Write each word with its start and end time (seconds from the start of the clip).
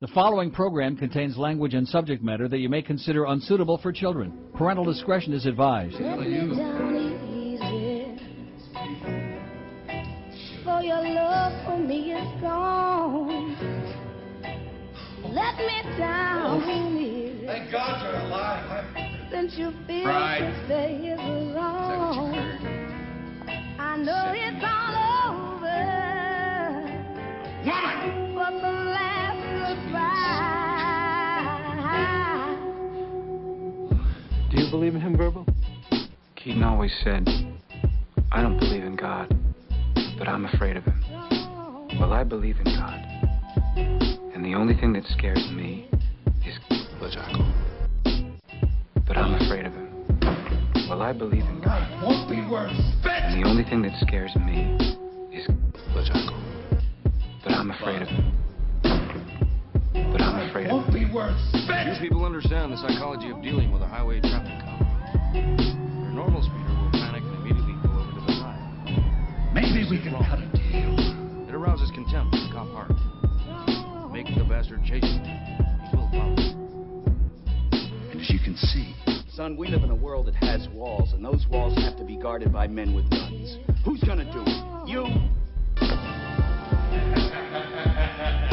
The 0.00 0.08
following 0.08 0.50
program 0.50 0.96
contains 0.96 1.36
language 1.36 1.74
and 1.74 1.86
subject 1.86 2.22
matter 2.22 2.48
that 2.48 2.56
you 2.56 2.70
may 2.70 2.80
consider 2.80 3.26
unsuitable 3.26 3.76
for 3.76 3.92
children. 3.92 4.32
Parental 4.54 4.82
discretion 4.82 5.34
is 5.34 5.44
advised. 5.44 5.96
Let 6.00 6.20
me 6.20 6.56
down 6.56 6.96
easy. 7.28 8.18
For 10.64 10.80
your 10.80 11.02
love 11.06 11.66
for 11.66 11.76
me 11.76 12.12
is 12.14 12.40
gone. 12.40 13.54
Let 15.22 15.58
me 15.58 15.82
down 15.98 16.62
easy. 16.70 17.44
Thank 17.44 17.70
God 17.70 18.02
you're 18.02 18.20
alive. 18.22 18.86
Since 19.30 19.58
you 19.58 19.70
feel 19.86 20.06
Right. 20.06 20.40
to 20.40 20.64
stay 20.64 20.94
is 21.12 21.54
wrong. 21.54 22.34
I 23.78 23.98
know 23.98 24.32
it's 24.34 24.64
all 24.64 24.99
you 34.70 34.76
believe 34.76 34.94
in 34.94 35.00
him, 35.00 35.16
Verbal? 35.16 35.44
Keaton 36.36 36.62
always 36.62 36.92
said, 37.02 37.26
I 38.30 38.40
don't 38.40 38.56
believe 38.58 38.84
in 38.84 38.94
God, 38.94 39.28
but 40.16 40.28
I'm 40.28 40.44
afraid 40.44 40.76
of 40.76 40.84
him. 40.84 41.02
Well, 41.98 42.12
I 42.12 42.22
believe 42.22 42.56
in 42.58 42.64
God. 42.64 43.00
And 44.32 44.44
the 44.44 44.54
only 44.54 44.74
thing 44.74 44.92
that 44.92 45.04
scares 45.06 45.50
me 45.52 45.88
is 46.46 46.56
LeJaco. 47.00 47.52
But 49.06 49.16
I'm 49.16 49.34
afraid 49.42 49.66
of 49.66 49.72
him. 49.72 49.88
Well, 50.88 51.02
I 51.02 51.12
believe 51.12 51.44
in 51.44 51.60
God. 51.60 52.04
Won't 52.04 52.30
be 52.30 52.36
spit! 53.00 53.10
And 53.12 53.42
the 53.42 53.48
only 53.48 53.64
thing 53.64 53.82
that 53.82 53.98
scares 54.00 54.34
me 54.36 54.76
is 55.32 55.48
LeJaco. 55.94 56.80
But 57.42 57.52
I'm 57.52 57.72
afraid 57.72 58.02
of 58.02 58.08
him. 58.08 58.39
But 60.12 60.20
I'm 60.22 60.48
afraid 60.48 60.66
of 60.66 60.70
him. 60.70 60.76
Won't 60.82 60.92
be 60.92 61.06
worth 61.12 61.38
Few 61.52 61.62
spit! 61.62 62.00
people 62.00 62.24
understand 62.24 62.72
the 62.72 62.76
psychology 62.76 63.30
of 63.30 63.42
dealing 63.42 63.70
with 63.72 63.82
a 63.82 63.86
highway 63.86 64.20
traffic 64.20 64.58
cop. 64.64 64.80
Your 65.34 66.12
normal 66.12 66.42
speeder 66.42 66.74
will 66.74 66.90
panic 66.92 67.22
and 67.22 67.34
immediately 67.40 67.74
go 67.82 67.90
over 67.94 68.10
to 68.12 68.20
the 68.26 68.34
side. 68.42 68.58
Maybe 69.54 69.86
we 69.88 70.02
can 70.02 70.12
cut 70.26 70.38
a 70.42 70.48
deal. 70.50 70.94
It 71.48 71.54
arouses 71.54 71.90
contempt 71.94 72.34
in 72.34 72.46
the 72.46 72.52
cop 72.52 72.68
heart. 72.74 72.92
Make 74.12 74.26
the 74.36 74.44
bastard 74.44 74.82
chase 74.84 75.04
you. 75.04 75.22
He 75.22 75.96
will 75.96 76.10
follow. 76.10 76.36
And 78.10 78.20
as 78.20 78.28
you 78.30 78.38
can 78.42 78.56
see, 78.56 78.94
Son, 79.32 79.56
we 79.56 79.68
live 79.68 79.84
in 79.84 79.90
a 79.90 79.94
world 79.94 80.26
that 80.26 80.34
has 80.34 80.68
walls, 80.74 81.12
and 81.12 81.24
those 81.24 81.46
walls 81.48 81.74
have 81.78 81.96
to 81.96 82.04
be 82.04 82.16
guarded 82.16 82.52
by 82.52 82.66
men 82.66 82.94
with 82.94 83.08
guns. 83.10 83.56
Who's 83.84 84.02
gonna 84.02 84.24
do 84.30 84.42
it? 84.44 84.88
You? 84.88 85.06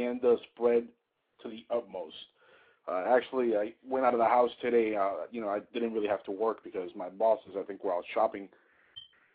propaganda 0.00 0.36
spread 0.52 0.84
to 1.42 1.48
the 1.48 1.64
utmost. 1.74 2.14
Uh, 2.88 3.04
actually, 3.08 3.56
I 3.56 3.72
went 3.88 4.04
out 4.04 4.14
of 4.14 4.18
the 4.18 4.24
house 4.24 4.50
today. 4.60 4.96
Uh, 4.96 5.26
you 5.30 5.40
know, 5.40 5.48
I 5.48 5.60
didn't 5.72 5.92
really 5.92 6.08
have 6.08 6.24
to 6.24 6.30
work 6.30 6.64
because 6.64 6.90
my 6.96 7.08
bosses, 7.08 7.52
I 7.58 7.62
think, 7.62 7.84
were 7.84 7.94
out 7.94 8.04
shopping, 8.12 8.48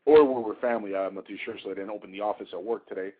or 0.05 0.23
we 0.25 0.43
were 0.43 0.55
family. 0.55 0.95
I'm 0.95 1.15
not 1.15 1.27
too 1.27 1.37
sure, 1.45 1.55
so 1.61 1.69
they 1.69 1.75
didn't 1.75 1.91
open 1.91 2.11
the 2.11 2.21
office 2.21 2.47
at 2.53 2.63
work 2.63 2.87
today. 2.87 3.11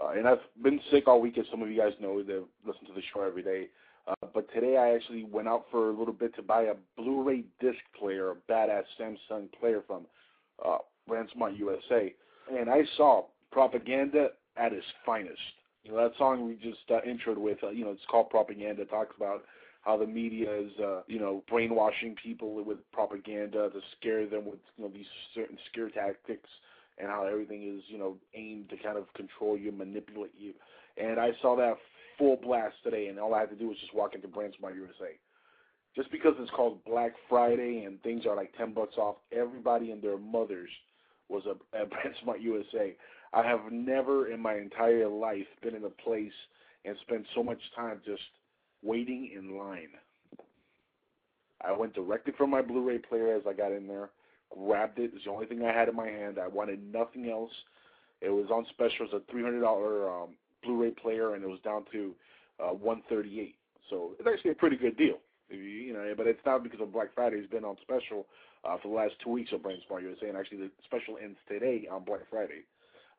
Uh, 0.00 0.10
and 0.10 0.26
I've 0.26 0.38
been 0.62 0.80
sick 0.90 1.08
all 1.08 1.20
week, 1.20 1.38
as 1.38 1.46
some 1.50 1.62
of 1.62 1.70
you 1.70 1.78
guys 1.78 1.92
know 2.00 2.22
that 2.22 2.44
listen 2.66 2.86
to 2.86 2.94
the 2.94 3.02
show 3.12 3.22
every 3.22 3.42
day. 3.42 3.68
Uh, 4.06 4.26
but 4.34 4.52
today 4.52 4.76
I 4.76 4.94
actually 4.94 5.24
went 5.24 5.48
out 5.48 5.66
for 5.70 5.90
a 5.90 5.92
little 5.92 6.14
bit 6.14 6.34
to 6.36 6.42
buy 6.42 6.62
a 6.62 6.74
Blu-ray 6.96 7.44
disc 7.60 7.78
player, 7.98 8.30
a 8.32 8.52
badass 8.52 8.84
Samsung 9.00 9.48
player 9.58 9.82
from 9.86 10.06
uh, 10.64 10.78
Brandsmart 11.08 11.58
USA, 11.58 12.14
and 12.50 12.68
I 12.68 12.82
saw 12.96 13.24
propaganda 13.50 14.28
at 14.56 14.72
its 14.72 14.86
finest. 15.04 15.38
You 15.84 15.92
know 15.92 16.02
that 16.02 16.16
song 16.16 16.46
we 16.46 16.54
just 16.54 16.90
uh, 16.90 17.00
introed 17.06 17.38
with. 17.38 17.58
Uh, 17.62 17.70
you 17.70 17.84
know, 17.84 17.90
it's 17.90 18.02
called 18.08 18.30
Propaganda. 18.30 18.82
It 18.82 18.90
talks 18.90 19.14
about 19.16 19.44
how 19.82 19.96
the 19.96 20.06
media 20.06 20.48
is, 20.60 20.70
uh, 20.82 21.02
you 21.08 21.18
know, 21.18 21.42
brainwashing 21.50 22.14
people 22.22 22.54
with 22.54 22.78
propaganda 22.92 23.68
to 23.70 23.80
scare 23.98 24.26
them 24.26 24.44
with, 24.44 24.60
you 24.76 24.84
know, 24.84 24.90
these 24.90 25.06
certain 25.34 25.58
scare 25.70 25.90
tactics, 25.90 26.48
and 26.98 27.08
how 27.08 27.26
everything 27.26 27.64
is, 27.76 27.82
you 27.88 27.98
know, 27.98 28.16
aimed 28.34 28.70
to 28.70 28.76
kind 28.76 28.96
of 28.96 29.12
control 29.14 29.58
you, 29.58 29.72
manipulate 29.72 30.34
you. 30.38 30.52
And 30.96 31.18
I 31.18 31.30
saw 31.40 31.56
that 31.56 31.78
full 32.16 32.36
blast 32.36 32.76
today, 32.84 33.08
and 33.08 33.18
all 33.18 33.34
I 33.34 33.40
had 33.40 33.50
to 33.50 33.56
do 33.56 33.68
was 33.68 33.76
just 33.80 33.94
walk 33.94 34.14
into 34.14 34.28
Brandsmart 34.28 34.76
USA. 34.76 35.18
Just 35.96 36.10
because 36.12 36.34
it's 36.38 36.50
called 36.52 36.84
Black 36.84 37.12
Friday 37.28 37.84
and 37.84 38.00
things 38.02 38.24
are 38.24 38.36
like 38.36 38.56
ten 38.56 38.72
bucks 38.72 38.96
off, 38.96 39.16
everybody 39.32 39.90
and 39.90 40.00
their 40.00 40.16
mothers 40.16 40.70
was 41.28 41.42
a, 41.46 41.76
at 41.76 41.90
Brandsmart 41.90 42.40
USA. 42.40 42.94
I 43.32 43.42
have 43.42 43.60
never 43.70 44.30
in 44.30 44.40
my 44.40 44.54
entire 44.54 45.08
life 45.08 45.46
been 45.62 45.74
in 45.74 45.84
a 45.84 45.90
place 45.90 46.32
and 46.84 46.96
spent 47.02 47.26
so 47.34 47.42
much 47.42 47.60
time 47.74 48.00
just 48.04 48.22
waiting 48.82 49.30
in 49.34 49.56
line. 49.56 49.90
I 51.64 51.72
went 51.72 51.94
directly 51.94 52.32
from 52.36 52.50
my 52.50 52.60
Blu-ray 52.60 52.98
player 52.98 53.34
as 53.36 53.42
I 53.48 53.52
got 53.52 53.72
in 53.72 53.86
there, 53.86 54.10
grabbed 54.50 54.98
it. 54.98 55.12
It's 55.14 55.24
the 55.24 55.30
only 55.30 55.46
thing 55.46 55.64
I 55.64 55.72
had 55.72 55.88
in 55.88 55.96
my 55.96 56.08
hand. 56.08 56.38
I 56.38 56.48
wanted 56.48 56.82
nothing 56.92 57.30
else. 57.30 57.52
It 58.20 58.30
was 58.30 58.50
on 58.50 58.66
special. 58.70 59.06
It 59.06 59.12
was 59.12 59.22
a 59.22 59.32
three 59.32 59.42
hundred 59.42 59.60
dollar 59.60 60.10
um, 60.10 60.30
Blu-ray 60.62 60.90
player, 60.90 61.34
and 61.34 61.44
it 61.44 61.48
was 61.48 61.60
down 61.64 61.84
to 61.92 62.14
uh, 62.60 62.70
one 62.70 63.02
thirty-eight. 63.08 63.56
So 63.90 64.12
it's 64.18 64.28
actually 64.28 64.52
a 64.52 64.56
pretty 64.56 64.76
good 64.76 64.96
deal. 64.96 65.18
You, 65.50 65.92
know, 65.92 66.14
but 66.16 66.26
it's 66.26 66.40
not 66.46 66.62
because 66.62 66.80
of 66.80 66.92
Black 66.92 67.14
Friday. 67.14 67.36
It's 67.36 67.50
been 67.50 67.64
on 67.64 67.76
special 67.82 68.26
uh, 68.64 68.78
for 68.80 68.88
the 68.88 68.94
last 68.94 69.14
two 69.22 69.30
weeks 69.30 69.52
of 69.52 69.60
Brandsmart 69.60 70.02
USA, 70.02 70.28
and 70.28 70.38
actually 70.38 70.58
the 70.58 70.70
special 70.84 71.18
ends 71.22 71.36
today 71.46 71.86
on 71.90 72.04
Black 72.04 72.22
Friday. 72.30 72.64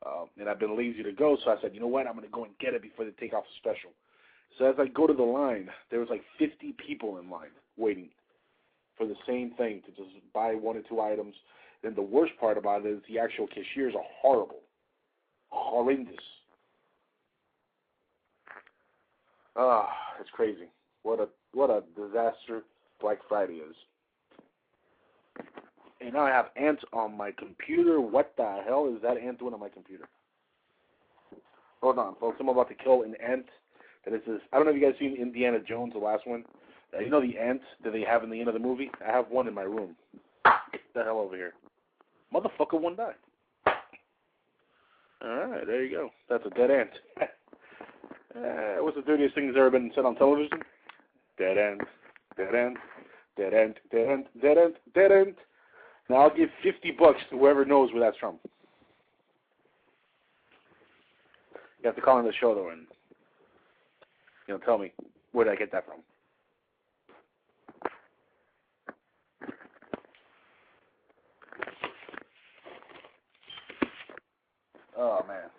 Um, 0.06 0.28
and 0.40 0.50
I've 0.50 0.60
been 0.60 0.78
lazy 0.78 1.04
to 1.04 1.12
go, 1.12 1.38
so 1.44 1.52
I 1.52 1.62
said, 1.62 1.74
you 1.74 1.80
know 1.80 1.88
what, 1.88 2.08
I'm 2.08 2.14
going 2.14 2.26
to 2.26 2.32
go 2.32 2.44
and 2.44 2.58
get 2.60 2.74
it 2.74 2.82
before 2.82 3.06
they 3.06 3.12
take 3.12 3.34
off 3.34 3.44
the 3.44 3.70
special. 3.70 3.92
So 4.58 4.66
as 4.66 4.76
I 4.78 4.88
go 4.88 5.08
to 5.08 5.14
the 5.14 5.24
line, 5.24 5.70
there 5.90 6.00
was 6.00 6.10
like 6.10 6.24
50 6.38 6.76
people 6.86 7.18
in 7.18 7.30
line 7.30 7.52
waiting 7.78 8.10
for 8.98 9.08
the 9.08 9.16
same 9.28 9.52
thing 9.52 9.82
to 9.86 9.92
just 9.92 10.16
buy 10.34 10.54
one 10.54 10.78
or 10.78 10.82
two 10.82 11.02
items. 11.02 11.36
And 11.84 11.96
the 11.96 12.02
worst 12.02 12.34
part 12.40 12.58
about 12.58 12.86
it 12.86 12.90
is 12.90 13.02
the 13.10 13.20
actual 13.20 13.48
cashiers 13.48 13.94
are 13.96 14.06
horrible, 14.22 14.62
horrendous. 15.50 16.16
Ah, 19.56 19.90
it's 20.20 20.30
crazy. 20.32 20.68
What 21.04 21.20
a 21.20 21.28
what 21.54 21.70
a 21.70 21.84
disaster 21.96 22.64
Black 23.00 23.18
Friday 23.28 23.56
is. 23.56 23.76
And 26.04 26.14
now 26.14 26.26
I 26.26 26.32
have 26.32 26.48
ants 26.58 26.84
on 26.92 27.16
my 27.16 27.32
computer. 27.32 28.02
What 28.02 28.34
the 28.36 28.62
hell 28.66 28.92
is 28.94 29.02
that 29.04 29.18
ant 29.18 29.40
doing 29.40 29.54
on 29.54 29.60
my 29.60 29.70
computer? 29.70 30.06
Hold 31.82 31.98
on, 31.98 32.16
folks. 32.20 32.38
I'm 32.40 32.50
about 32.50 32.68
to 32.70 32.76
kill 32.76 33.04
an 33.04 33.16
ant. 33.26 33.46
That 34.04 34.14
is 34.14 34.22
this. 34.28 34.42
I 34.52 34.58
don't 34.58 34.66
know 34.66 34.72
if 34.72 34.82
you 34.82 34.86
guys 34.86 35.00
seen 35.00 35.16
Indiana 35.16 35.60
Jones, 35.66 35.94
the 35.94 36.00
last 36.00 36.28
one. 36.28 36.44
Uh, 36.94 37.00
you 37.00 37.10
know 37.10 37.22
the 37.22 37.38
ant 37.38 37.62
that 37.84 37.94
they 37.94 38.02
have 38.02 38.24
in 38.24 38.30
the 38.30 38.40
end 38.40 38.50
of 38.50 38.54
the 38.54 38.60
movie? 38.60 38.92
I 39.06 39.12
have 39.12 39.30
one 39.30 39.48
in 39.48 39.54
my 39.54 39.64
room. 39.64 39.96
Get 40.72 40.82
the 40.94 41.04
hell 41.04 41.20
over 41.20 41.36
here. 41.36 41.54
Motherfucker, 42.34 42.80
one 42.80 42.98
die. 42.98 43.14
Alright, 45.24 45.66
there 45.66 45.84
you 45.84 45.96
go. 45.96 46.10
That's 46.30 46.46
a 46.46 46.50
dead 46.50 46.70
ant. 46.70 46.90
uh, 47.22 48.84
what's 48.84 48.98
the 48.98 49.04
dirtiest 49.04 49.36
thing 49.36 49.48
that's 49.48 49.58
ever 49.58 49.72
been 49.72 49.92
said 49.96 50.04
on 50.04 50.16
television? 50.16 50.60
Dead 51.38 51.58
ant. 51.58 51.82
Dead 52.36 52.54
ant. 52.54 52.78
Dead 53.38 53.54
ant. 53.54 53.78
Dead 53.90 54.10
ant. 54.10 54.28
Dead 54.42 54.58
ant. 54.58 54.76
Dead 54.94 55.12
end. 55.12 55.36
Now 56.10 56.18
I'll 56.18 56.36
give 56.36 56.50
fifty 56.62 56.92
bucks 56.92 57.20
to 57.30 57.38
whoever 57.38 57.66
knows 57.66 57.92
where 57.92 58.02
that's 58.02 58.18
from. 58.18 58.40
You 61.82 61.88
have 61.88 61.96
to 61.96 62.02
call 62.02 62.20
in 62.20 62.26
the 62.26 62.34
show 62.40 62.56
though 62.56 62.70
and 62.70 62.86
you 64.48 64.54
know 64.54 64.60
tell 64.60 64.78
me 64.78 64.92
where 65.32 65.46
did 65.46 65.54
I 65.54 65.56
get 65.56 65.72
that 65.72 65.86
from. 65.86 66.00
Oh 74.98 75.26
man. 75.28 75.50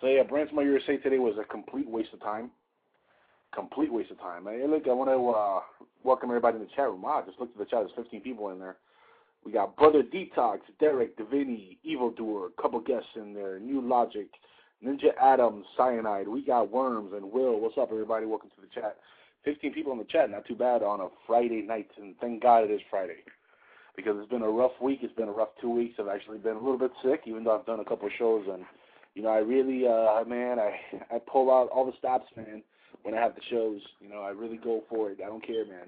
So 0.00 0.06
yeah, 0.06 0.22
Brandsmart 0.22 0.64
USA 0.64 0.96
today 0.98 1.18
was 1.18 1.36
a 1.40 1.44
complete 1.44 1.88
waste 1.88 2.12
of 2.12 2.20
time. 2.20 2.50
Complete 3.54 3.92
waste 3.92 4.10
of 4.10 4.18
time. 4.20 4.44
Hey, 4.44 4.64
look, 4.68 4.86
I 4.86 4.92
want 4.92 5.10
to 5.10 5.30
uh, 5.30 5.84
welcome 6.04 6.30
everybody 6.30 6.56
in 6.56 6.62
the 6.62 6.68
chat 6.76 6.88
room. 6.88 7.02
Wow, 7.02 7.22
I 7.22 7.26
just 7.26 7.40
looked 7.40 7.52
at 7.52 7.58
the 7.58 7.64
chat. 7.64 7.84
There's 7.86 8.04
15 8.04 8.20
people 8.20 8.50
in 8.50 8.58
there. 8.58 8.76
We 9.46 9.52
got 9.52 9.76
Brother 9.76 10.02
Detox, 10.02 10.58
Derek, 10.80 11.16
Davini, 11.16 11.78
Evildoer, 11.84 12.46
a 12.46 12.60
couple 12.60 12.80
guests 12.80 13.10
in 13.14 13.32
there, 13.32 13.60
New 13.60 13.80
Logic, 13.80 14.26
Ninja 14.84 15.14
Adams, 15.22 15.64
Cyanide. 15.76 16.26
We 16.26 16.44
got 16.44 16.72
Worms 16.72 17.12
and 17.14 17.30
Will. 17.30 17.60
What's 17.60 17.78
up, 17.78 17.90
everybody? 17.92 18.26
Welcome 18.26 18.50
to 18.56 18.60
the 18.60 18.80
chat. 18.80 18.96
15 19.44 19.72
people 19.72 19.92
in 19.92 19.98
the 19.98 20.04
chat. 20.04 20.32
Not 20.32 20.46
too 20.46 20.56
bad 20.56 20.82
on 20.82 21.00
a 21.00 21.06
Friday 21.28 21.62
night, 21.62 21.86
and 21.96 22.16
thank 22.20 22.42
God 22.42 22.64
it 22.64 22.72
is 22.72 22.80
Friday. 22.90 23.22
Because 23.94 24.16
it's 24.18 24.28
been 24.28 24.42
a 24.42 24.50
rough 24.50 24.72
week. 24.82 24.98
It's 25.02 25.14
been 25.14 25.28
a 25.28 25.32
rough 25.32 25.50
two 25.60 25.70
weeks. 25.70 25.94
I've 26.00 26.08
actually 26.08 26.38
been 26.38 26.56
a 26.56 26.60
little 26.60 26.76
bit 26.76 26.90
sick, 27.04 27.20
even 27.26 27.44
though 27.44 27.56
I've 27.56 27.66
done 27.66 27.78
a 27.78 27.84
couple 27.84 28.08
shows. 28.18 28.46
And, 28.52 28.64
you 29.14 29.22
know, 29.22 29.28
I 29.28 29.38
really, 29.38 29.86
uh, 29.86 30.24
man, 30.28 30.58
I, 30.58 30.74
I 31.14 31.20
pull 31.20 31.52
out 31.52 31.68
all 31.68 31.86
the 31.86 31.96
stops, 32.00 32.26
man, 32.36 32.64
when 33.04 33.14
I 33.14 33.20
have 33.20 33.36
the 33.36 33.42
shows. 33.48 33.80
You 34.00 34.08
know, 34.08 34.22
I 34.22 34.30
really 34.30 34.56
go 34.56 34.82
for 34.90 35.12
it. 35.12 35.20
I 35.24 35.28
don't 35.28 35.46
care, 35.46 35.64
man. 35.66 35.86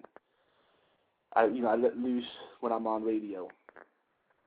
I 1.38 1.46
you 1.46 1.62
know 1.62 1.69
I 1.69 1.76
let 1.76 1.96
loose 1.96 2.25
when 2.61 2.73
I'm 2.73 2.87
on 2.87 3.05
radio. 3.05 3.49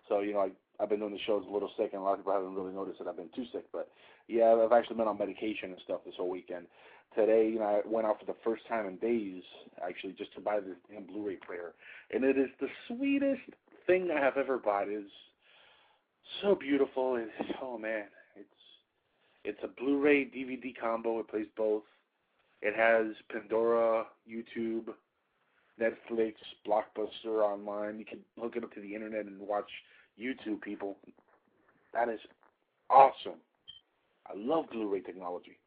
So 0.09 0.19
you 0.19 0.33
know 0.33 0.41
I 0.41 0.49
I've 0.81 0.89
been 0.89 0.99
doing 0.99 1.13
the 1.13 1.19
shows 1.25 1.45
a 1.47 1.53
little 1.53 1.69
sick, 1.77 1.91
and 1.93 2.01
a 2.01 2.03
lot 2.03 2.13
of 2.13 2.19
people 2.19 2.33
haven't 2.33 2.55
really 2.55 2.73
noticed 2.73 2.99
that 2.99 3.07
I've 3.07 3.15
been 3.15 3.29
too 3.35 3.45
sick. 3.53 3.65
But 3.71 3.89
yeah, 4.27 4.53
I've 4.53 4.71
actually 4.71 4.97
been 4.97 5.07
on 5.07 5.17
medication 5.17 5.69
and 5.69 5.79
stuff 5.83 6.01
this 6.05 6.15
whole 6.17 6.29
weekend. 6.29 6.65
Today, 7.15 7.49
you 7.49 7.59
know, 7.59 7.65
I 7.65 7.81
went 7.85 8.07
out 8.07 8.19
for 8.19 8.25
the 8.25 8.37
first 8.43 8.65
time 8.67 8.87
in 8.87 8.95
days, 8.97 9.43
actually, 9.85 10.13
just 10.13 10.33
to 10.35 10.41
buy 10.41 10.59
this 10.59 10.77
damn 10.89 11.05
Blu-ray 11.05 11.35
player, 11.45 11.73
and 12.11 12.23
it 12.23 12.37
is 12.37 12.47
the 12.59 12.67
sweetest 12.87 13.41
thing 13.85 14.09
I 14.15 14.19
have 14.19 14.37
ever 14.37 14.57
bought. 14.57 14.87
It 14.87 14.93
is 14.93 15.11
so 16.41 16.55
beautiful, 16.55 17.17
It's 17.17 17.51
oh 17.61 17.77
man, 17.77 18.05
it's 18.35 18.47
it's 19.43 19.59
a 19.63 19.67
Blu-ray 19.67 20.25
DVD 20.25 20.73
combo. 20.79 21.19
It 21.19 21.29
plays 21.29 21.47
both. 21.55 21.83
It 22.61 22.75
has 22.75 23.15
Pandora, 23.31 24.05
YouTube, 24.29 24.93
Netflix, 25.81 26.33
Blockbuster 26.67 27.41
online. 27.43 27.99
You 27.99 28.05
can 28.05 28.19
hook 28.39 28.53
it 28.55 28.63
up 28.63 28.73
to 28.73 28.81
the 28.81 28.93
internet 28.93 29.25
and 29.25 29.39
watch 29.39 29.69
YouTube, 30.19 30.61
people. 30.61 30.97
That 31.93 32.09
is 32.09 32.19
awesome. 32.89 33.39
I 34.27 34.33
love 34.35 34.65
Blu-ray 34.71 35.01
technology. 35.01 35.57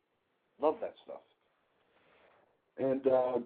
Love 0.61 0.77
that 0.81 0.95
stuff. 1.05 1.21
And 2.79 3.07
uh, 3.07 3.39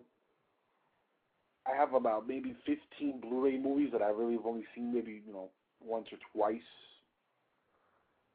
I 1.67 1.77
have 1.77 1.95
about 1.95 2.29
maybe 2.29 2.55
15 2.67 3.21
Blu-ray 3.21 3.59
movies 3.59 3.91
that 3.93 4.03
I 4.03 4.09
really 4.11 4.35
have 4.35 4.47
only 4.47 4.65
seen 4.75 4.93
maybe 4.93 5.23
you 5.27 5.33
know 5.33 5.49
once 5.85 6.09
or 6.13 6.19
twice 6.33 6.61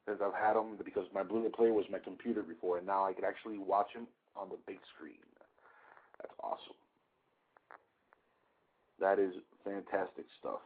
since 0.06 0.20
I've 0.22 0.34
had 0.34 0.54
them 0.54 0.76
because 0.84 1.06
my 1.14 1.22
Blu-ray 1.22 1.50
player 1.50 1.72
was 1.72 1.86
my 1.90 1.98
computer 1.98 2.42
before, 2.42 2.78
and 2.78 2.86
now 2.86 3.04
I 3.04 3.12
can 3.12 3.24
actually 3.24 3.58
watch 3.58 3.92
them 3.94 4.06
on 4.36 4.48
the 4.50 4.56
big 4.66 4.78
screen. 4.94 5.18
That's 6.20 6.34
awesome. 6.42 6.76
That 9.00 9.18
is 9.18 9.34
fantastic 9.64 10.26
stuff. 10.38 10.60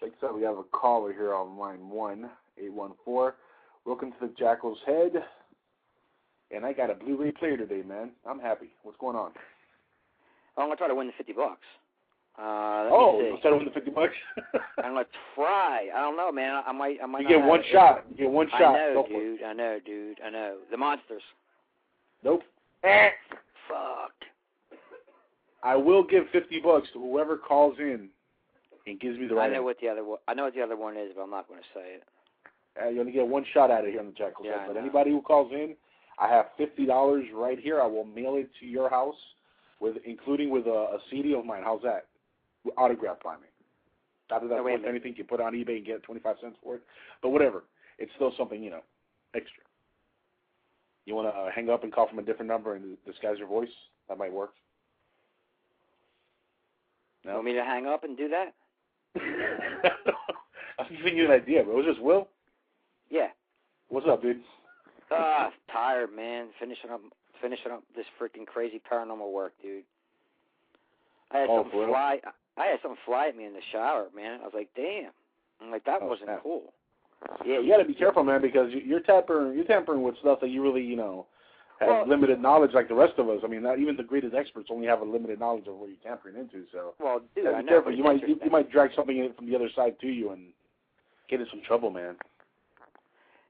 Check 0.00 0.10
this 0.12 0.28
out. 0.28 0.36
We 0.36 0.42
have 0.42 0.58
a 0.58 0.64
caller 0.64 1.12
here 1.12 1.34
on 1.34 1.58
line 1.58 1.88
one, 1.88 2.30
eight 2.62 2.72
one 2.72 2.92
four. 3.04 3.36
Welcome 3.84 4.12
to 4.12 4.16
the 4.20 4.32
Jackal's 4.38 4.78
Head. 4.86 5.12
And 6.50 6.64
I 6.64 6.72
got 6.72 6.90
a 6.90 6.94
Blu-ray 6.94 7.32
player 7.32 7.56
today, 7.56 7.82
man. 7.86 8.10
I'm 8.28 8.38
happy. 8.38 8.68
What's 8.82 8.98
going 8.98 9.16
on? 9.16 9.32
I'm 10.56 10.66
gonna 10.66 10.76
try 10.76 10.88
to 10.88 10.94
win 10.94 11.08
the 11.08 11.12
fifty 11.18 11.32
bucks. 11.32 11.66
Uh, 12.38 12.90
oh, 12.90 13.20
you 13.20 13.38
try 13.42 13.50
to 13.50 13.56
win 13.56 13.66
the 13.66 13.72
fifty 13.72 13.90
bucks? 13.90 14.14
I'm 14.78 14.94
gonna 14.94 15.04
try. 15.34 15.88
I 15.94 16.00
don't 16.00 16.16
know, 16.16 16.30
man. 16.30 16.62
I 16.66 16.72
might. 16.72 16.98
I 17.02 17.06
might. 17.06 17.22
you 17.22 17.28
get 17.28 17.44
one 17.44 17.60
it. 17.60 17.66
shot. 17.72 18.04
You 18.10 18.16
get 18.16 18.30
one 18.30 18.48
shot. 18.50 18.74
I 18.74 18.92
know, 18.92 19.06
Go 19.08 19.18
dude. 19.18 19.42
I 19.42 19.52
know, 19.52 19.78
dude. 19.84 20.18
I 20.24 20.30
know. 20.30 20.58
The 20.70 20.76
monsters. 20.76 21.22
Nope. 22.22 22.42
Eh. 22.84 23.08
Fuck. 23.68 24.13
I 25.64 25.76
will 25.76 26.04
give 26.04 26.24
fifty 26.30 26.60
bucks 26.60 26.88
to 26.92 27.00
whoever 27.00 27.38
calls 27.38 27.76
in 27.78 28.08
and 28.86 29.00
gives 29.00 29.18
me 29.18 29.26
the 29.26 29.34
right. 29.34 29.50
I 29.50 29.54
know 29.54 29.62
what 29.62 29.78
the 29.80 29.88
other 29.88 30.04
one. 30.04 30.18
I 30.28 30.34
know 30.34 30.44
what 30.44 30.54
the 30.54 30.62
other 30.62 30.76
one 30.76 30.96
is, 30.96 31.12
but 31.16 31.22
I'm 31.22 31.30
not 31.30 31.48
gonna 31.48 31.62
say 31.74 31.96
it. 31.96 32.02
Uh, 32.80 32.88
you 32.88 33.00
only 33.00 33.12
get 33.12 33.26
one 33.26 33.44
shot 33.54 33.70
at 33.70 33.84
it 33.84 33.92
here 33.92 34.00
on 34.00 34.06
the 34.06 34.12
Jackal 34.12 34.44
Yeah. 34.44 34.66
But 34.66 34.76
anybody 34.76 35.10
who 35.10 35.22
calls 35.22 35.52
in, 35.52 35.74
I 36.18 36.28
have 36.28 36.46
fifty 36.58 36.84
dollars 36.84 37.24
right 37.34 37.58
here. 37.58 37.80
I 37.80 37.86
will 37.86 38.04
mail 38.04 38.34
it 38.36 38.50
to 38.60 38.66
your 38.66 38.90
house, 38.90 39.16
with 39.80 39.96
including 40.04 40.50
with 40.50 40.66
a, 40.66 40.70
a 40.70 40.98
CD 41.10 41.34
of 41.34 41.46
mine. 41.46 41.62
How's 41.64 41.82
that? 41.82 42.06
Autographed 42.76 43.22
by 43.22 43.36
me. 43.36 43.48
Not 44.30 44.40
that 44.42 44.48
that's 44.48 44.58
No, 44.58 44.64
worth 44.64 44.84
anything. 44.86 45.14
You 45.16 45.24
put 45.24 45.40
it 45.40 45.44
on 45.44 45.54
eBay 45.54 45.76
and 45.76 45.86
get 45.86 46.02
twenty 46.02 46.20
five 46.20 46.36
cents 46.40 46.56
for 46.62 46.76
it, 46.76 46.82
but 47.22 47.30
whatever. 47.30 47.64
It's 47.98 48.10
still 48.16 48.32
something 48.36 48.62
you 48.62 48.70
know, 48.70 48.82
extra. 49.34 49.62
You 51.06 51.14
want 51.14 51.32
to 51.32 51.38
uh, 51.38 51.50
hang 51.54 51.70
up 51.70 51.84
and 51.84 51.92
call 51.92 52.08
from 52.08 52.18
a 52.18 52.22
different 52.22 52.48
number 52.48 52.74
and 52.74 52.96
disguise 53.06 53.38
your 53.38 53.46
voice? 53.46 53.68
That 54.08 54.18
might 54.18 54.32
work. 54.32 54.54
You 57.24 57.30
want 57.32 57.44
me 57.44 57.54
to 57.54 57.64
hang 57.64 57.86
up 57.86 58.04
and 58.04 58.16
do 58.16 58.28
that? 58.28 58.54
I'm 60.78 60.96
giving 60.96 61.16
you 61.16 61.24
an 61.26 61.30
idea, 61.30 61.62
bro. 61.62 61.76
Was 61.76 61.86
this 61.86 61.96
Will? 62.00 62.28
Yeah. 63.10 63.28
What's 63.88 64.06
up, 64.08 64.22
dude? 64.22 64.40
Ah, 65.10 65.50
tired, 65.72 66.10
man. 66.14 66.46
Finishing 66.58 66.90
up, 66.90 67.00
finishing 67.40 67.70
up 67.72 67.82
this 67.96 68.06
freaking 68.20 68.46
crazy 68.46 68.80
paranormal 68.90 69.32
work, 69.32 69.52
dude. 69.62 69.84
I 71.30 71.38
had 71.38 71.48
Oh, 71.50 71.64
real? 71.72 71.88
fly. 71.88 72.20
I 72.56 72.66
had 72.66 72.78
some 72.82 72.96
fly 73.04 73.28
at 73.28 73.36
me 73.36 73.44
in 73.44 73.52
the 73.52 73.60
shower, 73.72 74.06
man. 74.14 74.40
I 74.40 74.44
was 74.44 74.54
like, 74.54 74.68
damn. 74.76 75.10
I'm 75.60 75.70
like, 75.70 75.84
that 75.84 76.00
Oh, 76.02 76.06
wasn't 76.08 76.28
snap. 76.28 76.42
cool. 76.42 76.72
Yeah, 77.46 77.58
you 77.60 77.70
got 77.70 77.78
to 77.78 77.84
be 77.84 77.94
careful, 77.94 78.22
man, 78.22 78.42
because 78.42 78.70
you- 78.72 78.80
you're 78.80 79.00
tampering 79.00 79.54
you're 79.56 79.64
tampering 79.64 80.02
with 80.02 80.18
stuff 80.18 80.40
that 80.40 80.48
you 80.50 80.62
really, 80.62 80.82
you 80.82 80.96
know, 80.96 81.26
have 81.80 81.88
Well- 81.88 82.06
limited 82.06 82.40
knowledge 82.40 82.72
like 82.72 82.88
the 82.88 82.94
rest 82.94 83.18
of 83.18 83.28
us. 83.28 83.40
I 83.44 83.46
mean, 83.48 83.62
not 83.62 83.78
even 83.78 83.96
the 83.96 84.02
greatest 84.04 84.34
experts 84.34 84.68
only 84.70 84.86
have 84.86 85.00
a 85.00 85.04
limited 85.04 85.38
knowledge 85.40 85.66
of 85.66 85.76
what 85.78 85.88
you're 85.88 85.98
tampering 86.02 86.36
into. 86.36 86.66
So, 86.72 86.94
Well, 86.98 87.20
dude, 87.34 87.46
I 87.46 87.58
be 87.60 87.64
know. 87.64 87.68
careful. 87.72 87.92
You 87.92 88.04
might 88.04 88.26
you, 88.28 88.38
you 88.42 88.50
might 88.50 88.70
drag 88.70 88.92
something 88.94 89.16
in 89.16 89.32
from 89.34 89.46
the 89.46 89.54
other 89.56 89.68
side 89.70 89.98
to 90.00 90.06
you 90.08 90.30
and 90.30 90.52
get 91.28 91.40
in 91.40 91.46
some 91.48 91.60
trouble, 91.62 91.90
man. 91.90 92.16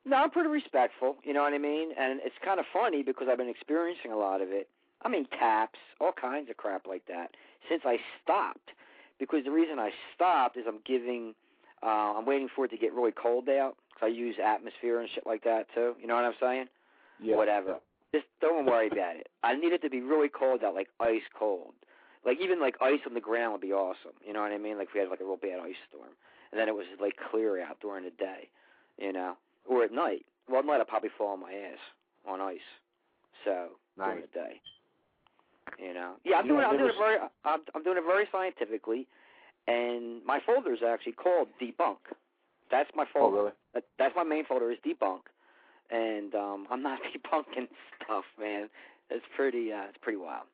No, 0.07 0.17
I'm 0.17 0.31
pretty 0.31 0.51
respectful. 0.51 1.17
You 1.25 1.33
know 1.33 1.43
what 1.43 1.55
I 1.55 1.59
mean? 1.59 1.93
And 1.99 2.21
it's 2.25 2.37
kind 2.45 2.61
of 2.61 2.67
funny 2.73 3.03
because 3.03 3.27
I've 3.31 3.39
been 3.39 3.49
experiencing 3.49 4.13
a 4.13 4.17
lot 4.17 4.43
of 4.43 4.51
it. 4.53 4.69
I 5.03 5.09
mean, 5.09 5.27
taps, 5.39 5.79
all 6.01 6.13
kinds 6.13 6.51
of 6.51 6.57
crap 6.57 6.87
like 6.87 7.05
that 7.07 7.35
since 7.69 7.83
I 7.87 7.99
stopped. 8.23 8.71
Because 9.19 9.45
the 9.45 9.51
reason 9.51 9.79
I 9.79 9.91
stopped 10.15 10.57
is 10.57 10.67
I'm 10.67 10.81
giving, 10.85 11.35
uh, 11.83 12.15
I'm 12.19 12.27
waiting 12.27 12.49
for 12.55 12.65
it 12.67 12.71
to 12.73 12.77
get 12.77 12.93
really 12.93 13.13
cold 13.13 13.49
out. 13.49 13.77
'cause 13.95 14.03
I 14.03 14.07
use 14.09 14.37
atmosphere 14.41 14.99
and 14.99 15.09
shit 15.11 15.25
like 15.25 15.45
that 15.45 15.69
too. 15.73 15.95
You 16.01 16.09
know 16.09 16.17
what 16.17 16.25
I'm 16.25 16.35
saying? 16.41 16.69
Yeah. 17.21 17.37
Whatever. 17.37 17.79
Just 18.15 18.27
don't 18.41 18.65
worry 18.65 18.87
about 18.87 19.17
it. 19.17 19.27
I 19.43 19.57
need 19.57 19.73
it 19.73 19.83
to 19.83 19.91
be 19.91 20.01
really 20.01 20.29
cold 20.29 20.63
out, 20.63 20.73
like 20.73 20.87
ice 21.01 21.27
cold. 21.37 21.75
Like 22.25 22.39
even 22.41 22.61
like 22.61 22.77
ice 22.81 23.01
on 23.09 23.15
the 23.15 23.21
ground 23.21 23.53
would 23.53 23.61
be 23.61 23.73
awesome. 23.73 24.15
You 24.25 24.33
know 24.33 24.41
what 24.41 24.53
I 24.53 24.59
mean? 24.59 24.79
Like 24.79 24.87
if 24.89 24.95
we 24.95 25.01
had 25.01 25.11
like 25.11 25.21
a 25.21 25.25
real 25.25 25.37
bad 25.37 25.59
ice 25.59 25.75
storm, 25.91 26.15
and 26.53 26.61
then 26.61 26.69
it 26.69 26.75
was 26.77 26.87
like 27.01 27.15
clear 27.31 27.61
out 27.61 27.81
during 27.81 28.05
the 28.05 28.15
day. 28.15 28.49
You 28.99 29.13
know, 29.13 29.35
or 29.67 29.83
at 29.83 29.91
night. 29.91 30.25
Well, 30.49 30.61
at 30.61 30.65
night 30.67 30.79
I'll 30.79 30.85
probably 30.85 31.11
fall 31.19 31.33
on 31.33 31.41
my 31.41 31.53
ass 31.53 31.83
on 32.25 32.41
ice. 32.41 32.69
So 33.45 33.75
during 33.99 34.21
the 34.21 34.31
day. 34.33 34.61
You 35.79 35.93
know. 35.93 36.15
Yeah, 36.25 36.37
I'm 36.37 36.47
You 36.47 36.53
doing. 36.53 36.65
I'm 36.65 36.79
doing 36.79 36.91
it 36.91 36.99
very. 36.99 37.19
I'm, 37.45 37.61
I'm 37.75 37.83
doing 37.83 37.99
it 37.99 38.05
very 38.07 38.29
scientifically, 38.31 39.09
and 39.67 40.25
my 40.25 40.39
folder 40.47 40.73
is 40.73 40.87
actually 40.87 41.13
called 41.19 41.49
debunk. 41.61 42.15
That's 42.71 42.91
my 42.95 43.07
folder. 43.13 43.19
Oh, 43.19 43.31
folder. 43.31 43.37
really? 43.37 43.53
That, 43.75 43.85
that's 43.99 44.15
my 44.15 44.23
main 44.23 44.45
folder 44.45 44.71
is 44.71 44.79
debunk, 44.87 45.27
and 45.91 46.35
um, 46.35 46.67
I'm 46.71 46.83
not 46.83 46.99
debunking 47.33 47.69
stuff, 48.03 48.25
man. 48.39 48.69
It's 49.11 49.25
pretty. 49.37 49.73
Uh, 49.73 49.85
it's 49.89 49.99
pretty 50.01 50.19
wild. 50.19 50.47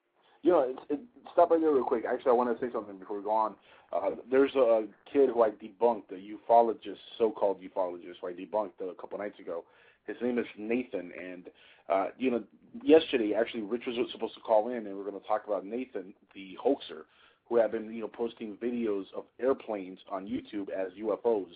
You 0.42 0.52
know, 0.52 0.60
it, 0.60 0.76
it, 0.88 1.00
stop 1.32 1.50
right 1.50 1.60
there 1.60 1.70
real 1.70 1.84
quick. 1.84 2.04
Actually, 2.10 2.30
I 2.30 2.34
want 2.34 2.58
to 2.58 2.66
say 2.66 2.72
something 2.72 2.96
before 2.98 3.18
we 3.18 3.22
go 3.22 3.30
on. 3.30 3.54
Uh, 3.92 4.10
there's 4.30 4.54
a 4.54 4.84
kid 5.12 5.30
who 5.30 5.42
I 5.42 5.50
debunked, 5.50 6.12
a 6.12 6.14
ufologist, 6.14 6.96
so-called 7.18 7.58
ufologist, 7.60 8.14
who 8.20 8.28
I 8.28 8.32
debunked 8.32 8.80
a 8.80 8.94
couple 8.94 9.18
nights 9.18 9.38
ago. 9.38 9.64
His 10.06 10.16
name 10.22 10.38
is 10.38 10.46
Nathan, 10.56 11.12
and 11.20 11.44
uh, 11.88 12.06
you 12.18 12.30
know, 12.30 12.42
yesterday 12.82 13.34
actually, 13.34 13.62
Rich 13.62 13.82
was 13.86 13.96
supposed 14.12 14.34
to 14.34 14.40
call 14.40 14.68
in, 14.68 14.86
and 14.86 14.94
we 14.94 15.00
are 15.00 15.10
going 15.10 15.20
to 15.20 15.26
talk 15.26 15.42
about 15.46 15.66
Nathan, 15.66 16.14
the 16.34 16.56
hoaxer, 16.60 17.04
who 17.48 17.56
had 17.56 17.72
been 17.72 17.92
you 17.92 18.00
know 18.00 18.08
posting 18.08 18.56
videos 18.56 19.04
of 19.16 19.24
airplanes 19.40 19.98
on 20.10 20.26
YouTube 20.26 20.70
as 20.70 20.92
UFOs, 21.00 21.50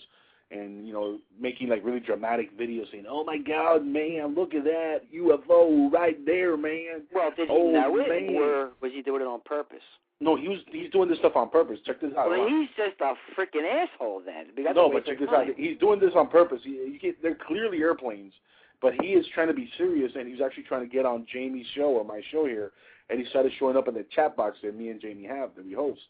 and 0.55 0.87
you 0.87 0.93
know 0.93 1.19
making 1.41 1.69
like 1.69 1.85
really 1.85 2.01
dramatic 2.01 2.57
videos 2.59 2.91
saying, 2.93 3.05
"Oh 3.09 3.25
my 3.25 3.39
God, 3.39 3.85
man, 3.85 4.35
look 4.35 4.55
at 4.55 4.65
that 4.65 5.01
UFO 5.15 5.93
right 5.93 6.25
there, 6.25 6.57
man." 6.57 7.03
Well, 7.13 7.31
did 7.37 7.49
he 7.49 7.55
oh, 7.55 7.71
know 7.71 7.97
it, 7.99 8.09
man. 8.09 8.37
or 8.37 8.71
was 8.81 8.93
he 8.95 9.03
doing 9.03 9.23
it 9.23 9.27
on 9.27 9.41
purpose? 9.45 9.83
No, 10.21 10.37
he 10.37 10.49
was 10.49 10.59
he's 10.71 10.91
doing 10.91 11.09
this 11.09 11.19
stuff 11.19 11.37
on 11.37 11.51
purpose. 11.51 11.79
Check 11.85 12.01
this 12.01 12.13
out. 12.17 12.31
Well, 12.31 12.41
Ron. 12.41 12.61
he's 12.61 12.69
just 12.77 13.01
a 13.01 13.15
freaking 13.39 13.67
asshole 13.69 14.23
then. 14.25 14.47
No, 14.75 14.91
but 14.91 15.05
check 15.05 15.19
this 15.19 15.29
out. 15.29 15.47
He's 15.57 15.79
doing 15.79 15.99
this 15.99 16.13
on 16.15 16.29
purpose. 16.29 16.61
He, 16.65 17.13
they're 17.21 17.39
clearly 17.47 17.79
airplanes, 17.79 18.33
but 18.81 18.95
he 19.01 19.09
is 19.09 19.27
trying 19.35 19.49
to 19.49 19.55
be 19.55 19.69
serious, 19.77 20.13
and 20.15 20.29
he's 20.29 20.41
actually 20.41 20.63
trying 20.65 20.89
to 20.89 20.95
get 20.95 21.05
on 21.05 21.27
Jamie's 21.33 21.67
show 21.75 21.89
or 21.89 22.05
my 22.05 22.23
show 22.31 22.47
here, 22.47 22.73
and 23.11 23.19
he 23.19 23.27
started 23.31 23.53
showing 23.59 23.77
up 23.77 23.89
in 23.89 23.95
the 23.95 24.07
chat 24.15 24.37
box 24.37 24.59
that 24.63 24.77
me 24.77 24.91
and 24.91 25.01
Jamie 25.01 25.25
have 25.25 25.51
that 25.57 25.67
we 25.67 25.73
host, 25.73 26.01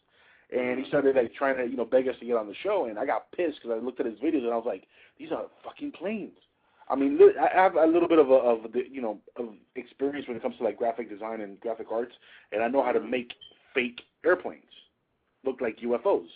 and 0.55 0.79
he 0.79 0.85
started 0.87 1.15
like 1.15 1.33
trying 1.33 1.57
to 1.57 1.65
you 1.65 1.77
know 1.77 1.85
beg 1.85 2.07
us 2.07 2.15
to 2.19 2.25
get 2.25 2.35
on 2.35 2.47
the 2.47 2.55
show, 2.63 2.85
and 2.85 2.97
I 2.99 3.05
got 3.05 3.31
pissed 3.31 3.59
because 3.61 3.77
I 3.79 3.83
looked 3.83 3.99
at 3.99 4.05
his 4.05 4.19
videos 4.19 4.43
and 4.43 4.53
I 4.53 4.57
was 4.57 4.65
like, 4.65 4.83
these 5.17 5.31
are 5.31 5.45
fucking 5.63 5.91
planes. 5.93 6.37
I 6.87 6.95
mean, 6.95 7.19
I 7.41 7.55
have 7.55 7.75
a 7.75 7.85
little 7.85 8.07
bit 8.07 8.19
of 8.19 8.29
a, 8.29 8.33
of 8.33 8.71
the 8.71 8.83
you 8.91 9.01
know 9.01 9.17
of 9.37 9.49
experience 9.75 10.27
when 10.27 10.37
it 10.37 10.43
comes 10.43 10.57
to 10.57 10.63
like 10.63 10.77
graphic 10.77 11.09
design 11.09 11.41
and 11.41 11.59
graphic 11.59 11.87
arts, 11.91 12.13
and 12.51 12.61
I 12.63 12.67
know 12.67 12.83
how 12.83 12.91
to 12.91 12.99
make 12.99 13.33
fake 13.73 14.01
airplanes 14.23 14.61
look 15.43 15.61
like 15.61 15.79
UFOs. 15.79 16.27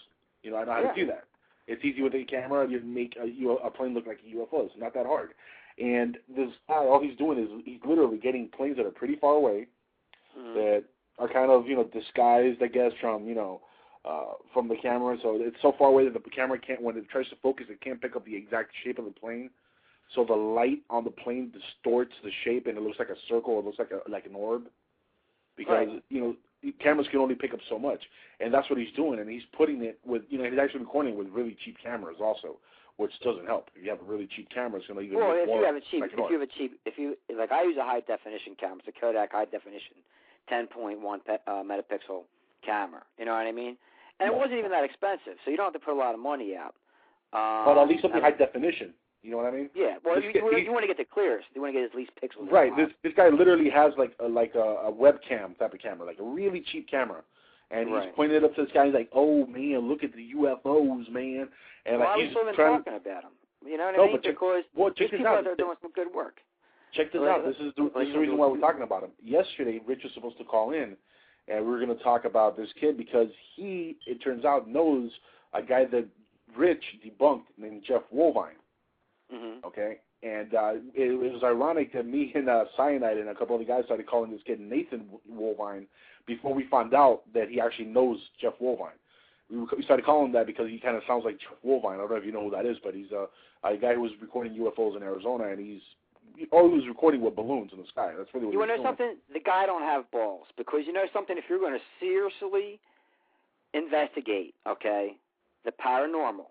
You 0.43 0.51
know, 0.51 0.57
I 0.57 0.65
know 0.65 0.71
how 0.71 0.81
Yeah. 0.81 0.93
to 0.93 0.99
do 1.01 1.05
that. 1.07 1.25
It's 1.67 1.85
easy 1.85 2.01
with 2.01 2.15
a 2.15 2.23
camera. 2.23 2.67
You 2.67 2.79
can 2.79 2.93
make 2.93 3.15
a 3.15 3.69
plane 3.69 3.93
look 3.93 4.07
like 4.07 4.19
a 4.25 4.35
UFO. 4.35 4.65
It's 4.65 4.73
not 4.77 4.93
that 4.95 5.05
hard. 5.05 5.33
And 5.77 6.17
this 6.35 6.49
guy, 6.67 6.75
all 6.77 6.99
he's 6.99 7.15
doing 7.17 7.37
is 7.37 7.47
he's 7.63 7.79
literally 7.85 8.17
getting 8.17 8.47
planes 8.49 8.77
that 8.77 8.85
are 8.87 8.91
pretty 8.91 9.15
far 9.17 9.35
away, 9.35 9.67
Mhm. 10.37 10.53
that 10.55 10.83
are 11.19 11.27
kind 11.27 11.51
of 11.51 11.67
you 11.67 11.75
know 11.75 11.83
disguised, 11.83 12.63
I 12.63 12.67
guess, 12.67 12.91
from 12.99 13.27
you 13.27 13.35
know 13.35 13.61
uh, 14.05 14.33
from 14.53 14.67
the 14.67 14.75
camera. 14.81 15.17
So 15.21 15.37
it's 15.39 15.57
so 15.61 15.73
far 15.77 15.89
away 15.89 16.07
that 16.09 16.23
the 16.23 16.29
camera 16.29 16.59
can't, 16.59 16.81
when 16.81 16.97
it 16.97 17.09
tries 17.09 17.27
to 17.29 17.35
focus, 17.41 17.67
it 17.69 17.81
can't 17.81 18.01
pick 18.01 18.15
up 18.15 18.25
the 18.25 18.35
exact 18.35 18.71
shape 18.83 18.99
of 18.99 19.05
the 19.05 19.11
plane. 19.11 19.49
So 20.15 20.25
the 20.25 20.33
light 20.33 20.79
on 20.89 21.03
the 21.03 21.11
plane 21.11 21.51
distorts 21.51 22.13
the 22.23 22.31
shape, 22.43 22.65
and 22.67 22.77
it 22.77 22.81
looks 22.81 22.97
like 22.97 23.09
a 23.09 23.19
circle. 23.27 23.59
It 23.59 23.65
looks 23.65 23.77
like 23.77 23.91
a 23.91 24.09
like 24.09 24.25
an 24.25 24.33
orb, 24.33 24.63
because 25.55 25.87
Right. 25.87 26.03
you 26.09 26.21
know 26.21 26.35
cameras 26.79 27.07
can 27.09 27.19
only 27.19 27.35
pick 27.35 27.53
up 27.53 27.59
so 27.69 27.77
much, 27.77 28.01
and 28.39 28.53
that's 28.53 28.69
what 28.69 28.79
he's 28.79 28.91
doing. 28.95 29.19
And 29.19 29.29
he's 29.29 29.45
putting 29.55 29.83
it 29.83 29.99
with 30.03 30.23
you 30.29 30.39
know 30.39 30.49
he's 30.49 30.57
actually 30.59 30.81
recording 30.81 31.15
with 31.15 31.27
really 31.29 31.55
cheap 31.63 31.77
cameras 31.77 32.17
also, 32.19 32.57
which 32.97 33.11
doesn't 33.21 33.45
help. 33.45 33.69
If 33.75 33.83
you 33.83 33.89
have 33.91 34.01
a 34.01 34.03
really 34.03 34.27
cheap 34.35 34.49
camera, 34.49 34.79
it's 34.79 34.87
going 34.87 34.99
to 34.99 35.05
even 35.05 35.19
Well, 35.19 35.31
if 35.35 35.45
more 35.45 35.59
you 35.59 35.65
have 35.65 35.75
a 35.75 35.81
cheap, 35.91 36.01
like 36.01 36.11
if 36.11 36.17
you 36.17 36.39
have 36.39 36.41
a 36.41 36.51
cheap, 36.57 36.79
if 36.85 36.97
you 36.97 37.15
like, 37.37 37.51
I 37.51 37.63
use 37.63 37.77
a 37.77 37.85
high 37.85 38.01
definition 38.01 38.55
camera. 38.59 38.79
It's 38.79 38.87
a 38.87 38.99
Kodak 38.99 39.31
high 39.31 39.45
definition, 39.45 39.95
10.1 40.51 40.97
pe- 41.23 41.37
uh, 41.45 41.61
megapixel 41.61 42.23
camera. 42.65 43.03
You 43.19 43.25
know 43.25 43.33
what 43.33 43.45
I 43.45 43.51
mean? 43.51 43.77
And 44.19 44.27
it 44.31 44.35
wasn't 44.35 44.59
even 44.59 44.71
that 44.71 44.83
expensive, 44.83 45.35
so 45.45 45.51
you 45.51 45.57
don't 45.57 45.67
have 45.71 45.73
to 45.73 45.79
put 45.79 45.93
a 45.93 45.97
lot 45.99 46.13
of 46.13 46.19
money 46.19 46.55
out. 46.55 46.75
Um, 47.31 47.65
but 47.73 47.81
at 47.81 47.87
least 47.87 48.01
something 48.01 48.21
high 48.21 48.31
definition. 48.31 48.93
You 49.21 49.31
know 49.31 49.37
what 49.37 49.45
I 49.47 49.51
mean? 49.51 49.69
Yeah. 49.75 49.97
Well, 50.03 50.15
This 50.15 50.25
you, 50.33 50.41
you, 50.49 50.55
he- 50.57 50.63
you 50.63 50.71
want 50.71 50.83
to 50.83 50.87
get 50.87 50.97
the 50.97 51.05
clearest. 51.05 51.47
You 51.53 51.61
want 51.61 51.73
to 51.73 51.79
get 51.81 51.89
as 51.89 51.93
least 51.95 52.11
pixels. 52.21 52.49
Right. 52.51 52.75
This 52.75 52.89
this 53.03 53.13
guy 53.15 53.29
literally 53.29 53.69
has 53.69 53.91
like 53.97 54.13
a, 54.19 54.27
like 54.27 54.55
a, 54.55 54.59
a 54.59 54.91
webcam 54.91 55.57
type 55.59 55.73
of 55.73 55.79
camera, 55.81 56.05
like 56.07 56.19
a 56.19 56.23
really 56.23 56.61
cheap 56.71 56.89
camera, 56.89 57.21
and 57.71 57.91
Right. 57.91 58.05
he's 58.07 58.13
pointing 58.15 58.37
it 58.37 58.43
up 58.43 58.55
to 58.55 58.63
this 58.63 58.71
guy. 58.73 58.85
He's 58.85 58.93
like, 58.93 59.09
"Oh 59.13 59.45
man, 59.45 59.87
look 59.89 60.03
at 60.03 60.13
the 60.15 60.31
UFOs, 60.37 61.09
man!" 61.11 61.49
And 61.85 61.99
well, 61.99 62.09
like 62.09 62.19
I 62.19 62.23
he's 62.25 62.33
was 62.35 62.43
even 62.43 62.55
trying. 62.55 62.77
talking 62.83 62.93
about 62.95 63.21
them. 63.23 63.31
You 63.65 63.77
know 63.77 63.85
what 63.87 63.95
No, 63.97 64.03
I 64.03 64.05
mean? 64.07 64.15
but 64.15 64.23
check- 64.23 64.33
because 64.35 64.63
well, 64.73 64.89
these 64.89 64.97
check 64.97 65.11
this 65.11 65.17
people 65.19 65.27
out. 65.27 65.37
out 65.39 65.43
there 65.43 65.55
doing 65.55 65.75
some 65.81 65.91
good 65.91 66.07
work. 66.15 66.37
Check 66.93 67.11
this 67.11 67.19
Well, 67.21 67.29
out. 67.29 67.45
This 67.45 67.57
is 67.59 67.73
the, 67.75 67.91
this 67.93 68.07
is 68.07 68.13
the 68.13 68.19
reason 68.19 68.37
why 68.37 68.47
we're 68.47 68.57
talking 68.59 68.81
about 68.83 69.03
him. 69.03 69.11
Yesterday, 69.23 69.81
Rich 69.85 70.03
was 70.05 70.13
supposed 70.13 70.37
to 70.39 70.43
call 70.45 70.71
in, 70.71 70.95
and 71.49 71.65
we 71.65 71.71
were 71.71 71.83
going 71.83 71.95
to 71.95 72.03
talk 72.03 72.25
about 72.25 72.55
this 72.55 72.69
kid 72.79 72.97
because 72.97 73.27
he, 73.55 73.97
it 74.05 74.19
turns 74.23 74.45
out, 74.45 74.69
knows 74.69 75.11
a 75.53 75.61
guy 75.61 75.85
that 75.85 76.07
Rich 76.55 76.83
debunked 77.05 77.43
named 77.57 77.83
Jeff 77.87 78.01
Wolvine. 78.11 78.55
hmm 79.31 79.65
Okay, 79.65 79.97
and 80.23 80.53
uh, 80.53 80.73
it, 80.93 81.11
it 81.11 81.33
was 81.33 81.43
ironic 81.43 81.93
that 81.93 82.05
me 82.05 82.31
and 82.35 82.49
uh, 82.49 82.65
Cyanide 82.75 83.17
and 83.17 83.29
a 83.29 83.35
couple 83.35 83.55
of 83.55 83.61
other 83.61 83.67
guys 83.67 83.85
started 83.85 84.07
calling 84.07 84.31
this 84.31 84.41
kid 84.45 84.59
Nathan 84.59 85.05
Wolvine 85.27 85.87
before 86.25 86.53
we 86.53 86.67
found 86.69 86.93
out 86.93 87.21
that 87.33 87.49
he 87.49 87.59
actually 87.59 87.85
knows 87.85 88.17
Jeff 88.41 88.53
Wolvine. 88.59 88.97
We, 89.49 89.57
we 89.77 89.83
started 89.83 90.05
calling 90.05 90.27
him 90.27 90.33
that 90.33 90.45
because 90.45 90.69
he 90.69 90.79
kind 90.79 90.97
of 90.97 91.03
sounds 91.07 91.23
like 91.25 91.39
Jeff 91.39 91.57
Wolvine. 91.63 91.95
I 91.95 91.97
don't 91.97 92.11
know 92.11 92.17
if 92.17 92.25
you 92.25 92.31
know 92.31 92.43
who 92.43 92.51
that 92.51 92.65
is, 92.65 92.77
but 92.83 92.93
he's 92.93 93.11
a, 93.11 93.27
a 93.63 93.77
guy 93.77 93.95
who 93.95 94.01
was 94.01 94.11
recording 94.21 94.53
UFOs 94.53 94.97
in 94.97 95.03
Arizona, 95.03 95.45
and 95.45 95.59
he's 95.59 95.81
all 96.51 96.67
he 96.69 96.75
was 96.75 96.87
recording 96.87 97.21
with 97.21 97.35
balloons 97.35 97.71
in 97.73 97.79
the 97.79 97.87
sky. 97.87 98.13
That's 98.17 98.29
really 98.33 98.47
what 98.47 98.53
You 98.53 98.59
want 98.59 98.71
to 98.71 98.77
know 98.77 98.83
doing. 98.83 98.97
something? 98.97 99.15
The 99.33 99.39
guy 99.39 99.65
don't 99.65 99.83
have 99.83 100.09
balls 100.11 100.47
because 100.57 100.81
you 100.85 100.93
know 100.93 101.05
something. 101.13 101.37
If 101.37 101.45
you're 101.49 101.59
going 101.59 101.73
to 101.77 101.83
seriously 101.99 102.79
investigate, 103.73 104.55
okay, 104.67 105.15
the 105.65 105.71
paranormal, 105.71 106.47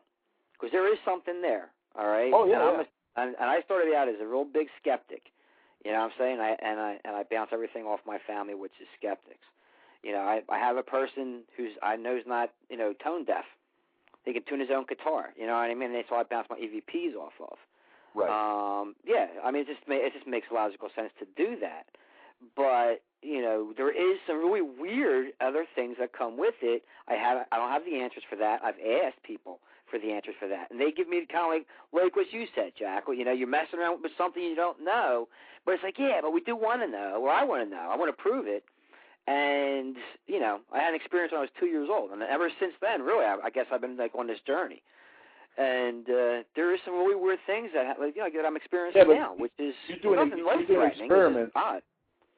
because 0.52 0.70
there 0.72 0.90
is 0.92 0.98
something 1.04 1.40
there. 1.42 1.70
All 1.98 2.06
right. 2.08 2.30
Oh, 2.34 2.46
yeah, 2.46 2.54
And, 2.54 2.62
I'm 2.62 2.74
yeah. 2.74 2.82
a, 2.82 3.20
and, 3.22 3.36
and 3.40 3.50
I 3.50 3.60
started 3.62 3.94
out 3.94 4.08
as 4.08 4.16
a 4.20 4.26
real 4.26 4.44
big 4.44 4.68
skeptic. 4.80 5.22
You 5.84 5.92
know 5.92 5.98
what 5.98 6.04
I'm 6.06 6.18
saying? 6.18 6.40
I 6.40 6.56
and 6.60 6.80
I 6.80 6.98
and 7.04 7.14
I 7.16 7.22
bounce 7.30 7.50
everything 7.52 7.84
off 7.84 8.00
my 8.04 8.18
family, 8.26 8.54
which 8.54 8.72
is 8.80 8.88
skeptics. 8.98 9.46
You 10.02 10.12
know, 10.12 10.18
I 10.20 10.42
I 10.50 10.58
have 10.58 10.76
a 10.76 10.82
person 10.82 11.42
who's 11.56 11.70
I 11.82 11.94
know's 11.96 12.24
not 12.26 12.50
you 12.68 12.76
know 12.76 12.92
tone 13.02 13.24
deaf. 13.24 13.44
He 14.24 14.32
can 14.32 14.42
tune 14.48 14.58
his 14.60 14.70
own 14.74 14.84
guitar. 14.88 15.30
You 15.36 15.46
know 15.46 15.54
what 15.54 15.70
I 15.70 15.74
mean? 15.74 15.94
And 15.94 16.04
so 16.08 16.16
I 16.16 16.24
bounce 16.24 16.48
my 16.50 16.56
EVPs 16.58 17.14
off 17.14 17.32
of. 17.40 17.56
Right. 18.18 18.80
Um, 18.80 18.94
yeah, 19.06 19.26
I 19.44 19.50
mean, 19.50 19.62
it 19.62 19.68
just 19.68 19.80
it 19.86 20.12
just 20.12 20.26
makes 20.26 20.48
logical 20.52 20.88
sense 20.94 21.10
to 21.20 21.26
do 21.36 21.56
that. 21.60 21.86
But 22.56 23.02
you 23.22 23.42
know, 23.42 23.72
there 23.76 23.90
is 23.90 24.18
some 24.26 24.38
really 24.38 24.62
weird 24.62 25.32
other 25.40 25.64
things 25.74 25.96
that 26.00 26.12
come 26.12 26.36
with 26.36 26.54
it. 26.62 26.82
I 27.08 27.14
have 27.14 27.46
I 27.52 27.56
don't 27.56 27.70
have 27.70 27.84
the 27.84 28.00
answers 28.00 28.22
for 28.28 28.36
that. 28.36 28.60
I've 28.64 28.78
asked 28.78 29.22
people 29.22 29.60
for 29.90 29.98
the 29.98 30.12
answers 30.12 30.34
for 30.38 30.48
that, 30.48 30.70
and 30.70 30.80
they 30.80 30.90
give 30.92 31.08
me 31.08 31.26
kind 31.30 31.46
of 31.46 31.50
like 31.50 31.66
like 31.92 32.16
what 32.16 32.32
you 32.32 32.46
said, 32.54 32.72
Jack. 32.78 33.08
Well, 33.08 33.16
you 33.16 33.24
know, 33.24 33.32
you're 33.32 33.48
messing 33.48 33.78
around 33.78 34.02
with 34.02 34.12
something 34.18 34.42
you 34.42 34.56
don't 34.56 34.84
know, 34.84 35.28
but 35.64 35.74
it's 35.74 35.82
like, 35.82 35.98
yeah, 35.98 36.20
but 36.22 36.32
we 36.32 36.40
do 36.40 36.56
want 36.56 36.82
to 36.82 36.88
know, 36.88 37.20
or 37.22 37.30
I 37.30 37.44
want 37.44 37.64
to 37.64 37.70
know. 37.70 37.88
I 37.90 37.96
want 37.96 38.14
to 38.14 38.22
prove 38.22 38.46
it. 38.46 38.64
And 39.26 39.96
you 40.26 40.40
know, 40.40 40.60
I 40.72 40.78
had 40.78 40.90
an 40.90 40.94
experience 40.96 41.32
when 41.32 41.38
I 41.38 41.42
was 41.42 41.50
two 41.58 41.66
years 41.66 41.88
old, 41.90 42.10
and 42.10 42.22
ever 42.22 42.50
since 42.58 42.74
then, 42.80 43.02
really, 43.02 43.24
I, 43.24 43.36
I 43.44 43.50
guess 43.50 43.66
I've 43.72 43.80
been 43.80 43.96
like 43.96 44.14
on 44.14 44.26
this 44.26 44.40
journey 44.46 44.82
and 45.58 46.08
uh, 46.08 46.42
there 46.54 46.72
is 46.72 46.80
some 46.84 46.94
really 46.94 47.16
weird 47.16 47.40
things 47.46 47.70
that 47.74 47.86
ha- 47.86 48.00
like 48.02 48.14
you 48.16 48.22
know 48.22 48.28
that 48.34 48.46
I'm 48.46 48.56
experiencing 48.56 49.02
Yeah, 49.08 49.14
now, 49.14 49.34
which 49.36 49.52
is 49.58 49.74
you're 49.88 49.98
doing 49.98 50.16
nothing 50.16 50.38
you're 50.38 50.46
life 50.46 50.66
doing 50.66 50.78
threatening. 50.80 51.04
experiments. 51.06 51.52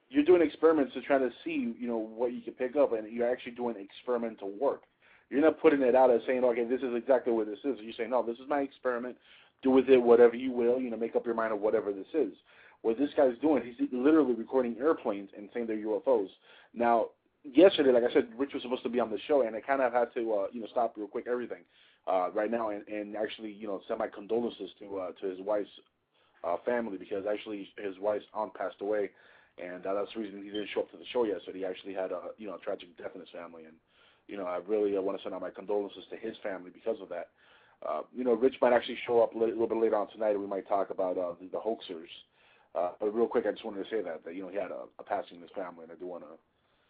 You're 0.08 0.24
doing 0.24 0.42
experiments 0.42 0.92
to 0.94 1.02
try 1.02 1.18
to 1.18 1.30
see, 1.44 1.72
you 1.78 1.86
know, 1.86 1.98
what 1.98 2.32
you 2.32 2.40
can 2.40 2.54
pick 2.54 2.74
up, 2.74 2.92
and 2.92 3.12
you're 3.12 3.30
actually 3.30 3.52
doing 3.52 3.76
experimental 3.78 4.50
work. 4.60 4.82
You're 5.28 5.40
not 5.40 5.60
putting 5.60 5.82
it 5.82 5.94
out 5.94 6.10
as 6.10 6.20
saying, 6.26 6.42
okay, 6.42 6.64
this 6.64 6.80
is 6.80 6.96
exactly 6.96 7.32
what 7.32 7.46
this 7.46 7.60
is. 7.62 7.78
You're 7.80 7.92
saying, 7.96 8.10
no, 8.10 8.20
this 8.24 8.34
is 8.38 8.48
my 8.48 8.60
experiment. 8.60 9.14
Do 9.62 9.70
with 9.70 9.88
it 9.88 9.98
whatever 10.02 10.34
you 10.34 10.50
will. 10.50 10.80
You 10.80 10.90
know, 10.90 10.96
make 10.96 11.14
up 11.14 11.24
your 11.24 11.36
mind 11.36 11.52
of 11.52 11.60
whatever 11.60 11.92
this 11.92 12.08
is. 12.12 12.32
What 12.82 12.98
this 12.98 13.10
guy's 13.16 13.38
doing, 13.40 13.62
he's 13.62 13.86
literally 13.92 14.34
recording 14.34 14.74
airplanes 14.80 15.28
and 15.36 15.48
saying 15.54 15.66
they're 15.68 15.76
UFOs. 15.76 16.28
Now, 16.74 17.10
yesterday, 17.44 17.92
like 17.92 18.02
I 18.02 18.12
said, 18.12 18.28
Rich 18.36 18.54
was 18.54 18.62
supposed 18.62 18.82
to 18.82 18.88
be 18.88 18.98
on 18.98 19.10
the 19.10 19.18
show, 19.28 19.42
and 19.42 19.54
I 19.54 19.60
kind 19.60 19.82
of 19.82 19.92
had 19.92 20.12
to, 20.14 20.32
uh, 20.32 20.46
you 20.50 20.62
know, 20.62 20.66
stop 20.72 20.94
real 20.96 21.06
quick 21.06 21.26
everything 21.30 21.60
uh, 22.06 22.30
right 22.32 22.50
now, 22.50 22.70
and, 22.70 22.86
and 22.88 23.16
actually, 23.16 23.52
you 23.52 23.66
know, 23.66 23.80
send 23.86 23.98
my 23.98 24.08
condolences 24.08 24.70
to 24.78 24.98
uh, 24.98 25.10
to 25.20 25.26
his 25.28 25.40
wife's 25.40 25.70
uh, 26.44 26.56
family 26.64 26.96
because 26.96 27.24
actually 27.30 27.68
his 27.78 27.94
wife's 28.00 28.24
aunt 28.34 28.54
passed 28.54 28.80
away, 28.80 29.10
and 29.62 29.86
uh, 29.86 29.94
that's 29.94 30.10
the 30.14 30.20
reason 30.20 30.42
he 30.42 30.50
didn't 30.50 30.68
show 30.74 30.80
up 30.80 30.90
to 30.90 30.96
the 30.96 31.04
show 31.12 31.24
yesterday. 31.24 31.60
He 31.60 31.64
actually 31.64 31.94
had 31.94 32.12
a, 32.12 32.32
you 32.38 32.46
know, 32.46 32.54
a 32.54 32.58
tragic 32.58 32.96
death 32.96 33.12
in 33.14 33.20
his 33.20 33.30
family, 33.30 33.64
and 33.64 33.74
you 34.28 34.36
know, 34.36 34.46
I 34.46 34.58
really 34.66 34.96
uh, 34.96 35.02
want 35.02 35.18
to 35.18 35.22
send 35.22 35.34
out 35.34 35.40
my 35.40 35.50
condolences 35.50 36.04
to 36.10 36.16
his 36.16 36.36
family 36.42 36.70
because 36.72 36.96
of 37.02 37.08
that. 37.10 37.28
Uh, 37.86 38.02
you 38.14 38.24
know, 38.24 38.34
Rich 38.34 38.56
might 38.60 38.72
actually 38.72 38.98
show 39.06 39.22
up 39.22 39.34
a 39.34 39.38
little 39.38 39.66
bit 39.66 39.78
later 39.78 39.96
on 39.96 40.08
tonight, 40.10 40.32
and 40.32 40.40
we 40.40 40.46
might 40.46 40.68
talk 40.68 40.90
about 40.90 41.16
uh, 41.18 41.32
the, 41.40 41.48
the 41.48 41.58
hoaxers. 41.58 42.12
Uh, 42.74 42.92
but 43.00 43.14
real 43.14 43.26
quick, 43.26 43.46
I 43.46 43.52
just 43.52 43.64
wanted 43.64 43.82
to 43.82 43.90
say 43.90 44.02
that 44.02 44.24
that 44.24 44.34
you 44.34 44.42
know 44.42 44.48
he 44.48 44.56
had 44.56 44.70
a, 44.70 44.86
a 44.98 45.02
passing 45.02 45.36
in 45.36 45.42
his 45.42 45.50
family, 45.56 45.82
and 45.82 45.92
I 45.92 45.96
do 45.96 46.06
want 46.06 46.22
to 46.22 46.38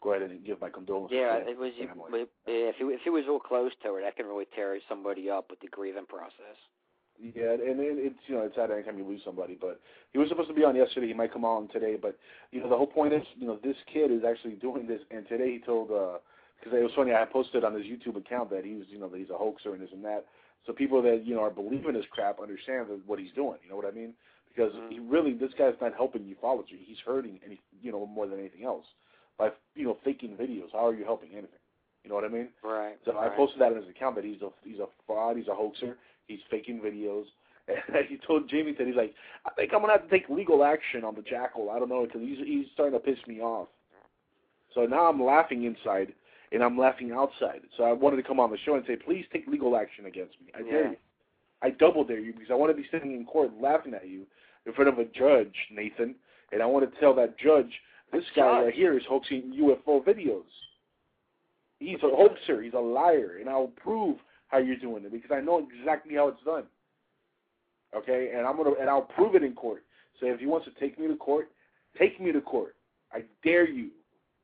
go 0.03 0.13
ahead 0.13 0.29
and 0.29 0.45
give 0.45 0.61
my 0.61 0.71
condolences. 0.71 1.17
Yeah, 1.17 1.39
to 1.39 1.49
it 1.49 1.59
was. 1.59 1.73
his 1.77 1.89
family. 1.89 2.23
It, 2.23 2.31
if 2.47 2.77
he 2.77 2.85
if 2.85 3.01
he 3.05 3.11
was 3.11 3.25
real 3.27 3.39
close 3.39 3.73
to 3.83 3.95
her, 3.95 4.01
that 4.03 4.17
can 4.17 4.27
really 4.27 4.47
tear 4.55 4.79
somebody 4.89 5.31
up 5.31 5.51
with 5.51 5.61
the 5.61 5.69
grieving 5.69 6.07
process. 6.07 6.57
Yeah, 7.21 7.53
and 7.53 7.79
it, 7.81 8.01
it's 8.01 8.19
you 8.27 8.35
know 8.37 8.43
it's 8.43 8.57
sad 8.57 8.71
anytime 8.71 8.97
you 8.97 9.05
lose 9.05 9.21
somebody, 9.25 9.57
but 9.61 9.81
he 10.13 10.19
was 10.19 10.29
supposed 10.29 10.49
to 10.49 10.55
be 10.55 10.65
on 10.65 10.75
yesterday. 10.75 11.09
He 11.09 11.15
might 11.15 11.33
come 11.33 11.45
on 11.45 11.69
today, 11.69 11.97
but 12.01 12.17
you 12.51 12.61
know 12.61 12.69
the 12.69 12.77
whole 12.77 12.87
point 12.87 13.13
is 13.13 13.23
you 13.37 13.47
know 13.47 13.59
this 13.63 13.77
kid 13.93 14.11
is 14.11 14.23
actually 14.25 14.55
doing 14.55 14.87
this, 14.87 15.01
and 15.11 15.29
today 15.29 15.53
he 15.53 15.59
told 15.59 15.89
because 15.89 16.73
it 16.79 16.83
was 16.83 16.93
funny 16.97 17.13
I 17.13 17.27
posted 17.27 17.65
on 17.65 17.75
his 17.75 17.85
YouTube 17.85 18.17
account 18.17 18.49
that 18.51 18.65
he's 18.65 18.85
you 18.89 18.99
know 18.99 19.09
that 19.09 19.19
he's 19.19 19.31
a 19.31 19.37
hoaxer 19.37 19.75
and 19.75 19.83
this 19.83 19.93
and 19.93 20.05
that. 20.05 20.25
So 20.67 20.73
people 20.73 21.03
that 21.03 21.27
you 21.27 21.35
know 21.35 21.43
are 21.43 21.51
believing 21.51 21.93
this 21.93 22.07
crap 22.11 22.41
understand 22.41 22.89
that 22.89 23.01
what 23.07 23.19
he's 23.19 23.33
doing. 23.33 23.59
You 23.65 23.71
know 23.71 23.77
what 23.77 23.87
I 23.87 23.91
mean? 23.93 24.15
Because 24.49 24.73
Mhm. 24.73 24.91
he 24.91 24.99
really 25.01 25.35
this 25.35 25.53
guy's 25.59 25.79
not 25.81 25.95
helping 25.95 26.23
ufology. 26.23 26.79
He's 26.79 27.01
hurting 27.01 27.39
any 27.45 27.61
you 27.83 27.93
know 27.93 28.07
more 28.07 28.27
than 28.27 28.39
anything 28.39 28.65
else 28.65 28.87
by 29.41 29.51
you 29.75 29.85
know 29.87 29.97
faking 30.05 30.37
videos. 30.37 30.69
How 30.73 30.87
are 30.87 30.95
you 30.95 31.05
helping 31.05 31.31
anything? 31.33 31.49
You 32.05 32.11
know 32.11 32.15
what 32.15 32.25
I 32.25 32.29
mean? 32.29 32.49
Right. 32.63 32.97
So 33.05 33.19
I 33.19 33.29
posted 33.31 33.61
that 33.61 33.73
on 33.73 33.77
his 33.77 33.89
account 33.89 34.15
that 34.17 34.25
he's 34.25 34.41
a 34.43 34.51
he's 34.63 34.79
a 34.79 34.87
fraud, 35.07 35.37
he's 35.37 35.49
a 35.49 35.55
hoaxer, 35.55 35.97
he's 36.27 36.41
faking 36.51 36.81
videos. 36.81 37.25
And 37.69 38.05
he 38.09 38.19
told 38.27 38.51
Jamie 38.51 38.75
that 38.79 38.87
he's 38.87 38.97
like, 38.97 39.15
I 39.47 39.51
think 39.51 39.73
I'm 39.73 39.81
gonna 39.81 39.93
have 39.93 40.03
to 40.03 40.11
take 40.11 40.29
legal 40.29 40.65
action 40.65 41.05
on 41.05 41.15
the 41.15 41.23
jackal. 41.23 41.71
I 41.71 41.79
don't 41.79 41.89
know 41.89 42.05
because 42.05 42.21
he's 42.21 42.39
he's 42.45 42.67
starting 42.75 42.99
to 42.99 43.05
piss 43.05 43.19
me 43.29 43.41
off. 43.41 43.69
So 44.75 44.87
now 44.87 45.07
I'm 45.07 45.23
laughing 45.23 45.65
inside 45.65 46.13
and 46.53 46.65
I'm 46.65 46.77
laughing 46.77 47.13
outside. 47.13 47.61
So 47.77 47.85
I 47.85 47.93
wanted 47.93 48.17
to 48.17 48.23
come 48.25 48.41
on 48.41 48.51
the 48.51 48.59
show 48.65 48.75
and 48.75 48.85
say, 48.87 48.97
please 48.97 49.25
take 49.33 49.47
legal 49.47 49.77
action 49.77 50.07
against 50.07 50.35
me. 50.41 50.53
I 50.55 50.63
dare 50.63 50.85
Yeah. 50.85 50.91
you. 50.91 50.97
I 51.63 51.71
double 51.71 52.03
dare 52.05 52.19
you 52.19 52.33
because 52.33 52.51
I 52.51 52.55
want 52.55 52.75
to 52.75 52.83
be 52.83 52.89
sitting 52.91 53.13
in 53.13 53.25
court 53.25 53.51
laughing 53.61 53.95
at 53.95 54.09
you 54.09 54.27
in 54.67 54.73
front 54.73 54.89
of 54.89 54.99
a 54.99 55.05
judge, 55.05 55.55
Nathan, 55.71 56.15
and 56.53 56.63
I 56.63 56.67
want 56.67 56.91
to 56.93 57.01
tell 57.01 57.15
that 57.15 57.39
judge 57.39 57.71
this 58.13 58.25
guy 58.35 58.65
right 58.65 58.75
here 58.75 58.97
is 58.97 59.05
hoaxing 59.09 59.55
UFO 59.59 60.05
videos. 60.05 60.43
He's 61.79 61.99
a 62.03 62.09
hoaxer. 62.09 62.63
He's 62.63 62.75
a 62.75 62.79
liar, 62.79 63.39
and 63.41 63.49
I'll 63.49 63.73
prove 63.83 64.17
how 64.49 64.59
you're 64.59 64.77
doing 64.77 65.05
it 65.05 65.13
because 65.13 65.31
I 65.33 65.41
know 65.41 65.67
exactly 65.67 66.15
how 66.17 66.29
it's 66.29 66.43
done. 66.45 66.65
Okay, 67.97 68.33
and 68.37 68.47
I'm 68.47 68.57
gonna 68.57 68.73
and 68.81 68.89
I'll 68.89 69.03
prove 69.03 69.35
it 69.35 69.43
in 69.43 69.55
court. 69.55 69.85
So 70.21 70.27
if 70.27 70.41
he 70.41 70.47
wants 70.47 70.67
to 70.67 70.81
take 70.81 70.99
me 70.99 71.09
to 71.09 71.17
court, 71.17 71.51
take 71.99 72.21
me 72.21 72.33
to 72.33 72.41
court. 72.41 72.77
I 73.13 73.25
dare 73.43 73.69
you. 73.69 73.91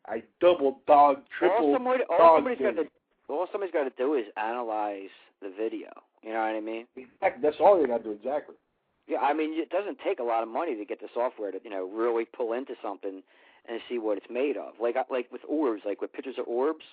I 0.06 0.22
double 0.40 0.80
dog, 0.86 1.18
triple 1.38 1.66
all 1.66 1.74
somebody, 1.74 2.04
all 2.08 2.18
dog. 2.18 2.38
somebody's 2.38 2.58
got 2.58 2.82
to 2.82 2.88
all 3.28 3.48
somebody's 3.52 3.72
got 3.72 3.84
to 3.84 3.92
do 3.96 4.14
is 4.14 4.24
analyze 4.36 5.10
the 5.42 5.52
video. 5.56 5.90
You 6.22 6.30
know 6.30 6.40
what 6.40 6.56
I 6.56 6.60
mean? 6.60 6.86
Exactly. 6.96 7.42
That's 7.42 7.56
all 7.60 7.80
they 7.80 7.86
got 7.86 7.98
to 7.98 8.04
do. 8.04 8.10
Exactly. 8.12 8.54
Yeah, 9.06 9.18
I 9.18 9.34
mean 9.34 9.52
it 9.54 9.70
doesn't 9.70 9.98
take 10.04 10.18
a 10.18 10.24
lot 10.24 10.42
of 10.42 10.48
money 10.48 10.74
to 10.76 10.84
get 10.84 11.00
the 11.00 11.08
software 11.14 11.52
to 11.52 11.58
you 11.62 11.70
know 11.70 11.88
really 11.88 12.24
pull 12.24 12.52
into 12.52 12.74
something 12.82 13.22
and 13.68 13.80
see 13.88 13.98
what 13.98 14.16
it's 14.16 14.26
made 14.30 14.56
of. 14.56 14.74
Like 14.80 14.96
like 15.10 15.30
with 15.30 15.42
orbs, 15.48 15.82
like 15.84 16.00
with 16.00 16.12
pictures 16.12 16.36
of 16.38 16.46
orbs, 16.46 16.84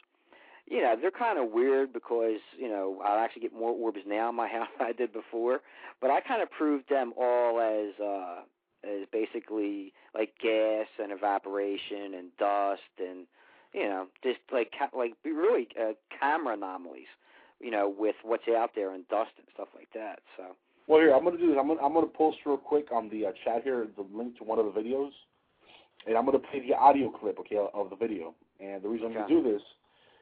you 0.67 0.81
know 0.81 0.95
they're 0.99 1.11
kind 1.11 1.39
of 1.39 1.51
weird 1.51 1.93
because 1.93 2.39
you 2.57 2.67
know 2.69 3.01
I 3.05 3.23
actually 3.23 3.43
get 3.43 3.53
more 3.53 3.71
orbs 3.71 3.99
now 4.05 4.29
in 4.29 4.35
my 4.35 4.47
house 4.51 4.67
than 4.77 4.87
I 4.87 4.93
did 4.93 5.13
before, 5.13 5.61
but 6.01 6.09
I 6.09 6.21
kind 6.21 6.41
of 6.41 6.49
proved 6.51 6.89
them 6.89 7.13
all 7.17 7.59
as 7.59 7.99
uh 7.99 8.41
as 8.83 9.07
basically 9.11 9.93
like 10.13 10.33
gas 10.41 10.87
and 11.01 11.11
evaporation 11.11 12.13
and 12.15 12.35
dust 12.37 12.81
and 12.99 13.25
you 13.73 13.85
know 13.85 14.07
just 14.23 14.39
like 14.51 14.71
ca- 14.77 14.97
like 14.97 15.13
really 15.23 15.67
uh, 15.79 15.93
camera 16.19 16.53
anomalies, 16.53 17.11
you 17.59 17.71
know 17.71 17.93
with 17.95 18.15
what's 18.23 18.47
out 18.47 18.71
there 18.75 18.93
and 18.93 19.07
dust 19.07 19.31
and 19.37 19.47
stuff 19.53 19.69
like 19.75 19.89
that. 19.93 20.19
So. 20.37 20.55
Well, 20.85 20.99
here 20.99 21.15
I'm 21.15 21.23
gonna 21.23 21.37
do 21.37 21.47
this. 21.47 21.57
I'm 21.57 21.67
gonna 21.69 21.81
I'm 21.81 21.93
gonna 21.93 22.07
post 22.07 22.39
real 22.45 22.57
quick 22.57 22.91
on 22.91 23.09
the 23.09 23.27
uh, 23.27 23.31
chat 23.45 23.63
here 23.63 23.87
the 23.95 24.05
link 24.13 24.37
to 24.39 24.43
one 24.43 24.59
of 24.59 24.65
the 24.65 24.71
videos, 24.71 25.11
and 26.07 26.17
I'm 26.17 26.25
gonna 26.25 26.39
play 26.39 26.65
the 26.67 26.75
audio 26.75 27.09
clip, 27.09 27.39
okay, 27.39 27.57
of 27.73 27.89
the 27.89 27.95
video. 27.95 28.33
And 28.59 28.81
the 28.81 28.89
reason 28.89 29.07
I'm 29.07 29.13
gonna 29.13 29.27
do 29.27 29.43
this 29.43 29.61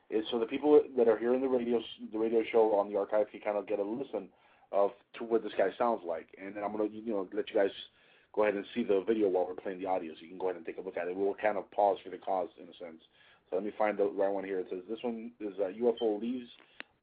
is 0.10 0.26
so 0.32 0.40
the 0.40 0.46
people 0.46 0.82
that 0.98 1.08
are 1.08 1.18
hearing 1.18 1.42
the 1.42 1.48
radio 1.48 1.80
the 2.12 2.20
radio 2.20 2.44
show 2.52 2.76
on 2.76 2.92
the 2.92 2.98
archive 2.98 3.28
can 3.32 3.42
kind 3.42 3.58
of 3.58 3.68
get 3.68 3.80
a 3.80 3.84
listen 3.84 4.28
of 4.72 4.92
to 5.18 5.24
what 5.24 5.44
this 5.44 5.54
guy 5.58 5.70
sounds 5.78 6.02
like. 6.06 6.28
And 6.42 6.56
then 6.56 6.64
I'm 6.64 6.72
gonna 6.72 6.90
you 6.92 7.12
know 7.12 7.28
let 7.34 7.50
you 7.50 7.56
guys 7.56 7.72
go 8.34 8.44
ahead 8.44 8.56
and 8.56 8.66
see 8.74 8.84
the 8.84 9.04
video 9.06 9.28
while 9.28 9.46
we're 9.48 9.56
playing 9.56 9.80
the 9.80 9.88
audio, 9.88 10.14
so 10.14 10.20
you 10.22 10.30
can 10.30 10.38
go 10.38 10.48
ahead 10.48 10.58
and 10.58 10.66
take 10.66 10.78
a 10.78 10.82
look 10.82 10.98
at 10.98 11.08
it. 11.08 11.16
We'll 11.16 11.36
kind 11.36 11.58
of 11.58 11.70
pause 11.72 11.98
for 12.04 12.10
the 12.10 12.18
cause 12.18 12.50
in 12.58 12.64
a 12.64 12.76
sense. 12.80 13.02
So 13.50 13.58
let 13.58 13.66
me 13.66 13.72
find 13.78 13.98
the 13.98 14.06
right 14.06 14.32
one 14.32 14.46
here. 14.46 14.60
It 14.60 14.68
says 14.70 14.80
this 14.90 15.00
one 15.02 15.32
is 15.40 15.54
uh, 15.60 15.72
UFO 15.82 16.22
leaves, 16.22 16.50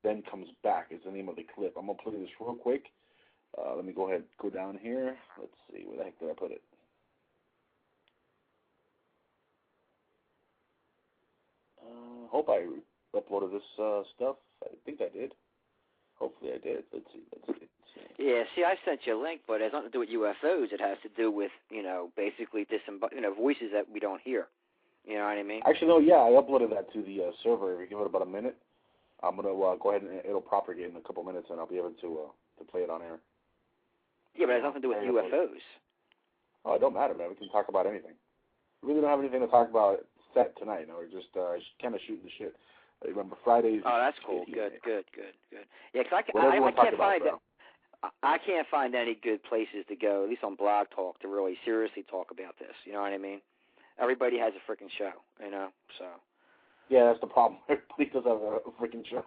then 0.02 0.22
comes 0.30 0.48
back. 0.62 0.88
Is 0.90 1.00
the 1.04 1.12
name 1.12 1.28
of 1.28 1.36
the 1.36 1.46
clip. 1.54 1.74
I'm 1.76 1.86
gonna 1.86 1.98
play 2.02 2.12
this 2.18 2.30
real 2.40 2.54
quick. 2.54 2.84
Uh, 3.56 3.76
let 3.76 3.84
me 3.84 3.92
go 3.92 4.08
ahead 4.08 4.24
go 4.40 4.50
down 4.50 4.78
here. 4.80 5.16
Let's 5.38 5.52
see, 5.70 5.84
where 5.86 5.98
the 5.98 6.04
heck 6.04 6.18
did 6.18 6.30
I 6.30 6.34
put 6.34 6.52
it? 6.52 6.62
Uh, 11.82 12.17
hope 12.30 12.48
I 12.48 12.66
uploaded 13.16 13.52
this 13.52 13.62
uh, 13.78 14.02
stuff. 14.16 14.36
I 14.64 14.68
think 14.84 15.00
I 15.00 15.08
did. 15.16 15.32
Hopefully 16.18 16.52
I 16.52 16.58
did. 16.58 16.84
Let's 16.92 17.06
see. 17.12 17.22
Let's 17.32 17.46
see. 17.46 17.66
Let's 17.66 18.16
see. 18.18 18.24
Yeah, 18.24 18.42
see, 18.54 18.64
I 18.64 18.74
sent 18.84 19.00
you 19.04 19.18
a 19.18 19.20
link, 19.20 19.42
but 19.46 19.60
it 19.60 19.64
has 19.64 19.72
nothing 19.72 19.90
to 19.90 19.92
do 19.92 20.00
with 20.00 20.10
UFOs. 20.10 20.72
It 20.72 20.80
has 20.80 20.98
to 21.02 21.08
do 21.16 21.30
with, 21.30 21.52
you 21.70 21.82
know, 21.82 22.10
basically 22.16 22.66
disembod- 22.66 23.14
you 23.14 23.20
know, 23.20 23.32
voices 23.34 23.70
that 23.72 23.86
we 23.92 24.00
don't 24.00 24.20
hear. 24.22 24.48
You 25.06 25.14
know 25.14 25.24
what 25.24 25.38
I 25.38 25.42
mean? 25.42 25.62
Actually, 25.66 25.88
no. 25.88 25.98
Yeah, 25.98 26.20
I 26.20 26.30
uploaded 26.36 26.70
that 26.70 26.92
to 26.92 27.02
the 27.02 27.28
uh, 27.28 27.30
server. 27.42 27.74
If 27.74 27.80
you 27.80 27.96
give 27.96 28.00
it 28.00 28.06
about 28.06 28.22
a 28.22 28.26
minute, 28.26 28.56
I'm 29.22 29.36
gonna 29.36 29.50
uh, 29.50 29.76
go 29.76 29.90
ahead 29.90 30.02
and 30.02 30.20
it'll 30.24 30.40
propagate 30.40 30.90
in 30.90 30.96
a 30.96 31.00
couple 31.00 31.22
minutes, 31.24 31.46
and 31.50 31.58
I'll 31.58 31.66
be 31.66 31.78
able 31.78 31.92
to 32.02 32.28
uh, 32.28 32.30
to 32.58 32.64
play 32.70 32.82
it 32.82 32.90
on 32.90 33.00
air. 33.02 33.18
Yeah, 34.36 34.46
but 34.46 34.52
it 34.52 34.62
has 34.62 34.62
nothing 34.64 34.82
to 34.82 34.88
do 34.88 35.14
with. 35.14 35.24
UFOs. 35.24 35.64
Oh, 36.64 36.74
it 36.74 36.80
don't 36.80 36.94
matter, 36.94 37.14
man. 37.14 37.30
We 37.30 37.36
can 37.36 37.48
talk 37.48 37.68
about 37.68 37.86
anything. 37.86 38.12
We 38.82 38.90
really 38.90 39.00
don't 39.00 39.10
have 39.10 39.20
anything 39.20 39.40
to 39.40 39.46
talk 39.46 39.70
about 39.70 40.04
set 40.34 40.56
tonight. 40.58 40.86
No, 40.88 40.94
we're 40.96 41.06
just 41.06 41.32
uh, 41.36 41.56
kind 41.80 41.94
of 41.94 42.00
shooting 42.06 42.24
the 42.24 42.30
shit. 42.38 42.54
Remember 43.06 43.36
Fridays? 43.44 43.82
Oh, 43.86 43.98
that's 43.98 44.16
cool. 44.26 44.44
Good, 44.46 44.72
good, 44.84 45.04
good, 45.14 45.34
good. 45.50 45.66
Yeah, 45.94 46.02
'cause 46.02 46.24
I, 46.34 46.38
I, 46.38 46.50
I 46.66 46.72
can't 46.72 46.94
about, 46.94 46.98
find 46.98 47.22
bro. 47.22 47.40
I 48.02 48.08
I 48.22 48.38
can't 48.38 48.66
find 48.70 48.94
any 48.94 49.14
good 49.22 49.42
places 49.44 49.84
to 49.88 49.96
go, 49.96 50.24
at 50.24 50.30
least 50.30 50.44
on 50.44 50.54
Blog 50.56 50.86
Talk, 50.94 51.20
to 51.20 51.28
really 51.28 51.56
seriously 51.64 52.04
talk 52.10 52.30
about 52.30 52.58
this. 52.58 52.74
You 52.84 52.92
know 52.92 53.00
what 53.02 53.12
I 53.12 53.18
mean? 53.18 53.40
Everybody 54.00 54.38
has 54.38 54.52
a 54.54 54.70
freaking 54.70 54.90
show, 54.96 55.10
you 55.44 55.50
know. 55.50 55.68
So 55.98 56.04
Yeah, 56.88 57.04
that's 57.04 57.20
the 57.20 57.26
problem. 57.26 57.60
Everybody 57.68 58.10
does 58.12 58.24
have 58.24 58.42
a, 58.42 58.58
a 58.66 58.72
freaking 58.80 59.06
show. 59.08 59.24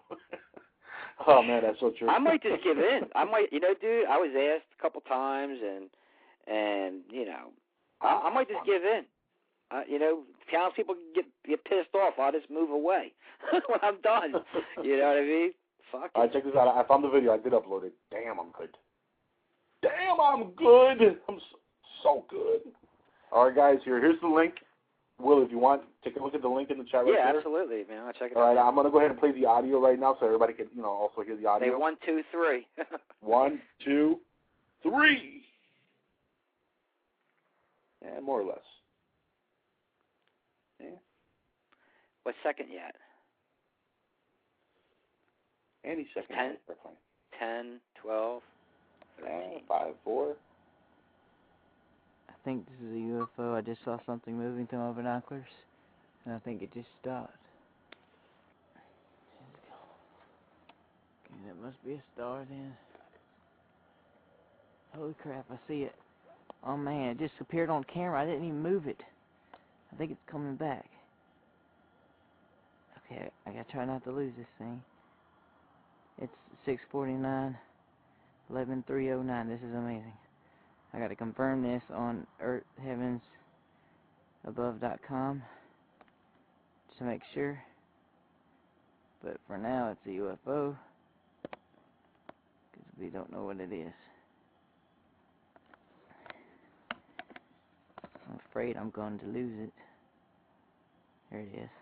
oh 1.27 1.41
man, 1.41 1.63
that's 1.63 1.79
so 1.79 1.91
true. 1.97 2.09
I 2.09 2.19
might 2.19 2.43
just 2.43 2.63
give 2.63 2.77
in. 2.77 3.01
I 3.15 3.23
might, 3.25 3.51
you 3.51 3.59
know, 3.59 3.73
dude. 3.79 4.07
I 4.07 4.17
was 4.17 4.31
asked 4.35 4.67
a 4.77 4.81
couple 4.81 5.01
times, 5.01 5.59
and 5.63 5.89
and 6.47 7.01
you 7.09 7.25
know, 7.25 7.51
I, 8.01 8.27
I 8.27 8.33
might 8.33 8.47
just 8.49 8.65
give 8.65 8.83
in. 8.83 9.03
Uh, 9.73 9.81
you 9.87 9.99
know, 9.99 10.23
townspeople 10.51 10.95
get 11.15 11.25
get 11.47 11.63
pissed 11.63 11.95
off. 11.95 12.15
I'll 12.19 12.31
just 12.31 12.49
move 12.49 12.69
away 12.71 13.13
when 13.67 13.79
I'm 13.81 14.01
done. 14.01 14.33
You 14.83 14.97
know 14.97 15.07
what 15.07 15.17
I 15.17 15.21
mean? 15.21 15.51
Fuck 15.91 16.11
All 16.15 16.23
right, 16.23 16.33
check 16.33 16.43
this 16.43 16.53
out. 16.55 16.67
I 16.67 16.87
found 16.87 17.03
the 17.03 17.09
video. 17.09 17.33
I 17.33 17.37
did 17.37 17.53
upload 17.53 17.83
it. 17.83 17.93
Damn, 18.11 18.39
I'm 18.39 18.51
good. 18.57 18.69
Damn, 19.81 20.19
I'm 20.21 20.51
good. 20.51 21.19
I'm 21.27 21.39
so, 21.39 21.57
so 22.03 22.25
good. 22.29 22.61
All 23.31 23.45
right, 23.47 23.55
guys. 23.55 23.77
Here, 23.85 23.99
here's 23.99 24.19
the 24.21 24.27
link. 24.27 24.55
Will, 25.19 25.43
if 25.43 25.51
you 25.51 25.59
want, 25.59 25.83
take 26.03 26.15
a 26.15 26.23
look 26.23 26.33
at 26.33 26.41
the 26.41 26.47
link 26.47 26.71
in 26.71 26.77
the 26.77 26.83
chat 26.83 27.05
right 27.05 27.13
yeah, 27.15 27.25
there. 27.31 27.37
absolutely, 27.37 27.83
man. 27.87 28.05
I'll 28.05 28.13
check 28.13 28.31
it 28.31 28.37
All 28.37 28.43
out. 28.43 28.49
All 28.49 28.55
right, 28.55 28.67
I'm 28.67 28.75
gonna 28.75 28.89
go 28.89 28.97
ahead 28.99 29.11
and 29.11 29.19
play 29.19 29.31
the 29.31 29.45
audio 29.45 29.79
right 29.79 29.99
now, 29.99 30.17
so 30.19 30.25
everybody 30.25 30.53
can, 30.53 30.67
you 30.75 30.81
know, 30.81 30.89
also 30.89 31.21
hear 31.21 31.35
the 31.35 31.43
Say 31.43 31.47
audio. 31.47 31.79
one, 31.79 31.95
two, 32.05 32.21
three. 32.31 32.67
One, 33.21 33.61
two, 33.85 34.19
three. 34.81 35.43
Yeah, 38.03 38.19
more 38.19 38.41
or 38.41 38.45
less. 38.45 38.57
Yeah. 40.79 40.87
What 42.23 42.35
second 42.43 42.67
yet? 42.71 42.95
Any 45.83 46.07
second. 46.13 46.35
Ten. 46.35 46.57
They're 46.67 46.75
fine. 46.83 46.93
Ten, 47.39 47.79
twelve, 48.01 48.43
Uh, 49.23 49.59
five, 49.67 49.93
four. 50.03 50.35
I 52.29 52.33
think 52.43 52.65
this 52.65 52.75
is 52.87 52.93
a 52.93 52.99
UFO. 53.41 53.55
I 53.55 53.61
just 53.61 53.83
saw 53.83 53.97
something 54.05 54.37
moving 54.37 54.67
through 54.67 54.79
my 54.79 54.91
binoculars, 54.91 55.45
and 56.25 56.33
I 56.33 56.39
think 56.39 56.61
it 56.61 56.73
just 56.73 56.87
stopped. 57.01 57.35
Okay, 61.25 61.47
that 61.47 61.61
must 61.63 61.83
be 61.85 61.93
a 61.93 62.03
star 62.13 62.45
then. 62.49 62.75
Holy 64.95 65.15
crap, 65.21 65.45
I 65.51 65.55
see 65.67 65.81
it. 65.83 65.95
Oh 66.63 66.77
man, 66.77 67.09
it 67.09 67.19
just 67.19 67.33
appeared 67.39 67.69
on 67.69 67.83
camera. 67.85 68.21
I 68.21 68.25
didn't 68.25 68.45
even 68.45 68.61
move 68.61 68.87
it. 68.87 69.01
I 69.91 69.95
think 69.97 70.11
it's 70.11 70.19
coming 70.31 70.55
back. 70.55 70.85
Okay, 73.11 73.29
I 73.45 73.51
gotta 73.51 73.71
try 73.71 73.85
not 73.85 74.03
to 74.05 74.11
lose 74.11 74.33
this 74.37 74.47
thing. 74.57 74.81
It's 76.21 76.33
649, 76.65 77.57
11309. 78.49 79.49
This 79.49 79.59
is 79.59 79.75
amazing. 79.75 80.13
I 80.93 80.99
got 80.99 81.07
to 81.07 81.15
confirm 81.15 81.63
this 81.63 81.81
on 81.93 82.27
earthheavensabove.com 82.43 85.41
to 86.97 87.03
make 87.03 87.21
sure. 87.33 87.63
But 89.23 89.37
for 89.47 89.57
now, 89.57 89.91
it's 89.91 90.05
a 90.05 90.09
UFO 90.09 90.75
because 92.71 92.99
we 92.99 93.09
don't 93.09 93.31
know 93.31 93.45
what 93.45 93.59
it 93.59 93.73
is. 93.73 93.93
I'm 98.29 98.39
afraid 98.49 98.77
I'm 98.77 98.91
going 98.91 99.17
to 99.19 99.25
lose 99.25 99.67
it. 99.67 99.73
There 101.31 101.41
it 101.41 101.49
is. 101.63 101.80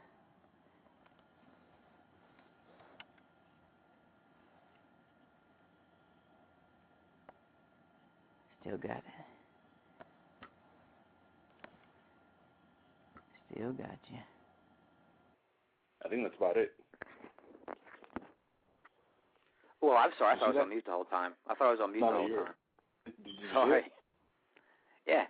Still 8.70 8.78
got 8.78 8.98
it. 8.98 9.04
Still 13.52 13.72
got 13.74 13.98
you. 14.12 14.20
I 16.06 16.10
think 16.10 16.22
that's 16.24 16.36
about 16.38 16.56
it. 16.58 16.72
Well, 19.82 19.98
I'm 19.98 20.12
sorry. 20.20 20.36
I 20.36 20.40
thought 20.40 20.50
I 20.50 20.52
see 20.52 20.58
was 20.58 20.62
on 20.62 20.70
mute 20.70 20.84
the 20.86 20.92
whole 20.92 21.06
time. 21.06 21.32
I 21.50 21.56
thought 21.56 21.70
I 21.70 21.72
was 21.72 21.80
on 21.82 21.92
mute 21.94 22.02
No, 22.02 22.12
the 22.12 22.18
whole 22.20 22.30
you're- 22.30 22.44
time. 22.46 22.54
Did 23.06 23.16
you 23.26 23.48
see 23.48 23.54
Sorry. 23.54 23.80
it? 23.80 23.92
Yeah. 25.08 25.26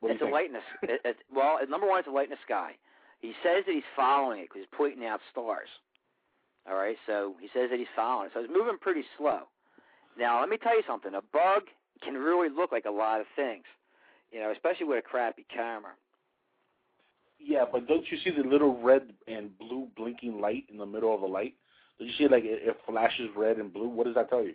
What 0.00 0.08
do 0.10 0.12
it's 0.14 0.20
you 0.20 0.26
a 0.26 0.28
think? 0.28 0.34
light 0.34 0.46
in 0.46 0.52
the 0.52 0.94
it, 0.94 1.00
it, 1.06 1.16
well. 1.34 1.58
Number 1.70 1.86
one, 1.88 2.00
it's 2.00 2.08
a 2.08 2.10
light 2.10 2.26
in 2.28 2.36
the 2.36 2.44
sky. 2.44 2.76
He 3.20 3.32
says 3.42 3.64
that 3.64 3.72
he's 3.72 3.82
following 3.96 4.40
it 4.40 4.48
because 4.50 4.60
he's 4.68 4.76
pointing 4.76 5.06
out 5.06 5.20
stars. 5.30 5.68
All 6.68 6.74
right, 6.76 6.96
so 7.06 7.36
he 7.40 7.48
says 7.54 7.70
that 7.70 7.78
he's 7.78 7.88
following 7.96 8.26
it. 8.26 8.32
So 8.34 8.40
it's 8.40 8.52
moving 8.52 8.76
pretty 8.78 9.04
slow. 9.16 9.48
Now, 10.18 10.40
let 10.40 10.50
me 10.50 10.58
tell 10.58 10.76
you 10.76 10.82
something. 10.86 11.14
A 11.14 11.22
bug 11.32 11.62
can 12.02 12.14
really 12.14 12.48
look 12.48 12.72
like 12.72 12.84
a 12.84 12.90
lot 12.90 13.20
of 13.20 13.26
things. 13.36 13.64
You 14.32 14.40
know, 14.40 14.52
especially 14.52 14.86
with 14.86 14.98
a 14.98 15.02
crappy 15.02 15.44
camera. 15.52 15.92
Yeah, 17.38 17.64
but 17.70 17.88
don't 17.88 18.04
you 18.10 18.18
see 18.22 18.30
the 18.30 18.46
little 18.48 18.80
red 18.80 19.12
and 19.26 19.56
blue 19.58 19.88
blinking 19.96 20.40
light 20.40 20.64
in 20.70 20.78
the 20.78 20.86
middle 20.86 21.14
of 21.14 21.22
the 21.22 21.26
light? 21.26 21.54
Did 21.98 22.06
you 22.06 22.12
see 22.16 22.28
like 22.28 22.44
it, 22.44 22.60
it 22.62 22.76
flashes 22.86 23.28
red 23.36 23.56
and 23.56 23.72
blue? 23.72 23.88
What 23.88 24.06
does 24.06 24.14
that 24.14 24.28
tell 24.28 24.44
you? 24.44 24.54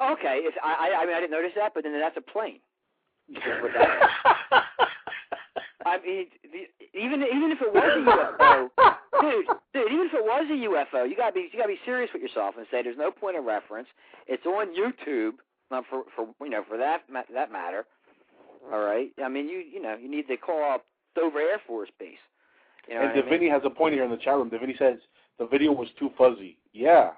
Okay, 0.00 0.40
if 0.42 0.54
I, 0.62 0.90
I 0.90 1.02
I 1.02 1.06
mean 1.06 1.14
I 1.14 1.20
didn't 1.20 1.32
notice 1.32 1.52
that, 1.56 1.72
but 1.74 1.84
then 1.84 1.98
that's 1.98 2.16
a 2.16 2.20
plane. 2.20 2.60
Is 3.28 3.36
what 3.60 3.72
that 3.74 3.88
is. 3.88 4.62
I 5.86 5.98
mean, 5.98 6.26
the, 6.42 6.98
even 6.98 7.22
even 7.22 7.50
if 7.52 7.58
it 7.62 7.72
was 7.72 7.90
a 7.94 8.02
UFO, 8.02 8.68
dude, 9.20 9.46
dude, 9.72 9.92
even 9.92 10.06
if 10.06 10.14
it 10.14 10.24
was 10.24 10.46
a 10.50 10.58
UFO, 10.66 11.08
you 11.08 11.16
gotta 11.16 11.32
be 11.32 11.48
you 11.52 11.58
gotta 11.58 11.72
be 11.72 11.78
serious 11.84 12.10
with 12.12 12.22
yourself 12.22 12.54
and 12.56 12.66
say 12.70 12.82
there's 12.82 12.98
no 12.98 13.10
point 13.10 13.36
of 13.36 13.44
reference. 13.44 13.88
It's 14.26 14.44
on 14.46 14.74
YouTube, 14.74 15.38
not 15.70 15.84
for 15.88 16.04
for 16.14 16.28
you 16.44 16.50
know 16.50 16.64
for 16.68 16.76
that 16.76 17.02
ma- 17.10 17.22
that 17.32 17.50
matter. 17.52 17.84
All 18.72 18.84
right. 18.84 19.10
I 19.22 19.28
mean, 19.28 19.48
you 19.48 19.58
you 19.58 19.80
know 19.80 19.96
you 19.96 20.10
need 20.10 20.28
to 20.28 20.36
call 20.36 20.62
up 20.72 20.84
Dover 21.14 21.40
Air 21.40 21.60
Force 21.66 21.90
Base. 21.98 22.18
You 22.88 22.94
know 22.94 23.00
and 23.02 23.14
what 23.14 23.26
I 23.26 23.30
mean? 23.30 23.40
Davini 23.40 23.50
has 23.50 23.62
a 23.64 23.70
point 23.70 23.94
here 23.94 24.04
in 24.04 24.10
the 24.10 24.16
chat 24.16 24.34
room. 24.34 24.50
Davini 24.50 24.78
says 24.78 24.98
the 25.38 25.46
video 25.46 25.72
was 25.72 25.88
too 25.98 26.10
fuzzy. 26.16 26.56
Yeah, 26.72 27.10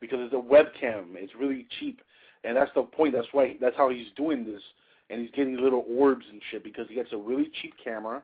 because 0.00 0.18
it's 0.20 0.34
a 0.34 0.36
webcam. 0.36 1.14
It's 1.14 1.34
really 1.34 1.66
cheap, 1.78 2.00
and 2.44 2.56
that's 2.56 2.70
the 2.74 2.82
point. 2.82 3.14
That's 3.14 3.28
why. 3.32 3.56
That's 3.60 3.76
how 3.76 3.90
he's 3.90 4.08
doing 4.16 4.44
this, 4.44 4.62
and 5.10 5.20
he's 5.20 5.30
getting 5.32 5.56
little 5.56 5.84
orbs 5.88 6.24
and 6.30 6.40
shit 6.50 6.64
because 6.64 6.86
he 6.88 6.94
gets 6.94 7.12
a 7.12 7.16
really 7.16 7.50
cheap 7.60 7.74
camera. 7.82 8.22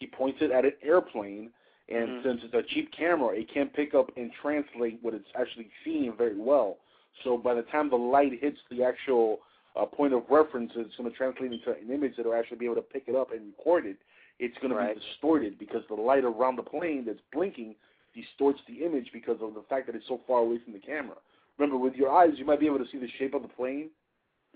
He 0.00 0.06
points 0.06 0.38
it 0.40 0.50
at 0.50 0.64
an 0.64 0.72
airplane, 0.82 1.50
and 1.88 2.08
Mhm. 2.08 2.22
since 2.24 2.44
it's 2.44 2.54
a 2.54 2.62
cheap 2.62 2.90
camera, 2.90 3.36
it 3.36 3.48
can't 3.48 3.72
pick 3.72 3.94
up 3.94 4.10
and 4.16 4.32
translate 4.32 4.98
what 5.02 5.14
it's 5.14 5.30
actually 5.36 5.70
seeing 5.84 6.12
very 6.12 6.36
well. 6.36 6.78
So 7.24 7.36
by 7.36 7.54
the 7.54 7.62
time 7.62 7.90
the 7.90 7.96
light 7.96 8.32
hits 8.40 8.58
the 8.70 8.82
actual 8.82 9.38
uh, 9.76 9.86
point 9.86 10.12
of 10.12 10.24
reference, 10.30 10.72
it's 10.76 10.94
going 10.96 11.10
to 11.10 11.16
translate 11.16 11.52
into 11.52 11.70
an 11.70 11.90
image 11.92 12.16
that 12.16 12.26
will 12.26 12.34
actually 12.34 12.58
be 12.58 12.64
able 12.64 12.76
to 12.76 12.82
pick 12.82 13.04
it 13.06 13.14
up 13.14 13.32
and 13.32 13.52
record 13.56 13.86
it. 13.86 13.96
It's 14.38 14.56
going 14.58 14.72
to 14.72 14.94
be 14.94 15.00
distorted 15.00 15.58
because 15.58 15.82
the 15.88 15.94
light 15.94 16.24
around 16.24 16.56
the 16.56 16.62
plane 16.62 17.04
that's 17.06 17.20
blinking 17.32 17.74
distorts 18.14 18.60
the 18.68 18.84
image 18.84 19.08
because 19.12 19.36
of 19.40 19.54
the 19.54 19.62
fact 19.68 19.86
that 19.86 19.94
it's 19.94 20.08
so 20.08 20.20
far 20.26 20.40
away 20.40 20.58
from 20.64 20.72
the 20.72 20.80
camera. 20.80 21.16
Remember, 21.58 21.78
with 21.78 21.94
your 21.94 22.10
eyes, 22.10 22.30
you 22.36 22.44
might 22.44 22.60
be 22.60 22.66
able 22.66 22.78
to 22.78 22.90
see 22.90 22.98
the 22.98 23.08
shape 23.18 23.34
of 23.34 23.42
the 23.42 23.48
plane, 23.48 23.90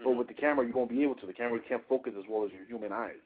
but 0.03 0.17
with 0.17 0.29
the 0.29 0.35
camera, 0.35 0.67
you 0.67 0.73
won't 0.75 0.91
be 0.91 1.03
able 1.03 1.15
to. 1.17 1.27
The 1.27 1.33
camera 1.33 1.59
can't 1.67 1.83
focus 1.89 2.15
as 2.19 2.25
well 2.29 2.45
as 2.45 2.51
your 2.53 2.67
human 2.67 2.93
eyes. 2.93 3.23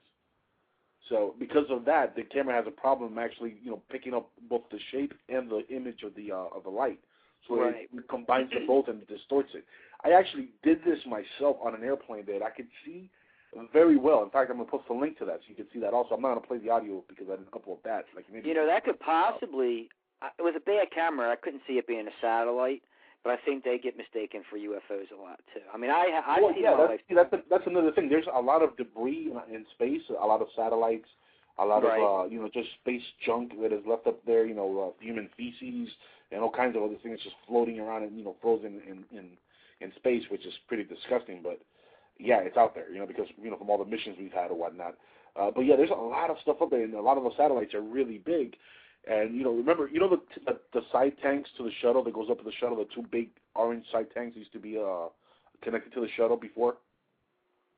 So 1.08 1.34
because 1.38 1.66
of 1.70 1.84
that, 1.86 2.14
the 2.14 2.22
camera 2.22 2.54
has 2.54 2.66
a 2.66 2.70
problem 2.70 3.18
actually, 3.18 3.56
you 3.62 3.70
know, 3.70 3.82
picking 3.90 4.14
up 4.14 4.30
both 4.48 4.62
the 4.70 4.78
shape 4.92 5.12
and 5.28 5.50
the 5.50 5.66
image 5.68 6.02
of 6.04 6.14
the 6.14 6.30
uh, 6.30 6.56
of 6.56 6.62
the 6.62 6.70
light. 6.70 7.00
So 7.48 7.56
Right. 7.62 7.88
it 7.92 8.08
combines 8.08 8.50
them 8.50 8.66
both 8.66 8.88
and 8.88 9.06
distorts 9.06 9.54
it. 9.54 9.64
I 10.04 10.12
actually 10.12 10.48
did 10.62 10.82
this 10.84 11.04
myself 11.06 11.56
on 11.62 11.74
an 11.74 11.82
airplane 11.84 12.24
that 12.26 12.42
I 12.42 12.50
could 12.50 12.68
see 12.84 13.10
very 13.72 13.96
well. 13.96 14.22
In 14.22 14.30
fact, 14.30 14.50
I'm 14.50 14.58
gonna 14.58 14.70
post 14.70 14.88
a 14.88 14.92
link 14.94 15.18
to 15.18 15.24
that 15.24 15.40
so 15.40 15.46
you 15.48 15.54
can 15.56 15.68
see 15.72 15.80
that 15.80 15.92
also. 15.92 16.14
I'm 16.14 16.22
not 16.22 16.28
gonna 16.34 16.46
play 16.46 16.58
the 16.58 16.70
audio 16.70 17.02
because 17.08 17.26
I 17.28 17.36
didn't 17.36 17.50
upload 17.50 17.82
that. 17.84 18.06
Like 18.14 18.26
maybe 18.32 18.48
You 18.48 18.54
know, 18.54 18.66
that 18.66 18.84
could 18.84 18.98
possibly. 19.00 19.90
I- 20.22 20.30
With 20.38 20.54
a 20.56 20.60
bad 20.60 20.90
camera, 20.90 21.30
I 21.30 21.36
couldn't 21.36 21.62
see 21.66 21.78
it 21.78 21.86
being 21.86 22.06
a 22.06 22.12
satellite, 22.20 22.82
but 23.24 23.32
I 23.32 23.36
think 23.38 23.64
they 23.64 23.78
get 23.78 23.96
mistaken 23.96 24.42
for 24.44 24.58
UFOs 24.58 25.10
a 25.10 25.16
lot 25.16 25.40
too. 25.54 25.62
I 25.72 25.78
mean, 25.78 25.90
I 25.90 26.22
I've 26.26 26.42
well, 26.42 26.52
seen 26.54 26.62
yeah, 26.62 26.76
that's, 26.76 27.02
see, 27.08 27.14
that's 27.14 27.34
that's 27.48 27.66
another 27.66 27.90
thing. 27.92 28.08
There's 28.10 28.26
a 28.32 28.40
lot 28.40 28.62
of 28.62 28.76
debris 28.76 29.32
in, 29.32 29.54
in 29.54 29.66
space, 29.74 30.02
a 30.10 30.26
lot 30.26 30.42
of 30.42 30.48
satellites, 30.54 31.08
a 31.58 31.64
lot 31.64 31.82
Right. 31.82 32.00
of 32.00 32.26
uh, 32.26 32.28
you 32.28 32.38
know 32.40 32.48
just 32.52 32.68
space 32.82 33.02
junk 33.24 33.58
that 33.62 33.72
is 33.72 33.84
left 33.86 34.06
up 34.06 34.22
there. 34.26 34.44
You 34.44 34.54
know, 34.54 34.94
uh, 34.94 35.02
human 35.02 35.28
feces 35.36 35.88
and 36.32 36.40
all 36.42 36.50
kinds 36.50 36.76
of 36.76 36.82
other 36.82 36.96
things 37.02 37.20
just 37.22 37.36
floating 37.46 37.80
around 37.80 38.02
and 38.02 38.16
you 38.16 38.24
know 38.24 38.36
frozen 38.40 38.80
in 38.86 39.04
in 39.16 39.30
in 39.80 39.92
space, 39.96 40.24
which 40.30 40.46
is 40.46 40.54
pretty 40.68 40.84
disgusting. 40.84 41.40
But 41.42 41.60
yeah, 42.18 42.38
it's 42.40 42.56
out 42.56 42.74
there. 42.74 42.90
You 42.92 42.98
know, 42.98 43.06
because 43.06 43.26
you 43.42 43.50
know 43.50 43.56
from 43.56 43.70
all 43.70 43.78
the 43.78 43.90
missions 43.90 44.16
we've 44.18 44.32
had 44.32 44.50
or 44.50 44.58
whatnot. 44.58 44.94
Uh, 45.36 45.50
but 45.54 45.62
yeah, 45.62 45.76
there's 45.76 45.90
a 45.90 45.94
lot 45.94 46.30
of 46.30 46.36
stuff 46.42 46.56
up 46.60 46.70
there, 46.70 46.82
and 46.82 46.94
a 46.94 47.00
lot 47.00 47.16
of 47.16 47.24
the 47.24 47.30
satellites 47.36 47.74
are 47.74 47.80
really 47.82 48.18
big. 48.18 48.56
And 49.08 49.34
you 49.34 49.44
know, 49.44 49.52
remember, 49.52 49.88
you 49.88 49.98
know 49.98 50.08
the, 50.10 50.20
the 50.44 50.60
the 50.72 50.82
side 50.92 51.14
tanks 51.22 51.48
to 51.56 51.64
the 51.64 51.70
shuttle 51.80 52.04
that 52.04 52.14
goes 52.14 52.28
up 52.30 52.38
to 52.38 52.44
the 52.44 52.52
shuttle, 52.60 52.76
the 52.76 52.86
two 52.94 53.06
big 53.10 53.30
orange 53.54 53.84
side 53.92 54.08
tanks 54.12 54.36
used 54.36 54.52
to 54.52 54.58
be 54.58 54.78
uh 54.78 55.08
connected 55.62 55.92
to 55.94 56.00
the 56.00 56.08
shuttle 56.16 56.36
before. 56.36 56.76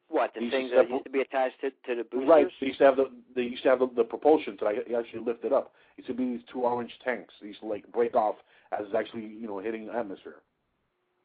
What 0.08 0.32
the 0.34 0.40
These 0.40 0.50
things 0.50 0.70
that 0.74 0.90
used 0.90 1.04
to 1.04 1.10
be 1.10 1.20
attached 1.20 1.60
to 1.60 1.70
to 1.70 2.02
the 2.02 2.04
boosters? 2.04 2.28
Right. 2.28 2.46
They 2.60 2.66
used 2.66 2.78
to 2.78 2.84
have 2.84 2.96
the 2.96 3.10
they 3.36 3.42
used 3.42 3.62
to 3.62 3.68
have 3.70 3.78
the, 3.78 3.90
the 3.96 4.04
propulsion 4.04 4.56
to 4.58 4.66
actually 4.66 5.20
lift 5.24 5.44
it 5.44 5.52
up. 5.52 5.72
It 5.96 6.02
used 6.02 6.08
to 6.08 6.14
be 6.14 6.36
these 6.36 6.44
two 6.52 6.62
orange 6.62 6.92
tanks. 7.04 7.34
These 7.42 7.56
like 7.62 7.90
break 7.92 8.14
off 8.14 8.36
as 8.72 8.86
it's 8.86 8.94
actually 8.94 9.26
you 9.26 9.46
know 9.46 9.58
hitting 9.58 9.86
the 9.86 9.94
atmosphere. 9.94 10.36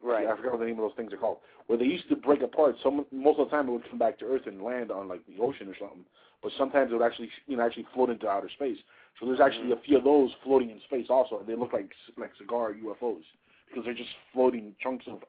Right. 0.02 0.28
I 0.28 0.36
forgot 0.36 0.52
what 0.52 0.60
the 0.60 0.68
name 0.68 0.78
of 0.80 0.90
those 0.90 0.96
things 0.96 1.12
are 1.12 1.18
called. 1.18 1.40
Where 1.66 1.78
they 1.78 1.86
used 1.86 2.08
to 2.10 2.16
break 2.16 2.42
apart. 2.42 2.76
Some 2.84 3.06
most 3.12 3.40
of 3.40 3.50
the 3.50 3.56
time 3.56 3.68
it 3.68 3.72
would 3.72 3.90
come 3.90 3.98
back 3.98 4.20
to 4.20 4.26
Earth 4.26 4.46
and 4.46 4.62
land 4.62 4.92
on 4.92 5.08
like 5.08 5.22
the 5.26 5.42
ocean 5.42 5.68
or 5.68 5.76
something. 5.80 6.06
But 6.44 6.52
sometimes 6.58 6.92
it 6.92 6.96
would 6.96 7.06
actually 7.06 7.30
you 7.48 7.58
know 7.58 7.66
actually 7.66 7.88
float 7.94 8.10
into 8.10 8.28
outer 8.28 8.50
space. 8.50 8.78
So 9.20 9.26
there's 9.26 9.40
actually 9.40 9.74
mm-hmm. 9.74 9.80
a 9.80 9.86
few 9.86 9.98
of 9.98 10.04
those 10.04 10.30
floating 10.44 10.70
in 10.70 10.80
space 10.86 11.08
also, 11.10 11.40
and 11.40 11.48
they 11.48 11.56
look 11.56 11.74
like 11.74 11.92
like 12.18 12.32
cigar 12.38 12.74
UFOs 12.74 13.24
because 13.68 13.86
they're 13.86 13.94
just 13.94 14.10
floating 14.34 14.76
chunks 14.82 15.06
of 15.08 15.24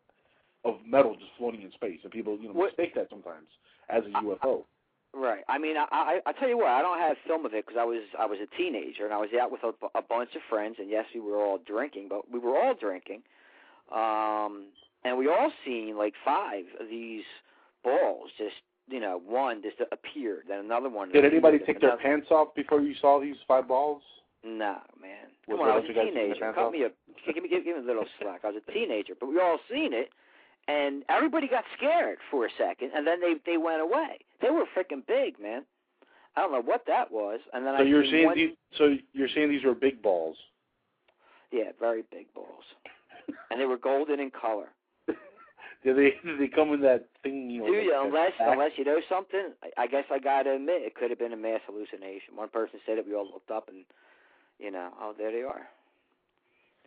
of 0.65 0.81
metal 0.87 1.15
just 1.15 1.31
floating 1.39 1.63
in 1.63 1.73
space, 1.73 2.01
and 2.03 2.13
people 2.13 2.37
you 2.39 2.49
know 2.49 2.55
What- 2.55 2.77
mistake 2.77 2.95
that 2.95 3.09
sometimes 3.11 3.49
as 3.89 4.05
a 4.05 4.11
UFO. 4.11 4.65
Right. 5.15 5.43
I 5.49 5.59
mean, 5.59 5.77
I 5.77 5.87
I, 5.91 6.21
I 6.27 6.33
tell 6.33 6.49
you 6.49 6.59
what, 6.59 6.69
I 6.69 6.83
don't 6.83 6.99
have 6.99 7.17
film 7.27 7.47
of 7.47 7.55
it 7.55 7.67
because 7.67 7.79
I 7.81 7.85
was 7.85 8.03
I 8.19 8.27
was 8.27 8.39
a 8.43 8.57
teenager 8.57 9.05
and 9.05 9.15
I 9.15 9.19
was 9.19 9.31
out 9.41 9.51
with 9.51 9.63
a, 9.65 9.73
a 9.99 10.03
bunch 10.03 10.35
of 10.37 10.43
friends, 10.49 10.77
and 10.79 10.91
yes, 10.91 11.07
we 11.15 11.21
were 11.21 11.37
all 11.39 11.59
drinking, 11.67 12.09
but 12.09 12.31
we 12.31 12.39
were 12.39 12.57
all 12.57 12.75
drinking, 12.75 13.23
um, 13.95 14.67
and 15.05 15.17
we 15.17 15.29
all 15.29 15.51
seen 15.65 15.97
like 15.97 16.15
five 16.25 16.65
of 16.81 16.89
these 16.89 17.25
balls 17.83 18.31
just 18.37 18.57
you 18.89 19.01
know 19.01 19.21
one 19.27 19.63
just 19.63 19.77
appeared, 19.93 20.45
then 20.49 20.59
another 20.59 20.91
one. 20.91 21.11
Did 21.11 21.25
anybody 21.25 21.59
take 21.59 21.81
their 21.81 21.91
another- 21.91 22.03
pants 22.03 22.27
off 22.31 22.55
before 22.55 22.81
you 22.81 22.95
saw 23.01 23.21
these 23.21 23.37
five 23.47 23.67
balls? 23.67 24.03
No, 24.45 24.77
man. 25.01 25.27
Was 25.49 25.59
Come 25.59 25.61
on, 25.61 25.71
I 25.71 25.77
was 25.77 25.85
a 25.87 25.91
of 25.91 25.95
guys 25.97 26.05
taking 26.05 26.15
their 26.15 26.35
teenager. 26.35 26.53
Cut 26.55 26.71
me 26.71 26.83
a 26.85 26.91
give 27.33 27.43
me 27.43 27.49
give, 27.49 27.65
give 27.65 27.77
me 27.77 27.83
a 27.83 27.87
little 27.87 28.07
slack. 28.21 28.41
I 28.45 28.49
was 28.49 28.63
a 28.67 28.73
teenager, 28.73 29.15
but 29.19 29.29
we 29.29 29.41
all 29.41 29.59
seen 29.71 29.93
it, 29.93 30.11
and 30.69 31.03
everybody 31.09 31.49
got 31.49 31.65
scared 31.77 32.19
for 32.31 32.47
a 32.47 32.51
second, 32.59 32.91
and 32.95 33.07
then 33.07 33.21
they 33.21 33.35
they 33.47 33.57
went 33.57 33.81
away. 33.81 34.19
They 34.41 34.51
were 34.51 34.65
freaking 34.77 35.05
big, 35.07 35.41
man. 35.41 35.65
I 36.37 36.43
don't 36.43 36.53
know 36.53 36.63
what 36.63 36.85
that 36.87 37.11
was, 37.11 37.41
and 37.53 37.67
then 37.67 37.75
So 37.79 37.83
I 37.83 37.87
you're 37.87 38.05
saying 38.05 38.27
one, 38.27 38.37
these? 38.37 38.51
So 38.77 38.95
you're 39.13 39.29
saying 39.35 39.51
these 39.51 39.65
were 39.65 39.75
big 39.75 40.01
balls? 40.03 40.37
yeah, 41.51 41.73
very 41.81 42.05
big 42.13 42.33
balls, 42.35 42.65
and 43.51 43.59
they 43.61 43.65
were 43.65 43.79
golden 43.79 44.21
in 44.21 44.31
color. 44.31 44.69
Did 45.85 45.97
they? 45.97 46.13
Did 46.25 46.39
they 46.39 46.49
come 46.49 46.73
in 46.75 46.81
that 46.83 47.07
thing? 47.23 47.51
You 47.51 47.63
know, 47.63 47.67
Dude, 47.67 47.87
like 47.87 47.89
that 47.89 48.07
unless 48.07 48.33
unless 48.41 48.71
you 48.77 48.85
know 48.85 49.01
something, 49.09 49.53
I, 49.63 49.83
I 49.83 49.87
guess 49.87 50.05
I 50.13 50.19
gotta 50.19 50.55
admit 50.55 50.83
it 50.83 50.95
could 50.95 51.11
have 51.11 51.19
been 51.19 51.33
a 51.33 51.37
mass 51.37 51.61
hallucination. 51.67 52.37
One 52.37 52.51
person 52.51 52.79
said 52.87 52.99
it, 52.99 53.07
we 53.07 53.15
all 53.15 53.25
looked 53.25 53.51
up, 53.51 53.69
and 53.69 53.85
you 54.59 54.71
know, 54.71 54.91
oh, 55.01 55.15
there 55.17 55.33
they 55.33 55.43
are. 55.43 55.67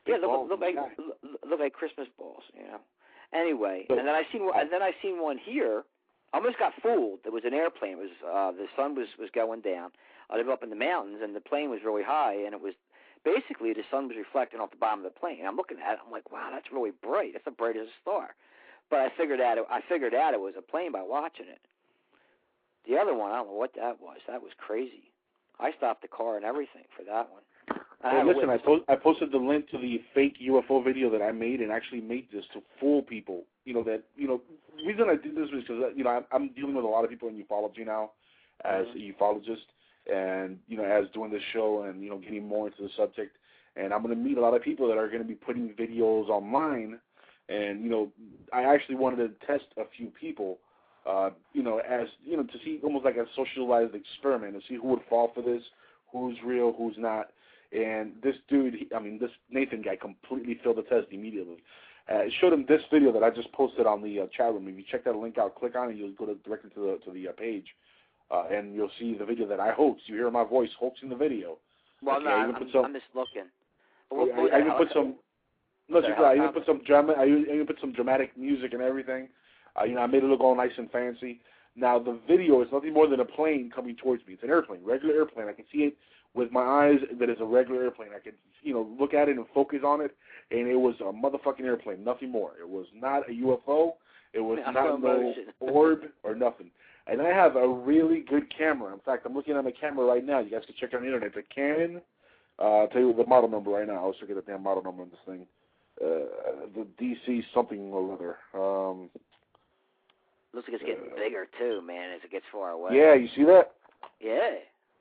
Big 0.06 0.16
yeah, 0.22 0.28
look, 0.28 0.50
look 0.50 0.60
like 0.62 0.76
look 1.48 1.60
like 1.60 1.74
Christmas 1.74 2.08
balls, 2.18 2.44
you 2.56 2.64
know. 2.64 2.80
Anyway, 3.34 3.86
and 3.90 4.00
then 4.00 4.10
I 4.10 4.24
seen 4.32 4.46
one, 4.46 4.60
and 4.60 4.72
then 4.72 4.82
I 4.82 4.92
seen 5.02 5.22
one 5.22 5.38
here. 5.38 5.84
I 6.34 6.38
almost 6.38 6.60
got 6.60 6.74
fooled. 6.82 7.20
There 7.24 7.32
was 7.32 7.44
an 7.46 7.54
airplane. 7.54 7.94
It 7.94 7.98
was 7.98 8.16
uh, 8.24 8.52
the 8.52 8.68
sun 8.76 8.96
was 8.96 9.08
was 9.20 9.30
going 9.34 9.62
down. 9.62 9.92
I 10.30 10.38
live 10.38 10.50
up 10.50 10.64
in 10.64 10.70
the 10.70 10.76
mountains, 10.76 11.20
and 11.24 11.36
the 11.36 11.42
plane 11.42 11.70
was 11.70 11.80
really 11.86 12.04
high, 12.04 12.36
and 12.46 12.54
it 12.54 12.62
was 12.62 12.74
basically 13.24 13.74
the 13.74 13.84
sun 13.92 14.08
was 14.08 14.18
reflecting 14.18 14.60
off 14.60 14.72
the 14.72 14.78
bottom 14.78 15.06
of 15.06 15.14
the 15.14 15.20
plane. 15.20 15.46
I'm 15.46 15.56
looking 15.56 15.78
at 15.80 15.94
it. 15.94 16.00
I'm 16.06 16.12
like, 16.12 16.32
wow, 16.32 16.50
that's 16.52 16.72
really 16.72 16.92
bright. 16.92 17.34
That's 17.34 17.46
the 17.46 17.52
brightest 17.52 17.92
star. 18.02 18.36
But 18.90 19.00
I 19.00 19.10
figured 19.16 19.40
out 19.40 19.58
it, 19.58 19.66
I 19.70 19.80
figured 19.88 20.14
out 20.14 20.34
it 20.34 20.40
was 20.40 20.56
a 20.58 20.62
plane 20.62 20.92
by 20.92 21.04
watching 21.04 21.48
it. 21.48 21.62
The 22.88 22.98
other 22.98 23.14
one, 23.14 23.32
I 23.32 23.38
don't 23.38 23.48
know 23.48 23.60
what 23.60 23.76
that 23.76 24.02
was. 24.02 24.18
That 24.28 24.42
was 24.42 24.52
crazy. 24.58 25.12
I 25.60 25.72
stopped 25.78 26.02
the 26.02 26.08
car 26.08 26.36
and 26.36 26.46
everything 26.46 26.84
for 26.98 27.04
that 27.04 27.32
one. 27.32 27.44
I 28.04 28.10
Hey, 28.10 28.18
had 28.18 28.26
a 28.26 28.30
listen, 28.30 28.50
I, 28.50 28.58
post, 28.58 28.84
I 28.90 28.96
posted 28.96 29.32
the 29.32 29.38
link 29.38 29.70
to 29.70 29.78
the 29.78 30.02
fake 30.14 30.38
UFO 30.42 30.84
video 30.84 31.10
that 31.12 31.22
I 31.22 31.32
made 31.32 31.62
and 31.62 31.72
actually 31.72 32.02
made 32.02 32.28
this 32.32 32.46
to 32.54 32.62
fool 32.80 33.02
people. 33.04 33.44
You 33.66 33.74
know 33.76 33.84
that 33.84 34.04
you 34.16 34.28
know 34.28 34.42
the 34.78 34.86
reason 34.86 35.06
I 35.10 35.16
did 35.16 35.36
this 35.36 35.50
was 35.54 35.64
because 35.64 35.84
you 35.96 36.04
know 36.04 36.10
I'm, 36.10 36.26
I'm 36.32 36.50
dealing 36.54 36.76
with 36.76 36.86
a 36.86 36.88
lot 36.88 37.04
of 37.04 37.10
people 37.10 37.30
in 37.30 37.36
ufology 37.36 37.86
now 37.86 38.12
as 38.64 38.86
Mhm. 38.88 38.96
a 38.96 39.14
ufologist, 39.14 39.66
and 40.12 40.60
you 40.68 40.78
know 40.78 40.84
as 40.84 41.10
doing 41.14 41.32
this 41.32 41.44
show 41.54 41.84
and 41.84 42.02
you 42.04 42.10
know 42.10 42.18
getting 42.18 42.48
more 42.48 42.68
into 42.68 42.82
the 42.82 42.90
subject, 42.98 43.38
and 43.76 43.94
I'm 43.94 44.02
going 44.02 44.16
to 44.16 44.22
meet 44.22 44.38
a 44.38 44.42
lot 44.42 44.56
of 44.56 44.62
people 44.64 44.88
that 44.88 44.98
are 44.98 45.08
going 45.08 45.22
to 45.22 45.28
be 45.28 45.36
putting 45.36 45.70
videos 45.70 46.30
online, 46.30 47.00
and 47.50 47.84
you 47.84 47.90
know 47.90 48.12
I 48.52 48.64
actually 48.64 48.96
wanted 48.96 49.18
to 49.18 49.46
test 49.46 49.66
a 49.78 49.84
few 49.96 50.08
people, 50.08 50.58
uh, 51.06 51.30
you 51.54 51.62
know 51.62 51.78
as 51.80 52.08
you 52.26 52.36
know 52.36 52.44
to 52.44 52.58
see 52.64 52.80
almost 52.84 53.06
like 53.06 53.18
a 53.18 53.26
socialized 53.36 53.94
experiment 53.94 54.54
to 54.60 54.62
see 54.68 54.76
who 54.76 54.88
would 54.88 55.04
fall 55.08 55.32
for 55.36 55.42
this, 55.44 55.62
who's 56.12 56.36
real, 56.44 56.74
who's 56.74 56.96
not. 56.98 57.30
And 57.72 58.14
this 58.22 58.36
dude, 58.50 58.74
he, 58.74 58.88
I 58.96 59.00
mean, 59.00 59.18
this 59.20 59.32
Nathan 59.50 59.82
guy 59.82 59.96
completely 59.96 60.60
failed 60.64 60.78
the 60.78 60.82
test 60.84 61.08
immediately. 61.12 61.64
Uh, 62.12 62.20
it 62.26 62.34
showed 62.42 62.52
him 62.52 62.66
this 62.68 62.82
video 62.92 63.12
that 63.14 63.24
I 63.24 63.30
just 63.30 63.52
posted 63.54 63.86
on 63.86 64.02
the 64.02 64.22
uh, 64.22 64.26
chat 64.36 64.52
room. 64.54 64.68
If 64.68 64.76
you 64.76 64.84
check 64.90 65.06
that 65.06 65.16
link 65.16 65.38
out, 65.38 65.56
click 65.56 65.76
on 65.76 65.90
it, 65.92 65.96
you'll 65.96 66.12
go 66.14 66.26
to, 66.26 66.36
directly 66.36 66.70
to 66.72 66.80
the 66.80 67.00
to 67.06 67.12
the 67.12 67.30
uh, 67.30 67.32
page, 67.32 67.68
uh, 68.30 68.44
and 68.52 68.74
you'll 68.76 68.92
see 69.00 69.16
the 69.18 69.24
video 69.26 69.48
that 69.48 69.60
I 69.60 69.72
hoaxed. 69.72 70.04
You 70.10 70.16
hear 70.16 70.30
my 70.32 70.44
voice 70.44 70.70
hoaxing 70.80 71.10
the 71.10 71.16
video. 71.16 71.58
Well, 72.02 72.18
Okay, 72.18 72.26
no, 72.26 72.32
I 72.32 72.36
I'm, 72.44 72.54
put 72.56 72.68
some- 72.74 72.86
I'm 72.86 72.94
just 72.94 73.06
looking. 73.16 73.44
I, 74.12 74.16
What- 74.16 74.36
what 74.36 74.54
I 74.54 74.60
even 74.60 74.74
put 74.74 74.90
some. 74.94 75.16
No, 75.88 76.02
Sorry. 76.02 76.40
I 76.40 76.42
even 76.44 76.54
put 76.54 76.66
some 76.66 76.82
drama. 76.86 77.14
I 77.14 77.26
even 77.28 77.46
I 77.50 77.54
even 77.56 77.68
put 77.68 77.80
some 77.80 77.94
dramatic 77.94 78.36
music 78.38 78.74
and 78.74 78.82
everything. 78.82 79.30
Uh, 79.80 79.84
you 79.86 79.96
know, 79.96 80.02
I 80.02 80.08
made 80.08 80.24
it 80.24 80.28
look 80.28 80.42
all 80.42 80.56
nice 80.56 80.72
and 80.78 80.90
fancy. 80.92 81.40
Now 81.76 82.00
the 82.00 82.20
video 82.28 82.62
is 82.62 82.68
nothing 82.74 82.94
more 82.94 83.08
than 83.08 83.20
a 83.22 83.26
plane 83.26 83.72
coming 83.74 83.96
towards 83.96 84.26
me. 84.28 84.34
It's 84.34 84.44
an 84.44 84.50
airplane, 84.50 84.84
regular 84.84 85.14
airplane. 85.16 85.48
I 85.48 85.54
can 85.54 85.66
see 85.72 85.80
it 85.84 85.98
with 86.34 86.52
my 86.52 86.62
eyes 86.62 87.00
that 87.20 87.30
is 87.30 87.38
a 87.40 87.46
regular 87.46 87.84
airplane. 87.84 88.10
I 88.16 88.20
could, 88.20 88.36
you 88.64 88.74
know 88.74 88.88
look 89.00 89.14
at 89.14 89.30
it 89.30 89.38
and 89.38 89.46
focus 89.54 89.80
on 89.86 90.02
it, 90.02 90.16
and 90.52 90.68
it 90.68 90.76
was 90.76 90.96
a 91.02 91.12
motherfucking 91.12 91.66
airplane, 91.66 92.04
nothing 92.04 92.32
more. 92.32 92.52
It 92.60 92.68
was 92.68 92.86
not 92.96 93.30
a 93.30 93.34
UFO. 93.34 93.94
It 94.34 94.40
was 94.40 94.60
No 94.66 94.72
not 94.72 95.02
no 95.02 95.34
orb 95.60 96.02
or 96.24 96.36
nothing. 96.36 96.72
And 97.08 97.22
I 97.22 97.30
have 97.30 97.56
a 97.56 97.68
really 97.68 98.24
good 98.30 98.56
camera. 98.56 98.94
In 98.94 99.00
fact, 99.00 99.26
I'm 99.26 99.34
looking 99.34 99.56
at 99.56 99.64
my 99.64 99.72
camera 99.72 100.06
right 100.06 100.24
now. 100.24 100.40
You 100.40 100.52
guys 100.52 100.62
can 100.66 100.76
check 100.80 100.92
it 100.94 100.96
on 100.96 101.02
the 101.02 101.08
internet. 101.08 101.34
It's 101.36 101.48
a 101.52 101.54
Canon 101.54 102.00
Uh, 102.60 102.82
I'll 102.82 102.88
tell 102.88 103.02
you 103.02 103.14
the 103.14 103.26
model 103.26 103.50
number 103.50 103.72
right 103.72 103.88
now. 103.88 104.04
I 104.04 104.06
was 104.06 104.16
looking 104.22 104.38
at 104.38 104.46
the 104.46 104.52
damn 104.52 104.64
model 104.64 104.84
number 104.84 105.02
on 105.02 105.10
this 105.10 105.20
thing. 105.26 105.46
Uh, 106.00 106.68
the 106.76 106.88
DC 107.02 107.44
something 107.54 107.92
or 107.92 108.14
other. 108.14 108.38
Um, 108.54 109.10
Looks 110.54 110.68
like 110.68 110.82
it's 110.82 110.84
getting 110.84 111.10
bigger 111.16 111.48
too, 111.58 111.82
man, 111.82 112.12
as 112.12 112.22
it 112.24 112.32
gets 112.32 112.46
far 112.52 112.72
away. 112.72 112.92
yeah, 112.96 113.14
you 113.14 113.30
see 113.36 113.44
that? 113.46 113.72
Yeah. 114.20 114.52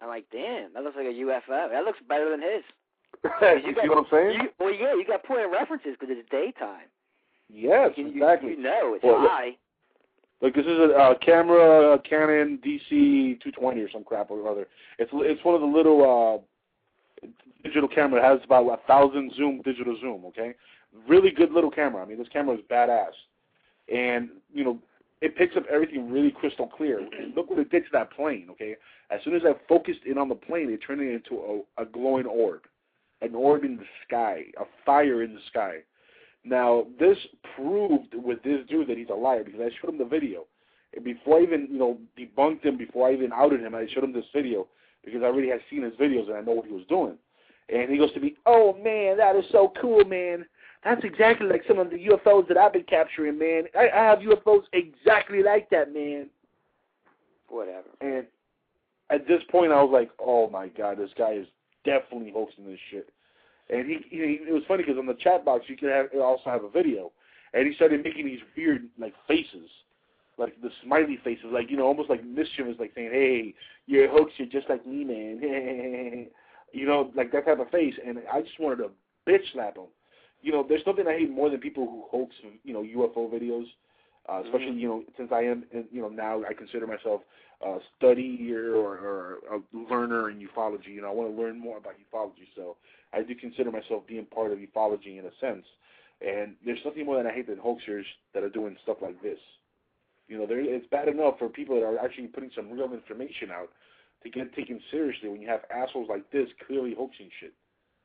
I'm 0.01 0.09
like, 0.09 0.25
damn, 0.33 0.73
that 0.75 0.83
looks 0.83 0.97
like 0.97 1.07
a 1.07 1.11
UFO. 1.11 1.71
That 1.71 1.85
looks 1.85 1.99
better 2.09 2.31
than 2.31 2.41
his. 2.41 2.63
you 3.65 3.75
see 3.83 3.89
what 3.89 3.99
I'm 3.99 4.05
saying? 4.11 4.41
You, 4.41 4.49
well, 4.59 4.73
yeah, 4.73 4.95
you 4.95 5.05
got 5.07 5.25
point 5.25 5.45
of 5.45 5.51
references 5.51 5.93
because 5.99 6.09
it's 6.17 6.29
daytime. 6.31 6.89
yes, 7.49 7.91
You, 7.97 8.07
you- 8.07 8.13
exactly. 8.13 8.51
You, 8.53 8.63
know 8.63 8.95
it's 8.95 9.05
Well, 9.05 9.19
high. 9.21 9.57
Look, 10.43 10.55
this 10.55 10.65
is 10.65 10.79
a 10.79 10.95
uh, 10.97 11.15
camera, 11.19 11.95
uh, 11.95 11.99
Canon 11.99 12.59
DC 12.65 12.89
220 13.43 13.81
or 13.83 13.91
some 13.91 14.05
crap 14.05 14.31
or 14.31 14.49
other. 14.51 14.67
It's 14.99 15.11
it's 15.13 15.45
one 15.45 15.55
of 15.55 15.61
the 15.61 15.67
little 15.67 16.01
uh, 17.23 17.27
digital 17.63 17.89
camera. 17.89 18.21
It 18.21 18.25
has 18.25 18.41
about 18.45 18.67
a 18.67 18.79
thousand 18.87 19.33
zoom 19.37 19.61
digital 19.63 19.99
zoom. 20.01 20.25
Okay, 20.27 20.55
really 21.07 21.31
good 21.31 21.53
little 21.53 21.71
camera. 21.71 22.03
I 22.03 22.07
mean, 22.07 22.17
this 22.17 22.29
camera 22.33 22.55
is 22.57 22.63
badass, 22.71 23.11
and 23.93 24.31
you 24.55 24.65
know 24.65 24.79
it 25.21 25.37
picks 25.37 25.57
up 25.57 25.65
everything 25.71 26.11
really 26.11 26.31
crystal 26.31 26.67
clear. 26.67 26.99
And 26.99 27.35
look 27.35 27.51
what 27.51 27.59
it 27.59 27.71
did 27.71 27.85
to 27.85 27.91
that 27.93 28.13
plane. 28.13 28.49
Okay, 28.51 28.77
as 29.11 29.21
soon 29.25 29.35
as 29.35 29.43
I 29.45 29.53
focused 29.69 30.01
in 30.07 30.19
on 30.19 30.29
the 30.29 30.35
plane, 30.35 30.71
it 30.71 30.79
turned 30.87 31.01
it 31.01 31.13
into 31.13 31.65
a, 31.79 31.83
a 31.83 31.87
glowing 31.87 32.27
orb, 32.27 32.63
an 33.21 33.35
orb 33.35 33.65
in 33.65 33.77
the 33.77 33.85
sky, 34.07 34.45
a 34.59 34.65
fire 34.85 35.23
in 35.23 35.35
the 35.35 35.41
sky. 35.49 35.79
Now, 36.45 36.87
this 36.99 37.19
proved 37.55 38.15
with 38.15 38.43
this 38.43 38.61
dude 38.69 38.89
that 38.89 38.97
he's 38.97 39.11
a 39.11 39.15
liar 39.15 39.45
because 39.45 39.61
I 39.61 39.71
showed 39.81 39.93
him 39.93 39.99
the 39.99 40.05
video. 40.07 40.47
And 40.95 41.05
before 41.05 41.39
I 41.39 41.43
even, 41.43 41.69
you 41.71 41.79
know, 41.79 41.99
debunked 42.19 42.65
him, 42.65 42.79
before 42.79 43.09
I 43.09 43.13
even 43.13 43.33
outed 43.33 43.61
him, 43.61 43.75
I 43.75 43.87
showed 43.93 44.05
him 44.05 44.13
this 44.13 44.25
video 44.35 44.67
because 45.05 45.23
I 45.23 45.27
already 45.27 45.49
had 45.49 45.61
seen 45.69 45.83
his 45.83 45.95
videos 45.95 46.29
and 46.29 46.37
I 46.37 46.41
know 46.41 46.53
what 46.53 46.67
he 46.67 46.73
was 46.73 46.87
doing. 46.89 47.17
And 47.69 47.91
he 47.91 47.99
goes 47.99 48.13
to 48.15 48.21
me, 48.21 48.37
oh, 48.47 48.75
man, 48.83 49.17
that 49.19 49.37
is 49.37 49.45
so 49.53 49.73
cool, 49.81 50.05
man. 50.05 50.47
That's 50.85 51.05
exactly 51.05 51.47
like 51.47 51.63
some 51.69 51.79
of 51.79 51.91
the 51.91 52.07
UFOs 52.07 52.49
that 52.49 52.57
I've 52.57 52.73
been 52.73 52.85
capturing, 52.85 53.39
man. 53.39 53.65
I, 53.79 53.89
I 53.91 54.05
have 54.05 54.21
UFOs 54.21 54.63
exactly 54.73 55.43
like 55.43 55.69
that, 55.71 55.93
man. 55.93 56.31
Whatever. 57.49 57.89
And 58.01 58.25
at 59.11 59.27
this 59.29 59.43
point, 59.51 59.73
I 59.73 59.83
was 59.83 59.91
like, 59.93 60.11
oh, 60.19 60.49
my 60.49 60.69
God, 60.69 60.99
this 60.99 61.11
guy 61.19 61.33
is 61.33 61.47
definitely 61.85 62.33
hoaxing 62.33 62.67
this 62.67 62.79
shit. 62.91 63.11
And 63.71 63.89
he, 63.89 63.99
he 64.09 64.19
it 64.49 64.53
was 64.53 64.63
funny 64.67 64.83
because 64.83 64.99
on 64.99 65.07
the 65.07 65.15
chat 65.15 65.45
box 65.45 65.67
you 65.69 65.77
could 65.77 65.91
have 65.91 66.07
also 66.21 66.51
have 66.51 66.65
a 66.65 66.71
video, 66.71 67.13
and 67.55 67.67
he 67.67 67.75
started 67.75 68.03
making 68.03 68.27
these 68.27 68.41
weird 68.57 68.89
like 68.99 69.15
faces, 69.29 69.71
like 70.39 70.61
the 70.61 70.71
smiley 70.83 71.21
faces, 71.23 71.47
like 71.53 71.71
you 71.71 71.77
know 71.77 71.87
almost 71.87 72.11
like 72.11 72.25
mischievous, 72.25 72.75
like 72.81 72.91
saying, 72.97 73.11
"Hey, 73.13 73.55
you're 73.87 74.07
a 74.07 74.11
hoax, 74.11 74.33
you're 74.39 74.49
just 74.49 74.69
like 74.69 74.85
me, 74.85 75.05
man," 75.05 76.27
you 76.73 76.85
know, 76.87 77.13
like 77.15 77.31
that 77.31 77.47
type 77.47 77.61
of 77.61 77.71
face. 77.71 77.95
And 78.05 78.19
I 78.33 78.41
just 78.43 78.59
wanted 78.59 78.83
to 78.83 78.91
bitch 79.29 79.53
slap 79.53 79.77
him. 79.77 79.85
You 80.43 80.53
know, 80.53 80.65
there's 80.67 80.83
nothing 80.87 81.07
I 81.07 81.19
hate 81.19 81.31
more 81.31 81.51
than 81.51 81.61
people 81.61 81.87
who 81.87 82.05
hoax, 82.11 82.35
you 82.65 82.73
know, 82.73 82.83
UFO 82.83 83.31
videos. 83.33 83.67
Uh, 84.29 84.43
especially 84.45 84.73
you 84.73 84.87
know 84.87 85.03
since 85.17 85.31
I 85.33 85.41
am 85.41 85.65
you 85.91 86.03
know 86.03 86.09
now 86.09 86.43
I 86.49 86.53
consider 86.53 86.87
myself 86.87 87.23
a 87.63 87.79
studier 87.99 88.75
or, 88.75 88.99
or 88.99 89.39
a 89.51 89.77
learner 89.93 90.31
in 90.31 90.47
ufology. 90.47 90.89
You 90.89 91.01
know 91.01 91.09
I 91.09 91.13
want 91.13 91.35
to 91.35 91.43
learn 91.43 91.59
more 91.59 91.79
about 91.79 91.95
ufology, 91.95 92.47
so 92.55 92.77
I 93.13 93.23
do 93.23 93.35
consider 93.35 93.71
myself 93.71 94.07
being 94.07 94.27
part 94.27 94.53
of 94.53 94.59
ufology 94.59 95.19
in 95.19 95.25
a 95.25 95.31
sense. 95.41 95.65
And 96.21 96.55
there's 96.65 96.79
nothing 96.85 97.07
more 97.07 97.17
than 97.17 97.27
I 97.27 97.33
hate 97.33 97.49
than 97.49 97.57
hoaxers 97.57 98.05
that 98.35 98.43
are 98.43 98.51
doing 98.51 98.77
stuff 98.83 98.99
like 99.01 99.21
this. 99.23 99.39
You 100.29 100.39
know, 100.39 100.47
there, 100.47 100.61
it's 100.61 100.87
bad 100.91 101.09
enough 101.09 101.39
for 101.39 101.49
people 101.49 101.75
that 101.77 101.85
are 101.87 101.99
actually 101.99 102.29
putting 102.29 102.51
some 102.55 102.71
real 102.71 102.93
information 102.93 103.51
out 103.51 103.71
to 104.23 104.31
get 104.31 104.55
taken 104.55 104.81
seriously 104.91 105.29
when 105.29 105.41
you 105.41 105.49
have 105.49 105.63
assholes 105.75 106.09
like 106.09 106.31
this 106.31 106.49
clearly 106.67 106.95
hoaxing 106.97 107.31
shit. 107.41 107.55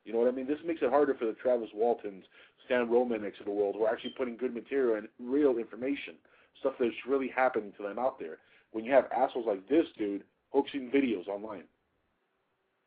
You 0.06 0.12
know 0.12 0.20
what 0.20 0.28
I 0.28 0.30
mean? 0.30 0.46
This 0.46 0.58
makes 0.64 0.82
it 0.82 0.90
harder 0.90 1.14
for 1.14 1.26
the 1.26 1.32
Travis 1.32 1.68
Waltons, 1.74 2.24
Stan 2.64 2.86
Romaneks 2.86 3.40
of 3.40 3.46
the 3.46 3.50
world 3.50 3.74
who 3.76 3.84
are 3.84 3.92
actually 3.92 4.14
putting 4.16 4.36
good 4.36 4.54
material 4.54 4.96
and 4.96 5.08
real 5.18 5.58
information, 5.58 6.14
stuff 6.60 6.74
that's 6.78 6.94
really 7.08 7.28
happening 7.34 7.72
to 7.76 7.82
them 7.82 7.98
out 7.98 8.18
there. 8.20 8.38
When 8.70 8.84
you 8.84 8.92
have 8.92 9.06
assholes 9.10 9.46
like 9.48 9.68
this 9.68 9.84
dude 9.98 10.22
hoaxing 10.50 10.92
videos 10.94 11.26
online, 11.26 11.64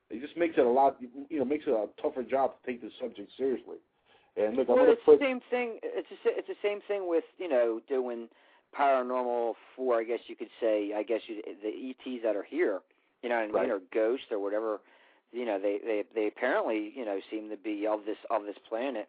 it 0.10 0.22
just 0.22 0.38
makes 0.38 0.56
it 0.58 0.66
a 0.66 0.70
lot, 0.70 0.96
you 1.30 1.40
know, 1.40 1.46
makes 1.46 1.66
it 1.68 1.72
a 1.72 1.88
tougher 2.02 2.24
job 2.24 2.54
to 2.56 2.72
take 2.72 2.82
this 2.82 2.94
subject 3.02 3.30
seriously. 3.38 3.78
And 4.38 4.56
look, 4.56 4.70
I'm 4.70 4.76
well, 4.76 4.86
it's 4.88 5.02
put 5.06 5.20
the 5.20 5.26
same 5.26 5.42
thing. 5.50 5.80
It's 5.84 6.08
the, 6.24 6.32
it's 6.32 6.48
the 6.48 6.56
same 6.64 6.80
thing 6.88 7.10
with 7.10 7.26
you 7.38 7.50
know 7.50 7.82
doing 7.90 8.30
paranormal 8.78 9.56
for 9.76 10.00
I 10.00 10.04
guess 10.04 10.20
you 10.28 10.36
could 10.36 10.50
say 10.62 10.94
I 10.96 11.04
guess 11.04 11.20
you, 11.28 11.42
the 11.62 11.90
ETs 11.90 12.24
that 12.24 12.36
are 12.36 12.44
here. 12.44 12.80
You 13.22 13.30
know 13.30 13.36
what 13.36 13.42
I 13.42 13.48
mean, 13.48 13.56
Right. 13.56 13.70
or 13.70 13.82
ghosts 13.94 14.28
or 14.32 14.40
whatever. 14.40 14.80
You 15.32 15.46
know 15.46 15.60
they 15.60 15.80
they 15.84 16.04
they 16.16 16.28
apparently 16.28 16.92
you 16.96 17.06
know 17.06 17.20
seem 17.30 17.50
to 17.50 17.58
be 17.58 17.86
of 17.86 18.06
this 18.06 18.18
of 18.30 18.46
this 18.46 18.58
planet, 18.68 19.08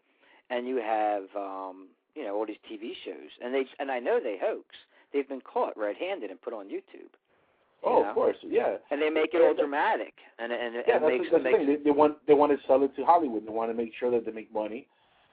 and 0.50 0.66
you 0.66 0.76
have 0.76 1.24
um 1.36 1.88
you 2.14 2.24
know 2.24 2.34
all 2.34 2.46
these 2.46 2.60
TV 2.70 2.92
shows, 3.04 3.30
and 3.42 3.54
they 3.54 3.64
and 3.78 3.90
I 3.90 3.98
know 3.98 4.20
they 4.22 4.36
hoax. 4.40 4.66
They've 5.12 5.28
been 5.28 5.40
caught 5.40 5.76
red-handed 5.76 6.30
and 6.30 6.40
put 6.40 6.52
on 6.52 6.66
YouTube. 6.66 7.10
Oh, 7.82 8.02
know? 8.02 8.08
of 8.08 8.14
course, 8.14 8.36
yeah. 8.46 8.76
And 8.90 9.00
they 9.00 9.10
make 9.10 9.30
it 9.32 9.42
all 9.42 9.54
dramatic, 9.54 10.14
and 10.38 10.52
and 10.52 10.74
Yeah, 10.86 10.96
and 10.96 11.04
that's, 11.04 11.10
makes 11.10 11.30
the, 11.30 11.38
that's 11.38 11.44
the 11.44 11.50
makes 11.50 11.58
thing. 11.58 11.66
They, 11.66 11.84
they 11.84 11.90
want 11.90 12.26
they 12.26 12.34
want 12.34 12.52
to 12.52 12.58
sell 12.66 12.82
it 12.84 12.94
to 12.96 13.04
Hollywood. 13.04 13.46
They 13.46 13.50
want 13.52 13.70
to 13.70 13.74
make 13.74 13.92
sure 13.98 14.10
that 14.10 14.26
they 14.26 14.32
make 14.32 14.52
money. 14.52 14.86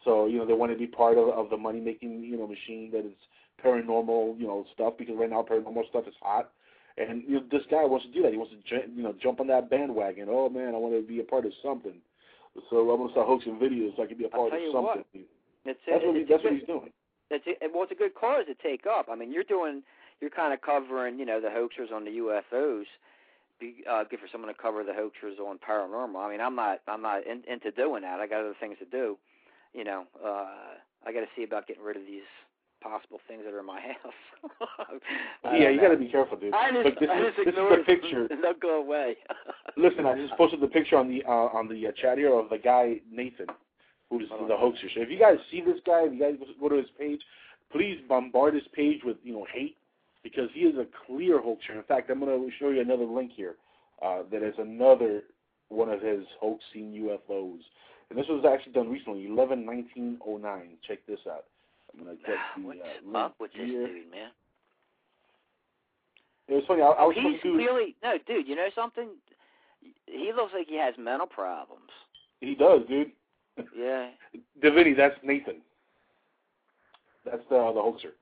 So 0.06 0.26
you 0.28 0.38
know 0.38 0.46
they 0.46 0.54
want 0.54 0.72
to 0.72 0.78
be 0.78 0.88
part 0.88 1.18
of 1.18 1.28
of 1.30 1.50
the 1.50 1.58
money 1.58 1.82
making 1.82 2.24
you 2.24 2.38
know 2.38 2.48
machine 2.48 2.90
that 2.92 3.06
is 3.06 3.18
paranormal 3.64 4.40
you 4.40 4.48
know 4.48 4.66
stuff 4.74 4.94
because 4.98 5.16
right 5.18 5.30
now 5.30 5.44
paranormal 5.44 5.90
stuff 5.90 6.08
is 6.08 6.14
hot. 6.22 6.52
And 6.98 7.24
you 7.28 7.36
know, 7.36 7.44
this 7.52 7.62
guy 7.70 7.86
wants 7.86 8.06
to 8.08 8.12
do 8.12 8.24
that. 8.24 8.32
He 8.32 8.38
wants 8.38 8.54
to 8.54 8.76
you 8.96 9.04
know 9.04 9.14
jump 9.22 9.40
on 9.40 9.48
that 9.48 9.70
bandwagon. 9.70 10.28
Oh 10.30 10.50
man, 10.50 10.74
I 10.74 10.78
want 10.78 10.96
to 10.96 11.02
be 11.08 11.20
a 11.20 11.24
part 11.24 11.46
of 11.46 11.54
something. 11.64 11.94
So 12.70 12.90
I'm 12.90 12.98
gonna 12.98 13.12
start 13.12 13.28
hoaxing 13.28 13.60
videos 13.60 13.96
so 13.96 14.04
I 14.04 14.08
can 14.08 14.18
be 14.18 14.26
a 14.26 14.30
part 14.30 14.52
of 14.54 14.60
something. 14.74 14.84
what. 14.84 15.08
It's, 15.66 15.80
That's 15.86 16.04
what 16.04 16.16
he, 16.16 16.24
that's 16.24 16.32
a 16.32 16.34
what 16.34 16.44
good- 16.44 16.54
he's 16.60 16.68
doing. 16.68 16.92
It's 17.30 17.46
a, 17.46 17.68
well, 17.74 17.84
it's 17.84 17.92
a 17.92 17.96
good 17.96 18.16
cause 18.16 18.46
to 18.48 18.56
take 18.56 18.86
up. 18.88 19.08
I 19.12 19.16
mean, 19.16 19.34
you're 19.34 19.44
doing, 19.44 19.84
you're 20.22 20.30
kind 20.30 20.54
of 20.54 20.62
covering, 20.62 21.20
you 21.20 21.26
know, 21.26 21.42
the 21.42 21.50
hoaxers 21.50 21.92
on 21.94 22.06
the 22.06 22.12
UFOs. 22.24 22.86
Be 23.60 23.84
uh, 23.90 24.06
good 24.10 24.20
for 24.20 24.28
someone 24.32 24.48
to 24.48 24.58
cover 24.58 24.84
the 24.86 24.94
hoaxers 24.94 25.38
on 25.38 25.60
paranormal. 25.60 26.24
I 26.26 26.32
mean, 26.32 26.40
I'm 26.40 26.56
not, 26.56 26.80
I'm 26.88 27.02
not 27.02 27.28
in, 27.28 27.44
into 27.52 27.72
doing 27.72 28.04
that. 28.04 28.22
I 28.22 28.28
got 28.28 28.40
other 28.40 28.56
things 28.62 28.78
to 28.80 28.86
do. 28.86 29.18
You 29.74 29.84
know, 29.84 30.06
uh, 30.24 30.80
I 31.06 31.12
got 31.12 31.20
to 31.20 31.28
see 31.36 31.44
about 31.44 31.68
getting 31.68 31.84
rid 31.84 31.98
of 31.98 32.04
these 32.06 32.24
possible 32.82 33.20
things 33.28 33.44
that 33.46 33.54
are 33.54 33.60
in 33.60 33.66
my 33.66 33.82
house. 34.04 35.02
Yeah, 35.44 35.70
you 35.70 35.80
got 35.82 35.90
to 35.90 35.98
be 35.98 36.08
careful, 36.08 36.38
dude. 36.38 36.54
I 36.54 36.72
just, 36.72 36.86
Look, 36.86 37.00
this 37.00 37.10
I 37.12 37.20
is 37.20 37.34
just 37.36 37.46
this 37.46 37.56
is 37.56 37.56
the 37.56 37.84
picture. 37.86 38.28
They'll 38.42 38.54
go 38.62 38.82
away. 38.82 39.18
Listen, 39.78 40.06
I 40.06 40.16
just 40.16 40.36
posted 40.38 40.62
the 40.62 40.68
picture 40.68 40.98
on 40.98 41.08
the 41.10 41.24
uh, 41.26 41.50
on 41.54 41.68
the 41.68 41.88
uh, 41.88 41.92
chat 42.02 42.18
here 42.18 42.34
of 42.34 42.50
the 42.50 42.58
guy 42.58 43.02
Nathan, 43.12 43.48
who's 44.10 44.30
the 44.30 44.56
hoaxer. 44.56 44.88
So 44.96 45.02
if 45.02 45.10
you 45.10 45.20
guys 45.20 45.38
see 45.52 45.62
this 45.62 45.80
guy, 45.86 46.06
if 46.06 46.14
you 46.14 46.20
guys 46.20 46.36
go 46.60 46.70
to 46.70 46.76
his 46.76 46.90
page, 46.98 47.22
please 47.72 48.00
bombard 48.08 48.54
his 48.54 48.68
page 48.74 49.02
with 49.04 49.18
you 49.24 49.34
know 49.34 49.46
hate 49.54 49.78
because 50.24 50.50
he 50.54 50.62
is 50.62 50.76
a 50.78 50.86
clear 51.06 51.42
hoaxer. 51.42 51.74
In 51.74 51.84
fact, 51.84 52.10
I'm 52.10 52.20
going 52.20 52.32
to 52.32 52.58
show 52.60 52.70
you 52.70 52.82
another 52.82 53.06
link 53.06 53.32
here 53.36 53.56
uh, 54.02 54.24
that 54.32 54.44
is 54.44 54.56
another 54.58 55.24
one 55.70 55.90
of 55.90 56.02
his 56.02 56.24
hoaxing 56.40 56.92
UFOs. 56.94 57.60
And 58.10 58.18
this 58.18 58.26
was 58.30 58.46
actually 58.50 58.72
done 58.72 58.90
recently, 58.90 59.26
11 59.26 59.66
1909. 59.66 60.78
Check 60.88 61.00
this 61.08 61.20
out. 61.30 61.46
To 61.98 62.04
get 62.06 62.36
the 62.58 62.62
What's 62.64 62.80
uh, 63.14 63.18
up 63.18 63.36
with 63.40 63.52
this 63.54 63.62
dude, 63.62 64.12
man? 64.12 64.30
It 66.48 66.54
was 66.54 66.64
funny. 66.68 66.82
I, 66.82 66.88
I 66.88 67.04
was 67.04 67.16
he's 67.16 67.42
to 67.42 67.56
really 67.56 67.96
no, 68.02 68.18
dude. 68.26 68.48
You 68.48 68.56
know 68.56 68.70
something? 68.74 69.10
He 70.06 70.32
looks 70.36 70.54
like 70.58 70.68
he 70.68 70.78
has 70.78 70.94
mental 70.98 71.28
problems. 71.28 71.90
He 72.40 72.56
does, 72.56 72.82
dude. 72.88 73.12
Yeah. 73.76 74.10
Davini, 74.64 74.96
that's 74.96 75.16
Nathan. 75.24 75.62
That's 77.26 77.42
the 77.50 77.72
the 77.74 77.82
hoaxer. 77.82 78.14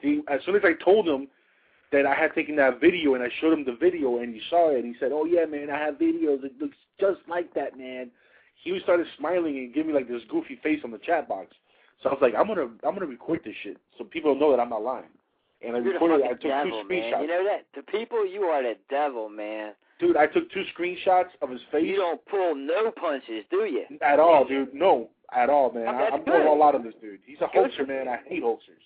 He, 0.00 0.20
as 0.28 0.40
soon 0.46 0.54
as 0.54 0.62
I 0.64 0.74
told 0.84 1.08
him 1.08 1.26
that 1.90 2.06
I 2.06 2.14
had 2.14 2.34
taken 2.34 2.54
that 2.56 2.80
video 2.80 3.14
and 3.14 3.22
I 3.22 3.28
showed 3.40 3.52
him 3.52 3.64
the 3.64 3.74
video 3.74 4.18
and 4.18 4.32
he 4.32 4.40
saw 4.48 4.70
it 4.70 4.84
and 4.84 4.84
he 4.84 4.94
said, 5.00 5.10
"Oh 5.12 5.24
yeah, 5.24 5.44
man, 5.44 5.70
I 5.70 5.78
have 5.78 5.94
videos. 5.94 6.44
It 6.44 6.52
looks 6.60 6.76
just 7.00 7.20
like 7.28 7.52
that, 7.54 7.76
man." 7.76 8.10
He 8.62 8.78
started 8.84 9.06
smiling 9.18 9.58
and 9.58 9.74
giving 9.74 9.92
me 9.92 9.98
like 9.98 10.08
this 10.08 10.22
goofy 10.30 10.58
face 10.62 10.80
on 10.84 10.92
the 10.92 10.98
chat 10.98 11.28
box. 11.28 11.54
So 12.04 12.10
I 12.10 12.12
was 12.12 12.22
like, 12.22 12.34
"I'm 12.36 12.46
gonna 12.46 12.68
I'm 12.84 12.94
gonna 12.94 13.06
record 13.06 13.40
this 13.44 13.54
shit 13.62 13.78
so 13.96 14.04
people 14.04 14.34
know 14.34 14.50
that 14.50 14.60
I'm 14.60 14.68
not 14.68 14.82
lying." 14.82 15.08
And 15.62 15.74
I 15.74 15.80
You're 15.80 15.94
recorded. 15.94 16.26
I 16.26 16.28
took 16.32 16.42
devil, 16.42 16.82
two 16.82 16.88
man. 16.88 17.22
You 17.22 17.26
know 17.26 17.44
that? 17.44 17.64
the 17.74 17.82
people, 17.90 18.26
you 18.26 18.42
are 18.42 18.62
the 18.62 18.74
devil, 18.90 19.30
man. 19.30 19.72
Dude, 19.98 20.16
I 20.16 20.26
took 20.26 20.50
two 20.52 20.64
screenshots 20.76 21.30
of 21.40 21.48
his 21.48 21.62
face. 21.72 21.86
You 21.86 21.96
don't 21.96 22.24
pull 22.26 22.54
no 22.54 22.90
punches, 22.90 23.44
do 23.50 23.64
you? 23.64 23.84
At 24.02 24.20
all, 24.20 24.44
dude. 24.44 24.74
No, 24.74 25.08
at 25.34 25.48
all, 25.48 25.72
man. 25.72 25.88
I, 25.88 25.98
that's 25.98 26.12
I'm 26.16 26.24
pulling 26.24 26.46
a 26.46 26.52
lot 26.52 26.74
on 26.74 26.84
this 26.84 26.92
dude. 27.00 27.20
He's 27.24 27.38
a 27.40 27.48
for 27.48 27.86
man. 27.86 28.06
I 28.06 28.18
hate 28.26 28.42
hoaxers. 28.42 28.84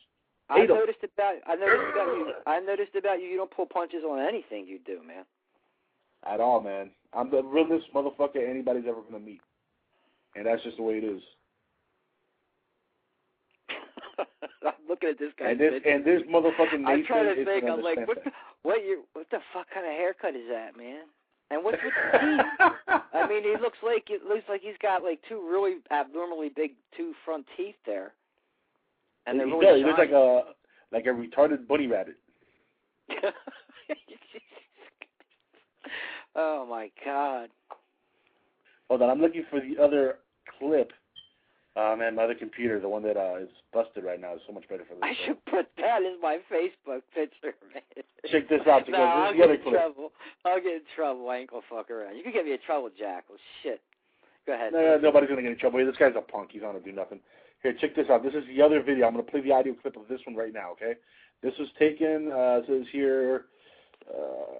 I 0.49 0.61
Hate 0.61 0.69
noticed 0.69 1.01
about 1.03 1.35
I 1.47 1.57
noticed 1.57 1.93
about 1.93 2.07
you. 2.07 2.33
I 2.47 2.61
noticed 2.61 2.95
about 2.95 3.21
you. 3.21 3.27
You 3.27 3.37
don't 3.37 3.51
pull 3.51 3.67
punches 3.67 4.05
on 4.09 4.21
anything 4.21 4.67
you 4.67 4.79
do, 4.87 5.01
man. 5.07 5.25
At 6.25 6.41
all, 6.41 6.61
man. 6.61 6.91
I'm 7.13 7.31
the 7.31 7.43
realest 7.43 7.93
motherfucker 7.93 8.49
anybody's 8.49 8.85
ever 8.89 9.01
gonna 9.03 9.23
meet, 9.23 9.41
and 10.37 10.47
that's 10.47 10.63
just 10.63 10.77
the 10.77 10.83
way 10.85 10.99
it 10.99 11.05
is. 11.05 11.21
I'm 14.67 14.73
looking 14.89 15.11
at 15.11 15.19
this 15.19 15.33
guy. 15.39 15.51
And 15.51 15.61
this 15.61 15.75
and 15.87 16.05
this 16.05 16.23
motherfucking 16.31 16.87
I'm 16.87 17.05
trying 17.05 17.35
to 17.35 17.45
think. 17.45 17.65
I'm 17.65 17.83
like, 17.83 18.07
what? 18.07 18.25
The, 18.25 18.31
what? 18.63 18.85
You? 18.85 19.05
What 19.13 19.27
the 19.31 19.39
fuck 19.53 19.67
kind 19.73 19.87
of 19.87 19.93
haircut 19.93 20.35
is 20.35 20.49
that, 20.51 20.77
man? 20.77 21.03
And 21.51 21.65
what's 21.65 21.79
with 21.83 21.93
the 22.13 22.19
teeth? 22.19 22.45
I 23.15 23.27
mean, 23.29 23.43
he 23.43 23.55
looks 23.61 23.79
like 23.83 24.11
it 24.11 24.25
looks 24.25 24.45
like 24.49 24.61
he's 24.61 24.77
got 24.83 25.03
like 25.03 25.21
two 25.29 25.47
really 25.49 25.77
abnormally 25.91 26.51
big 26.55 26.73
two 26.97 27.15
front 27.25 27.47
teeth 27.57 27.77
there. 27.87 28.13
And 29.27 29.39
they're 29.39 29.47
he 29.47 29.53
really 29.53 29.67
does. 29.67 29.79
He 29.79 29.85
looks 29.85 29.99
like 29.99 30.11
a 30.11 30.43
like 30.93 31.07
a 31.07 31.11
retarded 31.11 31.67
bunny 31.67 31.87
rabbit. 31.87 32.17
oh 36.37 36.67
my 36.69 36.91
god. 37.05 37.49
Hold 38.89 39.03
on, 39.03 39.11
I'm 39.11 39.21
looking 39.21 39.45
for 39.51 39.61
the 39.61 39.83
other 39.83 40.19
clip. 40.59 40.93
Uh, 41.77 41.95
man, 41.97 42.17
my 42.17 42.25
other 42.25 42.35
computer, 42.35 42.81
the 42.81 42.89
one 42.89 43.03
that 43.05 43.17
uh, 43.17 43.37
is 43.41 43.49
busted 43.73 44.03
right 44.03 44.21
now, 44.21 44.35
is 44.35 44.41
so 44.47 44.53
much 44.53 44.69
better 44.69 44.83
for 44.89 44.95
this. 44.95 45.03
I 45.05 45.15
should 45.25 45.39
put 45.47 45.67
that 45.79 46.03
as 46.03 46.19
my 46.21 46.39
Facebook 46.51 47.03
picture, 47.15 47.55
man. 47.73 47.83
Check 48.33 48.49
this 48.49 48.63
out, 48.67 48.89
No, 48.89 48.99
because 48.99 48.99
I'll 48.99 49.23
this 49.23 49.31
is 49.31 49.39
the 49.39 49.47
get 49.47 49.51
in 49.55 49.63
clip. 49.63 49.75
trouble. 49.75 50.13
I'll 50.45 50.61
get 50.61 50.75
in 50.75 50.87
trouble. 50.97 51.29
I 51.31 51.37
ain't 51.39 51.51
gonna 51.51 51.63
fuck 51.71 51.91
around. 51.91 52.17
You 52.17 52.23
can 52.25 52.33
get 52.33 52.45
me 52.45 52.53
in 52.53 52.59
trouble, 52.67 52.91
Jack. 52.99 53.25
Well, 53.29 53.39
shit. 53.63 53.81
Go 54.47 54.55
ahead. 54.55 54.73
No, 54.73 54.99
nobody's 55.01 55.29
gonna 55.29 55.43
get 55.43 55.53
in 55.53 55.59
trouble. 55.59 55.85
This 55.87 55.97
guy's 55.97 56.17
a 56.17 56.21
punk. 56.21 56.51
He's 56.53 56.63
not 56.63 56.73
gonna 56.73 56.85
do 56.85 56.91
nothing. 56.93 57.21
Here, 57.63 57.75
check 57.81 57.95
this 57.95 58.07
out. 58.11 58.25
This 58.25 58.35
is 58.35 58.45
the 58.49 58.61
other 58.63 58.83
video. 58.83 59.07
I'm 59.07 59.13
gonna 59.13 59.23
play 59.23 59.41
the 59.43 59.53
audio 59.53 59.75
clip 59.75 59.97
of 59.97 60.09
this 60.09 60.21
one 60.27 60.35
right 60.35 60.53
now. 60.53 60.73
Okay. 60.73 60.95
This 61.43 61.53
was 61.61 61.69
taken. 61.79 62.33
Uh, 62.33 62.61
says 62.67 62.87
here. 62.91 63.45
Uh, 64.09 64.59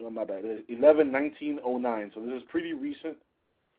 oh 0.00 0.10
my 0.10 0.24
bad. 0.24 0.44
11 0.68 1.12
1909. 1.12 2.12
So 2.14 2.20
this 2.24 2.34
is 2.34 2.42
pretty 2.48 2.72
recent. 2.72 3.16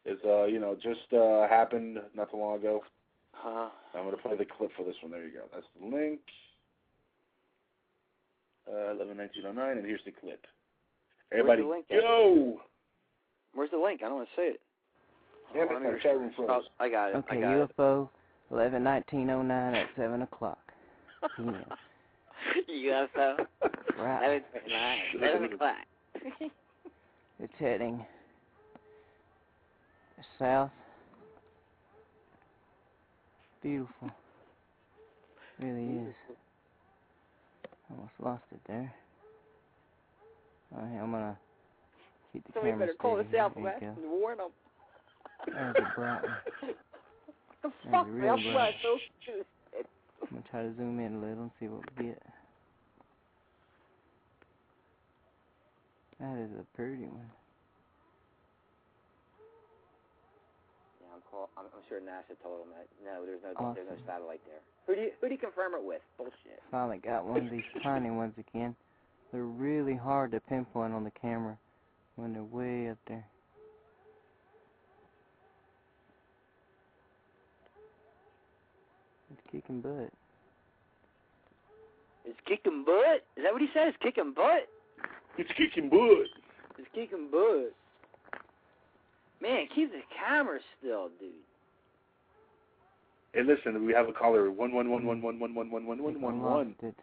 It's 0.09 0.25
uh 0.25 0.45
you 0.45 0.59
know 0.59 0.75
just 0.75 1.11
uh 1.13 1.47
happened 1.47 1.99
not 2.15 2.31
too 2.31 2.37
long 2.37 2.57
ago. 2.57 2.83
Huh? 3.33 3.69
I'm 3.95 4.05
gonna 4.05 4.17
play 4.17 4.35
the 4.35 4.45
clip 4.45 4.71
for 4.75 4.83
this 4.83 4.95
one. 5.01 5.11
There 5.11 5.23
you 5.25 5.31
go. 5.33 5.43
That's 5.53 5.65
the 5.79 5.85
link. 5.85 6.19
Uh, 8.67 8.91
11 8.93 9.17
1909, 9.17 9.77
and 9.77 9.85
here's 9.85 10.01
the 10.05 10.11
clip. 10.11 10.45
Where's 11.31 11.39
Everybody, 11.41 11.61
the 11.63 11.67
link 11.69 11.85
at? 11.89 12.03
yo! 12.03 12.59
Where's 13.55 13.71
the 13.71 13.77
link? 13.77 14.01
I 14.03 14.07
don't 14.09 14.17
want 14.17 14.29
to 14.35 14.41
see 14.41 14.47
it. 14.53 14.61
Damn 15.53 15.61
Oh, 15.61 15.71
it, 15.71 15.73
let 15.73 15.83
my 15.83 15.91
me- 15.91 15.99
chat 16.03 16.17
room 16.17 16.31
Oh. 16.37 16.61
I 16.79 16.89
got 16.89 17.09
it. 17.09 17.15
Okay, 17.15 17.37
I 17.37 17.41
got 17.41 17.51
it. 17.63 17.77
UFO, 17.77 18.09
eleven 18.51 18.83
nineteen 18.83 19.29
oh 19.31 19.41
nine 19.41 19.73
at 19.75 19.87
seven 19.95 20.21
o'clock. 20.23 20.59
PM. 21.37 21.55
UFO. 22.69 23.37
Right. 23.99 24.23
Eleven 24.23 24.43
nine. 24.69 24.99
Eleven 25.21 25.53
o'clock. 25.53 25.75
It's 27.41 27.53
heading 27.59 28.05
south. 30.37 30.71
Beautiful. 33.61 34.09
Really 35.59 36.07
is. 36.07 36.15
Almost 37.91 38.13
lost 38.19 38.43
it 38.51 38.59
there. 38.67 38.93
Alright, 40.73 41.01
I'm 41.01 41.11
gonna 41.11 41.37
keep 42.31 42.45
the 42.45 42.53
Somebody 42.53 42.71
camera 42.71 42.87
better 42.87 42.97
call 42.97 43.17
the 43.17 43.23
steady. 43.23 43.37
There 43.37 43.43
you 43.43 43.49
Southwest 43.49 43.83
and 43.83 44.11
warn 44.11 44.37
them. 44.37 44.49
There's 45.47 45.75
a 45.77 45.95
bright 45.95 46.21
one. 46.21 46.31
the 47.63 47.71
fuck, 47.91 48.07
a 48.07 48.09
real 48.09 48.37
man? 48.37 48.53
bright. 48.53 48.75
so 48.83 48.97
stupid. 49.23 49.45
I'm 50.21 50.27
gonna 50.29 50.43
try 50.51 50.63
to 50.63 50.75
zoom 50.75 50.99
in 50.99 51.15
a 51.15 51.19
little 51.19 51.43
and 51.43 51.51
see 51.59 51.67
what 51.67 51.81
we 51.97 52.05
get. 52.05 52.21
That 56.19 56.37
is 56.37 56.51
a 56.59 56.75
pretty 56.75 57.03
one. 57.03 57.31
Yeah, 61.31 61.37
I'm, 61.37 61.47
call, 61.47 61.49
I'm, 61.57 61.65
I'm 61.73 61.83
sure 61.87 61.99
NASA 61.99 62.35
told 62.41 62.61
them 62.61 62.73
that 62.75 62.87
no, 63.03 63.25
there's 63.25 63.41
no 63.43 63.73
there's 63.73 63.87
no 63.89 63.97
satellite 64.05 64.41
there. 64.45 64.61
Who 64.87 64.95
do 64.95 65.01
you 65.01 65.11
who 65.21 65.27
do 65.27 65.33
you 65.33 65.39
confirm 65.39 65.73
it 65.73 65.83
with? 65.83 66.01
Bullshit. 66.17 66.61
Finally 66.71 66.99
got 66.99 67.25
one 67.25 67.45
of 67.45 67.51
these 67.51 67.63
tiny 67.83 68.09
ones 68.09 68.33
again. 68.37 68.75
They're 69.31 69.43
really 69.43 69.95
hard 69.95 70.31
to 70.31 70.39
pinpoint 70.39 70.93
on 70.93 71.03
the 71.03 71.11
camera 71.11 71.57
when 72.15 72.33
they're 72.33 72.43
way 72.43 72.89
up 72.89 72.97
there. 73.07 73.25
It's 79.31 79.41
kicking 79.51 79.81
butt. 79.81 80.11
It's 82.25 82.39
kicking 82.47 82.83
butt. 82.85 83.23
Is 83.37 83.43
that 83.43 83.53
what 83.53 83.61
he 83.61 83.69
says? 83.73 83.93
Kicking 84.01 84.33
butt. 84.35 84.67
It's 85.37 85.49
kicking 85.55 85.89
butt. 85.89 86.27
It's 86.77 86.87
kicking 86.93 87.29
butt. 87.31 87.73
Man, 89.41 89.67
keep 89.73 89.91
the 89.91 90.01
camera 90.17 90.59
still, 90.79 91.09
dude. 91.19 91.29
Hey, 93.33 93.41
listen, 93.43 93.85
we 93.85 93.93
have 93.93 94.09
a 94.09 94.13
caller. 94.13 94.51
One 94.51 94.73
one 94.73 94.89
one 94.89 95.05
one 95.05 95.21
one 95.21 95.39
one 95.39 95.55
one 95.55 95.71
one 95.71 95.87
one 95.87 96.03
one 96.03 96.15
I 96.17 96.19
one 96.25 96.41
lost 96.41 96.55
one. 96.55 96.75
it. 96.81 96.95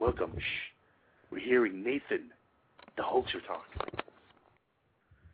Welcome. 0.00 0.32
Shh. 0.36 0.42
We're 1.30 1.38
hearing 1.40 1.82
Nathan, 1.82 2.30
the 2.96 3.02
Hulkster 3.02 3.44
talk. 3.46 3.64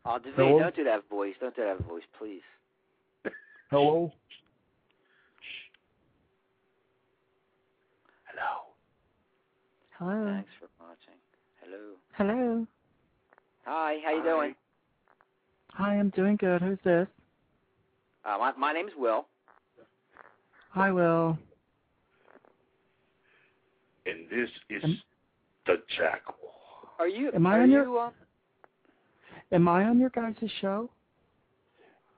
Oh, 0.05 0.19
David, 0.19 0.35
Hello? 0.37 0.59
don't 0.61 0.77
do 0.77 0.85
that 0.85 1.09
voice. 1.09 1.35
Don't 1.41 1.55
do 1.57 1.65
that 1.65 1.85
voice, 1.87 2.03
please. 2.19 2.41
Hello? 3.71 4.13
Hello. 8.25 8.69
Hello. 9.99 10.35
Thanks 10.35 10.51
for 10.59 10.69
watching. 10.81 11.19
Hello. 11.63 11.97
Hello. 12.17 12.67
Hi, 13.67 13.99
how 14.05 14.15
you 14.17 14.23
doing? 14.23 14.55
Hi, 15.81 15.95
I'm 15.95 16.11
doing 16.11 16.37
good. 16.37 16.61
Who's 16.61 16.77
this? 16.85 17.09
Uh, 18.27 18.37
my 18.39 18.53
my 18.59 18.73
name's 18.75 18.93
Will. 18.99 19.25
Hi, 20.73 20.93
Will. 20.93 21.39
And 24.05 24.29
this 24.31 24.51
is 24.69 24.85
Am- 24.85 25.03
the 25.65 25.77
Jackal. 25.97 26.35
Are 26.99 27.09
you? 27.09 27.31
Am 27.33 27.47
I 27.47 27.57
are 27.57 27.63
on 27.63 27.71
you? 27.71 27.77
your- 27.79 27.99
Um, 27.99 28.13
Am 29.53 29.69
I 29.69 29.85
on 29.87 29.99
your 29.99 30.11
guys' 30.11 30.37
show? 30.61 30.91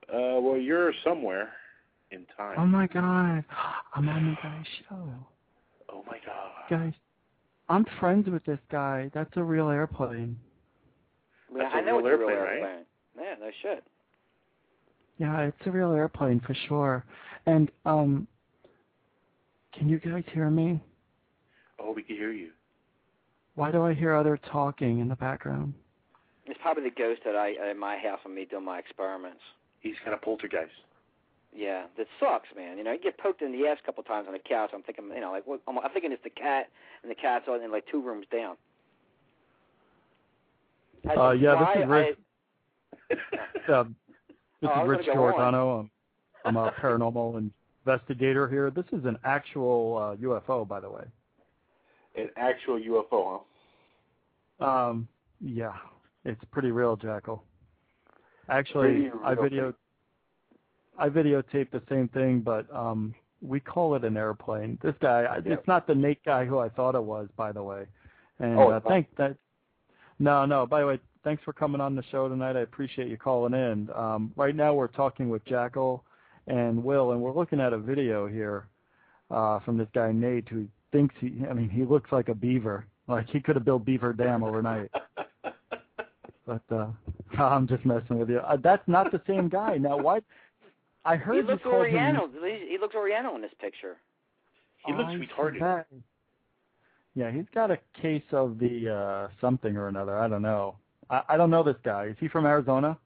Uh, 0.09 0.41
well, 0.41 0.57
you're 0.57 0.91
somewhere 1.05 1.53
in 2.11 2.25
time. 2.35 2.55
Oh 2.59 2.65
my 2.65 2.85
god. 2.87 3.45
I'm 3.95 4.09
on 4.09 4.25
your 4.25 4.37
guys' 4.43 4.65
show. 4.89 5.09
oh 5.87 6.03
my 6.05 6.19
God. 6.25 6.51
Guys, 6.69 6.93
I'm 7.69 7.85
friends 8.01 8.27
with 8.29 8.43
this 8.43 8.59
guy. 8.69 9.09
That's 9.13 9.31
a 9.37 9.43
real 9.43 9.69
airplane. 9.69 10.37
yeah, 11.49 11.59
That's 11.63 11.75
I 11.75 11.79
a 11.79 11.85
know 11.85 11.97
real 12.01 12.07
it's 12.07 12.13
a 12.15 12.17
real 12.17 12.29
airplane, 12.29 12.61
right? 12.61 12.85
Airplane. 13.17 13.37
Yeah, 13.39 13.45
no 13.45 13.51
shit. 13.61 13.83
Yeah, 15.17 15.41
it's 15.41 15.67
a 15.67 15.71
real 15.71 15.91
airplane 15.91 16.39
for 16.45 16.55
sure. 16.67 17.05
And 17.45 17.71
um 17.85 18.27
can 19.73 19.89
you 19.89 19.99
guys 19.99 20.23
hear 20.31 20.49
me? 20.49 20.79
Oh, 21.79 21.91
we 21.93 22.03
can 22.03 22.15
hear 22.15 22.31
you. 22.31 22.49
Why 23.55 23.71
do 23.71 23.83
I 23.83 23.93
hear 23.93 24.13
other 24.13 24.37
talking 24.51 24.99
in 24.99 25.07
the 25.07 25.15
background? 25.15 25.73
It's 26.45 26.59
probably 26.61 26.83
the 26.83 26.95
ghost 26.95 27.21
that 27.25 27.35
I 27.35 27.71
in 27.71 27.79
my 27.79 27.97
house 27.97 28.19
when 28.23 28.35
me 28.35 28.45
doing 28.45 28.65
my 28.65 28.79
experiments. 28.79 29.39
He's 29.79 29.95
kind 30.03 30.13
of 30.13 30.21
poltergeist. 30.21 30.71
Yeah, 31.55 31.83
that 31.97 32.07
sucks, 32.19 32.47
man. 32.55 32.77
You 32.77 32.83
know, 32.83 32.93
you 32.93 32.99
get 32.99 33.17
poked 33.19 33.41
in 33.43 33.51
the 33.51 33.67
ass 33.67 33.77
a 33.81 33.85
couple 33.85 34.03
times 34.03 34.25
on 34.27 34.33
the 34.33 34.39
couch. 34.39 34.71
I'm 34.73 34.81
thinking, 34.81 35.05
you 35.13 35.21
know, 35.21 35.31
like 35.31 35.45
what? 35.45 35.61
I'm, 35.67 35.77
I'm 35.77 35.91
thinking 35.91 36.11
it's 36.11 36.23
the 36.23 36.31
cat, 36.31 36.69
and 37.03 37.11
the 37.11 37.15
cat's 37.15 37.47
on 37.47 37.61
in 37.61 37.71
like 37.71 37.85
two 37.91 38.01
rooms 38.01 38.25
down. 38.31 38.55
Had 41.05 41.17
Uh, 41.17 41.31
yeah, 41.31 41.53
try- 41.53 41.75
this 41.75 41.83
is 41.83 41.89
Rich. 41.89 42.17
Um, 43.73 43.95
this 44.61 44.69
Oh, 44.75 44.83
is 44.83 44.89
Rich 44.89 45.05
go 45.05 45.11
on. 45.11 45.17
Giordano. 45.17 45.79
I'm, 45.79 45.89
I'm 46.45 46.57
a 46.57 46.71
paranormal 46.71 47.49
investigator 47.85 48.47
here. 48.49 48.69
This 48.71 48.83
is 48.91 49.05
an 49.05 49.17
actual 49.23 49.97
uh, 49.97 50.15
UFO, 50.21 50.67
by 50.67 50.81
the 50.81 50.89
way. 50.89 51.03
An 52.17 52.29
actual 52.35 52.77
UFO, 52.79 53.39
huh? 54.59 54.65
Um, 54.65 55.07
yeah, 55.39 55.73
it's 56.25 56.41
pretty 56.51 56.71
real, 56.71 56.95
Jackal. 56.97 57.43
Actually, 58.49 59.09
I 59.23 59.33
video, 59.35 59.73
I 60.99 61.07
videotaped 61.09 61.71
the 61.71 61.81
same 61.89 62.09
thing, 62.09 62.41
but 62.41 62.65
um, 62.75 63.15
we 63.41 63.59
call 63.61 63.95
it 63.95 64.03
an 64.03 64.17
airplane. 64.17 64.77
This 64.83 64.95
guy, 65.01 65.21
Yeah. 65.45 65.53
it's 65.53 65.67
not 65.67 65.87
the 65.87 65.95
Nate 65.95 66.23
guy 66.25 66.43
who 66.45 66.59
I 66.59 66.67
thought 66.69 66.95
it 66.95 67.03
was, 67.03 67.29
by 67.37 67.51
the 67.53 67.63
way. 67.63 67.85
And 68.39 68.59
Oh, 68.59 68.71
uh, 68.71 68.79
thank 68.87 69.07
that. 69.15 69.37
No, 70.19 70.45
no. 70.45 70.65
By 70.65 70.81
the 70.81 70.87
way, 70.87 70.99
thanks 71.23 71.43
for 71.43 71.53
coming 71.53 71.81
on 71.81 71.95
the 71.95 72.03
show 72.11 72.27
tonight. 72.27 72.55
I 72.55 72.61
appreciate 72.61 73.07
you 73.07 73.17
calling 73.17 73.53
in. 73.53 73.89
Um, 73.95 74.31
right 74.35 74.55
now, 74.55 74.73
we're 74.73 74.87
talking 74.87 75.29
with 75.29 75.43
Jackal 75.45 76.03
and 76.47 76.83
Will, 76.83 77.11
and 77.11 77.21
we're 77.21 77.33
looking 77.33 77.59
at 77.59 77.73
a 77.73 77.77
video 77.77 78.27
here 78.27 78.67
uh, 79.31 79.59
from 79.61 79.77
this 79.77 79.87
guy 79.93 80.11
Nate, 80.11 80.47
who 80.49 80.67
thinks 80.91 81.15
he. 81.19 81.43
I 81.49 81.53
mean, 81.53 81.69
he 81.69 81.83
looks 81.83 82.11
like 82.11 82.29
a 82.29 82.35
beaver. 82.35 82.85
Like 83.07 83.29
he 83.29 83.39
could 83.41 83.55
have 83.55 83.65
built 83.65 83.85
Beaver 83.85 84.13
Dam 84.13 84.43
overnight. 84.43 84.89
But 86.45 86.61
uh, 86.71 86.87
I'm 87.41 87.67
just 87.67 87.85
messing 87.85 88.19
with 88.19 88.29
you. 88.29 88.39
Uh, 88.39 88.57
that's 88.61 88.83
not 88.87 89.11
the 89.11 89.21
same 89.25 89.47
guy. 89.49 89.77
Now, 89.77 89.97
why? 89.97 90.19
I 91.05 91.15
heard 91.15 91.35
he 91.35 91.41
looks 91.51 91.65
Oriental. 91.65 92.25
him. 92.25 92.33
He 92.43 92.71
he 92.71 92.77
looks 92.77 92.95
Oriental 92.95 93.35
in 93.35 93.41
this 93.41 93.51
picture. 93.59 93.97
He 94.85 94.93
looks 94.93 95.09
I 95.09 95.15
retarded. 95.15 95.53
forgot. 95.53 95.87
Yeah, 97.15 97.31
he's 97.31 97.45
got 97.53 97.71
a 97.71 97.77
case 98.01 98.23
of 98.31 98.57
the 98.59 98.89
uh 98.93 99.27
something 99.39 99.77
or 99.77 99.87
another. 99.87 100.17
I 100.17 100.27
don't 100.27 100.41
know. 100.41 100.75
I, 101.13 101.21
I 101.33 101.37
don't 101.37 101.49
know 101.49 101.63
this 101.63 101.77
guy. 101.83 102.05
Is 102.05 102.15
he 102.19 102.27
from 102.27 102.45
Arizona? 102.45 102.97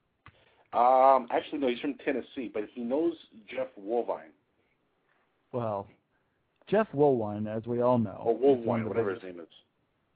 Um, 0.72 1.28
actually, 1.30 1.58
no, 1.58 1.68
he's 1.68 1.80
from 1.80 1.94
Tennessee, 2.04 2.50
but 2.52 2.64
he 2.74 2.82
knows 2.82 3.14
Jeff 3.48 3.68
Wolvine 3.76 4.32
Well, 5.52 5.86
Jeff 6.68 6.86
Woolwine, 6.94 7.46
as 7.46 7.66
we 7.66 7.80
all 7.80 7.98
know. 7.98 8.20
or 8.24 8.34
is 8.34 8.40
one 8.40 8.50
of 8.50 8.64
Wolvine, 8.66 8.82
the 8.82 8.88
whatever 8.88 9.14
his 9.14 9.22
name 9.22 9.40
is. 9.40 9.46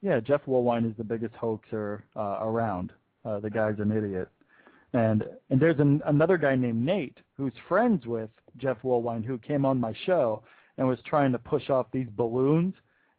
Yeah, 0.03 0.21
Jeff 0.21 0.43
Woolwine 0.47 0.85
is 0.91 0.97
the 0.99 1.05
biggest 1.05 1.35
hoaxer 1.35 2.05
uh, 2.17 2.39
around. 2.43 2.93
Uh, 3.25 3.41
the 3.41 3.49
guy's 3.49 3.79
an 3.79 3.93
idiot. 3.93 4.29
And 4.93 5.25
and 5.49 5.59
there's 5.59 5.79
an, 5.79 6.03
another 6.05 6.37
guy 6.37 6.55
named 6.55 6.85
Nate 6.85 7.17
who's 7.39 7.55
friends 7.67 8.05
with 8.07 8.29
Jeff 8.59 8.77
Woolwine 8.85 9.25
who 9.25 9.39
came 9.39 9.65
on 9.65 9.81
my 9.81 9.95
show 10.05 10.43
and 10.77 10.87
was 10.87 10.99
trying 11.07 11.33
to 11.33 11.39
push 11.39 11.71
off 11.71 11.87
these 11.93 12.09
balloons 12.15 12.75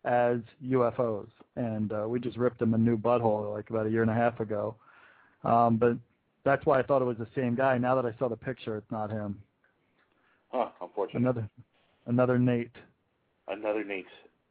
as 0.06 0.38
UFOs. 0.64 1.30
And 1.56 1.91
uh, 1.91 2.06
we 2.08 2.20
just 2.20 2.38
ripped 2.38 2.62
him 2.62 2.74
a 2.74 2.78
new 2.78 2.97
butthole 2.97 3.54
like 3.54 3.70
about 3.70 3.86
a 3.86 3.89
year 3.89 4.01
and 4.01 4.10
a 4.12 4.16
half 4.16 4.39
ago. 4.39 4.76
Um, 5.43 5.78
but 5.78 5.97
that's 6.43 6.66
why 6.66 6.80
I 6.80 6.84
thought 6.84 7.01
it 7.01 7.06
was 7.06 7.18
the 7.18 7.28
same 7.36 7.56
guy. 7.56 7.78
Now 7.78 7.95
that 7.95 8.06
I 8.06 8.18
saw 8.18 8.28
the 8.28 8.36
picture, 8.36 8.78
it's 8.78 8.91
not 8.91 9.12
him. 9.12 9.39
Huh, 10.51 10.70
unfortunate. 10.82 11.20
Another 11.20 11.49
another 12.08 12.39
Nate. 12.39 12.76
Another 13.47 13.84
Nate. 13.84 14.06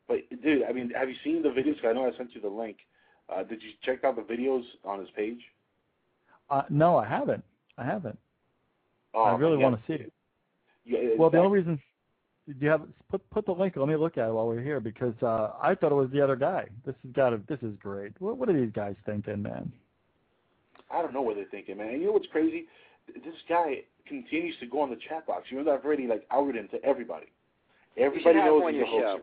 But 0.08 0.18
dude, 0.42 0.62
I 0.68 0.72
mean, 0.72 0.90
have 0.96 1.08
you 1.08 1.14
seen 1.24 1.42
the 1.42 1.48
videos? 1.48 1.84
I 1.84 1.92
know 1.92 2.06
I 2.12 2.16
sent 2.16 2.34
you 2.34 2.40
the 2.40 2.48
link. 2.48 2.78
Uh, 3.28 3.42
did 3.42 3.62
you 3.62 3.70
check 3.82 4.04
out 4.04 4.16
the 4.16 4.22
videos 4.22 4.62
on 4.84 5.00
his 5.00 5.08
page? 5.16 5.40
Uh, 6.50 6.62
no, 6.68 6.96
I 6.96 7.08
haven't. 7.08 7.44
I 7.78 7.84
haven't. 7.84 8.18
Oh, 9.14 9.22
I 9.22 9.34
really 9.36 9.56
want 9.56 9.76
to 9.76 9.82
see 9.86 10.02
it. 10.04 10.12
Yeah, 10.84 10.98
Well, 11.18 11.30
the 11.30 11.38
only 11.38 11.58
reason 11.58 11.80
do 12.48 12.54
you 12.58 12.68
have 12.68 12.82
put 13.10 13.28
put 13.30 13.46
the 13.46 13.52
link. 13.52 13.74
Let 13.76 13.88
me 13.88 13.96
look 13.96 14.18
at 14.18 14.28
it 14.28 14.32
while 14.32 14.46
we're 14.46 14.60
here 14.62 14.80
because 14.80 15.14
uh, 15.22 15.52
I 15.62 15.74
thought 15.74 15.92
it 15.92 15.96
was 15.96 16.10
the 16.12 16.20
other 16.20 16.36
guy. 16.36 16.66
This 16.84 16.94
has 17.04 17.12
got 17.12 17.30
to. 17.30 17.40
This 17.48 17.60
is 17.62 17.74
great. 17.80 18.12
What, 18.18 18.36
what 18.36 18.48
are 18.48 18.52
these 18.58 18.72
guys 18.74 18.96
thinking, 19.06 19.42
man? 19.42 19.70
I 20.90 21.00
don't 21.02 21.14
know 21.14 21.22
what 21.22 21.36
they're 21.36 21.46
thinking, 21.50 21.78
man. 21.78 21.88
And 21.88 22.00
you 22.00 22.06
know 22.08 22.12
what's 22.12 22.26
crazy? 22.32 22.66
This 23.14 23.34
guy 23.48 23.82
continues 24.06 24.56
to 24.60 24.66
go 24.66 24.80
on 24.80 24.90
the 24.90 24.98
chat 25.08 25.26
box. 25.26 25.44
You 25.50 25.62
know, 25.62 25.72
I've 25.72 25.84
already 25.84 26.06
like 26.06 26.26
outed 26.30 26.56
him 26.56 26.68
to 26.72 26.84
everybody. 26.84 27.26
You 27.96 28.02
should 28.04 28.06
Everybody 28.06 28.38
him 28.38 28.44
knows 28.46 28.62
on 28.64 28.72
he's 28.72 28.78
your 28.78 28.86
a 28.86 28.90
hoaxer. 28.90 29.18
show. 29.18 29.20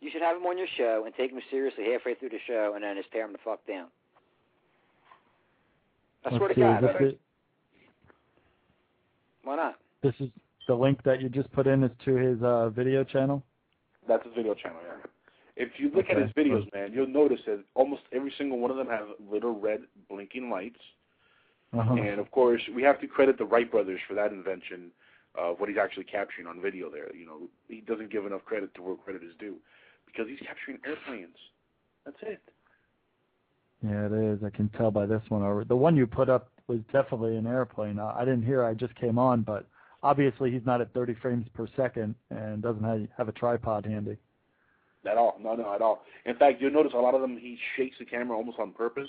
You 0.00 0.10
should 0.12 0.22
have 0.22 0.36
him 0.36 0.46
on 0.46 0.58
your 0.58 0.66
show 0.76 1.02
and 1.06 1.14
take 1.14 1.30
him 1.32 1.40
seriously 1.50 1.84
halfway 1.92 2.14
through 2.14 2.30
the 2.30 2.38
show, 2.46 2.72
and 2.74 2.82
then 2.84 2.96
just 2.96 3.10
tear 3.12 3.24
him 3.24 3.32
the 3.32 3.38
fuck 3.44 3.64
down. 3.66 3.86
I 6.24 6.30
swear 6.30 6.40
Let's 6.48 6.54
to 6.54 6.54
see, 6.54 6.60
God. 6.60 6.84
is 6.84 6.90
this, 7.00 7.12
it? 7.12 7.20
Why 9.44 9.56
not? 9.56 9.76
this 10.02 10.14
is 10.20 10.28
the 10.66 10.74
link 10.74 11.02
that 11.04 11.20
you 11.20 11.28
just 11.28 11.50
put 11.52 11.66
in 11.66 11.82
is 11.82 11.90
to 12.04 12.14
his 12.14 12.42
uh, 12.42 12.70
video 12.70 13.04
channel. 13.04 13.42
That's 14.08 14.24
his 14.24 14.34
video 14.34 14.54
channel, 14.54 14.78
yeah. 14.86 15.08
If 15.54 15.70
you 15.76 15.90
look 15.94 16.06
at 16.08 16.16
his 16.16 16.30
videos, 16.30 16.72
man, 16.72 16.92
you'll 16.92 17.06
notice 17.06 17.40
that 17.46 17.62
almost 17.74 18.02
every 18.12 18.32
single 18.38 18.58
one 18.58 18.70
of 18.70 18.76
them 18.76 18.88
have 18.88 19.06
little 19.30 19.58
red 19.58 19.80
blinking 20.08 20.48
lights. 20.48 20.80
Uh-huh. 21.74 21.94
And 21.94 22.18
of 22.18 22.30
course, 22.30 22.62
we 22.74 22.82
have 22.82 23.00
to 23.00 23.06
credit 23.06 23.38
the 23.38 23.44
Wright 23.44 23.70
brothers 23.70 24.00
for 24.08 24.14
that 24.14 24.32
invention 24.32 24.90
of 25.34 25.60
what 25.60 25.68
he's 25.68 25.78
actually 25.78 26.04
capturing 26.04 26.46
on 26.46 26.60
video 26.60 26.90
there. 26.90 27.14
You 27.14 27.26
know, 27.26 27.38
he 27.68 27.80
doesn't 27.80 28.10
give 28.10 28.26
enough 28.26 28.44
credit 28.44 28.74
to 28.74 28.82
where 28.82 28.96
credit 28.96 29.22
is 29.22 29.34
due 29.38 29.56
because 30.06 30.26
he's 30.28 30.40
capturing 30.46 30.78
airplanes. 30.86 31.36
That's 32.04 32.16
it. 32.22 32.40
Yeah, 33.82 34.06
it 34.06 34.12
is. 34.12 34.44
I 34.44 34.50
can 34.50 34.68
tell 34.70 34.90
by 34.90 35.06
this 35.06 35.22
one. 35.28 35.42
Or 35.42 35.64
the 35.64 35.76
one 35.76 35.96
you 35.96 36.06
put 36.06 36.28
up 36.28 36.50
was 36.66 36.80
definitely 36.92 37.36
an 37.36 37.46
airplane. 37.46 37.98
I 37.98 38.24
didn't 38.24 38.44
hear. 38.44 38.64
I 38.64 38.74
just 38.74 38.94
came 38.94 39.18
on, 39.18 39.42
but 39.42 39.66
obviously 40.02 40.50
he's 40.50 40.64
not 40.66 40.80
at 40.80 40.92
30 40.92 41.14
frames 41.22 41.46
per 41.54 41.66
second 41.76 42.14
and 42.30 42.62
doesn't 42.62 42.82
have, 42.84 43.00
have 43.16 43.28
a 43.28 43.32
tripod 43.32 43.84
handy. 43.86 44.16
At 45.08 45.16
all. 45.16 45.36
No, 45.40 45.54
no, 45.54 45.74
at 45.74 45.82
all. 45.82 46.02
In 46.26 46.36
fact, 46.36 46.60
you'll 46.60 46.72
notice 46.72 46.92
a 46.94 46.98
lot 46.98 47.14
of 47.14 47.20
them, 47.20 47.36
he 47.36 47.58
shakes 47.76 47.96
the 47.98 48.04
camera 48.04 48.36
almost 48.36 48.58
on 48.58 48.72
purpose 48.72 49.08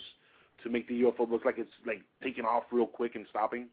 to 0.63 0.69
make 0.69 0.87
the 0.87 1.01
UFO 1.03 1.29
look 1.29 1.45
like 1.45 1.55
it's 1.57 1.71
like 1.85 2.01
taking 2.23 2.45
off 2.45 2.63
real 2.71 2.87
quick 2.87 3.15
and 3.15 3.25
stopping. 3.29 3.67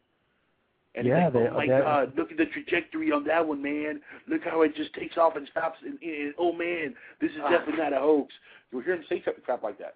And 0.93 1.07
Yeah, 1.07 1.25
like, 1.25 1.33
they- 1.33 1.47
oh 1.47 1.53
my 1.53 1.67
God, 1.67 2.13
look 2.17 2.31
at 2.31 2.37
the 2.37 2.45
trajectory 2.47 3.11
on 3.11 3.23
that 3.23 3.47
one, 3.47 3.61
man. 3.61 4.01
Look 4.27 4.43
how 4.43 4.61
it 4.63 4.75
just 4.75 4.93
takes 4.93 5.17
off 5.17 5.35
and 5.35 5.47
stops. 5.49 5.79
And, 5.85 5.97
and 6.03 6.33
oh 6.37 6.51
man, 6.51 6.93
this 7.21 7.31
is 7.31 7.37
Ah. 7.43 7.49
definitely 7.49 7.81
not 7.81 7.93
a 7.93 7.99
hoax. 7.99 8.33
You'll 8.71 8.81
hear 8.81 8.95
him 8.95 9.05
say 9.09 9.19
crap 9.43 9.63
like 9.63 9.77
that. 9.79 9.95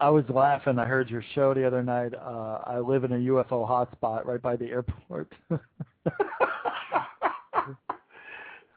I 0.00 0.08
was 0.08 0.24
laughing. 0.30 0.78
I 0.78 0.86
heard 0.86 1.10
your 1.10 1.22
show 1.34 1.52
the 1.52 1.66
other 1.66 1.82
night. 1.82 2.14
Uh, 2.14 2.60
I 2.64 2.78
live 2.78 3.04
in 3.04 3.12
a 3.12 3.16
UFO 3.16 3.68
hotspot 3.68 4.24
right 4.24 4.40
by 4.40 4.56
the 4.56 4.66
airport. 4.66 5.30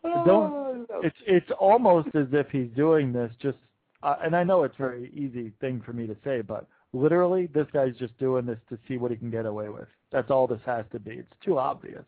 Don't. 0.03 0.85
It's 1.01 1.15
it's 1.25 1.49
almost 1.59 2.09
as 2.13 2.27
if 2.33 2.47
he's 2.51 2.67
doing 2.75 3.13
this 3.13 3.31
just, 3.41 3.57
uh, 4.03 4.15
and 4.21 4.35
I 4.35 4.43
know 4.43 4.63
it's 4.63 4.75
a 4.75 4.81
very 4.81 5.11
easy 5.15 5.53
thing 5.61 5.81
for 5.85 5.93
me 5.93 6.07
to 6.07 6.15
say, 6.25 6.41
but 6.41 6.67
literally, 6.91 7.47
this 7.53 7.67
guy's 7.71 7.95
just 7.95 8.17
doing 8.19 8.45
this 8.45 8.59
to 8.69 8.77
see 8.87 8.97
what 8.97 9.11
he 9.11 9.17
can 9.17 9.31
get 9.31 9.45
away 9.45 9.69
with. 9.69 9.87
That's 10.11 10.29
all 10.29 10.45
this 10.45 10.59
has 10.65 10.83
to 10.91 10.99
be. 10.99 11.11
It's 11.11 11.33
too 11.43 11.57
obvious. 11.57 12.03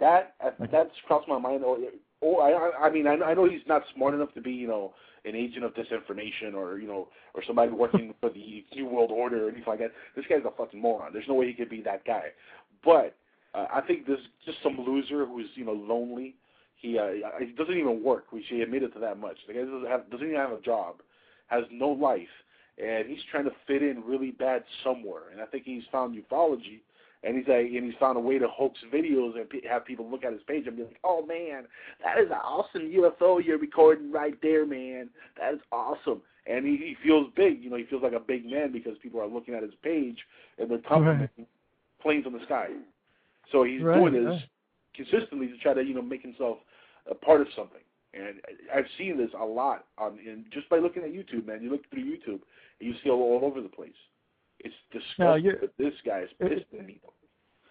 That 0.00 0.34
uh, 0.44 0.50
that's 0.72 0.90
crossed 1.06 1.28
my 1.28 1.38
mind. 1.38 1.62
Or 2.26 2.42
I 2.42 2.86
I- 2.86 2.90
mean 2.90 3.06
I 3.06 3.34
know- 3.34 3.44
he's 3.44 3.66
not 3.68 3.86
smart 3.94 4.12
enough 4.14 4.34
to 4.34 4.40
be 4.40 4.50
you 4.52 4.66
know 4.66 4.94
an 5.24 5.36
agent 5.36 5.64
of 5.64 5.74
disinformation 5.74 6.54
or 6.54 6.78
you 6.78 6.88
know 6.88 7.08
or 7.34 7.42
somebody 7.44 7.70
working 7.70 8.14
for 8.20 8.30
the 8.30 8.64
New 8.74 8.86
World 8.86 9.12
Order 9.12 9.44
or 9.44 9.48
anything 9.50 9.64
like 9.66 9.78
that. 9.78 9.92
This 10.16 10.26
guy's 10.26 10.44
a 10.44 10.50
fucking 10.50 10.80
moron. 10.80 11.12
There's 11.12 11.28
no 11.28 11.34
way 11.34 11.46
he 11.46 11.54
could 11.54 11.68
be 11.70 11.82
that 11.82 12.04
guy. 12.04 12.32
But 12.84 13.14
uh, 13.54 13.66
I 13.72 13.80
think 13.80 14.06
this 14.06 14.18
is 14.18 14.26
just 14.44 14.58
some 14.62 14.76
loser 14.80 15.24
who's 15.24 15.46
you 15.54 15.64
know 15.64 15.72
lonely. 15.72 16.34
He 16.76 16.98
uh, 16.98 17.10
he 17.38 17.52
doesn't 17.52 17.76
even 17.76 18.02
work. 18.02 18.32
We 18.32 18.42
should 18.42 18.60
admit 18.60 18.82
it 18.82 18.92
to 18.94 18.98
that 19.00 19.18
much. 19.18 19.36
The 19.46 19.54
guy 19.54 19.60
doesn't 19.60 19.86
have 19.86 20.10
doesn't 20.10 20.26
even 20.26 20.36
have 20.40 20.52
a 20.52 20.60
job, 20.60 20.96
has 21.46 21.62
no 21.70 21.90
life, 21.90 22.34
and 22.82 23.06
he's 23.08 23.22
trying 23.30 23.44
to 23.44 23.52
fit 23.68 23.82
in 23.84 24.02
really 24.04 24.32
bad 24.32 24.64
somewhere. 24.82 25.30
And 25.30 25.40
I 25.40 25.46
think 25.46 25.62
he's 25.64 25.84
found 25.92 26.20
ufology 26.20 26.80
and 27.22 27.36
he's 27.36 27.48
like, 27.48 27.66
and 27.66 27.84
he's 27.84 27.98
found 27.98 28.16
a 28.16 28.20
way 28.20 28.38
to 28.38 28.48
hoax 28.48 28.78
videos 28.92 29.36
and 29.36 29.48
pe- 29.48 29.66
have 29.66 29.84
people 29.84 30.08
look 30.08 30.24
at 30.24 30.32
his 30.32 30.42
page 30.46 30.66
and 30.66 30.76
be 30.76 30.84
like, 30.84 30.98
"Oh 31.04 31.24
man, 31.24 31.64
that 32.04 32.18
is 32.18 32.26
an 32.30 32.38
awesome 32.42 32.82
UFO 32.82 33.44
you're 33.44 33.58
recording 33.58 34.12
right 34.12 34.34
there, 34.42 34.66
man. 34.66 35.08
That 35.38 35.54
is 35.54 35.60
awesome." 35.72 36.22
And 36.46 36.64
he, 36.64 36.76
he 36.76 36.96
feels 37.02 37.28
big, 37.34 37.62
you 37.62 37.70
know, 37.70 37.76
he 37.76 37.84
feels 37.84 38.02
like 38.04 38.12
a 38.12 38.20
big 38.20 38.46
man 38.46 38.70
because 38.70 38.96
people 39.02 39.20
are 39.20 39.26
looking 39.26 39.54
at 39.54 39.64
his 39.64 39.72
page 39.82 40.18
and 40.58 40.70
they're 40.70 40.78
complimenting 40.78 41.46
planes 42.00 42.24
in 42.24 42.32
the 42.32 42.44
sky. 42.44 42.68
So 43.50 43.64
he's 43.64 43.82
Right, 43.82 43.98
doing 43.98 44.12
this 44.12 44.32
right. 44.32 44.48
consistently 44.94 45.48
to 45.48 45.56
try 45.58 45.74
to, 45.74 45.82
you 45.82 45.94
know, 45.94 46.02
make 46.02 46.22
himself 46.22 46.58
a 47.10 47.14
part 47.14 47.40
of 47.40 47.48
something. 47.56 47.80
And 48.14 48.40
I've 48.74 48.86
seen 48.96 49.18
this 49.18 49.30
a 49.38 49.44
lot 49.44 49.86
on, 49.98 50.18
and 50.26 50.44
just 50.52 50.68
by 50.68 50.78
looking 50.78 51.02
at 51.02 51.10
YouTube, 51.10 51.46
man. 51.46 51.62
You 51.62 51.70
look 51.70 51.88
through 51.90 52.04
YouTube, 52.04 52.40
and 52.80 52.88
you 52.88 52.94
see 53.02 53.10
all, 53.10 53.20
all 53.20 53.40
over 53.44 53.60
the 53.60 53.68
place. 53.68 53.90
It's 54.66 54.74
disgusting. 54.92 55.24
No, 55.24 55.34
you're- 55.34 55.58
but 55.60 55.72
this 55.78 55.94
guy 56.04 56.20
is 56.20 56.30
pissing 56.40 56.86
me 56.86 57.00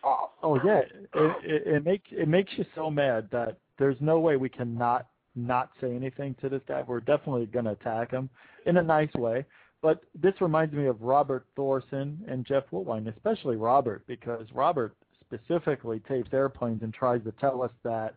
off. 0.04 0.32
Oh 0.44 0.60
yeah, 0.64 0.80
it, 0.80 1.10
it, 1.14 1.68
it 1.68 1.86
makes 1.86 2.08
it 2.12 2.28
makes 2.28 2.52
you 2.58 2.66
so 2.76 2.90
mad 2.90 3.28
that 3.32 3.58
there's 3.80 3.98
no 4.00 4.20
way 4.20 4.38
we 4.38 4.50
cannot 4.50 5.08
not 5.36 5.70
say 5.82 5.94
anything 5.94 6.36
to 6.42 6.50
this 6.50 6.62
guy. 6.68 6.84
We're 6.88 7.00
definitely 7.02 7.48
going 7.48 7.66
to 7.66 7.72
attack 7.72 8.12
him 8.12 8.30
in 8.66 8.78
a 8.78 8.84
nice 8.84 9.14
way. 9.16 9.46
But 9.82 10.02
this 10.20 10.34
reminds 10.40 10.74
me 10.74 10.88
of 10.88 11.02
Robert 11.02 11.46
Thorson 11.56 12.24
and 12.28 12.46
Jeff 12.46 12.64
Woodwine, 12.72 13.08
especially 13.08 13.58
Robert, 13.58 14.04
because 14.08 14.48
Robert 14.54 14.96
specifically 15.22 16.00
tapes 16.08 16.30
airplanes 16.34 16.82
and 16.82 16.94
tries 16.94 17.24
to 17.24 17.32
tell 17.34 17.62
us 17.62 17.72
that 17.84 18.16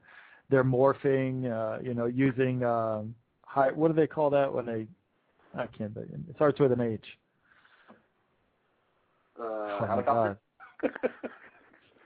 they're 0.50 0.64
morphing, 0.64 1.50
uh, 1.50 1.82
you 1.82 1.94
know, 1.94 2.06
using 2.06 2.62
um, 2.64 3.14
high. 3.44 3.70
What 3.72 3.88
do 3.88 3.94
they 3.94 4.06
call 4.06 4.30
that 4.30 4.52
when 4.52 4.66
they? 4.66 4.86
I 5.58 5.66
can't. 5.66 5.94
think. 5.94 6.08
It 6.28 6.36
starts 6.36 6.60
with 6.60 6.72
an 6.72 6.80
H. 6.80 7.04
Uh, 9.38 9.44
Oh 9.44 9.86
helicopter. 9.86 10.38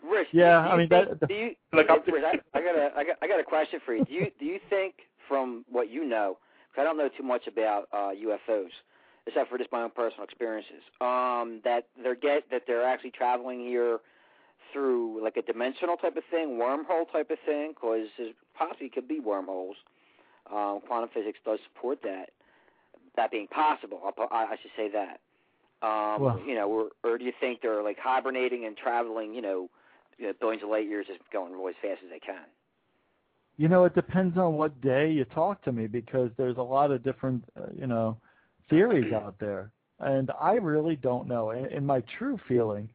Rich, 0.05 0.29
Yeah, 0.33 0.59
I 0.59 0.77
mean, 0.77 0.89
think, 0.89 1.21
that- 1.21 1.29
do 1.29 1.35
you, 1.35 1.55
Helicopter. 1.73 2.13
Rich, 2.13 2.25
I, 2.27 2.59
I 2.59 2.63
got 2.63 2.75
a, 2.77 2.91
I 2.97 3.05
got, 3.05 3.17
I 3.23 3.29
got 3.29 3.39
a 3.41 3.45
question 3.45 3.81
for 3.85 3.95
you. 3.95 4.05
Do 4.05 4.13
you, 4.13 4.31
do 4.39 4.45
you 4.45 4.59
think, 4.69 4.95
from 5.29 5.65
what 5.71 5.91
you 5.91 6.05
know? 6.05 6.39
Because 6.71 6.83
I 6.83 6.85
don't 6.85 6.97
know 6.99 7.09
too 7.17 7.23
much 7.23 7.47
about 7.47 7.89
uh, 7.93 8.11
UFOs, 8.11 8.71
except 9.27 9.49
for 9.49 9.59
just 9.59 9.71
my 9.71 9.83
own 9.83 9.91
personal 9.91 10.25
experiences, 10.25 10.83
um, 11.01 11.61
that 11.65 11.87
they're 12.03 12.17
get 12.17 12.51
that 12.51 12.63
they're 12.67 12.87
actually 12.87 13.13
traveling 13.13 13.61
here 13.61 13.99
through 14.73 15.23
like 15.23 15.37
a 15.37 15.43
dimensional 15.43 15.97
type 15.97 16.17
of 16.17 16.25
thing, 16.31 16.59
wormhole 16.61 17.11
type 17.13 17.31
of 17.31 17.39
thing, 17.47 17.73
because 17.75 18.09
possibly 18.59 18.89
could 18.89 19.07
be 19.07 19.21
wormholes. 19.21 19.77
Um, 20.53 20.81
quantum 20.87 21.11
physics 21.15 21.39
does 21.45 21.61
support 21.73 22.01
that. 22.03 22.31
That 23.17 23.31
being 23.31 23.47
possible, 23.47 24.01
I'll, 24.05 24.29
I, 24.33 24.45
I 24.53 24.57
should 24.61 24.71
say 24.77 24.91
that. 24.93 25.21
Um, 25.83 26.23
Well- 26.23 26.41
you 26.47 26.55
know, 26.55 26.69
or, 26.71 26.91
or 27.03 27.19
do 27.19 27.25
you 27.25 27.33
think 27.41 27.61
they're 27.61 27.83
like 27.83 27.99
hibernating 27.99 28.65
and 28.65 28.77
traveling, 28.77 29.35
you 29.35 29.43
know, 29.43 29.69
you 30.19 30.27
know, 30.29 30.33
billions 30.41 30.63
of 30.63 30.69
light 30.69 30.87
years, 30.87 31.07
just 31.09 31.21
going 31.33 31.53
really 31.53 31.71
as 31.71 31.77
fast 31.83 32.03
as 32.05 32.11
they 32.11 32.21
can? 32.21 32.45
You 33.57 33.69
know, 33.69 33.85
it 33.85 33.95
depends 33.95 34.39
on 34.39 34.55
what 34.55 34.81
day 34.81 35.11
you 35.11 35.25
talk 35.27 35.63
to 35.65 35.73
me 35.73 35.87
because 35.87 36.31
there's 36.37 36.57
a 36.57 36.63
lot 36.63 36.91
of 36.91 37.03
different, 37.03 37.45
uh, 37.57 37.67
you 37.77 37.87
know, 37.87 38.17
theories 38.71 39.13
out 39.13 39.35
there, 39.39 39.71
and 40.01 40.31
I 40.41 40.55
really 40.55 40.97
don't 40.97 41.29
know. 41.29 41.51
And, 41.51 41.67
and 41.67 41.87
my 41.87 42.03
true 42.19 42.39
feeling, 42.49 42.89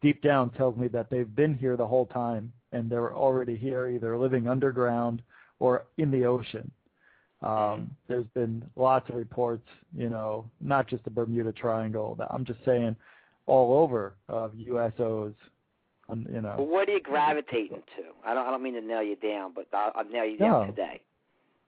deep 0.00 0.22
down, 0.22 0.50
tells 0.50 0.76
me 0.76 0.88
that 0.88 1.10
they've 1.10 1.34
been 1.34 1.54
here 1.54 1.76
the 1.76 1.86
whole 1.86 2.06
time 2.06 2.52
and 2.72 2.90
they're 2.90 3.14
already 3.14 3.56
here, 3.56 3.88
either 3.88 4.16
living 4.16 4.48
underground 4.48 5.22
or 5.58 5.84
in 5.96 6.10
the 6.10 6.24
ocean. 6.24 6.70
Um, 7.42 7.90
there's 8.08 8.26
been 8.34 8.64
lots 8.76 9.08
of 9.10 9.14
reports, 9.14 9.66
you 9.96 10.08
know, 10.08 10.44
not 10.60 10.88
just 10.88 11.04
the 11.04 11.10
Bermuda 11.10 11.52
Triangle. 11.52 12.18
I'm 12.30 12.44
just 12.44 12.58
saying, 12.64 12.96
all 13.46 13.78
over 13.82 14.14
of 14.28 14.52
USOs. 14.52 15.34
You 16.10 16.40
know. 16.40 16.54
Well, 16.56 16.66
what 16.66 16.88
are 16.88 16.92
you 16.92 17.00
gravitating 17.00 17.82
to? 17.96 18.02
I 18.24 18.32
don't, 18.32 18.46
I 18.46 18.50
don't 18.50 18.62
mean 18.62 18.74
to 18.74 18.80
nail 18.80 19.02
you 19.02 19.16
down, 19.16 19.52
but 19.54 19.66
I'll, 19.74 19.92
I'll 19.94 20.04
nail 20.04 20.24
you 20.24 20.38
down 20.38 20.60
No. 20.62 20.66
today. 20.66 21.00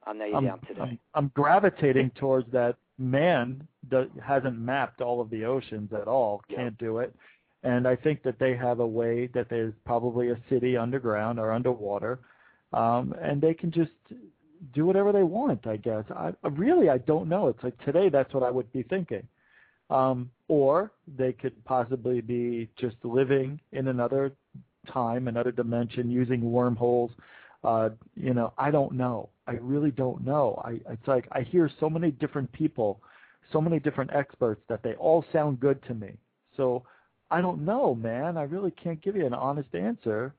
I'll 0.06 0.14
nail 0.14 0.28
you 0.28 0.36
I'm, 0.36 0.44
down 0.46 0.60
today. 0.60 0.80
I'm, 0.80 0.98
I'm 1.14 1.30
gravitating 1.34 2.10
towards 2.14 2.50
that 2.52 2.76
man 2.96 3.66
that 3.90 4.08
hasn't 4.24 4.58
mapped 4.58 5.02
all 5.02 5.20
of 5.20 5.28
the 5.30 5.44
oceans 5.44 5.92
at 5.92 6.08
all, 6.08 6.42
can't 6.54 6.76
do 6.78 6.98
it. 6.98 7.14
And 7.62 7.86
I 7.86 7.96
think 7.96 8.22
that 8.22 8.38
they 8.38 8.56
have 8.56 8.80
a 8.80 8.86
way 8.86 9.26
that 9.34 9.50
there's 9.50 9.74
probably 9.84 10.30
a 10.30 10.38
city 10.48 10.76
underground 10.76 11.38
or 11.38 11.52
underwater, 11.52 12.18
um, 12.72 13.14
and 13.20 13.42
they 13.42 13.52
can 13.52 13.70
just 13.70 13.90
do 14.74 14.86
whatever 14.86 15.12
they 15.12 15.22
want. 15.22 15.66
I 15.66 15.76
guess. 15.76 16.04
I 16.10 16.32
really 16.48 16.88
I 16.88 16.98
don't 16.98 17.28
know. 17.28 17.48
It's 17.48 17.62
like 17.62 17.82
today 17.84 18.08
that's 18.08 18.32
what 18.34 18.42
I 18.42 18.50
would 18.50 18.72
be 18.72 18.82
thinking. 18.82 19.26
Um, 19.90 20.30
or 20.48 20.92
they 21.18 21.32
could 21.32 21.64
possibly 21.64 22.20
be 22.20 22.68
just 22.78 22.96
living 23.02 23.60
in 23.72 23.88
another 23.88 24.32
time, 24.92 25.28
another 25.28 25.50
dimension, 25.50 26.10
using 26.10 26.52
wormholes. 26.52 27.10
Uh, 27.64 27.90
you 28.14 28.32
know, 28.32 28.52
I 28.56 28.70
don't 28.70 28.92
know. 28.92 29.28
I 29.46 29.52
really 29.54 29.90
don't 29.90 30.24
know. 30.24 30.62
I 30.64 30.80
it's 30.92 31.08
like 31.08 31.26
I 31.32 31.42
hear 31.42 31.70
so 31.80 31.90
many 31.90 32.12
different 32.12 32.50
people, 32.52 33.00
so 33.52 33.60
many 33.60 33.80
different 33.80 34.12
experts 34.14 34.62
that 34.68 34.82
they 34.82 34.94
all 34.94 35.24
sound 35.32 35.60
good 35.60 35.82
to 35.88 35.94
me. 35.94 36.12
So 36.56 36.84
I 37.30 37.40
don't 37.40 37.64
know, 37.64 37.94
man. 37.94 38.36
I 38.36 38.42
really 38.42 38.70
can't 38.70 39.02
give 39.02 39.16
you 39.16 39.26
an 39.26 39.34
honest 39.34 39.74
answer 39.74 40.34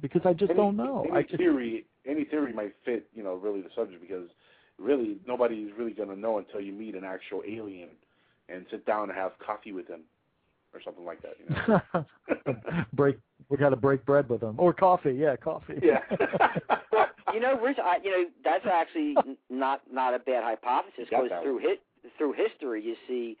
because 0.00 0.22
I 0.24 0.32
just 0.32 0.50
any, 0.50 0.56
don't 0.58 0.76
know. 0.76 1.04
Any 1.08 1.18
I 1.18 1.22
just, 1.22 1.36
theory, 1.36 1.86
any 2.06 2.24
theory 2.24 2.52
might 2.52 2.74
fit, 2.84 3.06
you 3.14 3.22
know, 3.22 3.34
really 3.34 3.60
the 3.60 3.70
subject 3.74 4.00
because 4.00 4.28
really 4.78 5.18
nobody's 5.26 5.70
really 5.76 5.92
gonna 5.92 6.16
know 6.16 6.38
until 6.38 6.60
you 6.60 6.72
meet 6.72 6.94
an 6.94 7.04
actual 7.04 7.42
alien 7.46 7.90
and 8.48 8.66
sit 8.70 8.84
down 8.86 9.08
and 9.08 9.18
have 9.18 9.32
coffee 9.38 9.72
with 9.72 9.86
him 9.88 10.02
or 10.74 10.80
something 10.82 11.04
like 11.04 11.20
that. 11.22 11.34
You 11.38 12.02
know? 12.34 12.84
break. 12.92 13.18
We 13.48 13.56
got 13.56 13.70
to 13.70 13.76
break 13.76 14.04
bread 14.06 14.28
with 14.28 14.40
them 14.40 14.54
or 14.58 14.72
coffee. 14.72 15.12
Yeah, 15.12 15.36
coffee. 15.36 15.80
Yeah. 15.82 16.00
you 17.34 17.40
know, 17.40 17.58
Rich, 17.60 17.78
I, 17.82 17.98
you 18.02 18.10
know 18.10 18.24
that's 18.44 18.64
actually 18.66 19.14
not 19.50 19.82
not 19.92 20.14
a 20.14 20.18
bad 20.18 20.42
hypothesis 20.44 21.06
because 21.10 21.30
through 21.42 21.54
one. 21.54 21.62
hit 21.62 21.82
through 22.18 22.32
history 22.32 22.82
you 22.82 22.96
see 23.06 23.36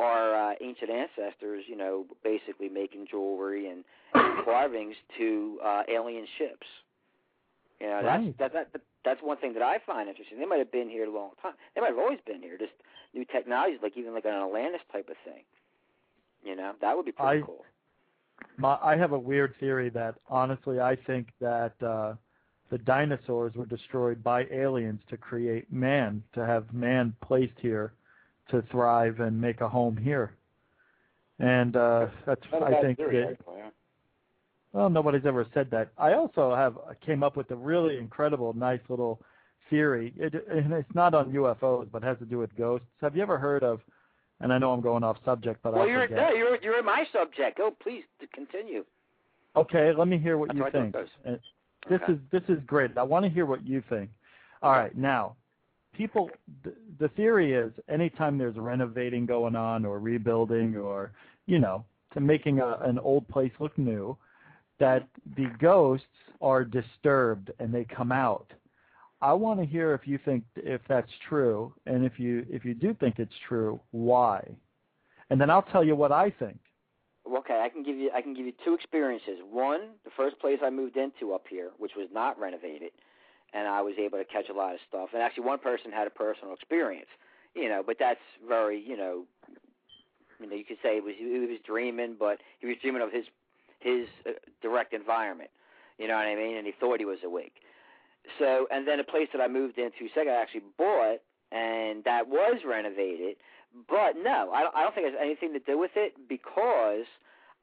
our 0.00 0.52
uh, 0.52 0.54
ancient 0.60 0.90
ancestors, 0.90 1.64
you 1.66 1.76
know, 1.76 2.06
basically 2.22 2.68
making 2.68 3.06
jewelry 3.10 3.68
and, 3.68 3.84
and 4.14 4.44
carvings 4.44 4.94
to 5.18 5.58
uh, 5.64 5.82
alien 5.92 6.24
ships. 6.38 6.66
You 7.80 7.86
know, 7.86 8.02
Right. 8.02 8.34
that's 8.38 8.52
that, 8.54 8.72
that 8.72 8.80
that's 9.04 9.22
one 9.22 9.36
thing 9.38 9.52
that 9.54 9.62
I 9.62 9.78
find 9.86 10.08
interesting. 10.08 10.38
They 10.38 10.46
might 10.46 10.58
have 10.58 10.72
been 10.72 10.88
here 10.88 11.04
a 11.04 11.10
long 11.10 11.30
time. 11.40 11.54
They 11.74 11.80
might 11.80 11.88
have 11.88 11.98
always 11.98 12.18
been 12.26 12.40
here. 12.42 12.58
Just 12.58 12.72
new 13.14 13.24
technologies, 13.24 13.78
like 13.82 13.96
even 13.96 14.14
like 14.14 14.24
an 14.24 14.32
Atlantis 14.34 14.80
type 14.92 15.08
of 15.08 15.16
thing. 15.24 15.44
You 16.42 16.56
know, 16.56 16.72
that 16.80 16.96
would 16.96 17.06
be 17.06 17.12
pretty 17.12 17.42
I- 17.42 17.46
cool. 17.46 17.64
My, 18.56 18.78
I 18.80 18.96
have 18.96 19.12
a 19.12 19.18
weird 19.18 19.54
theory 19.58 19.88
that 19.90 20.14
honestly 20.28 20.78
I 20.80 20.94
think 20.94 21.28
that 21.40 21.74
uh, 21.82 22.14
the 22.70 22.78
dinosaurs 22.78 23.54
were 23.54 23.66
destroyed 23.66 24.22
by 24.22 24.44
aliens 24.52 25.00
to 25.10 25.16
create 25.16 25.72
man, 25.72 26.22
to 26.34 26.46
have 26.46 26.72
man 26.72 27.14
placed 27.20 27.58
here 27.60 27.92
to 28.50 28.62
thrive 28.70 29.20
and 29.20 29.40
make 29.40 29.60
a 29.60 29.68
home 29.68 29.96
here. 29.96 30.34
And 31.40 31.76
uh, 31.76 32.06
that's 32.26 32.42
I 32.52 32.80
think 32.80 32.98
theory, 32.98 33.24
actually, 33.24 33.58
yeah. 33.58 33.70
Well 34.78 34.88
nobody's 34.88 35.26
ever 35.26 35.44
said 35.52 35.68
that. 35.72 35.90
I 35.98 36.12
also 36.12 36.54
have 36.54 36.78
came 37.04 37.24
up 37.24 37.36
with 37.36 37.50
a 37.50 37.56
really 37.56 37.98
incredible, 37.98 38.52
nice 38.54 38.80
little 38.88 39.20
theory. 39.68 40.14
It, 40.16 40.34
and 40.48 40.72
it's 40.72 40.94
not 40.94 41.14
on 41.14 41.32
UFOs, 41.32 41.88
but 41.90 42.02
has 42.04 42.16
to 42.18 42.24
do 42.24 42.38
with 42.38 42.56
ghosts. 42.56 42.86
Have 43.00 43.16
you 43.16 43.22
ever 43.22 43.38
heard 43.38 43.64
of? 43.64 43.80
And 44.40 44.52
I 44.52 44.58
know 44.58 44.70
I'm 44.70 44.80
going 44.80 45.02
off 45.02 45.16
subject, 45.24 45.58
but 45.64 45.72
well, 45.72 45.82
I'll 45.82 45.88
you're 45.88 46.02
forget. 46.02 46.18
no, 46.18 46.32
you're 46.32 46.62
you're 46.62 46.82
my 46.84 47.04
subject. 47.12 47.58
Oh, 47.60 47.74
please 47.82 48.04
continue. 48.32 48.84
Okay, 49.56 49.92
let 49.98 50.06
me 50.06 50.16
hear 50.16 50.38
what 50.38 50.48
That's 50.50 50.58
you 50.58 50.64
I 50.66 50.70
think. 50.70 50.94
Uh, 50.94 51.32
This 51.90 52.00
Okay. 52.02 52.12
is 52.12 52.18
this 52.30 52.42
is 52.48 52.62
great. 52.64 52.96
I 52.96 53.02
want 53.02 53.24
to 53.24 53.28
hear 53.30 53.46
what 53.46 53.66
you 53.66 53.82
think. 53.88 54.10
All 54.62 54.70
right, 54.70 54.96
now, 54.96 55.34
people, 55.92 56.30
the, 56.62 56.72
the 57.00 57.08
theory 57.08 57.52
is 57.52 57.72
anytime 57.88 58.38
there's 58.38 58.56
renovating 58.56 59.26
going 59.26 59.56
on 59.56 59.84
or 59.84 59.98
rebuilding 59.98 60.76
or 60.76 61.10
you 61.46 61.58
know 61.58 61.84
to 62.14 62.20
making 62.20 62.60
a, 62.60 62.78
an 62.82 63.00
old 63.00 63.26
place 63.26 63.52
look 63.58 63.76
new, 63.76 64.16
that 64.80 65.06
the 65.36 65.46
ghosts 65.60 66.06
are 66.40 66.64
disturbed 66.64 67.50
and 67.58 67.72
they 67.72 67.84
come 67.84 68.12
out. 68.12 68.52
I 69.20 69.32
want 69.32 69.58
to 69.60 69.66
hear 69.66 69.94
if 69.94 70.06
you 70.06 70.18
think 70.24 70.44
if 70.54 70.80
that's 70.88 71.10
true, 71.28 71.74
and 71.86 72.04
if 72.04 72.20
you 72.20 72.46
if 72.48 72.64
you 72.64 72.74
do 72.74 72.94
think 72.94 73.18
it's 73.18 73.34
true, 73.48 73.80
why? 73.90 74.46
And 75.30 75.40
then 75.40 75.50
I'll 75.50 75.62
tell 75.62 75.82
you 75.82 75.96
what 75.96 76.12
I 76.12 76.30
think. 76.30 76.58
Okay, 77.28 77.60
I 77.62 77.68
can 77.68 77.82
give 77.82 77.96
you 77.96 78.10
I 78.14 78.22
can 78.22 78.32
give 78.32 78.46
you 78.46 78.52
two 78.64 78.74
experiences. 78.74 79.38
One, 79.50 79.80
the 80.04 80.10
first 80.16 80.38
place 80.38 80.60
I 80.64 80.70
moved 80.70 80.96
into 80.96 81.34
up 81.34 81.44
here, 81.50 81.70
which 81.78 81.92
was 81.96 82.08
not 82.12 82.38
renovated, 82.38 82.92
and 83.52 83.66
I 83.66 83.82
was 83.82 83.94
able 83.98 84.18
to 84.18 84.24
catch 84.24 84.48
a 84.48 84.54
lot 84.54 84.74
of 84.74 84.80
stuff. 84.88 85.10
And 85.12 85.22
actually, 85.22 85.44
one 85.44 85.58
person 85.58 85.90
had 85.90 86.06
a 86.06 86.10
personal 86.10 86.54
experience, 86.54 87.08
you 87.54 87.68
know, 87.68 87.82
but 87.84 87.96
that's 87.98 88.20
very, 88.48 88.80
you 88.80 88.96
know, 88.96 89.24
you 90.40 90.48
know, 90.48 90.54
you 90.54 90.64
could 90.64 90.78
say 90.82 90.96
it 90.96 91.04
was 91.04 91.14
he 91.18 91.26
was 91.26 91.58
dreaming, 91.66 92.14
but 92.18 92.38
he 92.60 92.66
was 92.66 92.76
dreaming 92.80 93.02
of 93.02 93.12
his 93.12 93.24
his 93.80 94.06
uh, 94.26 94.32
direct 94.62 94.92
environment. 94.92 95.50
You 95.98 96.08
know 96.08 96.14
what 96.14 96.26
I 96.26 96.34
mean? 96.34 96.56
And 96.56 96.66
he 96.66 96.72
thought 96.78 96.98
he 96.98 97.04
was 97.04 97.18
awake. 97.24 97.54
So, 98.38 98.66
and 98.70 98.86
then 98.86 99.00
a 99.00 99.04
place 99.04 99.28
that 99.32 99.40
I 99.40 99.48
moved 99.48 99.78
into 99.78 100.08
second, 100.14 100.32
I 100.32 100.42
actually 100.42 100.62
bought, 100.76 101.18
and 101.50 102.04
that 102.04 102.28
was 102.28 102.60
renovated. 102.66 103.36
But 103.88 104.14
no, 104.22 104.50
I 104.52 104.62
don't, 104.62 104.74
I 104.74 104.82
don't 104.82 104.94
think 104.94 105.06
it 105.06 105.12
has 105.12 105.20
anything 105.22 105.52
to 105.54 105.60
do 105.60 105.78
with 105.78 105.92
it 105.96 106.14
because 106.28 107.06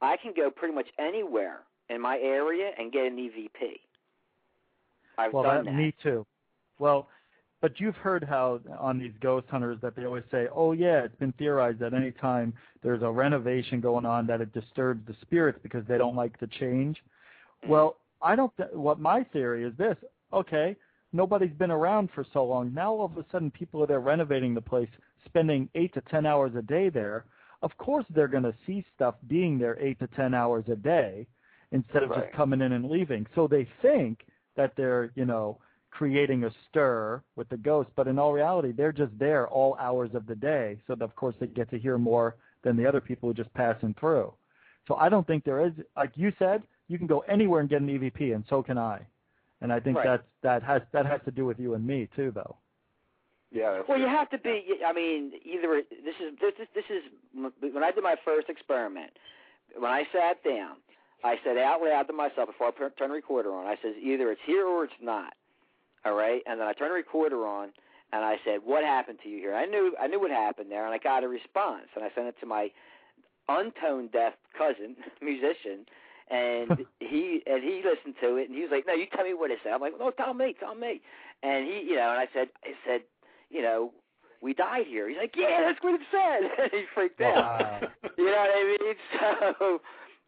I 0.00 0.16
can 0.16 0.32
go 0.36 0.50
pretty 0.50 0.74
much 0.74 0.88
anywhere 0.98 1.60
in 1.88 2.00
my 2.00 2.18
area 2.18 2.70
and 2.78 2.92
get 2.92 3.06
an 3.06 3.16
EVP. 3.16 3.80
I've 5.18 5.32
well, 5.32 5.44
done 5.44 5.64
that, 5.64 5.70
that. 5.70 5.76
me 5.76 5.94
too. 6.02 6.26
Well, 6.78 7.08
but 7.60 7.80
you've 7.80 7.96
heard 7.96 8.22
how 8.22 8.60
on 8.78 8.98
these 8.98 9.12
ghost 9.20 9.46
hunters 9.50 9.78
that 9.82 9.96
they 9.96 10.04
always 10.04 10.24
say, 10.30 10.48
"Oh 10.54 10.72
yeah, 10.72 11.04
it's 11.04 11.16
been 11.16 11.32
theorized 11.32 11.78
that 11.80 11.94
any 11.94 12.12
time 12.12 12.52
there's 12.82 13.02
a 13.02 13.10
renovation 13.10 13.80
going 13.80 14.04
on 14.04 14.26
that 14.26 14.40
it 14.40 14.52
disturbs 14.52 15.06
the 15.06 15.14
spirits 15.22 15.58
because 15.62 15.84
they 15.86 15.98
don't 15.98 16.16
like 16.16 16.38
the 16.38 16.46
change." 16.46 17.02
Well, 17.66 17.96
I 18.22 18.36
don't. 18.36 18.54
Th- 18.56 18.70
what 18.72 19.00
my 19.00 19.24
theory 19.24 19.64
is 19.64 19.74
this: 19.76 19.96
okay, 20.32 20.76
nobody's 21.12 21.52
been 21.54 21.70
around 21.70 22.10
for 22.14 22.24
so 22.32 22.44
long. 22.44 22.72
Now 22.74 22.92
all 22.92 23.06
of 23.06 23.16
a 23.16 23.24
sudden, 23.32 23.50
people 23.50 23.82
are 23.82 23.86
there 23.86 24.00
renovating 24.00 24.54
the 24.54 24.60
place, 24.60 24.90
spending 25.24 25.68
eight 25.74 25.94
to 25.94 26.02
ten 26.02 26.26
hours 26.26 26.54
a 26.56 26.62
day 26.62 26.88
there. 26.90 27.24
Of 27.62 27.76
course, 27.78 28.04
they're 28.10 28.28
going 28.28 28.42
to 28.42 28.54
see 28.66 28.84
stuff 28.94 29.14
being 29.28 29.58
there 29.58 29.78
eight 29.80 29.98
to 30.00 30.06
ten 30.08 30.34
hours 30.34 30.64
a 30.68 30.76
day 30.76 31.26
instead 31.72 32.02
of 32.02 32.10
Right. 32.10 32.24
just 32.24 32.36
coming 32.36 32.60
in 32.60 32.72
and 32.72 32.88
leaving. 32.88 33.26
So 33.34 33.48
they 33.48 33.66
think 33.82 34.26
that 34.56 34.74
they're, 34.76 35.10
you 35.14 35.24
know, 35.24 35.58
creating 35.96 36.44
a 36.44 36.50
stir 36.68 37.22
with 37.36 37.48
the 37.48 37.56
ghosts, 37.56 37.90
but 37.96 38.06
in 38.06 38.18
all 38.18 38.32
reality, 38.32 38.70
they're 38.72 38.92
just 38.92 39.18
there 39.18 39.48
all 39.48 39.76
hours 39.80 40.10
of 40.14 40.26
the 40.26 40.34
day. 40.34 40.78
So 40.86 40.94
that, 40.94 41.02
of 41.04 41.16
course 41.16 41.34
they 41.40 41.46
get 41.46 41.70
to 41.70 41.78
hear 41.78 41.96
more 41.96 42.36
than 42.64 42.76
the 42.76 42.86
other 42.86 43.00
people 43.00 43.28
who 43.28 43.30
are 43.30 43.42
just 43.42 43.52
passing 43.54 43.94
through. 43.98 44.32
So 44.86 44.96
I 44.96 45.08
don't 45.08 45.26
think 45.26 45.44
there 45.44 45.64
is, 45.66 45.72
like 45.96 46.12
you 46.14 46.32
said, 46.38 46.62
you 46.88 46.98
can 46.98 47.06
go 47.06 47.20
anywhere 47.20 47.60
and 47.60 47.68
get 47.68 47.80
an 47.80 47.88
EVP, 47.88 48.34
and 48.34 48.44
so 48.48 48.62
can 48.62 48.76
I. 48.76 49.00
And 49.62 49.72
I 49.72 49.80
think 49.80 49.96
Right. 49.96 50.04
that's 50.04 50.26
that 50.42 50.62
has 50.62 50.82
that 50.92 51.06
has 51.06 51.20
to 51.24 51.30
do 51.30 51.46
with 51.46 51.58
you 51.58 51.74
and 51.74 51.84
me 51.84 52.08
too, 52.14 52.30
though. 52.30 52.56
Yeah. 53.50 53.72
That's 53.72 53.88
Well, 53.88 53.98
you 53.98 54.06
have 54.06 54.28
to 54.30 54.38
be. 54.38 54.80
I 54.86 54.92
mean, 54.92 55.32
either 55.44 55.82
this 55.90 56.14
is 56.20 56.38
this 56.40 56.54
is 56.60 56.68
this 56.74 56.84
is 56.90 57.02
when 57.72 57.82
I 57.82 57.90
did 57.90 58.04
my 58.04 58.16
first 58.22 58.50
experiment. 58.50 59.12
When 59.74 59.90
I 59.90 60.04
sat 60.12 60.44
down, 60.44 60.76
I 61.24 61.36
said 61.42 61.56
out 61.56 61.80
loud 61.80 62.06
to 62.08 62.12
myself 62.12 62.48
before 62.48 62.68
I 62.68 62.70
turned 62.98 63.10
the 63.10 63.14
recorder 63.14 63.52
on. 63.54 63.66
I 63.66 63.76
says 63.82 63.94
either 64.00 64.30
it's 64.30 64.42
here 64.44 64.66
or 64.66 64.84
it's 64.84 65.00
not. 65.00 65.32
All 66.06 66.14
right, 66.14 66.40
and 66.46 66.60
then 66.60 66.68
I 66.68 66.72
turned 66.72 66.92
the 66.92 66.94
recorder 66.94 67.44
on, 67.46 67.70
and 68.12 68.24
I 68.24 68.36
said, 68.44 68.60
"What 68.64 68.84
happened 68.84 69.18
to 69.24 69.28
you 69.28 69.38
here?" 69.38 69.54
I 69.54 69.66
knew 69.66 69.96
I 70.00 70.06
knew 70.06 70.20
what 70.20 70.30
happened 70.30 70.70
there, 70.70 70.84
and 70.86 70.94
I 70.94 70.98
got 70.98 71.24
a 71.24 71.28
response, 71.28 71.88
and 71.96 72.04
I 72.04 72.10
sent 72.14 72.28
it 72.28 72.36
to 72.40 72.46
my 72.46 72.70
untone 73.48 74.12
deaf 74.12 74.34
cousin, 74.56 74.94
musician, 75.20 75.84
and 76.30 76.86
he 77.00 77.42
and 77.46 77.64
he 77.64 77.82
listened 77.84 78.14
to 78.20 78.36
it, 78.36 78.48
and 78.48 78.54
he 78.54 78.62
was 78.62 78.70
like, 78.70 78.86
"No, 78.86 78.94
you 78.94 79.06
tell 79.12 79.24
me 79.24 79.34
what 79.34 79.50
it 79.50 79.58
said." 79.64 79.72
I'm 79.72 79.80
like, 79.80 79.98
"No, 79.98 80.12
tell 80.12 80.32
me, 80.32 80.54
tell 80.60 80.76
me." 80.76 81.00
And 81.42 81.66
he, 81.66 81.82
you 81.82 81.96
know, 81.96 82.10
and 82.10 82.20
I 82.20 82.28
said, 82.32 82.48
I 82.64 82.72
said, 82.86 83.00
you 83.50 83.62
know, 83.62 83.92
we 84.40 84.54
died 84.54 84.86
here. 84.86 85.08
He's 85.08 85.18
like, 85.18 85.34
"Yeah, 85.36 85.62
that's 85.66 85.82
what 85.82 86.00
it 86.00 86.06
said." 86.12 86.50
and 86.62 86.70
he 86.72 86.84
freaked 86.94 87.20
out. 87.20 87.36
Wow. 87.36 87.80
You 88.16 88.26
know 88.26 88.30
what 88.30 88.50
I 88.54 88.76
mean? 88.80 88.94
So, 89.58 89.80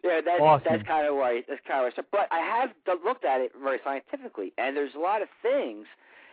yeah, 0.05 0.21
that's 0.25 0.41
Awesome. 0.41 0.65
that's 0.65 0.83
kind 0.87 1.07
of 1.07 1.17
why 1.17 1.43
that's 1.49 1.61
kind 1.67 1.87
of 1.87 1.93
why. 1.97 2.05
But 2.13 2.29
I 2.31 2.41
have 2.41 2.71
looked 3.05 3.25
at 3.25 3.41
it 3.41 3.53
very 3.63 3.79
scientifically, 3.85 4.53
and 4.59 4.77
there's 4.77 4.95
a 4.95 4.99
lot 5.01 5.23
of 5.23 5.29
things 5.43 5.87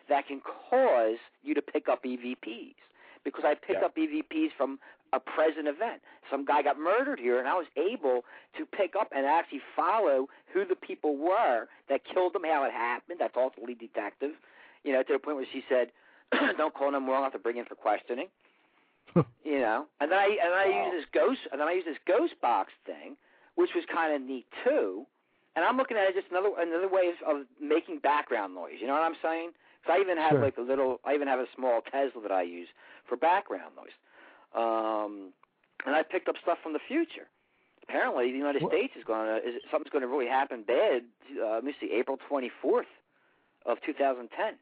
that 0.09 0.27
can 0.27 0.41
cause 0.69 1.17
you 1.43 1.53
to 1.55 1.61
pick 1.61 1.89
up 1.89 2.03
EVPs 2.03 2.75
because 3.23 3.43
I 3.43 3.55
picked 3.55 3.81
Yeah. 3.81 3.85
up 3.87 3.95
EVPs 3.97 4.51
from 4.55 4.79
a 5.13 5.19
present 5.19 5.67
event. 5.67 6.01
Some 6.29 6.45
guy 6.45 6.61
got 6.61 6.77
murdered 6.77 7.19
here, 7.19 7.39
and 7.39 7.47
I 7.47 7.55
was 7.55 7.65
able 7.75 8.23
to 8.57 8.65
pick 8.65 8.95
up 8.95 9.09
and 9.15 9.25
actually 9.25 9.61
follow 9.75 10.27
who 10.53 10.65
the 10.65 10.75
people 10.75 11.15
were 11.17 11.67
that 11.89 12.03
killed 12.03 12.35
him, 12.35 12.43
how 12.43 12.63
it 12.65 12.71
happened. 12.71 13.21
I 13.23 13.27
talked 13.29 13.55
to 13.55 13.61
the 13.61 13.67
lead 13.67 13.79
detective, 13.79 14.31
you 14.83 14.91
know, 14.93 15.01
to 15.03 15.13
the 15.13 15.19
point 15.19 15.37
where 15.37 15.45
she 15.51 15.63
said, 15.69 15.91
"Don't 16.57 16.73
call 16.73 16.91
no 16.91 16.99
more. 16.99 17.15
I'll 17.15 17.23
have 17.23 17.33
to 17.33 17.39
bring 17.39 17.57
in 17.57 17.65
for 17.65 17.75
questioning." 17.75 18.27
you 19.43 19.59
know, 19.59 19.85
and 20.01 20.11
then 20.11 20.19
I 20.19 20.37
and 20.43 20.53
I 20.53 20.65
Wow. 20.69 20.85
use 20.85 21.01
this 21.01 21.09
ghost 21.13 21.39
and 21.51 21.59
then 21.61 21.67
I 21.67 21.71
use 21.73 21.85
this 21.85 21.97
ghost 22.05 22.33
box 22.41 22.73
thing, 22.85 23.15
which 23.55 23.71
was 23.75 23.83
kind 23.91 24.13
of 24.13 24.21
neat 24.21 24.45
too. 24.63 25.05
And 25.55 25.63
I'm 25.63 25.77
looking 25.77 25.95
at 25.97 26.07
it 26.09 26.15
just 26.15 26.27
another 26.31 26.49
another 26.59 26.89
way 26.89 27.11
of, 27.11 27.17
of 27.37 27.45
making 27.61 27.99
background 27.99 28.53
noise. 28.55 28.75
You 28.81 28.87
know 28.87 28.93
what 28.93 29.03
I'm 29.03 29.15
saying? 29.21 29.51
So 29.87 29.93
I 29.93 29.99
even 29.99 30.17
have 30.17 30.31
Sure. 30.31 30.41
like 30.41 30.57
a 30.57 30.61
little. 30.61 30.99
I 31.05 31.13
even 31.13 31.27
have 31.27 31.39
a 31.39 31.47
small 31.55 31.81
Tesla 31.81 32.21
that 32.21 32.31
I 32.31 32.41
use 32.43 32.67
for 33.07 33.15
background 33.15 33.75
noise. 33.75 33.95
Um, 34.53 35.31
and 35.85 35.95
I 35.95 36.03
picked 36.03 36.27
up 36.29 36.35
stuff 36.41 36.57
from 36.63 36.73
the 36.73 36.79
future. 36.87 37.27
Apparently, 37.83 38.31
the 38.31 38.37
United 38.37 38.63
What- 38.63 38.71
States 38.71 38.93
is 38.97 39.03
going 39.03 39.27
to 39.27 39.47
is 39.47 39.61
something's 39.71 39.91
going 39.91 40.01
to 40.01 40.07
really 40.07 40.27
happen 40.27 40.63
bad. 40.63 41.03
Uh, 41.39 41.51
let 41.55 41.63
me 41.63 41.73
see, 41.79 41.91
April 41.93 42.17
24th 42.29 42.89
of 43.65 43.77
2010. 43.85 44.55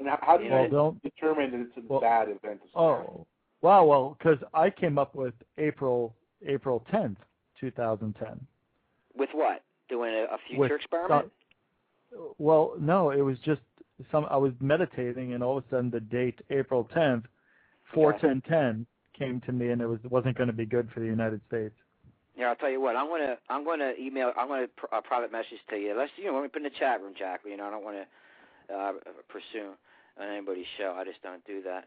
And 0.00 0.08
how, 0.08 0.18
how 0.22 0.36
do 0.38 0.44
you 0.44 0.50
Well, 0.50 0.68
don't- 0.68 1.02
determine 1.02 1.50
that 1.52 1.60
it's 1.68 1.76
a 1.76 1.80
Well- 1.86 2.00
bad 2.00 2.28
event? 2.30 2.62
Oh, 2.74 3.26
wow. 3.60 3.84
Well, 3.84 4.16
because 4.18 4.38
I 4.54 4.70
came 4.70 4.98
up 4.98 5.14
with 5.14 5.34
April 5.58 6.14
April 6.46 6.84
10th, 6.90 7.18
2010. 7.62 8.46
With 9.16 9.30
what? 9.32 9.62
Doing 9.88 10.12
a, 10.14 10.34
a 10.34 10.38
future 10.46 10.60
With 10.60 10.72
experiment? 10.72 11.30
well, 12.38 12.74
no, 12.78 13.10
it 13.10 13.22
was 13.22 13.38
just 13.44 13.60
some. 14.10 14.26
I 14.30 14.36
was 14.36 14.52
meditating, 14.60 15.32
and 15.34 15.42
all 15.42 15.58
of 15.58 15.64
a 15.64 15.68
sudden, 15.70 15.90
the 15.90 16.00
date 16.00 16.40
April 16.50 16.88
10th, 16.94 17.24
41010 17.94 18.86
came 19.18 19.40
to 19.42 19.52
me, 19.52 19.70
and 19.70 19.80
it 19.80 19.86
was 19.86 20.00
wasn't 20.10 20.36
going 20.36 20.48
to 20.48 20.52
be 20.52 20.66
good 20.66 20.88
for 20.92 21.00
the 21.00 21.06
United 21.06 21.40
States. 21.48 21.74
Yeah, 22.36 22.48
I'll 22.48 22.56
tell 22.56 22.70
you 22.70 22.80
what. 22.80 22.96
I'm 22.96 23.08
gonna 23.08 23.36
I'm 23.48 23.64
gonna 23.64 23.92
email. 24.00 24.32
I'm 24.36 24.48
gonna 24.48 24.68
pr- 24.68 24.94
uh, 24.94 25.00
private 25.02 25.30
message 25.30 25.60
to 25.70 25.76
you. 25.76 25.94
Let's 25.96 26.10
you 26.16 26.26
know 26.26 26.34
let 26.34 26.42
me 26.42 26.48
put 26.48 26.58
in 26.58 26.64
the 26.64 26.78
chat 26.78 27.02
room, 27.02 27.12
Jack. 27.16 27.40
You 27.44 27.56
know 27.56 27.66
I 27.66 27.70
don't 27.70 27.84
want 27.84 27.96
to 27.96 28.74
uh, 28.74 28.92
pursue 29.28 29.72
on 30.18 30.28
anybody's 30.28 30.66
show. 30.78 30.96
I 30.98 31.04
just 31.04 31.22
don't 31.22 31.44
do 31.44 31.62
that. 31.62 31.84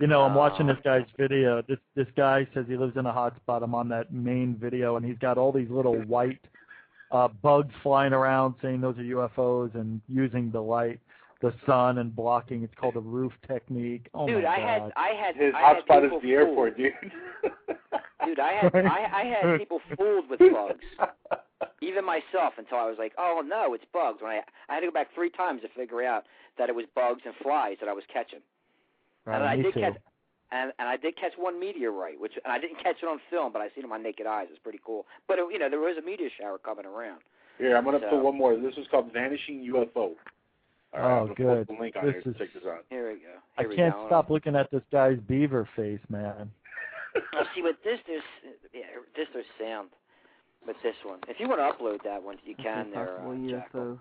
You 0.00 0.08
know, 0.08 0.22
I'm 0.22 0.34
watching 0.34 0.66
this 0.66 0.76
guy's 0.82 1.06
video. 1.16 1.62
This 1.68 1.78
this 1.94 2.08
guy 2.16 2.46
says 2.52 2.66
he 2.68 2.76
lives 2.76 2.96
in 2.96 3.06
a 3.06 3.12
hot 3.12 3.36
spot. 3.36 3.62
I'm 3.62 3.74
on 3.76 3.88
that 3.90 4.12
main 4.12 4.56
video, 4.60 4.96
and 4.96 5.06
he's 5.06 5.18
got 5.18 5.38
all 5.38 5.52
these 5.52 5.70
little 5.70 5.94
white 6.02 6.40
uh, 7.12 7.28
bugs 7.28 7.72
flying 7.82 8.12
around, 8.12 8.54
saying 8.60 8.80
those 8.80 8.98
are 8.98 9.02
UFOs, 9.02 9.74
and 9.76 10.00
using 10.08 10.50
the 10.50 10.60
light, 10.60 10.98
the 11.42 11.54
sun, 11.64 11.98
and 11.98 12.14
blocking. 12.14 12.64
It's 12.64 12.74
called 12.74 12.94
the 12.94 13.00
roof 13.00 13.32
technique. 13.46 14.08
Oh 14.14 14.26
dude, 14.26 14.42
my 14.42 14.50
I 14.50 14.56
God. 14.56 14.66
had 14.66 14.92
I 14.96 15.08
had 15.14 15.36
His 15.36 15.54
I 15.54 15.60
had 15.60 15.76
hotspot 15.76 15.98
is 15.98 16.02
people 16.06 16.20
the 16.20 16.32
airport, 16.32 16.76
dude. 16.76 16.92
Dude, 18.26 18.40
I 18.40 18.52
had 18.54 18.74
I, 18.74 19.20
I 19.20 19.24
had 19.24 19.58
people 19.58 19.80
fooled 19.96 20.28
with 20.28 20.40
bugs. 20.40 20.84
Even 21.82 22.04
myself 22.04 22.54
until 22.58 22.78
I 22.78 22.86
was 22.88 22.96
like, 22.98 23.12
oh 23.16 23.42
no, 23.46 23.74
it's 23.74 23.84
bugs. 23.92 24.18
When 24.22 24.32
I 24.32 24.40
I 24.68 24.74
had 24.74 24.80
to 24.80 24.86
go 24.86 24.92
back 24.92 25.14
three 25.14 25.30
times 25.30 25.62
to 25.62 25.68
figure 25.68 26.02
out 26.02 26.24
that 26.58 26.68
it 26.68 26.74
was 26.74 26.84
bugs 26.96 27.22
and 27.24 27.34
flies 27.42 27.76
that 27.80 27.88
I 27.88 27.92
was 27.92 28.04
catching. 28.12 28.40
Right, 29.24 29.36
and 29.36 29.44
I 29.44 29.56
did 29.56 29.74
too. 29.74 29.80
catch 29.80 29.96
and 30.52 30.72
and 30.78 30.88
I 30.88 30.96
did 30.96 31.16
catch 31.16 31.32
one 31.36 31.58
meteorite, 31.58 32.20
which 32.20 32.32
and 32.44 32.52
I 32.52 32.58
didn't 32.58 32.82
catch 32.82 32.96
it 33.02 33.06
on 33.06 33.18
film, 33.30 33.52
but 33.52 33.62
I 33.62 33.66
seen 33.68 33.78
it 33.78 33.82
with 33.84 33.90
my 33.90 33.98
naked 33.98 34.26
eyes. 34.26 34.46
It's 34.50 34.58
pretty 34.58 34.80
cool. 34.84 35.06
But 35.26 35.38
it, 35.38 35.46
you 35.52 35.58
know, 35.58 35.68
there 35.70 35.80
was 35.80 35.96
a 35.98 36.02
meteor 36.04 36.28
shower 36.38 36.58
coming 36.58 36.86
around. 36.86 37.20
Here, 37.58 37.76
I'm 37.76 37.84
gonna 37.84 38.00
So- 38.00 38.10
put 38.10 38.22
one 38.22 38.36
more. 38.36 38.56
This 38.56 38.74
is 38.76 38.86
called 38.90 39.12
Vanishing 39.12 39.60
UFO. 39.72 40.14
All 40.92 41.00
right, 41.00 41.10
Oh, 41.20 41.26
I'm 41.26 41.34
good. 41.34 41.66
Post 41.66 41.68
the 41.68 41.82
link 41.82 41.96
on 41.96 42.04
This 42.06 42.12
here 42.14 42.22
to 42.22 42.30
is- 42.30 42.36
check 42.38 42.48
this 42.54 42.64
out. 42.66 42.84
Here 42.90 43.08
we 43.12 43.18
go. 43.20 43.34
I 43.58 43.66
we 43.66 43.74
can't 43.76 43.94
go. 43.94 44.06
stop 44.06 44.30
looking 44.30 44.54
at 44.54 44.70
this 44.70 44.82
guy's 44.92 45.18
beaver 45.20 45.68
face, 45.76 46.00
man. 46.08 46.50
Now, 47.32 47.46
see, 47.54 47.62
with 47.62 47.76
this, 47.84 47.98
there's 48.08 48.22
yeah, 48.72 48.82
this 49.16 49.28
there's 49.32 49.46
sound. 49.60 49.90
With 50.66 50.76
this 50.82 50.96
one, 51.04 51.18
if 51.28 51.38
you 51.38 51.46
want 51.48 51.60
to 51.60 51.70
upload 51.84 52.02
that 52.04 52.22
one, 52.22 52.38
you 52.44 52.54
can 52.56 52.90
there, 52.90 53.06
possible 53.06 53.32
uh, 53.32 53.76
UFO. 53.76 53.98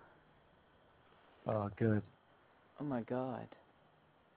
Oh, 1.45 1.69
good. 1.78 2.01
Oh 2.80 2.84
my 2.86 3.01
God. 3.01 3.47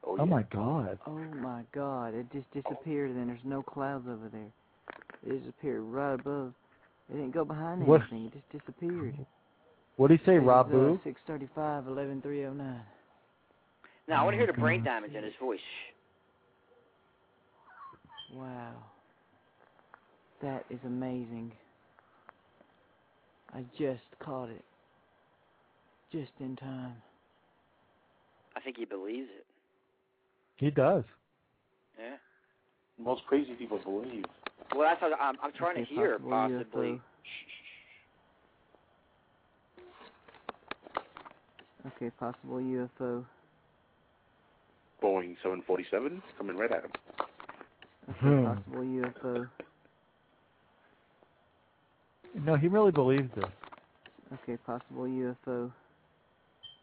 Oh, 0.07 0.17
Oh 0.21 0.27
my 0.27 0.43
God. 0.45 0.99
Oh 1.07 1.11
my 1.41 1.63
God. 1.73 2.15
It 2.15 2.27
just 2.33 2.51
disappeared, 2.53 3.11
and 3.11 3.29
there's 3.29 3.41
no 3.45 3.63
clouds 3.63 4.07
over 4.09 4.29
there. 4.33 4.51
It 5.27 5.41
disappeared 5.41 5.83
right 5.83 6.15
above. 6.15 6.53
It 7.11 7.15
didn't 7.15 7.33
go 7.33 7.45
behind 7.45 7.87
What- 7.87 8.03
anything. 8.03 8.27
It 8.27 8.33
just 8.35 8.49
disappeared. 8.51 9.15
What 9.97 10.09
do 10.09 10.15
you 10.15 10.21
say, 10.27 10.37
It 10.37 10.43
was, 10.43 10.67
Rabu? 10.67 10.99
Uh, 10.99 11.03
635, 11.05 11.87
11309. 11.87 12.81
Now 14.09 14.21
I 14.21 14.25
want 14.25 14.35
to 14.35 14.39
hear 14.39 14.47
the 14.47 14.53
Oh, 14.53 14.61
brain 14.61 14.81
God. 14.81 14.91
damage 14.91 15.15
in 15.15 15.25
his 15.25 15.35
voice. 15.37 15.61
Wow. 18.33 18.75
That 20.43 20.65
is 20.71 20.79
amazing. 20.85 21.53
I 23.55 23.65
just 23.79 24.03
caught 24.19 24.51
it. 24.51 24.65
Just 26.13 26.33
in 26.41 26.57
time. 26.57 27.01
I 28.55 28.61
think 28.61 28.77
he 28.77 28.85
believes 28.85 29.29
it. 29.31 29.46
He 30.57 30.71
does. 30.71 31.05
Yeah. 31.99 32.17
Most 32.99 33.25
crazy 33.27 33.53
people 33.55 33.79
believe. 33.79 34.25
Well, 34.75 34.89
that's 34.89 35.01
what 35.03 35.13
I'm. 35.21 35.37
I'm 35.43 35.53
trying 35.53 35.77
Okay, 35.77 35.85
to 35.85 35.95
hear 35.95 36.19
possible 36.19 36.31
possibly. 36.31 36.89
UFO. 36.89 37.01
Okay, 41.87 42.11
possible 42.19 42.57
UFO. 42.57 43.25
Boeing 45.03 45.37
747 45.43 46.23
coming 46.39 46.57
right 46.57 46.73
at 46.73 46.85
him. 46.85 46.91
Okay, 48.09 48.19
Hmm. 48.21 48.45
possible 48.45 48.83
UFO. 48.85 49.49
No, 52.35 52.57
he 52.57 52.69
really 52.69 52.91
believes 52.91 53.31
this. 53.35 53.45
Okay, 54.43 54.57
possible 54.67 55.05
UFO. 55.05 55.71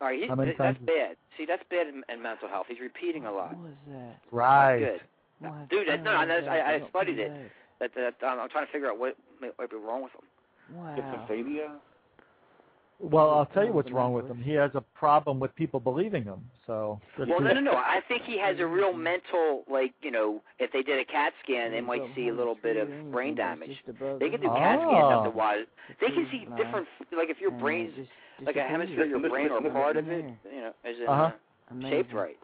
All 0.04 0.10
right, 0.10 0.20
he, 0.22 0.28
How 0.28 0.36
many 0.36 0.50
th- 0.52 0.58
that's 0.58 0.78
times- 0.78 0.86
bad. 0.86 1.16
See, 1.38 1.46
that's 1.46 1.64
bad 1.70 1.88
in, 1.88 2.04
in 2.14 2.22
mental 2.22 2.50
health. 2.50 2.66
He's 2.68 2.82
repeating 2.82 3.26
a 3.26 3.32
lot. 3.32 3.56
What 3.56 3.64
was 3.70 3.74
that? 3.88 4.20
Right. 4.32 4.80
Good. 4.80 5.02
What 5.40 5.70
Dude, 5.70 5.88
that, 5.88 6.04
no, 6.04 6.12
hell 6.12 6.20
I, 6.20 6.26
that? 6.26 6.48
I, 6.50 6.76
I 6.76 6.90
studied 6.90 7.20
it. 7.20 7.32
That, 7.80 7.92
that 7.96 8.28
um, 8.28 8.40
I'm 8.42 8.50
trying 8.50 8.66
to 8.66 8.72
figure 8.74 8.90
out 8.90 9.00
what 9.00 9.16
might, 9.40 9.52
might 9.58 9.70
be 9.70 9.78
wrong 9.78 10.04
with 10.04 10.12
him. 10.12 10.78
Wow. 10.78 10.96
Schizophrenia. 11.30 11.76
Well, 13.00 13.30
I'll 13.32 13.46
tell 13.48 13.64
you 13.64 13.70
Oh, 13.72 13.74
what's 13.74 13.92
wrong 13.92 14.14
with 14.14 14.28
him. 14.28 14.42
He 14.42 14.52
has 14.54 14.72
a 14.76 14.82
problem 14.82 15.40
with 15.40 15.56
people 15.56 15.80
believing 15.80 16.24
him. 16.26 16.40
So. 16.68 17.00
Well, 17.18 17.42
no, 17.42 17.54
no, 17.54 17.60
no. 17.60 17.72
I 17.74 18.00
think 18.08 18.24
he 18.24 18.38
has 18.40 18.60
a 18.60 18.68
real 18.68 18.94
mental, 19.12 19.64
like, 19.70 19.94
you 20.02 20.12
know, 20.12 20.42
if 20.60 20.72
they 20.74 20.84
did 20.84 21.00
a 21.00 21.06
CAT 21.06 21.34
scan, 21.44 21.72
they 21.72 21.82
might 21.82 22.02
see 22.14 22.28
a 22.28 22.34
little 22.34 22.56
bit 22.62 22.76
of 22.78 22.90
brain 23.12 23.36
damage. 23.36 23.72
They 23.88 24.30
can 24.30 24.42
do 24.42 24.48
CAT 24.50 24.80
scans 24.80 25.12
otherwise. 25.12 25.66
They 26.02 26.08
can 26.08 26.28
see 26.30 26.46
different, 26.58 26.88
like 27.16 27.30
if 27.30 27.40
your 27.40 27.52
And 27.52 27.60
it 27.60 27.64
brain's 27.64 27.94
just 28.38 28.48
like 28.48 28.56
a 28.56 28.64
hemisphere 28.68 29.04
of 29.04 29.10
your 29.10 29.30
brain 29.30 29.50
or 29.52 29.62
part 29.72 29.98
of 29.98 30.08
it, 30.10 30.26
you 30.52 30.62
know, 30.62 30.74
is 30.86 31.00
it 31.00 31.10
Uh-huh. 31.10 31.32
uh, 31.72 31.90
shaped 31.90 32.14
right. 32.14 32.38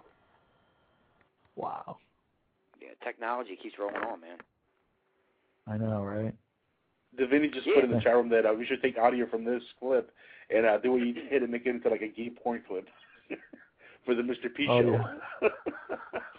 Wow. 1.55 1.97
Yeah, 2.81 2.89
technology 3.03 3.55
keeps 3.61 3.77
rolling 3.77 3.95
on, 3.97 4.21
man. 4.21 4.37
I 5.67 5.77
know, 5.77 6.03
right? 6.03 6.33
Davini 7.17 7.51
just 7.53 7.65
put 7.65 7.83
in 7.83 7.91
the 7.91 7.99
chat 8.01 8.15
room 8.15 8.29
that 8.29 8.45
uh, 8.45 8.53
we 8.53 8.65
should 8.65 8.81
take 8.81 8.97
audio 8.97 9.27
from 9.27 9.43
this 9.43 9.63
clip 9.79 10.11
and 10.49 10.65
uh, 10.65 10.77
do 10.77 10.91
what 10.91 11.01
you 11.01 11.13
did 11.13 11.41
and 11.43 11.51
make 11.51 11.65
it 11.65 11.69
into 11.69 11.89
like 11.89 12.01
a 12.01 12.07
gay 12.07 12.29
porn 12.29 12.63
clip 12.67 12.87
for 14.05 14.15
the 14.15 14.21
Mr. 14.21 14.53
P 14.55 14.67
Oh, 14.69 14.81
show. 14.81 15.49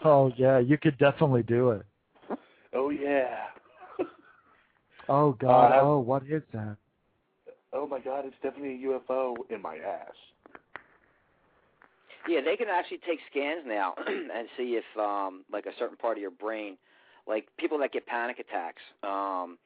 Oh 0.03 0.31
yeah, 0.35 0.57
you 0.59 0.77
could 0.77 0.97
definitely 0.97 1.43
do 1.43 1.71
it. 1.71 1.83
oh 2.73 2.89
yeah. 2.89 3.45
Oh 5.09 5.33
God. 5.33 5.71
Uh, 5.71 5.81
oh, 5.81 5.99
what 5.99 6.23
is 6.23 6.41
that? 6.53 6.77
Oh 7.73 7.87
my 7.87 7.99
God, 7.99 8.25
it's 8.25 8.35
definitely 8.43 8.83
a 8.83 8.87
UFO 8.87 9.35
in 9.49 9.61
my 9.61 9.75
ass. 9.77 10.11
Yeah, 12.27 12.41
they 12.45 12.55
can 12.55 12.67
actually 12.69 12.99
take 13.07 13.19
scans 13.29 13.61
now 13.65 13.93
and 14.07 14.47
see 14.57 14.77
if, 14.79 14.99
um, 14.99 15.43
like 15.51 15.65
a 15.65 15.71
certain 15.79 15.97
part 15.97 16.17
of 16.17 16.21
your 16.21 16.31
brain, 16.31 16.77
like 17.27 17.47
people 17.57 17.79
that 17.79 17.91
get 17.91 18.05
panic 18.05 18.37
attacks, 18.39 18.81
um, 19.03 19.57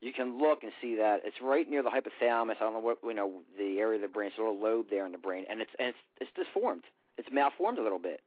you 0.00 0.12
can 0.12 0.38
look 0.38 0.62
and 0.62 0.72
see 0.80 0.96
that 0.96 1.20
it's 1.24 1.36
right 1.42 1.68
near 1.68 1.82
the 1.82 1.90
hypothalamus. 1.90 2.56
I 2.56 2.60
don't 2.60 2.72
know 2.72 2.80
what 2.80 2.98
you 3.04 3.12
know 3.14 3.42
the 3.58 3.78
area 3.78 3.96
of 3.96 4.02
the 4.02 4.08
brain. 4.08 4.28
It's 4.28 4.38
a 4.38 4.40
little 4.40 4.58
lobe 4.60 4.86
there 4.88 5.04
in 5.04 5.12
the 5.12 5.18
brain, 5.18 5.44
and 5.50 5.60
it's 5.60 5.70
and 5.78 5.88
it's 5.88 5.98
it's 6.22 6.30
deformed. 6.34 6.84
It's 7.18 7.28
malformed 7.30 7.78
a 7.78 7.82
little 7.82 7.98
bit. 7.98 8.20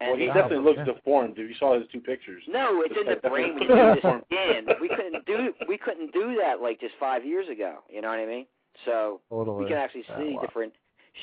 And 0.00 0.10
well, 0.12 0.18
he 0.18 0.26
they- 0.26 0.32
definitely 0.32 0.64
looks 0.64 0.80
deformed. 0.86 1.34
If 1.38 1.48
you 1.50 1.54
saw 1.60 1.78
his 1.78 1.86
two 1.92 2.00
pictures. 2.00 2.42
No, 2.48 2.82
it's 2.82 2.94
in 2.98 3.06
the 3.12 3.28
brain 3.28 3.54
when 3.54 3.62
you 3.64 3.68
do 3.68 3.74
the 3.74 3.94
deformed. 3.96 4.24
scan. 4.32 4.66
We 4.80 4.88
couldn't 4.88 5.26
do 5.26 5.52
we 5.68 5.76
couldn't 5.76 6.12
do 6.14 6.34
that 6.42 6.62
like 6.62 6.80
just 6.80 6.94
five 6.98 7.26
years 7.26 7.46
ago. 7.48 7.80
You 7.90 8.00
know 8.00 8.08
what 8.08 8.18
I 8.18 8.26
mean? 8.26 8.46
So 8.84 9.20
Totally. 9.30 9.64
we 9.64 9.68
can 9.68 9.78
actually 9.78 10.04
Oh, 10.10 10.18
see 10.18 10.34
wow. 10.34 10.40
different 10.40 10.72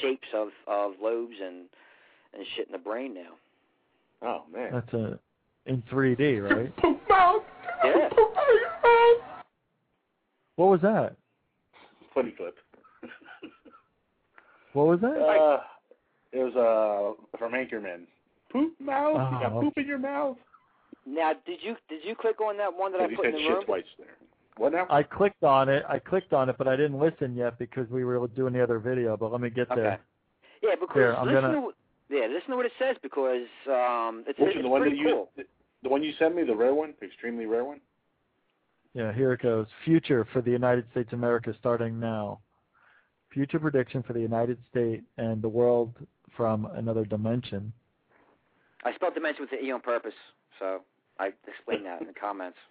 shapes 0.01 0.27
of 0.33 0.49
of 0.67 0.93
lobes 1.01 1.35
and 1.43 1.65
and 2.33 2.45
shit 2.55 2.67
in 2.67 2.71
the 2.71 2.77
brain 2.77 3.13
now. 3.13 3.33
Oh 4.21 4.43
man. 4.51 4.71
That's 4.71 4.93
a 4.93 5.19
in 5.65 5.81
3D, 5.91 6.41
right? 6.41 6.73
Yeah. 7.83 8.09
what 10.57 10.67
was 10.67 10.81
that? 10.81 11.15
Funny 12.13 12.31
clip. 12.31 12.55
What 14.73 14.87
was 14.87 14.99
that? 15.01 15.17
Uh, 15.17 15.61
it 16.31 16.43
was 16.43 16.55
uh 16.55 17.37
from 17.37 17.53
Anchorman. 17.53 18.05
Poop 18.51 18.73
mouth. 18.79 19.31
You 19.33 19.39
got 19.39 19.53
Oh. 19.53 19.61
poop 19.61 19.73
in 19.77 19.87
your 19.87 19.97
mouth. 19.97 20.37
Now, 21.05 21.33
did 21.45 21.59
you 21.63 21.75
did 21.89 22.01
you 22.03 22.15
click 22.15 22.39
on 22.41 22.57
that 22.57 22.71
one 22.75 22.91
that 22.91 23.01
I 23.01 23.07
He 23.07 23.15
put 23.15 23.25
said 23.25 23.33
in 23.33 23.39
the 23.39 23.47
shit 23.47 23.55
room? 23.55 23.65
twice 23.65 23.83
there. 23.97 24.17
What 24.59 24.73
now? 24.73 24.87
I 24.89 25.03
clicked 25.03 25.41
on 25.45 25.69
it. 25.69 25.83
I 25.87 25.99
clicked 25.99 26.33
on 26.33 26.49
it, 26.49 26.57
but 26.57 26.67
I 26.67 26.75
didn't 26.75 26.99
listen 26.99 27.33
yet 27.33 27.57
because 27.57 27.89
we 27.89 28.03
were 28.03 28.27
doing 28.27 28.51
the 28.51 28.61
other 28.61 28.77
video. 28.77 29.15
But 29.15 29.31
let 29.31 29.39
me 29.39 29.49
get 29.49 29.71
Okay. 29.71 29.79
there. 29.81 29.99
Yeah, 30.61 30.75
because 30.77 30.95
Here, 30.95 31.13
I'm 31.15 31.27
listen 31.27 31.41
gonna- 31.41 31.61
to 31.61 31.73
yeah, 32.09 32.25
listen 32.27 32.49
to 32.51 32.57
what 32.57 32.65
it 32.65 32.73
says 32.77 32.97
because 33.01 33.47
um, 33.67 34.25
it's, 34.27 34.37
Which 34.37 34.55
it's? 34.55 34.61
The 34.61 34.67
one 34.67 34.81
that 34.81 34.89
pretty 34.89 34.97
you 34.97 35.07
cool. 35.35 35.45
the 35.83 35.87
one 35.89 36.03
you 36.03 36.11
sent 36.19 36.35
me, 36.35 36.43
the 36.43 36.53
rare 36.55 36.73
one, 36.73 36.93
the 36.99 37.05
extremely 37.05 37.45
rare 37.45 37.63
one. 37.63 37.79
Yeah, 38.93 39.13
here 39.13 39.31
it 39.31 39.41
goes. 39.41 39.67
Future 39.85 40.25
for 40.33 40.41
the 40.41 40.51
United 40.51 40.85
States 40.91 41.13
of 41.13 41.19
America 41.19 41.53
starting 41.57 41.97
now. 41.97 42.39
Future 43.31 43.59
prediction 43.59 44.03
for 44.03 44.11
the 44.11 44.19
United 44.19 44.57
States 44.69 45.05
and 45.17 45.41
the 45.41 45.47
world 45.47 45.95
from 46.35 46.65
another 46.73 47.05
dimension. 47.05 47.71
I 48.83 48.93
spelled 48.95 49.13
dimension 49.13 49.43
with 49.43 49.51
the 49.51 49.63
E 49.63 49.71
on 49.71 49.79
purpose, 49.79 50.15
so 50.57 50.81
I 51.17 51.31
explained 51.47 51.85
that 51.85 52.01
in 52.01 52.07
the 52.07 52.13
comments. 52.13 52.57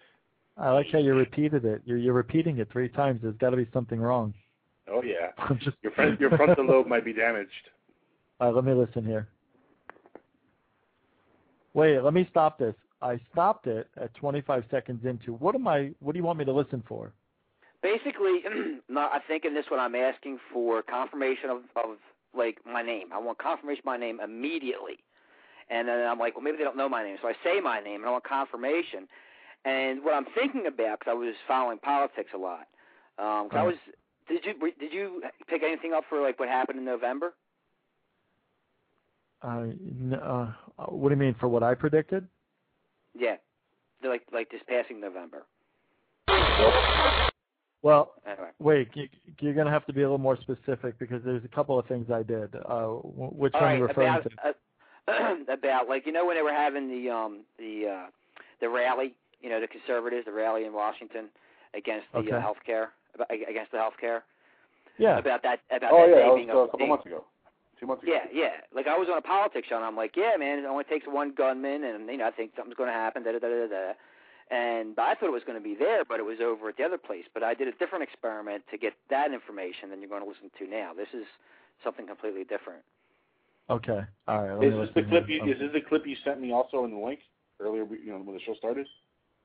I 0.59 0.71
like 0.71 0.87
how 0.91 0.99
you 0.99 1.13
repeated 1.13 1.65
it. 1.65 1.81
You're 1.85 1.97
you're 1.97 2.13
repeating 2.13 2.57
it 2.57 2.69
three 2.71 2.89
times. 2.89 3.21
There's 3.23 3.37
got 3.37 3.51
to 3.51 3.57
be 3.57 3.67
something 3.73 3.99
wrong. 3.99 4.33
Oh 4.91 5.01
yeah. 5.01 5.31
I'm 5.37 5.57
just 5.59 5.77
Your 5.81 5.91
front 5.93 6.19
your 6.19 6.29
frontal 6.31 6.65
lobe 6.65 6.87
might 6.87 7.05
be 7.05 7.13
damaged. 7.13 7.49
All 8.39 8.47
right, 8.47 8.55
let 8.55 8.65
me 8.65 8.73
listen 8.73 9.05
here. 9.05 9.27
Wait, 11.73 11.99
let 12.01 12.13
me 12.13 12.27
stop 12.29 12.57
this. 12.57 12.75
I 13.01 13.19
stopped 13.31 13.67
it 13.67 13.87
at 13.95 14.13
25 14.15 14.63
seconds 14.69 15.05
into. 15.05 15.33
What 15.33 15.55
am 15.55 15.67
I? 15.67 15.91
What 15.99 16.13
do 16.13 16.19
you 16.19 16.25
want 16.25 16.39
me 16.39 16.45
to 16.45 16.53
listen 16.53 16.83
for? 16.87 17.13
Basically, 17.81 18.43
no, 18.89 19.01
I 19.01 19.19
think 19.27 19.45
in 19.45 19.53
this 19.53 19.65
one 19.69 19.79
I'm 19.79 19.95
asking 19.95 20.39
for 20.51 20.81
confirmation 20.81 21.49
of, 21.49 21.57
of 21.77 21.97
like 22.35 22.57
my 22.65 22.81
name. 22.81 23.13
I 23.13 23.19
want 23.19 23.37
confirmation 23.37 23.79
of 23.81 23.85
my 23.85 23.97
name 23.97 24.19
immediately. 24.19 24.99
And 25.69 25.87
then 25.87 25.99
I'm 26.07 26.17
like, 26.17 26.35
well, 26.35 26.43
maybe 26.43 26.57
they 26.57 26.63
don't 26.63 26.77
know 26.77 26.89
my 26.89 27.03
name, 27.03 27.17
so 27.21 27.27
I 27.27 27.33
say 27.43 27.61
my 27.61 27.79
name 27.79 28.01
and 28.01 28.05
I 28.07 28.11
want 28.11 28.23
confirmation. 28.23 29.07
And 29.65 30.03
what 30.03 30.13
I'm 30.13 30.25
thinking 30.35 30.67
about, 30.67 30.99
because 30.99 31.11
I 31.11 31.13
was 31.15 31.35
following 31.47 31.79
politics 31.79 32.31
a 32.33 32.37
lot, 32.37 32.67
um, 33.17 33.49
I 33.51 33.63
was. 33.63 33.75
Did 34.27 34.45
you 34.45 34.71
did 34.79 34.93
you 34.93 35.21
pick 35.47 35.63
anything 35.63 35.93
up 35.93 36.05
for 36.09 36.21
like 36.21 36.39
what 36.39 36.49
happened 36.49 36.79
in 36.79 36.85
November? 36.85 37.33
Uh, 39.43 39.61
n- 39.61 40.13
uh, 40.21 40.53
what 40.87 41.09
do 41.09 41.15
you 41.15 41.19
mean 41.19 41.35
for 41.39 41.47
what 41.47 41.63
I 41.63 41.73
predicted? 41.75 42.27
Yeah, 43.15 43.37
like 44.03 44.23
like 44.31 44.49
this 44.51 44.61
passing 44.67 44.99
November. 45.01 45.45
Well, 47.81 48.15
Anyway. 48.25 48.51
wait, 48.59 48.89
you, 48.95 49.07
you're 49.39 49.53
going 49.53 49.65
to 49.65 49.71
have 49.71 49.85
to 49.87 49.93
be 49.93 50.01
a 50.01 50.03
little 50.03 50.17
more 50.17 50.37
specific 50.41 50.99
because 50.99 51.23
there's 51.23 51.43
a 51.45 51.47
couple 51.49 51.79
of 51.79 51.87
things 51.87 52.11
I 52.11 52.23
did. 52.23 52.55
Uh, 52.55 52.87
which 53.03 53.53
All 53.53 53.61
one 53.61 53.71
are 53.71 53.75
you 53.77 53.83
referring 53.83 54.19
about 54.21 54.23
to? 54.23 54.53
uh, 55.07 55.35
about 55.53 55.87
like 55.87 56.05
you 56.05 56.11
know 56.11 56.25
when 56.25 56.35
they 56.35 56.41
were 56.41 56.53
having 56.53 56.89
the 56.89 57.09
um 57.09 57.45
the 57.57 57.87
uh 57.87 58.11
the 58.61 58.69
rally, 58.69 59.15
you 59.41 59.49
know 59.49 59.59
the 59.59 59.67
conservatives, 59.67 60.25
the 60.25 60.31
rally 60.31 60.65
in 60.65 60.73
Washington 60.73 61.29
against 61.73 62.05
the 62.13 62.19
Okay. 62.19 62.31
uh, 62.31 62.41
health 62.41 62.57
care 62.65 62.91
against 63.29 63.71
the 63.71 63.77
health 63.77 63.95
care. 63.99 64.23
Yeah. 64.97 65.17
About 65.17 65.43
that 65.43 65.59
about 65.71 65.91
Oh 65.93 66.07
that 66.07 66.09
yeah, 66.09 66.15
day 66.15 66.45
that 66.45 66.55
was 66.55 66.55
uh, 66.55 66.57
a 66.59 66.63
a 66.63 66.65
couple 66.67 66.77
being- 66.79 66.89
months 66.89 67.05
ago. 67.05 67.25
Two 67.79 67.87
months 67.87 68.03
ago. 68.03 68.11
Yeah, 68.11 68.25
yeah. 68.33 68.55
Like 68.75 68.87
I 68.87 68.97
was 68.97 69.07
on 69.09 69.17
a 69.17 69.21
politics 69.21 69.69
show, 69.69 69.77
and 69.77 69.85
I'm 69.85 69.95
like, 69.95 70.17
yeah, 70.17 70.35
man, 70.37 70.59
it 70.59 70.65
only 70.65 70.83
takes 70.83 71.07
one 71.07 71.31
gunman, 71.33 71.85
and 71.85 72.07
you 72.09 72.17
know, 72.17 72.27
I 72.27 72.31
think 72.31 72.51
something's 72.57 72.75
going 72.75 72.89
to 72.89 72.93
happen. 72.93 73.23
Da 73.23 73.31
da 73.31 73.39
da 73.39 73.47
da 73.47 73.67
da. 73.67 73.91
And 74.51 74.99
I 74.99 75.15
thought 75.15 75.27
it 75.29 75.31
was 75.31 75.43
going 75.45 75.57
to 75.57 75.63
be 75.63 75.75
there, 75.79 76.03
but 76.03 76.19
it 76.19 76.23
was 76.25 76.39
over 76.43 76.67
at 76.69 76.75
the 76.77 76.83
other 76.83 76.97
place. 76.97 77.23
But 77.33 77.43
I 77.43 77.53
did 77.53 77.67
a 77.69 77.71
different 77.73 78.03
experiment 78.03 78.63
to 78.71 78.77
get 78.77 78.93
that 79.09 79.31
information 79.31 79.91
than 79.91 80.01
you're 80.01 80.09
going 80.09 80.23
to 80.23 80.27
listen 80.27 80.51
to 80.59 80.67
now. 80.67 80.91
This 80.93 81.07
is 81.13 81.23
something 81.83 82.05
completely 82.07 82.43
different. 82.43 82.81
Okay. 83.69 84.01
All 84.27 84.43
right. 84.43 84.63
Is 84.67 84.73
this 84.73 84.89
the 84.95 85.03
clip 85.07 85.27
here. 85.27 85.45
you, 85.45 85.53
is 85.53 85.59
this 85.59 85.69
the 85.71 85.81
clip 85.87 86.05
you 86.05 86.17
sent 86.25 86.41
me 86.41 86.51
also 86.51 86.83
in 86.83 86.91
the 86.91 86.97
link 86.97 87.19
earlier 87.61 87.85
you 88.03 88.11
know 88.11 88.17
when 88.19 88.35
the 88.35 88.41
show 88.41 88.55
started? 88.55 88.87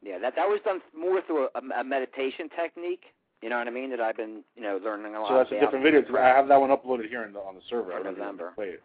Yeah, 0.05 0.19
that 0.19 0.35
that 0.37 0.47
was 0.47 0.61
done 0.65 0.81
more 0.97 1.21
through 1.27 1.49
a, 1.55 1.81
a 1.81 1.85
meditation 1.85 2.49
technique. 2.55 3.05
You 3.43 3.51
know 3.51 3.59
what 3.59 3.67
I 3.69 3.71
mean? 3.71 3.91
That 3.91 4.01
I've 4.01 4.17
been, 4.17 4.43
you 4.57 4.63
know, 4.63 4.79
learning 4.83 5.15
a 5.15 5.21
lot 5.21 5.29
So 5.29 5.37
that's 5.37 5.53
a 5.53 5.61
different 5.61 5.85
video. 5.85 6.01
I 6.17 6.29
have 6.29 6.49
that 6.49 6.61
one 6.61 6.71
uploaded 6.71 7.09
here 7.09 7.25
in 7.25 7.33
the, 7.33 7.41
on 7.41 7.55
the 7.55 7.61
server. 7.69 7.93
I 7.93 7.99
For 7.99 8.05
don't 8.05 8.05
know 8.05 8.11
if 8.11 8.17
you 8.17 8.23
November. 8.23 8.45
want 8.57 8.59
me 8.59 8.65
to 8.65 8.71
Play 8.71 8.75
it. 8.77 8.83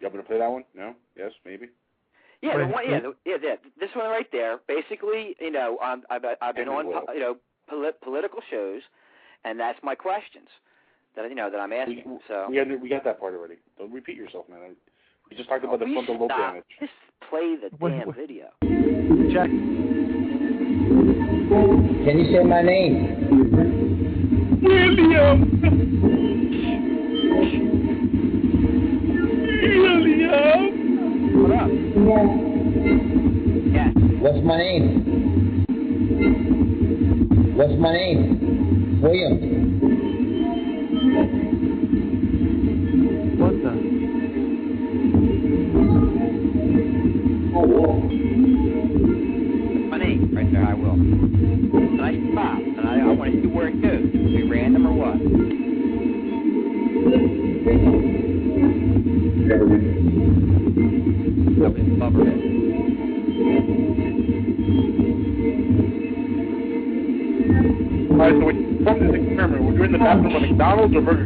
You 0.00 0.04
want 0.06 0.14
me 0.14 0.22
to 0.22 0.26
play 0.28 0.38
that 0.38 0.50
one? 0.50 0.64
No? 0.74 0.94
Yes? 1.16 1.32
Maybe? 1.44 1.68
Yeah, 2.42 2.58
the 2.58 2.66
one, 2.66 2.84
yeah, 2.88 3.00
the, 3.00 3.14
yeah, 3.24 3.36
yeah. 3.42 3.54
This 3.80 3.90
one 3.94 4.08
right 4.10 4.28
there. 4.30 4.60
Basically, 4.68 5.34
you 5.40 5.50
know, 5.50 5.78
um, 5.78 6.02
I've 6.10 6.22
I've 6.42 6.54
been 6.54 6.68
Henry 6.68 6.92
on, 6.94 7.06
po- 7.06 7.12
you 7.12 7.20
know, 7.20 7.36
polit- 7.68 8.00
political 8.02 8.40
shows, 8.50 8.82
and 9.44 9.58
that's 9.58 9.78
my 9.82 9.94
questions 9.94 10.48
that 11.16 11.28
you 11.28 11.34
know 11.34 11.50
that 11.50 11.58
I'm 11.58 11.72
asking. 11.72 12.02
We, 12.06 12.18
so 12.28 12.46
we, 12.48 12.56
had, 12.58 12.68
we 12.80 12.88
got 12.90 13.04
that 13.04 13.18
part 13.18 13.34
already. 13.34 13.56
Don't 13.78 13.92
repeat 13.92 14.16
yourself, 14.16 14.48
man. 14.50 14.58
I, 14.62 14.68
we 15.30 15.36
just 15.36 15.48
talked 15.48 15.64
about 15.64 15.78
the 15.80 15.86
Will 15.86 16.04
frontal 16.04 16.20
lobe 16.20 16.28
damage. 16.28 16.64
Just 16.78 16.92
play 17.28 17.56
the 17.56 17.70
Wait, 17.80 17.98
damn 17.98 18.08
wait. 18.08 18.16
video. 18.16 19.32
Jack. 19.32 19.48
Can 21.48 22.18
you 22.18 22.26
say 22.32 22.42
my 22.42 22.60
name? 22.60 22.94
William. 24.62 25.60
William. 29.62 30.72
What 31.40 31.52
up? 31.52 31.70
Yes. 33.72 33.92
What's 34.20 34.42
my 34.44 34.56
name? 34.56 34.86
What's 37.56 37.78
my 37.78 37.92
name? 37.92 39.00
William. 39.00 39.34
What 43.38 43.54
the? 43.62 43.70
Oh, 47.54 47.66
my 47.66 48.05
we're 69.78 69.86
in 69.86 69.92
the 69.92 69.98
bathroom 69.98 70.36
at 70.36 70.42
McDonald's 70.42 70.94
or 70.96 71.02
Burger 71.02 71.25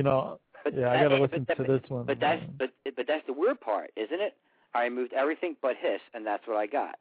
You 0.00 0.04
know. 0.04 0.40
But 0.64 0.74
Yeah, 0.74 0.90
I 0.90 1.02
got 1.02 1.08
to 1.08 1.20
listen 1.20 1.44
but, 1.46 1.58
to 1.58 1.62
this 1.64 1.82
one. 1.90 2.06
But 2.06 2.20
that's 2.20 2.42
but 2.58 2.70
but 2.96 3.06
that's 3.06 3.26
the 3.26 3.34
weird 3.34 3.60
part, 3.60 3.90
isn't 3.96 4.20
it? 4.20 4.34
I 4.74 4.84
removed 4.84 5.12
everything 5.12 5.56
but 5.60 5.76
hiss, 5.78 6.00
and 6.14 6.26
that's 6.26 6.46
what 6.46 6.56
I 6.56 6.66
got. 6.66 6.94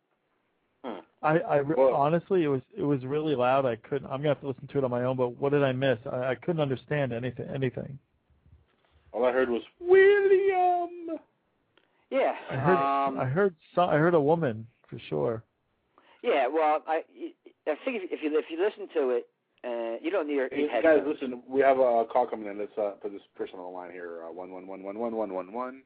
I, 1.22 1.40
I 1.40 1.56
re- 1.58 1.76
honestly, 1.78 2.44
it 2.44 2.48
was 2.48 2.62
it 2.78 2.84
was 2.84 3.06
really 3.06 3.36
loud. 3.36 3.66
I 3.66 3.78
couldn't. 3.78 4.08
I'm 4.08 4.18
gonna 4.18 4.30
have 4.30 4.42
to 4.42 4.48
listen 4.48 4.68
to 4.68 4.78
it 4.80 4.84
on 4.84 4.92
my 4.92 5.04
own. 5.04 5.16
But 5.16 5.38
what 5.38 5.54
did 5.54 5.64
I 5.64 5.72
miss? 5.72 5.98
I, 6.12 6.32
I 6.32 6.36
couldn't 6.36 6.62
understand 6.62 7.14
anything. 7.14 7.48
Anything. 7.54 7.98
All 9.14 9.26
I 9.26 9.32
heard 9.32 9.50
was 9.50 9.62
William. 9.80 11.20
Yeah. 12.10 12.34
I 12.50 12.56
heard. 12.56 12.78
um, 12.78 13.20
I 13.20 13.26
heard. 13.26 13.56
Some, 13.76 13.90
I 13.90 13.96
heard 13.96 14.14
a 14.14 14.22
woman 14.22 14.68
for 14.90 15.00
sure. 15.10 15.44
Yeah, 16.22 16.48
well, 16.48 16.84
I 16.86 17.04
I 17.68 17.76
think 17.86 18.04
if, 18.04 18.12
if 18.12 18.20
you 18.24 18.38
if 18.38 18.46
you 18.50 18.62
listen 18.62 18.88
to 18.94 19.10
it, 19.12 19.28
uh, 19.66 19.96
you 20.02 20.10
don't 20.12 20.28
need, 20.28 20.40
Hey, 20.52 20.58
need 20.64 20.70
guys, 20.70 20.84
headphones. 20.84 21.08
listen, 21.22 21.44
we 21.48 21.62
have 21.62 21.78
a 21.80 22.06
call 22.12 22.26
coming 22.28 22.48
in. 22.48 22.58
Let's 22.60 22.78
uh, 22.78 22.92
put 23.02 23.12
this 23.12 23.22
person 23.36 23.60
on 23.60 23.66
the 23.66 23.78
line 23.78 23.92
here. 23.92 24.24
Uh, 24.28 24.32
one 24.32 24.52
one 24.52 24.68
one 24.68 24.84
one 24.84 24.98
one 25.00 25.16
one 25.16 25.34
one 25.34 25.52
one. 25.54 25.82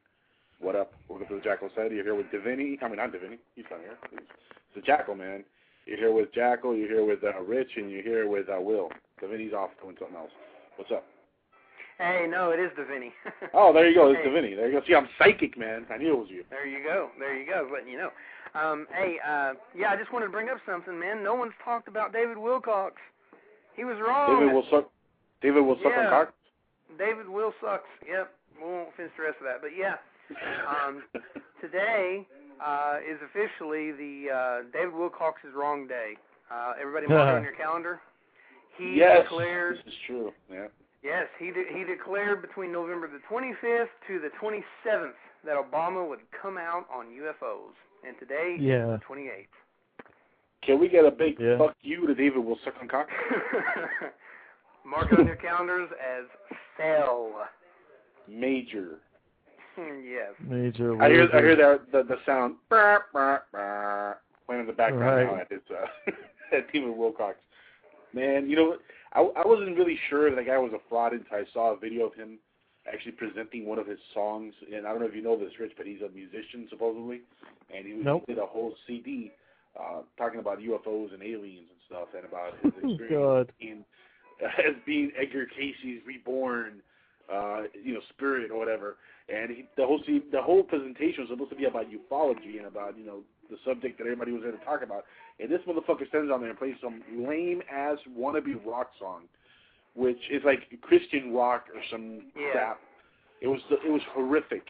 What 0.60 0.76
up? 0.76 0.92
Welcome 1.08 1.26
to 1.28 1.34
the 1.36 1.40
Jackal 1.40 1.68
said. 1.74 1.90
You're 1.92 2.04
here 2.04 2.14
with 2.14 2.26
Davini. 2.26 2.76
I 2.82 2.86
mean, 2.88 2.96
not 2.96 3.10
Davini. 3.12 3.38
He's 3.56 3.64
not 3.70 3.80
here. 3.80 3.98
It's 4.12 4.22
the 4.76 4.80
Jackal 4.82 5.14
man. 5.16 5.44
You're 5.86 5.98
here 5.98 6.12
with 6.14 6.32
Jackal. 6.32 6.74
You're 6.76 6.88
here 6.88 7.04
with 7.04 7.24
uh, 7.24 7.40
Rich, 7.42 7.70
and 7.76 7.90
you're 7.90 8.02
here 8.02 8.28
with 8.28 8.48
uh, 8.48 8.60
Will. 8.60 8.88
Davini's 9.22 9.52
off 9.52 9.70
doing 9.82 9.96
something 9.98 10.16
else. 10.16 10.30
What's 10.76 10.90
up? 10.92 11.04
Hey, 11.98 12.26
no, 12.28 12.50
it 12.50 12.58
is 12.60 12.70
Davini. 12.78 13.10
Oh, 13.54 13.72
there 13.72 13.88
you 13.88 13.94
go. 13.94 14.10
It's 14.10 14.20
Hey. 14.22 14.28
Davini. 14.30 14.56
There 14.56 14.68
you 14.70 14.80
go. 14.80 14.86
See, 14.86 14.94
I'm 14.94 15.08
psychic, 15.18 15.58
man. 15.58 15.84
I 15.92 15.96
knew 15.98 16.14
it 16.14 16.18
was 16.18 16.28
you. 16.30 16.44
There 16.50 16.66
you 16.66 16.82
go. 16.84 17.10
There 17.18 17.36
you 17.38 17.46
go. 17.46 17.68
Letting 17.72 17.88
you 17.92 17.98
know. 17.98 18.10
Um, 18.54 18.86
hey, 18.92 19.16
uh, 19.28 19.54
yeah, 19.76 19.90
I 19.90 19.96
just 19.96 20.12
wanted 20.12 20.26
to 20.26 20.32
bring 20.32 20.48
up 20.48 20.58
something, 20.66 20.98
man. 20.98 21.22
No 21.22 21.34
one's 21.34 21.52
talked 21.64 21.88
about 21.88 22.12
David 22.12 22.36
Wilcock. 22.36 22.92
He 23.76 23.84
was 23.84 23.96
wrong. 24.00 24.38
David 24.40 24.52
will 24.54 24.64
suck. 24.70 24.90
David 25.42 25.60
will 25.60 25.76
suck 25.82 25.92
on 25.92 26.04
Yeah. 26.04 26.10
cock. 26.10 26.34
David 26.98 27.28
Will 27.28 27.52
sucks. 27.60 27.88
Yep. 28.06 28.32
We 28.58 28.64
won't 28.70 28.94
finish 28.96 29.12
the 29.16 29.24
rest 29.24 29.38
of 29.40 29.46
that, 29.46 29.60
but 29.60 29.74
yeah. 29.76 29.96
Um, 30.68 31.02
today 31.60 32.26
uh, 32.64 32.98
is 33.02 33.18
officially 33.24 33.90
the 33.92 34.30
uh, 34.30 34.62
David 34.72 34.94
Wilcock's 34.94 35.42
wrong 35.54 35.86
day. 35.88 36.14
Uh, 36.52 36.74
everybody 36.80 37.06
mark 37.08 37.28
it 37.28 37.36
on 37.38 37.42
your 37.42 37.52
calendar. 37.56 38.00
He 38.78 38.94
yes, 38.96 39.22
declared. 39.22 39.78
this 39.78 39.92
is 39.92 39.98
true. 40.06 40.32
Yeah. 40.50 40.66
Yes, 41.02 41.26
he 41.38 41.46
de- 41.50 41.66
he 41.72 41.84
declared 41.84 42.40
between 42.42 42.72
November 42.72 43.08
the 43.08 43.20
25th 43.30 43.88
to 44.08 44.20
the 44.20 44.30
27th 44.40 45.12
that 45.44 45.56
Obama 45.56 46.08
would 46.08 46.20
come 46.40 46.56
out 46.58 46.86
on 46.94 47.06
UFOs, 47.06 47.74
and 48.06 48.16
today 48.18 48.56
Yeah. 48.58 48.94
is 48.94 49.00
the 49.00 49.04
28th. 49.14 49.46
Can 50.66 50.78
we 50.80 50.88
get 50.88 51.04
a 51.04 51.10
big 51.10 51.38
Yeah. 51.38 51.58
fuck 51.58 51.76
you 51.82 52.06
to 52.06 52.14
David 52.14 52.44
will 52.44 52.58
suck 52.64 52.74
on 52.80 52.88
cock? 52.88 53.08
Mark 54.84 55.12
it 55.12 55.18
on 55.18 55.26
your 55.26 55.36
calendars 55.36 55.90
as 55.92 56.24
fell. 56.76 57.48
Major. 58.28 58.98
yes. 59.78 60.32
Major. 60.40 61.00
I 61.02 61.08
hear 61.10 61.28
I 61.32 61.38
hear 61.40 61.56
that 61.56 61.90
the 61.92 62.02
the 62.04 62.16
sound 62.24 62.56
brr, 62.68 63.04
brr, 63.12 63.42
brr, 63.52 64.18
playing 64.46 64.62
in 64.62 64.66
the 64.66 64.72
background 64.72 65.26
now 65.26 65.32
Right. 65.34 65.40
at 65.42 65.50
his 65.52 65.60
uh, 65.70 66.10
at 66.56 66.72
David 66.72 66.90
Wilcock. 66.96 67.34
Man, 68.12 68.48
you 68.48 68.56
know 68.56 68.76
I 69.12 69.20
I 69.20 69.46
wasn't 69.46 69.76
really 69.76 69.98
sure 70.08 70.34
that 70.34 70.46
guy 70.46 70.58
was 70.58 70.72
a 70.74 70.78
fraud 70.88 71.12
until 71.12 71.36
I 71.36 71.44
saw 71.52 71.72
a 71.74 71.76
video 71.76 72.06
of 72.06 72.14
him 72.14 72.38
actually 72.92 73.12
presenting 73.12 73.66
one 73.66 73.78
of 73.78 73.86
his 73.86 73.98
songs. 74.12 74.52
And 74.74 74.86
I 74.86 74.90
don't 74.90 75.00
know 75.00 75.06
if 75.06 75.14
you 75.14 75.22
know 75.22 75.38
this, 75.38 75.58
Rich, 75.58 75.72
but 75.76 75.86
he's 75.86 76.02
a 76.02 76.10
musician 76.14 76.66
supposedly, 76.68 77.22
and 77.74 77.86
he, 77.86 77.92
Nope. 77.94 78.24
he 78.26 78.34
did 78.34 78.42
a 78.42 78.46
whole 78.46 78.74
CD 78.86 79.32
uh, 79.78 80.02
talking 80.16 80.40
about 80.40 80.58
UFOs 80.60 81.12
and 81.12 81.22
aliens 81.22 81.66
and 81.70 81.80
stuff, 81.86 82.08
and 82.16 82.24
about 82.24 82.52
his 82.62 82.72
Oh, 82.84 82.88
experience 82.88 83.48
God. 83.48 83.52
in 83.60 83.84
as 84.66 84.74
being 84.84 85.10
Edgar 85.20 85.46
Cayce's 85.46 86.02
reborn, 86.06 86.80
uh, 87.32 87.62
you 87.82 87.94
know, 87.94 88.00
spirit 88.10 88.50
or 88.50 88.58
whatever. 88.58 88.96
And 89.28 89.50
he, 89.50 89.64
the 89.76 89.86
whole 89.86 90.00
see, 90.06 90.22
the 90.32 90.42
whole 90.42 90.62
presentation 90.62 91.22
was 91.22 91.28
supposed 91.30 91.50
to 91.50 91.56
be 91.56 91.64
about 91.64 91.86
ufology 91.88 92.58
and 92.58 92.66
about 92.66 92.98
you 92.98 93.06
know 93.06 93.20
the 93.50 93.56
subject 93.64 93.98
that 93.98 94.04
everybody 94.04 94.32
was 94.32 94.42
there 94.42 94.52
to 94.52 94.64
talk 94.64 94.82
about. 94.82 95.04
And 95.40 95.50
this 95.50 95.60
motherfucker 95.66 96.06
stands 96.08 96.30
on 96.32 96.40
there 96.40 96.50
and 96.50 96.58
plays 96.58 96.74
some 96.82 97.02
lame 97.16 97.62
ass 97.72 97.96
wannabe 98.18 98.54
rock 98.66 98.90
song, 98.98 99.22
which 99.94 100.18
is 100.30 100.42
like 100.44 100.60
Christian 100.82 101.32
rock 101.32 101.66
or 101.74 101.80
some 101.90 102.24
Yeah. 102.36 102.52
crap. 102.52 102.80
It 103.40 103.48
was 103.48 103.60
it 103.70 103.90
was 103.90 104.02
horrific. 104.12 104.64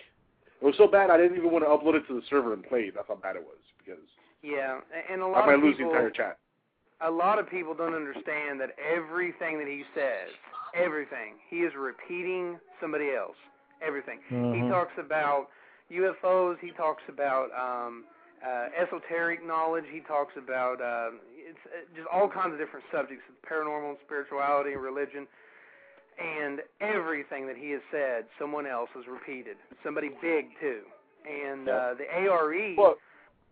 It 0.61 0.65
was 0.65 0.75
so 0.79 0.87
bad 0.87 1.11
I 1.11 1.17
didn't 1.17 1.37
even 1.37 1.51
want 1.51 1.65
to 1.65 1.69
upload 1.71 1.97
it 1.97 2.07
to 2.09 2.15
the 2.15 2.23
server 2.31 2.53
and 2.53 2.63
play. 2.65 2.91
That's 2.95 3.09
how 3.09 3.17
bad 3.17 3.37
it 3.37 3.43
was 3.43 3.59
because 3.79 4.03
Yeah, 4.45 4.80
a- 4.92 5.11
and 5.12 5.22
a 5.22 5.24
I 5.24 5.28
lot 5.28 5.47
might 5.47 5.55
of 5.55 5.62
lose 5.62 5.76
the 5.78 5.84
people. 5.84 5.95
entire 5.95 6.11
chat. 6.11 6.38
a 7.01 7.11
lot 7.11 7.38
of 7.38 7.49
people 7.51 7.74
don't 7.74 7.95
understand 7.95 8.61
that 8.61 8.70
everything 8.78 9.59
that 9.59 9.66
he 9.66 9.84
says, 9.95 10.28
everything, 10.74 11.34
he 11.49 11.61
is 11.64 11.72
repeating 11.74 12.59
somebody 12.80 13.11
else. 13.14 13.36
Everything. 13.82 14.20
He 14.28 14.34
Mhm. 14.36 14.68
talks 14.68 14.97
about 14.99 15.49
UFOs. 15.90 16.59
He 16.61 16.70
talks 16.72 17.03
about 17.09 17.51
um, 17.59 18.05
uh, 18.45 18.68
esoteric 18.76 19.42
knowledge. 19.45 19.84
He 19.90 20.01
talks 20.01 20.36
about 20.36 20.80
uh, 20.80 21.11
it's 21.36 21.59
uh, 21.66 21.84
just 21.97 22.07
all 22.09 22.28
kinds 22.28 22.53
of 22.53 22.59
different 22.59 22.84
subjects, 22.92 23.24
paranormal, 23.42 23.97
spirituality, 24.05 24.72
and 24.74 24.82
religion. 24.82 25.26
And 26.18 26.62
everything 26.80 27.47
that 27.49 27.57
he 27.57 27.70
has 27.72 27.82
said, 27.90 28.26
someone 28.38 28.66
else 28.66 28.88
has 28.95 29.07
repeated. 29.09 29.57
Somebody 29.82 30.11
big 30.22 30.47
too. 30.61 30.82
And 31.28 31.68
uh, 31.68 31.95
the 31.99 32.07
ARE. 32.11 32.74
Well, 32.76 32.97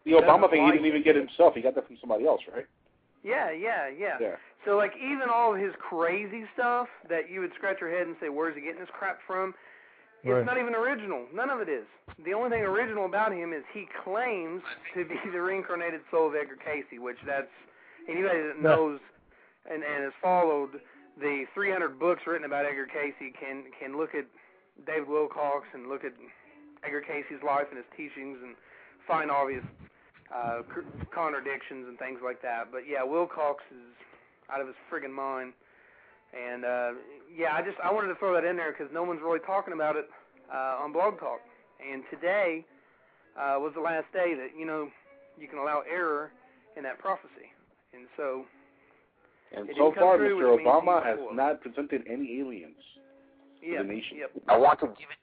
the 0.05 0.13
Obama 0.13 0.51
thing 0.51 0.65
he 0.65 0.73
didn't 0.73 0.87
even 0.87 1.03
get 1.03 1.17
himself. 1.17 1.55
He 1.55 1.63
got 1.63 1.75
that 1.75 1.87
from 1.87 1.97
somebody 2.01 2.27
else, 2.27 2.41
right? 2.53 2.67
Yeah, 3.23 3.51
yeah, 3.51 3.89
yeah. 3.89 4.17
Yeah. 4.21 4.37
So 4.65 4.77
like 4.77 4.93
even 4.97 5.29
all 5.33 5.55
of 5.55 5.61
his 5.61 5.73
crazy 5.79 6.45
stuff 6.55 6.89
that 7.09 7.31
you 7.31 7.41
would 7.41 7.53
scratch 7.55 7.81
your 7.81 7.91
head 7.91 8.07
and 8.07 8.17
say, 8.21 8.29
"Where's 8.29 8.55
he 8.55 8.61
getting 8.63 8.81
this 8.81 8.91
crap 8.93 9.19
from?" 9.27 9.55
It's 10.23 10.31
Right. 10.31 10.45
not 10.45 10.57
even 10.57 10.75
original. 10.75 11.27
None 11.35 11.51
of 11.51 11.61
it 11.61 11.69
is. 11.69 11.85
The 12.25 12.33
only 12.33 12.51
thing 12.51 12.63
original 12.63 13.07
about 13.07 13.33
him 13.33 13.53
is 13.53 13.65
he 13.73 13.87
claims 14.05 14.63
to 14.95 15.05
be 15.05 15.19
the 15.33 15.41
reincarnated 15.41 16.01
soul 16.13 16.29
of 16.29 16.37
Edgar 16.37 16.57
Cayce, 16.57 16.87
which 16.99 17.19
that's 17.27 17.51
anybody 18.09 18.41
that 18.43 18.61
knows 18.61 19.01
and 19.71 19.83
and 19.83 20.05
has 20.05 20.13
followed 20.21 20.81
the 21.19 21.45
300 21.55 21.99
books 21.99 22.27
written 22.27 22.45
about 22.47 22.67
Edgar 22.67 22.87
Cayce 22.87 23.15
can 23.39 23.65
can 23.79 23.97
look 23.97 24.15
at 24.15 24.27
David 24.87 25.09
Wilcock 25.09 25.63
and 25.75 25.89
look 25.89 26.05
at 26.05 26.13
Edgar 26.85 27.01
Cayce's 27.03 27.43
life 27.43 27.67
and 27.71 27.77
his 27.77 27.87
teachings 27.97 28.39
and 28.43 28.55
find 29.07 29.31
obvious 29.31 29.65
uh, 30.35 30.63
contradictions 31.15 31.87
and 31.89 31.99
things 31.99 32.21
like 32.25 32.41
that. 32.43 32.73
But 32.73 32.83
yeah, 32.89 33.05
Wilcock 33.05 33.61
is 33.71 33.93
out 34.53 34.61
of 34.61 34.67
his 34.67 34.77
friggin' 34.91 35.13
mind. 35.13 35.53
And 36.33 36.65
uh, 36.65 36.91
yeah, 37.29 37.55
I 37.55 37.61
just 37.63 37.77
I 37.85 37.93
wanted 37.93 38.09
to 38.09 38.17
throw 38.17 38.33
that 38.35 38.45
in 38.45 38.57
there 38.57 38.73
because 38.73 38.93
no 38.93 39.03
one's 39.03 39.21
really 39.23 39.41
talking 39.45 39.75
about 39.75 39.97
it 39.97 40.09
uh, 40.53 40.81
on 40.83 40.93
Blog 40.93 41.21
Talk. 41.21 41.41
And 41.81 42.03
today 42.11 42.65
uh, 43.37 43.57
was 43.59 43.73
the 43.75 43.83
last 43.83 44.07
day 44.13 44.35
that 44.35 44.57
you 44.59 44.65
know 44.65 44.89
you 45.39 45.49
can 45.49 45.59
allow 45.59 45.83
error 45.91 46.33
in 46.77 46.83
that 46.85 46.99
prophecy. 46.99 47.53
And 47.93 48.09
so 48.17 48.45
And 49.55 49.69
so 49.77 49.93
far, 49.99 50.17
true, 50.17 50.41
Mr. 50.41 50.65
Obama 50.65 51.05
has 51.05 51.19
not 51.33 51.61
presented 51.61 52.03
any 52.09 52.41
aliens 52.41 52.81
yeah, 53.63 53.83
to 53.83 53.87
the 53.87 53.93
nation. 53.93 54.17
yep. 54.19 54.31
I 54.49 54.57
want 54.57 54.81
to 54.81 54.87
give 54.87 55.11
it. 55.13 55.22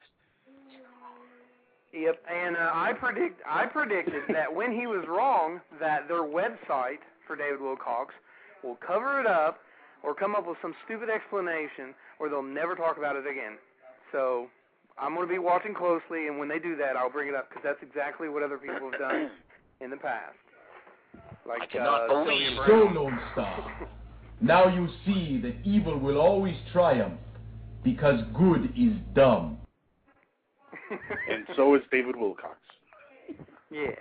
Yep, 1.94 2.22
and 2.32 2.56
uh, 2.56 2.72
I 2.74 2.94
predict 2.94 3.42
I 3.50 3.66
predicted 3.66 4.24
that 4.34 4.54
when 4.54 4.72
he 4.72 4.86
was 4.86 5.06
wrong, 5.08 5.60
that 5.80 6.08
their 6.08 6.22
website 6.24 7.00
for 7.26 7.36
David 7.36 7.60
Wilcock 7.60 8.08
will 8.64 8.78
cover 8.86 9.20
it 9.20 9.26
up 9.26 9.60
or 10.04 10.14
come 10.14 10.36
up 10.36 10.48
with 10.48 10.58
some 10.62 10.74
stupid 10.86 11.10
explanation, 11.10 11.94
or 12.20 12.30
they'll 12.30 12.42
never 12.44 12.76
talk 12.76 12.98
about 12.98 13.16
it 13.16 13.26
again. 13.28 13.58
So 14.12 14.48
I'm 14.98 15.16
going 15.16 15.28
to 15.28 15.34
be 15.34 15.40
watching 15.40 15.74
closely, 15.74 16.28
and 16.28 16.40
when 16.40 16.48
they 16.48 16.60
do 16.60 16.76
that, 16.78 16.96
I'll 16.96 17.10
bring 17.12 17.28
it 17.30 17.36
up 17.36 17.50
because 17.50 17.64
that's 17.64 17.82
exactly 17.82 18.30
what 18.30 18.44
other 18.44 18.58
people 18.58 18.92
have 18.92 19.00
done 19.00 19.30
in 19.82 19.90
the 19.90 19.98
past. 19.98 20.36
Like 21.48 21.76
uh, 21.76 22.08
Sylvia 22.08 22.56
So, 22.56 22.66
Browne. 22.66 22.96
Lone 22.96 23.20
Star, 23.34 23.90
now 24.42 24.68
you 24.68 24.88
see 25.06 25.40
that 25.42 25.56
evil 25.66 25.98
will 25.98 26.20
always 26.20 26.56
triumph 26.72 27.20
because 27.84 28.20
good 28.38 28.72
is 28.78 28.94
dumb. 29.16 29.58
And 31.30 31.46
so 31.56 31.76
is 31.76 31.82
David 31.92 32.16
Wilcock. 32.16 32.58
Yes. 33.72 33.98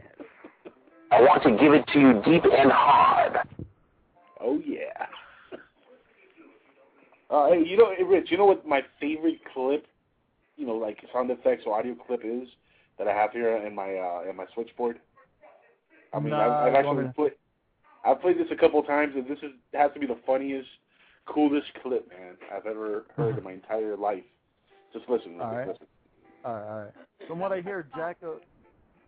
I 1.10 1.20
want 1.20 1.42
to 1.44 1.50
give 1.50 1.72
it 1.72 1.86
to 1.92 2.00
you 2.00 2.22
deep 2.24 2.44
and 2.44 2.70
hard. 2.70 3.38
Oh 4.40 4.60
yeah. 4.64 5.06
Uh, 7.30 7.50
hey, 7.50 7.62
you 7.62 7.76
know, 7.76 7.92
hey, 7.94 8.02
Rich, 8.02 8.28
you 8.30 8.38
know 8.38 8.46
what 8.46 8.66
my 8.66 8.80
favorite 8.98 9.38
clip, 9.52 9.86
you 10.56 10.66
know, 10.66 10.72
like 10.72 10.96
sound 11.12 11.30
effects 11.30 11.64
or 11.66 11.78
audio 11.78 11.94
clip 11.94 12.22
is 12.24 12.48
that 12.96 13.06
I 13.06 13.12
have 13.12 13.32
here 13.32 13.54
in 13.58 13.74
my 13.74 13.96
uh, 13.96 14.22
in 14.30 14.34
my 14.34 14.46
switchboard. 14.54 14.98
I 16.14 16.20
mean, 16.20 16.30
Nah, 16.30 16.62
I've, 16.62 16.68
I've 16.68 16.74
actually 16.74 17.04
put, 17.14 17.36
I've 18.02 18.22
played 18.22 18.38
this 18.38 18.46
a 18.50 18.56
couple 18.56 18.80
of 18.80 18.86
times, 18.86 19.12
and 19.14 19.26
this 19.26 19.38
is 19.42 19.50
has 19.74 19.90
to 19.92 20.00
be 20.00 20.06
the 20.06 20.18
funniest, 20.26 20.68
coolest 21.26 21.66
clip, 21.82 22.08
man, 22.08 22.36
I've 22.50 22.64
ever 22.64 23.04
heard 23.14 23.36
in 23.36 23.44
my 23.44 23.52
entire 23.52 23.94
life. 23.94 24.24
Just 24.94 25.06
listen, 25.06 25.32
Rich, 25.32 25.42
All 25.42 25.54
right. 25.54 25.68
listen. 25.68 25.86
All 26.44 26.54
right, 26.54 26.68
all 26.68 26.78
right. 26.84 26.92
From 27.26 27.38
what 27.38 27.52
I 27.52 27.60
hear, 27.60 27.88
Jacko, 27.96 28.40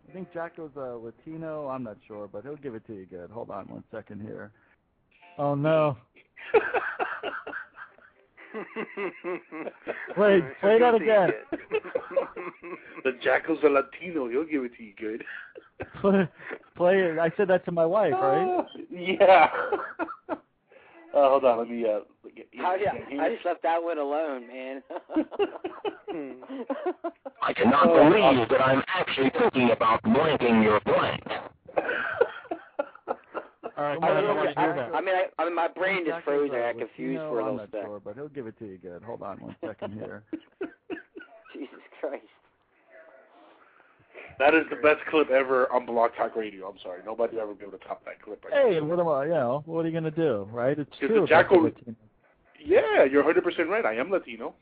I 0.09 0.13
think 0.13 0.33
Jacko's 0.33 0.71
a 0.75 0.97
Latino. 0.97 1.67
I'm 1.67 1.83
not 1.83 1.97
sure, 2.07 2.27
but 2.31 2.43
he'll 2.43 2.57
give 2.57 2.75
it 2.75 2.85
to 2.87 2.93
you 2.93 3.05
good. 3.05 3.29
Hold 3.31 3.49
on 3.49 3.65
one 3.67 3.83
second 3.91 4.21
here. 4.21 4.51
Oh 5.37 5.55
no! 5.55 5.97
Wait, 10.17 10.43
play 10.59 10.79
that 10.79 10.95
again. 10.95 11.29
the 13.03 13.11
Jackal's 13.23 13.59
a 13.63 13.69
Latino. 13.69 14.27
He'll 14.29 14.43
give 14.45 14.65
it 14.65 14.75
to 14.77 14.83
you 14.83 14.93
good. 14.99 15.23
play, 16.01 16.27
play 16.75 16.97
it. 16.99 17.19
I 17.19 17.31
said 17.37 17.47
that 17.47 17.63
to 17.65 17.71
my 17.71 17.85
wife, 17.85 18.13
right? 18.13 18.65
yeah. 18.89 19.47
uh, 20.29 20.35
hold 21.13 21.45
on, 21.45 21.59
let 21.59 21.69
me. 21.69 21.85
Uh, 21.85 21.99
get, 22.35 22.47
I, 22.63 22.77
get 22.77 23.07
here. 23.07 23.21
I 23.21 23.33
just 23.33 23.45
left 23.45 23.63
that 23.63 23.81
one 23.81 23.97
alone, 23.97 24.47
man. 24.47 24.83
I 27.41 27.53
cannot 27.53 27.87
Oh, 27.89 28.09
believe 28.09 28.39
oh. 28.39 28.45
that 28.49 28.61
I'm 28.61 28.83
actually 28.87 29.31
thinking 29.39 29.71
about 29.71 30.01
blanking 30.03 30.63
your 30.63 30.79
blank. 30.81 31.23
All 33.77 33.83
right, 33.87 33.97
I, 34.01 34.07
I 34.09 34.15
mean, 34.15 34.23
don't 34.27 34.37
want 34.37 34.53
to 34.53 34.61
hear 34.61 34.71
I, 34.73 34.75
that. 34.75 34.95
I 34.95 35.01
mean, 35.01 35.15
I, 35.15 35.25
I 35.41 35.45
mean, 35.45 35.55
my 35.55 35.67
brain 35.67 36.05
just 36.05 36.19
Exactly 36.19 36.49
froze. 36.49 36.51
I 36.53 36.73
got 36.73 36.77
confused 36.79 37.15
No, 37.21 37.29
for 37.29 37.39
a 37.39 37.43
I'm 37.43 37.51
little 37.51 37.57
not 37.57 37.71
sec. 37.71 37.81
sure, 37.85 37.99
but 37.99 38.15
he'll 38.15 38.27
give 38.29 38.45
it 38.47 38.59
to 38.59 38.65
you 38.65 38.77
good. 38.77 39.01
Hold 39.03 39.23
on 39.23 39.37
one 39.39 39.55
second 39.65 39.93
here. 39.93 40.23
Jesus 41.53 41.79
Christ. 41.99 42.23
That 44.39 44.53
is 44.53 44.63
the 44.69 44.75
best 44.77 44.99
clip 45.09 45.29
ever 45.29 45.71
on 45.71 45.85
Blog 45.85 46.11
Talk 46.17 46.35
Radio. 46.35 46.67
I'm 46.67 46.77
sorry, 46.83 47.01
nobody 47.05 47.35
will 47.35 47.43
ever 47.43 47.53
be 47.53 47.63
able 47.65 47.77
to 47.77 47.85
top 47.85 48.03
that 48.05 48.21
clip. 48.21 48.43
Right 48.45 48.73
Hey, 48.73 48.81
what 48.81 48.99
am 48.99 49.07
I? 49.07 49.23
You 49.25 49.29
know, 49.31 49.63
what 49.65 49.85
are 49.85 49.87
you 49.89 49.93
gonna 49.93 50.11
do, 50.11 50.47
right? 50.51 50.77
It's 50.77 50.89
Because 50.99 51.07
true. 51.09 51.21
the 51.21 51.27
Jackal- 51.27 51.59
about 51.65 51.73
the 51.75 51.79
Latino. 51.91 51.95
Yeah, 52.63 53.03
you're 53.05 53.23
100 53.23 53.43
percent 53.43 53.69
right. 53.69 53.85
I 53.85 53.95
am 53.95 54.11
Latino. 54.11 54.53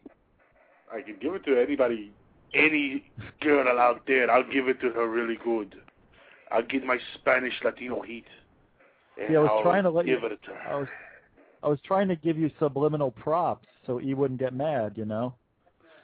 I 0.93 1.01
can 1.01 1.15
give 1.21 1.33
it 1.35 1.43
to 1.45 1.61
anybody, 1.61 2.11
any 2.53 3.03
girl 3.41 3.79
out 3.79 4.01
there. 4.07 4.29
I'll 4.31 4.43
give 4.49 4.67
it 4.67 4.79
to 4.81 4.89
her 4.91 5.07
really 5.07 5.37
good. 5.43 5.75
I'll 6.51 6.63
get 6.65 6.83
my 6.85 6.97
Spanish 7.15 7.53
Latino 7.63 8.01
heat. 8.01 8.25
And 9.19 9.29
See, 9.29 9.35
I 9.35 9.39
was 9.39 9.49
I'll 9.51 9.61
trying 9.63 9.83
to 9.83 9.89
let 9.89 10.05
give 10.05 10.21
you. 10.21 10.27
it 10.27 10.39
to 10.43 10.51
her. 10.53 10.73
I 10.73 10.79
was, 10.79 10.87
I 11.63 11.67
was 11.67 11.79
trying 11.85 12.07
to 12.07 12.15
give 12.15 12.37
you 12.37 12.49
subliminal 12.59 13.11
props 13.11 13.67
so 13.85 13.99
E 14.01 14.13
wouldn't 14.13 14.39
get 14.39 14.53
mad. 14.53 14.93
You 14.95 15.05
know. 15.05 15.35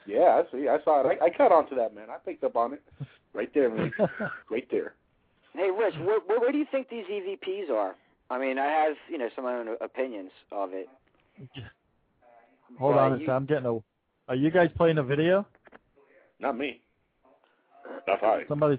Yeah, 0.06 0.40
I 0.40 0.52
see. 0.52 0.68
I 0.68 0.78
saw 0.84 1.00
it. 1.08 1.18
I, 1.20 1.26
I 1.26 1.30
caught 1.30 1.50
on 1.50 1.68
to 1.70 1.74
that, 1.74 1.94
man. 1.94 2.10
I 2.10 2.18
picked 2.24 2.44
up 2.44 2.54
on 2.56 2.74
it. 2.74 2.82
Right 3.32 3.52
there, 3.54 3.68
man. 3.74 3.92
right 4.50 4.66
there. 4.70 4.94
Hey, 5.52 5.70
Rich, 5.70 5.94
where, 6.04 6.20
where, 6.26 6.38
where 6.38 6.52
do 6.52 6.58
you 6.58 6.66
think 6.70 6.88
these 6.88 7.06
EVPs 7.10 7.70
are? 7.70 7.96
I 8.30 8.38
mean, 8.38 8.58
I 8.58 8.66
have 8.66 8.94
you 9.10 9.18
know 9.18 9.28
some 9.34 9.44
of 9.46 9.52
my 9.52 9.58
own 9.58 9.76
opinions 9.80 10.30
of 10.52 10.70
it. 10.74 10.88
Hold 12.78 12.96
Right, 12.96 13.06
on 13.06 13.12
a 13.12 13.14
you- 13.16 13.20
second. 13.22 13.34
I'm 13.34 13.46
getting 13.46 13.66
a. 13.66 13.78
Are 14.30 14.34
you 14.34 14.50
guys 14.50 14.70
playing 14.76 14.98
a 14.98 15.02
video? 15.02 15.46
Not 16.40 16.56
me. 16.56 16.80
Not 18.06 18.22
I. 18.22 18.42
Somebody's. 18.48 18.78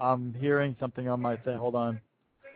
I'm 0.00 0.34
hearing 0.34 0.76
something 0.78 1.08
on 1.08 1.20
my 1.20 1.36
thing. 1.36 1.56
Hold 1.58 1.74
on. 1.74 2.00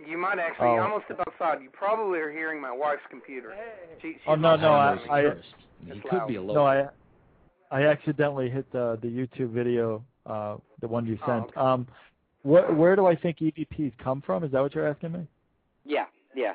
You 0.07 0.17
might 0.19 0.39
actually 0.39 0.69
Oh. 0.69 0.79
almost 0.83 1.05
step 1.07 1.21
outside. 1.27 1.63
You 1.63 1.71
probably 1.71 2.19
are 2.21 2.31
hearing 2.31 2.61
my 2.61 2.73
wife's 2.73 3.03
computer. 3.11 3.55
She, 4.01 4.17
Oh 4.27 4.35
no 4.35 4.57
no 4.57 4.73
I 4.73 4.95
I 5.11 5.21
It's 5.21 6.05
loud. 6.13 6.31
no 6.55 6.65
I 6.67 6.89
I 7.71 7.87
accidentally 7.87 8.51
hit 8.51 8.71
the 8.73 8.99
the 9.03 9.09
YouTube 9.09 9.51
video 9.51 10.05
uh 10.27 10.57
the 10.81 10.89
one 10.89 11.07
you 11.07 11.19
Oh, 11.23 11.27
sent. 11.27 11.45
okay. 11.45 11.61
Um, 11.61 11.87
where 12.43 12.73
where 12.73 12.97
do 12.97 13.07
I 13.07 13.15
think 13.17 13.39
EVPs 13.39 13.93
come 13.99 14.21
from? 14.23 14.45
Is 14.45 14.53
that 14.53 14.61
what 14.61 14.75
you're 14.75 14.87
asking 14.89 15.13
me? 15.13 15.27
Yeah, 15.85 16.07
yeah. 16.35 16.55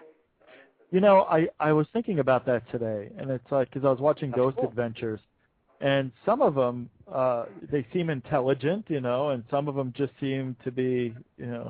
You 0.91 0.99
know, 1.01 1.23
I 1.29 1.47
I 1.59 1.71
was 1.73 1.87
thinking 1.93 2.19
about 2.19 2.45
that 2.45 2.69
today, 2.71 3.11
and 3.17 3.29
it's 3.29 3.49
like 3.51 3.69
because 3.69 3.85
I 3.85 3.89
was 3.89 3.99
watching 3.99 4.29
That's 4.31 4.37
Ghost 4.39 4.57
cool. 4.57 4.69
Adventures, 4.69 5.19
and 5.81 6.11
some 6.25 6.41
of 6.41 6.55
them 6.55 6.89
uh 7.13 7.45
they 7.71 7.85
seem 7.93 8.09
intelligent, 8.09 8.85
you 8.89 9.01
know, 9.01 9.29
and 9.29 9.43
some 9.49 9.67
of 9.67 9.75
them 9.75 9.93
just 9.95 10.11
seem 10.19 10.55
to 10.63 10.71
be, 10.71 11.13
you 11.37 11.45
know, 11.45 11.69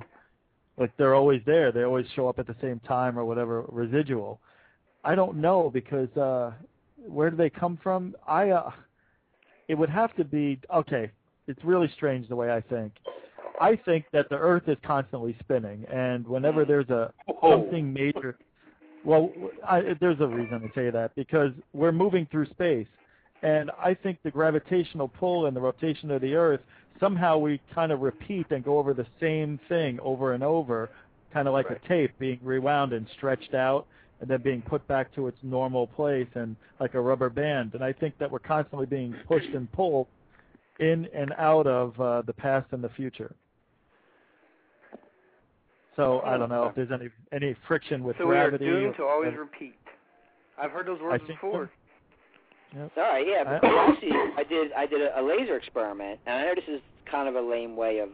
like 0.78 0.92
they're 0.98 1.16
always 1.16 1.42
there. 1.46 1.72
They 1.72 1.84
always 1.84 2.06
show 2.16 2.28
up 2.28 2.40
at 2.40 2.48
the 2.48 2.56
same 2.62 2.80
time 2.82 3.18
or 3.18 3.26
whatever 3.26 3.66
residual. 3.70 4.40
I 5.04 5.16
don't 5.16 5.38
know 5.38 5.70
because 5.74 6.10
uh 6.18 6.54
where 6.98 7.30
do 7.30 7.38
they 7.38 7.50
come 7.50 7.78
from? 7.82 8.16
I 8.28 8.50
uh 8.52 8.72
it 9.68 9.76
would 9.76 9.90
have 9.90 10.16
to 10.16 10.24
be 10.24 10.60
okay. 10.74 11.12
It's 11.48 11.64
really 11.64 11.90
strange 11.96 12.28
the 12.28 12.36
way 12.36 12.52
I 12.52 12.62
think. 12.62 12.94
I 13.60 13.76
think 13.76 14.06
that 14.14 14.30
the 14.30 14.36
Earth 14.38 14.64
is 14.68 14.78
constantly 14.86 15.36
spinning, 15.40 15.86
and 15.92 16.28
whenever 16.28 16.64
there's 16.64 16.90
a 16.90 17.12
something 17.42 17.92
major, 17.92 18.38
well, 19.04 19.32
I, 19.68 19.96
there's 20.00 20.20
a 20.20 20.28
reason 20.28 20.62
to 20.62 20.70
say 20.76 20.90
that 20.92 21.16
because 21.16 21.52
we're 21.74 21.92
moving 21.92 22.28
through 22.30 22.46
space, 22.48 22.88
and 23.44 23.72
I 23.80 23.94
think 23.94 24.20
the 24.24 24.32
gravitational 24.32 25.08
pull 25.08 25.46
and 25.46 25.56
the 25.56 25.62
rotation 25.62 26.12
of 26.12 26.22
the 26.22 26.36
Earth 26.36 26.62
somehow 27.00 27.38
we 27.38 27.62
kind 27.74 27.92
of 27.92 28.02
repeat 28.02 28.48
and 28.52 28.64
go 28.64 28.80
over 28.80 28.94
the 28.94 29.06
same 29.20 29.60
thing 29.70 30.00
over 30.02 30.34
and 30.34 30.44
over, 30.44 30.90
kind 31.34 31.48
of 31.48 31.54
like 31.54 31.70
a 31.70 31.80
tape 31.88 32.12
being 32.20 32.40
rewound 32.42 32.94
and 32.94 33.08
stretched 33.16 33.54
out 33.54 33.86
and 34.20 34.30
then 34.30 34.42
being 34.42 34.62
put 34.64 34.88
back 34.88 35.14
to 35.14 35.28
its 35.28 35.38
normal 35.44 35.88
place 35.88 36.28
and 36.36 36.56
like 36.80 36.96
a 36.96 37.00
rubber 37.02 37.30
band. 37.30 37.74
And 37.76 37.84
I 37.84 37.94
think 37.94 38.18
that 38.18 38.32
we're 38.32 38.40
constantly 38.40 38.88
being 38.88 39.16
pushed 39.28 39.50
and 39.50 39.72
pulled 39.72 40.08
in 40.80 41.08
and 41.14 41.34
out 41.38 41.68
of 41.68 42.00
uh, 42.00 42.22
the 42.24 42.34
past 42.34 42.68
and 42.72 42.84
the 42.84 42.90
future. 42.90 43.34
So 45.96 46.22
I 46.26 46.38
don't 46.38 46.50
know 46.50 46.66
if 46.66 46.76
there's 46.76 46.92
any 46.92 47.10
any 47.32 47.56
friction 47.68 48.04
with 48.04 48.18
So 48.20 48.28
we 48.28 48.36
are 48.36 48.52
gravity. 48.52 48.66
doomed 48.66 48.96
to 48.98 49.04
always 49.04 49.34
repeat. 49.36 49.76
I've 50.62 50.70
heard 50.70 50.86
those 50.88 51.02
words 51.02 51.24
before. 51.28 51.72
Yep. 52.76 52.92
All 52.98 53.04
right, 53.04 53.26
yeah. 53.28 53.44
I- 53.48 53.60
Because 53.60 53.90
actually, 53.90 54.12
I 54.38 54.44
did 54.44 54.72
I 54.74 54.86
did 54.86 55.02
a, 55.02 55.20
a 55.20 55.24
laser 55.24 55.56
experiment, 55.56 56.20
and 56.26 56.36
I 56.36 56.44
know 56.46 56.56
this 56.56 56.68
is 56.68 56.82
kind 57.10 57.28
of 57.30 57.36
a 57.36 57.42
lame 57.42 57.76
way 57.76 58.00
of 58.00 58.10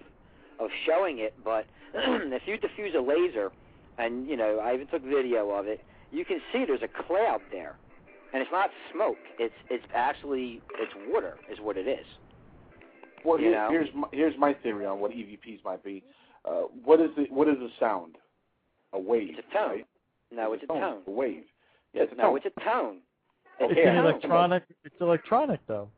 of 0.60 0.70
showing 0.86 1.20
it, 1.20 1.34
but 1.44 1.66
if 1.94 2.44
you 2.46 2.58
diffuse 2.58 2.94
a 2.96 3.02
laser, 3.02 3.52
and 3.98 4.28
you 4.28 4.38
know, 4.38 4.60
I 4.60 4.74
even 4.76 4.88
took 4.88 5.04
video 5.04 5.50
of 5.52 5.68
it, 5.68 5.82
you 6.12 6.24
can 6.26 6.40
see 6.52 6.66
there's 6.66 6.84
a 6.84 7.04
cloud 7.08 7.42
there, 7.52 7.76
and 8.34 8.42
it's 8.42 8.52
not 8.52 8.70
smoke. 8.94 9.18
It's 9.40 9.54
it's 9.70 9.86
actually 9.94 10.62
it's 10.80 10.94
water, 11.10 11.38
is 11.52 11.60
what 11.60 11.78
it 11.78 11.88
is. 11.88 12.06
Well, 13.26 13.40
You 13.40 13.46
here- 13.50 13.54
know? 13.56 13.68
here's 13.72 13.90
my, 13.96 14.08
here's 14.12 14.38
my 14.38 14.54
theory 14.54 14.86
on 14.86 15.00
what 15.00 15.12
EVPs 15.12 15.64
might 15.64 15.84
be. 15.84 16.04
Uh, 16.46 16.64
what 16.84 17.00
is 17.02 17.10
the 17.16 17.24
what 17.30 17.48
is 17.48 17.56
the 17.58 17.70
sound? 17.80 18.18
A 18.94 19.00
wave. 19.00 19.30
It's 19.38 19.48
a 19.50 19.54
tone. 19.54 19.70
Right? 19.72 19.86
No, 20.32 20.54
it's, 20.54 20.64
a 20.64 20.68
tone. 20.68 21.02
A 21.08 21.12
wave. 21.12 21.44
Yeah, 21.94 22.04
it's 22.04 22.12
a 22.14 22.16
no, 22.16 22.24
tone. 22.24 22.38
it's 22.44 22.46
a 22.58 22.60
tone. 22.64 22.98
It's 23.60 23.72
Okay, 23.72 23.84
an 23.86 23.98
electronic. 23.98 24.64
It's 24.84 24.96
electronic 25.00 25.60
though. 25.68 25.90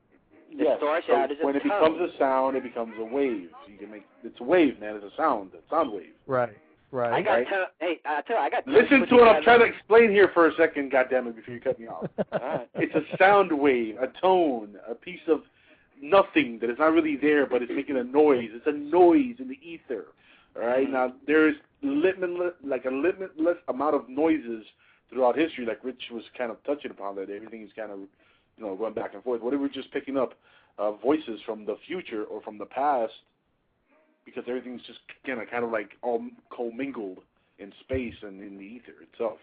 Yes. 0.52 0.78
starts 0.78 1.06
so 1.08 1.16
out 1.16 1.32
as 1.32 1.38
a 1.42 1.46
when 1.46 1.56
it 1.56 1.64
tone. 1.64 1.94
becomes 1.96 2.14
a 2.14 2.18
sound, 2.18 2.56
it 2.56 2.64
becomes 2.64 2.94
a 3.00 3.04
wave. 3.04 3.50
You 3.70 3.78
can 3.78 3.92
make 3.92 4.06
it's 4.24 4.40
a 4.40 4.44
wave, 4.44 4.80
man. 4.80 4.96
It's 4.96 5.06
a 5.06 5.16
sound. 5.18 5.52
A 5.54 5.70
sound 5.70 5.92
wave. 5.92 6.14
Right. 6.28 6.56
Right. 6.92 7.14
I 7.14 7.22
got 7.22 7.32
Right. 7.34 7.48
tone. 7.50 7.66
Hey, 7.80 8.00
I 8.06 8.22
tell 8.22 8.38
you, 8.38 8.42
I 8.44 8.50
got. 8.50 8.68
Listen 8.68 9.06
to 9.08 9.16
what 9.16 9.28
I'm 9.28 9.44
trying 9.44 9.60
to 9.60 9.66
explain 9.66 10.12
here 10.12 10.30
for 10.34 10.48
a 10.48 10.54
second, 10.56 10.92
goddammit, 10.92 11.36
before 11.36 11.54
you 11.54 11.60
cut 11.60 11.78
me 11.80 11.88
off. 11.88 12.08
Alright. 12.34 12.70
It's 12.76 12.96
a 12.96 13.18
sound 13.18 13.52
wave, 13.52 13.98
a 14.00 14.08
tone, 14.22 14.76
a 14.90 14.96
piece 14.96 15.20
of 15.28 15.42
nothing 16.02 16.60
that 16.60 16.70
is 16.70 16.78
not 16.80 16.94
really 16.94 17.18
there, 17.18 17.46
but 17.46 17.62
it's 17.62 17.72
making 17.74 17.98
a 17.98 18.04
noise. 18.04 18.50
It's 18.54 18.68
a 18.68 18.72
noise 18.72 19.36
in 19.40 19.48
the 19.50 19.60
ether. 19.62 20.06
All 20.56 20.66
right? 20.66 20.88
Mhm. 20.88 20.92
Now 20.92 21.14
there's 21.28 21.56
limitless, 21.82 22.54
like 22.64 22.86
a 22.86 22.90
limitless 22.92 23.58
amount 23.68 23.96
of 23.96 24.08
noises 24.08 24.66
throughout 25.10 25.38
history, 25.38 25.66
like 25.66 25.84
Rich 25.84 26.02
was 26.12 26.24
kind 26.38 26.52
of 26.52 26.58
touching 26.64 26.92
upon 26.92 27.16
that. 27.16 27.30
Everything 27.30 27.64
is 27.64 27.70
kind 27.76 27.92
of, 27.92 28.00
you 28.00 28.66
know, 28.66 28.74
run 28.74 28.94
back 28.94 29.14
and 29.14 29.24
forth. 29.24 29.42
What 29.42 29.54
if 29.54 29.60
we're 29.60 29.70
just 29.70 29.92
picking 29.92 30.18
up 30.18 30.34
uh, 30.78 30.92
voices 30.94 31.40
from 31.46 31.66
the 31.66 31.76
future 31.88 32.24
or 32.26 32.42
from 32.42 32.58
the 32.58 32.66
past? 32.66 33.14
Because 34.26 34.44
everything's 34.48 34.82
just 34.88 35.00
kind 35.26 35.42
of, 35.42 35.50
kind 35.50 35.64
of 35.64 35.72
like 35.72 35.92
all 36.02 36.24
commingled 36.56 37.20
in 37.60 37.72
space 37.82 38.16
and 38.24 38.42
in 38.42 38.58
the 38.58 38.64
ether 38.64 38.94
itself. 39.12 39.38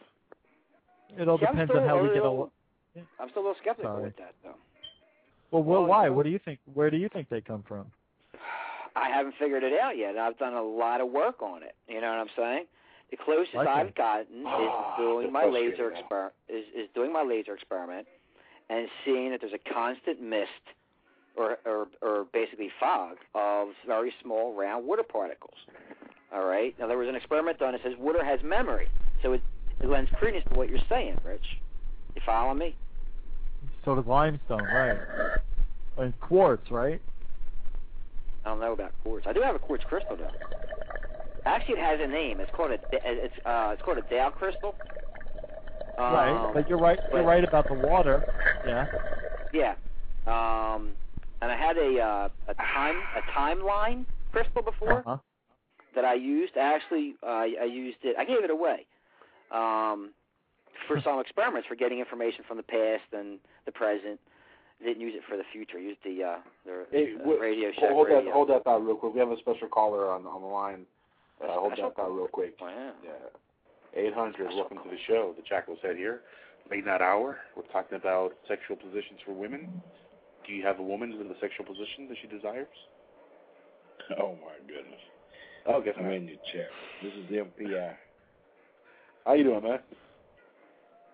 It 1.17 1.29
all 1.29 1.39
See, 1.39 1.47
depends 1.47 1.71
still 1.71 1.83
on 1.83 1.89
how 1.89 2.03
we 2.03 2.09
get 2.09 2.19
a. 2.19 2.23
little- 2.23 2.53
I'm 3.19 3.31
still 3.31 3.43
a 3.43 3.47
little 3.47 3.57
skeptical 3.63 3.93
Sorry. 3.93 4.03
with 4.05 4.17
that, 4.17 4.35
though. 4.43 4.55
Well, 5.51 5.63
well, 5.63 5.81
Well, 5.83 5.87
why? 5.89 6.07
you 6.07 6.13
What 6.15 6.25
do 6.25 6.31
you 6.31 6.39
think? 6.45 6.59
Where 6.75 6.91
do 6.91 6.97
you 6.97 7.09
think 7.09 7.29
they 7.29 7.41
come 7.41 7.63
from? 7.67 7.87
I 8.97 9.09
haven't 9.09 9.35
figured 9.39 9.63
it 9.63 9.79
out 9.81 9.97
yet. 9.97 10.19
I've 10.19 10.37
done 10.39 10.55
a 10.55 10.63
lot 10.63 11.01
of 11.01 11.11
work 11.11 11.41
on 11.43 11.63
it. 11.63 11.75
You 11.89 12.01
know 12.01 12.09
what 12.09 12.19
I'm 12.19 12.29
saying? 12.37 12.65
The 13.13 13.19
closest 13.19 13.55
Like 13.55 13.69
I've 13.69 13.95
gotten 13.95 14.43
Ah, 14.47 14.95
is 14.97 14.99
doing 14.99 15.31
my 15.31 15.45
laser 15.45 15.93
exper- 15.93 16.31
is 16.49 16.65
is 16.75 16.89
doing 16.95 17.13
my 17.13 17.23
laser 17.23 17.53
experiment 17.55 18.09
and 18.71 18.89
seeing 19.05 19.31
that 19.31 19.41
there's 19.43 19.53
a 19.53 19.71
constant 19.73 20.21
mist 20.23 20.49
or 21.37 21.59
or 21.67 21.89
or 22.01 22.25
basically 22.33 22.71
fog 22.81 23.19
of 23.35 23.69
very 23.87 24.15
small 24.23 24.55
round 24.55 24.87
water 24.87 25.03
particles. 25.03 25.59
All 26.33 26.47
right. 26.47 26.75
Now 26.79 26.87
there 26.87 26.97
was 26.97 27.07
an 27.07 27.15
experiment 27.15 27.59
done 27.59 27.73
that 27.73 27.83
says 27.83 27.93
water 27.99 28.25
has 28.25 28.43
memory, 28.43 28.89
so 29.23 29.35
it 29.35 29.43
it 29.83 29.91
lends 29.91 30.11
credence 30.19 30.47
to 30.49 30.55
what 30.57 30.71
you're 30.71 30.79
saying, 30.89 31.19
Rich. 31.23 31.59
You 32.15 32.23
follow 32.25 32.55
me? 32.55 32.75
So 33.85 33.95
does 33.95 34.07
limestone, 34.07 34.65
right? 34.65 34.99
And 35.99 36.19
quartz, 36.21 36.71
right? 36.71 37.01
I 38.47 38.49
don't 38.49 38.61
know 38.61 38.73
about 38.73 38.93
quartz. 39.03 39.27
I 39.27 39.35
do 39.35 39.43
have 39.43 39.55
a 39.55 39.59
quartz 39.59 39.85
crystal 39.85 40.17
though. 40.17 40.31
Actually, 41.45 41.75
it 41.75 41.81
has 41.85 41.99
a 42.01 42.07
name. 42.07 42.41
It's 42.41 42.51
called 42.57 42.71
a 42.71 42.79
it's 42.93 43.35
uh 43.45 43.71
it's 43.73 43.83
called 43.83 43.99
a 43.99 44.03
Dow 44.03 44.31
crystal. 44.31 44.75
Um, 45.99 46.05
right. 46.15 46.51
But 46.55 46.69
you're 46.69 46.79
right. 46.79 46.99
You're 47.13 47.23
but- 47.23 47.29
right 47.29 47.45
about 47.45 47.69
the 47.69 47.75
water. 47.75 48.25
Yeah. 48.65 48.87
Yeah. 49.53 49.75
Um, 50.27 50.91
and 51.41 51.51
I 51.51 51.57
had 51.57 51.77
a 51.77 51.99
uh, 52.01 52.29
a 52.49 52.55
time 52.55 52.97
a 53.17 53.39
timeline 53.39 54.05
crystal 54.31 54.63
before 54.63 55.01
Uh-huh. 55.01 55.17
that 55.97 56.05
I 56.05 56.15
used. 56.15 56.57
Actually, 56.57 57.15
uh, 57.23 57.27
I 57.61 57.65
used 57.71 57.99
it. 58.03 58.17
I 58.17 58.25
gave 58.25 58.45
it 58.45 58.51
away 58.51 58.87
um, 59.51 60.13
for 60.87 61.01
some 61.05 61.19
experiments 61.19 61.67
for 61.67 61.75
getting 61.75 61.99
information 61.99 62.45
from 62.47 62.57
the 62.57 62.63
past 62.63 63.03
and 63.13 63.39
the 63.67 63.73
present. 63.73 64.21
Didn't 64.83 65.01
use 65.01 65.15
it 65.17 65.23
for 65.29 65.37
the 65.37 65.45
future. 65.53 65.79
Used 65.79 66.01
the 66.05 66.23
uh, 66.25 66.37
the 66.65 66.87
Hey, 66.93 67.15
uh, 67.15 67.23
wh- 67.25 67.41
radio 67.41 67.71
hold, 67.73 67.75
shack 67.81 67.91
hold 67.91 68.07
radio. 68.09 68.25
that 68.25 68.33
hold 68.33 68.49
that 68.51 68.65
thought 68.65 68.85
real 68.85 68.97
quick. 68.97 69.13
We 69.15 69.21
have 69.21 69.31
a 69.31 69.39
special 69.39 69.69
caller 69.69 70.11
on 70.11 70.25
on 70.27 70.41
the 70.41 70.47
line. 70.47 70.87
Uh, 71.43 71.59
hold 71.59 71.73
that 71.73 71.97
thought 71.97 72.15
real 72.15 72.29
quick. 72.29 72.55
Wow. 72.61 72.93
Yeah. 73.05 73.11
800, 73.95 74.49
welcome 74.55 74.79
to 74.79 74.91
the 74.91 74.97
show. 75.07 75.35
The 75.37 75.43
Jackal's 75.43 75.79
Head 75.83 75.97
here. 75.97 76.21
Late 76.71 76.87
night 76.87 77.03
hour. 77.03 77.39
We're 77.57 77.65
talking 77.73 77.97
about 77.97 78.33
sexual 78.49 78.77
positions 78.77 79.21
for 79.27 79.33
women. 79.33 79.83
Do 80.47 80.53
you 80.53 80.65
have 80.65 80.79
a 80.79 80.83
woman 80.83 81.13
in 81.13 81.29
the 81.29 81.37
sexual 81.41 81.67
position 81.67 82.09
that 82.09 82.17
she 82.23 82.29
desires? 82.29 82.69
Oh 84.19 84.37
my 84.41 84.57
goodness. 84.67 85.01
Oh, 85.67 85.81
guess 85.81 85.95
I'm 85.99 86.05
not. 86.05 86.15
in 86.15 86.29
your 86.29 86.37
chat. 86.53 86.69
This 87.03 87.13
is 87.13 87.29
the 87.31 87.37
MPI. 87.37 87.95
How 89.27 89.35
you 89.35 89.45
doing, 89.45 89.63
man? 89.63 89.79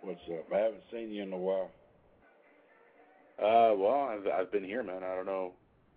What's 0.02 0.20
up? 0.30 0.46
I 0.54 0.58
haven't 0.58 0.82
seen 0.92 1.10
you 1.10 1.22
in 1.22 1.32
a 1.32 1.36
while. 1.36 1.70
Uh, 3.38 3.74
well, 3.76 4.08
I've, 4.10 4.26
I've 4.26 4.52
been 4.52 4.64
here, 4.64 4.82
man. 4.82 5.02
I 5.04 5.14
don't 5.14 5.26
know 5.26 5.52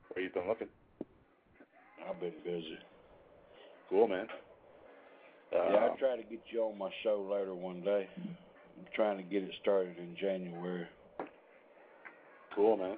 where 0.10 0.24
you've 0.24 0.34
been 0.34 0.48
looking. 0.48 0.68
I've 2.08 2.20
been 2.20 2.34
busy. 2.44 2.78
Cool, 3.92 4.08
man. 4.08 4.26
Uh, 5.54 5.58
yeah, 5.74 5.80
I'll 5.80 5.98
try 5.98 6.16
to 6.16 6.24
get 6.24 6.40
you 6.50 6.62
on 6.64 6.78
my 6.78 6.90
show 7.04 7.28
later 7.30 7.54
one 7.54 7.82
day. 7.84 8.08
I'm 8.18 8.86
trying 8.96 9.18
to 9.18 9.24
get 9.24 9.44
it 9.44 9.52
started 9.62 9.98
in 9.98 10.16
January. 10.20 10.88
Cool, 12.56 12.78
man. 12.78 12.98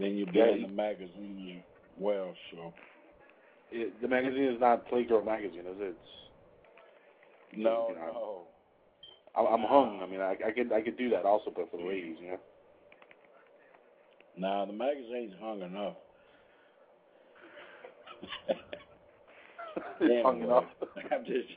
Then 0.00 0.16
you'll 0.16 0.32
be 0.32 0.38
Yeah, 0.38 0.48
in 0.50 0.62
the 0.62 0.68
magazine 0.68 1.56
as 1.58 2.00
well, 2.00 2.34
so. 2.50 2.72
It, 3.70 4.00
the 4.00 4.08
magazine 4.08 4.44
is 4.44 4.60
not 4.60 4.88
Playgirl 4.90 5.24
magazine, 5.24 5.60
is 5.60 5.76
it? 5.78 5.96
It's, 5.96 5.98
No, 7.56 7.88
you 7.90 7.94
know, 7.96 8.12
no. 8.14 8.42
I'm, 9.36 9.46
I'm 9.46 9.68
hung. 9.68 10.00
I 10.02 10.06
mean, 10.06 10.20
I, 10.20 10.36
I 10.46 10.50
could 10.52 10.72
I 10.72 10.80
could 10.80 10.96
do 10.96 11.10
that 11.10 11.24
also, 11.24 11.52
but 11.54 11.70
for 11.70 11.76
the 11.76 11.84
ladies, 11.86 12.16
you 12.20 12.28
know. 12.32 12.40
Nah, 14.36 14.64
the 14.66 14.72
magazine's 14.72 15.34
hung 15.40 15.62
enough. 15.62 15.96
Hung 20.00 20.42
enough. 20.44 20.64
I'm 21.12 21.24
just, 21.24 21.48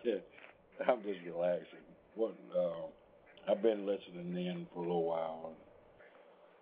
I'm 0.87 1.01
just 1.03 1.19
relaxing. 1.25 1.85
What? 2.15 2.35
Uh, 2.55 3.51
I've 3.51 3.61
been 3.61 3.85
listening 3.85 4.35
in 4.35 4.67
for 4.73 4.79
a 4.79 4.81
little 4.81 5.05
while, 5.05 5.51
and 5.53 5.55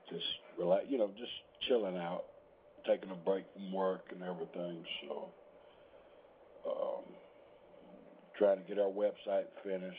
just 0.10 0.26
relax. 0.60 0.86
You 0.90 1.00
know, 1.00 1.10
just 1.18 1.32
chilling 1.68 1.98
out, 1.98 2.24
taking 2.88 3.10
a 3.12 3.16
break 3.16 3.46
from 3.54 3.72
work 3.74 4.06
and 4.12 4.22
everything. 4.22 4.84
So, 5.08 5.28
um, 6.70 7.04
trying 8.38 8.62
to 8.62 8.68
get 8.68 8.80
our 8.80 8.92
website 8.92 9.46
finished. 9.64 9.98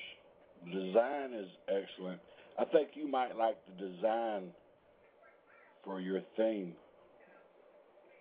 The 0.64 0.80
design 0.80 1.32
is 1.34 1.48
excellent. 1.68 2.20
I 2.58 2.64
think 2.64 2.90
you 2.94 3.08
might 3.08 3.36
like 3.36 3.56
the 3.66 3.88
design 3.88 4.50
for 5.84 6.00
your 6.00 6.20
theme. 6.36 6.72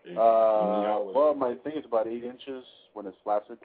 If- 0.05 0.17
Uh, 0.17 0.99
well, 1.13 1.33
my 1.33 1.55
thing 1.55 1.73
is 1.77 1.85
about 1.85 2.07
eight 2.07 2.23
inches 2.23 2.63
when 2.93 3.05
it's 3.07 3.17
flaccid. 3.23 3.57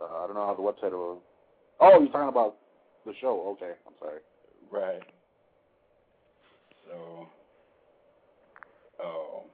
Uh, 0.00 0.24
I 0.24 0.26
don't 0.26 0.34
know 0.34 0.46
how 0.46 0.54
the 0.54 0.62
website 0.62 0.92
will. 0.92 1.22
Oh, 1.80 2.00
you're 2.00 2.08
talking 2.10 2.28
about 2.28 2.56
the 3.04 3.12
show? 3.20 3.40
Okay, 3.52 3.72
I'm 3.86 3.94
sorry. 4.00 4.20
Right. 4.70 5.02
So, 6.88 7.26
um, 9.02 9.50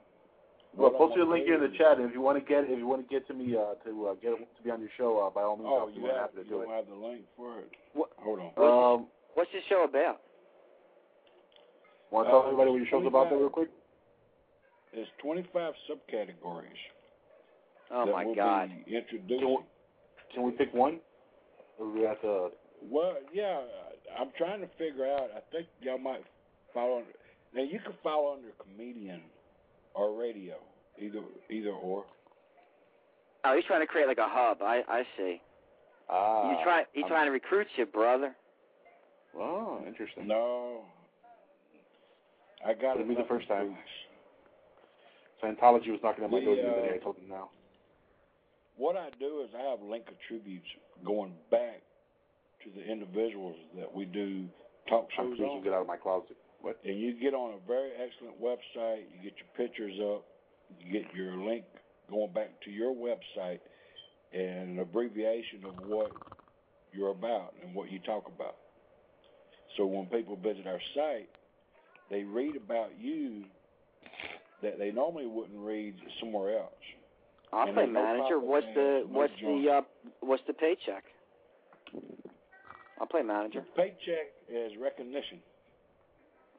Well, 0.77 0.91
what 0.93 0.99
post 0.99 1.17
your 1.17 1.27
link 1.27 1.47
here 1.47 1.55
in 1.63 1.71
the 1.71 1.77
chat, 1.77 1.99
and 1.99 2.07
if 2.09 2.15
you 2.15 2.21
want 2.21 2.39
to 2.39 2.45
get 2.45 2.65
if 2.71 2.79
you 2.79 2.87
want 2.87 3.03
to 3.03 3.09
get 3.13 3.27
to 3.27 3.35
me 3.35 3.57
uh, 3.57 3.75
to 3.85 4.09
uh, 4.09 4.15
get 4.15 4.39
to 4.39 4.63
be 4.63 4.71
on 4.71 4.81
your 4.81 4.91
show, 4.97 5.19
uh, 5.27 5.31
by 5.31 5.43
all 5.43 5.57
means, 5.57 5.69
Oh, 5.73 5.81
I'll 5.81 5.87
be 5.89 5.95
you 5.95 6.01
more 6.03 6.11
have, 6.13 6.21
happy 6.31 6.37
to 6.37 6.43
you 6.45 6.49
do 6.51 6.51
don't 6.63 6.71
it. 6.71 6.77
have 6.77 6.87
the 6.87 6.95
link 6.95 7.23
for 7.37 7.59
it. 7.59 7.73
What? 7.95 8.11
Hold 8.19 8.39
on. 8.41 8.53
Um, 8.95 9.07
What's 9.35 9.51
this 9.53 9.63
show 9.69 9.85
about? 9.85 10.21
want 12.11 12.27
to 12.27 12.31
tell 12.31 12.41
Uh, 12.41 12.45
everybody 12.45 12.71
what 12.71 12.77
your 12.77 12.87
show's 12.87 13.07
about 13.07 13.29
there 13.31 13.39
real 13.39 13.51
quick? 13.51 13.69
There's 14.99 15.09
25 15.23 15.75
subcategories. 15.89 16.65
Oh 17.93 18.07
that 18.07 18.13
my 18.13 18.25
we'll 18.25 18.35
God. 18.35 18.69
Be. 18.85 19.01
Can 19.29 19.29
we, 19.29 19.59
can 20.35 20.43
we 20.43 20.51
pick 20.51 20.75
one? 20.75 20.99
Or 21.79 21.89
we 21.89 22.03
have 22.03 22.21
to? 22.23 22.49
Well, 22.91 23.15
yeah, 23.33 23.61
I'm 24.19 24.31
trying 24.37 24.61
to 24.61 24.67
figure 24.77 25.07
out. 25.07 25.31
I 25.37 25.41
think 25.53 25.69
y'all 25.81 25.99
might 25.99 26.25
follow. 26.75 26.97
Under, 26.99 27.11
now 27.55 27.63
you 27.63 27.79
can 27.79 27.93
follow 28.03 28.35
under 28.35 28.49
comedian 28.61 29.21
or 29.95 30.21
radio, 30.21 30.57
either 31.01 31.21
either 31.49 31.71
or. 31.71 32.05
Oh, 33.45 33.55
he's 33.55 33.65
trying 33.67 33.83
to 33.83 33.87
create 33.87 34.09
like 34.09 34.19
a 34.19 34.29
hub. 34.29 34.59
I 34.63 34.83
I 34.89 35.03
see. 35.17 35.41
Ah. 36.11 36.51
He's 36.51 36.65
trying. 36.65 36.85
He's 36.93 37.05
I'm- 37.05 37.11
trying 37.11 37.27
to 37.27 37.33
recruit 37.33 37.69
you, 37.77 37.87
brother. 37.87 38.35
Oh, 39.39 39.81
interesting. 39.87 40.27
No, 40.27 40.81
I 42.67 42.75
got 42.75 42.97
It'll 42.97 43.07
be 43.07 43.15
the 43.15 43.23
first 43.29 43.47
time. 43.47 43.77
Scientology 45.43 45.91
was 45.91 46.01
knocking 46.03 46.24
at 46.24 46.30
my 46.30 46.41
door 46.41 46.57
the 46.57 46.62
other 46.62 46.89
day. 46.89 46.95
I 46.97 46.99
told 46.99 47.16
them 47.16 47.28
now. 47.28 47.51
What 48.76 48.97
I 48.97 49.11
do 49.18 49.43
is 49.43 49.51
I 49.57 49.70
have 49.70 49.80
link 49.82 50.05
attributes 50.07 50.66
going 51.05 51.32
back 51.51 51.82
to 52.64 52.70
the 52.74 52.84
individuals 52.84 53.57
that 53.76 53.93
we 53.93 54.05
do 54.05 54.47
talk 54.89 55.09
shows 55.16 55.36
I'm 55.39 55.45
on. 55.45 55.59
to 55.59 55.64
get 55.64 55.72
out 55.72 55.82
of 55.82 55.86
my 55.86 55.97
closet. 55.97 56.36
What? 56.61 56.78
And 56.84 56.99
you 56.99 57.14
get 57.20 57.34
on 57.34 57.55
a 57.55 57.66
very 57.66 57.91
excellent 57.93 58.41
website, 58.41 59.05
you 59.14 59.22
get 59.22 59.34
your 59.39 59.51
pictures 59.57 59.95
up, 60.03 60.24
you 60.80 60.93
get 60.93 61.14
your 61.14 61.36
link 61.36 61.64
going 62.11 62.32
back 62.32 62.51
to 62.64 62.70
your 62.70 62.95
website 62.95 63.61
and 64.32 64.70
an 64.70 64.78
abbreviation 64.80 65.64
of 65.64 65.86
what 65.86 66.11
you're 66.93 67.11
about 67.11 67.55
and 67.62 67.74
what 67.74 67.91
you 67.91 67.99
talk 68.01 68.26
about. 68.26 68.57
So 69.76 69.86
when 69.86 70.07
people 70.07 70.36
visit 70.36 70.66
our 70.66 70.80
site, 70.95 71.28
they 72.11 72.24
read 72.24 72.57
about 72.57 72.91
you 72.99 73.45
that 74.63 74.79
they 74.79 74.91
normally 74.91 75.27
wouldn't 75.27 75.59
read 75.59 75.95
somewhere 76.21 76.59
else. 76.59 76.73
I'll 77.53 77.67
And 77.67 77.75
play 77.75 77.87
no 77.87 77.93
manager. 77.93 78.39
What's 78.41 78.67
the 78.75 79.05
what's 79.09 79.33
the 79.41 79.71
uh 79.71 79.81
what's 80.21 80.43
the 80.47 80.53
paycheck? 80.53 81.05
I'll 83.01 83.07
play 83.07 83.23
manager. 83.23 83.65
Paycheck 83.77 84.35
is 84.51 84.73
recognition. 84.81 85.39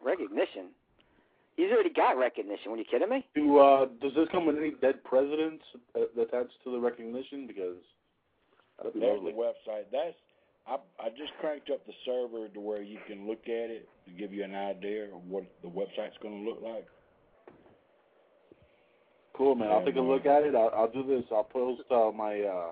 Recognition. 0.02 0.70
He's 1.58 1.72
already 1.72 1.92
got 1.92 2.18
recognition. 2.18 2.72
Were 2.72 2.78
you 2.78 2.86
kidding 2.90 3.10
me? 3.10 3.26
Do 3.36 3.58
uh, 3.60 3.86
does 4.02 4.14
this 4.16 4.28
come 4.32 4.46
with 4.46 4.58
any 4.58 4.72
dead 4.82 5.04
presidents 5.04 5.64
uh, 5.94 6.22
attached 6.22 6.56
to 6.64 6.72
the 6.72 6.80
recognition? 6.80 7.46
Because 7.48 7.76
that'd 8.78 8.94
be 8.94 9.02
There's 9.02 9.18
lovely. 9.18 9.34
the 9.34 9.38
website. 9.38 9.84
That's 9.92 10.16
I 10.66 10.78
I 11.04 11.10
just 11.10 11.34
cranked 11.42 11.70
up 11.70 11.86
the 11.86 11.94
server 12.06 12.48
to 12.48 12.60
where 12.60 12.82
you 12.82 12.98
can 13.08 13.28
look 13.28 13.44
at 13.44 13.70
it 13.70 13.90
to 14.06 14.12
give 14.12 14.34
you 14.34 14.44
an 14.46 14.56
idea 14.56 15.06
of 15.14 15.22
what 15.28 15.44
the 15.62 15.68
website's 15.68 16.16
going 16.24 16.44
to 16.44 16.50
look 16.50 16.62
like. 16.64 16.88
Cool, 19.40 19.56
man. 19.56 19.72
I'll 19.72 19.86
take 19.86 19.96
a 19.96 20.02
look 20.02 20.26
at 20.26 20.44
it. 20.44 20.54
I'll, 20.54 20.70
I'll 20.76 20.92
do 20.92 21.02
this. 21.08 21.24
I'll 21.32 21.46
post 21.46 21.84
uh, 21.90 22.12
my 22.12 22.42
uh, 22.42 22.72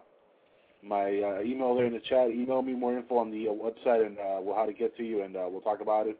my 0.83 1.05
uh, 1.05 1.41
email 1.41 1.73
there 1.73 1.85
in 1.85 1.93
the 1.93 2.01
chat. 2.09 2.29
Email 2.29 2.61
me 2.61 2.73
more 2.73 2.97
info 2.97 3.19
on 3.19 3.31
the 3.31 3.47
uh, 3.47 3.51
website 3.51 4.05
and 4.05 4.17
uh, 4.19 4.41
well, 4.41 4.53
how 4.53 4.65
to 4.65 4.73
get 4.73 4.95
to 4.97 5.03
you, 5.03 5.23
and 5.23 5.37
uh, 5.37 5.47
we'll 5.49 5.61
talk 5.61 5.79
about 5.79 6.07
it. 6.07 6.17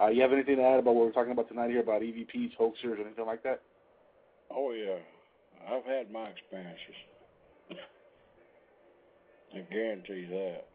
Uh, 0.00 0.06
you 0.06 0.22
have 0.22 0.32
anything 0.32 0.54
to 0.58 0.62
add 0.62 0.78
about 0.78 0.94
what 0.94 1.04
we're 1.06 1.10
talking 1.12 1.32
about 1.32 1.48
tonight 1.48 1.70
here 1.70 1.80
about 1.80 2.02
EVPs, 2.02 2.52
hoaxers, 2.56 3.00
anything 3.04 3.26
like 3.26 3.42
that? 3.42 3.60
Oh 4.52 4.70
yeah, 4.70 5.02
I've 5.68 5.84
had 5.84 6.12
my 6.12 6.28
experiences. 6.28 6.94
I 9.52 9.58
guarantee 9.72 10.12
you 10.12 10.28
that. 10.28 10.66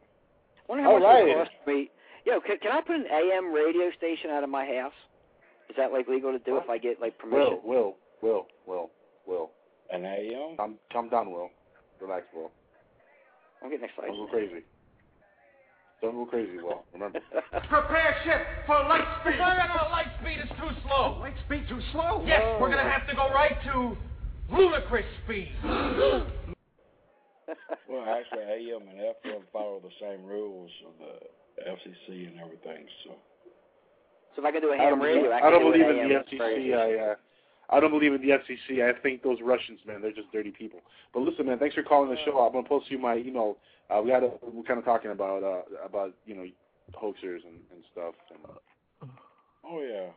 Wonder 0.68 0.84
how 0.84 0.96
All 0.96 1.00
much 1.00 1.08
right. 1.08 1.28
it 1.30 1.36
cost 1.38 1.52
me. 1.66 1.90
Yo, 2.26 2.42
can, 2.42 2.58
can 2.58 2.74
I 2.74 2.82
put 2.82 2.98
an 2.98 3.06
AM 3.10 3.54
radio 3.54 3.90
station 3.98 4.32
out 4.32 4.44
of 4.44 4.50
my 4.50 4.66
house? 4.66 4.92
Is 5.70 5.78
that 5.78 5.94
like 5.94 6.10
legal 6.10 6.34
to 6.34 6.40
do 6.40 6.58
if 6.58 6.70
I 6.70 6.78
get 6.78 7.00
like 7.00 7.18
permission? 7.18 7.60
Will, 7.64 7.64
Will, 7.64 7.96
Will, 8.22 8.48
Will, 8.68 8.90
Will. 9.28 9.52
An 9.92 10.06
AM? 10.06 10.58
Calm, 10.58 10.78
calm 10.92 11.10
down, 11.10 11.32
Will. 11.32 11.50
Relax, 12.02 12.26
Will. 12.36 12.52
I'm 13.64 13.70
getting 13.70 13.86
excited. 13.86 14.10
Don't 14.10 14.26
go 14.26 14.32
crazy. 14.32 14.64
Don't 16.02 16.16
go 16.16 16.26
crazy, 16.26 16.58
Will. 16.58 16.84
Remember. 16.94 17.20
Prepare 17.70 18.16
ship 18.26 18.42
for 18.66 18.76
light 18.90 19.08
speed. 19.22 19.40
No, 19.40 19.48
no, 19.56 19.66
no, 19.68 19.90
light 19.92 20.12
speed 20.22 20.40
is 20.44 20.50
too 20.60 20.70
slow. 20.86 21.20
Light 21.20 21.36
speed 21.46 21.64
too 21.70 21.80
slow? 21.92 22.24
Yes, 22.26 22.42
we're 22.60 22.70
gonna 22.70 22.90
have 22.90 23.08
to 23.08 23.16
go 23.16 23.30
right 23.32 23.56
to 23.72 23.96
ludicrous 24.52 25.06
speed. 25.24 25.50
Well, 27.90 28.06
actually, 28.08 28.42
AM 28.42 28.88
and 28.88 28.98
FM 29.00 29.44
follow 29.52 29.80
the 29.84 29.92
same 30.02 30.26
rules 30.26 30.72
of 30.88 30.94
the 30.98 31.70
FCC 31.70 32.28
and 32.28 32.40
everything. 32.40 32.86
So 33.04 33.12
So 34.36 34.42
if 34.42 34.46
I 34.46 34.52
can 34.52 34.62
do 34.62 34.72
a 34.72 34.76
I 34.76 34.84
ham 34.84 35.00
radio, 35.02 35.30
I 35.30 35.38
I 35.38 35.42
can 35.42 35.52
don't 35.52 35.62
do 35.62 35.72
believe 35.74 35.90
an 35.90 35.98
in 35.98 36.10
the 36.10 36.16
FCC. 36.16 36.74
I 36.74 37.12
uh, 37.12 37.16
I 37.74 37.80
don't 37.80 37.92
believe 37.92 38.14
in 38.14 38.22
the 38.22 38.30
FCC. 38.30 38.88
I 38.88 39.00
think 39.02 39.24
those 39.24 39.40
Russians, 39.44 39.80
man, 39.88 40.02
they're 40.02 40.12
just 40.12 40.32
dirty 40.32 40.52
people. 40.52 40.80
But 41.14 41.22
listen, 41.22 41.46
man, 41.48 41.58
thanks 41.60 41.76
for 41.76 41.84
calling 41.84 42.10
the 42.10 42.18
show. 42.26 42.38
I'm 42.40 42.54
gonna 42.54 42.68
post 42.68 42.90
you 42.92 43.00
my 43.00 43.18
email. 43.18 43.58
Uh, 43.90 44.02
we 44.04 44.12
got 44.12 44.24
a, 44.24 44.32
we're 44.44 44.64
kind 44.64 44.80
of 44.80 44.86
talking 44.86 45.12
about 45.12 45.44
uh, 45.44 45.62
about 45.86 46.14
you 46.26 46.36
know 46.36 46.46
hoaxers 46.94 47.44
and, 47.46 47.58
and 47.72 47.84
stuff. 47.92 48.14
And, 48.30 49.10
Oh 49.66 49.82
yeah. 49.82 50.12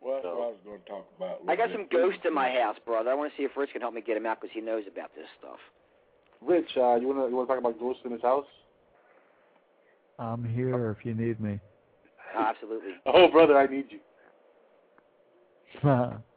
Well, 0.00 0.14
that's 0.14 0.24
So- 0.24 0.36
what 0.38 0.44
I 0.44 0.48
was 0.48 0.56
going 0.64 0.80
to 0.80 0.88
talk 0.88 1.06
about. 1.16 1.40
I 1.46 1.54
got 1.54 1.70
some 1.72 1.86
ghosts 1.92 2.20
in 2.24 2.32
my 2.34 2.50
house, 2.50 2.76
brother. 2.86 3.10
I 3.10 3.14
want 3.14 3.30
to 3.30 3.36
see 3.36 3.44
if 3.44 3.54
Rich 3.56 3.70
can 3.72 3.82
help 3.82 3.92
me 3.92 4.00
get 4.00 4.16
him 4.16 4.24
out 4.24 4.40
because 4.40 4.52
he 4.54 4.62
knows 4.62 4.84
about 4.90 5.14
this 5.14 5.26
stuff. 5.38 5.58
Rich, 6.40 6.70
uh, 6.78 6.94
you 6.96 7.06
wanna 7.06 7.28
you 7.28 7.36
wanna 7.36 7.46
talk 7.48 7.58
about 7.58 7.78
ghosts 7.78 8.02
in 8.04 8.12
his 8.12 8.22
house? 8.22 8.46
I'm 10.18 10.42
here 10.44 10.90
if 10.98 11.04
you 11.04 11.14
need 11.14 11.38
me. 11.40 11.60
Oh, 12.36 12.42
absolutely. 12.42 12.92
Oh, 13.06 13.28
brother, 13.30 13.56
I 13.58 13.66
need 13.66 13.86
you. 13.90 14.00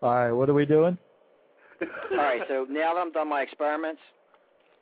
All 0.00 0.14
right, 0.14 0.32
what 0.32 0.48
are 0.48 0.54
we 0.54 0.64
doing? 0.64 0.96
All 2.12 2.16
right, 2.16 2.42
so 2.48 2.66
now 2.68 2.94
that 2.94 3.00
I'm 3.00 3.12
done 3.12 3.28
my 3.28 3.42
experiments, 3.42 4.00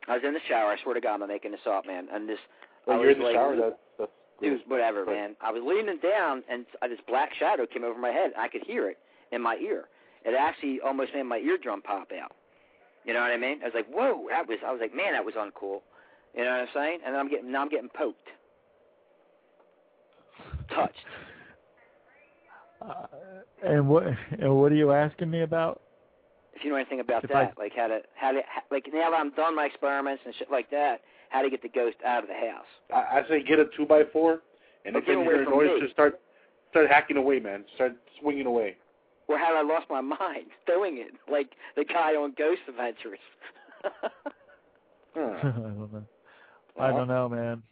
I 0.09 0.15
was 0.15 0.23
in 0.27 0.35
the 0.35 0.41
shower. 0.49 0.73
I 0.73 0.83
swear 0.83 0.95
to 0.95 1.01
God, 1.01 1.15
I'm 1.15 1.21
not 1.21 1.29
making 1.29 1.53
this 1.53 1.61
up, 1.69 1.87
man. 1.87 2.09
And 2.13 2.29
this, 2.29 2.39
oh, 2.87 2.93
I 2.93 2.97
When 2.97 3.03
you're 3.03 3.11
in 3.13 3.19
the 3.19 3.25
like, 3.25 3.35
shower, 3.35 3.57
that's 3.57 3.77
that's 3.99 4.11
dude, 4.41 4.61
whatever, 4.67 5.05
man. 5.07 5.37
I 5.41 5.51
was 5.51 5.63
leaning 5.65 5.99
down, 5.99 6.43
and 6.51 6.67
this 6.83 7.01
black 7.09 7.31
shadow 7.39 7.67
came 7.67 7.85
over 7.85 7.99
my 7.99 8.11
head. 8.11 8.33
I 8.39 8.49
could 8.49 8.63
hear 8.67 8.89
it 8.91 8.99
in 9.33 9.43
my 9.43 9.57
ear. 9.57 9.85
It 10.25 10.35
actually 10.39 10.81
almost 10.85 11.13
made 11.15 11.23
my 11.25 11.39
eardrum 11.39 11.83
pop 11.83 12.11
out. 12.13 12.33
You 13.05 13.15
know 13.15 13.21
what 13.21 13.31
I 13.31 13.37
mean? 13.37 13.61
I 13.63 13.67
was 13.67 13.75
like, 13.75 13.87
whoa, 13.89 14.27
that 14.31 14.49
was. 14.49 14.59
I 14.67 14.73
was 14.73 14.81
like, 14.81 14.95
man, 14.95 15.13
that 15.13 15.25
was 15.25 15.35
uncool. 15.35 15.81
You 16.35 16.45
know 16.45 16.51
what 16.51 16.61
I'm 16.61 16.69
saying? 16.75 16.99
And 17.07 17.15
then 17.15 17.21
I'm 17.21 17.31
getting 17.31 17.51
now 17.53 17.63
I'm 17.63 17.69
getting 17.69 17.89
poked, 17.89 18.29
touched. 20.75 20.99
Uh, 22.83 23.07
and 23.65 23.89
what 23.89 24.05
and 24.39 24.57
what 24.57 24.73
are 24.73 24.77
you 24.77 24.93
asking 24.93 25.31
me 25.31 25.43
about? 25.43 25.81
If 26.55 26.65
you 26.65 26.71
know 26.71 26.77
anything 26.77 27.01
about 27.01 27.25
If 27.25 27.31
that, 27.31 27.55
like 27.59 27.73
how 27.77 27.87
to 27.89 28.01
how 28.15 28.33
to 28.33 28.41
how, 28.47 28.61
like 28.71 28.87
now 28.93 29.11
that 29.11 29.17
I'm 29.17 29.31
done 29.33 29.55
my 29.55 29.65
experiments 29.67 30.23
and 30.25 30.35
shit 30.39 30.51
like 30.51 30.71
that, 30.71 31.01
how 31.31 31.43
to 31.43 31.51
get 31.51 31.63
the 31.63 31.69
ghost 31.69 31.97
out 32.07 32.23
of 32.23 32.29
the 32.29 32.35
house. 32.35 32.67
I, 32.95 33.19
I 33.21 33.29
say 33.29 33.43
get 33.43 33.59
a 33.59 33.67
two 33.77 33.87
by 33.87 34.03
four, 34.13 34.41
and 34.85 34.95
But 34.95 35.01
if 35.01 35.07
get 35.07 35.13
you 35.13 35.23
hear 35.23 35.43
a 35.43 35.45
noise, 35.45 35.69
me. 35.75 35.81
just 35.81 35.93
start 35.93 36.21
start 36.71 36.89
hacking 36.89 37.17
away, 37.17 37.41
man. 37.41 37.65
Start 37.75 37.97
swinging 38.21 38.47
away. 38.47 38.77
Or 39.29 39.39
how 39.39 39.57
I 39.57 39.63
lost 39.63 39.87
my 39.91 40.01
mind 40.21 40.47
doing 40.67 40.99
it, 40.99 41.13
like 41.31 41.51
the 41.77 41.85
guy 41.85 42.13
on 42.15 42.35
Ghost 42.39 42.61
Adventures. 42.69 43.19
I 45.17 45.21
don't 45.23 45.93
know. 45.93 46.03
I 46.79 46.89
don't 46.91 47.09
know, 47.09 47.29
man. 47.29 47.63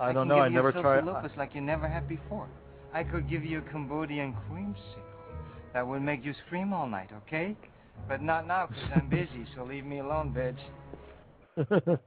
I 0.00 0.12
don't 0.12 0.28
know. 0.28 0.36
Give 0.36 0.44
I 0.44 0.48
never 0.48 0.68
a 0.70 0.80
tried. 0.80 1.04
lupus 1.04 1.32
like 1.36 1.54
you 1.54 1.60
never 1.60 1.88
had 1.88 2.08
before. 2.08 2.48
I 2.92 3.02
could 3.04 3.28
give 3.28 3.44
you 3.44 3.58
a 3.58 3.62
Cambodian 3.62 4.34
creamsicle 4.50 4.74
that 5.74 5.86
will 5.86 6.00
make 6.00 6.24
you 6.24 6.34
scream 6.46 6.72
all 6.72 6.86
night, 6.86 7.10
okay? 7.26 7.54
But 8.08 8.22
not 8.22 8.46
now, 8.46 8.66
because 8.66 8.84
I'm 8.94 9.08
busy, 9.08 9.46
so 9.54 9.64
leave 9.64 9.84
me 9.84 9.98
alone, 9.98 10.34
bitch. 10.34 10.58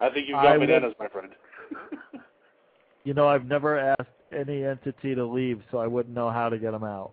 I 0.00 0.10
think 0.10 0.28
you've 0.28 0.36
I 0.36 0.42
got 0.42 0.58
would- 0.58 0.66
bananas, 0.66 0.94
my 0.98 1.08
friend. 1.08 1.32
You 3.04 3.14
know, 3.14 3.28
I've 3.28 3.44
never 3.44 3.78
asked 3.78 4.10
any 4.36 4.64
entity 4.64 5.14
to 5.14 5.24
leave, 5.24 5.62
so 5.70 5.78
I 5.78 5.86
wouldn't 5.86 6.12
know 6.12 6.28
how 6.28 6.48
to 6.48 6.58
get 6.58 6.72
them 6.72 6.82
out. 6.82 7.12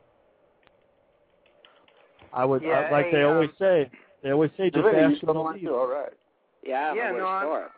I 2.33 2.43
would, 2.45 2.63
Yeah, 2.63 2.87
uh, 2.89 2.91
like 2.91 3.05
hey, 3.05 3.11
they 3.11 3.21
always 3.21 3.51
um, 3.51 3.55
say, 3.59 3.91
they 4.23 4.31
always 4.31 4.49
say, 4.57 4.71
just 4.71 4.83
Really? 4.83 4.97
Ask 4.97 5.21
them 5.21 5.35
to 5.35 5.41
leave. 5.43 5.67
All 5.69 5.85
right. 5.87 6.11
Yeah, 6.65 6.91
I 6.91 6.95
yeah, 6.95 7.11
no, 7.11 7.27
I'm. 7.27 7.69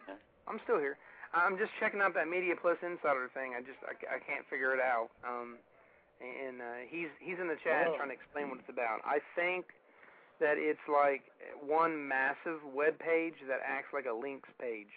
I'm 0.47 0.59
still 0.63 0.79
here. 0.79 0.97
I'm 1.35 1.57
just 1.59 1.71
checking 1.79 1.99
out 1.99 2.15
that 2.15 2.31
Media 2.31 2.55
Plus 2.55 2.79
Insider 2.79 3.27
thing. 3.35 3.53
I 3.57 3.61
just 3.61 3.79
I, 3.83 3.93
I 4.15 4.19
can't 4.23 4.47
figure 4.47 4.71
it 4.73 4.79
out. 4.79 5.11
Um, 5.27 5.59
and 6.23 6.61
uh, 6.63 6.87
he's 6.87 7.11
he's 7.19 7.35
in 7.39 7.47
the 7.51 7.59
chat 7.59 7.91
Oh. 7.91 7.97
trying 7.99 8.09
to 8.09 8.15
explain 8.15 8.47
what 8.49 8.59
it's 8.63 8.71
about. 8.71 9.03
I 9.03 9.19
think 9.35 9.67
that 10.39 10.55
it's 10.55 10.83
like 10.87 11.27
one 11.59 12.07
massive 12.07 12.63
web 12.63 12.95
page 12.99 13.35
that 13.47 13.59
acts 13.63 13.91
like 13.91 14.07
a 14.07 14.15
links 14.15 14.49
page. 14.59 14.91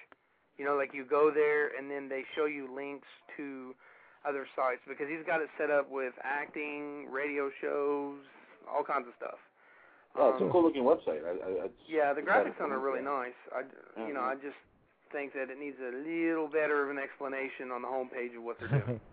You 0.59 0.65
know, 0.65 0.75
like 0.79 0.95
you 0.95 1.05
go 1.05 1.31
there 1.35 1.75
and 1.79 1.91
then 1.91 2.09
they 2.09 2.23
show 2.35 2.47
you 2.47 2.67
links 2.71 3.07
to 3.37 3.75
other 4.27 4.47
sites 4.55 4.83
because 4.87 5.07
he's 5.11 5.23
got 5.27 5.41
it 5.43 5.49
set 5.59 5.71
up 5.71 5.87
with 5.91 6.15
acting, 6.23 7.07
radio 7.11 7.51
shows, 7.63 8.19
all 8.67 8.83
kinds 8.83 9.07
of 9.07 9.15
stuff. 9.19 9.39
Oh, 10.19 10.31
it's 10.35 10.43
a 10.43 10.45
Um, 10.47 10.51
cool 10.51 10.65
looking 10.67 10.83
website. 10.83 11.23
I, 11.23 11.35
I, 11.39 11.51
I 11.67 11.69
yeah, 11.87 12.13
the 12.15 12.23
graphics 12.23 12.59
on 12.63 12.71
it 12.71 12.75
are 12.75 12.83
really 12.83 13.03
nice. 13.03 13.39
I, 13.55 13.63
you 14.07 14.15
know. 14.15 14.23
I 14.23 14.35
just 14.35 14.59
think 15.13 15.33
that 15.35 15.51
it 15.51 15.59
needs 15.59 15.77
a 15.81 15.95
little 15.97 16.49
better 16.49 16.85
of 16.85 16.91
an 16.91 16.99
explanation 16.99 17.71
on 17.73 17.83
the 17.83 17.89
homepage 17.89 18.37
of 18.37 18.43
what 18.43 18.59
they're 18.59 18.69
doing. 18.69 19.01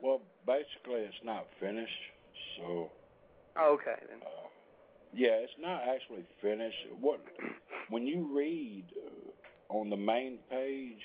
Well, 0.00 0.20
basically, 0.46 1.00
it's 1.00 1.24
not 1.24 1.46
finished, 1.58 1.90
so 2.56 2.88
oh, 3.56 3.74
okay, 3.74 4.00
then. 4.08 4.20
yeah, 5.12 5.42
it's 5.42 5.52
not 5.60 5.82
actually 5.82 6.24
finished. 6.40 6.76
What 7.00 7.20
when 7.90 8.06
you 8.06 8.30
read 8.36 8.84
uh, 8.96 9.74
on 9.76 9.90
the 9.90 9.96
main 9.96 10.38
page, 10.50 11.00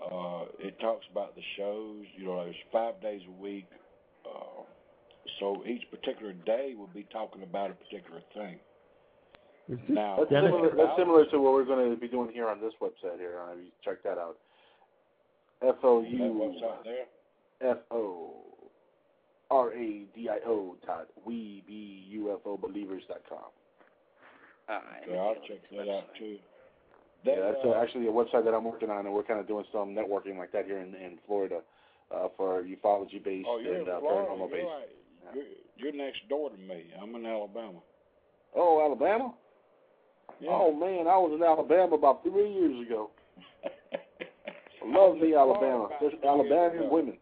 uh, 0.00 0.44
it 0.60 0.78
talks 0.78 1.04
about 1.10 1.34
the 1.34 1.42
shows. 1.58 2.04
You 2.16 2.26
know, 2.26 2.44
there's 2.44 2.54
five 2.72 3.02
days 3.02 3.22
a 3.26 3.42
week, 3.42 3.66
uh, 4.24 4.62
so 5.40 5.64
each 5.66 5.82
particular 5.90 6.32
day 6.32 6.74
will 6.78 6.90
be 6.94 7.06
talking 7.12 7.42
about 7.42 7.70
a 7.70 7.74
particular 7.74 8.22
thing. 8.32 8.60
Now, 9.88 10.16
That's 10.18 10.30
similar, 10.30 10.70
that's 10.76 10.98
similar 10.98 11.24
to 11.26 11.38
what 11.38 11.52
we're 11.52 11.64
going 11.64 11.90
to 11.90 11.96
be 12.00 12.08
doing 12.08 12.30
here 12.32 12.48
on 12.48 12.60
this 12.60 12.72
website 12.80 13.18
here. 13.18 13.34
Uh, 13.40 13.54
you 13.54 13.66
check 13.84 14.02
that 14.02 14.18
out. 14.18 14.36
F 15.62 15.76
O 15.82 16.02
that 16.02 16.10
U 16.10 16.32
website 16.60 16.84
there. 16.84 17.70
F 17.72 17.78
O 17.90 18.32
R 19.50 19.72
A 19.72 20.04
D 20.14 20.28
I 20.30 20.38
O 20.48 20.76
dot 20.86 21.08
we 21.24 21.62
b 21.66 22.04
u 22.08 22.32
f 22.32 22.40
o 22.46 22.56
believers 22.56 23.02
dot 23.08 23.20
com. 23.28 23.38
All 24.68 24.76
right. 24.76 25.02
Okay, 25.06 25.18
I'll 25.18 25.34
check 25.46 25.58
that 25.72 25.90
out 25.92 26.04
too. 26.18 26.38
Yeah, 27.24 27.34
that's 27.40 27.58
uh, 27.64 27.70
uh, 27.70 27.82
actually 27.82 28.06
a 28.06 28.10
website 28.10 28.44
that 28.46 28.54
I'm 28.54 28.64
working 28.64 28.88
on, 28.90 29.04
and 29.04 29.14
we're 29.14 29.22
kind 29.24 29.38
of 29.40 29.46
doing 29.46 29.64
some 29.70 29.90
networking 29.90 30.38
like 30.38 30.52
that 30.52 30.64
here 30.64 30.78
in, 30.78 30.94
in 30.94 31.18
Florida 31.26 31.60
uh, 32.14 32.28
for 32.36 32.62
ufology 32.62 33.22
based 33.22 33.46
Oh, 33.48 33.58
you're 33.58 33.74
and 33.74 33.86
in 33.88 33.94
uh, 33.94 34.00
Florida. 34.00 34.30
paranormal 34.30 34.38
You're, 34.38 34.48
based. 34.48 34.66
right. 34.66 35.34
you're, 35.34 35.92
you're 35.92 36.06
next 36.06 36.26
door 36.30 36.48
to 36.50 36.56
me. 36.56 36.86
I'm 37.00 37.14
in 37.14 37.26
Alabama. 37.26 37.80
Oh, 38.56 38.80
Alabama. 38.84 39.34
Yeah. 40.40 40.50
Oh 40.52 40.72
man, 40.74 41.06
I 41.06 41.16
was 41.16 41.32
in 41.34 41.42
Alabama 41.42 41.94
about 41.94 42.22
three 42.22 42.52
years 42.52 42.86
ago. 42.86 43.10
I 43.94 44.86
love 44.86 45.16
me 45.16 45.34
Alabama. 45.34 45.88
There's 46.00 46.14
Alabama 46.24 46.88
women. 46.90 47.16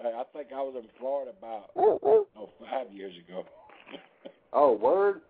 Hey, 0.00 0.12
I 0.14 0.24
think 0.36 0.48
I 0.52 0.60
was 0.60 0.74
in 0.76 0.88
Florida 0.98 1.32
about 1.38 1.74
mm-hmm. 1.74 2.06
oh, 2.38 2.48
five 2.60 2.92
years 2.92 3.14
ago. 3.26 3.44
Oh, 4.52 4.72
word. 4.72 5.20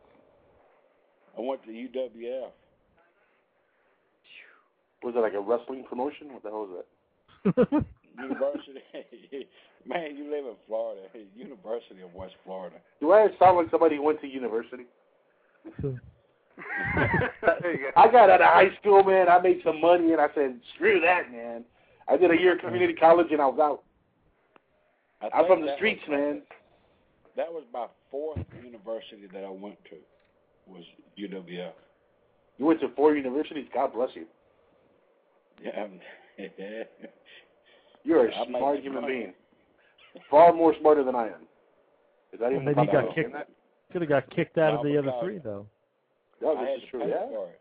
I 1.36 1.40
went 1.40 1.64
to 1.64 1.70
UWF. 1.70 2.50
Was 5.02 5.14
it 5.16 5.18
like 5.18 5.34
a 5.34 5.40
wrestling 5.40 5.84
promotion? 5.88 6.32
What 6.32 6.42
the 6.44 6.50
hell 6.50 6.68
is 6.70 7.64
that? 7.66 7.84
University. 8.22 8.80
Man, 9.86 10.16
you 10.16 10.30
live 10.30 10.44
in 10.46 10.54
Florida. 10.66 11.02
University 11.34 12.02
of 12.02 12.14
West 12.14 12.34
Florida. 12.44 12.76
Do 13.00 13.12
I 13.12 13.28
sound 13.38 13.56
like 13.56 13.70
somebody 13.70 13.96
who 13.96 14.02
went 14.02 14.20
to 14.20 14.28
university? 14.28 14.84
There 17.42 17.72
you 17.72 17.78
go. 17.78 17.90
I 18.00 18.10
got 18.10 18.30
out 18.30 18.40
of 18.40 18.46
high 18.48 18.70
school, 18.80 19.02
man. 19.04 19.28
I 19.28 19.38
made 19.40 19.60
some 19.64 19.80
money, 19.80 20.12
and 20.12 20.20
I 20.20 20.28
said, 20.34 20.58
"Screw 20.74 21.00
that, 21.00 21.30
man." 21.30 21.64
I 22.08 22.16
did 22.16 22.30
a 22.30 22.36
year 22.40 22.54
of 22.54 22.60
community 22.60 22.94
college, 22.94 23.28
and 23.30 23.40
I 23.40 23.46
was 23.46 23.58
out. 23.60 23.82
I 25.20 25.36
I'm 25.38 25.46
from 25.46 25.60
the 25.62 25.74
streets, 25.76 26.02
was, 26.08 26.16
man. 26.18 26.42
That 27.36 27.52
was 27.52 27.64
my 27.72 27.86
fourth 28.10 28.38
university 28.62 29.26
that 29.32 29.44
I 29.44 29.50
went 29.50 29.76
to. 29.90 29.96
Was 30.66 30.84
UWF. 31.18 31.72
You 32.58 32.64
went 32.64 32.80
to 32.80 32.88
four 32.96 33.14
universities. 33.14 33.66
God 33.74 33.92
bless 33.92 34.10
you. 34.14 34.26
Yeah. 35.62 35.86
You're 38.04 38.28
a 38.28 38.34
I 38.34 38.38
made 38.46 38.58
smart 38.58 38.80
human 38.80 39.02
money. 39.02 39.14
being. 39.14 39.34
Far 40.30 40.52
more 40.52 40.74
smarter 40.80 41.04
than 41.04 41.14
I 41.14 41.26
am. 41.26 41.42
Is 42.32 42.40
that 42.40 42.52
even 42.52 42.64
Maybe 42.64 42.80
he 42.80 42.86
got 42.86 43.06
possible? 43.06 43.14
kicked. 43.14 43.50
Could 43.92 44.02
have 44.02 44.08
got 44.08 44.30
kicked 44.34 44.58
out 44.58 44.74
of 44.74 44.84
the 44.84 44.96
other 44.98 45.08
because- 45.08 45.22
three 45.22 45.38
though. 45.38 45.66
Yeah, 46.42 46.48
I 46.48 46.54
this 46.60 46.68
had 46.68 46.76
is 46.78 46.82
to 46.84 46.90
true. 46.90 47.00
pay 47.00 47.08
Yeah. 47.10 47.28
for 47.28 47.48
it. 47.50 47.60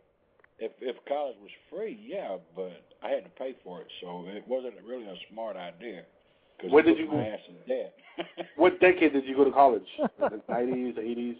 If 0.58 0.72
if 0.82 0.96
college 1.06 1.36
was 1.42 1.52
free, 1.70 2.00
yeah, 2.02 2.38
but 2.56 2.82
I 3.04 3.10
had 3.10 3.24
to 3.26 3.30
pay 3.32 3.56
for 3.64 3.82
it, 3.82 3.88
so 4.02 4.26
it 4.28 4.48
wasn't 4.48 4.76
really 4.88 5.06
a 5.06 5.16
smart 5.32 5.58
idea. 5.58 6.04
Cause 6.62 6.72
Where 6.72 6.84
did 6.84 6.98
you 6.98 7.08
my 7.08 7.14
go? 7.16 7.20
ass 7.20 7.40
in 7.50 7.56
debt. 7.68 7.94
What 8.56 8.80
decade 8.80 9.12
did 9.12 9.26
you 9.26 9.36
go 9.36 9.44
to 9.44 9.52
college? 9.52 9.84
the 10.20 10.42
90s, 10.50 10.98
80s, 10.98 11.36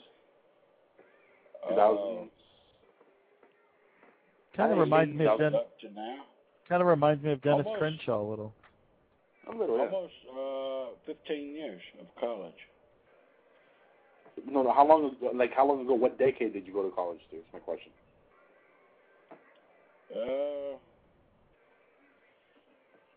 2000s? 1.72 2.28
Kind 4.57 4.72
of 4.72 4.78
Hey, 4.78 4.80
reminds 4.82 5.16
me 5.18 5.26
of 5.28 5.40
Den- 5.40 5.52
to 5.52 5.90
now, 5.94 6.26
kind 6.68 6.82
of 6.82 6.88
reminds 6.88 7.24
me 7.24 7.32
of 7.32 7.41
Dennis 7.41 7.66
Almost. 7.66 7.80
Crenshaw 7.80 8.22
a 8.22 8.28
little. 8.30 8.53
A 9.53 9.56
little, 9.56 9.78
yeah. 9.78 9.86
almost 9.86 10.14
uh, 10.32 10.95
15 11.06 11.56
years 11.56 11.82
of 12.02 12.07
college. 12.20 12.53
No, 14.49 14.64
no. 14.64 14.74
How 14.74 14.86
long 14.88 15.06
ago? 15.06 15.32
Like 15.34 15.53
how 15.56 15.68
long 15.68 15.82
ago? 15.82 15.94
What 15.94 16.18
decade 16.20 16.53
did 16.53 16.68
you 16.68 16.74
go 16.74 16.84
to 16.84 16.94
college 16.95 17.20
to? 17.32 17.38
Is 17.38 17.44
my 17.53 17.60
question. 17.60 17.91
Uh, 20.14 20.78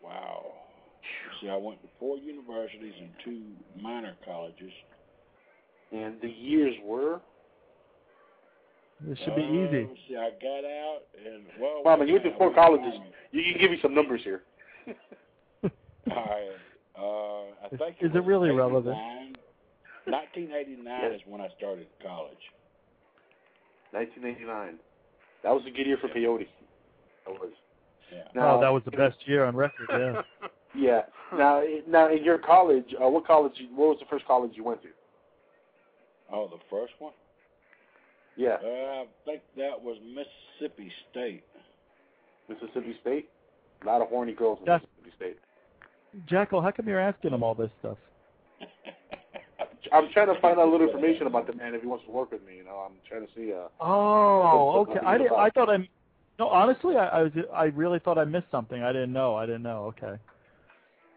wow. 0.03 0.47
See, 1.41 1.49
I 1.49 1.57
went 1.57 1.81
to 1.83 1.89
four 2.01 2.17
universities 2.17 2.95
and 3.01 3.11
two 3.25 3.43
minor 3.81 4.15
colleges. 4.25 4.73
And 5.93 6.17
the 6.21 6.29
years 6.29 6.75
were. 6.85 7.21
This 9.01 9.19
should 9.25 9.37
be 9.37 9.43
Uh, 9.43 9.67
easy. 9.69 9.89
See, 10.09 10.17
I 10.17 10.31
got 10.43 10.65
out 10.65 11.01
and 11.25 11.45
well. 11.61 11.83
Wow, 11.85 11.97
man, 11.97 12.09
you 12.09 12.15
went 12.15 12.25
to 12.25 12.37
four 12.37 12.53
colleges. 12.53 12.87
Miami. 12.99 13.13
You 13.31 13.53
can 13.53 13.61
give 13.61 13.71
me 13.71 13.79
some 13.81 13.95
numbers 13.95 14.21
here. 14.25 14.43
All 15.65 15.71
right. 16.11 16.51
Uh, 16.99 17.67
I 17.67 17.69
think 17.77 17.97
is 18.01 18.11
it 18.11 18.17
it 18.17 18.25
really 18.25 18.51
relevant? 18.51 18.97
1989 20.11 21.13
is 21.13 21.21
when 21.27 21.41
I 21.41 21.49
started 21.57 21.87
college. 22.03 22.37
1989. 23.93 24.79
That 25.43 25.51
was 25.51 25.63
a 25.67 25.71
good 25.71 25.87
year 25.87 25.99
for 26.01 26.09
peyote. 26.09 26.47
That 27.27 27.33
was. 27.33 27.51
Yeah. 28.13 28.43
oh, 28.43 28.61
that 28.61 28.71
was 28.71 28.83
the 28.85 28.91
best 28.91 29.17
year 29.27 29.45
on 29.45 29.55
record. 29.57 29.89
Yeah. 29.91 30.23
Yeah. 30.75 31.03
Now, 31.37 31.63
now 31.89 32.13
in 32.13 32.23
your 32.23 32.37
college, 32.39 32.85
uh, 33.03 33.09
what 33.09 33.27
college? 33.27 33.53
What 33.75 33.89
was 33.89 33.97
the 34.01 34.07
first 34.11 34.27
college 34.27 34.53
you 34.55 34.63
went 34.63 34.83
to? 34.83 34.89
Oh, 36.31 36.47
the 36.49 36.59
first 36.71 36.93
one? 36.99 37.15
Yeah. 38.37 38.57
Uh, 38.63 39.03
I 39.03 39.07
think 39.25 39.41
that 39.57 39.83
was 39.83 39.97
Mississippi 40.05 40.93
State. 41.11 41.43
Mississippi 42.49 42.97
State. 43.01 43.29
A 43.83 43.87
lot 43.87 44.03
of 44.03 44.09
horny 44.09 44.35
girls 44.35 44.59
in 44.61 44.67
Yes. 44.67 44.83
Mississippi 45.03 45.17
State. 45.17 45.39
Jackal, 46.29 46.61
how 46.61 46.71
come 46.71 46.87
you're 46.87 47.01
asking 47.01 47.31
them 47.31 47.43
all 47.43 47.55
this 47.55 47.71
stuff? 47.81 47.97
I'm 49.93 50.09
trying 50.13 50.33
to 50.35 50.41
find 50.41 50.59
out 50.59 50.69
a 50.69 50.71
little 50.71 50.87
information 50.87 51.27
about 51.27 51.47
the 51.47 51.53
man 51.55 51.75
if 51.75 51.81
he 51.83 51.87
wants 51.87 52.05
to 52.07 52.11
work 52.11 52.31
with 52.33 52.45
me. 52.47 52.57
You 52.57 52.65
know, 52.65 52.77
I'm 52.87 52.95
trying 53.09 53.27
to 53.27 53.33
see. 53.35 53.53
Uh, 53.53 53.69
Oh, 53.81 54.87
okay. 54.89 55.01
I 55.05 55.19
did. 55.19 55.33
I 55.33 55.51
thought 55.51 55.69
I. 55.71 55.89
No, 56.39 56.49
honestly, 56.49 56.97
I, 56.97 57.07
I 57.09 57.23
was. 57.23 57.33
I 57.55 57.65
really 57.67 57.99
thought 57.99 58.19
I 58.19 58.25
missed 58.25 58.51
something. 58.51 58.83
I 58.83 58.93
didn't 58.93 59.13
know. 59.13 59.35
I 59.35 59.47
didn't 59.47 59.63
know. 59.63 59.93
Okay. 59.97 60.17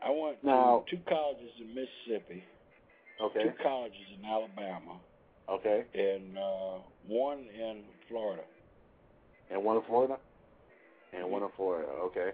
I 0.03 0.09
went 0.09 0.41
to 0.41 0.47
Now- 0.47 0.83
two 0.89 0.97
colleges 1.07 1.51
in 1.59 1.75
Mississippi, 1.75 2.43
okay. 3.23 3.43
two 3.43 3.51
colleges 3.61 3.99
in 4.17 4.25
Alabama, 4.25 4.97
Okay. 5.47 5.83
and 5.93 6.35
uh, 6.39 6.79
one 7.07 7.45
in 7.55 7.83
Florida. 8.09 8.41
And 9.51 9.63
one 9.63 9.77
in 9.77 9.83
Florida. 9.83 10.17
And 11.13 11.29
one 11.29 11.43
in 11.43 11.49
Florida. 11.55 11.87
Okay. 12.05 12.31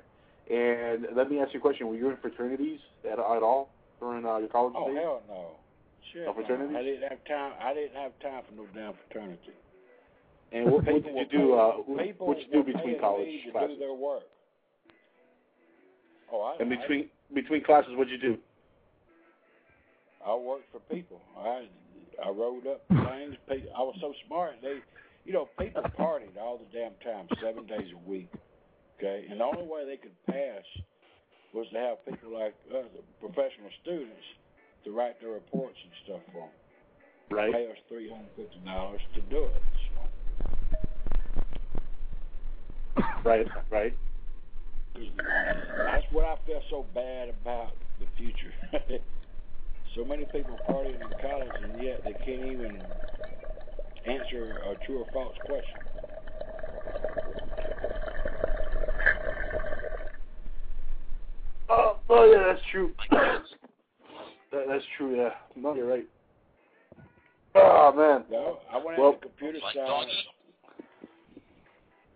And 0.49 1.07
let 1.14 1.30
me 1.30 1.39
ask 1.41 1.53
you 1.53 1.59
a 1.59 1.61
question: 1.61 1.88
Were 1.89 1.95
you 1.95 2.09
in 2.09 2.15
fraternities 2.18 2.80
at, 3.03 3.19
at 3.19 3.19
all 3.19 3.69
during 3.99 4.26
uh, 4.26 4.38
your 4.38 4.47
college 4.47 4.73
Oh 4.77 4.88
days? 4.88 4.97
hell 5.01 5.22
no! 5.27 5.47
Shit, 6.18 6.49
No 6.49 6.56
no. 6.65 6.80
I 6.80 6.84
didn't 6.84 7.03
have 7.10 7.23
time. 7.26 7.53
I 7.61 7.73
didn't 7.73 7.95
have 7.95 8.11
time 8.19 8.41
for 8.49 8.56
no 8.56 8.65
damn 8.73 8.94
fraternity. 9.06 9.53
And 10.52 10.72
what, 10.72 10.85
what 10.85 11.03
did 11.03 11.15
you 11.15 11.26
do? 11.31 11.53
Uh, 11.53 11.72
what 11.85 12.03
people 12.06 12.27
what 12.27 12.38
you 12.39 12.45
do 12.52 12.64
between 12.64 12.99
college 12.99 13.27
classes? 13.52 13.76
do 13.76 13.80
their 13.80 13.94
work. 13.94 14.23
Oh, 16.31 16.41
I, 16.41 16.61
And 16.61 16.72
I- 16.73 16.77
between 16.77 17.10
between 17.34 17.64
classes, 17.64 17.91
what'd 17.95 18.11
you 18.11 18.18
do? 18.19 18.38
I 20.26 20.34
worked 20.35 20.72
for 20.72 20.80
people. 20.94 21.22
I 21.38 21.68
I 22.23 22.30
rode 22.30 22.65
up 22.65 22.81
things. 22.89 23.35
Pe- 23.48 23.69
I 23.76 23.81
was 23.81 23.95
so 24.02 24.14
smart. 24.26 24.56
They, 24.61 24.80
you 25.26 25.34
know, 25.34 25.49
people 25.60 25.84
partied 25.99 26.38
all 26.41 26.57
the 26.57 26.65
damn 26.77 26.94
time, 27.03 27.27
seven 27.44 27.65
days 27.68 27.91
a 27.94 28.10
week. 28.10 28.30
Okay, 28.98 29.27
and 29.30 29.39
the 29.39 29.44
only 29.44 29.64
way 29.68 29.85
they 29.85 29.98
could 29.98 30.15
pass 30.26 30.64
was 31.53 31.68
to 31.73 31.77
have 31.77 32.03
people 32.06 32.34
like 32.34 32.56
us, 32.73 32.85
professional 33.19 33.69
students, 33.84 34.26
to 34.88 34.95
write 34.95 35.19
the 35.22 35.27
reports 35.27 35.76
and 35.84 35.91
stuff 36.05 36.22
for 36.31 36.47
them. 36.47 36.49
Right. 37.30 37.53
Pay 37.53 37.65
us 37.69 37.77
three 37.89 38.09
hundred 38.09 38.30
fifty 38.38 38.59
dollars 38.65 39.01
to 39.15 39.22
do 39.22 39.45
it. 39.45 39.61
So 42.95 43.03
Right. 43.26 43.45
Right. 43.69 43.93
that's 44.95 46.05
what 46.11 46.23
I 46.26 46.35
feel 46.45 46.61
so 46.69 46.85
bad 46.95 47.30
about 47.41 47.73
the 47.99 48.05
future. 48.18 48.53
so 49.95 50.05
many 50.05 50.23
people 50.26 50.57
partying 50.68 51.01
in 51.01 51.14
college, 51.22 51.53
and 51.61 51.81
yet 51.84 52.01
they 52.05 52.14
can't 52.26 52.41
even 52.41 52.81
answer 54.05 54.59
a 54.72 54.76
true 54.85 54.99
or 54.99 55.07
false 55.11 55.35
question. 55.45 55.81
Oh, 61.69 61.97
oh 62.09 62.31
yeah, 62.31 62.53
that's 62.53 62.65
true. 62.72 62.93
That, 64.51 64.65
that's 64.67 64.83
true. 64.97 65.15
Yeah. 65.17 65.29
No, 65.55 65.73
you're 65.75 65.87
right. 65.87 66.07
Oh 67.55 67.91
man. 67.95 68.23
No, 68.31 68.59
I 68.71 68.77
went 68.77 68.99
Well- 68.99 69.13
into 69.13 69.21
computer 69.21 69.59
science, 69.73 70.11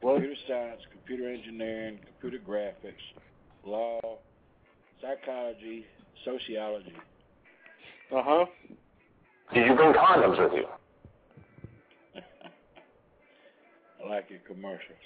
What? 0.02 0.14
computer 0.16 0.40
science, 0.48 0.82
computer 0.92 1.30
engineering, 1.32 2.00
computer 2.06 2.44
graphics, 2.46 2.94
law, 3.66 4.18
psychology, 5.02 5.86
sociology. 6.26 6.94
Uh 8.14 8.22
huh. 8.24 8.46
Did 9.54 9.68
you 9.68 9.76
bring 9.76 9.94
condoms 9.94 10.38
with 10.40 10.54
you? 10.54 10.66
I 14.06 14.10
like 14.10 14.30
your 14.30 14.40
commercials. 14.48 14.98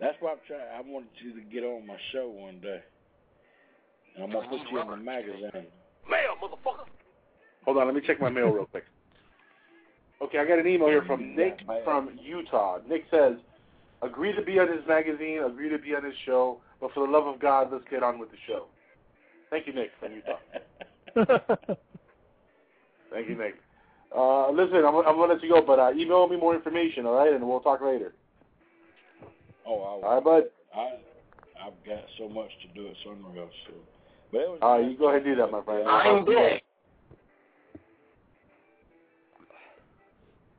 That's 0.00 0.16
why 0.20 0.32
I'm 0.32 0.38
trying. 0.46 0.60
I 0.76 0.80
wanted 0.80 1.10
you 1.22 1.34
to 1.34 1.40
get 1.50 1.62
on 1.62 1.86
my 1.86 1.96
show 2.12 2.28
one 2.28 2.58
day, 2.60 2.80
and 4.16 4.24
I'm 4.24 4.30
gonna 4.32 4.48
put 4.48 4.60
you 4.70 4.80
in 4.80 4.88
the 4.90 4.96
magazine. 4.96 5.66
Mail, 6.08 6.36
motherfucker. 6.42 6.86
Hold 7.64 7.78
on, 7.78 7.86
let 7.86 7.94
me 7.94 8.02
check 8.06 8.20
my 8.20 8.30
mail 8.30 8.50
real 8.50 8.66
quick. 8.66 8.84
Okay, 10.22 10.38
I 10.38 10.44
got 10.44 10.58
an 10.58 10.66
email 10.66 10.88
here 10.88 11.02
from 11.06 11.34
Nick 11.34 11.60
from 11.84 12.18
Utah. 12.22 12.78
Nick 12.88 13.04
says, 13.10 13.36
"Agree 14.02 14.32
to 14.34 14.42
be 14.42 14.58
on 14.58 14.68
his 14.68 14.86
magazine, 14.86 15.42
agree 15.42 15.68
to 15.68 15.78
be 15.78 15.94
on 15.94 16.04
his 16.04 16.14
show, 16.24 16.60
but 16.80 16.92
for 16.92 17.06
the 17.06 17.12
love 17.12 17.26
of 17.26 17.40
God, 17.40 17.72
let's 17.72 17.84
get 17.90 18.02
on 18.02 18.18
with 18.18 18.30
the 18.30 18.36
show." 18.46 18.66
Thank 19.50 19.66
you, 19.66 19.72
Nick 19.72 19.90
from 20.00 20.12
Utah. 20.12 20.38
Thank 23.10 23.28
you, 23.28 23.36
Nick. 23.36 23.54
Uh, 24.14 24.50
listen, 24.50 24.84
I'm, 24.84 24.94
I'm 24.96 25.16
gonna 25.16 25.34
let 25.34 25.42
you 25.42 25.48
go, 25.48 25.60
but 25.60 25.78
uh, 25.78 25.92
email 25.92 26.28
me 26.28 26.36
more 26.36 26.54
information, 26.54 27.06
all 27.06 27.14
right, 27.16 27.32
and 27.32 27.46
we'll 27.46 27.60
talk 27.60 27.80
later. 27.80 28.12
Oh, 29.66 29.80
I, 29.80 30.06
All 30.06 30.14
right, 30.14 30.24
bud. 30.24 30.44
I, 30.74 30.94
I've 31.66 31.86
got 31.86 32.04
so 32.18 32.28
much 32.28 32.50
to 32.62 32.68
do. 32.74 32.86
It's 32.86 32.98
unreal. 33.06 33.48
So, 33.66 33.72
but 33.72 33.78
it 33.78 33.80
was 33.80 33.93
All 34.62 34.78
right, 34.80 34.90
you 34.90 34.96
go 34.98 35.08
ahead 35.08 35.22
and 35.26 35.36
do 35.36 35.40
that, 35.40 35.50
my 35.50 35.62
friend. 35.62 35.86
I'm 35.88 36.24
big. 36.24 36.60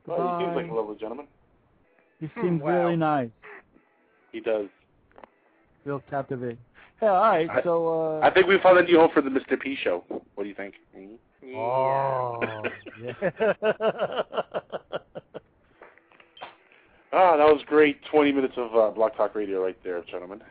Well, 0.06 0.38
he 0.38 0.44
seems 0.44 0.56
like 0.56 0.70
a 0.70 0.74
lovely 0.74 0.96
gentleman. 0.98 1.26
He 2.20 2.30
seems 2.40 2.62
Wow. 2.62 2.84
really 2.84 2.96
nice. 2.96 3.30
He 4.32 4.40
does. 4.40 4.68
Real 5.84 6.02
captivating. 6.08 6.58
Yeah. 7.02 7.10
All 7.12 7.20
right. 7.20 7.50
I- 7.50 7.62
so. 7.62 8.18
Uh, 8.20 8.20
I 8.26 8.30
think 8.30 8.46
we 8.46 8.58
found 8.58 8.78
a 8.78 8.82
new 8.82 8.98
home 8.98 9.10
for 9.12 9.20
the 9.20 9.28
Mr. 9.30 9.58
P 9.60 9.76
show. 9.76 10.04
What 10.34 10.44
do 10.44 10.48
you 10.48 10.54
think? 10.54 10.74
Yeah. 11.42 11.56
Oh. 11.58 12.40
yeah. 13.02 13.12
Ah, 17.12 17.36
that 17.36 17.46
was 17.46 17.62
great. 17.66 17.98
20 18.10 18.32
minutes 18.32 18.54
of 18.58 18.74
uh, 18.76 18.90
Blog 18.90 19.14
Talk 19.16 19.34
Radio 19.34 19.62
right 19.64 19.76
there, 19.82 20.02
gentlemen. 20.10 20.42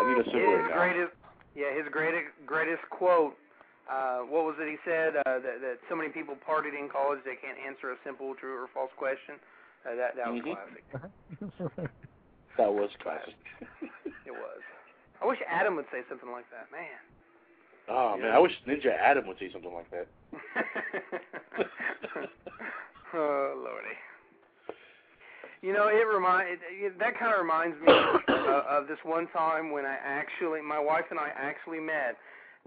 I 0.00 0.08
need 0.14 0.20
a 0.26 0.30
cigarette 0.30 0.70
now. 0.70 0.76
greatest, 0.76 1.12
yeah, 1.54 1.72
his 1.76 1.86
greatest 1.90 2.28
greatest 2.46 2.82
quote. 2.90 3.36
Uh, 3.88 4.18
what 4.28 4.44
was 4.44 4.54
it 4.60 4.68
he 4.68 4.76
said? 4.84 5.16
Uh, 5.24 5.40
that 5.40 5.60
that 5.64 5.78
so 5.88 5.96
many 5.96 6.10
people 6.10 6.36
partied 6.36 6.76
in 6.78 6.88
college 6.92 7.20
they 7.24 7.36
can't 7.40 7.56
answer 7.64 7.92
a 7.92 7.96
simple 8.04 8.34
true 8.34 8.52
or 8.60 8.68
false 8.74 8.92
question. 8.96 9.36
Uh, 9.86 9.94
that 9.96 10.16
that 10.16 10.28
was 10.32 10.42
Mhm. 10.42 10.52
classic. 10.52 10.84
That 12.58 12.74
was 12.74 12.90
classic. 13.00 13.36
It 14.26 14.32
was. 14.34 14.60
I 15.22 15.26
wish 15.26 15.38
Adam 15.46 15.76
would 15.76 15.86
say 15.92 16.02
something 16.08 16.28
like 16.32 16.50
that, 16.50 16.66
man. 16.72 16.98
Oh, 17.88 18.16
man, 18.18 18.32
I 18.34 18.38
wish 18.40 18.50
Ninja 18.66 18.90
Adam 18.98 19.28
would 19.28 19.38
say 19.38 19.48
something 19.52 19.72
like 19.72 19.88
that. 19.90 20.08
oh 23.14 23.54
lordy. 23.64 23.94
You 25.62 25.72
know, 25.72 25.88
it 25.88 26.06
remind 26.06 26.48
it, 26.48 26.60
it, 26.70 26.98
that 26.98 27.18
kind 27.18 27.34
of 27.34 27.40
reminds 27.40 27.80
me 27.82 27.92
of, 28.28 28.62
of 28.66 28.88
this 28.88 28.98
one 29.02 29.26
time 29.34 29.72
when 29.72 29.84
I 29.84 29.96
actually, 30.02 30.62
my 30.62 30.78
wife 30.78 31.06
and 31.10 31.18
I 31.18 31.30
actually 31.34 31.80
met 31.80 32.16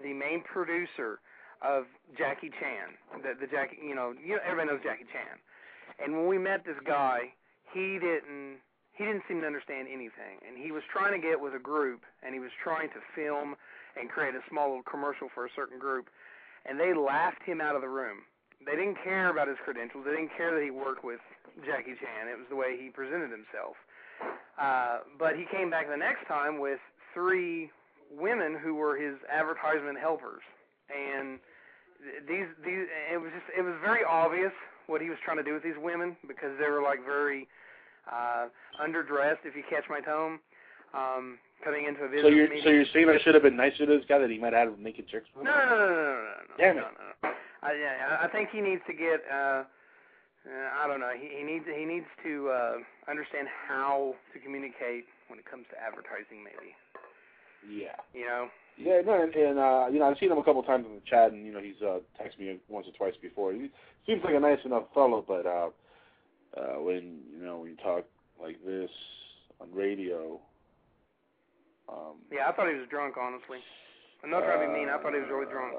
the 0.01 0.13
main 0.13 0.43
producer 0.43 1.19
of 1.61 1.85
Jackie 2.17 2.51
Chan. 2.59 3.23
The, 3.23 3.39
the 3.39 3.47
Jackie, 3.47 3.77
you 3.79 3.95
know, 3.95 4.13
you 4.17 4.35
know, 4.35 4.43
everybody 4.43 4.75
knows 4.75 4.83
Jackie 4.83 5.07
Chan. 5.13 5.39
And 6.03 6.17
when 6.17 6.27
we 6.27 6.37
met 6.37 6.65
this 6.65 6.79
guy, 6.85 7.31
he 7.73 7.99
didn't 8.01 8.59
he 8.91 9.07
didn't 9.07 9.23
seem 9.27 9.39
to 9.41 9.47
understand 9.47 9.87
anything, 9.87 10.43
and 10.45 10.59
he 10.59 10.71
was 10.71 10.83
trying 10.91 11.15
to 11.15 11.21
get 11.21 11.39
with 11.39 11.55
a 11.55 11.63
group, 11.63 12.03
and 12.21 12.35
he 12.35 12.39
was 12.43 12.51
trying 12.61 12.89
to 12.89 12.99
film 13.15 13.55
and 13.95 14.09
create 14.09 14.35
a 14.35 14.43
small 14.49 14.67
little 14.67 14.83
commercial 14.83 15.31
for 15.33 15.45
a 15.47 15.49
certain 15.55 15.79
group, 15.79 16.11
and 16.67 16.77
they 16.77 16.93
laughed 16.93 17.41
him 17.47 17.61
out 17.61 17.73
of 17.73 17.81
the 17.81 17.89
room. 17.89 18.27
They 18.65 18.75
didn't 18.75 19.01
care 19.01 19.31
about 19.31 19.47
his 19.47 19.57
credentials. 19.63 20.05
They 20.05 20.11
didn't 20.11 20.35
care 20.37 20.53
that 20.53 20.61
he 20.61 20.69
worked 20.69 21.03
with 21.03 21.23
Jackie 21.65 21.95
Chan. 21.99 22.27
It 22.29 22.37
was 22.37 22.47
the 22.49 22.55
way 22.55 22.77
he 22.79 22.89
presented 22.89 23.31
himself. 23.31 23.75
Uh, 24.59 24.99
but 25.17 25.35
he 25.35 25.45
came 25.51 25.69
back 25.69 25.89
the 25.89 25.97
next 25.97 26.27
time 26.27 26.59
with 26.59 26.79
three 27.13 27.69
women 28.15 28.57
who 28.61 28.75
were 28.75 28.95
his 28.97 29.15
advertisement 29.31 29.97
helpers, 29.97 30.41
and 30.91 31.39
these 32.27 32.45
these 32.65 32.85
it 33.11 33.17
was 33.21 33.31
just 33.33 33.45
it 33.57 33.61
was 33.63 33.73
very 33.83 34.03
obvious 34.03 34.51
what 34.87 35.01
he 35.01 35.09
was 35.09 35.17
trying 35.23 35.37
to 35.37 35.43
do 35.43 35.53
with 35.53 35.63
these 35.63 35.77
women 35.81 36.15
because 36.27 36.51
they 36.59 36.69
were 36.69 36.81
like 36.81 37.03
very 37.05 37.47
uh 38.11 38.47
underdressed 38.83 39.45
if 39.45 39.55
you 39.55 39.63
catch 39.69 39.85
my 39.89 40.01
tone 40.01 40.39
um 40.93 41.37
coming 41.63 41.85
into 41.85 42.03
a 42.03 42.09
So 42.21 42.27
you're 42.27 42.49
meeting 42.49 42.63
so 42.63 42.69
you're 42.71 42.85
saying 42.91 43.07
I 43.09 43.19
should 43.23 43.33
have 43.35 43.43
been 43.43 43.55
nicer 43.55 43.85
to 43.85 43.97
this 43.97 44.03
guy 44.09 44.17
that 44.17 44.29
he 44.29 44.39
might 44.39 44.53
have 44.53 44.77
naked 44.79 45.07
chicks 45.07 45.27
no 45.37 45.43
no 45.43 45.51
no 45.51 45.55
no 45.55 45.77
no 45.77 45.95
no 45.95 46.23
no 46.25 46.57
Damn 46.57 46.75
no, 46.75 46.81
it. 46.81 46.87
no, 47.23 47.29
no. 47.29 47.35
I, 47.61 47.73
yeah, 47.73 48.17
I 48.19 48.25
I 48.25 48.27
think 48.29 48.49
he 48.51 48.59
needs 48.61 48.81
to 48.87 48.93
get 48.93 49.21
uh, 49.31 49.63
uh 50.45 50.69
I 50.83 50.87
don't 50.87 50.99
know 50.99 51.11
he 51.13 51.29
he 51.37 51.43
needs 51.43 51.65
he 51.65 51.85
needs 51.85 52.07
to 52.23 52.49
uh 52.49 52.75
understand 53.09 53.47
how 53.67 54.15
to 54.33 54.39
communicate 54.39 55.05
when 55.27 55.39
it 55.39 55.45
comes 55.45 55.65
to 55.71 55.77
advertising 55.77 56.43
maybe 56.43 56.73
Yeah. 57.67 57.95
you 58.13 58.25
know 58.25 58.49
Yeah, 58.77 59.01
no, 59.05 59.21
and, 59.21 59.35
and 59.35 59.59
uh, 59.59 59.85
you 59.91 59.99
know, 59.99 60.09
I've 60.09 60.17
seen 60.17 60.31
him 60.31 60.39
a 60.39 60.43
couple 60.43 60.63
times 60.63 60.85
in 60.87 60.95
the 60.95 61.05
chat, 61.05 61.31
and 61.31 61.45
you 61.45 61.51
know, 61.51 61.59
he's 61.61 61.79
uh, 61.83 61.99
texted 62.17 62.39
me 62.39 62.57
once 62.69 62.87
or 62.87 62.93
twice 62.97 63.13
before. 63.21 63.53
He 63.53 63.69
seems 64.07 64.23
like 64.23 64.33
a 64.33 64.39
nice 64.39 64.63
enough 64.65 64.85
fellow, 64.93 65.23
but 65.27 65.45
uh, 65.45 65.69
uh, 66.57 66.81
when 66.81 67.19
you 67.29 67.43
know, 67.43 67.59
when 67.59 67.69
you 67.71 67.77
talk 67.77 68.05
like 68.41 68.57
this 68.65 68.89
on 69.59 69.67
radio, 69.73 70.39
um, 71.89 72.15
yeah 72.31 72.47
I 72.49 72.51
thought 72.55 72.71
he 72.71 72.79
was 72.79 72.87
drunk 72.89 73.15
honestly 73.19 73.59
I'm 74.23 74.31
not 74.31 74.41
trying 74.41 74.61
to 74.61 74.67
be 74.67 74.73
mean 74.73 74.89
I 74.89 74.97
thought 74.97 75.13
he 75.13 75.19
was 75.19 75.29
really 75.29 75.51
drunk 75.51 75.73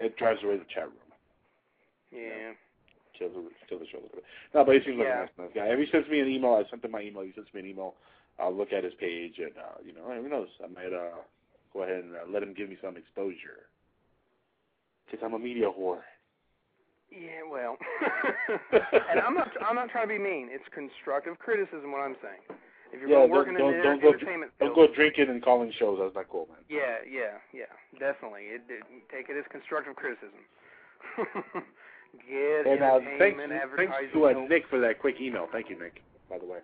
it 0.00 0.16
drives 0.16 0.42
away 0.42 0.58
the 0.58 0.66
chat 0.72 0.90
room. 0.90 1.01
Yeah 2.12 2.52
chill 3.18 3.28
the, 3.28 3.50
chill 3.68 3.78
the 3.78 3.86
show 3.86 3.98
a 3.98 4.04
little 4.04 4.16
bit. 4.16 4.24
No, 4.54 4.64
but 4.64 4.74
he 4.74 4.80
seems 4.84 4.98
like 4.98 5.08
Yeah. 5.08 5.16
a 5.16 5.26
nice, 5.26 5.36
nice 5.38 5.54
guy. 5.54 5.66
If 5.68 5.78
he 5.78 5.86
sends 5.92 6.08
me 6.08 6.20
an 6.20 6.28
email, 6.28 6.54
I 6.54 6.68
sent 6.68 6.84
him 6.84 6.90
my 6.90 7.02
email. 7.02 7.22
He 7.22 7.32
sends 7.32 7.52
me 7.54 7.60
an 7.60 7.66
email. 7.66 7.94
I'll 8.40 8.54
look 8.54 8.72
at 8.72 8.84
his 8.84 8.94
page, 8.94 9.38
and 9.38 9.52
uh, 9.56 9.78
you 9.84 9.92
know, 9.92 10.08
who 10.08 10.28
knows? 10.28 10.48
I 10.64 10.68
might 10.68 10.92
uh, 10.92 11.20
go 11.72 11.82
ahead 11.82 12.04
and 12.04 12.16
uh, 12.16 12.24
let 12.32 12.42
him 12.42 12.54
give 12.54 12.68
me 12.68 12.78
some 12.80 12.96
exposure. 12.96 13.68
Because 15.06 15.20
I'm 15.24 15.34
a 15.34 15.38
media 15.38 15.68
whore. 15.68 16.00
Yeah, 17.12 17.44
well, 17.44 17.76
and 18.72 19.20
I'm 19.20 19.34
not 19.34 19.52
I'm 19.60 19.76
not 19.76 19.90
trying 19.90 20.08
to 20.08 20.14
be 20.16 20.18
mean. 20.18 20.48
It's 20.50 20.64
constructive 20.72 21.38
criticism. 21.38 21.92
What 21.92 22.00
I'm 22.00 22.16
saying. 22.24 22.40
If 22.92 23.00
you're 23.00 23.08
yeah, 23.08 23.24
working 23.24 23.56
don't, 23.56 23.76
in 23.76 23.80
don't, 23.80 24.00
don't 24.00 24.02
go 24.02 24.08
entertainment 24.16 24.52
don't 24.60 24.74
field, 24.74 24.88
go 24.88 24.94
drinking 24.94 25.28
and 25.28 25.44
calling 25.44 25.72
shows. 25.78 25.98
That's 26.00 26.14
not 26.14 26.28
cool, 26.28 26.48
man. 26.48 26.60
yeah, 26.68 27.00
yeah, 27.08 27.40
yeah, 27.52 27.72
definitely. 28.00 28.52
It, 28.52 28.64
it, 28.68 28.84
take 29.12 29.28
it 29.28 29.36
as 29.36 29.44
constructive 29.52 29.96
criticism. 29.96 30.44
Get 32.12 32.66
And 32.66 32.82
uh, 32.82 32.98
thanks, 33.18 33.40
thanks 33.76 33.92
to 34.12 34.26
uh, 34.26 34.32
Nick 34.48 34.64
for 34.68 34.78
that 34.80 35.00
quick 35.00 35.16
email. 35.20 35.48
Thank 35.50 35.70
you, 35.70 35.78
Nick. 35.78 36.02
By 36.28 36.38
the 36.38 36.46
way, 36.46 36.58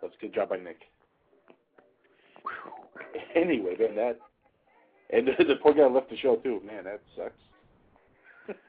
that's 0.00 0.14
a 0.14 0.20
good 0.20 0.34
job 0.34 0.48
by 0.48 0.56
Nick. 0.56 0.78
Anyway, 3.34 3.74
then 3.78 3.94
that, 3.96 4.18
and 5.12 5.28
the, 5.28 5.32
the 5.44 5.56
poor 5.56 5.74
guy 5.74 5.86
left 5.86 6.10
the 6.10 6.16
show 6.16 6.36
too. 6.36 6.60
Man, 6.66 6.84
that 6.84 7.00
sucks. 7.16 7.32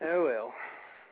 Oh 0.03 0.23
well. 0.23 0.53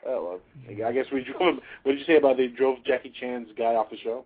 Oh 0.07 0.39
well, 0.69 0.85
I 0.87 0.91
guess 0.91 1.07
we 1.11 1.23
drove 1.23 1.55
him. 1.55 1.59
What 1.81 1.93
did 1.93 1.99
you 1.99 2.05
say 2.05 2.17
about 2.17 2.37
they 2.37 2.45
drove 2.45 2.77
Jackie 2.85 3.11
Chan's 3.19 3.47
guy 3.57 3.73
off 3.73 3.89
the 3.89 3.97
show? 3.97 4.23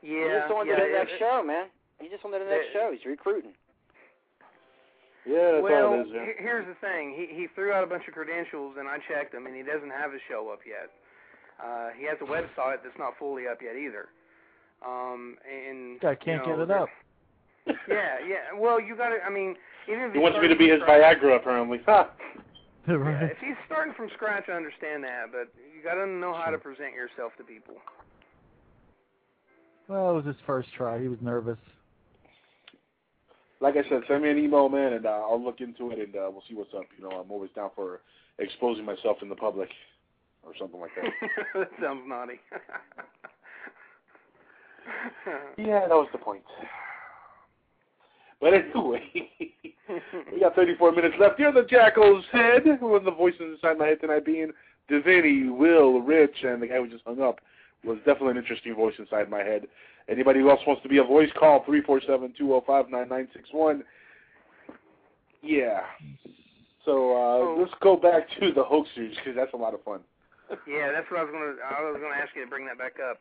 He 0.00 0.12
Yeah, 0.12 0.42
just 0.42 0.52
on 0.52 0.64
yeah. 0.68 0.76
to 0.76 0.80
the 0.82 0.88
it- 0.88 0.92
next 0.92 1.12
it- 1.14 1.18
show, 1.18 1.42
man. 1.44 1.66
He 1.98 2.08
just 2.08 2.24
on 2.24 2.30
to 2.30 2.38
the 2.38 2.44
next 2.44 2.66
They- 2.72 2.78
show. 2.78 2.92
He's 2.92 3.04
recruiting. 3.04 3.50
Yeah, 5.26 5.58
that's 5.58 5.62
well, 5.62 5.86
all 5.86 6.00
it 6.00 6.06
is. 6.06 6.12
Yeah. 6.14 6.26
here's 6.38 6.66
the 6.66 6.78
thing. 6.80 7.14
He 7.16 7.26
he 7.34 7.46
threw 7.54 7.72
out 7.72 7.82
a 7.82 7.86
bunch 7.86 8.06
of 8.06 8.14
credentials, 8.14 8.76
and 8.78 8.88
I 8.88 8.98
checked 9.08 9.32
them, 9.32 9.46
and 9.46 9.54
he 9.54 9.62
doesn't 9.62 9.90
have 9.90 10.12
his 10.12 10.22
show 10.28 10.50
up 10.52 10.60
yet. 10.66 10.90
Uh, 11.58 11.90
he 11.98 12.06
has 12.06 12.16
a 12.20 12.24
website 12.24 12.84
that's 12.84 12.98
not 12.98 13.14
fully 13.18 13.48
up 13.48 13.58
yet 13.62 13.74
either. 13.76 14.06
Um, 14.86 15.36
and 15.42 15.98
Guy 16.00 16.14
can't 16.14 16.46
you 16.46 16.52
know, 16.52 16.64
get 16.66 16.70
it 16.70 16.70
up. 16.70 16.88
Yeah, 17.88 18.22
yeah. 18.22 18.54
Well, 18.56 18.80
you 18.80 18.94
got 18.94 19.08
to. 19.08 19.16
I 19.26 19.30
mean, 19.30 19.56
even 19.88 20.02
if 20.02 20.12
He 20.12 20.18
he's 20.18 20.22
wants 20.22 20.38
me 20.40 20.46
to 20.46 20.54
be 20.54 20.68
his 20.68 20.80
scratch- 20.82 21.18
Viagra, 21.18 21.36
apparently. 21.36 21.80
Ha! 21.86 22.10
Yeah, 22.88 23.24
if 23.24 23.38
he's 23.38 23.56
starting 23.66 23.92
from 23.94 24.08
scratch, 24.14 24.44
I 24.48 24.52
understand 24.52 25.02
that, 25.02 25.32
but 25.32 25.50
you 25.74 25.82
got 25.82 25.94
to 25.94 26.06
know 26.06 26.32
how 26.32 26.52
to 26.52 26.58
present 26.58 26.94
yourself 26.94 27.32
to 27.38 27.42
people. 27.42 27.74
Well, 29.88 30.12
it 30.12 30.14
was 30.14 30.26
his 30.26 30.36
first 30.46 30.68
try. 30.76 31.00
He 31.00 31.08
was 31.08 31.18
nervous. 31.20 31.58
Like 33.60 33.76
I 33.76 33.88
said, 33.88 34.02
send 34.06 34.22
me 34.22 34.30
an 34.30 34.38
email, 34.38 34.68
man, 34.68 34.92
and 34.92 35.06
uh, 35.06 35.22
I'll 35.28 35.42
look 35.42 35.60
into 35.60 35.90
it, 35.90 35.98
and 35.98 36.14
uh, 36.14 36.28
we'll 36.30 36.44
see 36.48 36.54
what's 36.54 36.74
up. 36.74 36.84
You 36.96 37.04
know, 37.04 37.16
I'm 37.16 37.30
always 37.30 37.50
down 37.54 37.70
for 37.74 38.00
exposing 38.38 38.84
myself 38.84 39.18
in 39.22 39.28
the 39.28 39.34
public, 39.34 39.70
or 40.44 40.52
something 40.58 40.80
like 40.80 40.90
that. 40.96 41.10
that 41.54 41.68
sounds 41.82 42.02
naughty. 42.06 42.40
yeah, 45.58 45.80
that 45.80 45.90
was 45.90 46.08
the 46.12 46.18
point. 46.18 46.42
But 48.40 48.52
anyway, 48.52 49.02
we 50.32 50.40
got 50.40 50.54
34 50.54 50.92
minutes 50.92 51.14
left. 51.18 51.38
You're 51.38 51.52
the 51.52 51.62
Jackal's 51.62 52.24
head. 52.32 52.62
Who 52.80 52.88
was 52.88 53.02
the 53.04 53.10
voices 53.10 53.40
inside 53.40 53.78
my 53.78 53.86
head 53.86 54.00
tonight 54.00 54.26
being 54.26 54.52
Devaney, 54.90 55.56
Will, 55.56 56.00
Rich, 56.00 56.36
and 56.42 56.62
the 56.62 56.66
guy 56.66 56.76
who 56.76 56.88
just 56.88 57.04
hung 57.06 57.20
up 57.20 57.40
was 57.84 57.98
definitely 57.98 58.32
an 58.32 58.38
interesting 58.38 58.74
voice 58.74 58.94
inside 58.98 59.30
my 59.30 59.42
head. 59.42 59.66
Anybody 60.08 60.40
who 60.40 60.50
else 60.50 60.60
wants 60.66 60.82
to 60.82 60.88
be 60.88 60.98
a 60.98 61.04
voice, 61.04 61.30
call 61.38 61.64
347-205-9961. 61.64 63.82
Yeah. 65.42 65.80
So 66.84 67.16
uh, 67.16 67.54
let's 67.60 67.74
go 67.80 67.96
back 67.96 68.28
to 68.40 68.52
the 68.52 68.62
hoaxers 68.62 69.16
because 69.16 69.34
that's 69.34 69.52
a 69.52 69.56
lot 69.56 69.74
of 69.74 69.82
fun. 69.82 70.00
yeah, 70.68 70.92
that's 70.92 71.10
what 71.10 71.18
I 71.20 71.24
was 71.24 71.32
gonna. 71.32 71.56
I 71.64 71.82
was 71.82 71.98
gonna 72.00 72.14
ask 72.14 72.36
you 72.36 72.44
to 72.44 72.48
bring 72.48 72.66
that 72.66 72.78
back 72.78 73.00
up. 73.00 73.18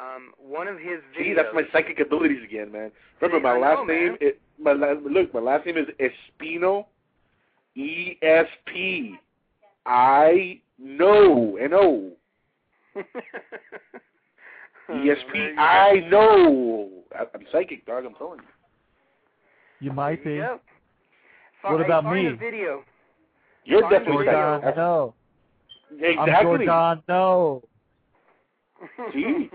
Um, 0.00 0.30
one 0.38 0.68
of 0.68 0.78
his 0.78 1.00
videos. 1.18 1.24
Gee, 1.24 1.34
that's 1.34 1.48
my 1.52 1.62
psychic 1.72 1.98
abilities 1.98 2.44
again, 2.44 2.70
man. 2.70 2.92
Remember, 3.20 3.40
my 3.40 3.58
last 3.58 3.88
know, 3.88 3.92
name. 3.92 4.16
It, 4.20 4.40
my 4.60 4.72
la- 4.72 4.92
look, 4.92 5.34
my 5.34 5.40
last 5.40 5.66
name 5.66 5.76
is 5.76 5.88
Espino. 5.98 6.86
E 7.76 8.18
S 8.22 8.46
P 8.66 9.14
I 9.86 10.60
know 10.78 11.56
N 11.56 11.72
O 11.72 12.10
E 14.92 15.10
S 15.10 15.18
P 15.32 15.38
I 15.58 16.06
know. 16.10 16.88
I- 17.16 17.26
I'm 17.34 17.46
psychic, 17.52 17.86
dog. 17.86 18.04
I'm 18.06 18.14
telling 18.14 18.38
you. 18.40 18.44
You 19.86 19.92
might 19.92 20.22
be. 20.24 20.34
Yep. 20.34 20.62
What 21.62 21.80
about 21.80 22.04
me? 22.12 22.28
The 22.28 22.36
video. 22.36 22.82
You're 23.64 23.82
Find 23.82 23.92
the 23.94 23.98
definitely 23.98 24.24
Jordan, 24.26 24.60
psychic. 24.62 24.76
no. 24.76 25.14
I'm 26.18 26.42
Jordan, 26.42 27.02
no. 27.08 27.62
See? 29.12 29.50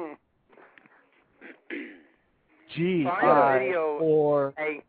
G 2.76 3.04
Find 3.06 3.24
the 3.24 3.32
I 3.32 3.60
video. 3.60 3.98
or 4.02 4.54
Hey. 4.58 4.84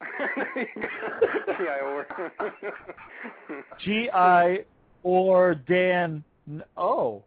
or. 1.82 2.06
G 3.84 4.10
I 4.12 4.58
or 5.02 5.54
Dan. 5.54 6.22
Oh, 6.76 7.22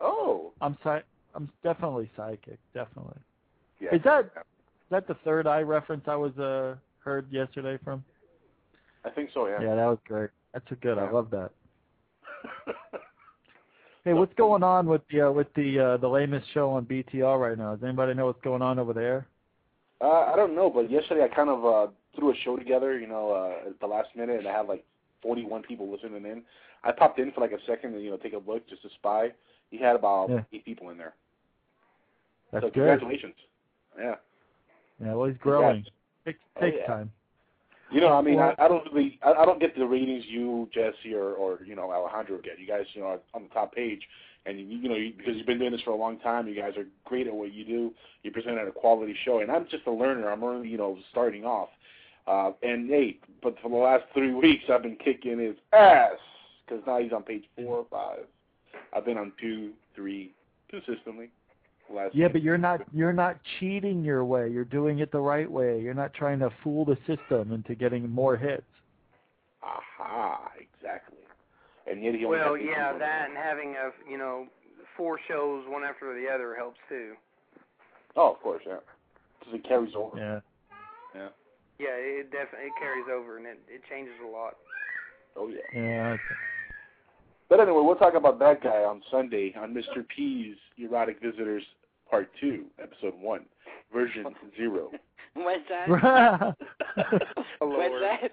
Oh. 0.00 0.52
I'm 0.60 0.76
psy- 0.84 1.00
I'm 1.36 1.50
definitely 1.62 2.10
psychic. 2.16 2.58
Definitely. 2.74 3.20
Yeah. 3.80 3.94
Is 3.94 4.02
that 4.04 4.24
is 4.24 4.90
that 4.90 5.06
the 5.06 5.14
third 5.24 5.46
eye 5.46 5.60
reference 5.60 6.04
I 6.08 6.16
was 6.16 6.36
uh 6.38 6.76
heard 6.98 7.30
yesterday 7.30 7.78
from? 7.84 8.02
I 9.04 9.10
think 9.10 9.30
so. 9.32 9.46
Yeah. 9.46 9.60
Yeah, 9.60 9.74
that 9.76 9.86
was 9.86 9.98
great. 10.08 10.30
That's 10.52 10.70
a 10.72 10.76
good. 10.76 10.98
I 10.98 11.10
love 11.10 11.30
that. 11.30 11.50
Hey, 14.04 14.12
what's 14.12 14.32
going 14.34 14.62
on 14.62 14.86
with 14.86 15.02
the 15.10 15.22
uh, 15.22 15.32
with 15.32 15.52
the 15.54 15.80
uh, 15.80 15.96
the 15.96 16.06
lamest 16.06 16.46
show 16.54 16.70
on 16.70 16.84
BTR 16.84 17.40
right 17.40 17.58
now? 17.58 17.74
Does 17.74 17.82
anybody 17.82 18.14
know 18.14 18.26
what's 18.26 18.40
going 18.40 18.62
on 18.62 18.78
over 18.78 18.92
there? 18.92 19.26
Uh, 20.00 20.30
I 20.32 20.36
don't 20.36 20.54
know, 20.54 20.70
but 20.70 20.88
yesterday 20.88 21.24
I 21.24 21.34
kind 21.34 21.48
of 21.50 21.64
uh, 21.66 21.90
threw 22.14 22.30
a 22.30 22.34
show 22.44 22.56
together, 22.56 22.96
you 22.96 23.08
know, 23.08 23.32
uh, 23.32 23.68
at 23.70 23.80
the 23.80 23.86
last 23.88 24.10
minute, 24.14 24.38
and 24.38 24.46
I 24.46 24.56
had 24.56 24.68
like 24.68 24.84
41 25.22 25.62
people 25.64 25.90
listening 25.90 26.24
in. 26.24 26.42
I 26.84 26.92
popped 26.92 27.18
in 27.18 27.32
for 27.32 27.40
like 27.40 27.50
a 27.50 27.58
second 27.66 27.94
to, 27.94 28.00
you 28.00 28.10
know, 28.10 28.16
take 28.16 28.34
a 28.34 28.38
look 28.48 28.68
just 28.68 28.82
to 28.82 28.88
spy. 28.90 29.32
He 29.72 29.78
had 29.78 29.96
about 29.96 30.30
Yeah. 30.30 30.42
eight 30.52 30.64
people 30.64 30.90
in 30.90 30.98
there. 30.98 31.14
That's 32.52 32.64
so 32.64 32.68
good. 32.68 32.74
congratulations. 32.74 33.34
Yeah. 33.98 34.14
Yeah, 35.02 35.14
well, 35.14 35.28
he's 35.28 35.38
growing. 35.38 35.84
Takes 36.24 36.38
Oh, 36.56 36.60
takes 36.60 36.78
yeah. 36.80 36.86
time. 36.86 37.12
You 37.92 38.00
know, 38.00 38.12
I 38.12 38.20
mean, 38.20 38.38
I, 38.38 38.46
Well- 38.46 38.54
I 38.58 38.68
don't 38.68 38.92
really, 38.92 39.18
I, 39.22 39.32
I 39.32 39.44
don't 39.46 39.60
get 39.60 39.76
the 39.76 39.86
ratings 39.86 40.24
you, 40.26 40.68
Jesse, 40.74 41.14
or, 41.14 41.34
or 41.34 41.60
you 41.64 41.76
know, 41.76 41.92
Alejandro 41.92 42.38
get. 42.38 42.58
You 42.58 42.66
guys, 42.66 42.84
you 42.94 43.02
know, 43.02 43.08
are 43.08 43.20
on 43.34 43.44
the 43.44 43.48
top 43.50 43.74
page, 43.74 44.00
and 44.44 44.58
you, 44.58 44.66
you 44.66 44.88
know, 44.88 44.96
you, 44.96 45.12
because 45.16 45.36
you've 45.36 45.46
been 45.46 45.58
doing 45.58 45.70
this 45.72 45.82
for 45.82 45.90
a 45.90 45.96
long 45.96 46.18
time, 46.18 46.48
you 46.48 46.54
guys 46.60 46.76
are 46.76 46.84
great 47.04 47.26
at 47.28 47.34
what 47.34 47.52
you 47.52 47.64
do. 47.64 47.94
You 48.22 48.32
present 48.32 48.58
at 48.58 48.66
a 48.66 48.72
quality 48.72 49.14
show, 49.24 49.38
and 49.40 49.50
I'm 49.52 49.66
just 49.70 49.86
a 49.86 49.90
learner. 49.92 50.30
I'm 50.30 50.42
only, 50.42 50.68
you 50.68 50.78
know, 50.78 50.98
starting 51.10 51.44
off. 51.44 51.68
Uh, 52.26 52.50
and 52.64 52.88
Nate, 52.88 53.22
but 53.40 53.54
for 53.62 53.68
the 53.68 53.76
last 53.76 54.04
three 54.12 54.34
weeks, 54.34 54.64
I've 54.68 54.82
been 54.82 54.96
kicking 54.96 55.38
his 55.38 55.54
ass 55.72 56.14
because 56.66 56.82
now 56.86 56.98
he's 56.98 57.12
on 57.12 57.22
page 57.22 57.44
four 57.54 57.78
or 57.78 57.86
five. 57.88 58.26
I've 58.92 59.04
been 59.04 59.18
on 59.18 59.32
two, 59.40 59.72
three, 59.94 60.32
consistently. 60.68 61.30
Last 61.92 62.14
Yeah, 62.14 62.28
but 62.28 62.42
you're 62.42 62.58
not 62.58 62.80
you're 62.92 63.12
not 63.12 63.38
cheating 63.58 64.02
your 64.02 64.24
way. 64.24 64.48
You're 64.48 64.64
doing 64.64 64.98
it 64.98 65.12
the 65.12 65.20
right 65.20 65.50
way. 65.50 65.80
You're 65.80 65.94
not 65.94 66.12
trying 66.14 66.38
to 66.40 66.50
fool 66.62 66.84
the 66.84 66.96
system 67.06 67.52
into 67.52 67.74
getting 67.74 68.10
more 68.10 68.36
hits. 68.36 68.64
Aha, 69.62 70.50
exactly. 70.58 71.18
And 71.86 72.02
yet 72.02 72.14
he 72.14 72.24
only 72.24 72.38
well, 72.38 72.56
yeah, 72.56 72.92
people. 72.92 72.98
that 73.00 73.28
and 73.28 73.36
having 73.36 73.76
a 73.76 74.10
you 74.10 74.18
know 74.18 74.46
four 74.96 75.18
shows 75.28 75.64
one 75.68 75.84
after 75.84 76.12
the 76.14 76.28
other 76.32 76.54
helps 76.56 76.78
too. 76.88 77.14
Oh, 78.16 78.32
of 78.32 78.40
course, 78.40 78.62
yeah. 78.66 78.78
Because 79.38 79.54
it 79.54 79.68
carries 79.68 79.94
over. 79.94 80.16
Yeah. 80.18 80.40
Yeah. 81.14 81.28
Yeah, 81.78 81.94
it 81.94 82.32
definitely 82.32 82.68
it 82.68 82.72
carries 82.80 83.06
over 83.12 83.36
and 83.36 83.46
it 83.46 83.60
it 83.68 83.82
changes 83.88 84.14
a 84.26 84.28
lot. 84.28 84.54
Oh 85.36 85.48
yeah. 85.48 85.80
Yeah. 85.80 86.08
okay. 86.14 86.22
But 87.48 87.60
anyway, 87.60 87.82
we'll 87.84 87.96
talk 87.96 88.14
about 88.14 88.38
that 88.40 88.62
guy 88.62 88.82
on 88.82 89.02
Sunday 89.10 89.54
on 89.56 89.72
Mr. 89.72 90.06
P's 90.08 90.56
Erotic 90.78 91.20
Visitors 91.22 91.62
Part 92.10 92.30
Two, 92.40 92.64
Episode 92.82 93.14
One, 93.20 93.42
Version 93.92 94.24
Zero, 94.56 94.90
What's 95.34 95.62
that? 95.68 95.88
When's 97.60 97.60
When's 97.60 98.00
that? 98.00 98.32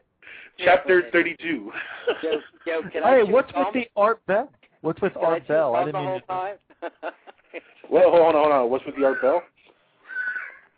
Chapter 0.64 1.04
Thirty-Two. 1.12 1.72
Yo, 2.24 2.32
yo, 2.66 2.90
can 2.90 3.04
I 3.04 3.18
hey, 3.18 3.24
what's 3.24 3.52
with 3.54 3.68
the 3.74 3.86
Art 3.96 4.26
Bell? 4.26 4.52
What's 4.82 5.02
with 5.02 5.14
Can 5.14 5.24
Art 5.26 5.42
chew 5.44 5.54
Bell? 5.54 5.76
I 5.76 5.86
didn't 5.86 6.00
mean 6.02 6.10
whole 6.10 6.20
to- 6.22 6.28
time? 6.28 6.56
well, 7.90 8.10
hold 8.12 8.22
on, 8.22 8.34
hold 8.36 8.52
on. 8.52 8.70
What's 8.70 8.86
with 8.86 8.96
the 8.96 9.04
Art 9.04 9.22
Bell? 9.22 9.42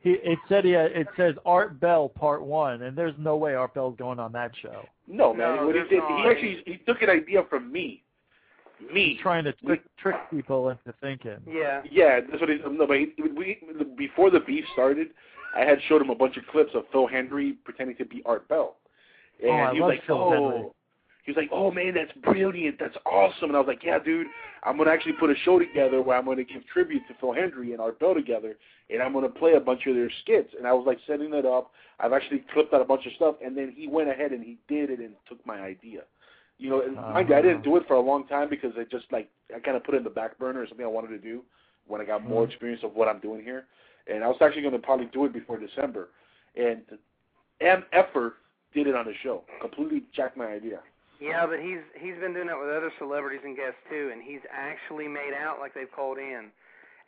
He, 0.02 0.12
it 0.24 0.40
said 0.48 0.66
yeah, 0.66 0.84
it 0.84 1.08
says 1.18 1.36
Art 1.46 1.80
Bell 1.80 2.10
Part 2.10 2.44
One, 2.44 2.84
and 2.84 2.98
there's 2.98 3.16
no 3.18 3.36
way 3.38 3.56
Art 3.56 3.74
Bell's 3.74 3.98
going 3.98 4.20
on 4.20 4.32
that 4.34 4.52
show. 4.62 4.86
No, 5.08 5.34
man. 5.34 5.58
No, 5.58 5.66
what 5.68 5.76
he 5.76 5.82
did, 5.84 5.98
not. 6.00 6.24
he 6.24 6.30
actually 6.30 6.64
he 6.66 6.78
took 6.86 7.02
an 7.02 7.10
idea 7.10 7.44
from 7.50 7.72
me. 7.72 8.02
Me. 8.94 9.14
He's 9.14 9.22
trying 9.22 9.44
to 9.46 9.54
trick, 9.54 9.82
trick 9.98 10.16
people 10.32 10.70
into 10.70 10.94
thinking. 11.02 11.38
Yeah. 11.48 11.82
Yeah, 11.90 12.20
that's 12.22 12.40
what 12.40 12.50
he. 12.50 12.58
No, 12.58 12.88
but 12.88 12.98
he, 12.98 13.14
we 13.36 13.60
before 13.98 14.30
the 14.30 14.40
beef 14.40 14.66
started, 14.74 15.08
I 15.56 15.62
had 15.62 15.80
showed 15.88 16.02
him 16.02 16.10
a 16.10 16.16
bunch 16.16 16.38
of 16.38 16.44
clips 16.52 16.72
of 16.76 16.84
Phil 16.92 17.08
Hendrie 17.08 17.56
pretending 17.64 17.96
to 17.98 18.06
be 18.06 18.22
Art 18.26 18.48
Bell, 18.48 18.76
oh, 19.44 19.48
and 19.48 19.52
Oh, 19.52 19.54
I 19.54 19.74
he 19.74 19.80
was 19.80 19.82
love 19.82 19.90
like, 19.90 20.06
Phil 20.06 20.18
"Oh, 20.18 20.32
Hendrie. 20.32 20.72
He 21.26 21.32
was 21.32 21.38
like, 21.38 21.50
"Oh 21.52 21.72
man, 21.72 21.96
that's 21.96 22.12
brilliant. 22.24 22.78
That's 22.80 22.96
awesome." 23.06 23.50
And 23.50 23.56
I 23.56 23.60
was 23.60 23.68
like, 23.68 23.84
"Yeah, 23.84 23.98
dude, 23.98 24.28
I'm 24.64 24.78
gonna 24.78 24.92
actually 24.92 25.14
put 25.14 25.32
a 25.32 25.36
show 25.44 25.58
together 25.58 26.02
where 26.02 26.18
I'm 26.18 26.26
gonna 26.26 26.44
give 26.44 26.66
tribute 26.68 27.02
to 27.08 27.16
Phil 27.20 27.34
Hendrie 27.34 27.72
and 27.72 27.82
Art 27.82 28.00
Bell 28.00 28.14
together, 28.14 28.58
and 28.92 29.02
I'm 29.02 29.12
gonna 29.14 29.30
play 29.30 29.54
a 29.54 29.60
bunch 29.60 29.88
of 29.88 29.96
their 29.96 30.12
skits." 30.22 30.54
And 30.56 30.68
I 30.68 30.74
was 30.74 30.86
like 30.86 31.00
setting 31.08 31.34
it 31.34 31.46
up. 31.46 31.72
I've 32.00 32.14
actually 32.14 32.44
clipped 32.54 32.74
out 32.74 32.82
a 32.82 32.86
bunch 32.86 33.08
of 33.08 33.14
stuff, 33.14 33.36
and 33.44 33.58
then 33.58 33.74
he 33.76 33.88
went 33.88 34.10
ahead 34.10 34.34
and 34.34 34.44
he 34.44 34.58
did 34.68 34.90
it 34.92 35.00
and 35.00 35.16
took 35.28 35.44
my 35.48 35.60
idea. 35.62 36.02
You 36.58 36.70
know, 36.70 36.82
and 36.82 36.96
mind 36.96 37.30
you, 37.30 37.36
I 37.36 37.42
didn't 37.42 37.64
do 37.64 37.76
it 37.76 37.84
for 37.88 37.96
a 37.96 38.00
long 38.00 38.28
time 38.28 38.50
because 38.50 38.72
I 38.78 38.86
just 38.86 39.12
like 39.12 39.30
I 39.54 39.60
kind 39.60 39.76
of 39.76 39.84
put 39.84 39.96
it 39.96 40.00
in 40.00 40.04
the 40.04 40.10
back 40.10 40.38
burner 40.38 40.64
as 40.64 40.70
something 40.70 40.86
I 40.86 40.90
wanted 40.90 41.10
to 41.10 41.18
do 41.18 41.44
when 41.86 42.02
I 42.02 42.06
got 42.06 42.24
more 42.24 42.44
Mhm. 42.44 42.48
experience 42.50 42.84
of 42.84 42.96
what 42.96 43.08
I'm 43.08 43.20
doing 43.20 43.44
here. 43.44 43.68
And 44.08 44.24
I 44.24 44.28
was 44.28 44.42
actually 44.42 44.62
going 44.62 44.74
to 44.74 44.80
probably 44.80 45.08
do 45.08 45.26
it 45.26 45.34
before 45.34 45.58
December. 45.58 46.10
And 46.56 46.98
M. 47.60 47.86
Effer 47.92 48.38
did 48.74 48.88
it 48.88 48.96
on 48.96 49.06
the 49.06 49.14
show. 49.16 49.44
Completely 49.60 50.04
jacked 50.14 50.38
my 50.38 50.48
idea. 50.48 50.82
Yeah, 51.20 51.46
but 51.46 51.60
he's 51.60 51.80
he's 51.96 52.16
been 52.20 52.34
doing 52.34 52.48
that 52.48 52.60
with 52.60 52.70
other 52.70 52.92
celebrities 53.00 53.42
and 53.44 53.56
guests 53.56 53.80
too, 53.90 54.12
and 54.12 54.22
he's 54.22 54.42
actually 54.52 55.08
made 55.08 55.34
out 55.34 55.60
like 55.60 55.74
they've 55.74 55.92
called 55.92 56.18
in. 56.18 56.52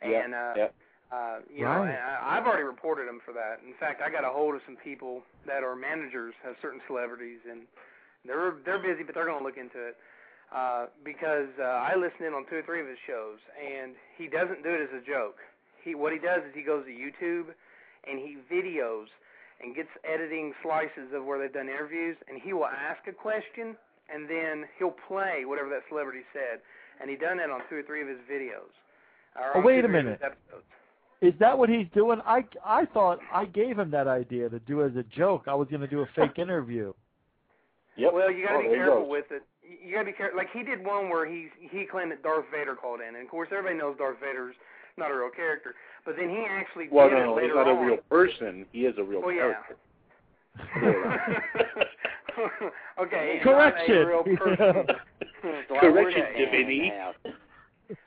Yeah, 0.02 0.24
uh, 0.32 0.54
yeah. 0.56 0.68
uh, 1.12 1.40
you 1.52 1.64
know, 1.64 1.82
Right. 1.82 1.90
and 1.90 1.98
I, 1.98 2.36
I've 2.36 2.46
already 2.46 2.64
reported 2.64 3.08
him 3.08 3.20
for 3.24 3.32
that. 3.34 3.60
In 3.66 3.74
fact, 3.74 4.00
I 4.00 4.10
got 4.10 4.24
a 4.24 4.30
hold 4.30 4.54
of 4.54 4.62
some 4.64 4.76
people 4.76 5.22
that 5.46 5.62
are 5.62 5.74
managers 5.76 6.34
of 6.46 6.56
certain 6.62 6.80
celebrities, 6.86 7.40
and 7.50 7.66
they're 8.24 8.54
they're 8.64 8.82
busy, 8.82 9.02
but 9.04 9.14
they're 9.14 9.26
going 9.26 9.38
to 9.38 9.44
look 9.44 9.58
into 9.58 9.78
it. 9.78 9.96
Uh, 10.48 10.86
because 11.04 11.52
uh, 11.60 11.84
I 11.84 11.92
listen 11.92 12.24
in 12.24 12.32
on 12.32 12.48
two 12.48 12.56
or 12.56 12.64
three 12.64 12.80
of 12.80 12.88
his 12.88 12.96
shows, 13.04 13.36
and 13.60 13.92
he 14.16 14.28
doesn't 14.32 14.64
do 14.64 14.72
it 14.72 14.80
as 14.80 14.92
a 14.96 15.04
joke. 15.04 15.36
He 15.84 15.94
what 15.94 16.12
he 16.12 16.18
does 16.18 16.40
is 16.48 16.56
he 16.56 16.64
goes 16.64 16.88
to 16.88 16.92
YouTube, 16.92 17.52
and 18.08 18.16
he 18.18 18.40
videos 18.48 19.12
and 19.60 19.74
gets 19.74 19.90
editing 20.08 20.54
slices 20.62 21.12
of 21.12 21.24
where 21.24 21.38
they've 21.38 21.52
done 21.52 21.68
interviews, 21.68 22.16
and 22.28 22.40
he 22.40 22.52
will 22.52 22.70
ask 22.70 23.04
a 23.08 23.12
question, 23.12 23.76
and 24.08 24.24
then 24.24 24.64
he'll 24.78 24.96
play 25.06 25.44
whatever 25.44 25.68
that 25.68 25.82
celebrity 25.88 26.24
said, 26.32 26.64
and 27.00 27.10
he 27.10 27.16
done 27.16 27.36
that 27.38 27.50
on 27.50 27.60
two 27.68 27.76
or 27.76 27.82
three 27.82 28.00
of 28.00 28.08
his 28.08 28.22
videos. 28.30 28.72
Oh, 29.36 29.60
wait 29.60 29.84
a 29.84 29.84
or 29.84 29.88
three 29.88 29.98
of 29.98 30.04
minute. 30.04 30.20
Is 31.20 31.34
that 31.40 31.58
what 31.58 31.68
he's 31.68 31.86
doing? 31.94 32.20
I 32.24 32.44
I 32.64 32.86
thought 32.86 33.18
I 33.32 33.44
gave 33.44 33.78
him 33.78 33.90
that 33.90 34.06
idea 34.06 34.48
to 34.48 34.60
do 34.60 34.84
as 34.84 34.94
a 34.96 35.02
joke. 35.02 35.44
I 35.46 35.54
was 35.54 35.68
going 35.68 35.80
to 35.80 35.88
do 35.88 36.00
a 36.00 36.06
fake 36.14 36.38
interview. 36.38 36.92
Yep. 37.98 38.12
Well, 38.14 38.30
you 38.30 38.46
got 38.46 38.52
to 38.52 38.58
Oh, 38.66 38.70
be 38.70 38.74
careful 38.76 39.02
goes. 39.02 39.10
with 39.10 39.24
it. 39.30 39.42
You 39.66 39.92
got 39.94 40.00
to 40.00 40.06
be 40.06 40.12
careful. 40.12 40.38
Like 40.38 40.48
he 40.54 40.62
did 40.62 40.84
one 40.86 41.10
where 41.10 41.26
he 41.26 41.48
he 41.60 41.84
claimed 41.84 42.12
that 42.12 42.22
Darth 42.22 42.46
Vader 42.50 42.74
called 42.76 43.00
in, 43.00 43.14
and 43.16 43.24
of 43.24 43.30
course 43.30 43.48
everybody 43.50 43.76
knows 43.76 43.96
Darth 43.98 44.20
Vader's 44.20 44.54
not 44.96 45.10
a 45.10 45.14
real 45.14 45.30
character. 45.34 45.74
But 46.06 46.16
then 46.16 46.30
he 46.30 46.44
actually 46.48 46.88
Well, 46.90 47.08
did 47.10 47.16
no, 47.18 47.22
it 47.22 47.26
no, 47.26 47.34
he's 47.36 47.42
later 47.42 47.54
not 47.54 47.68
a 47.68 47.86
real 47.86 47.98
person. 48.08 48.64
He 48.72 48.86
is 48.86 48.94
a 48.98 49.02
real 49.02 49.20
Well, 49.20 49.32
yeah. 49.32 49.52
character. 49.52 49.76
okay, 53.00 53.40
Correction. 53.42 54.06
Real 54.06 54.22
person. 54.36 54.86
Correction, 55.80 56.22
Okay. 56.22 56.44
Divinity. 56.44 56.92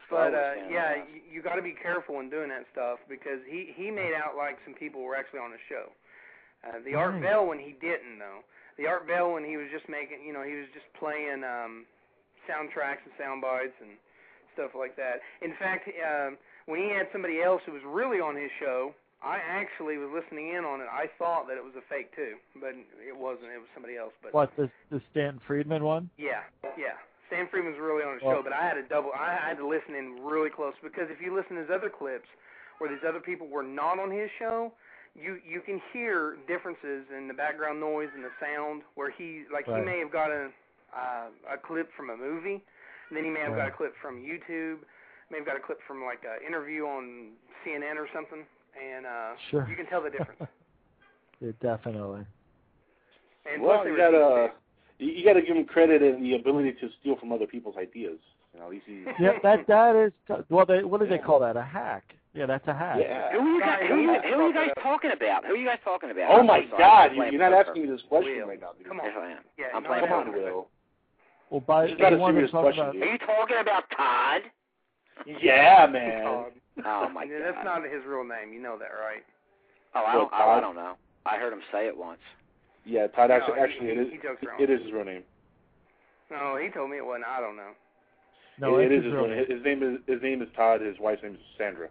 But 0.09 0.33
uh, 0.35 0.53
yeah, 0.69 0.95
you, 1.07 1.21
you 1.31 1.41
got 1.41 1.55
to 1.55 1.61
be 1.61 1.73
careful 1.81 2.19
in 2.19 2.29
doing 2.29 2.49
that 2.49 2.65
stuff 2.71 2.99
because 3.09 3.39
he 3.47 3.71
he 3.75 3.89
made 3.89 4.11
out 4.13 4.35
like 4.37 4.57
some 4.65 4.73
people 4.75 5.01
were 5.01 5.15
actually 5.15 5.39
on 5.39 5.51
the 5.51 5.57
show. 5.69 5.89
Uh, 6.67 6.79
the 6.85 6.93
Art 6.93 7.21
Bell 7.21 7.47
when 7.47 7.57
he 7.59 7.71
didn't 7.79 8.19
though. 8.19 8.43
The 8.81 8.87
Art 8.89 9.05
Bell 9.05 9.33
when 9.37 9.45
he 9.45 9.57
was 9.61 9.67
just 9.69 9.85
making, 9.87 10.25
you 10.25 10.33
know, 10.33 10.41
he 10.41 10.57
was 10.57 10.65
just 10.73 10.89
playing 10.97 11.45
um 11.45 11.85
soundtracks 12.49 13.05
and 13.05 13.13
sound 13.21 13.45
bites 13.45 13.77
and 13.77 13.93
stuff 14.57 14.73
like 14.73 14.97
that. 14.97 15.21
In 15.45 15.53
fact, 15.61 15.85
um, 16.01 16.33
when 16.65 16.81
he 16.81 16.89
had 16.89 17.05
somebody 17.13 17.41
else 17.45 17.61
who 17.69 17.73
was 17.77 17.85
really 17.85 18.17
on 18.17 18.33
his 18.35 18.49
show, 18.59 18.97
I 19.21 19.37
actually 19.37 20.01
was 20.01 20.09
listening 20.09 20.57
in 20.57 20.65
on 20.65 20.81
it. 20.81 20.89
I 20.89 21.05
thought 21.21 21.45
that 21.45 21.61
it 21.61 21.63
was 21.63 21.77
a 21.77 21.85
fake 21.85 22.09
too, 22.17 22.41
but 22.57 22.73
it 22.73 23.13
wasn't. 23.13 23.53
It 23.53 23.61
was 23.61 23.69
somebody 23.77 24.01
else. 24.01 24.17
But 24.25 24.33
What 24.33 24.49
the 24.57 24.65
the 24.89 24.99
Stan 25.13 25.37
Friedman 25.45 25.83
one? 25.85 26.09
yeah, 26.17 26.41
yeah. 26.73 26.97
Stan 27.29 27.45
Friedman's 27.53 27.77
really 27.77 28.01
on 28.03 28.17
the 28.17 28.25
Well- 28.25 28.41
show, 28.41 28.43
but 28.43 28.51
I 28.51 28.65
had 28.65 28.73
to 28.81 28.83
double. 28.89 29.13
I 29.13 29.37
had 29.37 29.57
to 29.61 29.67
listen 29.67 29.93
in 29.93 30.25
really 30.25 30.49
close 30.49 30.73
because 30.81 31.05
if 31.13 31.21
you 31.21 31.35
listen 31.37 31.55
to 31.55 31.61
his 31.61 31.69
other 31.69 31.89
clips, 31.93 32.27
where 32.79 32.89
these 32.89 33.05
other 33.07 33.21
people 33.21 33.45
were 33.47 33.63
not 33.63 33.99
on 34.01 34.09
his 34.09 34.31
show, 34.41 34.73
you 35.15 35.39
you 35.47 35.61
can 35.61 35.81
hear 35.91 36.37
differences 36.47 37.05
in 37.15 37.27
the 37.27 37.33
background 37.33 37.79
noise 37.79 38.09
and 38.15 38.23
the 38.23 38.31
sound. 38.39 38.83
Where 38.95 39.11
he 39.11 39.43
like 39.51 39.65
he 39.65 39.81
may 39.81 39.99
have 39.99 40.11
got 40.11 40.31
a 40.31 40.49
uh, 40.95 41.55
a 41.55 41.57
clip 41.57 41.89
from 41.95 42.09
a 42.09 42.17
movie, 42.17 42.63
and 43.09 43.17
then 43.17 43.23
he 43.23 43.29
may 43.29 43.41
have 43.41 43.55
got 43.55 43.67
a 43.67 43.71
clip 43.71 43.93
from 44.01 44.17
YouTube, 44.17 44.79
may 45.29 45.37
have 45.37 45.45
got 45.45 45.57
a 45.57 45.59
clip 45.59 45.79
from 45.87 46.03
like 46.03 46.23
an 46.23 46.45
interview 46.45 46.83
on 46.85 47.31
CNN 47.65 47.97
or 47.97 48.07
something, 48.13 48.43
and 48.75 49.05
uh, 49.05 49.33
Sure. 49.49 49.67
you 49.69 49.75
can 49.75 49.85
tell 49.87 50.01
the 50.01 50.09
difference. 50.09 50.41
Yeah, 51.43 51.53
definitely. 51.59 52.23
And 53.51 53.63
well, 53.63 53.77
plus 53.77 53.85
they 53.85 53.91
you 53.91 53.97
gotta 53.97 54.51
you, 54.99 55.11
you 55.11 55.25
gotta 55.25 55.41
give 55.41 55.57
him 55.57 55.65
credit 55.65 56.03
and 56.03 56.23
the 56.23 56.35
ability 56.35 56.73
to 56.73 56.89
steal 56.99 57.15
from 57.15 57.31
other 57.31 57.47
people's 57.47 57.75
ideas. 57.77 58.19
You 58.53 58.59
know, 58.59 58.65
at 58.67 58.71
least 58.71 58.83
he's 58.85 59.07
Yeah, 59.19 59.39
that 59.41 59.65
that 59.67 59.95
is 59.95 60.13
well. 60.49 60.67
They, 60.67 60.83
what 60.83 61.01
do 61.01 61.07
they 61.07 61.17
call 61.17 61.39
that? 61.39 61.57
A 61.57 61.63
hack. 61.63 62.13
Yeah, 62.33 62.45
that's 62.45 62.65
a 62.67 62.73
hack. 62.73 62.97
Yeah. 62.99 63.31
Who 63.33 63.39
are 63.39 63.43
you 63.43 63.59
guys? 63.59 63.79
Guys, 63.81 63.89
Who, 63.89 63.93
are 63.93 63.99
you, 63.99 64.07
who 64.07 64.41
are 64.41 64.47
you 64.47 64.53
guys 64.53 64.69
talking 64.81 65.11
about? 65.11 65.45
Who 65.45 65.53
are 65.53 65.57
you 65.57 65.67
guys 65.67 65.79
talking 65.83 66.11
about? 66.11 66.31
Oh 66.31 66.43
my. 66.43 66.63
God! 66.77 67.11
You, 67.13 67.23
you're 67.27 67.39
not 67.43 67.51
poker. 67.51 67.69
asking 67.69 67.83
me 67.83 67.89
this 67.91 68.01
question 68.07 68.37
Will. 68.37 68.47
right 68.47 68.61
now, 68.61 68.71
dude. 68.77 68.87
Come 68.87 68.99
on. 69.01 69.05
Yes, 69.05 69.15
I 69.19 69.31
am. 69.31 69.43
Yeah, 69.59 69.65
I'm 69.75 69.83
no, 69.83 69.89
playing 69.89 70.05
Come 70.07 70.27
on. 70.27 70.31
Will. 70.33 70.67
Well, 71.49 71.59
by 71.59 71.83
This 71.83 71.91
is 71.91 71.99
not 71.99 72.09
they 72.11 72.15
a 72.15 72.27
serious 72.31 72.51
question, 72.51 72.83
about. 72.87 72.93
dude. 72.93 73.03
Are 73.03 73.11
you 73.11 73.17
talking 73.19 73.57
about 73.59 73.83
Todd? 73.91 74.41
Yeah, 75.27 75.87
man. 75.91 76.23
Todd. 76.23 76.51
Oh 76.85 77.09
my 77.11 77.25
God. 77.27 77.41
That's 77.43 77.65
not 77.65 77.83
his 77.83 77.99
real 78.07 78.23
name. 78.23 78.53
You 78.53 78.61
know 78.61 78.77
that, 78.79 78.95
right? 78.95 79.23
Oh, 79.93 80.05
I 80.07 80.13
don't. 80.13 80.31
Oh, 80.31 80.49
I 80.55 80.59
don't 80.61 80.75
know. 80.75 80.95
I 81.25 81.35
heard 81.37 81.51
him 81.51 81.61
say 81.71 81.87
it 81.87 81.97
once. 81.97 82.23
Yeah, 82.85 83.07
Todd. 83.07 83.29
No, 83.29 83.35
Actually, 83.35 83.55
he- 83.55 83.61
actually, 83.61 83.87
it 83.89 83.97
is. 83.99 84.07
he 84.11 84.17
jokes 84.23 84.41
around. 84.47 84.61
It 84.61 84.69
is 84.71 84.81
his 84.83 84.93
real 84.93 85.03
name. 85.03 85.23
No, 86.31 86.55
he 86.55 86.69
told 86.71 86.89
me 86.89 86.95
it 86.97 87.05
wasn't. 87.05 87.25
I 87.27 87.41
don't 87.41 87.57
know. 87.57 87.75
No, 88.57 88.77
it, 88.77 88.85
it 88.85 88.91
it's 88.93 89.03
his 89.05 89.13
real 89.13 89.27
real 89.27 89.35
name. 89.35 89.45
His 89.51 89.63
name 89.65 89.83
is 89.83 89.99
his 90.07 90.21
name 90.23 90.41
is 90.41 90.47
Todd. 90.55 90.79
His 90.79 90.95
wife's 90.97 91.23
name 91.23 91.33
is 91.33 91.41
Sandra. 91.57 91.89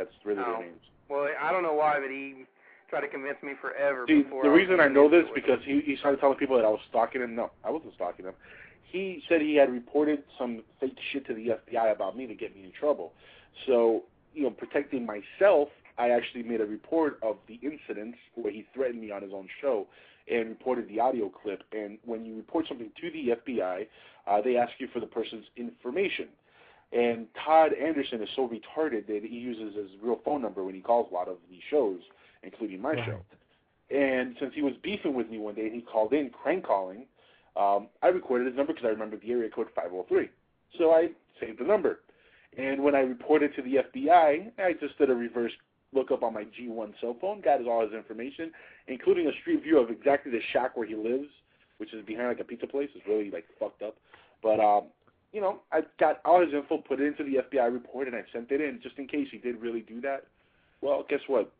That's 0.00 0.16
really 0.24 0.42
their 0.42 0.60
names. 0.60 0.80
Well, 1.10 1.28
I 1.38 1.52
don't 1.52 1.62
know 1.62 1.74
why, 1.74 2.00
but 2.00 2.10
he 2.10 2.46
tried 2.88 3.02
to 3.02 3.08
convince 3.08 3.36
me 3.42 3.52
forever. 3.60 4.06
See, 4.08 4.22
before 4.22 4.44
the 4.44 4.48
I 4.48 4.52
reason 4.52 4.80
I 4.80 4.88
know 4.88 5.10
this 5.10 5.26
convinced 5.26 5.34
because 5.34 5.60
he 5.66 5.82
he 5.84 5.96
started 5.96 6.20
telling 6.20 6.38
people 6.38 6.56
that 6.56 6.64
I 6.64 6.70
was 6.70 6.80
stalking 6.88 7.20
him. 7.20 7.36
No, 7.36 7.50
I 7.62 7.70
wasn't 7.70 7.92
stalking 7.94 8.24
him. 8.24 8.32
He 8.82 9.22
said 9.28 9.42
he 9.42 9.56
had 9.56 9.70
reported 9.70 10.22
some 10.38 10.62
fake 10.80 10.96
shit 11.12 11.26
to 11.26 11.34
the 11.34 11.48
FBI 11.48 11.92
about 11.92 12.16
me 12.16 12.26
to 12.26 12.34
get 12.34 12.56
me 12.56 12.64
in 12.64 12.72
trouble. 12.72 13.12
So, 13.66 14.04
you 14.34 14.44
know, 14.44 14.50
protecting 14.50 15.06
myself, 15.06 15.68
I 15.98 16.10
actually 16.10 16.42
made 16.42 16.60
a 16.60 16.66
report 16.66 17.18
of 17.22 17.36
the 17.46 17.60
incidents 17.62 18.18
where 18.34 18.52
he 18.52 18.66
threatened 18.74 19.00
me 19.00 19.10
on 19.10 19.22
his 19.22 19.32
own 19.32 19.48
show 19.60 19.86
and 20.28 20.48
reported 20.48 20.88
the 20.88 20.98
audio 20.98 21.28
clip. 21.28 21.62
And 21.72 21.98
when 22.04 22.24
you 22.24 22.34
report 22.36 22.66
something 22.68 22.90
to 23.00 23.10
the 23.10 23.36
FBI, 23.52 23.86
uh, 24.26 24.40
they 24.42 24.56
ask 24.56 24.72
you 24.78 24.88
for 24.92 24.98
the 24.98 25.06
person's 25.06 25.44
information. 25.56 26.28
And 26.92 27.26
Todd 27.44 27.72
Anderson 27.74 28.22
is 28.22 28.28
so 28.34 28.48
retarded 28.48 29.06
that 29.06 29.20
he 29.22 29.36
uses 29.36 29.76
his 29.76 29.90
real 30.02 30.16
phone 30.24 30.42
number 30.42 30.64
when 30.64 30.74
he 30.74 30.80
calls 30.80 31.08
a 31.10 31.14
lot 31.14 31.28
of 31.28 31.36
these 31.48 31.62
shows, 31.70 32.00
including 32.42 32.80
my 32.80 32.94
Right. 32.94 33.04
show. 33.06 33.24
And 33.90 34.36
since 34.38 34.54
he 34.54 34.62
was 34.62 34.74
beefing 34.82 35.14
with 35.14 35.28
me 35.30 35.38
one 35.38 35.54
day 35.54 35.66
and 35.66 35.74
he 35.74 35.82
called 35.82 36.12
in, 36.12 36.30
crank 36.30 36.64
calling, 36.64 37.06
um, 37.56 37.88
I 38.02 38.08
recorded 38.08 38.46
his 38.46 38.56
number 38.56 38.72
because 38.72 38.86
I 38.86 38.90
remembered 38.90 39.20
the 39.20 39.30
area 39.32 39.50
code 39.50 39.68
503. 39.74 40.28
So 40.78 40.92
I 40.92 41.10
saved 41.40 41.58
the 41.58 41.64
number. 41.64 42.00
And 42.56 42.82
when 42.82 42.94
I 42.94 43.00
reported 43.00 43.54
to 43.54 43.62
the 43.62 43.76
FBI, 43.76 44.52
I 44.58 44.72
just 44.74 44.98
did 44.98 45.10
a 45.10 45.14
reverse 45.14 45.52
lookup 45.92 46.22
on 46.22 46.34
my 46.34 46.44
G1 46.44 46.94
cell 47.00 47.16
phone, 47.20 47.40
got 47.40 47.58
his, 47.58 47.68
all 47.68 47.82
his 47.84 47.92
information, 47.92 48.52
including 48.86 49.26
a 49.26 49.32
street 49.40 49.62
view 49.62 49.78
of 49.78 49.90
exactly 49.90 50.30
the 50.30 50.40
shack 50.52 50.76
where 50.76 50.86
he 50.86 50.94
lives, 50.94 51.28
which 51.78 51.92
is 51.92 52.04
behind 52.04 52.28
like 52.28 52.40
a 52.40 52.44
pizza 52.44 52.66
place. 52.66 52.90
It's 52.94 53.06
really 53.06 53.30
like 53.30 53.46
fucked 53.58 53.82
up. 53.82 53.96
But 54.42 54.60
um, 54.60 54.84
you 55.32 55.40
know, 55.40 55.60
I 55.72 55.80
got 55.98 56.20
all 56.24 56.40
his 56.44 56.52
info, 56.52 56.78
put 56.78 57.00
it 57.00 57.06
into 57.06 57.24
the 57.24 57.42
FBI 57.56 57.72
report, 57.72 58.08
and 58.08 58.16
I 58.16 58.22
sent 58.32 58.50
it 58.50 58.60
in 58.60 58.80
just 58.82 58.98
in 58.98 59.06
case 59.06 59.28
he 59.30 59.38
did 59.38 59.60
really 59.60 59.80
do 59.80 60.00
that. 60.00 60.24
Well, 60.80 61.04
guess 61.08 61.20
what? 61.26 61.52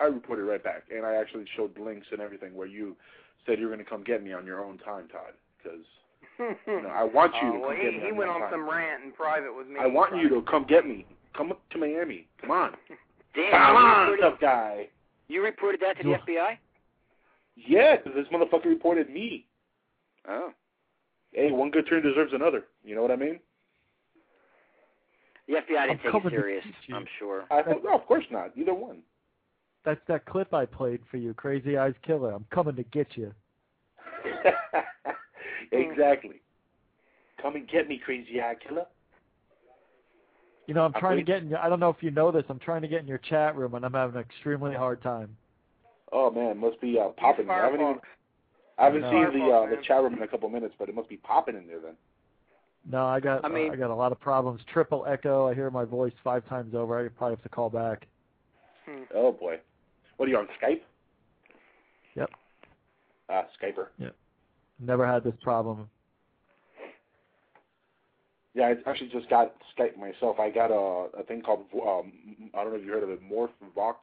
I 0.00 0.04
reported 0.04 0.44
right 0.44 0.62
back, 0.62 0.84
and 0.94 1.04
I 1.04 1.14
actually 1.14 1.44
showed 1.56 1.76
links 1.78 2.06
and 2.12 2.20
everything 2.20 2.54
where 2.54 2.68
you 2.68 2.96
said 3.44 3.58
you're 3.58 3.68
going 3.68 3.84
to 3.84 3.90
come 3.90 4.04
get 4.04 4.22
me 4.22 4.32
on 4.32 4.46
your 4.46 4.64
own 4.64 4.78
time, 4.78 5.08
Todd, 5.08 5.32
because 5.58 5.84
you 6.66 6.82
know 6.82 6.88
I 6.88 7.02
want 7.02 7.34
you 7.42 7.48
oh, 7.48 7.52
to 7.52 7.58
well, 7.58 7.70
come 7.70 7.76
he, 7.78 7.82
get 7.82 7.94
me. 7.94 8.00
he 8.00 8.10
on 8.12 8.16
went 8.16 8.30
on 8.30 8.40
time. 8.40 8.50
some 8.52 8.70
rant 8.70 9.04
in 9.04 9.12
private 9.12 9.54
with 9.56 9.66
me. 9.66 9.74
I 9.80 9.86
want 9.86 10.16
you 10.16 10.28
to 10.28 10.42
come 10.42 10.64
get 10.68 10.86
me. 10.86 11.04
Come 11.36 11.50
up 11.50 11.60
to 11.70 11.78
Miami. 11.78 12.26
Come 12.40 12.50
on. 12.52 12.72
Damn. 13.34 13.50
Come 13.50 13.76
on, 13.76 14.10
reported- 14.10 14.22
tough 14.22 14.40
guy. 14.40 14.88
You 15.26 15.42
reported 15.42 15.80
that 15.82 15.98
to 15.98 16.02
the 16.04 16.32
FBI? 16.32 16.56
Yeah, 17.56 17.96
this 17.96 18.26
motherfucker 18.32 18.66
reported 18.66 19.10
me. 19.10 19.44
Oh. 20.26 20.52
Hey, 21.32 21.50
one 21.52 21.70
good 21.70 21.86
turn 21.88 22.02
deserves 22.02 22.32
another. 22.32 22.64
You 22.82 22.94
know 22.94 23.02
what 23.02 23.10
I 23.10 23.16
mean? 23.16 23.40
The 25.46 25.54
FBI 25.54 25.78
I'm 25.78 25.88
didn't 25.88 26.02
take 26.02 26.06
it 26.06 26.12
coming 26.12 26.30
serious. 26.30 26.64
I'm 26.92 27.06
sure. 27.18 27.44
I 27.50 27.62
thought, 27.62 27.82
no, 27.82 27.94
of 27.94 28.06
course 28.06 28.24
not. 28.30 28.50
Either 28.56 28.74
one. 28.74 28.98
That's 29.84 30.00
that 30.08 30.26
clip 30.26 30.52
I 30.52 30.66
played 30.66 31.00
for 31.10 31.16
you, 31.16 31.32
Crazy 31.34 31.78
Eyes 31.78 31.94
Killer. 32.04 32.32
I'm 32.32 32.44
coming 32.50 32.76
to 32.76 32.82
get 32.82 33.16
you. 33.16 33.32
exactly. 35.72 36.42
Come 37.40 37.56
and 37.56 37.68
get 37.68 37.88
me, 37.88 38.00
crazy 38.04 38.40
eye 38.40 38.56
killer. 38.66 38.84
You 40.66 40.74
know, 40.74 40.84
I'm 40.84 40.92
I 40.94 41.00
trying 41.00 41.16
to 41.16 41.22
get 41.22 41.42
in. 41.42 41.48
Your, 41.48 41.58
I 41.60 41.68
don't 41.68 41.80
know 41.80 41.88
if 41.88 42.02
you 42.02 42.10
know 42.10 42.30
this. 42.30 42.44
I'm 42.50 42.58
trying 42.58 42.82
to 42.82 42.88
get 42.88 43.00
in 43.00 43.06
your 43.06 43.18
chat 43.18 43.56
room, 43.56 43.74
and 43.74 43.84
I'm 43.86 43.94
having 43.94 44.16
an 44.16 44.20
extremely 44.20 44.74
hard 44.74 45.00
time. 45.02 45.34
Oh 46.12 46.30
man, 46.30 46.58
must 46.58 46.80
be 46.80 46.98
uh, 46.98 47.08
popping. 47.16 47.48
I 47.48 47.56
haven't 47.56 47.80
even. 47.80 47.98
Firefox. 48.78 48.80
I 48.80 48.84
haven't 48.84 49.00
No. 49.02 49.10
seen 49.10 49.22
My 49.22 49.30
the 49.30 49.52
uh, 49.54 49.76
the 49.76 49.82
chat 49.82 50.02
room 50.02 50.14
in 50.14 50.22
a 50.22 50.28
couple 50.28 50.48
minutes, 50.48 50.74
but 50.78 50.88
it 50.88 50.94
must 50.94 51.08
be 51.08 51.16
popping 51.18 51.56
in 51.56 51.66
there 51.66 51.80
then. 51.80 51.94
No, 52.90 53.04
I 53.06 53.20
got 53.20 53.44
I 53.44 53.48
mean- 53.48 53.72
I 53.72 53.76
got 53.76 53.90
a 53.90 53.94
lot 53.94 54.12
of 54.12 54.20
problems. 54.20 54.60
Triple 54.72 55.04
echo. 55.06 55.48
I 55.48 55.54
hear 55.54 55.70
my 55.70 55.84
voice 55.84 56.12
five 56.24 56.46
times 56.48 56.74
over. 56.74 56.98
I 57.04 57.08
probably 57.08 57.34
have 57.36 57.42
to 57.42 57.48
call 57.48 57.70
back. 57.70 58.06
Hmm. 58.86 59.02
Oh 59.14 59.32
boy, 59.32 59.58
what 60.16 60.26
are 60.26 60.30
you 60.30 60.38
on 60.38 60.48
Skype? 60.62 60.80
Yep. 62.14 62.30
Ah, 63.28 63.44
Skyper. 63.62 63.88
Yep. 63.98 64.14
Never 64.80 65.06
had 65.06 65.22
this 65.24 65.34
problem. 65.42 65.90
Yeah, 68.54 68.72
I 68.86 68.90
actually 68.90 69.10
just 69.10 69.28
got 69.28 69.54
Skype 69.76 69.96
myself. 69.98 70.38
I 70.40 70.50
got 70.50 70.70
a 70.70 71.08
a 71.18 71.22
thing 71.24 71.42
called 71.42 71.66
um 71.74 72.12
I 72.54 72.62
don't 72.62 72.72
know 72.72 72.78
if 72.78 72.84
you 72.84 72.92
heard 72.92 73.02
of 73.02 73.10
it, 73.10 73.20
Morph 73.22 73.50
Vox, 73.74 73.98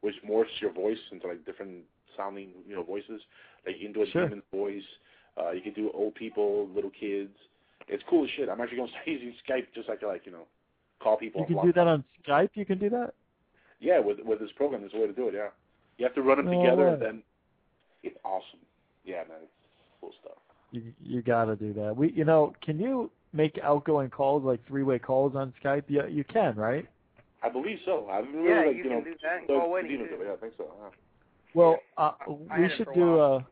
which 0.00 0.14
morphs 0.28 0.60
your 0.60 0.72
voice 0.72 0.98
into 1.10 1.26
like 1.26 1.44
different 1.44 1.84
sounding 2.16 2.50
you 2.66 2.74
know 2.74 2.82
voices. 2.82 3.20
Like 3.66 3.76
you 3.78 3.86
can 3.88 3.92
do 3.92 4.02
a 4.02 4.06
Sure. 4.10 4.22
demon's 4.24 4.42
voice. 4.52 4.82
Uh, 5.40 5.50
you 5.52 5.60
can 5.62 5.72
do 5.72 5.90
old 5.94 6.14
people, 6.14 6.68
little 6.74 6.90
kids. 6.90 7.34
It's 7.88 8.02
cool 8.08 8.24
as 8.24 8.30
shit. 8.36 8.48
I'm 8.48 8.60
actually 8.60 8.78
gonna 8.78 8.90
start 8.96 9.06
using 9.06 9.34
Skype 9.48 9.66
just 9.74 9.88
like 9.88 10.02
like 10.02 10.26
you 10.26 10.32
know 10.32 10.46
call 11.00 11.16
people. 11.16 11.40
You 11.48 11.54
can 11.56 11.64
do 11.66 11.72
that 11.72 11.86
on 11.86 12.04
Skype. 12.26 12.50
You 12.54 12.64
can 12.64 12.78
do 12.78 12.90
that. 12.90 13.14
Yeah, 13.80 13.98
with 13.98 14.18
with 14.24 14.38
this 14.40 14.50
program, 14.56 14.82
there's 14.82 14.94
a 14.94 14.98
way 14.98 15.06
to 15.06 15.12
do 15.12 15.28
it. 15.28 15.34
Yeah, 15.34 15.48
you 15.98 16.04
have 16.04 16.14
to 16.14 16.22
run 16.22 16.36
them 16.38 16.46
No 16.46 16.62
together, 16.62 16.86
way. 16.86 16.92
and 16.92 17.02
then 17.02 17.22
it's 18.02 18.16
awesome. 18.24 18.60
Yeah, 19.04 19.24
man, 19.28 19.38
it's 19.42 19.52
cool 20.00 20.12
stuff. 20.20 20.38
You 20.70 20.92
you 21.02 21.22
got 21.22 21.46
to 21.46 21.56
do 21.56 21.72
that. 21.74 21.96
We 21.96 22.12
you 22.12 22.24
know 22.24 22.54
can 22.62 22.78
you 22.78 23.10
make 23.32 23.58
outgoing 23.62 24.10
calls 24.10 24.44
like 24.44 24.64
three 24.66 24.82
way 24.84 24.98
calls 24.98 25.34
on 25.34 25.52
Skype? 25.62 25.84
Yeah, 25.88 26.06
you 26.06 26.22
can, 26.24 26.54
right? 26.56 26.86
I 27.42 27.48
believe 27.48 27.78
so. 27.84 28.08
I've 28.08 28.24
been 28.24 28.42
really 28.42 28.48
Yeah, 28.50 28.56
like 28.66 28.66
you 28.68 28.76
you 28.76 28.82
can 28.84 28.92
know 28.92 29.04
do 29.04 29.14
that 29.22 29.38
and 29.38 29.46
call 29.48 29.72
Winnie, 29.72 29.88
Dino 29.88 30.04
too. 30.04 30.16
do. 30.16 30.24
Yeah, 30.24 30.32
I 30.34 30.36
think 30.36 30.52
so. 30.56 30.64
Yeah. 30.80 30.88
Well, 31.54 31.78
uh, 31.96 32.12
we 32.28 32.68
should 32.76 32.88
do. 32.94 33.18
Uh, 33.20 33.42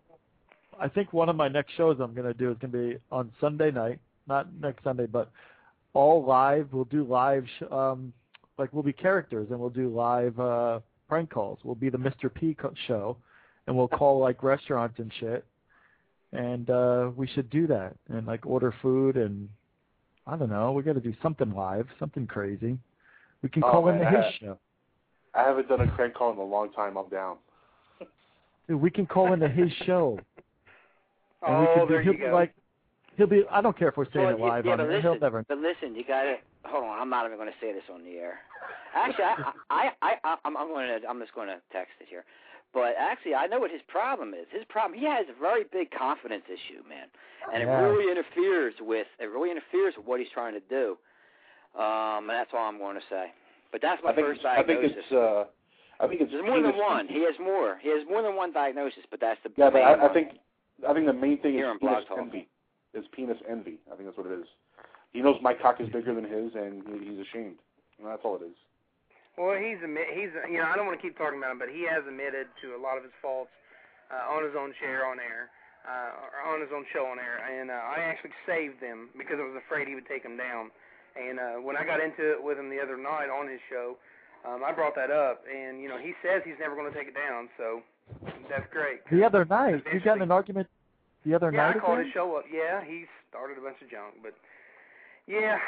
I 0.81 0.89
think 0.89 1.13
one 1.13 1.29
of 1.29 1.37
my 1.37 1.49
next 1.49 1.73
shows 1.77 1.99
I'm 2.01 2.15
going 2.15 2.27
to 2.27 2.35
do 2.35 2.51
is 2.51 2.57
going 2.59 2.73
to 2.73 2.79
be 2.95 2.99
on 3.13 3.31
Sunday 3.41 3.71
night, 3.71 3.99
not 4.27 4.49
next 4.61 4.83
Sunday, 4.85 5.07
but 5.07 5.31
all 5.93 6.25
live. 6.25 6.69
We'll 6.73 6.85
do 6.85 7.05
live, 7.05 7.45
sh- 7.59 7.65
um, 7.71 8.13
like 8.59 8.73
we'll 8.73 8.83
be 8.83 8.93
characters, 8.93 9.49
and 9.51 9.61
we'll 9.61 9.69
do 9.71 9.89
live 9.91 10.39
uh, 10.41 10.81
prank 11.09 11.31
calls. 11.31 11.59
We'll 11.65 11.75
be 11.75 11.91
the 11.91 11.99
Mr. 11.99 12.33
P 12.33 12.55
co- 12.55 12.73
show, 12.87 13.17
and 13.67 13.77
we'll 13.77 13.89
call 13.89 14.19
like 14.21 14.43
restaurants 14.43 14.99
and 14.99 15.13
shit. 15.21 15.45
And 16.33 16.71
uh, 16.71 17.11
we 17.17 17.27
should 17.27 17.51
do 17.51 17.67
that 17.67 17.97
and 18.09 18.25
like 18.27 18.47
order 18.47 18.73
food 18.81 19.17
and 19.17 19.49
I 20.29 20.37
don't 20.37 20.49
know. 20.49 20.71
We 20.71 20.85
got 20.85 20.93
to 20.93 21.01
do 21.01 21.13
something 21.23 21.53
live, 21.53 21.87
something 21.99 22.27
crazy. 22.29 22.79
We 23.43 23.49
can 23.49 23.65
Oh, 23.65 23.71
call 23.73 23.89
in 23.89 23.99
the 23.99 24.07
I 24.07 24.11
his 24.11 24.25
ha- 24.25 24.31
show. 24.39 24.59
I 25.35 25.43
haven't 25.43 25.69
done 25.69 25.81
a 25.81 25.87
prank 25.89 26.15
call 26.15 26.31
in 26.33 26.39
a 26.39 26.45
long 26.45 26.71
time. 26.73 26.97
I'm 26.97 27.09
down. 27.09 27.39
Dude, 28.71 28.81
we 28.81 28.89
can 28.89 29.05
call 29.05 29.33
into 29.33 29.49
his 29.49 29.69
show. 29.85 30.17
And 31.45 31.59
we 31.59 31.67
Oh, 31.67 31.75
can 31.75 31.89
do, 31.89 31.93
there 31.95 32.03
he'll 32.03 32.13
you 32.13 32.19
be 32.21 32.25
go. 32.27 32.33
like, 32.33 32.55
he'll 33.17 33.27
be. 33.27 33.43
I 33.51 33.61
don't 33.61 33.77
care 33.77 33.89
if 33.89 33.97
we're 33.97 34.05
saying 34.13 34.27
Well, 34.27 34.37
it 34.37 34.39
live 34.39 34.65
yeah, 34.65 34.73
on 34.73 34.79
but 34.79 34.85
there. 34.87 34.93
listen, 34.99 35.11
He'll 35.11 35.21
never. 35.21 35.45
But 35.49 35.59
listen, 35.59 35.97
you 35.97 36.05
gotta 36.07 36.37
hold 36.65 36.85
on. 36.85 36.97
I'm 37.01 37.11
not 37.11 37.27
even 37.27 37.37
going 37.37 37.51
to 37.51 37.59
say 37.61 37.73
this 37.73 37.83
on 37.93 38.05
the 38.05 38.13
air. 38.19 38.39
Actually, 38.95 39.25
I, 39.25 39.53
I, 39.71 39.91
I, 40.03 40.13
I, 40.23 40.37
I'm, 40.45 40.57
I'm 40.57 40.69
going 40.69 40.87
to, 41.01 41.09
I'm 41.09 41.19
just 41.19 41.35
going 41.35 41.49
to 41.49 41.59
text 41.73 41.95
it 42.01 42.07
here. 42.09 42.25
But 42.73 42.95
actually, 42.99 43.35
I 43.35 43.49
know 43.49 43.59
what 43.59 43.73
his 43.73 43.81
problem 43.89 44.35
is. 44.35 44.47
His 44.53 44.63
problem, 44.69 44.99
he 44.99 45.05
has 45.07 45.27
a 45.27 45.41
very 45.41 45.65
big 45.73 45.91
confidence 45.91 46.45
issue, 46.47 46.87
man, 46.89 47.09
and 47.53 47.65
Yeah. 47.65 47.75
it 47.75 47.83
really 47.83 48.11
interferes 48.11 48.75
with, 48.81 49.07
it 49.19 49.25
really 49.27 49.51
interferes 49.51 49.95
with 49.97 50.07
what 50.07 50.21
he's 50.21 50.31
trying 50.33 50.55
to 50.55 50.63
do. 50.71 50.97
Um, 51.75 52.31
and 52.31 52.39
that's 52.39 52.51
all 52.55 52.69
I'm 52.69 52.79
going 52.79 52.95
to 52.95 53.07
say. 53.11 53.33
But 53.73 53.83
that's 53.83 54.01
my 54.05 54.11
I 54.11 54.15
think 54.15 54.27
first 54.27 54.41
it's, 54.43 54.47
I 54.47 54.63
think 54.63 54.79
diagnosis. 54.83 54.99
it's 55.03 55.13
uh 55.13 55.45
I 56.01 56.09
think 56.09 56.21
it's 56.23 56.33
There's 56.33 56.45
more 56.45 56.63
than 56.63 56.77
one. 56.77 57.07
He 57.09 57.21
has 57.29 57.35
more. 57.39 57.77
He 57.83 57.89
has 57.91 58.07
more 58.09 58.23
than 58.23 58.35
one 58.35 58.53
diagnosis, 58.53 59.05
but 59.11 59.21
that's 59.21 59.39
the 59.45 59.51
Yeah, 59.57 59.69
but 59.69 59.75
main 59.75 59.85
I, 59.85 59.93
I 59.93 60.03
one. 60.09 60.15
think 60.15 60.29
I 60.89 60.95
think 60.95 61.07
the 61.07 61.13
main 61.13 61.37
thing 61.43 61.53
Here 61.53 61.71
is 61.71 61.77
penis 61.79 62.05
envy. 62.17 62.49
Is 62.95 63.05
penis 63.13 63.37
envy. 63.49 63.79
I 63.93 63.97
think 63.97 64.09
that's 64.09 64.17
what 64.17 64.27
it 64.27 64.41
is. 64.41 64.49
He 65.13 65.21
knows 65.21 65.37
my 65.43 65.53
cock 65.53 65.81
is 65.81 65.89
bigger 65.93 66.15
than 66.15 66.25
his, 66.25 66.55
and 66.57 66.83
he, 66.89 67.11
he's 67.11 67.21
ashamed. 67.21 67.61
And 68.01 68.09
that's 68.09 68.23
all 68.25 68.37
it 68.41 68.47
is. 68.49 68.57
Well, 69.37 69.61
he's 69.61 69.77
admit 69.85 70.09
he's 70.17 70.33
you 70.49 70.57
know 70.59 70.67
I 70.73 70.75
don't 70.75 70.89
want 70.89 70.97
to 70.99 71.05
keep 71.05 71.19
talking 71.21 71.37
about 71.39 71.53
him, 71.53 71.61
but 71.61 71.69
he 71.69 71.85
has 71.85 72.01
admitted 72.09 72.49
to 72.65 72.75
a 72.75 72.81
lot 72.81 72.97
of 72.97 73.05
his 73.05 73.13
faults 73.21 73.53
uh, 74.09 74.33
on 74.33 74.41
his 74.43 74.57
own 74.57 74.73
chair 74.81 75.05
on 75.05 75.21
air, 75.21 75.53
uh, 75.85 76.33
or 76.33 76.41
on 76.49 76.65
his 76.65 76.73
own 76.73 76.89
show 76.97 77.05
on 77.05 77.21
air, 77.21 77.45
and 77.45 77.69
uh, 77.71 77.77
I 77.77 78.01
actually 78.09 78.33
saved 78.49 78.81
them 78.81 79.13
because 79.21 79.37
I 79.37 79.45
was 79.45 79.61
afraid 79.61 79.87
he 79.87 79.95
would 79.95 80.09
take 80.09 80.25
them 80.25 80.41
down. 80.41 80.73
And 81.13 81.37
uh, 81.39 81.61
when 81.61 81.77
I 81.77 81.85
got 81.85 82.01
into 82.01 82.25
it 82.33 82.41
with 82.43 82.57
him 82.59 82.71
the 82.71 82.81
other 82.81 82.97
night 82.97 83.29
on 83.29 83.47
his 83.51 83.61
show, 83.69 83.99
um, 84.47 84.63
I 84.65 84.73
brought 84.73 84.95
that 84.97 85.11
up, 85.11 85.43
and 85.45 85.81
you 85.81 85.89
know 85.89 85.99
he 85.99 86.15
says 86.23 86.43
he's 86.45 86.59
never 86.59 86.75
going 86.75 86.91
to 86.91 86.97
take 86.97 87.09
it 87.09 87.15
down, 87.15 87.49
so 87.57 87.83
that's 88.49 88.67
great. 88.73 89.01
The 89.11 89.25
other 89.25 89.45
night, 89.45 89.83
you 89.93 90.01
got 90.01 90.17
in 90.17 90.23
an 90.23 90.33
argument. 90.33 90.69
The 91.27 91.35
other 91.35 91.53
Yeah, 91.53 91.69
night 91.69 91.77
I 91.77 91.79
called 91.79 91.99
again? 91.99 92.07
his 92.07 92.15
show 92.15 92.37
up. 92.37 92.45
Yeah, 92.53 92.83
he 92.85 93.05
started 93.29 93.59
a 93.59 93.61
bunch 93.61 93.77
of 93.83 93.91
junk, 93.91 94.15
but 94.23 94.33
yeah, 95.27 95.59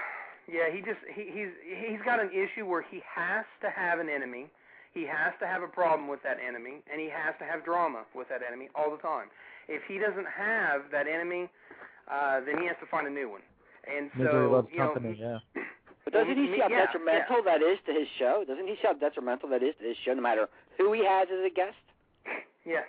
yeah, 0.50 0.72
he 0.72 0.80
just 0.80 1.00
he 1.14 1.28
he's 1.32 1.52
he's 1.88 2.00
got 2.04 2.20
an 2.20 2.30
issue 2.32 2.66
where 2.66 2.82
he 2.82 3.00
has 3.04 3.44
to 3.60 3.70
have 3.70 3.98
an 3.98 4.08
enemy. 4.08 4.46
He 4.94 5.04
has 5.08 5.32
to 5.40 5.46
have 5.46 5.62
a 5.62 5.68
problem 5.68 6.08
with 6.08 6.22
that 6.22 6.36
enemy, 6.36 6.84
and 6.90 7.00
he 7.00 7.08
has 7.08 7.34
to 7.38 7.44
have 7.44 7.64
drama 7.64 8.04
with 8.14 8.28
that 8.28 8.40
enemy 8.46 8.68
all 8.74 8.90
the 8.90 9.00
time. 9.00 9.28
If 9.68 9.82
he 9.88 9.96
doesn't 9.98 10.26
have 10.28 10.82
that 10.92 11.06
enemy, 11.06 11.48
uh, 12.10 12.40
then 12.44 12.60
he 12.60 12.66
has 12.66 12.76
to 12.80 12.86
find 12.90 13.06
a 13.06 13.10
new 13.10 13.30
one. 13.30 13.40
And 13.88 14.10
so, 14.18 14.24
Misery 14.24 14.48
loves 14.48 14.68
you 14.70 14.78
know, 14.78 14.92
company. 14.92 15.16
Yeah. 15.18 15.38
But 16.04 16.14
doesn't 16.14 16.36
he 16.36 16.48
Mhm, 16.48 16.54
see 16.54 16.60
how 16.60 16.68
yeah, 16.68 16.86
detrimental 16.86 17.42
that 17.44 17.62
is 17.62 17.78
to 17.86 17.92
his 17.92 18.08
show? 18.18 18.44
Doesn't 18.44 18.66
he 18.66 18.74
see 18.76 18.86
how 18.86 18.94
detrimental 18.94 19.48
that 19.50 19.62
is 19.62 19.74
to 19.76 19.84
his 19.84 19.96
show, 19.98 20.14
no 20.14 20.20
matter 20.22 20.48
who 20.76 20.92
he 20.92 21.04
has 21.04 21.28
as 21.30 21.44
a 21.44 21.50
guest? 21.50 21.76
Yeah. 22.64 22.84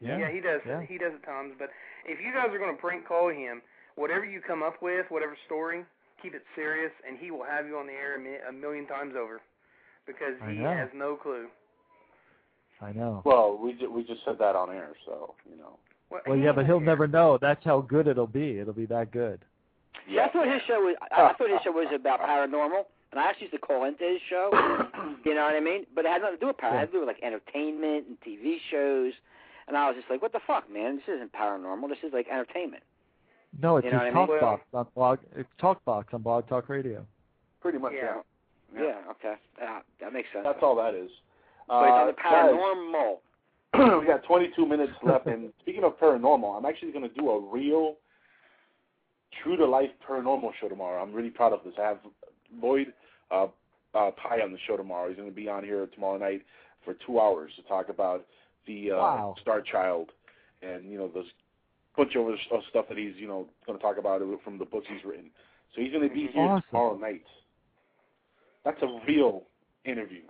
Yeah. 0.00 0.28
he 0.30 0.40
does. 0.40 0.60
Yeah. 0.64 0.82
He 0.82 0.98
does 0.98 1.14
at 1.14 1.24
times. 1.24 1.54
But 1.58 1.70
if 2.04 2.20
you 2.20 2.32
guys 2.32 2.54
are 2.54 2.58
going 2.58 2.74
to 2.74 2.80
prank 2.80 3.06
call 3.08 3.28
him, 3.28 3.60
whatever 3.96 4.24
you 4.24 4.40
come 4.40 4.62
up 4.62 4.80
with, 4.82 5.06
whatever 5.10 5.36
story, 5.46 5.84
keep 6.22 6.34
it 6.34 6.44
serious, 6.54 6.92
and 7.06 7.18
he 7.18 7.32
will 7.32 7.44
have 7.44 7.66
you 7.66 7.76
on 7.76 7.86
the 7.86 7.92
air 7.92 8.14
a, 8.16 8.20
mi- 8.20 8.38
a 8.48 8.52
million 8.52 8.86
times 8.86 9.14
over, 9.18 9.40
because 10.06 10.34
he 10.48 10.58
has 10.62 10.88
no 10.94 11.16
clue. 11.16 11.48
I 12.80 12.92
know. 12.92 13.22
Well, 13.24 13.58
we 13.60 13.72
ju- 13.72 13.90
we 13.90 14.04
just 14.04 14.24
said 14.24 14.38
that 14.38 14.54
on 14.54 14.70
air, 14.70 14.90
so 15.06 15.34
you 15.50 15.56
know. 15.56 15.78
Well, 16.10 16.36
yeah, 16.36 16.52
but 16.52 16.66
he'll 16.66 16.78
never 16.78 17.08
know. 17.08 17.38
That's 17.40 17.64
how 17.64 17.80
good 17.80 18.06
it'll 18.06 18.26
be. 18.28 18.58
It'll 18.60 18.74
be 18.74 18.86
that 18.86 19.10
good. 19.10 19.40
See, 20.08 20.18
I 20.20 20.28
thought 20.30 20.46
his 20.46 20.62
show 20.66 20.80
was. 20.80 20.96
I, 21.10 21.22
I 21.22 21.32
thought 21.34 21.50
his 21.50 21.60
show 21.64 21.72
was 21.72 21.88
about 21.94 22.20
paranormal, 22.20 22.84
and 23.12 23.20
I 23.20 23.28
actually 23.28 23.48
used 23.48 23.54
to 23.54 23.58
call 23.58 23.84
into 23.84 24.04
his 24.04 24.20
show. 24.28 24.50
you 25.24 25.34
know 25.34 25.44
what 25.44 25.54
I 25.56 25.60
mean? 25.60 25.86
But 25.94 26.04
it 26.04 26.08
had 26.12 26.22
nothing 26.22 26.36
to 26.36 26.40
do 26.40 26.46
with 26.48 26.56
paranormal. 26.58 26.74
It 26.74 26.78
had 26.78 26.86
to 26.86 26.92
do 26.92 26.98
with 27.00 27.08
like 27.08 27.22
entertainment 27.22 28.06
and 28.08 28.16
TV 28.20 28.56
shows. 28.70 29.12
And 29.68 29.76
I 29.76 29.88
was 29.88 29.96
just 29.96 30.08
like, 30.08 30.22
what 30.22 30.32
the 30.32 30.40
fuck, 30.46 30.70
man? 30.72 30.96
This 30.96 31.16
isn't 31.16 31.32
paranormal. 31.32 31.88
This 31.88 31.98
is 32.06 32.12
like 32.12 32.28
entertainment. 32.30 32.84
No, 33.60 33.78
it's 33.78 33.84
You 33.86 33.90
know 33.92 34.04
his 34.04 34.14
what 34.14 34.20
I 34.20 34.20
mean? 34.30 34.40
talk 34.40 34.40
box 34.40 34.62
on 34.74 34.86
blog. 34.94 35.18
It's 35.34 35.48
talk 35.58 35.84
box 35.84 36.08
on 36.14 36.22
Blog 36.22 36.46
Talk 36.48 36.68
Radio. 36.68 37.04
Pretty 37.60 37.78
much, 37.78 37.92
Yeah. 37.96 38.20
yeah. 38.74 38.82
Yeah. 38.82 39.10
okay. 39.10 39.34
Yeah, 39.58 39.80
that 40.00 40.12
makes 40.12 40.28
sense. 40.32 40.44
That's 40.44 40.58
all 40.62 40.76
that 40.76 40.94
is. 40.94 41.10
But 41.66 41.82
it's 41.82 41.90
on 41.90 42.00
Uh, 42.02 42.06
the 42.06 42.12
paranormal. 42.12 43.16
guys, 43.74 44.00
we 44.00 44.06
got 44.06 44.22
22 44.24 44.66
minutes 44.66 44.92
left, 45.02 45.26
and 45.26 45.52
speaking 45.62 45.82
of 45.82 45.98
paranormal, 45.98 46.56
I'm 46.56 46.64
actually 46.64 46.92
going 46.92 47.08
to 47.08 47.14
do 47.14 47.28
a 47.30 47.40
real, 47.40 47.96
true 49.42 49.56
to 49.56 49.66
life 49.66 49.90
paranormal 50.08 50.50
show 50.60 50.68
tomorrow. 50.68 51.02
I'm 51.02 51.12
really 51.12 51.30
proud 51.30 51.52
of 51.52 51.60
this. 51.64 51.74
I 51.78 51.82
have 51.82 51.98
Lloyd 52.62 52.92
uh, 53.30 53.46
uh, 53.94 54.10
Pye 54.12 54.40
on 54.42 54.52
the 54.52 54.58
show 54.66 54.76
tomorrow. 54.76 55.08
He's 55.08 55.16
going 55.16 55.28
to 55.28 55.34
be 55.34 55.48
on 55.48 55.64
here 55.64 55.86
tomorrow 55.94 56.18
night 56.18 56.42
for 56.84 56.94
two 57.06 57.18
hours 57.20 57.52
to 57.56 57.62
talk 57.62 57.88
about 57.88 58.24
the 58.66 58.92
uh, 58.92 58.96
Wow. 58.96 59.34
Star 59.40 59.60
Child 59.62 60.10
and 60.62 60.90
you 60.90 60.96
know 60.98 61.08
those 61.12 61.26
bunch 61.96 62.14
of 62.14 62.26
other 62.26 62.36
stuff 62.70 62.84
that 62.88 62.98
he's 62.98 63.14
you 63.16 63.26
know 63.28 63.46
going 63.66 63.78
to 63.78 63.82
talk 63.82 63.98
about 63.98 64.20
from 64.44 64.58
the 64.58 64.64
books 64.64 64.86
he's 64.88 65.04
written. 65.04 65.30
So 65.74 65.80
he's 65.82 65.92
going 65.92 66.08
to 66.08 66.14
be 66.14 66.28
here 66.32 66.42
Awesome. 66.42 66.62
tomorrow 66.70 66.96
night. 66.98 67.22
That's 68.64 68.80
a 68.82 68.98
real 69.06 69.42
interview, 69.84 70.22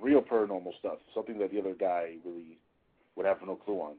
real 0.00 0.20
paranormal 0.20 0.78
stuff. 0.78 0.98
Something 1.14 1.38
that 1.38 1.50
the 1.50 1.58
other 1.60 1.74
guy 1.78 2.14
really 2.24 2.58
would 3.16 3.26
have 3.26 3.38
no 3.46 3.56
clue 3.56 3.76
on. 3.80 3.94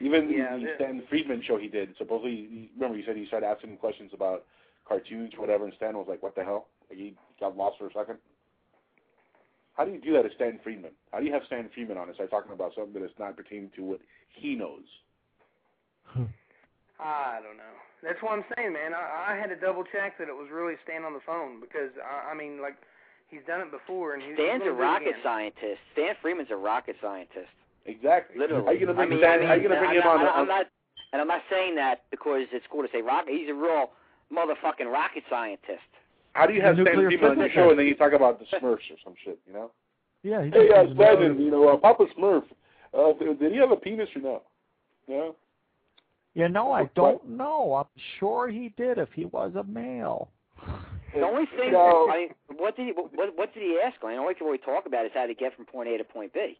Even 0.00 0.30
Yeah, 0.30 0.56
the 0.56 0.72
Stan 0.76 1.02
Friedman 1.08 1.42
show 1.46 1.58
he 1.58 1.68
did. 1.68 1.94
Supposedly, 1.98 2.70
remember 2.74 2.96
he 2.96 3.04
said 3.04 3.16
he 3.16 3.26
started 3.26 3.46
asking 3.46 3.70
him 3.70 3.76
questions 3.76 4.10
about 4.14 4.44
cartoons 4.88 5.32
or 5.34 5.40
whatever, 5.40 5.64
and 5.64 5.74
Stan 5.76 5.96
was 5.96 6.06
like, 6.08 6.22
"What 6.22 6.34
the 6.34 6.42
hell?" 6.44 6.68
Like 6.88 6.98
he 6.98 7.14
got 7.38 7.56
lost 7.56 7.78
for 7.78 7.86
a 7.86 7.92
second. 7.92 8.18
How 9.74 9.84
do 9.84 9.92
you 9.92 10.00
do 10.00 10.12
that 10.14 10.26
as 10.26 10.32
Stan 10.34 10.58
Friedman? 10.62 10.92
How 11.12 11.20
do 11.20 11.26
you 11.26 11.32
have 11.32 11.42
Stan 11.46 11.68
Friedman 11.72 11.96
on 11.96 12.08
and 12.08 12.14
start 12.14 12.30
talking 12.30 12.52
about 12.52 12.74
something 12.74 12.92
that 12.94 13.04
is 13.04 13.12
not 13.18 13.36
pertaining 13.36 13.70
to 13.76 13.82
what 13.82 14.00
he 14.28 14.54
knows? 14.54 14.84
Hmm. 16.04 16.24
I 16.98 17.40
don't 17.42 17.56
know. 17.56 17.76
That's 18.02 18.20
what 18.22 18.32
I'm 18.32 18.44
saying, 18.56 18.72
man. 18.72 18.92
I, 18.94 19.32
I 19.32 19.36
had 19.36 19.48
to 19.48 19.56
double 19.56 19.84
check 19.84 20.18
that 20.18 20.28
it 20.28 20.36
was 20.36 20.48
really 20.52 20.74
Stan 20.84 21.04
on 21.04 21.12
the 21.12 21.24
phone 21.24 21.60
because 21.60 21.92
I, 22.00 22.32
I 22.32 22.34
mean, 22.34 22.60
like, 22.60 22.76
he's 23.28 23.40
done 23.46 23.60
it 23.60 23.70
before, 23.70 24.14
and 24.14 24.22
he's 24.22 24.34
Stan's 24.34 24.62
a 24.64 24.68
gonna 24.68 24.76
do 24.76 24.76
it 24.76 24.82
rocket 24.82 25.08
again. 25.08 25.20
scientist. 25.22 25.80
Stan 25.92 26.14
Friedman's 26.20 26.50
a 26.50 26.56
rocket 26.56 26.96
scientist. 27.00 27.52
Exactly. 27.86 28.38
Literally. 28.38 28.66
Are 28.66 28.74
you 28.74 28.86
gonna 28.86 28.92
I 28.92 29.06
bring 29.06 29.10
mean, 29.10 29.18
Stan? 29.20 29.38
I 29.38 29.40
mean, 29.40 29.48
are 29.50 29.56
you 29.56 29.62
gonna 29.68 29.80
bring 29.80 29.90
I'm 29.90 29.96
him 29.96 30.02
not, 30.04 30.28
on? 30.28 30.40
I'm 30.42 30.48
not, 30.48 30.66
and 31.12 31.20
I'm 31.22 31.28
not 31.28 31.42
saying 31.50 31.74
that 31.76 32.04
because 32.10 32.42
it's 32.52 32.66
cool 32.70 32.82
to 32.82 32.88
say 32.92 33.02
rocket. 33.02 33.32
He's 33.32 33.48
a 33.48 33.54
real 33.54 33.90
motherfucking 34.32 34.86
rocket 34.92 35.24
scientist. 35.28 35.80
how 36.34 36.46
do 36.46 36.54
you 36.54 36.60
have 36.62 36.74
Stan 36.76 36.84
Nuclear 36.84 37.08
Friedman 37.10 37.30
on 37.32 37.38
your 37.38 37.50
show 37.50 37.70
and 37.70 37.78
then 37.78 37.86
you 37.86 37.94
talk 37.96 38.12
about 38.12 38.38
the 38.38 38.44
Smurfs 38.56 38.86
or 38.90 38.98
some 39.02 39.14
shit? 39.24 39.38
You 39.46 39.52
know? 39.54 39.70
Yeah. 40.22 40.44
He 40.44 40.50
Hey, 40.50 40.68
uh, 40.70 40.82
doesn't 40.82 40.96
know. 40.96 41.16
Stan, 41.16 41.40
you 41.40 41.50
know, 41.50 41.68
uh, 41.68 41.76
Papa 41.76 42.04
Smurf. 42.16 42.44
Uh, 42.92 43.12
did 43.34 43.52
he 43.52 43.58
have 43.58 43.70
a 43.70 43.76
penis 43.76 44.08
or 44.16 44.22
no? 44.22 44.42
Yeah. 45.08 45.30
You 46.34 46.48
know, 46.48 46.70
I 46.70 46.84
don't 46.94 47.28
know. 47.28 47.74
I'm 47.74 48.00
sure 48.20 48.48
he 48.48 48.72
did 48.76 48.98
if 48.98 49.08
he 49.14 49.24
was 49.24 49.52
a 49.56 49.64
male. 49.64 50.28
The 51.12 51.22
only 51.22 51.46
thing, 51.58 51.72
No. 51.72 52.06
I, 52.08 52.28
what 52.56 52.76
did 52.76 52.86
he 52.86 52.92
what, 52.92 53.36
what 53.36 53.52
did 53.52 53.64
he 53.64 53.80
ask? 53.84 53.96
I 54.04 54.06
mean, 54.10 54.16
the 54.18 54.22
only 54.22 54.34
thing 54.34 54.48
we 54.48 54.58
talk 54.58 54.86
about 54.86 55.04
is 55.06 55.10
how 55.12 55.26
to 55.26 55.34
get 55.34 55.56
from 55.56 55.64
point 55.64 55.88
A 55.88 55.98
to 55.98 56.04
point 56.04 56.32
B, 56.32 56.56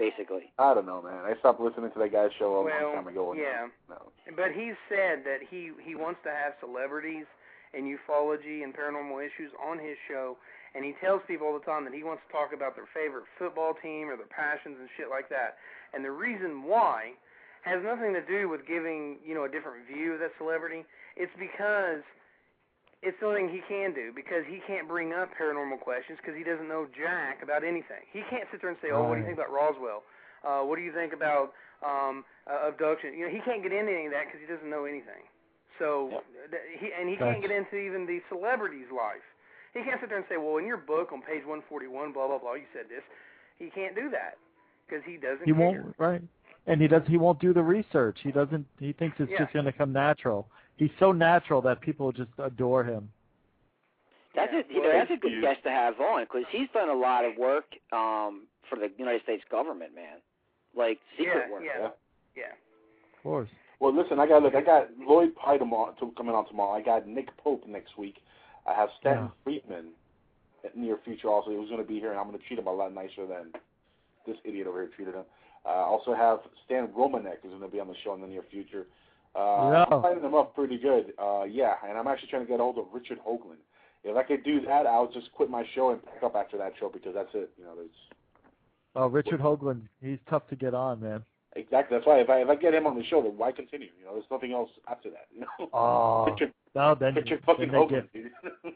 basically. 0.00 0.48
I 0.58 0.72
don't 0.72 0.86
know, 0.88 1.02
man. 1.04 1.28
I 1.28 1.36
stopped 1.38 1.60
listening 1.60 1.92
to 1.92 1.98
that 2.00 2.08
guy's 2.12 2.32
show 2.40 2.56
a 2.56 2.64
Well, 2.64 2.72
long 2.82 2.94
time 3.04 3.08
ago. 3.12 3.34
yeah. 3.36 3.68
No. 3.88 4.08
But 4.34 4.52
he 4.56 4.72
said 4.88 5.22
that 5.28 5.44
he 5.44 5.70
he 5.84 5.94
wants 5.94 6.20
to 6.24 6.30
have 6.32 6.56
celebrities 6.58 7.28
and 7.76 7.84
ufology 7.84 8.64
and 8.64 8.72
paranormal 8.74 9.20
issues 9.20 9.52
on 9.62 9.78
his 9.78 9.94
show, 10.08 10.36
and 10.74 10.84
he 10.84 10.94
tells 11.04 11.20
people 11.28 11.46
all 11.46 11.54
the 11.58 11.64
time 11.68 11.84
that 11.84 11.94
he 11.94 12.02
wants 12.02 12.22
to 12.26 12.32
talk 12.32 12.50
about 12.56 12.74
their 12.74 12.88
favorite 12.96 13.28
football 13.38 13.74
team 13.80 14.08
or 14.08 14.16
their 14.16 14.26
passions 14.32 14.74
and 14.80 14.88
shit 14.96 15.06
like 15.12 15.28
that. 15.28 15.54
And 15.94 16.02
the 16.04 16.10
reason 16.10 16.64
why 16.64 17.12
has 17.62 17.84
nothing 17.84 18.14
to 18.14 18.24
do 18.24 18.48
with 18.48 18.66
giving 18.66 19.18
you 19.24 19.34
know 19.36 19.44
a 19.44 19.48
different 19.52 19.84
view 19.86 20.14
of 20.14 20.20
that 20.24 20.32
celebrity. 20.38 20.82
It's 21.16 21.32
because 21.38 22.00
it's 23.02 23.16
something 23.20 23.48
he 23.48 23.64
can 23.64 23.94
do 23.96 24.12
because 24.14 24.44
he 24.44 24.60
can't 24.68 24.86
bring 24.86 25.12
up 25.16 25.30
paranormal 25.32 25.80
questions 25.80 26.18
because 26.20 26.36
he 26.36 26.44
doesn't 26.44 26.68
know 26.68 26.84
jack 26.92 27.40
about 27.42 27.64
anything. 27.64 28.04
He 28.12 28.20
can't 28.28 28.44
sit 28.52 28.60
there 28.60 28.68
and 28.70 28.78
say, 28.84 28.90
"Oh, 28.92 29.04
what 29.08 29.14
do 29.16 29.20
you 29.24 29.26
think 29.26 29.38
about 29.40 29.52
Roswell? 29.52 30.04
Uh, 30.44 30.60
what 30.68 30.76
do 30.76 30.82
you 30.84 30.92
think 30.92 31.12
about 31.12 31.52
um, 31.80 32.24
uh, 32.44 32.68
abduction?" 32.68 33.16
You 33.16 33.24
know, 33.28 33.32
he 33.32 33.40
can't 33.40 33.62
get 33.64 33.72
into 33.72 33.88
any 33.92 34.06
of 34.06 34.12
that 34.12 34.28
because 34.28 34.40
he 34.44 34.48
doesn't 34.48 34.68
know 34.68 34.84
anything. 34.84 35.24
So, 35.80 36.20
th- 36.52 36.60
he 36.76 36.92
and 36.92 37.08
he 37.08 37.16
can't 37.16 37.40
get 37.40 37.50
into 37.50 37.76
even 37.80 38.04
the 38.04 38.20
celebrity's 38.28 38.92
life. 38.92 39.24
He 39.72 39.80
can't 39.80 39.96
sit 40.00 40.10
there 40.12 40.18
and 40.20 40.28
say, 40.28 40.36
"Well, 40.36 40.58
in 40.60 40.66
your 40.68 40.76
book 40.76 41.08
on 41.12 41.22
page 41.24 41.40
141, 41.48 42.12
blah 42.12 42.28
blah 42.28 42.38
blah, 42.38 42.54
you 42.60 42.68
said 42.76 42.88
this." 42.92 43.02
He 43.58 43.70
can't 43.72 43.94
do 43.96 44.10
that 44.12 44.36
because 44.84 45.00
he 45.08 45.16
doesn't. 45.16 45.44
He 45.48 45.52
care. 45.52 45.60
won't, 45.60 45.94
right? 45.96 46.20
And 46.66 46.80
he 46.80 46.88
does. 46.88 47.02
He 47.08 47.16
won't 47.16 47.40
do 47.40 47.54
the 47.54 47.62
research. 47.62 48.18
He 48.22 48.30
doesn't. 48.30 48.66
He 48.78 48.92
thinks 48.92 49.16
it's 49.20 49.30
Yeah. 49.32 49.38
just 49.48 49.52
going 49.54 49.64
to 49.64 49.72
come 49.72 49.92
natural. 49.92 50.48
He's 50.80 50.90
so 50.98 51.12
natural 51.12 51.60
that 51.60 51.82
people 51.82 52.10
just 52.10 52.30
adore 52.38 52.84
him. 52.84 53.10
That's 54.34 54.50
a 54.50 54.62
you 54.72 54.80
know 54.82 54.90
that's 54.90 55.10
a 55.10 55.18
good 55.18 55.42
guest 55.42 55.62
to 55.64 55.70
have 55.70 56.00
on 56.00 56.24
because 56.24 56.44
he's 56.50 56.68
done 56.72 56.88
a 56.88 56.94
lot 56.94 57.26
of 57.26 57.36
work 57.36 57.66
um 57.92 58.46
for 58.66 58.78
the 58.78 58.88
United 58.96 59.22
States 59.22 59.42
government, 59.50 59.94
man, 59.94 60.24
like 60.74 60.98
secret 61.18 61.44
yeah, 61.48 61.52
work. 61.52 61.62
yeah, 61.66 61.88
yeah. 62.34 62.52
Of 63.18 63.22
course. 63.22 63.48
Well, 63.78 63.94
listen, 63.94 64.18
I 64.18 64.26
got 64.26 64.42
look. 64.42 64.54
I 64.54 64.62
got 64.62 64.88
Lloyd 64.98 65.34
Pydom 65.36 65.70
on 65.72 65.96
to 65.96 66.14
coming 66.16 66.34
on 66.34 66.48
tomorrow. 66.48 66.72
I 66.78 66.80
got 66.80 67.06
Nick 67.06 67.28
Pope 67.36 67.64
next 67.68 67.98
week. 67.98 68.16
I 68.66 68.72
have 68.72 68.88
Stanton 69.00 69.24
Yeah. 69.26 69.44
Friedman 69.44 69.86
in 70.64 70.82
near 70.82 70.98
future 71.04 71.28
also. 71.28 71.50
He 71.50 71.58
was 71.58 71.68
going 71.68 71.82
to 71.82 71.86
be 71.86 72.00
here, 72.00 72.10
and 72.10 72.18
I'm 72.18 72.26
going 72.26 72.38
to 72.38 72.44
treat 72.46 72.58
him 72.58 72.68
a 72.68 72.72
lot 72.72 72.94
nicer 72.94 73.26
than 73.26 73.52
this 74.26 74.36
idiot 74.44 74.66
over 74.66 74.80
here 74.80 74.90
treated 74.96 75.14
him. 75.14 75.24
Uh, 75.66 75.68
I 75.68 75.82
also 75.82 76.14
have 76.14 76.38
Stan 76.64 76.88
Romanek 76.88 77.42
who's 77.42 77.50
going 77.50 77.60
to 77.60 77.68
be 77.68 77.80
on 77.80 77.88
the 77.88 77.94
show 78.02 78.14
in 78.14 78.22
the 78.22 78.26
near 78.26 78.44
future. 78.50 78.86
Uh, 79.34 79.70
Yeah. 79.72 79.84
I'm 79.90 80.02
lining 80.02 80.22
them 80.22 80.34
up 80.34 80.54
pretty 80.54 80.78
good. 80.78 81.12
Uh, 81.18 81.44
yeah, 81.44 81.74
and 81.88 81.96
I'm 81.98 82.06
actually 82.06 82.28
trying 82.28 82.42
to 82.42 82.48
get 82.48 82.60
a 82.60 82.62
hold 82.62 82.78
of 82.78 82.86
Richard 82.92 83.18
Hoagland. 83.26 83.62
If 84.02 84.16
I 84.16 84.22
could 84.22 84.42
do 84.44 84.60
that, 84.62 84.86
I'll 84.86 85.10
just 85.10 85.30
quit 85.32 85.50
my 85.50 85.64
show 85.74 85.90
and 85.90 86.00
pick 86.04 86.22
up 86.22 86.34
after 86.34 86.56
that 86.58 86.72
show 86.80 86.88
because 86.88 87.14
that's 87.14 87.28
it. 87.34 87.50
You 87.58 87.64
know, 87.64 87.74
there's 87.76 87.90
Oh, 88.96 89.06
Richard 89.06 89.40
Hoagland. 89.40 89.82
He's 90.02 90.18
tough 90.28 90.48
to 90.48 90.56
get 90.56 90.74
on, 90.74 91.00
man. 91.00 91.22
exactly 91.54 91.96
that's 91.96 92.06
why 92.06 92.18
if 92.20 92.28
I 92.30 92.38
if 92.42 92.48
I 92.48 92.56
get 92.56 92.74
him 92.74 92.86
on 92.86 92.96
the 92.96 93.04
show, 93.04 93.22
then 93.22 93.36
why 93.36 93.52
continue? 93.52 93.88
You 93.98 94.06
know, 94.06 94.14
there's 94.14 94.24
nothing 94.30 94.52
else 94.52 94.70
after 94.88 95.10
that. 95.10 95.26
You 95.32 95.40
know, 95.42 95.68
Oh, 95.72 96.24
Richard, 96.30 96.52
no, 96.74 96.94
then, 96.96 97.14
Richard 97.14 97.40
then 97.46 97.56
fucking 97.56 97.70
they 97.70 97.76
Hoagland. 97.78 98.08
get, 98.12 98.74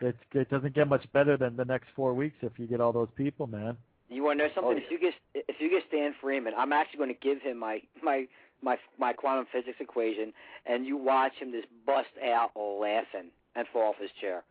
it, 0.00 0.16
it 0.32 0.50
doesn't 0.50 0.74
get 0.74 0.88
much 0.88 1.04
better 1.12 1.36
than 1.36 1.56
the 1.56 1.64
next 1.64 1.88
four 1.94 2.14
weeks 2.14 2.36
if 2.42 2.52
you 2.58 2.66
get 2.66 2.80
all 2.80 2.92
those 2.92 3.08
people, 3.16 3.46
man. 3.46 3.76
You 4.08 4.24
want 4.24 4.38
to 4.40 4.46
know 4.48 4.54
something? 4.54 4.74
Oh, 4.74 4.76
If 4.76 4.90
you 4.90 4.98
get 4.98 5.14
if 5.34 5.56
you 5.60 5.70
get 5.70 5.84
Stan 5.88 6.14
Friedman, 6.20 6.54
I'm 6.56 6.72
actually 6.72 6.98
going 6.98 7.14
to 7.14 7.20
give 7.20 7.40
him 7.42 7.58
my 7.58 7.80
my 8.02 8.26
my 8.62 8.76
my 8.98 9.12
quantum 9.12 9.46
physics 9.52 9.76
equation, 9.80 10.32
and 10.66 10.86
you 10.86 10.96
watch 10.96 11.32
him 11.38 11.52
just 11.52 11.68
bust 11.86 12.08
out 12.24 12.50
laughing 12.56 13.30
and 13.54 13.66
fall 13.72 13.90
off 13.90 13.96
his 14.00 14.10
chair. 14.20 14.42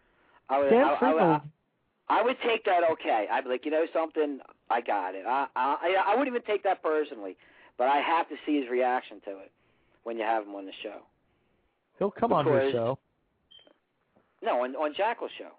I 0.50 0.60
would, 0.60 0.68
Stan 0.68 0.84
I, 0.84 0.98
I, 1.02 1.14
would, 1.14 1.42
I 2.10 2.22
would 2.22 2.38
take 2.46 2.66
that 2.66 2.82
okay. 2.92 3.28
I'd 3.32 3.46
be 3.46 3.50
like, 3.50 3.66
you 3.66 3.72
know 3.72 3.86
something, 3.94 4.40
I 4.70 4.82
got 4.82 5.16
it. 5.16 5.26
I 5.26 5.48
I 5.56 5.96
I 6.08 6.12
wouldn't 6.12 6.28
even 6.28 6.46
take 6.46 6.64
that 6.64 6.84
personally, 6.84 7.38
but 7.78 7.88
I 7.88 8.02
have 8.02 8.28
to 8.30 8.36
see 8.46 8.60
his 8.60 8.70
reaction 8.70 9.22
to 9.26 9.32
it 9.32 9.52
when 10.04 10.18
you 10.18 10.24
have 10.24 10.46
him 10.46 10.56
on 10.56 10.66
the 10.66 10.74
show. 10.84 11.00
He'll 12.00 12.12
come 12.12 12.34
on 12.34 12.46
your 12.46 12.72
show. 12.72 13.00
No, 14.44 14.64
on 14.64 14.76
on 14.76 14.94
Jackal's 14.94 15.32
show. 15.38 15.52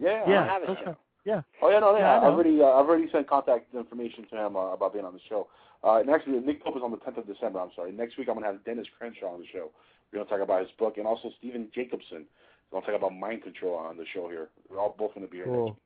yeah, 0.00 0.22
Yeah. 0.26 0.34
don't 0.34 0.48
have 0.48 0.62
a 0.62 0.70
okay. 0.70 0.84
show. 0.84 0.96
Yeah. 1.24 1.42
Oh 1.60 1.70
yeah, 1.70 1.80
no, 1.80 1.94
Yeah, 1.94 2.00
yeah. 2.00 2.12
I 2.12 2.16
I've 2.26 2.32
already, 2.32 2.62
uh, 2.62 2.66
I've 2.66 2.88
already 2.88 3.10
sent 3.10 3.28
contact 3.28 3.74
information 3.74 4.24
to 4.30 4.46
him 4.46 4.56
uh, 4.56 4.72
about 4.72 4.94
being 4.94 5.04
on 5.04 5.12
the 5.12 5.20
show. 5.28 5.48
Uh, 5.84 6.00
and 6.00 6.10
actually, 6.10 6.38
Nick 6.40 6.62
Pope 6.62 6.76
is 6.76 6.82
on 6.82 6.90
the 6.90 6.96
10th 6.98 7.18
of 7.18 7.26
December. 7.26 7.60
I'm 7.60 7.70
sorry. 7.76 7.92
Next 7.92 8.18
week, 8.18 8.28
I'm 8.28 8.34
gonna 8.34 8.46
have 8.46 8.64
Dennis 8.64 8.86
Crenshaw 8.98 9.32
on 9.32 9.40
the 9.40 9.46
show. 9.52 9.70
We're 10.12 10.18
gonna 10.18 10.30
talk 10.30 10.40
about 10.40 10.62
his 10.62 10.70
book, 10.78 10.98
and 10.98 11.06
also 11.06 11.30
Stephen 11.38 11.68
Jacobson. 11.74 12.24
We're 12.70 12.80
gonna 12.80 12.92
talk 12.92 13.00
about 13.00 13.16
mind 13.16 13.42
control 13.42 13.76
on 13.76 13.96
the 13.96 14.04
show 14.12 14.28
here. 14.28 14.48
We're 14.68 14.80
all 14.80 14.94
both 14.98 15.14
gonna 15.14 15.28
be 15.28 15.38
here. 15.38 15.46
Cool. 15.46 15.76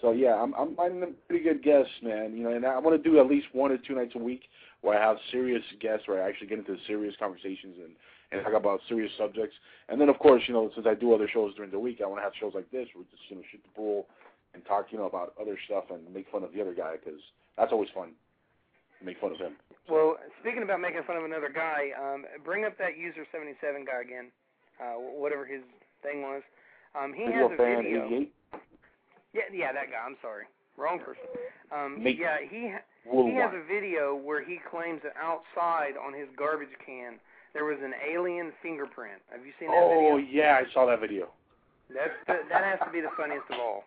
So 0.00 0.12
yeah, 0.12 0.34
I'm 0.34 0.54
I'm 0.54 0.76
finding 0.76 1.00
them 1.00 1.14
pretty 1.26 1.42
good 1.42 1.62
guests, 1.62 1.92
man. 2.02 2.36
You 2.36 2.44
know, 2.44 2.54
and 2.54 2.64
I 2.64 2.78
want 2.78 3.02
to 3.02 3.10
do 3.10 3.18
at 3.18 3.26
least 3.26 3.46
one 3.52 3.72
or 3.72 3.78
two 3.78 3.94
nights 3.94 4.12
a 4.14 4.18
week 4.18 4.42
where 4.82 4.96
I 4.96 5.04
have 5.04 5.16
serious 5.32 5.62
guests, 5.80 6.06
where 6.06 6.22
I 6.22 6.28
actually 6.28 6.46
get 6.46 6.58
into 6.58 6.76
serious 6.86 7.14
conversations 7.18 7.76
and 7.82 7.92
and 8.30 8.44
talk 8.44 8.54
about 8.54 8.80
serious 8.88 9.10
subjects. 9.18 9.56
And 9.88 10.00
then 10.00 10.08
of 10.08 10.18
course, 10.18 10.42
you 10.46 10.54
know, 10.54 10.70
since 10.74 10.86
I 10.86 10.94
do 10.94 11.14
other 11.14 11.28
shows 11.28 11.54
during 11.56 11.70
the 11.70 11.78
week, 11.78 12.00
I 12.02 12.06
want 12.06 12.20
to 12.20 12.24
have 12.24 12.32
shows 12.38 12.52
like 12.54 12.70
this 12.70 12.86
where 12.94 13.02
we 13.02 13.10
just 13.10 13.22
you 13.28 13.36
know 13.36 13.42
shoot 13.50 13.62
the 13.64 13.74
pool 13.74 14.06
and 14.54 14.64
talk, 14.64 14.86
you 14.90 14.98
know, 14.98 15.06
about 15.06 15.34
other 15.40 15.58
stuff 15.66 15.84
and 15.90 16.12
make 16.14 16.30
fun 16.30 16.44
of 16.44 16.52
the 16.52 16.60
other 16.60 16.74
guy 16.74 16.94
because 17.02 17.20
that's 17.56 17.72
always 17.72 17.88
fun. 17.94 18.10
Make 19.04 19.20
fun 19.20 19.32
of 19.32 19.38
him. 19.38 19.54
Well, 19.88 20.16
speaking 20.40 20.62
about 20.62 20.80
making 20.80 21.02
fun 21.06 21.16
of 21.16 21.24
another 21.24 21.48
guy, 21.48 21.90
um, 21.96 22.24
bring 22.44 22.64
up 22.64 22.76
that 22.78 22.98
user 22.98 23.24
77 23.32 23.84
guy 23.84 24.02
again, 24.02 24.30
uh, 24.80 24.98
whatever 24.98 25.46
his 25.46 25.62
thing 26.02 26.22
was. 26.22 26.42
Um, 26.98 27.12
he 27.12 27.24
has 27.24 27.50
a 27.52 27.56
fan 27.56 27.82
video. 27.84 28.06
88. 28.06 28.32
Yeah, 29.34 29.42
yeah, 29.52 29.72
that 29.72 29.90
guy. 29.90 30.02
I'm 30.04 30.16
sorry, 30.20 30.44
wrong 30.76 30.98
person. 30.98 31.24
Um, 31.70 32.02
Make- 32.02 32.18
yeah, 32.18 32.38
he 32.48 32.72
he 33.04 33.34
has 33.36 33.52
a 33.54 33.64
video 33.66 34.14
where 34.16 34.42
he 34.44 34.58
claims 34.70 35.00
that 35.04 35.14
outside 35.16 35.94
on 35.96 36.12
his 36.12 36.28
garbage 36.36 36.72
can 36.84 37.20
there 37.54 37.64
was 37.64 37.78
an 37.82 37.94
alien 38.04 38.52
fingerprint. 38.62 39.20
Have 39.30 39.44
you 39.46 39.52
seen 39.58 39.68
that 39.68 39.76
Oh 39.76 39.88
video? 39.88 40.12
Oh 40.12 40.16
yeah, 40.18 40.60
I 40.60 40.72
saw 40.72 40.86
that 40.86 41.00
video. 41.00 41.28
That's 41.88 42.12
the, 42.26 42.40
that 42.50 42.64
has 42.64 42.78
to 42.84 42.92
be 42.92 43.00
the 43.00 43.12
funniest 43.16 43.48
of 43.50 43.58
all. 43.60 43.84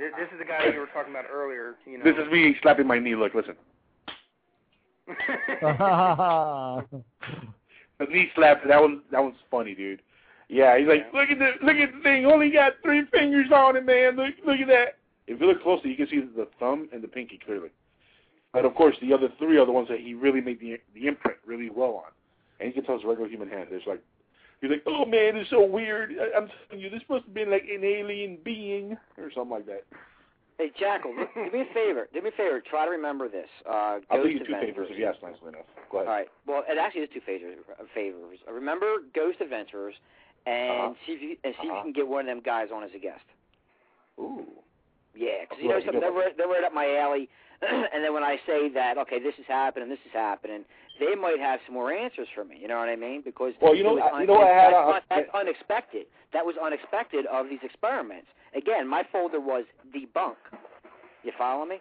This, 0.00 0.12
this 0.18 0.28
is 0.32 0.38
the 0.38 0.46
guy 0.46 0.64
you 0.72 0.80
were 0.80 0.86
talking 0.86 1.12
about 1.12 1.26
earlier. 1.30 1.74
You 1.84 1.98
know. 1.98 2.04
This 2.04 2.16
is 2.16 2.32
me 2.32 2.56
slapping 2.62 2.86
my 2.86 2.98
knee. 2.98 3.14
Look, 3.14 3.34
listen. 3.34 3.54
The 7.98 8.06
knee 8.06 8.30
slap. 8.34 8.62
That 8.66 8.80
one. 8.80 9.02
That 9.12 9.22
one's 9.22 9.36
funny, 9.50 9.74
dude. 9.74 10.00
Yeah, 10.48 10.78
he's 10.78 10.88
like, 10.88 11.12
look 11.12 11.28
at 11.28 11.38
the 11.38 11.52
look 11.62 11.76
at 11.76 11.92
the 11.94 12.00
thing. 12.02 12.24
Only 12.24 12.50
got 12.50 12.72
three 12.82 13.04
fingers 13.12 13.48
on 13.54 13.76
it, 13.76 13.84
man. 13.84 14.16
Look 14.16 14.36
look 14.46 14.58
at 14.58 14.68
that. 14.68 14.96
If 15.26 15.38
you 15.38 15.46
look 15.46 15.62
closely, 15.62 15.90
you 15.90 15.96
can 15.96 16.08
see 16.08 16.20
the 16.20 16.48
thumb 16.58 16.88
and 16.94 17.02
the 17.02 17.08
pinky 17.08 17.38
clearly. 17.44 17.68
But 18.54 18.64
of 18.64 18.74
course, 18.74 18.96
the 19.02 19.12
other 19.12 19.28
three 19.38 19.58
are 19.58 19.66
the 19.66 19.72
ones 19.72 19.88
that 19.88 20.00
he 20.00 20.14
really 20.14 20.40
made 20.40 20.60
the 20.60 20.80
the 20.94 21.08
imprint 21.08 21.36
really 21.44 21.68
well 21.68 22.02
on, 22.06 22.10
and 22.58 22.68
you 22.68 22.72
can 22.72 22.84
tell 22.84 22.94
it's 22.94 23.04
a 23.04 23.06
regular 23.06 23.28
human 23.28 23.50
hand. 23.50 23.68
There's 23.70 23.86
like 23.86 24.02
he's 24.60 24.70
like, 24.70 24.82
oh 24.86 25.04
man, 25.04 25.36
it's 25.36 25.50
so 25.50 25.64
weird. 25.64 26.12
I, 26.20 26.36
I'm 26.36 26.48
telling 26.68 26.82
you, 26.84 26.90
this 26.90 27.02
must 27.08 27.24
have 27.24 27.34
been 27.34 27.50
like 27.50 27.64
an 27.72 27.84
alien 27.84 28.38
being 28.44 28.96
or 29.18 29.30
something 29.34 29.50
like 29.50 29.66
that. 29.66 29.84
Hey, 30.58 30.70
Jackal, 30.78 31.14
do 31.34 31.50
me 31.56 31.62
a 31.62 31.72
favor. 31.74 32.06
Do 32.12 32.20
me 32.20 32.28
a 32.28 32.32
favor. 32.32 32.60
Try 32.60 32.84
to 32.84 32.90
remember 32.90 33.28
this. 33.28 33.48
Uh, 33.66 34.00
I'll 34.10 34.22
do 34.22 34.28
you 34.28 34.40
two 34.40 34.52
favors 34.60 34.88
if 34.90 34.98
you 34.98 35.06
ask 35.06 35.16
nicely 35.22 35.48
enough. 35.48 35.64
Go 35.90 35.98
ahead. 35.98 36.08
All 36.08 36.14
right. 36.14 36.28
Well, 36.46 36.64
it 36.68 36.76
actually 36.76 37.00
is 37.02 37.08
two 37.14 37.22
favors. 37.24 37.56
Favors. 37.94 38.38
Remember 38.46 38.96
Ghost 39.14 39.40
Adventures, 39.40 39.94
and 40.44 40.70
Uh-huh. 40.92 40.94
see 41.06 41.12
if 41.12 41.22
you 41.22 41.36
and 41.44 41.54
see 41.62 41.68
Uh-huh. 41.68 41.76
you 41.78 41.82
can 41.82 41.92
get 41.92 42.06
one 42.08 42.20
of 42.20 42.26
them 42.26 42.40
guys 42.44 42.68
on 42.74 42.84
as 42.84 42.90
a 42.94 42.98
guest. 42.98 43.24
Ooh. 44.18 44.44
Yeah, 45.16 45.42
because 45.48 45.58
you 45.62 45.68
know 45.68 45.80
something, 45.80 46.00
they're 46.00 46.12
right, 46.12 46.36
they're 46.36 46.46
right 46.46 46.62
up 46.62 46.74
my 46.74 46.94
alley. 46.96 47.28
and 47.92 48.04
then 48.04 48.12
when 48.14 48.22
I 48.24 48.36
say 48.46 48.68
that, 48.74 48.96
okay, 48.98 49.18
this 49.22 49.34
is 49.38 49.44
happening, 49.48 49.88
this 49.88 49.98
is 50.06 50.12
happening, 50.12 50.64
they 50.98 51.14
might 51.14 51.38
have 51.40 51.60
some 51.66 51.74
more 51.74 51.92
answers 51.92 52.28
for 52.34 52.44
me. 52.44 52.56
You 52.60 52.68
know 52.68 52.78
what 52.78 52.88
I 52.88 52.96
mean? 52.96 53.22
Because 53.24 53.52
Well, 53.60 53.74
you 53.74 53.82
know- 53.84 53.94
was 53.94 54.10
I- 54.12 54.20
you 54.22 54.26
know 54.26 54.34
what 54.34 54.48
I 54.50 54.54
had, 54.54 54.72
that's, 54.72 54.94
un- 54.94 55.02
that's 55.10 55.30
unexpected. 55.34 56.06
That 56.32 56.44
was 56.46 56.54
unexpected 56.62 57.26
of 57.26 57.48
these 57.48 57.58
experiments. 57.62 58.28
Again, 58.54 58.86
my 58.88 59.02
folder 59.12 59.40
was 59.40 59.64
debunk. 59.94 60.36
You 61.22 61.32
follow 61.36 61.64
me? 61.66 61.80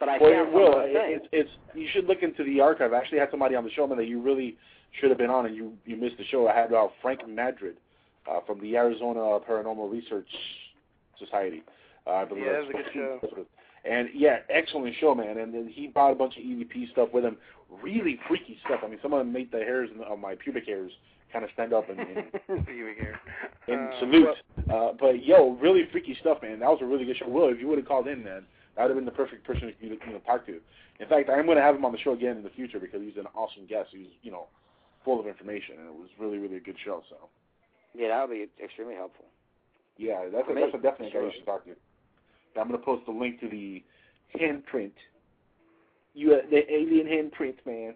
But 0.00 0.08
I 0.08 0.18
well, 0.18 0.30
found 0.32 0.48
it 0.48 0.52
some 0.52 0.54
will. 0.54 0.74
other 0.74 0.92
things. 0.92 1.20
It's, 1.22 1.28
it's 1.32 1.50
you 1.74 1.88
should 1.92 2.06
look 2.06 2.22
into 2.22 2.42
the 2.44 2.60
archive. 2.60 2.92
I 2.92 2.98
actually 2.98 3.18
had 3.20 3.30
somebody 3.30 3.54
on 3.54 3.64
the 3.64 3.70
show 3.70 3.86
man 3.86 3.96
that 3.98 4.06
you 4.08 4.20
really 4.20 4.56
should 5.00 5.08
have 5.08 5.18
been 5.18 5.30
on, 5.30 5.46
and 5.46 5.54
you 5.56 5.72
you 5.86 5.96
missed 5.96 6.18
the 6.18 6.24
show. 6.24 6.46
I 6.48 6.54
had 6.54 6.72
uh, 6.72 6.88
Frank 7.00 7.20
Madrid 7.28 7.76
uh, 8.30 8.40
from 8.46 8.60
the 8.60 8.76
Arizona 8.76 9.38
Paranormal 9.48 9.90
Research 9.90 10.28
Society. 11.18 11.62
Uh, 12.06 12.10
I 12.10 12.24
believe 12.24 12.44
Yeah, 12.44 12.52
that's 12.52 12.66
that 12.66 12.74
was 12.74 12.84
a 12.84 13.34
good 13.36 13.36
show. 13.36 13.46
that's 13.84 13.90
what 13.90 14.00
it- 14.00 14.08
And 14.14 14.20
yeah, 14.20 14.38
excellent 14.48 14.94
show, 15.00 15.14
man. 15.14 15.38
And 15.38 15.52
then 15.54 15.68
he 15.68 15.86
brought 15.88 16.12
a 16.12 16.14
bunch 16.16 16.36
of 16.36 16.42
EVP 16.42 16.90
stuff 16.92 17.10
with 17.12 17.24
him. 17.24 17.36
Really 17.82 18.18
freaky 18.28 18.58
stuff. 18.64 18.80
I 18.84 18.88
mean, 18.88 18.98
some 19.02 19.12
of 19.12 19.18
them 19.18 19.32
made 19.32 19.50
the 19.50 19.58
hairs 19.58 19.90
in- 19.94 20.02
of 20.02 20.18
my 20.18 20.34
pubic 20.36 20.66
hairs 20.66 20.92
kind 21.32 21.44
of 21.44 21.50
stand 21.52 21.72
up 21.72 21.88
and, 21.90 21.98
and 21.98 22.32
Pubic 22.66 22.98
hair. 22.98 23.20
and 23.68 23.88
Uh, 23.88 23.98
salute. 24.00 24.28
Uh, 24.70 24.92
but 24.98 25.24
yo, 25.24 25.50
really 25.60 25.84
freaky 25.90 26.14
stuff, 26.20 26.42
man. 26.42 26.60
That 26.60 26.70
was 26.70 26.78
a 26.82 26.86
really 26.86 27.04
good 27.04 27.16
show. 27.16 27.28
Will, 27.28 27.48
if 27.48 27.58
you 27.58 27.66
would 27.68 27.78
have 27.78 27.88
called 27.88 28.06
in, 28.06 28.22
man, 28.22 28.46
That 28.76 28.82
would 28.84 28.90
have 28.90 28.96
been 28.96 29.04
the 29.04 29.10
perfect 29.10 29.44
person 29.44 29.72
to 29.80 29.86
you 29.86 29.90
know 30.12 30.18
talk 30.26 30.46
to. 30.46 30.60
In 31.00 31.08
fact, 31.08 31.28
I'm 31.28 31.44
going 31.46 31.56
to 31.56 31.62
have 31.62 31.74
him 31.74 31.84
on 31.84 31.90
the 31.92 31.98
show 31.98 32.12
again 32.12 32.36
in 32.36 32.42
the 32.44 32.50
future 32.50 32.78
because 32.78 33.02
he's 33.02 33.16
an 33.16 33.26
awesome 33.34 33.66
guest. 33.66 33.90
He's 33.92 34.06
you 34.22 34.30
know 34.30 34.46
full 35.04 35.18
of 35.20 35.26
information, 35.26 35.76
and 35.78 35.88
it 35.88 35.94
was 35.94 36.08
really 36.18 36.38
really 36.38 36.56
a 36.56 36.60
good 36.60 36.76
show. 36.84 37.02
So 37.10 37.16
Yeah, 37.94 38.08
that 38.08 38.28
would 38.28 38.34
be 38.34 38.46
extremely 38.62 38.94
helpful. 38.94 39.26
yeah, 39.98 40.26
that's 40.32 40.44
a, 40.48 40.54
For 40.54 40.60
that's 40.60 40.74
a 40.74 40.78
definite 40.78 41.12
guy 41.12 41.20
you 41.20 41.32
should 41.34 41.46
talk 41.46 41.64
to. 41.64 41.74
I'm 42.56 42.68
going 42.68 42.78
to 42.78 42.84
post 42.84 43.02
a 43.08 43.12
link 43.12 43.40
to 43.40 43.48
the 43.48 43.82
handprint. 44.38 44.92
You 46.14 46.34
uh, 46.34 46.48
the 46.50 46.60
alien 46.72 47.06
handprint, 47.06 47.56
man. 47.66 47.94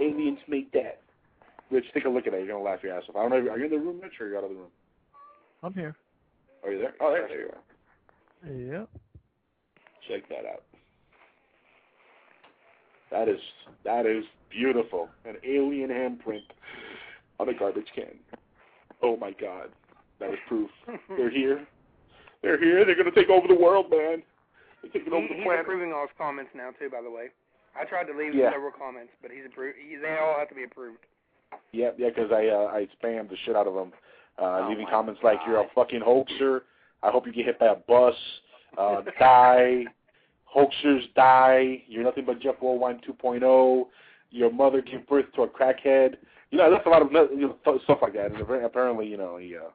Aliens 0.00 0.38
made 0.48 0.72
that. 0.72 1.00
Rich, 1.70 1.84
take 1.92 2.04
a 2.04 2.08
look 2.08 2.26
at 2.26 2.32
that. 2.32 2.38
You're 2.38 2.48
gonna 2.48 2.64
laugh 2.64 2.80
your 2.82 2.96
ass 2.96 3.04
off. 3.08 3.16
I 3.16 3.28
don't 3.28 3.30
know. 3.44 3.50
Are 3.50 3.58
you 3.58 3.66
in 3.66 3.70
the 3.70 3.78
room, 3.78 4.00
Rich, 4.00 4.14
or 4.20 4.26
are 4.26 4.30
you 4.30 4.38
out 4.38 4.44
of 4.44 4.50
the 4.50 4.56
room? 4.56 4.70
I'm 5.62 5.74
here. 5.74 5.94
Are 6.62 6.72
you 6.72 6.78
there? 6.78 6.94
Oh, 7.00 7.10
there, 7.10 7.28
there 7.28 7.40
you 7.40 7.50
are. 8.72 8.80
Yep. 8.80 8.88
Check 10.08 10.28
that 10.28 10.46
out. 10.46 10.62
That 13.10 13.28
is 13.28 13.40
that 13.84 14.06
is 14.06 14.24
beautiful. 14.50 15.08
An 15.24 15.36
alien 15.44 15.90
handprint 15.90 16.44
on 17.38 17.48
a 17.48 17.54
garbage 17.54 17.88
can. 17.94 18.18
Oh 19.02 19.16
my 19.16 19.32
God, 19.32 19.68
that 20.20 20.30
is 20.30 20.38
proof. 20.48 20.70
They're 21.08 21.30
here. 21.30 21.66
They're 22.44 22.60
here. 22.60 22.84
They're 22.84 22.94
gonna 22.94 23.10
take 23.10 23.30
over 23.30 23.48
the 23.48 23.54
world, 23.56 23.90
man. 23.90 24.22
They're 24.82 24.92
taking 24.92 25.12
over 25.12 25.22
He, 25.22 25.28
the 25.28 25.34
he's 25.40 25.44
planet. 25.44 25.64
approving 25.64 25.92
all 25.92 26.02
his 26.02 26.14
comments 26.18 26.50
now 26.54 26.70
too. 26.78 26.90
By 26.90 27.00
the 27.00 27.10
way, 27.10 27.28
I 27.74 27.84
tried 27.84 28.04
to 28.04 28.16
leave 28.16 28.34
Yeah. 28.34 28.52
several 28.52 28.70
comments, 28.70 29.12
but 29.22 29.30
he's 29.30 29.46
approved. 29.46 29.78
He, 29.80 29.96
they 29.96 30.16
all 30.20 30.36
have 30.38 30.48
to 30.50 30.54
be 30.54 30.64
approved. 30.64 30.98
Yeah, 31.72 31.90
yeah, 31.96 32.10
because 32.10 32.30
I 32.30 32.48
uh, 32.48 32.66
I 32.68 32.86
spammed 33.02 33.30
the 33.30 33.36
shit 33.44 33.56
out 33.56 33.66
of 33.66 33.74
them, 33.74 33.92
uh, 34.38 34.60
Oh 34.64 34.66
leaving 34.68 34.86
comments 34.90 35.20
like 35.24 35.38
"You're 35.46 35.60
a 35.60 35.68
fucking 35.74 36.00
hoaxer." 36.02 36.64
I 37.02 37.10
hope 37.10 37.26
you 37.26 37.32
get 37.32 37.46
hit 37.46 37.58
by 37.58 37.66
a 37.66 37.74
bus. 37.76 38.14
Uh, 38.76 39.02
die. 39.18 39.84
Hoaxers 40.54 41.02
die. 41.14 41.82
You're 41.86 42.04
nothing 42.04 42.24
but 42.24 42.40
Jeff 42.40 42.56
Woolwine 42.60 43.00
2.0. 43.04 43.86
Your 44.30 44.50
mother 44.52 44.80
gave 44.80 45.06
birth 45.06 45.26
to 45.34 45.42
a 45.42 45.48
crackhead. 45.48 46.16
You 46.50 46.58
know, 46.58 46.70
that's 46.70 46.86
a 46.86 46.88
lot 46.88 47.02
of 47.02 47.10
you 47.12 47.56
know, 47.64 47.78
stuff 47.84 47.98
like 48.02 48.14
that. 48.14 48.32
And 48.32 48.40
apparently, 48.64 49.06
you 49.06 49.16
know, 49.16 49.36
he 49.36 49.56
uh, 49.56 49.68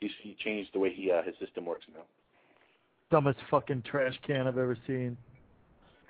he, 0.00 0.10
he 0.22 0.36
changed 0.44 0.70
the 0.74 0.78
way 0.78 0.92
he 0.92 1.10
uh, 1.10 1.22
his 1.22 1.34
system 1.40 1.64
works 1.64 1.84
now. 1.94 2.02
Dumbest 3.10 3.38
fucking 3.50 3.82
trash 3.82 4.14
can 4.26 4.46
I've 4.46 4.58
ever 4.58 4.76
seen. 4.86 5.16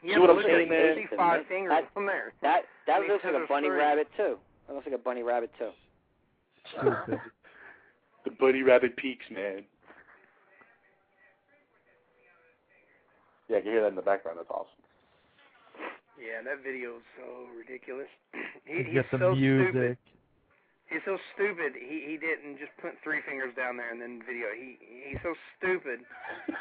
Yeah, 0.03 0.15
See 0.15 0.21
what 0.21 0.31
I'm 0.31 0.43
saying, 0.43 0.69
man? 0.69 0.97
You 0.97 1.07
see 1.11 1.17
five 1.17 1.47
fingers 1.47 1.71
That- 1.73 1.91
on 2.01 2.07
there. 2.07 2.33
That 2.43 2.63
that 2.87 3.01
And 3.01 3.09
looks 3.09 3.25
like 3.25 3.35
a 3.35 3.47
bunny 3.49 3.69
free. 3.69 3.77
rabbit 3.79 4.09
too. 4.17 4.37
That 4.67 4.75
looks 4.75 4.87
like 4.87 4.95
a 4.95 4.99
bunny 5.03 5.23
rabbit 5.23 5.51
too. 5.59 5.71
Stupid. 6.79 7.21
The 8.25 8.33
Bunny 8.41 8.63
Rabbit 8.65 8.97
Peaks, 8.97 9.25
man. 9.31 9.63
Yeah, 13.49 13.59
I 13.59 13.61
can 13.61 13.71
hear 13.71 13.83
that 13.83 13.89
in 13.89 13.95
the 13.95 14.03
background. 14.03 14.39
That's 14.39 14.51
awesome. 14.51 14.83
Yeah, 16.19 16.43
that 16.43 16.65
video 16.65 16.97
is 16.97 17.03
so 17.17 17.47
ridiculous. 17.57 18.09
He, 18.67 18.83
he's 18.83 18.95
get 18.95 19.05
the 19.13 19.19
so 19.21 19.33
music. 19.37 19.71
stupid. 19.71 19.99
He's 20.89 21.03
so 21.05 21.19
stupid. 21.35 21.75
He 21.75 22.07
he 22.07 22.17
didn't 22.17 22.59
just 22.59 22.71
put 22.81 22.95
three 23.03 23.19
fingers 23.27 23.51
down 23.57 23.77
there 23.77 23.91
and 23.91 24.01
then 24.01 24.23
video. 24.23 24.47
He 24.55 24.79
he's 25.11 25.19
so 25.23 25.35
stupid. 25.59 26.01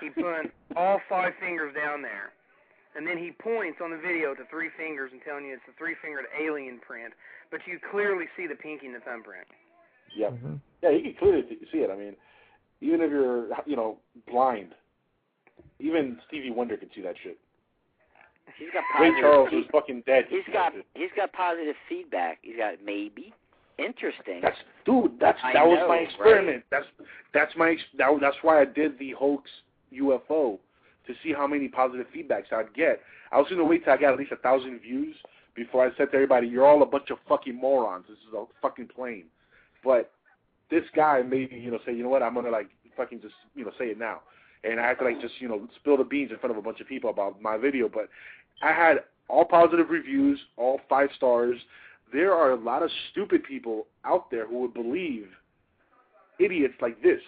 He 0.01 0.09
put 0.09 0.49
all 0.75 0.99
five 1.07 1.33
fingers 1.39 1.75
down 1.75 2.01
there, 2.01 2.33
and 2.95 3.05
then 3.05 3.17
he 3.17 3.31
points 3.31 3.79
on 3.83 3.91
the 3.91 3.97
video 4.01 4.33
to 4.33 4.43
three 4.49 4.69
fingers 4.77 5.11
and 5.13 5.21
telling 5.21 5.45
you 5.45 5.53
it's 5.53 5.69
a 5.69 5.77
three-fingered 5.77 6.25
alien 6.41 6.79
print. 6.79 7.13
But 7.51 7.61
you 7.67 7.77
clearly 7.91 8.25
see 8.35 8.47
the 8.47 8.55
pinky 8.55 8.87
and 8.87 8.95
the 8.95 8.99
thumbprint. 9.01 9.45
Yeah. 10.15 10.29
Mhm. 10.29 10.59
Yeah, 10.81 10.89
you 10.89 11.01
can 11.03 11.13
clearly 11.15 11.43
th- 11.43 11.69
see 11.71 11.79
it. 11.79 11.91
I 11.91 11.95
mean, 11.95 12.15
even 12.81 13.01
if 13.01 13.11
you're, 13.11 13.47
you 13.65 13.75
know, 13.75 13.99
blind, 14.27 14.73
even 15.79 16.19
Stevie 16.27 16.51
Wonder 16.51 16.77
can 16.77 16.89
see 16.93 17.01
that 17.01 17.15
shit. 17.19 17.37
He's 18.57 18.69
got 18.71 18.83
Ray. 18.99 19.11
Charles 19.21 19.49
he- 19.49 19.57
was 19.57 19.67
fucking 19.67 20.01
dead. 20.01 20.25
He's 20.29 20.45
got 20.51 20.73
he's 20.95 21.11
got 21.15 21.31
positive 21.33 21.75
feedback. 21.87 22.39
He's 22.41 22.57
got 22.57 22.81
maybe 22.81 23.33
interesting. 23.77 24.39
That's 24.41 24.57
dude. 24.85 25.19
That's 25.19 25.39
that 25.53 25.65
was 25.65 25.79
know, 25.79 25.87
my 25.87 25.95
right? 25.95 26.07
experiment. 26.07 26.63
That's 26.71 26.85
that's 27.33 27.51
my 27.55 27.71
ex- 27.71 27.81
that, 27.97 28.09
that's 28.21 28.37
why 28.41 28.61
I 28.61 28.65
did 28.65 28.97
the 28.99 29.11
hoax 29.11 29.49
UFO 29.93 30.59
to 31.07 31.13
see 31.23 31.33
how 31.33 31.47
many 31.47 31.67
positive 31.67 32.07
feedbacks 32.15 32.51
I'd 32.51 32.73
get. 32.73 33.01
I 33.31 33.37
was 33.37 33.47
gonna 33.49 33.63
wait 33.65 33.83
till 33.83 33.93
I 33.93 33.97
got 33.97 34.13
at 34.13 34.19
least 34.19 34.31
a 34.31 34.37
thousand 34.37 34.79
views 34.79 35.15
before 35.55 35.85
I 35.85 35.95
said 35.97 36.11
to 36.11 36.15
everybody, 36.15 36.47
"You're 36.47 36.65
all 36.65 36.81
a 36.83 36.85
bunch 36.85 37.09
of 37.09 37.17
fucking 37.27 37.55
morons. 37.55 38.05
This 38.07 38.17
is 38.19 38.33
a 38.33 38.45
fucking 38.61 38.87
plane." 38.87 39.25
But 39.83 40.11
this 40.69 40.83
guy 40.95 41.21
made 41.21 41.51
me, 41.51 41.59
you 41.59 41.71
know, 41.71 41.79
say, 41.85 41.93
"You 41.93 42.03
know 42.03 42.09
what? 42.09 42.23
I'm 42.23 42.33
gonna 42.33 42.49
like 42.49 42.69
fucking 42.97 43.21
just 43.21 43.35
you 43.55 43.65
know 43.65 43.71
say 43.77 43.85
it 43.85 43.99
now." 43.99 44.21
And 44.63 44.79
I 44.79 44.87
had 44.87 44.99
to 44.99 45.05
like 45.05 45.21
just 45.21 45.39
you 45.39 45.47
know 45.47 45.67
spill 45.75 45.97
the 45.97 46.03
beans 46.03 46.31
in 46.31 46.37
front 46.39 46.51
of 46.51 46.57
a 46.57 46.61
bunch 46.61 46.79
of 46.81 46.87
people 46.87 47.09
about 47.09 47.41
my 47.41 47.57
video, 47.57 47.87
but 47.87 48.09
I 48.61 48.71
had 48.71 49.03
all 49.27 49.45
positive 49.45 49.89
reviews, 49.89 50.39
all 50.57 50.81
five 50.87 51.09
stars 51.15 51.57
there 52.13 52.33
are 52.33 52.51
a 52.51 52.55
lot 52.55 52.83
of 52.83 52.89
stupid 53.11 53.43
people 53.43 53.87
out 54.03 54.29
there 54.31 54.47
who 54.47 54.59
would 54.61 54.73
believe 54.73 55.27
idiots 56.39 56.75
like 56.81 57.01
this. 57.01 57.21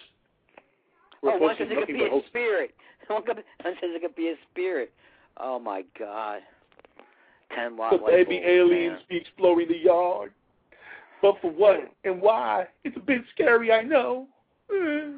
We're 1.22 1.32
oh, 1.32 1.38
one 1.38 1.56
says 1.58 1.68
it 1.70 1.78
could 1.78 1.94
be 1.94 2.04
a 2.04 2.20
spirit. 2.28 2.74
One 3.08 3.22
says 3.26 3.74
it 3.82 4.02
could 4.02 4.14
be 4.14 4.28
a 4.28 4.34
spirit. 4.52 4.92
Oh 5.38 5.58
my 5.58 5.82
God. 5.98 6.40
Ten 7.54 7.74
watt 7.74 8.02
light 8.02 8.28
baby 8.28 8.42
aliens 8.44 8.98
be 9.08 9.16
exploring 9.16 9.68
the 9.68 9.78
yard. 9.78 10.32
But 11.22 11.36
for 11.40 11.50
what 11.50 11.90
and 12.04 12.20
why? 12.20 12.66
It's 12.84 12.96
a 12.98 13.00
bit 13.00 13.22
scary, 13.34 13.72
I 13.72 13.82
know. 13.82 14.26
Eh. 14.70 15.12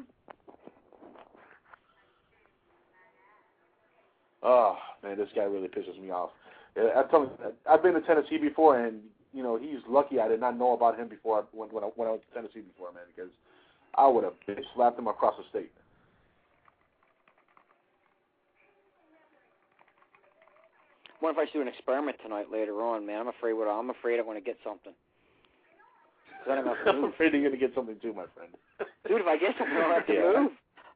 Oh 4.41 4.77
man, 5.03 5.17
this 5.17 5.29
guy 5.35 5.43
really 5.43 5.67
pisses 5.67 6.01
me 6.01 6.11
off. 6.11 6.31
You, 6.75 6.89
I've 7.69 7.83
been 7.83 7.93
to 7.93 8.01
Tennessee 8.01 8.37
before, 8.37 8.79
and 8.79 9.01
you 9.33 9.43
know 9.43 9.57
he's 9.57 9.79
lucky 9.87 10.19
I 10.19 10.27
did 10.27 10.39
not 10.39 10.57
know 10.57 10.73
about 10.73 10.99
him 10.99 11.07
before 11.07 11.39
I, 11.39 11.41
when 11.51 11.69
when 11.69 11.83
I, 11.83 11.87
when 11.95 12.07
I 12.07 12.11
went 12.11 12.23
to 12.27 12.33
Tennessee 12.33 12.61
before, 12.61 12.91
man, 12.91 13.03
because 13.13 13.31
I 13.95 14.07
would 14.07 14.23
have 14.23 14.33
bitch 14.47 14.63
slapped 14.75 14.99
him 14.99 15.07
across 15.07 15.35
the 15.37 15.43
state. 15.49 15.71
What 21.19 21.31
if 21.31 21.37
I 21.37 21.45
should 21.45 21.53
do 21.53 21.61
an 21.61 21.67
experiment 21.67 22.17
tonight 22.23 22.47
later 22.51 22.81
on, 22.81 23.05
man? 23.05 23.21
I'm 23.21 23.27
afraid 23.27 23.53
what 23.53 23.67
I'm 23.67 23.89
afraid 23.91 24.17
I'm 24.19 24.25
going 24.25 24.39
to 24.39 24.43
get 24.43 24.57
something. 24.63 24.93
I 26.49 26.55
don't 26.55 26.65
have 26.65 26.83
to 26.83 26.89
I'm 26.89 27.03
afraid 27.05 27.33
you're 27.33 27.43
gonna 27.43 27.57
get 27.57 27.75
something 27.75 27.97
too, 28.01 28.13
my 28.13 28.25
friend. 28.33 28.49
Dude, 29.07 29.21
if 29.21 29.27
I 29.27 29.37
get 29.37 29.53
something, 29.57 29.77
I 29.77 29.81
don't 29.81 29.93
have 29.93 30.07
to 30.07 30.13
Yeah. 30.17 30.41
move. 30.41 30.51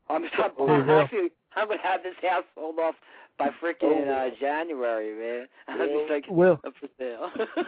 I'm, 0.10 0.24
I'm, 0.24 0.52
Oh, 0.58 0.70
I'm 0.70 0.90
actually 0.90 1.30
I'm 1.56 1.68
gonna 1.68 1.82
have 1.82 2.02
this 2.04 2.16
house 2.22 2.44
sold 2.56 2.80
off 2.80 2.96
by 3.38 3.50
freaking 3.62 4.08
uh, 4.08 4.30
January, 4.40 5.14
man. 5.14 5.48
I'm 5.68 5.90
just 5.90 6.10
like 6.12 6.26
Will. 6.30 6.54
up 6.66 6.74
for 6.80 6.88
sale. 6.98 7.30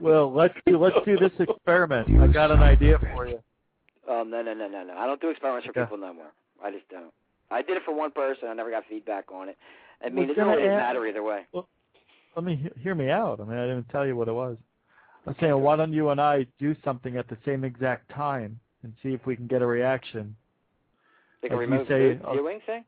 Well, 0.00 0.32
let's 0.32 0.54
do 0.66 0.78
let's 0.78 0.96
do 1.04 1.18
this 1.18 1.32
experiment. 1.38 2.08
I 2.20 2.26
got 2.26 2.50
an 2.50 2.60
idea 2.60 2.98
for 3.12 3.26
you. 3.26 3.38
um, 4.10 4.30
no, 4.30 4.40
no, 4.42 4.54
no, 4.54 4.66
no, 4.66 4.82
no. 4.82 4.94
I 4.96 5.06
don't 5.06 5.20
do 5.20 5.28
experiments 5.28 5.66
for 5.66 5.70
Okay. 5.72 5.82
people 5.82 5.98
no 5.98 6.14
more. 6.14 6.32
I 6.64 6.70
just 6.70 6.88
don't. 6.88 7.12
I 7.50 7.60
did 7.60 7.76
it 7.76 7.82
for 7.84 7.94
one 7.94 8.10
person. 8.10 8.48
I 8.48 8.54
never 8.54 8.70
got 8.70 8.84
feedback 8.88 9.30
on 9.32 9.50
it. 9.50 9.58
I 10.04 10.08
mean, 10.08 10.24
it 10.30 10.34
doesn't 10.34 10.46
really 10.46 10.68
matter 10.68 11.06
either 11.06 11.22
way. 11.22 11.42
Well, 11.52 11.68
Let 12.34 12.44
me 12.46 12.70
hear 12.82 12.94
me 12.94 13.10
out. 13.10 13.40
I 13.40 13.44
mean, 13.44 13.58
I 13.58 13.66
didn't 13.66 13.88
tell 13.90 14.06
you 14.06 14.16
what 14.16 14.28
it 14.28 14.32
was. 14.32 14.56
I'm 15.26 15.36
saying, 15.38 15.60
why 15.60 15.76
don't 15.76 15.92
you 15.92 16.08
and 16.10 16.20
I 16.20 16.46
do 16.58 16.74
something 16.82 17.16
at 17.18 17.28
the 17.28 17.36
same 17.44 17.62
exact 17.64 18.10
time 18.10 18.58
and 18.82 18.94
see 19.02 19.10
if 19.10 19.26
we 19.26 19.36
can 19.36 19.46
get 19.46 19.60
a 19.60 19.66
reaction? 19.66 20.34
Like 21.42 21.52
a 21.52 21.56
Like 21.56 21.68
you 21.68 21.72
remote 21.72 21.88
say, 21.88 22.18
uh, 22.24 22.32
viewing 22.32 22.60
thing. 22.64 22.84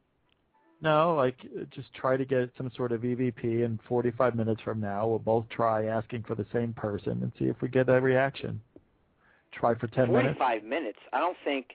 No, 0.82 1.14
like 1.14 1.36
uh, 1.44 1.64
just 1.74 1.94
try 1.94 2.16
to 2.16 2.24
get 2.24 2.50
some 2.56 2.70
sort 2.76 2.90
of 2.90 3.02
EVP, 3.02 3.64
and 3.64 3.78
45 3.88 4.34
minutes 4.34 4.60
from 4.62 4.80
now, 4.80 5.06
we'll 5.06 5.20
both 5.20 5.48
try 5.48 5.86
asking 5.86 6.24
for 6.24 6.34
the 6.34 6.46
same 6.52 6.72
person 6.72 7.22
and 7.22 7.30
see 7.38 7.44
if 7.44 7.56
we 7.62 7.68
get 7.68 7.88
a 7.88 8.00
reaction. 8.00 8.60
Try 9.52 9.74
for 9.76 9.86
10 9.86 10.08
minutes. 10.10 10.38
Forty-five 10.38 10.64
minutes. 10.64 10.98
I 11.12 11.20
don't 11.20 11.36
think. 11.44 11.66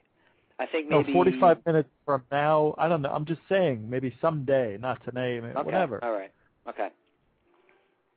I 0.60 0.66
think 0.66 0.90
maybe. 0.90 1.14
No, 1.14 1.24
maybe 1.24 1.40
45 1.40 1.66
minutes 1.66 1.90
from 2.06 2.24
now. 2.32 2.76
I 2.78 2.88
don't 2.90 3.02
know. 3.02 3.12
I'm 3.12 3.26
just 3.26 3.42
saying, 3.48 3.90
maybe 3.90 4.14
someday, 4.20 4.78
not 4.80 5.04
today, 5.06 5.40
Okay. 5.40 5.54
whatever. 5.64 6.04
All 6.04 6.12
right. 6.12 6.32
Okay. 6.68 6.90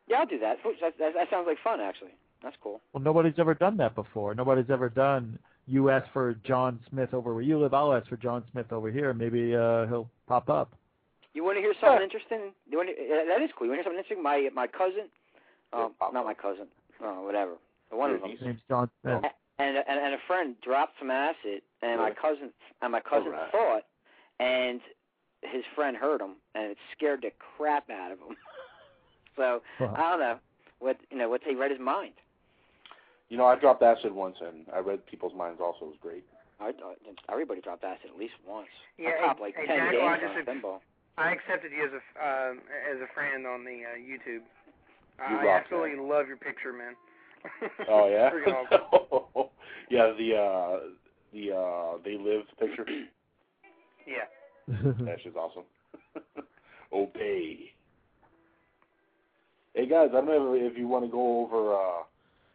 Yeah, 0.08 0.16
I'll 0.20 0.26
do 0.26 0.38
that. 0.40 0.56
That, 0.80 0.98
that. 0.98 1.12
that 1.14 1.30
sounds 1.30 1.46
like 1.46 1.58
fun, 1.62 1.80
actually. 1.80 2.14
That's 2.42 2.56
cool. 2.62 2.80
Well, 2.92 3.02
nobody's 3.02 3.34
ever 3.38 3.54
done 3.54 3.76
that 3.76 3.94
before. 3.94 4.34
Nobody's 4.34 4.70
ever 4.70 4.88
done. 4.88 5.38
You 5.66 5.90
ask 5.90 6.10
for 6.12 6.34
John 6.42 6.80
Smith 6.88 7.12
over 7.14 7.34
where 7.34 7.42
you 7.42 7.60
live. 7.60 7.74
I'll 7.74 7.92
ask 7.92 8.08
for 8.08 8.16
John 8.16 8.42
Smith 8.50 8.72
over 8.72 8.90
here. 8.90 9.12
Maybe 9.12 9.54
uh, 9.54 9.86
he'll 9.86 10.10
pop 10.26 10.48
up. 10.48 10.72
You 11.34 11.44
want 11.44 11.56
to 11.56 11.60
hear 11.62 11.74
something 11.80 12.02
interesting? 12.02 12.52
You 12.68 12.78
want 12.78 12.88
to, 12.90 12.94
uh, 12.94 13.24
that 13.28 13.42
is 13.42 13.50
cool. 13.56 13.66
You 13.66 13.72
want 13.72 13.78
to 13.78 13.82
hear 13.82 13.84
something 13.84 13.98
interesting? 13.98 14.22
My 14.22 14.48
my 14.54 14.66
cousin, 14.66 15.06
um, 15.72 15.94
not 16.12 16.24
my 16.24 16.34
cousin, 16.34 16.66
uh, 17.02 17.22
whatever. 17.22 17.54
One 17.90 18.10
of 18.10 18.20
them. 18.20 18.30
His 18.30 18.40
name's 18.42 18.60
John 18.68 18.90
Smith. 19.02 19.22
and 19.58 19.76
and 19.76 19.86
and 19.86 20.14
a 20.14 20.18
friend 20.26 20.54
dropped 20.62 20.94
some 20.98 21.10
acid, 21.10 21.62
and 21.82 22.00
my 22.00 22.10
cousin 22.10 22.50
and 22.82 22.90
my 22.92 23.00
cousin 23.00 23.28
Alright. 23.32 23.52
thought, 23.52 23.82
and 24.40 24.80
his 25.42 25.62
friend 25.74 25.96
heard 25.96 26.20
him, 26.20 26.34
and 26.54 26.72
it 26.72 26.78
scared 26.96 27.22
the 27.22 27.30
crap 27.56 27.88
out 27.90 28.12
of 28.12 28.18
him. 28.18 28.36
so 29.36 29.62
Wow. 29.78 29.94
I 29.96 30.10
don't 30.10 30.20
know 30.20 30.38
what 30.80 30.96
you 31.10 31.18
know 31.18 31.28
what 31.28 31.42
he 31.46 31.54
read 31.54 31.70
his 31.70 31.80
mind. 31.80 32.14
You 33.28 33.36
know, 33.36 33.46
I 33.46 33.54
dropped 33.54 33.82
acid 33.84 34.10
once, 34.12 34.36
and 34.40 34.66
I 34.74 34.80
read 34.80 35.06
people's 35.06 35.34
minds. 35.34 35.60
Also, 35.62 35.84
it 35.84 35.88
was 35.88 35.96
great. 36.02 36.24
I, 36.60 36.70
I, 36.70 36.94
everybody 37.30 37.60
dropped 37.60 37.84
acid 37.84 38.10
at 38.12 38.18
least 38.18 38.34
once. 38.46 38.66
Yeah, 38.98 39.10
I 39.22 39.26
popped 39.28 39.38
hey- 39.38 39.44
like 39.44 39.54
ten 39.54 39.66
Jackal, 39.78 40.08
I 40.08 40.16
just 40.18 40.48
on 40.48 40.56
a 40.56 40.60
pinball. 40.60 40.80
I 41.18 41.32
accepted 41.32 41.72
you 41.72 41.84
as 41.84 41.92
a 41.92 42.24
uh, 42.24 42.52
as 42.92 43.00
a 43.00 43.12
friend 43.14 43.46
on 43.46 43.64
the 43.64 43.82
uh, 43.84 43.98
YouTube. 43.98 44.42
You 45.28 45.36
I 45.36 45.44
rock, 45.44 45.62
absolutely 45.64 45.98
love 45.98 46.28
your 46.28 46.38
picture, 46.38 46.72
man. 46.72 46.94
Oh 47.88 48.08
yeah. 48.10 48.30
Freaking 48.30 48.54
awesome. 48.54 49.50
yeah, 49.90 50.12
the 50.16 50.36
uh 50.36 50.80
the 51.32 51.52
uh 51.56 51.98
they 52.04 52.16
live 52.16 52.42
picture. 52.58 52.86
Yeah. 54.06 54.24
that 55.04 55.18
shit's 55.22 55.36
awesome. 55.36 55.62
Obey. 56.92 57.70
Hey 59.74 59.86
guys, 59.86 60.08
I 60.10 60.14
don't 60.14 60.26
know 60.26 60.54
if 60.54 60.76
you 60.76 60.88
want 60.88 61.04
to 61.04 61.10
go 61.10 61.44
over 61.44 61.74
uh 61.74 62.02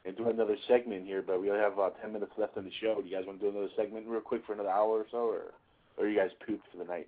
and 0.06 0.18
do 0.18 0.28
another 0.28 0.58
segment 0.68 1.06
here, 1.06 1.24
but 1.26 1.40
we 1.40 1.50
only 1.50 1.62
have 1.62 1.80
uh, 1.80 1.92
ten 2.02 2.12
minutes 2.12 2.34
left 2.38 2.58
in 2.58 2.66
the 2.66 2.72
show. 2.82 3.00
Do 3.00 3.08
you 3.08 3.16
guys 3.16 3.26
want 3.26 3.40
to 3.40 3.46
do 3.46 3.58
another 3.58 3.72
segment 3.78 4.06
real 4.08 4.22
quick 4.22 4.42
for 4.46 4.54
another 4.54 4.70
hour 4.70 5.00
or 5.00 5.06
so, 5.12 5.20
or 5.20 5.54
or 5.98 6.06
are 6.06 6.10
you 6.10 6.18
guys 6.18 6.32
pooped 6.46 6.66
for 6.72 6.78
the 6.78 6.84
night? 6.84 7.08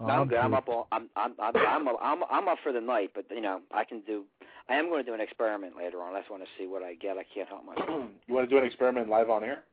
Oh, 0.00 0.06
I'm 0.06 0.28
good. 0.28 0.38
I'm 0.38 0.54
up. 0.54 0.68
All, 0.68 0.88
I'm 0.92 1.08
I'm 1.14 1.34
I'm 1.38 1.56
I'm 1.56 1.88
up, 1.88 1.96
I'm 2.00 2.22
I'm 2.30 2.48
up 2.48 2.58
for 2.62 2.72
the 2.72 2.80
night, 2.80 3.10
but 3.14 3.26
you 3.30 3.40
know 3.40 3.60
I 3.72 3.84
can 3.84 4.00
do. 4.00 4.24
I 4.68 4.74
am 4.74 4.88
going 4.88 5.04
to 5.04 5.10
do 5.10 5.14
an 5.14 5.20
experiment 5.20 5.76
later 5.76 6.00
on. 6.02 6.14
I 6.14 6.20
just 6.20 6.30
want 6.30 6.42
to 6.42 6.48
see 6.58 6.66
what 6.66 6.82
I 6.82 6.94
get. 6.94 7.16
I 7.18 7.24
can't 7.34 7.48
help 7.48 7.64
myself. 7.64 7.88
You 8.28 8.34
want 8.34 8.48
to 8.48 8.54
do 8.54 8.58
an 8.58 8.64
experiment 8.66 9.08
live 9.08 9.28
on 9.30 9.44
air? 9.44 9.64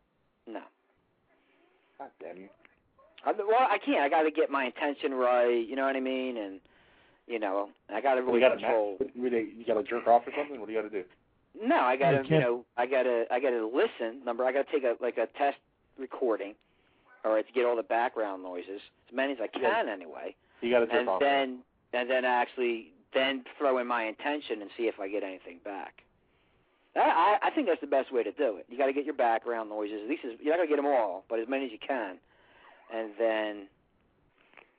no. 0.48 0.62
God 2.00 2.10
damn 2.22 2.38
you. 2.38 2.50
I, 3.26 3.32
well, 3.32 3.68
I 3.70 3.78
can't. 3.84 4.00
I 4.02 4.10
got 4.10 4.24
to 4.24 4.32
get 4.32 4.50
my 4.52 4.66
intention 4.66 5.14
right. 5.14 5.66
You 5.68 5.76
know 5.76 5.86
what 5.86 5.96
I 5.96 6.00
mean? 6.00 6.38
And 6.38 6.60
you 7.28 7.40
know, 7.40 7.70
I 7.90 8.02
got 8.02 8.16
to 8.16 8.22
Well, 8.22 8.34
really 8.36 8.42
you 8.42 8.48
got 8.48 8.56
to 8.56 8.60
control. 8.62 8.98
you 9.16 9.66
got 9.66 9.74
to 9.76 9.84
jerk 9.84 10.08
off 10.08 10.24
or 10.28 10.32
something. 10.38 10.60
What 10.60 10.68
do 10.68 10.74
you 10.74 10.82
got 10.82 10.90
to 10.92 11.02
do? 11.02 11.08
No, 11.62 11.78
I 11.78 11.96
got 11.98 12.12
to. 12.12 12.24
You 12.28 12.40
know, 12.40 12.66
I 12.78 12.86
got 12.86 13.04
to. 13.04 13.26
I 13.32 13.40
got 13.40 13.50
to 13.52 13.66
listen. 13.66 14.24
Number. 14.26 14.44
I 14.46 14.52
got 14.52 14.68
to 14.68 14.72
take 14.72 14.84
a 14.84 14.96
like 15.02 15.18
a 15.18 15.28
test 15.38 15.58
recording, 15.98 16.54
all 17.28 17.34
right, 17.34 17.46
to 17.46 17.54
get 17.54 17.66
all 17.66 17.76
the 17.76 17.84
background 17.84 18.42
noises, 18.44 18.82
as 19.10 19.16
many 19.16 19.34
as 19.34 19.40
I 19.42 19.48
can 19.48 19.90
anyway. 19.90 20.36
You 20.62 20.72
got 20.72 20.80
to 20.80 20.86
jerk 20.88 20.96
and 20.96 21.10
off. 21.10 21.20
then 21.20 21.60
and 21.94 22.10
then 22.10 22.26
actually 22.26 22.92
then 23.14 23.44
throw 23.58 23.78
in 23.80 23.88
my 23.88 24.04
intention 24.06 24.62
and 24.62 24.70
see 24.78 24.84
if 24.84 25.00
I 25.00 25.08
get 25.08 25.24
anything 25.24 25.60
back. 25.64 26.04
I 26.96 27.38
I 27.44 27.48
I 27.48 27.50
think 27.52 27.68
that's 27.68 27.82
the 27.82 27.88
best 27.88 28.12
way 28.12 28.24
to 28.24 28.32
do 28.32 28.58
it. 28.58 28.66
You 28.70 28.78
got 28.78 28.88
to 28.88 28.94
get 28.94 29.06
your 29.06 29.14
background 29.16 29.70
noises. 29.70 30.02
At 30.04 30.10
least 30.10 30.24
as- 30.26 30.40
you're 30.42 30.54
not 30.56 30.58
gonna 30.60 30.70
get 30.70 30.78
them 30.78 30.86
all, 30.88 31.24
but 31.30 31.40
as 31.40 31.48
many 31.48 31.66
as 31.66 31.72
you 31.72 31.80
can, 31.86 32.18
and 32.94 33.12
then 33.20 33.68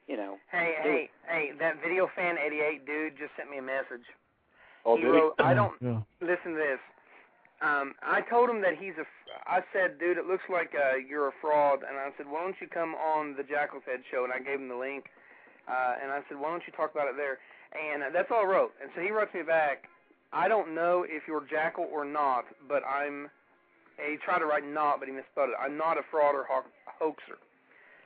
you 0.08 0.16
know. 0.16 0.36
Hey, 0.50 0.74
hey, 0.82 1.02
it. 1.04 1.10
hey! 1.28 1.50
That 1.58 1.80
video 1.82 2.08
fan 2.16 2.36
88 2.38 2.86
dude 2.86 3.18
just 3.18 3.30
sent 3.36 3.50
me 3.50 3.58
a 3.58 3.62
message. 3.62 4.04
Oh, 4.84 4.96
he 4.96 5.02
did 5.02 5.10
wrote, 5.10 5.34
he? 5.38 5.44
I 5.44 5.54
don't 5.54 5.74
Yeah. 5.80 6.00
listen 6.20 6.52
to 6.52 6.58
this. 6.58 6.80
Um, 7.60 7.94
I 8.02 8.22
told 8.22 8.48
him 8.48 8.60
that 8.62 8.78
he's 8.78 8.94
a. 8.98 9.06
I 9.50 9.60
said, 9.72 9.98
dude, 9.98 10.16
it 10.16 10.26
looks 10.26 10.46
like 10.46 10.74
uh, 10.78 10.96
you're 11.02 11.28
a 11.28 11.36
fraud, 11.40 11.80
and 11.82 11.98
I 11.98 12.10
said, 12.16 12.26
why 12.30 12.40
don't 12.42 12.54
you 12.60 12.68
come 12.68 12.94
on 12.94 13.34
the 13.34 13.42
Jackal's 13.42 13.82
Head 13.82 14.00
show? 14.10 14.22
And 14.22 14.32
I 14.32 14.38
gave 14.38 14.62
him 14.62 14.68
the 14.68 14.78
link, 14.78 15.10
uh, 15.66 15.98
and 15.98 16.12
I 16.12 16.22
said, 16.28 16.38
why 16.38 16.50
don't 16.50 16.62
you 16.66 16.72
talk 16.72 16.92
about 16.94 17.10
it 17.10 17.16
there? 17.18 17.42
And 17.74 18.02
uh, 18.02 18.06
that's 18.14 18.30
all 18.30 18.46
I 18.46 18.48
wrote. 18.48 18.72
And 18.80 18.90
so 18.94 19.02
he 19.02 19.10
wrote 19.10 19.34
me 19.34 19.42
back. 19.42 19.90
I 20.32 20.46
don't 20.46 20.74
know 20.74 21.04
if 21.08 21.26
you're 21.26 21.42
Jackal 21.50 21.88
or 21.90 22.04
not, 22.04 22.44
but 22.68 22.82
I'm. 22.86 23.30
He 23.98 24.14
tried 24.22 24.38
to 24.38 24.46
write 24.46 24.62
not, 24.62 25.02
but 25.02 25.10
he 25.10 25.14
misspelled 25.14 25.50
it. 25.50 25.58
I'm 25.58 25.74
not 25.74 25.98
a 25.98 26.06
fraud 26.06 26.38
or 26.38 26.46
ho- 26.46 26.70
hoaxer. 26.86 27.42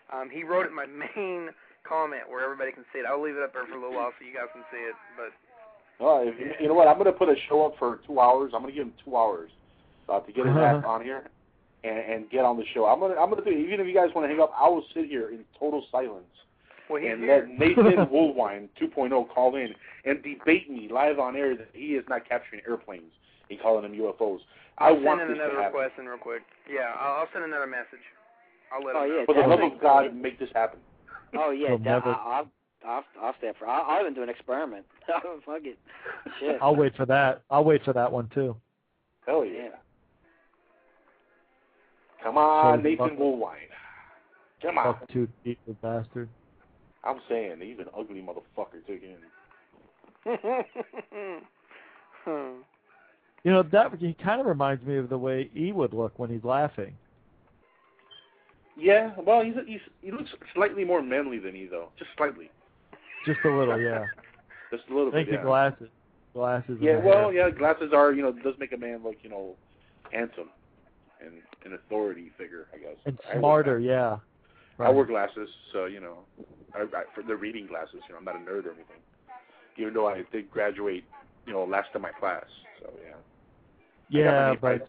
Um, 0.09 0.33
he 0.33 0.41
wrote 0.45 0.65
it 0.65 0.73
in 0.73 0.79
my 0.79 0.89
main 1.17 1.53
comment 1.85 2.25
where 2.31 2.41
everybody 2.41 2.73
can 2.73 2.89
see 2.89 3.05
it. 3.05 3.07
I'll 3.07 3.21
leave 3.21 3.37
it 3.37 3.45
up 3.45 3.53
there 3.53 3.69
for 3.69 3.77
a 3.77 3.81
little 3.81 3.93
while 3.93 4.17
so 4.17 4.25
you 4.25 4.33
guys 4.33 4.49
can 4.57 4.65
see 4.73 4.81
it. 4.81 4.97
But 5.21 5.37
Oh, 6.03 6.23
if, 6.27 6.61
you 6.61 6.69
know 6.69 6.75
what? 6.75 6.89
I'm 6.89 6.99
gonna 6.99 7.13
put 7.13 7.29
a 7.29 7.37
show 7.49 7.65
up 7.67 7.75
for 7.79 8.01
two 8.07 8.19
hours. 8.21 8.53
I'm 8.55 8.63
gonna 8.63 8.73
give 8.73 8.87
him 8.87 8.93
two 9.05 9.17
hours 9.17 9.51
uh, 10.09 10.21
to 10.21 10.33
get 10.33 10.47
his 10.47 10.57
ass 10.57 10.83
on 10.87 11.03
here 11.03 11.23
and, 11.85 11.99
and 11.99 12.31
get 12.31 12.45
on 12.45 12.57
the 12.57 12.65
show. 12.75 12.87
I'm 12.87 12.99
gonna 13.01 13.15
I'm 13.15 13.31
gonna 13.31 13.45
do 13.45 13.51
it. 13.51 13.59
Even 13.59 13.81
if 13.81 13.87
you 13.87 13.95
guys 13.95 14.09
want 14.15 14.25
to 14.25 14.29
hang 14.29 14.41
up, 14.43 14.53
I 14.59 14.69
will 14.69 14.85
sit 14.95 15.07
here 15.07 15.31
in 15.31 15.45
total 15.59 15.85
silence 15.93 16.25
well, 16.91 17.03
and 17.03 17.23
here. 17.23 17.47
let 17.49 17.59
Nathan 17.59 18.07
Woolwine 18.13 18.69
2.0 18.81 19.29
call 19.33 19.55
in 19.57 19.73
and 20.05 20.23
debate 20.23 20.69
me 20.71 20.89
live 20.91 21.19
on 21.21 21.37
air 21.37 21.57
that 21.57 21.69
he 21.73 21.95
is 21.95 22.05
not 22.09 22.29
capturing 22.29 22.63
airplanes 22.69 23.13
and 23.51 23.61
calling 23.61 23.83
them 23.83 23.93
UFOs. 23.99 24.41
I 24.79 24.89
I'll 24.89 25.01
want 25.01 25.21
send 25.21 25.31
in 25.31 25.37
this 25.37 25.39
another 25.45 25.57
to 25.57 25.63
happen. 25.63 25.79
request 25.79 25.99
in 26.01 26.07
real 26.07 26.19
quick. 26.19 26.43
Yeah, 26.69 26.93
I'll, 26.99 27.21
I'll 27.21 27.29
send 27.33 27.45
another 27.45 27.67
message. 27.67 28.03
I'll 28.73 28.83
let 28.85 28.97
Oh, 28.97 29.05
him 29.05 29.09
know. 29.11 29.17
yeah, 29.19 29.25
For 29.27 29.35
the 29.35 29.41
love 29.47 29.73
of 29.73 29.81
God, 29.81 30.15
make 30.17 30.39
this 30.39 30.49
happen. 30.55 30.81
Oh 31.35 31.51
yeah, 31.51 31.69
He'll 31.69 31.79
never- 31.79 32.09
I'll 32.11 32.49
I'll 32.87 33.05
I'll 33.21 33.35
stay 33.39 33.49
up 33.49 33.57
for. 33.59 33.67
I'll, 33.67 33.85
I'll 33.91 34.01
even 34.03 34.15
do 34.15 34.23
an 34.23 34.29
experiment. 34.29 34.85
Fuck 35.07 35.63
it. 35.65 35.79
Shit. 36.41 36.59
I'll 36.61 36.77
wait 36.77 36.97
for 36.97 37.07
that. 37.07 37.43
I'll 37.51 37.65
wait 37.65 37.85
for 37.85 37.93
that 37.93 38.11
one 38.11 38.29
too. 38.35 38.57
Hell 39.27 39.45
yeah. 39.45 39.69
Come 42.23 42.39
on, 42.39 42.79
So, 42.79 42.83
Nathan 42.83 43.09
fuck- 43.11 43.19
Woolwine. 43.19 43.69
Come 44.63 44.79
on. 44.79 44.95
Fuck 44.95 45.09
two 45.13 45.29
feet, 45.43 45.59
bastard. 45.83 46.29
I'm 47.05 47.21
saying, 47.29 47.57
he's 47.61 47.79
an 47.81 47.87
ugly 47.99 48.23
motherfucker 48.23 48.85
too. 48.87 48.95
Again. 48.95 49.19
Hmm. 52.25 52.61
You 53.45 53.51
know 53.51 53.63
that 53.65 53.93
he 53.99 54.15
kind 54.23 54.41
of 54.41 54.47
reminds 54.47 54.85
me 54.87 54.97
of 54.99 55.09
the 55.09 55.19
way 55.19 55.51
E 55.57 55.73
would 55.73 55.93
look 55.93 56.17
when 56.19 56.31
he's 56.31 56.45
laughing. 56.45 56.95
Yeah, 58.79 59.11
well, 59.19 59.43
he's, 59.45 59.55
he's 59.67 59.81
he 60.01 60.13
looks 60.13 60.31
slightly 60.55 60.85
more 60.85 61.03
manly 61.03 61.39
than 61.41 61.55
he 61.55 61.67
though, 61.67 61.89
just 61.99 62.11
slightly, 62.17 62.51
Just 63.27 63.41
a 63.45 63.51
little, 63.51 63.81
yeah. 63.81 64.05
just 64.73 64.85
a 64.91 64.95
little 64.95 65.09
I 65.11 65.13
think 65.13 65.29
bit. 65.29 65.33
the 65.33 65.39
Yeah. 65.39 65.45
glasses, 65.45 65.89
glasses. 66.35 66.79
yeah, 66.81 66.97
well, 66.99 67.31
hair. 67.31 67.49
yeah, 67.49 67.51
glasses 67.51 67.93
are 67.95 68.13
you 68.13 68.23
know 68.23 68.33
does 68.33 68.55
make 68.59 68.73
a 68.73 68.77
man 68.77 69.03
look 69.03 69.17
you 69.23 69.31
know 69.31 69.57
handsome 70.11 70.51
and 71.21 71.35
an 71.65 71.75
authority 71.75 72.31
figure, 72.37 72.67
I 72.75 72.79
guess. 72.79 72.97
and 73.07 73.19
I 73.33 73.39
smarter, 73.39 73.79
yeah. 73.79 74.17
I 74.81 74.89
wear 74.91 75.05
glasses, 75.05 75.49
so 75.73 75.85
you 75.87 76.01
know, 76.01 76.19
I, 76.75 76.81
I, 76.81 77.05
for 77.15 77.23
the 77.23 77.37
reading 77.37 77.69
glasses, 77.69 78.01
you 78.09 78.15
know, 78.15 78.19
I'm 78.19 78.25
not 78.25 78.35
a 78.35 78.39
nerd 78.39 78.67
or 78.67 78.73
anything. 78.73 79.01
Even 79.79 79.95
though 79.95 80.09
I 80.09 80.23
did 80.33 80.51
graduate, 80.51 81.05
you 81.47 81.53
know, 81.53 81.65
last 81.65 81.91
in 81.95 82.03
my 82.03 82.11
class, 82.11 82.45
so 82.81 82.91
yeah. 83.07 83.15
I 83.15 83.19
Yeah, 84.09 84.55
but 84.61 84.67
right 84.69 84.81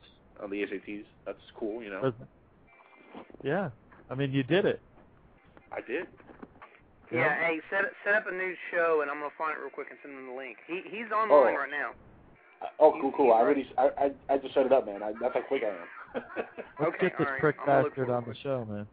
on 0.42 0.50
the 0.50 0.64
SATs. 0.64 1.06
That's 1.26 1.38
cool, 1.56 1.84
you 1.84 1.90
know. 1.92 2.12
yeah, 3.44 3.70
I 4.10 4.16
mean 4.16 4.32
you 4.32 4.42
did 4.44 4.66
it. 4.66 4.82
I 5.72 5.82
did. 5.82 6.08
Yeah, 7.12 7.36
hey, 7.36 7.60
set 7.70 7.86
set 8.04 8.16
up 8.16 8.26
a 8.28 8.32
new 8.32 8.56
show, 8.72 9.02
and 9.02 9.12
I'm 9.12 9.20
gonna 9.20 9.36
find 9.38 9.54
it 9.58 9.62
real 9.62 9.70
quick 9.70 9.88
and 9.92 10.00
send 10.02 10.16
him 10.18 10.28
the 10.28 10.34
link. 10.38 10.58
He 10.66 10.82
he's 10.90 11.12
online 11.12 11.54
Oh. 11.54 11.60
right 11.60 11.70
now. 11.70 11.92
Oh, 12.80 12.96
cool, 13.02 13.12
cool. 13.12 13.34
I 13.34 13.40
already, 13.44 13.68
I, 13.78 13.90
I, 14.00 14.34
I 14.34 14.38
just 14.38 14.54
set 14.54 14.66
it 14.66 14.72
up, 14.72 14.86
man. 14.86 15.04
I, 15.04 15.12
that's 15.20 15.34
how 15.36 15.42
quick 15.42 15.64
I 15.68 15.76
am. 15.76 16.24
Let's 16.80 16.96
Okay, 16.96 17.12
get 17.12 17.18
this 17.20 17.28
alright, 17.28 17.42
prick 17.42 17.56
I'm 17.60 17.66
gonna 17.66 17.84
look 17.84 17.92
bastard 17.92 18.10
on 18.10 18.24
the 18.26 18.36
show, 18.42 18.64
man. 18.64 18.88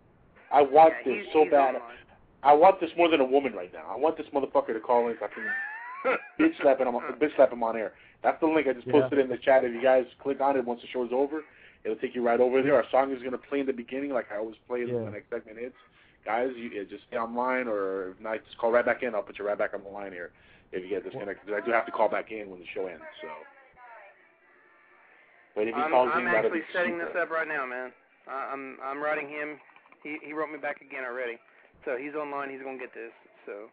I 0.51 0.61
want 0.63 0.93
Yeah, 1.07 1.13
this 1.15 1.23
he's- 1.23 1.33
so 1.33 1.43
he's 1.45 1.53
bad. 1.53 1.77
online. 1.79 1.97
I 2.43 2.53
want 2.55 2.81
this 2.81 2.91
more 2.97 3.09
than 3.09 3.21
a 3.21 3.25
woman 3.25 3.53
right 3.55 3.71
now. 3.73 3.85
I 3.89 3.97
want 3.97 4.17
this 4.17 4.27
motherfucker 4.35 4.73
to 4.75 4.81
call 4.81 5.07
in 5.09 5.17
so 5.21 5.27
I 5.27 5.29
can 5.29 6.19
bitch 6.41 6.57
slap 6.63 6.81
him, 6.81 6.89
on, 6.89 7.03
bitch 7.21 7.37
slap 7.37 7.53
him 7.53 7.63
on 7.63 7.77
air. 7.77 7.93
That's 8.25 8.41
the 8.41 8.47
link 8.49 8.67
I 8.67 8.73
just 8.73 8.87
Yeah. 8.89 8.93
posted 9.01 9.19
in 9.21 9.29
the 9.29 9.37
chat. 9.39 9.63
If 9.63 9.73
you 9.73 9.83
guys 9.83 10.05
click 10.21 10.41
on 10.41 10.57
it 10.57 10.65
once 10.65 10.81
the 10.81 10.89
show's 10.89 11.11
over, 11.13 11.43
it'll 11.85 11.99
take 11.99 12.15
you 12.17 12.25
right 12.27 12.41
over 12.41 12.63
there. 12.63 12.75
Our 12.75 12.85
song 12.91 13.13
is 13.15 13.23
gonna 13.23 13.39
play 13.39 13.61
in 13.61 13.67
the 13.67 13.73
beginning, 13.73 14.11
like 14.11 14.33
I 14.33 14.39
always 14.39 14.57
play 14.67 14.81
Yeah. 14.85 14.95
when 14.95 15.05
the 15.05 15.11
next 15.13 15.31
segment 15.31 15.59
hits. 15.59 15.77
Guys, 16.25 16.51
you 16.57 16.69
uh, 16.81 16.85
just 16.91 17.05
stay 17.09 17.17
online, 17.17 17.67
or 17.67 18.11
if 18.11 18.21
not, 18.21 18.45
just 18.45 18.59
call 18.59 18.71
right 18.71 18.85
back 18.85 19.03
in. 19.03 19.15
I'll 19.15 19.23
put 19.23 19.39
you 19.39 19.47
right 19.47 19.57
back 19.59 19.73
on 19.75 19.83
the 19.83 19.89
line 19.91 20.13
here 20.13 20.31
if 20.73 20.83
you 20.85 20.91
get 20.91 21.03
disconnected. 21.05 21.47
Because 21.47 21.61
I 21.63 21.67
do 21.67 21.73
have 21.73 21.87
to 21.87 21.93
call 21.93 22.09
back 22.09 22.31
in 22.31 22.51
when 22.51 22.61
the 22.61 22.67
show 22.75 22.87
ends. 22.87 23.03
So, 23.23 23.29
but 25.55 25.63
if 25.67 25.75
he 25.75 25.81
I'm, 25.81 25.91
calls 25.91 26.11
I'm 26.13 26.21
in, 26.21 26.33
that'll 26.33 26.47
actually 26.51 26.63
setting 26.73 26.95
super. 27.01 27.07
this 27.13 27.17
up 27.23 27.31
right 27.31 27.49
now, 27.49 27.67
man. 27.67 27.91
I, 28.29 28.51
I'm 28.53 28.77
I'm 28.85 29.01
writing 29.03 29.29
him. 29.29 29.59
He 30.03 30.19
he 30.23 30.33
wrote 30.33 30.51
me 30.53 30.59
back 30.59 30.81
again 30.81 31.05
already. 31.05 31.39
So 31.85 31.97
he's 31.97 32.15
online. 32.15 32.51
He's 32.51 32.61
gonna 32.63 32.79
get 32.79 32.93
this. 32.95 33.13
So 33.47 33.67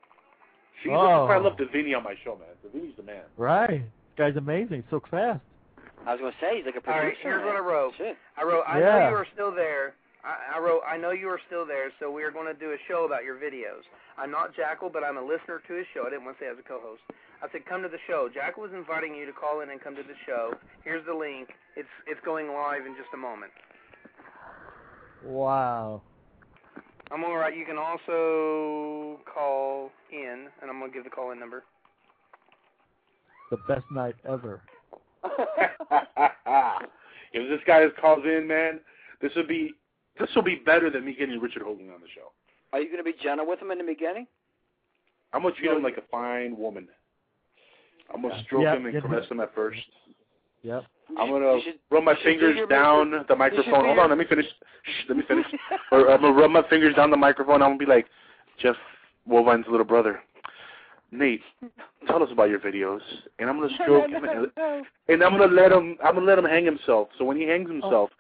See, 0.84 0.90
this 0.90 0.96
is 0.96 0.98
why 0.98 1.36
I 1.36 1.38
Oh. 1.38 1.42
love 1.42 1.58
Davini 1.58 1.96
on 1.98 2.04
my 2.04 2.16
show, 2.24 2.38
man. 2.40 2.56
Davini's 2.64 2.96
the 2.98 3.04
man. 3.04 3.24
Right. 3.38 3.82
This 3.82 4.16
guy's 4.18 4.38
amazing. 4.38 4.84
So 4.90 5.02
fast. 5.12 5.42
I 6.06 6.14
was 6.14 6.22
gonna 6.22 6.34
say 6.40 6.58
he's 6.58 6.66
like 6.66 6.78
a 6.78 6.82
producer. 6.82 7.08
right, 7.08 7.18
here's 7.22 7.38
man. 7.44 7.46
what 7.48 7.56
I 7.56 7.60
wrote. 7.60 7.94
Shit. 7.98 8.16
I 8.38 8.44
wrote. 8.44 8.64
I 8.68 8.80
know 8.80 9.10
you 9.10 9.16
are 9.16 9.28
still 9.34 9.54
there. 9.54 9.94
I, 10.28 10.58
I 10.58 10.60
wrote. 10.60 10.82
I 10.84 10.98
know 10.98 11.12
you 11.12 11.30
are 11.30 11.40
still 11.48 11.66
there. 11.66 11.90
So 12.00 12.12
we 12.12 12.24
are 12.24 12.32
going 12.32 12.52
to 12.52 12.60
do 12.60 12.76
a 12.76 12.80
show 12.88 13.06
about 13.06 13.24
your 13.24 13.40
videos. 13.40 13.88
I'm 14.18 14.30
not 14.30 14.54
Jackal, 14.56 14.90
but 14.92 15.04
I'm 15.04 15.16
a 15.16 15.24
listener 15.24 15.62
to 15.66 15.74
his 15.74 15.88
show. 15.94 16.04
I 16.06 16.10
didn't 16.12 16.26
want 16.26 16.38
to 16.38 16.44
say 16.44 16.50
as 16.52 16.60
a 16.60 16.68
co-host. 16.68 17.02
I 17.42 17.48
said 17.52 17.66
come 17.66 17.82
to 17.84 17.88
the 17.88 18.02
show. 18.08 18.28
Jackal 18.34 18.64
was 18.64 18.74
inviting 18.76 19.16
you 19.16 19.26
to 19.26 19.32
call 19.32 19.62
in 19.62 19.70
and 19.70 19.80
come 19.80 19.96
to 19.96 20.04
the 20.04 20.18
show. 20.26 20.54
Here's 20.84 21.06
the 21.06 21.14
link. 21.14 21.50
It's 21.78 21.88
it's 22.06 22.20
going 22.26 22.48
live 22.52 22.86
in 22.86 22.96
just 23.00 23.14
a 23.14 23.18
moment. 23.18 23.52
Wow. 25.24 26.02
I'm 27.10 27.22
gonna 27.22 27.36
write. 27.36 27.56
You 27.56 27.66
can 27.66 27.78
also 27.78 29.20
call 29.32 29.92
in, 30.12 30.48
and 30.62 30.70
I'm 30.70 30.80
gonna 30.80 30.92
give 30.92 31.06
the 31.06 31.10
call 31.10 31.32
in 31.32 31.40
number. 31.40 31.64
The 33.50 33.58
best 33.68 33.86
night 33.92 34.16
ever. 34.28 34.62
if 37.34 37.50
this 37.50 37.62
guy 37.66 37.86
calls 38.02 38.26
in, 38.26 38.46
man, 38.48 38.82
this 39.22 39.32
would 39.36 39.48
be 39.48 39.74
this 40.20 40.30
will 40.36 40.44
be 40.44 40.56
better 40.66 40.90
than 40.90 41.06
me 41.06 41.16
getting 41.18 41.40
Richard 41.40 41.64
Hoagland 41.64 41.94
on 41.94 42.02
the 42.02 42.08
show. 42.16 42.32
Are 42.74 42.82
you 42.82 42.90
gonna 42.92 43.04
be 43.04 43.14
gentle 43.22 43.48
with 43.48 43.60
him 43.62 43.72
in 43.72 43.78
the 43.78 43.84
beginning? 43.84 44.28
I'm 45.34 45.42
gonna 45.44 45.56
treat 45.56 45.72
him 45.72 45.84
like 45.84 45.98
a 45.98 46.04
fine 46.12 46.58
woman. 46.58 46.88
I'm 48.14 48.22
gonna 48.22 48.42
stroke 48.44 48.64
Yeah, 48.64 48.76
him 48.76 48.86
and 48.86 48.94
yeah. 48.94 49.02
caress 49.02 49.30
him 49.30 49.40
at 49.40 49.54
first. 49.54 49.80
Yep. 50.64 50.84
I'm 51.18 51.30
gonna 51.30 51.56
you 51.56 51.62
should- 51.64 51.80
rub 51.92 52.04
my 52.04 52.12
you 52.12 52.18
should 52.18 52.40
do 52.40 52.48
fingers 52.54 52.70
down 52.70 53.12
Richard- 53.12 53.28
the 53.28 53.36
microphone. 53.36 53.86
Hold 53.86 54.00
on, 54.00 54.10
let 54.10 54.18
me 54.18 54.26
finish. 54.26 54.46
Shh, 54.84 55.06
let 55.10 55.18
me 55.18 55.24
finish. 55.28 55.46
or 55.92 56.10
I'm 56.12 56.22
gonna 56.22 56.34
rub 56.34 56.52
my 56.52 56.64
fingers 56.70 56.96
down 56.96 57.12
the 57.12 57.18
microphone. 57.18 57.62
I'm 57.62 57.70
gonna 57.70 57.78
be 57.78 57.86
like, 57.86 58.08
Jeff 58.58 58.76
Woolwine's 59.30 59.68
little 59.70 59.86
brother. 59.86 60.22
Nate, 61.12 61.42
tell 62.06 62.22
us 62.22 62.30
about 62.32 62.50
your 62.50 62.60
videos, 62.60 63.00
and 63.40 63.50
I'm 63.50 63.60
gonna 63.62 63.74
stroke 63.82 64.10
him, 64.10 64.24
and, 64.26 64.52
and 65.08 65.24
I'm 65.24 65.38
gonna 65.38 65.54
let 65.54 65.72
him. 65.72 65.98
I'm 66.04 66.16
gonna 66.16 66.26
let 66.26 66.38
him 66.40 66.46
hang 66.46 66.66
himself. 66.66 67.10
So 67.18 67.24
when 67.26 67.38
he 67.38 67.44
hangs 67.44 67.70
himself, 67.70 68.10
oh. 68.14 68.18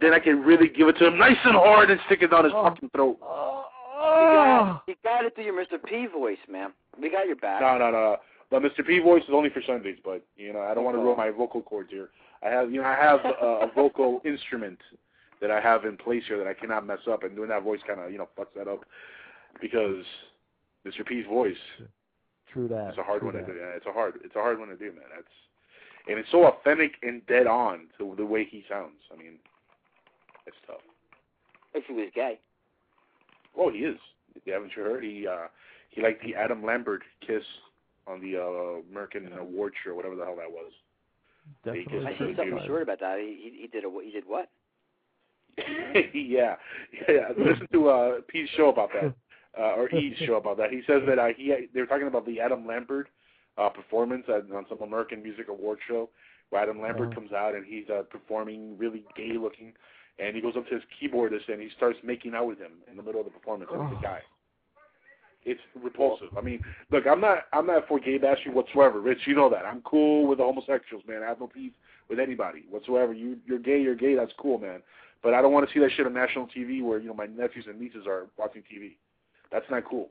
Then 0.00 0.12
I 0.12 0.18
can 0.18 0.42
really 0.42 0.68
give 0.68 0.88
it 0.88 0.98
to 0.98 1.06
him 1.06 1.18
nice 1.18 1.36
and 1.44 1.54
hard 1.54 1.90
and 1.90 2.00
stick 2.06 2.22
it 2.22 2.30
down 2.30 2.44
his 2.44 2.52
oh. 2.54 2.64
fucking 2.64 2.90
throat. 2.90 3.18
Oh, 3.22 3.64
oh. 3.94 4.20
You 4.26 4.34
got, 4.34 4.82
you 4.88 4.94
got 5.02 5.24
it 5.24 5.34
through 5.34 5.44
your 5.44 5.54
Mr. 5.54 5.82
P 5.82 6.06
voice, 6.06 6.38
man. 6.48 6.72
We 7.00 7.10
got 7.10 7.26
your 7.26 7.36
back. 7.36 7.60
No, 7.60 7.78
no, 7.78 7.90
no. 7.90 8.16
The 8.50 8.58
Mr. 8.58 8.86
P 8.86 9.00
voice 9.00 9.22
is 9.24 9.30
only 9.32 9.50
for 9.50 9.60
Sundays, 9.66 9.98
but 10.04 10.24
you 10.36 10.52
know 10.52 10.60
I 10.60 10.72
don't 10.74 10.84
want 10.84 10.96
to 10.96 11.02
ruin 11.02 11.16
my 11.16 11.30
vocal 11.30 11.62
cords 11.62 11.90
here. 11.90 12.10
I 12.44 12.48
have, 12.48 12.70
you 12.70 12.80
know, 12.80 12.86
I 12.86 12.94
have 12.94 13.20
a, 13.24 13.44
a 13.44 13.70
vocal 13.74 14.20
instrument 14.24 14.78
that 15.40 15.50
I 15.50 15.60
have 15.60 15.84
in 15.84 15.96
place 15.96 16.22
here 16.28 16.38
that 16.38 16.46
I 16.46 16.54
cannot 16.54 16.86
mess 16.86 17.00
up, 17.10 17.24
and 17.24 17.34
doing 17.34 17.48
that 17.48 17.64
voice 17.64 17.80
kind 17.86 18.00
of, 18.00 18.12
you 18.12 18.18
know, 18.18 18.28
fucks 18.38 18.54
that 18.56 18.68
up 18.68 18.84
because 19.60 20.04
Mr. 20.86 21.04
P's 21.04 21.26
voice 21.26 21.56
True 22.52 22.68
that. 22.68 22.90
It's 22.90 22.98
a 22.98 23.02
hard 23.02 23.20
true 23.20 23.32
one 23.32 23.36
that. 23.36 23.46
to 23.46 23.52
do. 23.52 23.58
Yeah, 23.58 23.76
it's 23.76 23.86
a 23.86 23.92
hard. 23.92 24.14
It's 24.24 24.36
a 24.36 24.40
hard 24.40 24.58
one 24.58 24.68
to 24.68 24.76
do, 24.76 24.86
man. 24.86 25.10
That's 25.14 25.28
and 26.08 26.18
it's 26.18 26.30
so 26.30 26.46
authentic 26.46 26.94
and 27.02 27.26
dead 27.26 27.46
on 27.46 27.88
to 27.98 28.14
the 28.16 28.24
way 28.24 28.46
he 28.48 28.64
sounds. 28.68 29.02
I 29.12 29.16
mean, 29.16 29.38
it's 30.46 30.56
tough. 30.66 30.80
If 31.74 31.84
he 31.86 31.92
was 31.92 32.08
gay. 32.14 32.38
Oh, 33.58 33.70
he 33.70 33.78
is. 33.80 33.98
You 34.44 34.52
haven't 34.52 34.72
you 34.76 34.82
heard? 34.82 35.02
He 35.04 35.26
uh 35.26 35.48
he 35.90 36.02
liked 36.02 36.22
the 36.24 36.34
Adam 36.34 36.64
Lambert 36.64 37.02
kiss 37.26 37.42
on 38.06 38.20
the 38.20 38.36
uh 38.38 38.80
American 38.90 39.32
Award 39.38 39.72
show, 39.84 39.94
whatever 39.94 40.14
the 40.14 40.24
hell 40.24 40.36
that 40.36 40.50
was. 40.50 40.72
They 41.64 41.84
Definitely. 41.84 41.98
kissed 41.98 42.06
I 42.06 42.18
for 42.18 42.26
seen 42.26 42.36
something 42.36 42.66
short 42.66 42.82
about 42.82 43.00
that. 43.00 43.18
He, 43.18 43.50
he 43.52 43.60
he 43.62 43.66
did 43.68 43.84
a 43.84 43.90
he 44.04 44.10
did 44.10 44.24
what? 44.26 44.48
yeah, 46.14 46.56
yeah. 47.08 47.28
Listen 47.38 47.66
to 47.72 47.88
uh 47.88 48.12
Pete's 48.28 48.50
show 48.56 48.68
about 48.68 48.90
that, 48.92 49.14
uh, 49.58 49.74
or 49.76 49.88
E's 49.94 50.16
show 50.26 50.34
about 50.34 50.58
that. 50.58 50.70
He 50.70 50.82
says 50.86 51.02
that 51.06 51.18
uh, 51.18 51.28
he 51.36 51.66
they 51.72 51.80
were 51.80 51.86
talking 51.86 52.06
about 52.08 52.26
the 52.26 52.40
Adam 52.40 52.66
Lambert 52.66 53.08
uh 53.56 53.70
performance 53.70 54.24
at, 54.28 54.50
on 54.54 54.66
some 54.68 54.82
American 54.82 55.22
Music 55.22 55.48
Award 55.48 55.78
show, 55.88 56.10
where 56.50 56.62
Adam 56.62 56.80
Lambert 56.82 57.08
Uh-huh. 57.08 57.14
comes 57.20 57.32
out 57.32 57.54
and 57.54 57.64
he's 57.64 57.88
uh, 57.88 58.02
performing 58.10 58.76
really 58.76 59.04
gay 59.16 59.32
looking, 59.40 59.72
and 60.18 60.34
he 60.34 60.42
goes 60.42 60.54
up 60.56 60.66
to 60.68 60.74
his 60.74 60.84
keyboardist 61.00 61.48
and 61.48 61.60
he 61.60 61.68
starts 61.76 61.98
making 62.02 62.34
out 62.34 62.46
with 62.46 62.58
him 62.58 62.72
in 62.90 62.96
the 62.96 63.02
middle 63.02 63.20
of 63.20 63.26
the 63.26 63.32
performance. 63.32 63.70
And 63.72 63.92
it's 63.92 64.00
a 64.00 64.02
guy. 64.02 64.20
It's 65.44 65.60
repulsive. 65.80 66.28
I 66.36 66.40
mean, 66.40 66.60
look, 66.90 67.06
I'm 67.06 67.20
not 67.20 67.44
I'm 67.52 67.66
not 67.66 67.86
for 67.86 68.00
gay 68.00 68.18
bashing 68.18 68.52
whatsoever, 68.52 69.00
Rich. 69.00 69.20
You 69.26 69.36
know 69.36 69.48
that. 69.50 69.64
I'm 69.64 69.80
cool 69.82 70.26
with 70.26 70.38
the 70.38 70.44
homosexuals, 70.44 71.04
man. 71.06 71.22
I 71.22 71.26
have 71.26 71.38
no 71.38 71.48
beef 71.54 71.72
with 72.08 72.18
anybody 72.18 72.64
whatsoever. 72.68 73.12
You 73.12 73.36
you're 73.46 73.60
gay, 73.60 73.80
you're 73.80 73.94
gay. 73.94 74.16
That's 74.16 74.32
cool, 74.38 74.58
man. 74.58 74.82
But 75.22 75.34
I 75.34 75.42
don't 75.42 75.52
want 75.52 75.68
to 75.68 75.72
see 75.72 75.80
that 75.80 75.90
shit 75.96 76.04
on 76.06 76.14
national 76.14 76.48
TV 76.48 76.82
where 76.82 76.98
you 76.98 77.06
know 77.08 77.14
my 77.14 77.26
nephews 77.26 77.66
and 77.68 77.80
nieces 77.80 78.06
are 78.08 78.26
watching 78.36 78.62
TV. 78.62 78.96
That's 79.52 79.66
not 79.70 79.84
cool. 79.84 80.08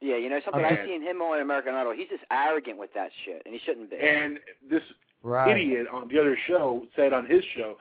Yeah, 0.00 0.16
you 0.16 0.30
know 0.30 0.40
something. 0.44 0.64
Okay. 0.64 0.80
I've 0.80 0.86
seen 0.86 1.02
him 1.02 1.20
on 1.20 1.40
American 1.40 1.74
Idol. 1.74 1.92
He's 1.92 2.08
just 2.08 2.22
arrogant 2.30 2.78
with 2.78 2.94
that 2.94 3.10
shit, 3.24 3.42
and 3.44 3.52
he 3.52 3.60
shouldn't 3.64 3.90
be. 3.90 3.96
And 3.96 4.38
this 4.68 4.82
Right. 5.22 5.50
idiot 5.50 5.86
on 5.92 6.08
the 6.08 6.18
other 6.18 6.38
show 6.46 6.86
said 6.96 7.12
on 7.12 7.26
his 7.26 7.44
show 7.54 7.76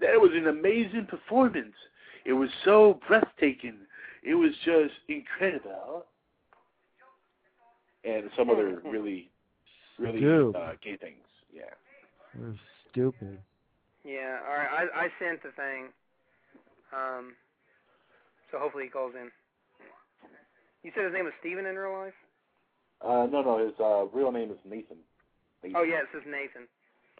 that 0.00 0.20
was 0.20 0.30
an 0.34 0.46
amazing 0.46 1.06
performance. 1.08 1.74
It 2.24 2.32
was 2.32 2.50
so 2.64 3.00
breathtaking. 3.08 3.76
It 4.22 4.34
was 4.34 4.52
just 4.64 4.94
incredible. 5.08 6.04
And 8.04 8.30
some 8.36 8.48
other 8.50 8.80
really, 8.84 9.30
really 9.98 10.20
Dude. 10.20 10.56
uh, 10.56 10.72
gay 10.82 10.96
things. 10.96 11.24
Yeah. 11.52 11.62
You're 12.38 12.54
stupid. 12.90 13.38
Yeah, 14.04 14.38
all 14.48 14.54
right. 14.56 14.88
I 14.94 15.04
I 15.04 15.08
sent 15.18 15.42
the 15.42 15.50
thing. 15.50 15.88
Um, 16.92 17.34
so 18.50 18.58
hopefully 18.58 18.84
he 18.84 18.90
calls 18.90 19.12
in. 19.14 19.30
You 20.82 20.90
said 20.94 21.04
his 21.04 21.12
name 21.12 21.24
was 21.24 21.34
Steven 21.40 21.66
in 21.66 21.76
real 21.76 21.92
life? 21.92 22.14
Uh, 23.04 23.26
no, 23.30 23.42
no, 23.42 23.58
his 23.58 23.74
uh, 23.78 24.06
real 24.16 24.32
name 24.32 24.50
is 24.50 24.58
Nathan. 24.64 24.96
Nathan. 25.62 25.76
Oh 25.76 25.82
yeah, 25.82 26.00
it 26.00 26.08
says 26.12 26.22
Nathan. 26.24 26.68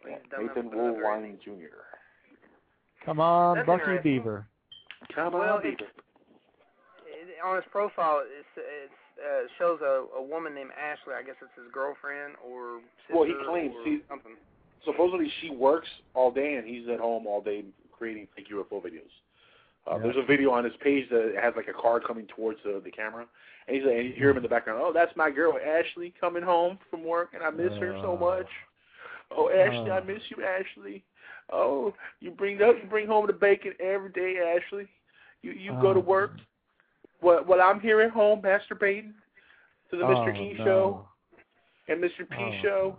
Yeah, 0.05 0.17
He's 0.21 0.31
dumb 0.31 0.41
enough 0.41 0.55
Nathan 0.55 0.71
to 0.71 0.77
put 0.77 0.85
it 0.85 0.89
up 0.89 0.95
there, 0.95 1.05
Woolwine 1.05 1.37
Jr. 1.43 2.00
Come 3.05 3.19
on, 3.19 3.57
That's 3.57 3.67
Bucky. 3.67 3.97
Beaver. 4.03 4.45
Come 5.15 5.33
Well, 5.33 5.55
on, 5.57 5.65
it- 5.65 5.77
Beaver. 5.77 5.89
It- 7.07 7.41
on 7.43 7.55
his 7.55 7.65
profile, 7.71 8.21
it's 8.25 8.47
it's 8.57 8.93
uh, 9.23 9.47
shows 9.57 9.79
a 9.81 10.05
a 10.17 10.21
woman 10.21 10.53
named 10.53 10.71
Ashley. 10.79 11.13
I 11.13 11.23
guess 11.23 11.35
it's 11.41 11.51
his 11.55 11.71
girlfriend 11.71 12.35
or 12.45 12.79
sister 13.07 13.15
Well, 13.15 13.23
he 13.23 13.33
claims 13.45 13.75
or 13.75 13.83
he- 13.83 14.01
something. 14.09 14.35
supposedly 14.85 15.29
she 15.41 15.49
works 15.51 15.87
all 16.13 16.31
day 16.31 16.55
and 16.55 16.67
he's 16.67 16.87
at 16.87 16.99
home 16.99 17.27
all 17.27 17.41
day 17.41 17.63
creating 17.91 18.27
fake 18.35 18.47
UFO 18.49 18.81
videos. 18.81 19.09
Uh, 19.87 19.95
Yeah. 19.97 20.03
There's 20.03 20.17
a 20.17 20.23
video 20.23 20.51
on 20.51 20.63
his 20.63 20.75
page 20.77 21.09
that 21.09 21.35
has 21.41 21.55
like 21.55 21.67
a 21.67 21.73
car 21.73 21.99
coming 21.99 22.27
towards 22.27 22.61
the, 22.63 22.79
the 22.83 22.91
camera, 22.91 23.25
and 23.67 23.75
he's 23.75 23.85
like, 23.85 23.95
and 23.95 24.05
you 24.07 24.13
hear 24.13 24.29
him 24.29 24.37
in 24.37 24.43
the 24.43 24.49
background. 24.49 24.79
Oh, 24.83 24.91
that's 24.93 25.15
my 25.15 25.29
girl 25.31 25.57
Ashley 25.63 26.13
coming 26.19 26.43
home 26.43 26.77
from 26.89 27.03
work, 27.03 27.33
and 27.33 27.43
I 27.43 27.49
miss 27.49 27.73
her 27.79 27.97
so 28.01 28.15
Uh. 28.15 28.19
much. 28.19 28.47
Oh, 29.31 29.49
Ashley, 29.49 29.89
I 29.91 29.99
Uh. 29.99 30.03
miss 30.03 30.21
you, 30.29 30.43
Ashley. 30.43 31.03
Oh, 31.51 31.93
you 32.19 32.31
bring 32.31 32.61
up 32.61 32.75
you 32.81 32.89
bring 32.89 33.07
home 33.07 33.27
the 33.27 33.33
bacon 33.33 33.73
every 33.79 34.11
day, 34.11 34.37
Ashley. 34.39 34.87
You 35.41 35.51
you 35.51 35.73
go 35.81 35.93
to 35.93 35.99
Oh, 35.99 36.03
work. 36.03 36.31
Well, 37.21 37.43
well, 37.47 37.61
I'm 37.61 37.79
here 37.79 38.01
at 38.01 38.11
home 38.11 38.41
masturbating 38.41 39.13
to 39.89 39.97
the 39.97 40.03
Mr. 40.03 40.35
Oh, 40.35 40.41
E 40.41 40.55
no. 40.57 40.65
show 40.65 41.07
and 41.87 42.01
Mr. 42.01 42.27
P 42.29 42.35
Oh. 42.39 42.51
show 42.61 42.95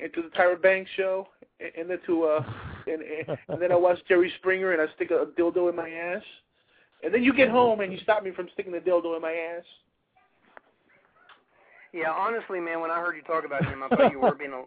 and 0.00 0.12
to 0.14 0.22
the 0.22 0.28
Tyra 0.28 0.60
Banks 0.60 0.90
show 0.96 1.28
and, 1.60 1.70
and 1.78 1.90
then 1.90 1.98
to 2.06 2.24
uh 2.24 2.44
and, 2.86 3.02
and 3.02 3.38
and 3.48 3.62
then 3.62 3.70
I 3.70 3.76
watch 3.76 3.98
Jerry 4.08 4.32
Springer 4.38 4.72
and 4.72 4.80
I 4.80 4.92
stick 4.94 5.10
a, 5.10 5.26
dildo 5.38 5.68
in 5.68 5.76
my 5.76 5.90
ass. 5.90 6.22
And 7.04 7.12
then 7.12 7.22
you 7.22 7.34
get 7.34 7.48
home 7.50 7.80
and 7.80 7.92
you 7.92 7.98
stop 8.02 8.22
me 8.22 8.30
from 8.30 8.48
sticking 8.52 8.72
the 8.72 8.78
dildo 8.78 9.16
in 9.16 9.22
my 9.22 9.32
ass. 9.32 9.64
Yeah, 11.92 12.10
honestly, 12.10 12.58
man, 12.58 12.80
when 12.80 12.90
I 12.90 13.00
heard 13.00 13.16
you 13.16 13.22
talk 13.22 13.44
about 13.44 13.64
him, 13.64 13.82
I 13.82 13.88
thought 13.88 14.10
you 14.10 14.20
were 14.20 14.34
being 14.34 14.52
a, 14.52 14.62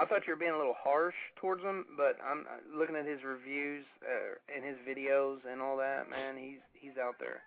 I 0.00 0.06
thought 0.06 0.26
you 0.26 0.32
were 0.32 0.38
being 0.38 0.52
a 0.52 0.58
little 0.58 0.76
harsh 0.78 1.14
towards 1.36 1.62
him. 1.62 1.84
But 1.96 2.16
I'm 2.24 2.46
uh, 2.46 2.78
looking 2.78 2.96
at 2.96 3.06
his 3.06 3.20
reviews 3.24 3.84
uh, 4.02 4.38
and 4.54 4.64
his 4.64 4.76
videos 4.88 5.38
and 5.50 5.60
all 5.60 5.76
that. 5.78 6.08
Man, 6.10 6.36
he's 6.38 6.62
he's 6.72 6.96
out 7.00 7.16
there. 7.18 7.42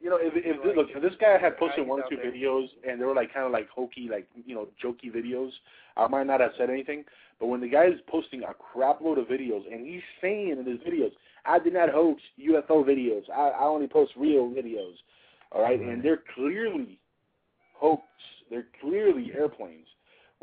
You 0.00 0.10
know, 0.10 0.18
if 0.20 0.34
if 0.36 0.76
look, 0.76 0.88
if 0.94 1.02
this 1.02 1.14
guy 1.20 1.38
had 1.38 1.56
posted 1.56 1.86
one 1.86 2.00
or 2.00 2.04
two 2.10 2.16
there. 2.16 2.30
videos 2.30 2.66
and 2.86 3.00
they 3.00 3.04
were 3.04 3.14
like 3.14 3.32
kind 3.32 3.46
of 3.46 3.52
like 3.52 3.68
hokey, 3.70 4.08
like 4.10 4.26
you 4.44 4.54
know, 4.54 4.68
jokey 4.82 5.14
videos, 5.14 5.50
I 5.96 6.08
might 6.08 6.26
not 6.26 6.40
have 6.40 6.50
said 6.58 6.68
anything. 6.68 7.04
But 7.40 7.46
when 7.46 7.60
the 7.60 7.68
guy 7.68 7.86
is 7.86 8.00
posting 8.08 8.42
a 8.42 8.54
crap 8.54 9.00
load 9.00 9.18
of 9.18 9.26
videos 9.26 9.62
and 9.72 9.86
he's 9.86 10.02
saying 10.20 10.50
in 10.50 10.66
his 10.66 10.80
videos, 10.80 11.12
"I 11.46 11.58
did 11.58 11.72
not 11.72 11.90
hoax 11.90 12.20
UFO 12.38 12.84
videos. 12.84 13.22
I, 13.30 13.50
I 13.50 13.64
only 13.64 13.86
post 13.86 14.12
real 14.16 14.50
videos," 14.50 14.94
all 15.52 15.62
right, 15.62 15.80
and 15.80 16.02
they're 16.02 16.22
clearly 16.34 16.98
hoax. 17.72 18.02
They're 18.50 18.66
clearly 18.80 19.32
airplanes. 19.34 19.86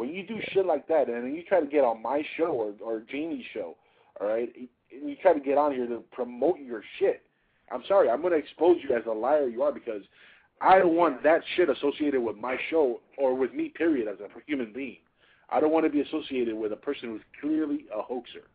When 0.01 0.09
you 0.09 0.25
do 0.25 0.39
shit 0.51 0.65
like 0.65 0.87
that, 0.87 1.09
and 1.09 1.23
then 1.23 1.35
you 1.35 1.43
try 1.43 1.59
to 1.59 1.67
get 1.67 1.83
on 1.83 2.01
my 2.01 2.23
show 2.35 2.47
or 2.47 2.73
or 2.83 3.03
Jamie's 3.07 3.45
show, 3.53 3.77
all 4.19 4.27
right, 4.27 4.49
and 4.55 4.67
you 5.07 5.15
try 5.21 5.31
to 5.31 5.39
get 5.39 5.59
on 5.59 5.73
here 5.73 5.85
to 5.85 5.99
promote 6.11 6.57
your 6.57 6.81
shit, 6.97 7.21
I'm 7.71 7.83
sorry, 7.87 8.09
I'm 8.09 8.21
going 8.21 8.33
to 8.33 8.39
expose 8.39 8.77
you 8.81 8.95
as 8.95 9.03
a 9.05 9.11
liar 9.11 9.47
you 9.47 9.61
are 9.61 9.71
because 9.71 10.01
I 10.59 10.79
don't 10.79 10.95
want 10.95 11.21
that 11.21 11.41
shit 11.55 11.69
associated 11.69 12.19
with 12.19 12.35
my 12.35 12.57
show 12.71 12.99
or 13.19 13.35
with 13.35 13.53
me, 13.53 13.69
period, 13.69 14.07
as 14.07 14.19
a 14.21 14.27
human 14.47 14.73
being. 14.73 14.97
I 15.51 15.59
don't 15.59 15.71
want 15.71 15.85
to 15.85 15.91
be 15.91 16.01
associated 16.01 16.55
with 16.55 16.73
a 16.73 16.77
person 16.77 17.09
who's 17.09 17.21
clearly 17.39 17.85
a 17.95 18.01
hoaxer 18.01 18.47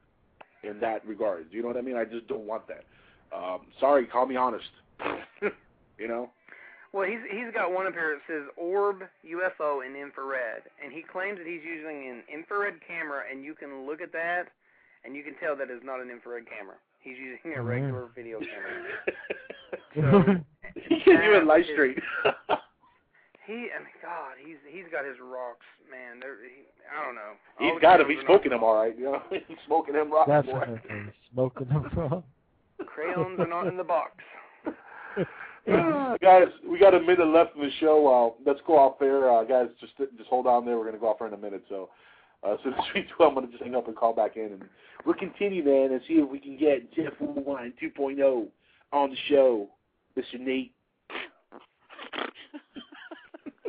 in 0.64 0.80
that 0.80 1.06
regard. 1.06 1.52
Do 1.52 1.56
you 1.56 1.62
know 1.62 1.68
what 1.68 1.76
I 1.76 1.82
mean? 1.82 1.96
I 1.96 2.06
just 2.06 2.26
don't 2.26 2.44
want 2.48 2.64
that. 2.66 2.82
Um, 3.32 3.60
sorry, 3.78 4.06
call 4.06 4.26
me 4.26 4.34
honest. 4.34 4.66
you 5.96 6.08
know? 6.08 6.28
Well, 6.92 7.06
he's 7.08 7.18
he's 7.30 7.52
got 7.52 7.72
one 7.72 7.86
up 7.86 7.92
here 7.94 8.18
that 8.18 8.32
says 8.32 8.44
orb 8.56 9.02
UFO 9.26 9.84
in 9.86 9.96
infrared, 9.96 10.62
and 10.82 10.92
he 10.92 11.02
claims 11.02 11.38
that 11.38 11.46
he's 11.46 11.62
using 11.64 12.08
an 12.08 12.22
infrared 12.32 12.74
camera, 12.86 13.22
and 13.30 13.44
you 13.44 13.54
can 13.54 13.86
look 13.86 14.00
at 14.00 14.12
that, 14.12 14.44
and 15.04 15.14
you 15.14 15.22
can 15.22 15.34
tell 15.42 15.56
that 15.56 15.68
it's 15.70 15.84
not 15.84 16.00
an 16.00 16.10
infrared 16.10 16.44
camera. 16.48 16.76
He's 17.00 17.16
using 17.18 17.52
a 17.56 17.60
Oh, 17.60 17.64
regular 17.64 18.08
video 18.14 18.40
camera. 18.40 18.82
he 20.88 21.00
can't 21.04 21.24
even 21.24 21.46
light 21.46 21.64
straight. 21.72 21.98
He, 23.46 23.70
I 23.70 23.78
mean, 23.78 23.94
God, 24.02 24.34
he's 24.44 24.56
he's 24.68 24.90
got 24.90 25.04
his 25.04 25.14
rocks, 25.22 25.64
man. 25.88 26.18
They're, 26.18 26.34
he, 26.42 26.66
I 26.90 27.04
don't 27.06 27.14
know. 27.14 27.38
All 27.60 27.66
He's 27.70 27.74
the 27.76 27.80
got 27.80 28.00
him. 28.00 28.08
He's 28.08 28.18
smoking 28.26 28.50
him 28.50 28.64
all 28.64 28.74
right. 28.74 28.98
You 28.98 29.04
know? 29.04 29.22
He's 29.30 29.56
smoking 29.68 29.94
him 29.94 30.10
rock. 30.12 30.26
boy. 30.26 30.80
Smoking 31.32 31.68
them 31.68 31.88
from. 31.94 32.24
Crayons 32.86 33.38
are 33.38 33.46
not 33.46 33.68
in 33.68 33.76
the 33.76 33.84
box. 33.84 34.10
Guys, 35.66 36.46
we 36.68 36.78
got 36.78 36.94
a 36.94 37.00
minute 37.00 37.26
left 37.26 37.56
in 37.56 37.62
the 37.62 37.70
show. 37.80 38.06
Uh, 38.38 38.42
let's 38.48 38.60
go 38.66 38.78
off 38.78 39.02
air, 39.02 39.30
uh, 39.30 39.42
guys. 39.42 39.66
Just 39.80 39.96
just 39.98 40.28
hold 40.28 40.46
on 40.46 40.64
there. 40.64 40.78
We're 40.78 40.84
gonna 40.84 40.98
go 40.98 41.08
off 41.08 41.20
air 41.20 41.26
in 41.26 41.34
a 41.34 41.38
minute. 41.38 41.64
So, 41.68 41.90
uh, 42.46 42.54
as 42.54 42.58
soon 42.62 42.74
as 42.74 42.80
we 42.94 43.00
do, 43.18 43.24
I'm 43.24 43.34
gonna 43.34 43.48
just 43.48 43.62
hang 43.62 43.74
up 43.74 43.88
and 43.88 43.96
call 43.96 44.12
back 44.12 44.36
in, 44.36 44.52
and 44.52 44.64
we'll 45.04 45.16
continue, 45.16 45.64
man, 45.64 45.92
and 45.92 46.00
see 46.06 46.14
if 46.14 46.30
we 46.30 46.38
can 46.38 46.56
get 46.56 46.92
Jeff 46.94 47.12
Wine 47.20 47.72
2.0 47.82 48.46
on 48.92 49.10
the 49.10 49.16
show, 49.28 49.68
Mr. 50.16 50.40
Nate. 50.40 50.72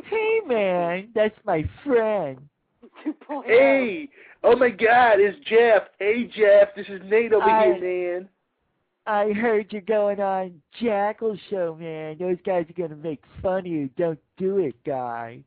Hey 0.04 0.40
man, 0.46 1.08
that's 1.14 1.34
my 1.44 1.68
friend. 1.84 2.38
Hey, 3.44 4.08
oh 4.42 4.56
my 4.56 4.70
God, 4.70 5.20
it's 5.20 5.38
Jeff. 5.46 5.82
Hey 5.98 6.24
Jeff, 6.34 6.74
this 6.74 6.86
is 6.88 7.02
Nate 7.04 7.34
over 7.34 7.44
Hi. 7.44 7.64
here, 7.64 8.14
man. 8.16 8.28
I 9.08 9.32
heard 9.32 9.72
you're 9.72 9.80
going 9.80 10.20
on 10.20 10.60
Jackal 10.82 11.34
Show, 11.48 11.74
man. 11.80 12.18
Those 12.18 12.36
guys 12.44 12.66
are 12.68 12.74
gonna 12.74 13.00
make 13.00 13.22
fun 13.40 13.60
of 13.60 13.66
you. 13.66 13.88
Don't 13.96 14.18
do 14.36 14.58
it, 14.58 14.74
guy. 14.84 15.40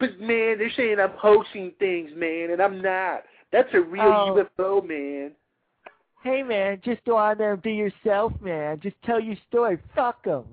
But 0.00 0.18
man, 0.18 0.58
they're 0.58 0.72
saying 0.76 0.98
I'm 0.98 1.12
hoaxing 1.16 1.72
things, 1.78 2.10
man, 2.16 2.50
and 2.50 2.60
I'm 2.60 2.82
not. 2.82 3.22
That's 3.52 3.72
a 3.72 3.80
real 3.80 4.02
Oh. 4.02 4.48
UFO, 4.58 4.86
man. 4.86 5.30
Hey, 6.24 6.42
man, 6.42 6.80
just 6.84 7.04
go 7.04 7.16
on 7.16 7.38
there 7.38 7.52
and 7.52 7.62
be 7.62 7.72
yourself, 7.72 8.32
man. 8.40 8.80
Just 8.80 8.96
tell 9.02 9.20
your 9.20 9.36
story. 9.48 9.78
Fuck 9.94 10.24
them. 10.24 10.44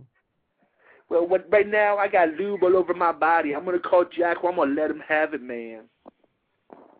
Well, 1.09 1.27
what, 1.27 1.47
right 1.51 1.67
now 1.67 1.97
I 1.97 2.07
got 2.07 2.35
lube 2.35 2.61
all 2.61 2.75
over 2.75 2.93
my 2.93 3.11
body. 3.11 3.55
I'm 3.55 3.65
gonna 3.65 3.79
call 3.79 4.05
Jack. 4.05 4.37
I'm 4.43 4.55
gonna 4.55 4.71
let 4.71 4.91
him 4.91 5.01
have 5.07 5.33
it, 5.33 5.41
man. 5.41 5.85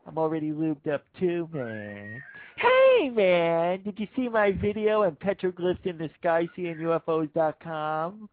I'm 0.07 0.17
already 0.17 0.51
lubed 0.51 0.91
up 0.91 1.03
too, 1.19 1.47
man. 1.53 2.23
Hey, 2.59 3.09
man, 3.09 3.81
did 3.83 3.99
you 3.99 4.07
see 4.15 4.27
my 4.27 4.51
video 4.51 5.03
on 5.03 5.11
petroglyphs 5.11 5.85
in 5.85 5.97
the 5.97 6.09
sky, 6.19 6.47
seeing 6.55 6.75
UFOs.com? 6.75 8.29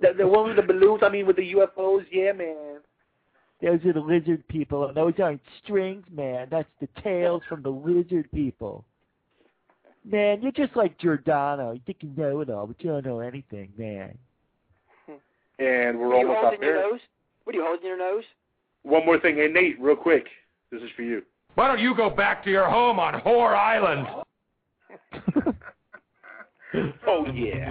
The, 0.00 0.12
the 0.16 0.26
one 0.26 0.48
with 0.48 0.56
the 0.56 0.62
balloons. 0.62 1.00
I 1.02 1.08
mean, 1.08 1.26
with 1.26 1.36
the 1.36 1.52
UFOs. 1.54 2.04
Yeah, 2.10 2.32
man. 2.32 2.80
Those 3.62 3.84
are 3.84 3.92
the 3.92 4.00
lizard 4.00 4.46
people, 4.48 4.86
and 4.88 4.96
those 4.96 5.14
aren't 5.22 5.40
strings, 5.62 6.04
man. 6.12 6.48
That's 6.50 6.68
the 6.80 6.88
tails 7.02 7.42
from 7.48 7.62
the 7.62 7.70
lizard 7.70 8.30
people. 8.32 8.84
Man, 10.04 10.42
you're 10.42 10.50
just 10.52 10.74
like 10.74 10.98
Giordano. 10.98 11.72
You 11.72 11.80
think 11.86 11.98
you 12.00 12.10
know 12.16 12.40
it 12.40 12.50
all, 12.50 12.66
but 12.66 12.82
you 12.82 12.90
don't 12.90 13.06
know 13.06 13.20
anything, 13.20 13.72
man. 13.78 14.18
And 15.58 15.98
we're 15.98 16.08
What 16.08 16.16
are 16.16 16.20
you 16.20 16.28
almost 16.28 16.38
up 16.38 16.52
out 16.54 16.62
your 16.62 16.74
there. 16.74 16.90
nose? 16.90 17.00
What 17.44 17.54
are 17.54 17.58
you 17.58 17.64
holding 17.64 17.82
in 17.84 17.88
your 17.88 17.98
nose? 17.98 18.24
One 18.82 19.06
more 19.06 19.20
thing. 19.20 19.36
Hey, 19.36 19.48
Nate, 19.48 19.80
real 19.80 19.94
quick. 19.94 20.26
This 20.72 20.82
is 20.82 20.90
for 20.96 21.02
you. 21.02 21.22
Why 21.54 21.68
don't 21.68 21.80
you 21.80 21.94
go 21.94 22.08
back 22.08 22.42
to 22.44 22.50
your 22.50 22.68
home 22.68 22.98
on 22.98 23.20
Whore 23.20 23.54
Island? 23.54 24.06
Oh 27.06 27.26
yeah. 27.34 27.70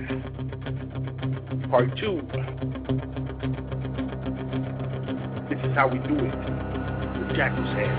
Part 1.72 1.90
two. 1.98 2.22
This 5.50 5.58
is 5.66 5.74
how 5.74 5.88
we 5.92 5.98
do 5.98 6.14
it. 6.20 6.36
With 7.18 7.36
Jackal's 7.36 7.74
head. 7.74 7.90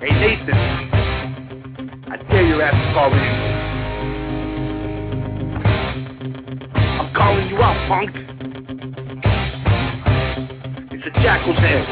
Hey 0.00 0.12
Nathan, 0.18 0.58
I 2.08 2.16
dare 2.30 2.46
your 2.46 2.62
ass 2.62 2.72
to 2.72 2.94
call 2.94 3.12
in. 3.12 3.20
I'm 6.98 7.14
calling 7.14 7.48
you 7.50 7.56
out, 7.56 7.88
punk. 7.88 8.10
It's 10.92 11.06
a 11.06 11.10
Jackal's 11.22 11.58
head, 11.58 11.84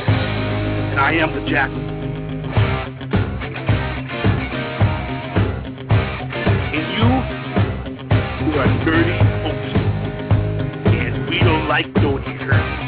and 0.92 1.00
I 1.00 1.12
am 1.12 1.32
the 1.32 1.40
Jackal. 1.48 1.78
And 6.68 6.86
you, 6.98 7.08
you 8.44 8.52
are 8.60 8.70
dirty 8.84 9.18
folks. 9.42 9.72
And 10.92 11.30
we 11.30 11.38
don't 11.38 11.66
like 11.66 11.86
dirty 11.94 12.32
hurt. 12.44 12.81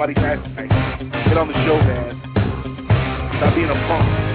I 0.00 0.12
ass 0.12 0.38
tonight. 0.42 0.70
Get 1.28 1.36
on 1.36 1.48
the 1.48 1.52
show, 1.66 1.76
man. 1.76 2.16
Stop 3.36 3.54
being 3.54 3.68
a 3.68 3.74
punk. 3.86 4.30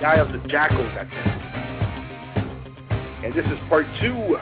Guy 0.00 0.16
of 0.16 0.32
the 0.32 0.48
Jackals, 0.48 0.90
that's 0.96 1.08
it. 1.08 1.33
And 1.33 1.33
this 3.34 3.46
is 3.46 3.58
part 3.68 3.86
two 4.00 4.36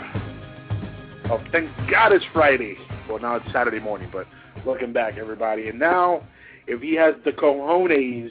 of 1.30 1.40
Thank 1.50 1.70
God 1.90 2.12
It's 2.12 2.24
Friday. 2.32 2.76
Well, 3.08 3.18
now 3.18 3.36
it's 3.36 3.52
Saturday 3.52 3.80
morning, 3.80 4.10
but 4.12 4.26
Welcome 4.64 4.92
back, 4.92 5.18
everybody. 5.18 5.66
And 5.70 5.78
now, 5.80 6.22
if 6.68 6.80
he 6.80 6.94
has 6.94 7.14
the 7.24 7.32
cojones 7.32 8.30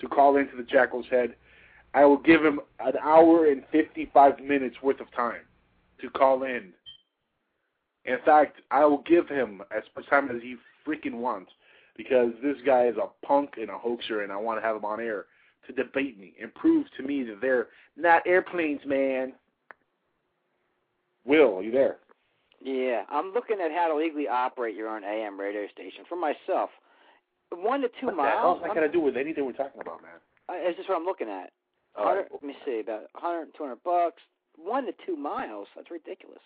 to 0.00 0.08
call 0.08 0.36
into 0.36 0.56
the 0.56 0.64
Jackal's 0.64 1.06
Head, 1.08 1.36
I 1.94 2.04
will 2.04 2.16
give 2.16 2.44
him 2.44 2.58
an 2.80 2.94
hour 3.00 3.46
and 3.46 3.62
55 3.70 4.40
minutes 4.40 4.74
worth 4.82 4.98
of 4.98 5.08
time 5.12 5.42
to 6.00 6.10
call 6.10 6.42
in. 6.42 6.72
In 8.06 8.18
fact, 8.24 8.60
I 8.72 8.84
will 8.86 9.04
give 9.06 9.28
him 9.28 9.62
as 9.70 9.84
much 9.94 10.08
time 10.08 10.30
as 10.30 10.42
he 10.42 10.56
freaking 10.84 11.20
wants 11.20 11.52
because 11.96 12.32
this 12.42 12.56
guy 12.66 12.86
is 12.86 12.96
a 12.96 13.24
punk 13.24 13.50
and 13.56 13.70
a 13.70 13.78
hoaxer, 13.78 14.22
and 14.22 14.32
I 14.32 14.36
want 14.36 14.60
to 14.60 14.66
have 14.66 14.74
him 14.74 14.84
on 14.84 14.98
air 14.98 15.26
to 15.68 15.72
debate 15.72 16.18
me 16.18 16.34
and 16.42 16.52
prove 16.54 16.86
to 16.96 17.04
me 17.04 17.22
that 17.22 17.40
they're 17.40 17.68
not 17.96 18.26
airplanes, 18.26 18.80
man. 18.84 19.34
Will, 21.28 21.58
are 21.58 21.62
you 21.62 21.70
there? 21.70 21.98
Yeah, 22.64 23.02
I'm 23.10 23.32
looking 23.34 23.58
at 23.62 23.70
how 23.70 23.86
to 23.92 23.96
legally 23.96 24.26
operate 24.26 24.74
your 24.74 24.88
own 24.88 25.04
AM 25.04 25.38
radio 25.38 25.68
station 25.68 26.04
for 26.08 26.16
myself. 26.16 26.70
One 27.52 27.82
to 27.82 27.88
two 28.00 28.06
What 28.06 28.16
miles. 28.16 28.40
hell's 28.40 28.60
that 28.64 28.74
got 28.74 28.80
to 28.80 28.88
do 28.88 29.00
with 29.00 29.16
anything 29.16 29.44
we're 29.46 29.52
talking 29.52 29.80
about, 29.80 30.00
man? 30.02 30.18
Uh, 30.48 30.68
Is 30.68 30.76
this 30.76 30.86
what 30.88 30.96
I'm 30.96 31.04
looking 31.04 31.28
at? 31.28 31.52
Right. 31.96 32.24
100 32.24 32.28
Let 32.32 32.42
me 32.42 32.54
see, 32.64 32.80
about 32.80 33.02
100, 33.12 33.48
200 33.56 33.76
bucks. 33.84 34.22
One 34.56 34.86
to 34.86 34.92
two 35.06 35.16
miles. 35.16 35.68
That's 35.76 35.90
ridiculous. 35.90 36.40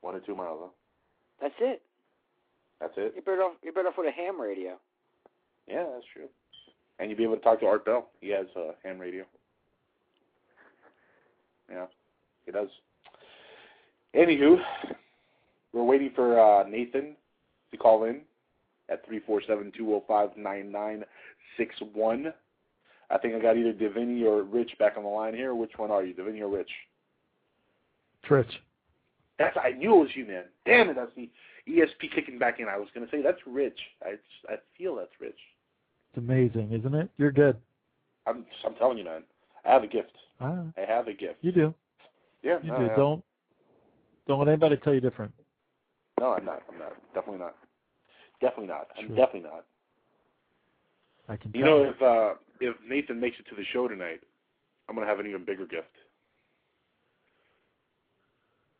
One 0.00 0.14
to 0.14 0.20
two 0.20 0.34
miles, 0.34 0.58
huh? 0.62 0.70
That's 1.40 1.54
it. 1.60 1.82
That's 2.80 2.94
it? 2.96 3.12
You're 3.14 3.22
better 3.22 3.42
off. 3.42 3.54
You're 3.62 3.72
better 3.72 3.88
off 3.88 3.94
with 3.98 4.08
a 4.08 4.12
ham 4.12 4.40
radio. 4.40 4.76
Yeah, 5.68 5.84
that's 5.92 6.04
true. 6.12 6.28
And 6.98 7.10
you'll 7.10 7.18
be 7.18 7.24
able 7.24 7.36
to 7.36 7.42
talk 7.42 7.60
to 7.60 7.66
Art 7.66 7.84
Bell. 7.84 8.08
He 8.20 8.30
has 8.30 8.46
a 8.56 8.70
ham 8.82 8.98
radio. 8.98 9.24
Yeah, 11.70 11.86
he 12.48 12.52
does. 12.52 12.68
Anywho, 14.16 14.56
we're 15.72 15.84
waiting 15.84 16.10
for 16.14 16.40
uh, 16.40 16.66
Nathan 16.66 17.14
to 17.70 17.76
call 17.76 18.04
in 18.04 18.22
at 18.88 19.04
three 19.06 19.20
four 19.20 19.42
seven 19.46 19.70
two 19.76 19.84
zero 19.84 20.02
five 20.08 20.30
nine 20.36 20.72
nine 20.72 21.04
six 21.58 21.74
one. 21.92 22.32
I 23.10 23.18
think 23.18 23.34
I 23.34 23.40
got 23.40 23.56
either 23.56 23.72
Davini 23.72 24.24
or 24.24 24.42
Rich 24.42 24.72
back 24.78 24.94
on 24.96 25.02
the 25.02 25.08
line 25.08 25.34
here. 25.34 25.54
Which 25.54 25.72
one 25.76 25.90
are 25.90 26.02
you, 26.02 26.14
Davini 26.14 26.40
or 26.40 26.48
Rich? 26.48 26.70
Rich. 28.28 28.60
That's 29.38 29.56
I 29.62 29.72
knew 29.72 29.94
it 29.94 29.98
was 29.98 30.08
you, 30.14 30.26
man. 30.26 30.44
Damn 30.64 30.88
it, 30.88 30.96
that's 30.96 31.12
the 31.16 31.28
ESP 31.68 32.14
kicking 32.14 32.38
back 32.38 32.60
in. 32.60 32.66
I 32.66 32.78
was 32.78 32.88
gonna 32.94 33.06
say 33.10 33.22
that's 33.22 33.40
Rich. 33.46 33.78
I 34.02 34.14
I 34.50 34.56
feel 34.76 34.96
that's 34.96 35.12
Rich. 35.20 35.38
It's 36.10 36.18
amazing, 36.18 36.72
isn't 36.72 36.94
it? 36.94 37.10
You're 37.18 37.30
good. 37.30 37.58
I'm 38.26 38.46
I'm 38.64 38.74
telling 38.76 38.96
you, 38.96 39.04
man. 39.04 39.22
I 39.66 39.72
have 39.72 39.82
a 39.82 39.86
gift. 39.86 40.12
Ah, 40.40 40.62
I 40.78 40.90
have 40.90 41.08
a 41.08 41.12
gift. 41.12 41.36
you 41.42 41.52
do. 41.52 41.74
Yeah, 42.42 42.58
You 42.62 42.70
no, 42.70 42.78
do. 42.78 42.84
yeah. 42.86 42.96
Don't 42.96 43.24
don't 44.26 44.38
let 44.40 44.48
anybody 44.48 44.76
tell 44.76 44.94
you 44.94 45.00
different. 45.00 45.32
No, 46.20 46.32
I'm 46.34 46.44
not. 46.44 46.62
I'm 46.72 46.78
not. 46.78 46.92
Definitely 47.14 47.38
not. 47.40 47.54
Definitely 48.40 48.68
not. 48.68 48.88
I'm 48.98 49.08
definitely 49.08 49.40
not. 49.50 49.64
I 51.28 51.36
can 51.36 51.52
You 51.54 51.64
know, 51.64 51.82
if 51.84 52.00
uh 52.02 52.34
if 52.60 52.76
Nathan 52.88 53.20
makes 53.20 53.38
it 53.38 53.46
to 53.50 53.56
the 53.56 53.64
show 53.72 53.88
tonight, 53.88 54.20
I'm 54.88 54.94
gonna 54.94 55.06
have 55.06 55.20
an 55.20 55.26
even 55.26 55.44
bigger 55.44 55.66
gift. 55.66 55.88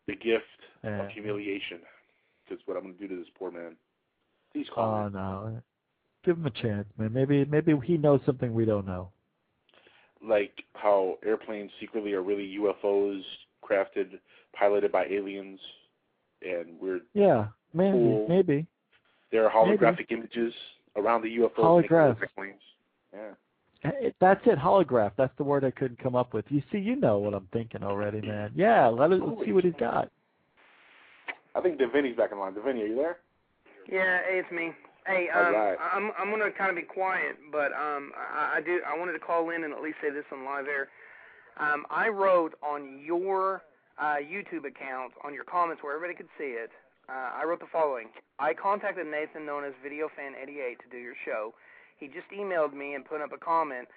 The 0.06 0.14
gift 0.16 0.44
of 0.84 1.08
humiliation. 1.10 1.78
That's 2.48 2.62
what 2.66 2.76
I'm 2.76 2.84
gonna 2.84 2.94
do 2.94 3.08
to 3.08 3.16
this 3.16 3.26
poor 3.38 3.50
man. 3.50 3.76
Please 4.52 4.66
call 4.74 5.04
Oh 5.04 5.08
me. 5.08 5.14
no. 5.14 5.62
Give 6.24 6.36
him 6.36 6.46
a 6.46 6.50
chance, 6.50 6.86
man. 6.96 7.12
Maybe 7.12 7.44
maybe 7.44 7.74
he 7.84 7.96
knows 7.96 8.20
something 8.24 8.52
we 8.52 8.64
don't 8.64 8.86
know. 8.86 9.10
Like 10.26 10.52
how 10.74 11.18
airplanes 11.24 11.70
secretly 11.80 12.12
are 12.14 12.22
really 12.22 12.58
UFOs 12.58 13.22
crafted, 13.68 14.18
piloted 14.52 14.92
by 14.92 15.04
aliens, 15.06 15.60
and 16.42 16.80
we're 16.80 17.00
Yeah, 17.14 17.48
maybe, 17.74 17.92
Cool. 17.98 18.26
maybe. 18.28 18.66
there 19.30 19.48
are 19.48 19.66
Maybe. 19.66 19.76
holographic 19.78 20.10
images 20.10 20.54
around 20.96 21.22
the 21.22 21.36
UFOs. 21.36 21.82
making 21.82 21.96
Holograph. 21.96 22.54
Yeah. 23.12 23.34
Eh, 23.84 24.10
That's 24.20 24.40
it, 24.46 24.58
holograph. 24.58 25.12
That's 25.16 25.36
the 25.36 25.44
word 25.44 25.64
I 25.64 25.70
couldn't 25.70 25.98
come 26.02 26.16
up 26.16 26.34
with. 26.34 26.44
You 26.48 26.62
see, 26.72 26.78
you 26.78 26.96
know 26.96 27.18
what 27.18 27.34
I'm 27.34 27.46
thinking 27.52 27.82
already, 27.84 28.20
man. 28.20 28.52
Yeah, 28.54 28.86
let 28.88 29.12
us 29.12 29.20
let's 29.22 29.44
see 29.44 29.52
what 29.52 29.64
he's 29.64 29.74
got. 29.78 30.10
I 31.54 31.60
think 31.60 31.78
Davini's 31.78 32.16
back 32.16 32.32
in 32.32 32.38
line. 32.38 32.54
Davini, 32.54 32.82
are 32.82 32.86
you 32.86 32.96
there? 32.96 33.18
Yeah, 33.90 34.18
hey, 34.28 34.40
it's 34.40 34.50
me. 34.52 34.72
Hey, 35.06 35.28
All 35.34 35.46
um, 35.46 35.54
right. 35.54 35.76
I'm 35.94 36.10
I'm 36.18 36.30
gonna 36.30 36.50
kind 36.50 36.70
of 36.70 36.76
be 36.76 36.82
quiet, 36.82 37.36
but 37.50 37.72
um, 37.72 38.12
I, 38.16 38.56
I 38.56 38.60
do 38.64 38.80
I 38.86 38.98
wanted 38.98 39.12
to 39.12 39.18
call 39.20 39.50
in 39.50 39.64
and 39.64 39.72
at 39.72 39.80
least 39.80 39.96
say 40.02 40.10
this 40.10 40.24
on 40.32 40.44
live 40.44 40.66
air. 40.66 40.88
Um, 41.58 41.86
I 41.90 42.08
wrote 42.08 42.54
on 42.62 43.00
your 43.04 43.62
uh, 43.98 44.22
YouTube 44.22 44.64
account 44.64 45.12
on 45.24 45.34
your 45.34 45.44
comments 45.44 45.82
where 45.82 45.94
everybody 45.94 46.16
could 46.16 46.30
see 46.38 46.54
it. 46.54 46.70
Uh, 47.08 47.34
I 47.34 47.44
wrote 47.44 47.58
the 47.58 47.66
following: 47.72 48.08
I 48.38 48.54
contacted 48.54 49.06
Nathan, 49.06 49.44
known 49.44 49.64
as 49.64 49.72
VideoFan88, 49.84 50.78
to 50.78 50.88
do 50.90 50.98
your 50.98 51.14
show. 51.24 51.54
He 51.98 52.06
just 52.06 52.30
emailed 52.30 52.74
me 52.74 52.94
and 52.94 53.04
put 53.04 53.20
up 53.20 53.32
a 53.32 53.38
comment 53.38 53.88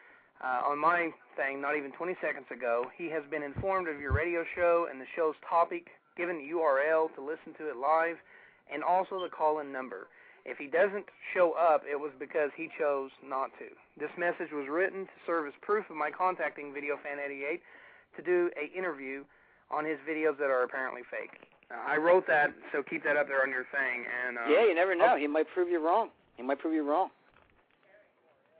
uh, 0.43 0.61
on 0.65 0.79
my 0.79 1.11
thing 1.37 1.61
not 1.61 1.77
even 1.77 1.91
20 1.91 2.15
seconds 2.19 2.47
ago. 2.49 2.85
He 2.97 3.09
has 3.09 3.21
been 3.29 3.43
informed 3.43 3.87
of 3.87 3.99
your 3.99 4.11
radio 4.11 4.43
show 4.55 4.87
and 4.89 4.99
the 4.99 5.05
show's 5.15 5.35
topic, 5.47 5.87
given 6.17 6.37
the 6.37 6.53
URL 6.55 7.13
to 7.13 7.21
listen 7.21 7.53
to 7.59 7.69
it 7.69 7.77
live, 7.77 8.17
and 8.73 8.83
also 8.83 9.21
the 9.21 9.29
call-in 9.29 9.71
number. 9.71 10.07
If 10.45 10.57
he 10.57 10.65
doesn't 10.67 11.05
show 11.33 11.53
up, 11.53 11.83
it 11.89 11.95
was 11.99 12.11
because 12.19 12.49
he 12.57 12.67
chose 12.79 13.11
not 13.23 13.51
to. 13.59 13.65
This 13.99 14.09
message 14.17 14.51
was 14.51 14.65
written 14.69 15.05
to 15.05 15.17
serve 15.25 15.47
as 15.47 15.53
proof 15.61 15.85
of 15.89 15.95
my 15.95 16.09
contacting 16.09 16.73
VideoFan88 16.73 17.59
to 18.17 18.21
do 18.23 18.49
a 18.57 18.75
interview 18.77 19.23
on 19.69 19.85
his 19.85 19.97
videos 20.09 20.37
that 20.39 20.49
are 20.49 20.63
apparently 20.63 21.01
fake. 21.11 21.47
Uh, 21.69 21.75
I 21.87 21.97
wrote 21.97 22.25
that, 22.27 22.51
so 22.73 22.83
keep 22.83 23.03
that 23.03 23.15
up 23.15 23.27
there 23.27 23.41
on 23.43 23.49
your 23.49 23.65
thing. 23.71 24.03
And 24.27 24.37
uh, 24.37 24.41
yeah, 24.49 24.65
you 24.65 24.75
never 24.75 24.95
know. 24.95 25.15
He 25.15 25.27
might 25.27 25.47
prove 25.53 25.69
you 25.69 25.79
wrong. 25.79 26.09
He 26.35 26.43
might 26.43 26.59
prove 26.59 26.73
you 26.73 26.83
wrong. 26.83 27.09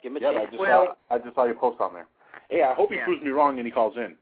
Give 0.03 0.11
him 0.11 0.17
a 0.17 0.19
Yeah, 0.21 0.29
I 0.29 0.33
chance. 0.45 0.51
just 0.51 0.63
saw 0.63 0.85
I 1.09 1.17
just 1.17 1.35
saw 1.35 1.45
your 1.45 1.55
post 1.55 1.81
on 1.81 1.93
there. 1.93 2.07
Hey, 2.49 2.61
I 2.63 2.73
hope 2.73 2.89
he 2.91 2.95
Yeah. 2.97 3.05
proves 3.05 3.21
me 3.23 3.31
wrong 3.31 3.57
and 3.57 3.65
he 3.65 3.71
calls 3.71 3.97
in. 3.97 4.15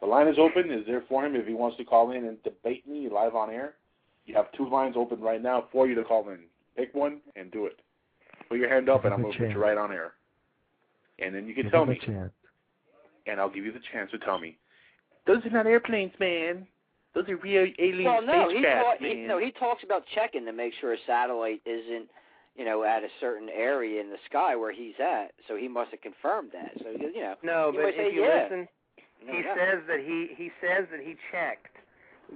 The 0.00 0.06
line 0.06 0.26
is 0.28 0.38
open. 0.38 0.70
Is 0.72 0.84
there 0.86 1.02
for 1.08 1.24
him 1.24 1.36
if 1.36 1.46
he 1.46 1.54
wants 1.54 1.76
to 1.76 1.84
call 1.84 2.10
in 2.10 2.24
and 2.24 2.42
debate 2.42 2.86
me 2.88 3.08
live 3.08 3.36
on 3.36 3.50
air? 3.50 3.74
You 4.24 4.34
have 4.34 4.50
two 4.52 4.68
lines 4.68 4.96
open 4.96 5.20
right 5.20 5.40
now 5.42 5.68
for 5.70 5.86
you 5.86 5.94
to 5.94 6.02
call 6.04 6.28
in. 6.30 6.40
Pick 6.76 6.94
one 6.94 7.20
and 7.36 7.50
do 7.50 7.66
it. 7.66 7.80
Put 8.48 8.58
your 8.58 8.68
hand 8.68 8.88
up 8.88 9.04
and 9.04 9.12
I'm 9.14 9.22
going 9.22 9.32
to 9.32 9.38
put 9.38 9.50
you 9.50 9.58
right 9.58 9.76
on 9.78 9.92
air. 9.92 10.12
And 11.18 11.34
then 11.34 11.46
you 11.46 11.54
can 11.54 11.64
Give 11.64 11.72
tell 11.72 11.86
me, 11.86 12.00
chance. 12.04 12.32
and 13.26 13.40
I'll 13.40 13.50
give 13.50 13.64
you 13.64 13.72
the 13.72 13.80
chance 13.92 14.10
to 14.10 14.18
tell 14.18 14.38
me. 14.38 14.56
Those 15.26 15.44
are 15.46 15.50
not 15.50 15.66
airplanes, 15.66 16.12
man. 16.18 16.66
Those 17.14 17.28
are 17.28 17.36
real 17.36 17.66
alien 17.78 18.04
well, 18.04 18.22
no, 18.22 18.48
he, 18.48 18.56
spacecraft, 18.58 19.02
man. 19.02 19.10
he 19.16 19.22
no, 19.22 19.38
he 19.38 19.50
talks 19.52 19.84
about 19.84 20.02
checking 20.14 20.44
to 20.46 20.52
make 20.52 20.72
sure 20.80 20.94
a 20.94 20.96
satellite 21.06 21.60
isn't, 21.66 22.08
you 22.56 22.64
know, 22.64 22.82
at 22.84 23.04
a 23.04 23.08
certain 23.20 23.48
area 23.50 24.00
in 24.00 24.08
the 24.08 24.16
sky 24.28 24.56
where 24.56 24.72
he's 24.72 24.94
at. 24.98 25.32
So 25.46 25.54
he 25.56 25.68
must 25.68 25.90
have 25.90 26.00
confirmed 26.00 26.50
that. 26.54 26.72
So 26.82 26.88
you 26.90 27.20
know, 27.20 27.34
No, 27.42 27.70
but 27.74 27.82
might 27.82 27.94
say, 27.96 28.06
if 28.08 28.14
you 28.14 28.22
yeah. 28.24 28.42
listen, 28.44 28.68
he 29.20 29.36
yeah. 29.44 29.54
says 29.54 29.82
that 29.88 30.00
he 30.00 30.28
he 30.36 30.50
says 30.60 30.86
that 30.90 31.00
he 31.00 31.14
checked 31.30 31.76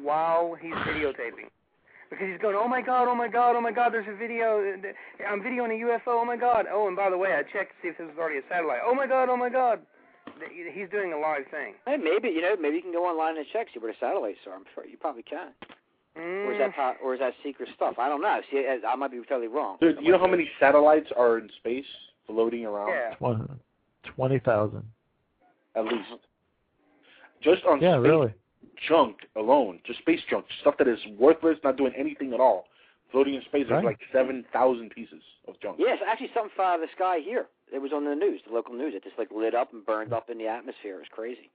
while 0.02 0.54
he's 0.60 0.72
videotaping. 0.86 1.48
Because 2.10 2.28
he's 2.30 2.40
going, 2.40 2.56
oh 2.58 2.68
my 2.68 2.80
god, 2.82 3.08
oh 3.08 3.14
my 3.14 3.28
god, 3.28 3.56
oh 3.56 3.60
my 3.60 3.72
god, 3.72 3.92
there's 3.92 4.06
a 4.08 4.16
video, 4.16 4.62
I'm 5.28 5.40
videoing 5.40 5.74
a 5.74 5.84
UFO, 5.86 6.22
oh 6.22 6.24
my 6.24 6.36
god. 6.36 6.66
Oh, 6.70 6.86
and 6.86 6.96
by 6.96 7.10
the 7.10 7.18
way, 7.18 7.32
I 7.34 7.42
checked 7.42 7.72
to 7.72 7.76
see 7.82 7.88
if 7.88 7.98
this 7.98 8.06
was 8.06 8.16
already 8.18 8.38
a 8.38 8.42
satellite. 8.48 8.78
Oh 8.86 8.94
my 8.94 9.06
god, 9.06 9.28
oh 9.28 9.36
my 9.36 9.48
god. 9.48 9.80
He's 10.72 10.88
doing 10.90 11.12
a 11.12 11.18
live 11.18 11.44
thing. 11.50 11.74
Hey, 11.86 11.96
maybe 11.96 12.28
you 12.28 12.42
know, 12.42 12.54
maybe 12.60 12.76
you 12.76 12.82
can 12.82 12.92
go 12.92 13.06
online 13.06 13.36
and 13.38 13.46
check 13.52 13.68
see 13.72 13.80
where 13.80 13.90
the 13.90 13.96
satellites 13.98 14.38
are. 14.46 14.54
I'm 14.54 14.64
sure 14.74 14.84
you 14.86 14.96
probably 14.98 15.22
can. 15.22 15.48
Or 16.16 16.52
is 16.52 16.58
that 16.58 16.72
Mm. 16.72 16.74
po- 16.74 16.96
or 17.02 17.14
is 17.14 17.20
that 17.20 17.34
secret 17.42 17.68
stuff? 17.74 17.98
I 17.98 18.08
don't 18.08 18.20
know. 18.22 18.40
See, 18.50 18.58
I 18.66 18.78
I 18.86 18.96
might 18.96 19.10
be 19.10 19.18
totally 19.18 19.48
wrong. 19.48 19.78
Dude, 19.80 19.98
you 20.00 20.12
know 20.12 20.18
how 20.18 20.26
many 20.26 20.50
satellites 20.60 21.10
are 21.16 21.38
in 21.38 21.48
space 21.58 21.86
floating 22.26 22.64
around? 22.66 22.88
Yeah. 22.88 23.14
Twenty 23.14 23.44
twenty 24.04 24.38
thousand. 24.40 24.82
At 25.74 25.84
least. 25.84 26.08
Just 27.42 27.64
on 27.64 27.80
Yeah, 27.80 27.94
space 28.00 28.08
really. 28.10 28.34
Junk 28.89 29.16
alone, 29.36 29.81
just 29.86 29.98
space 30.01 30.20
junk, 30.28 30.47
stuff 30.61 30.74
that 30.78 30.89
is 30.89 30.98
worthless, 31.19 31.59
not 31.65 31.77
doing 31.77 31.93
anything 31.97 32.32
at 32.32 32.40
all, 32.40 32.66
floating 33.11 33.35
in 33.35 33.43
space. 33.43 33.66
There's 33.69 33.85
like 33.85 33.98
7,000 34.12 34.90
pieces 34.90 35.23
of 35.48 35.59
junk. 35.61 35.77
Yes, 35.78 35.98
actually, 36.07 36.31
something 36.35 36.53
fell 36.57 36.66
out 36.66 36.74
of 36.77 36.81
the 36.82 36.93
sky 36.94 37.19
here. 37.23 37.47
It 37.73 37.81
was 37.81 37.93
on 37.93 38.05
the 38.05 38.15
news, 38.15 38.40
the 38.47 38.55
local 38.55 38.74
news. 38.74 38.94
It 38.94 39.03
just 39.03 39.19
like 39.19 39.28
lit 39.35 39.55
up 39.55 39.73
and 39.73 39.85
burned 39.85 40.12
up 40.12 40.31
in 40.31 40.39
the 40.39 40.47
atmosphere. 40.47 40.97
It 40.97 40.98
was 40.98 41.09
crazy. 41.11 41.51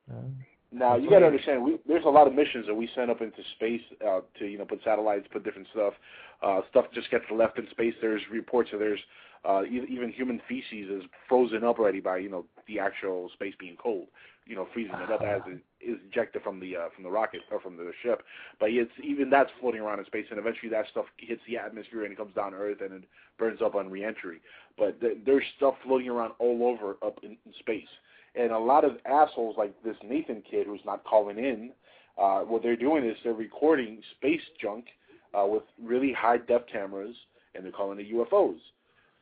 Now 0.73 0.95
you 0.95 1.09
got 1.09 1.19
to 1.19 1.25
understand, 1.25 1.63
we, 1.63 1.77
there's 1.85 2.05
a 2.05 2.09
lot 2.09 2.27
of 2.27 2.33
missions 2.33 2.65
that 2.67 2.73
we 2.73 2.89
send 2.95 3.11
up 3.11 3.21
into 3.21 3.41
space 3.55 3.81
uh, 4.07 4.21
to 4.39 4.45
you 4.45 4.57
know 4.57 4.65
put 4.65 4.79
satellites, 4.83 5.27
put 5.31 5.43
different 5.43 5.67
stuff. 5.73 5.93
Uh, 6.41 6.61
stuff 6.69 6.85
just 6.93 7.11
gets 7.11 7.25
left 7.29 7.59
in 7.59 7.67
space. 7.71 7.93
There's 8.01 8.21
reports 8.31 8.69
that 8.71 8.77
there's 8.77 8.99
uh, 9.47 9.63
e- 9.63 9.85
even 9.89 10.11
human 10.11 10.41
feces 10.47 10.89
is 10.89 11.03
frozen 11.27 11.63
up 11.65 11.77
already 11.77 11.99
by 11.99 12.17
you 12.17 12.29
know 12.29 12.45
the 12.67 12.79
actual 12.79 13.29
space 13.33 13.53
being 13.59 13.75
cold. 13.75 14.07
You 14.51 14.57
know, 14.57 14.67
freezing 14.73 14.99
it 14.99 15.09
up 15.09 15.21
as 15.21 15.41
it 15.47 15.61
is 15.79 15.97
ejected 16.11 16.41
from 16.43 16.59
the 16.59 16.75
uh, 16.75 16.89
from 16.93 17.05
the 17.05 17.09
rocket 17.09 17.39
or 17.49 17.61
from 17.61 17.77
the 17.77 17.91
ship. 18.03 18.21
But 18.59 18.71
it's 18.71 18.91
even 19.01 19.29
that's 19.29 19.49
floating 19.61 19.79
around 19.79 19.99
in 19.99 20.05
space, 20.05 20.25
and 20.29 20.37
eventually 20.37 20.69
that 20.71 20.85
stuff 20.91 21.05
hits 21.15 21.41
the 21.47 21.57
atmosphere 21.57 22.03
and 22.03 22.11
it 22.11 22.17
comes 22.17 22.35
down 22.35 22.51
to 22.51 22.57
Earth 22.57 22.81
and 22.81 22.91
it 22.91 23.03
burns 23.39 23.61
up 23.63 23.75
on 23.75 23.89
reentry. 23.89 24.41
But 24.77 24.99
th- 24.99 25.19
there's 25.25 25.45
stuff 25.55 25.75
floating 25.85 26.09
around 26.09 26.33
all 26.37 26.67
over 26.67 26.97
up 27.01 27.19
in, 27.23 27.37
in 27.45 27.53
space. 27.59 27.87
And 28.35 28.51
a 28.51 28.59
lot 28.59 28.83
of 28.83 28.97
assholes 29.05 29.55
like 29.57 29.73
this 29.83 29.95
Nathan 30.03 30.43
kid 30.49 30.67
who's 30.67 30.81
not 30.85 31.03
calling 31.05 31.37
in, 31.37 31.71
uh, 32.17 32.41
what 32.41 32.61
they're 32.61 32.75
doing 32.75 33.05
is 33.05 33.15
they're 33.23 33.33
recording 33.33 34.01
space 34.17 34.41
junk 34.61 34.85
uh, 35.33 35.45
with 35.45 35.63
really 35.81 36.13
high 36.13 36.37
def 36.37 36.63
cameras, 36.71 37.15
and 37.55 37.63
they're 37.63 37.71
calling 37.71 37.99
it 37.99 38.13
UFOs. 38.13 38.59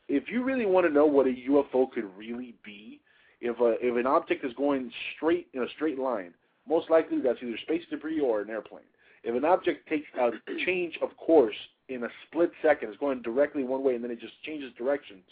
If 0.08 0.24
you 0.28 0.44
really 0.44 0.66
want 0.66 0.88
to 0.88 0.92
know 0.92 1.06
what 1.06 1.28
a 1.28 1.36
UFO 1.50 1.92
could 1.92 2.06
really 2.18 2.56
be, 2.66 3.00
if 3.42 3.60
a 3.60 3.76
if 3.82 3.96
an 3.96 4.06
object 4.06 4.44
is 4.46 4.54
going 4.54 4.92
straight 5.16 5.48
in 5.54 5.64
a 5.64 5.70
straight 5.76 6.00
line, 6.00 6.34
most 6.68 6.90
likely 6.90 7.20
that's 7.22 7.40
either 7.42 7.58
space 7.64 7.84
debris 7.90 8.20
or 8.20 8.42
an 8.42 8.50
airplane. 8.50 8.84
If 9.24 9.36
an 9.36 9.46
object 9.46 9.88
takes 9.90 10.08
a 10.18 10.32
change 10.66 10.98
of 11.02 11.16
course 11.18 11.56
in 11.90 12.04
a 12.04 12.08
split 12.28 12.52
second, 12.62 12.90
it's 12.90 12.98
going 12.98 13.22
directly 13.22 13.64
one 13.64 13.84
way 13.84 13.96
and 13.96 14.04
then 14.04 14.12
it 14.12 14.20
just 14.20 14.42
changes 14.44 14.72
directions, 14.78 15.24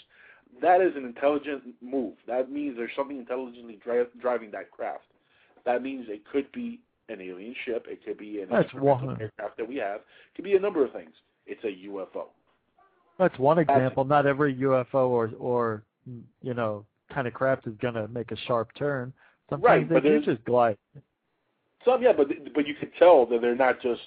that 0.62 0.82
is 0.82 0.96
an 0.96 1.06
intelligent 1.06 1.64
move. 1.82 2.16
That 2.28 2.52
means 2.52 2.76
there's 2.76 2.92
something 2.96 3.18
intelligently 3.18 3.80
dri- 3.84 4.06
driving 4.20 4.52
that 4.52 4.72
craft. 4.72 5.06
That 5.66 5.84
means 5.84 6.08
it 6.10 6.24
could 6.32 6.52
be 6.52 6.80
an 7.10 7.22
alien 7.22 7.56
ship. 7.66 7.86
It 7.90 8.04
could 8.06 8.18
be 8.18 8.42
an 8.42 8.50
That's 8.50 8.74
aircraft 9.22 9.58
that 9.58 9.68
we 9.68 9.76
have. 9.78 9.98
It 9.98 10.36
could 10.36 10.46
be 10.46 10.56
a 10.56 10.60
number 10.60 10.84
of 10.84 10.92
things. 10.92 11.12
It's 11.46 11.64
a 11.64 11.88
UFO. 11.88 12.26
That's 13.18 13.38
one 13.40 13.58
example. 13.58 14.04
Not 14.04 14.26
every 14.26 14.56
UFO 14.56 15.10
or 15.10 15.32
or 15.40 15.84
you 16.42 16.54
know 16.54 16.86
kind 17.14 17.28
of 17.28 17.34
craft 17.34 17.68
is 17.68 17.74
gonna 17.82 18.08
make 18.10 18.32
a 18.32 18.38
sharp 18.48 18.74
turn. 18.76 19.14
Sometimes 19.50 19.64
Right, 19.66 19.88
they 19.90 19.96
but 19.96 20.04
there's- 20.04 20.26
just 20.26 20.44
glide. 20.46 20.78
Some, 21.86 22.02
yeah, 22.02 22.12
but 22.14 22.28
but 22.54 22.68
you 22.68 22.76
could 22.76 22.94
tell 22.96 23.26
that 23.28 23.40
they're 23.42 23.56
not 23.56 23.80
just 23.82 24.02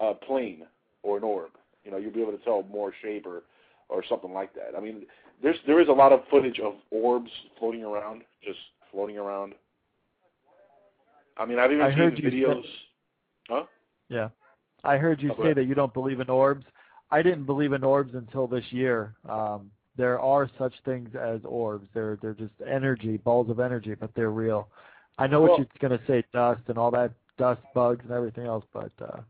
a 0.00 0.12
plane 0.14 0.66
or 1.02 1.16
an 1.16 1.24
orb. 1.24 1.52
You 1.84 1.90
know, 1.90 1.96
you'll 1.96 2.12
be 2.12 2.20
able 2.20 2.32
to 2.32 2.44
tell 2.44 2.62
more 2.64 2.92
shape 3.02 3.26
or 3.26 3.44
or 3.88 4.02
something 4.04 4.32
like 4.32 4.52
that. 4.54 4.74
I 4.76 4.80
mean, 4.80 5.06
there's 5.42 5.56
there 5.66 5.80
is 5.80 5.88
a 5.88 5.92
lot 5.92 6.12
of 6.12 6.26
footage 6.30 6.60
of 6.60 6.74
orbs 6.90 7.30
floating 7.58 7.84
around, 7.84 8.22
just 8.42 8.58
floating 8.90 9.16
around. 9.18 9.54
I 11.36 11.44
mean, 11.46 11.58
I've 11.58 11.72
even 11.72 11.84
I 11.84 11.90
seen 11.94 12.16
you 12.16 12.30
say- 12.30 12.36
videos. 12.36 12.64
Huh? 13.48 13.64
Yeah. 14.08 14.28
I 14.84 14.96
heard 14.98 15.20
you 15.22 15.32
Oh, 15.38 15.42
say 15.42 15.52
that 15.54 15.64
you 15.64 15.74
don't 15.74 15.92
believe 15.94 16.20
in 16.20 16.28
orbs. 16.30 16.64
I 17.10 17.22
didn't 17.22 17.44
believe 17.44 17.72
in 17.72 17.82
orbs 17.84 18.14
until 18.14 18.46
this 18.46 18.64
year. 18.72 19.14
Um, 19.28 19.70
there 19.96 20.18
are 20.20 20.50
such 20.58 20.74
things 20.84 21.10
as 21.14 21.40
orbs. 21.44 21.86
They're 21.94 22.18
they're 22.20 22.34
just 22.34 22.52
energy, 22.66 23.16
balls 23.18 23.50
of 23.50 23.60
energy, 23.60 23.94
but 23.94 24.10
they're 24.14 24.30
real. 24.30 24.68
I 25.18 25.26
know 25.26 25.40
Well- 25.42 25.50
what 25.52 25.58
you're 25.58 25.88
going 25.88 25.98
to 25.98 26.06
say, 26.06 26.24
dust 26.32 26.62
and 26.68 26.76
all 26.78 26.90
that, 26.92 27.12
dust, 27.38 27.60
bugs, 27.74 28.04
and 28.04 28.12
everything 28.12 28.46
else, 28.46 28.64
but 28.72 28.90
uh, 29.00 29.20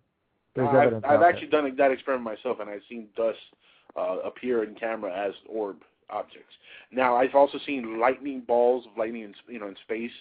there's 0.55 0.69
I've, 0.69 0.75
evidence. 0.75 1.05
I've 1.07 1.23
actually 1.23 1.49
done 1.49 1.75
that 1.77 1.91
experiment 1.91 2.25
myself, 2.25 2.61
and 2.61 2.71
I've 2.71 2.83
seen 2.89 3.09
dust 3.17 3.39
uh, 3.97 4.19
appear 4.25 4.65
in 4.65 4.75
camera 4.75 5.13
as 5.13 5.35
orb 5.49 5.77
objects. 6.11 6.55
Now, 6.91 7.17
I've 7.17 7.35
also 7.35 7.59
seen 7.67 7.99
lightning 8.01 8.41
balls 8.47 8.87
of 8.91 8.97
lightning, 8.97 9.23
in, 9.23 9.35
you 9.49 9.59
know, 9.61 9.69
in 9.69 9.77
space. 9.85 10.13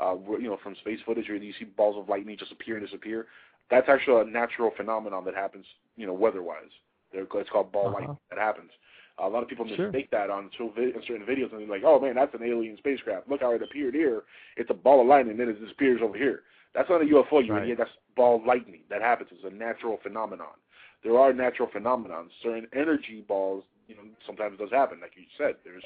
Uh, 0.00 0.16
you 0.40 0.48
know, 0.48 0.58
from 0.62 0.74
space 0.76 0.98
footage, 1.04 1.28
where 1.28 1.36
you 1.36 1.52
see 1.58 1.66
balls 1.66 1.96
of 1.96 2.08
lightning 2.08 2.36
just 2.36 2.50
appear 2.50 2.76
and 2.76 2.84
disappear. 2.84 3.26
That's 3.70 3.88
actually 3.88 4.22
a 4.22 4.24
natural 4.24 4.72
phenomenon 4.76 5.24
that 5.26 5.34
happens, 5.34 5.64
you 5.96 6.06
know, 6.06 6.14
weather-wise. 6.14 6.72
They're, 7.12 7.26
it's 7.34 7.50
called 7.50 7.70
ball 7.70 7.88
Uh-huh. 7.88 7.94
lightning. 7.98 8.18
That 8.30 8.38
happens. 8.38 8.70
A 9.18 9.28
lot 9.28 9.42
of 9.42 9.48
people 9.48 9.66
Sure. 9.68 9.86
mistake 9.86 10.10
that 10.10 10.30
on 10.30 10.50
so 10.56 10.68
vi- 10.68 10.92
in 10.94 11.02
certain 11.06 11.26
videos, 11.26 11.52
and 11.52 11.60
they're 11.60 11.68
like, 11.68 11.84
"Oh 11.84 12.00
man, 12.00 12.14
that's 12.14 12.34
an 12.34 12.42
alien 12.42 12.76
spacecraft. 12.78 13.28
Look 13.28 13.40
how 13.40 13.52
it 13.52 13.62
appeared 13.62 13.94
here. 13.94 14.24
It's 14.56 14.70
a 14.70 14.74
ball 14.74 15.00
of 15.00 15.06
lightning, 15.06 15.32
and 15.32 15.40
then 15.40 15.48
it 15.48 15.60
disappears 15.60 16.00
over 16.02 16.16
here." 16.16 16.42
That's 16.74 16.88
not 16.88 17.02
a 17.02 17.04
UFO, 17.04 17.40
you 17.40 17.52
Right. 17.52 17.62
idiot. 17.64 17.78
That's 17.78 17.90
ball 18.16 18.36
of 18.36 18.46
lightning. 18.46 18.84
That 18.88 19.02
happens. 19.02 19.30
It's 19.32 19.44
a 19.44 19.50
natural 19.50 19.98
phenomenon. 19.98 20.54
There 21.02 21.18
are 21.18 21.32
natural 21.32 21.68
phenomena. 21.68 22.24
Certain 22.42 22.68
energy 22.72 23.20
balls, 23.22 23.64
you 23.88 23.96
know, 23.96 24.02
sometimes 24.24 24.58
does 24.58 24.70
happen. 24.70 25.00
Like 25.00 25.16
you 25.16 25.26
said, 25.36 25.56
there's 25.64 25.84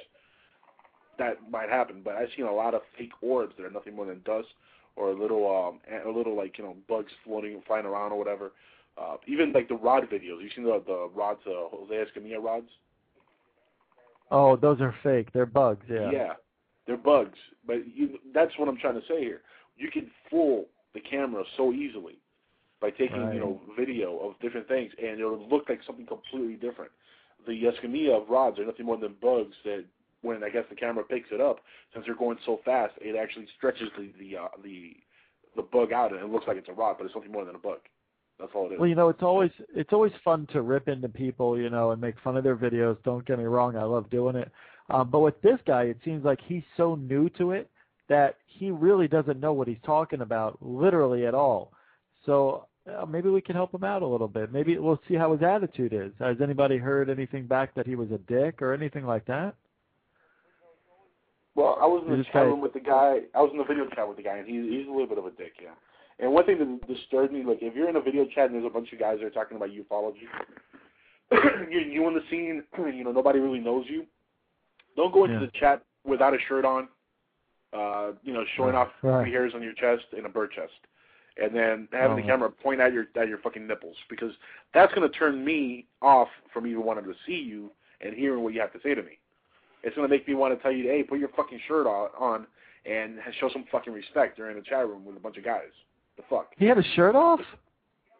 that 1.18 1.50
might 1.50 1.68
happen. 1.70 2.02
But 2.02 2.16
I've 2.16 2.28
seen 2.36 2.44
a 2.46 2.52
lot 2.52 2.74
of 2.74 2.82
fake 2.96 3.12
orbs 3.22 3.56
that 3.56 3.64
are 3.64 3.70
nothing 3.70 3.96
more 3.96 4.06
than 4.06 4.20
dust 4.24 4.48
or 4.96 5.10
a 5.10 5.14
little, 5.14 5.46
um, 5.50 5.80
a 6.04 6.08
little 6.10 6.34
like 6.36 6.58
you 6.58 6.64
know, 6.64 6.76
bugs 6.88 7.12
floating, 7.24 7.54
and 7.54 7.64
flying 7.64 7.86
around 7.86 8.12
or 8.12 8.18
whatever. 8.18 8.52
Uh, 8.98 9.16
even 9.26 9.52
like 9.52 9.68
the 9.68 9.74
rod 9.74 10.08
videos. 10.10 10.42
You've 10.42 10.52
seen 10.54 10.64
the 10.64 10.82
the 10.86 11.08
rods, 11.14 11.40
uh, 11.46 11.68
Jose 11.68 11.92
Escamilla 11.94 12.42
rods. 12.42 12.70
Oh, 14.30 14.56
those 14.56 14.80
are 14.80 14.94
fake. 15.02 15.28
They're 15.32 15.46
bugs. 15.46 15.84
Yeah. 15.88 16.10
Yeah, 16.10 16.32
they're 16.86 16.96
bugs. 16.96 17.38
But 17.66 17.78
you, 17.94 18.18
that's 18.34 18.52
what 18.58 18.68
I'm 18.68 18.78
trying 18.78 18.94
to 18.94 19.06
say 19.08 19.20
here. 19.20 19.42
You 19.76 19.90
can 19.90 20.10
fool 20.30 20.66
the 20.94 21.00
camera 21.00 21.44
so 21.56 21.72
easily 21.72 22.18
by 22.80 22.90
taking 22.90 23.22
Right. 23.22 23.34
you 23.34 23.40
know 23.40 23.60
video 23.78 24.18
of 24.18 24.38
different 24.40 24.68
things, 24.68 24.92
and 24.98 25.18
it'll 25.20 25.48
look 25.48 25.68
like 25.68 25.80
something 25.86 26.06
completely 26.06 26.54
different. 26.54 26.90
The 27.46 27.64
Escamilla 27.64 28.22
of 28.22 28.28
rods 28.28 28.58
are 28.58 28.66
nothing 28.66 28.86
more 28.86 28.96
than 28.96 29.14
bugs 29.22 29.54
that, 29.64 29.84
when 30.22 30.42
I 30.42 30.48
guess 30.48 30.64
the 30.68 30.74
camera 30.74 31.04
picks 31.04 31.28
it 31.30 31.40
up, 31.40 31.60
since 31.92 32.04
they're 32.06 32.16
going 32.16 32.38
so 32.44 32.60
fast, 32.64 32.94
it 33.00 33.16
actually 33.16 33.46
stretches 33.56 33.88
the 33.96 34.12
the 34.18 34.36
uh, 34.36 34.48
the 34.62 34.96
the 35.54 35.62
bug 35.62 35.92
out, 35.92 36.12
and 36.12 36.20
it 36.20 36.28
looks 36.30 36.46
like 36.46 36.56
it's 36.56 36.68
a 36.68 36.72
rod, 36.72 36.96
but 36.98 37.04
it's 37.06 37.14
nothing 37.14 37.32
more 37.32 37.44
than 37.44 37.54
a 37.54 37.58
bug. 37.58 37.78
That's 38.38 38.52
all 38.54 38.66
it 38.66 38.74
is. 38.74 38.80
Well, 38.80 38.88
you 38.88 38.94
know, 38.94 39.08
it's 39.08 39.22
always 39.22 39.50
it's 39.74 39.92
always 39.92 40.12
fun 40.22 40.46
to 40.52 40.62
rip 40.62 40.88
into 40.88 41.08
people, 41.08 41.58
you 41.58 41.70
know, 41.70 41.92
and 41.92 42.00
make 42.00 42.16
fun 42.22 42.36
of 42.36 42.44
their 42.44 42.56
videos. 42.56 42.96
Don't 43.02 43.26
get 43.26 43.38
me 43.38 43.44
wrong, 43.44 43.76
I 43.76 43.84
love 43.84 44.10
doing 44.10 44.36
it. 44.36 44.50
Um, 44.90 45.10
but 45.10 45.20
with 45.20 45.40
this 45.42 45.58
guy, 45.66 45.84
it 45.84 45.98
seems 46.04 46.24
like 46.24 46.38
he's 46.46 46.62
so 46.76 46.94
new 46.94 47.28
to 47.30 47.52
it 47.52 47.70
that 48.08 48.36
he 48.46 48.70
really 48.70 49.08
doesn't 49.08 49.40
know 49.40 49.52
what 49.52 49.68
he's 49.68 49.80
talking 49.84 50.20
about, 50.20 50.58
literally 50.60 51.26
at 51.26 51.34
all. 51.34 51.72
So 52.24 52.66
uh, 52.86 53.04
maybe 53.06 53.28
we 53.30 53.40
can 53.40 53.56
help 53.56 53.74
him 53.74 53.84
out 53.84 54.02
a 54.02 54.06
little 54.06 54.28
bit. 54.28 54.52
Maybe 54.52 54.78
we'll 54.78 55.00
see 55.08 55.14
how 55.14 55.32
his 55.32 55.42
attitude 55.42 55.92
is. 55.92 56.12
Has 56.20 56.36
anybody 56.40 56.76
heard 56.76 57.10
anything 57.10 57.46
back 57.46 57.74
that 57.74 57.86
he 57.86 57.96
was 57.96 58.10
a 58.12 58.18
dick 58.18 58.62
or 58.62 58.72
anything 58.72 59.04
like 59.04 59.24
that? 59.26 59.54
Well, 61.56 61.78
I 61.80 61.86
was 61.86 62.04
in 62.06 62.18
the 62.18 62.24
chat 62.24 62.44
room 62.44 62.60
with 62.60 62.74
the 62.74 62.80
guy. 62.80 63.20
I 63.34 63.40
was 63.40 63.50
in 63.50 63.58
the 63.58 63.64
video 63.64 63.86
chat 63.94 64.06
with 64.06 64.18
the 64.18 64.22
guy, 64.22 64.36
and 64.36 64.46
he's 64.46 64.62
he's 64.64 64.86
a 64.86 64.90
little 64.90 65.06
bit 65.06 65.16
of 65.16 65.24
a 65.24 65.30
dick, 65.30 65.54
yeah. 65.60 65.70
And 66.18 66.32
one 66.32 66.46
thing 66.46 66.58
that 66.58 66.88
disturbed 66.88 67.32
me, 67.32 67.42
like 67.44 67.58
if 67.60 67.74
you're 67.74 67.88
in 67.90 67.96
a 67.96 68.00
video 68.00 68.24
chat 68.26 68.46
and 68.46 68.54
there's 68.54 68.64
a 68.64 68.70
bunch 68.72 68.92
of 68.92 68.98
guys 68.98 69.18
that 69.20 69.26
are 69.26 69.30
talking 69.30 69.56
about 69.56 69.70
ufology, 69.70 70.24
you're 71.70 71.80
you 71.82 72.06
in 72.08 72.14
the 72.14 72.22
scene, 72.30 72.62
you 72.94 73.04
know 73.04 73.12
nobody 73.12 73.38
really 73.38 73.60
knows 73.60 73.84
you. 73.88 74.06
Don't 74.96 75.12
go 75.12 75.24
into 75.24 75.38
Yeah. 75.40 75.46
the 75.46 75.52
chat 75.58 75.82
without 76.04 76.32
a 76.34 76.38
shirt 76.48 76.64
on, 76.64 76.88
uh, 77.72 78.12
you 78.22 78.32
know, 78.32 78.44
showing 78.56 78.74
off 78.74 78.88
Right. 79.02 79.22
three 79.24 79.32
hairs 79.32 79.52
on 79.54 79.62
your 79.62 79.74
chest 79.74 80.04
and 80.16 80.24
a 80.24 80.28
bird 80.28 80.52
chest, 80.52 80.72
and 81.36 81.54
then 81.54 81.88
having 81.92 82.16
the 82.16 82.22
Oh. 82.22 82.26
camera 82.26 82.50
point 82.50 82.80
at 82.80 82.92
your 82.94 83.08
at 83.16 83.28
your 83.28 83.38
fucking 83.38 83.66
nipples 83.66 83.96
because 84.08 84.32
that's 84.72 84.94
going 84.94 85.08
to 85.10 85.18
turn 85.18 85.44
me 85.44 85.86
off 86.00 86.30
from 86.52 86.66
even 86.66 86.82
wanting 86.84 87.04
to 87.04 87.14
see 87.26 87.36
you 87.36 87.70
and 88.00 88.14
hearing 88.14 88.42
what 88.42 88.54
you 88.54 88.60
have 88.60 88.72
to 88.72 88.80
say 88.80 88.94
to 88.94 89.02
me. 89.02 89.18
It's 89.82 89.94
going 89.96 90.08
to 90.08 90.14
make 90.14 90.26
me 90.26 90.34
want 90.34 90.54
to 90.56 90.62
tell 90.62 90.72
you, 90.72 90.84
hey, 90.88 91.02
put 91.02 91.18
your 91.18 91.28
fucking 91.30 91.60
shirt 91.68 91.86
on, 91.86 92.08
on 92.18 92.46
and 92.86 93.18
show 93.40 93.48
some 93.50 93.64
fucking 93.70 93.92
respect 93.92 94.36
during 94.36 94.56
the 94.56 94.62
chat 94.62 94.86
room 94.88 95.04
with 95.04 95.16
a 95.16 95.20
bunch 95.20 95.36
of 95.36 95.44
guys. 95.44 95.72
The 96.16 96.22
fuck? 96.28 96.52
He 96.56 96.66
had 96.66 96.76
his 96.76 96.86
shirt 96.94 97.14
off? 97.14 97.40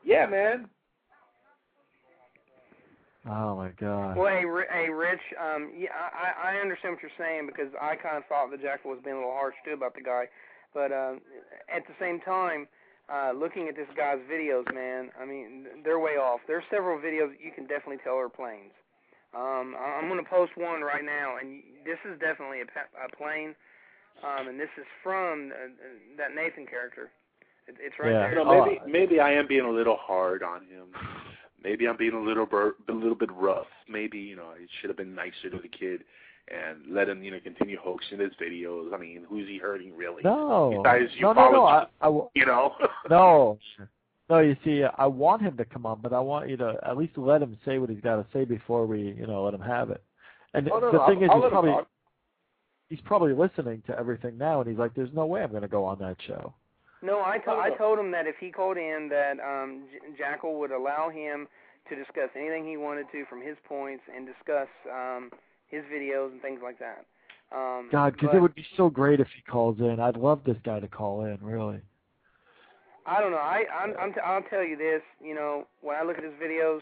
Yeah, 0.04 0.26
man. 0.26 0.68
Oh 3.28 3.56
my 3.56 3.70
god. 3.80 4.16
Well, 4.16 4.30
hey, 4.30 4.44
hey, 4.70 4.88
Rich. 4.88 5.20
Um, 5.34 5.72
yeah, 5.76 5.90
I, 5.98 6.54
I 6.54 6.60
understand 6.60 6.94
what 6.94 7.02
you're 7.02 7.18
saying 7.18 7.46
because 7.46 7.72
I 7.80 7.96
kind 7.96 8.16
of 8.16 8.24
thought 8.28 8.50
the 8.52 8.56
Jackal 8.56 8.90
was 8.92 9.00
being 9.02 9.16
a 9.16 9.18
little 9.18 9.34
harsh 9.34 9.56
too 9.64 9.72
about 9.72 9.94
the 9.94 10.02
guy, 10.02 10.26
but 10.72 10.92
um, 10.92 11.20
at 11.66 11.82
the 11.88 11.94
same 11.98 12.20
time, 12.20 12.68
uh, 13.12 13.32
looking 13.34 13.66
at 13.66 13.74
this 13.74 13.90
guy's 13.96 14.18
videos, 14.30 14.62
man, 14.72 15.10
I 15.20 15.24
mean, 15.26 15.66
they're 15.82 15.98
way 15.98 16.18
off. 16.22 16.40
There's 16.46 16.62
several 16.70 16.98
videos 16.98 17.34
you 17.42 17.50
can 17.50 17.66
definitely 17.66 17.98
tell 18.04 18.14
are 18.14 18.28
planes. 18.28 18.74
Um, 19.34 19.74
I- 19.78 19.98
I'm 19.98 20.08
going 20.08 20.22
to 20.22 20.30
post 20.30 20.52
one 20.56 20.82
right 20.82 21.04
now, 21.04 21.36
and 21.38 21.62
this 21.84 21.98
is 22.06 22.18
definitely 22.20 22.62
a, 22.62 22.66
pa- 22.66 22.94
a 22.94 23.10
plane, 23.16 23.54
um, 24.22 24.46
and 24.48 24.58
this 24.58 24.70
is 24.78 24.86
from 25.02 25.50
uh, 25.50 25.74
that 26.16 26.34
Nathan 26.34 26.66
character. 26.66 27.10
It, 27.68 27.76
it's 27.80 27.94
right 27.98 28.12
Yeah. 28.12 28.18
there. 28.20 28.30
You 28.30 28.36
know, 28.44 28.50
oh. 28.50 28.64
maybe 28.66 28.80
maybe 28.90 29.20
I 29.20 29.32
am 29.32 29.46
being 29.46 29.64
a 29.64 29.70
little 29.70 29.96
hard 30.00 30.42
on 30.42 30.62
him. 30.62 30.86
Maybe 31.62 31.86
I'm 31.88 31.96
being 31.96 32.14
a 32.14 32.20
little 32.20 32.46
bur- 32.46 32.76
a 32.88 32.92
little 32.92 33.14
bit 33.16 33.30
rough. 33.32 33.66
Maybe 33.88 34.18
you 34.18 34.36
know 34.36 34.44
I 34.46 34.66
should 34.80 34.90
have 34.90 34.96
been 34.96 35.14
nicer 35.14 35.50
to 35.50 35.58
the 35.58 35.68
kid 35.68 36.02
and 36.48 36.94
let 36.94 37.08
him 37.08 37.22
you 37.24 37.30
know 37.32 37.40
continue 37.42 37.76
hoaxing 37.78 38.20
his 38.20 38.32
videos. 38.40 38.92
I 38.94 38.98
mean, 38.98 39.24
who's 39.28 39.48
he 39.48 39.58
hurting 39.58 39.96
really? 39.96 40.22
No. 40.22 40.80
Besides 40.82 41.10
no, 41.20 41.32
no, 41.32 41.50
no. 41.50 41.64
I, 41.66 41.72
ufology, 41.80 41.86
I, 42.00 42.04
w- 42.06 42.28
you 42.34 42.46
know. 42.46 42.72
no. 43.10 43.58
No, 44.28 44.40
you 44.40 44.56
see, 44.64 44.82
I 44.98 45.06
want 45.06 45.40
him 45.42 45.56
to 45.56 45.64
come 45.64 45.86
on, 45.86 46.00
but 46.02 46.12
I 46.12 46.18
want 46.18 46.48
you 46.48 46.56
to 46.56 46.76
at 46.84 46.96
least 46.96 47.16
let 47.16 47.40
him 47.42 47.56
say 47.64 47.78
what 47.78 47.90
he's 47.90 48.00
got 48.00 48.16
to 48.16 48.26
say 48.32 48.44
before 48.44 48.84
we, 48.84 49.00
you 49.16 49.24
know, 49.24 49.44
let 49.44 49.54
him 49.54 49.60
have 49.60 49.90
it. 49.90 50.02
And 50.52 50.68
Oh, 50.68 50.80
no, 50.80 50.90
the 50.90 50.98
no, 50.98 51.06
thing 51.06 51.18
I'll- 51.18 51.24
is, 51.24 51.30
I'll 51.30 51.42
he's 51.42 51.50
probably 51.50 51.74
he's 52.88 53.00
probably 53.02 53.32
listening 53.34 53.82
to 53.86 53.96
everything 53.98 54.36
now, 54.38 54.60
and 54.60 54.68
he's 54.68 54.78
like, 54.78 54.94
"There's 54.94 55.12
no 55.12 55.26
way 55.26 55.42
I'm 55.42 55.50
going 55.50 55.62
to 55.62 55.68
go 55.68 55.84
on 55.84 55.98
that 56.00 56.16
show." 56.26 56.54
No, 57.06 57.22
I, 57.24 57.38
to- 57.38 57.50
I 57.50 57.70
told 57.70 57.98
him 58.00 58.10
that 58.10 58.26
if 58.26 58.34
he 58.40 58.50
called 58.50 58.76
in, 58.76 59.08
that 59.10 59.38
um, 59.38 59.84
J- 59.92 60.18
Jackal 60.18 60.58
would 60.58 60.72
allow 60.72 61.08
him 61.08 61.46
to 61.88 61.94
discuss 61.94 62.30
anything 62.34 62.66
he 62.66 62.76
wanted 62.76 63.06
to 63.12 63.24
from 63.26 63.40
his 63.40 63.56
points 63.68 64.02
and 64.14 64.26
discuss 64.26 64.66
um, 64.92 65.30
his 65.68 65.82
videos 65.84 66.32
and 66.32 66.42
things 66.42 66.60
like 66.62 66.80
that. 66.80 67.06
Um, 67.52 67.88
God, 67.92 68.14
because 68.14 68.30
it 68.34 68.40
would 68.40 68.56
be 68.56 68.66
so 68.76 68.90
great 68.90 69.20
if 69.20 69.28
he 69.28 69.42
calls 69.42 69.78
in. 69.78 70.00
I'd 70.00 70.16
love 70.16 70.40
this 70.44 70.56
guy 70.64 70.80
to 70.80 70.88
call 70.88 71.24
in, 71.24 71.38
really. 71.40 71.80
I 73.06 73.20
don't 73.20 73.30
know. 73.30 73.36
I 73.38 73.62
I'm, 73.72 73.94
I'm 74.00 74.12
t- 74.12 74.20
I'll 74.24 74.42
tell 74.42 74.64
you 74.64 74.76
this. 74.76 75.02
You 75.22 75.36
know, 75.36 75.68
when 75.80 75.94
I 75.94 76.02
look 76.02 76.18
at 76.18 76.24
his 76.24 76.32
videos, 76.42 76.80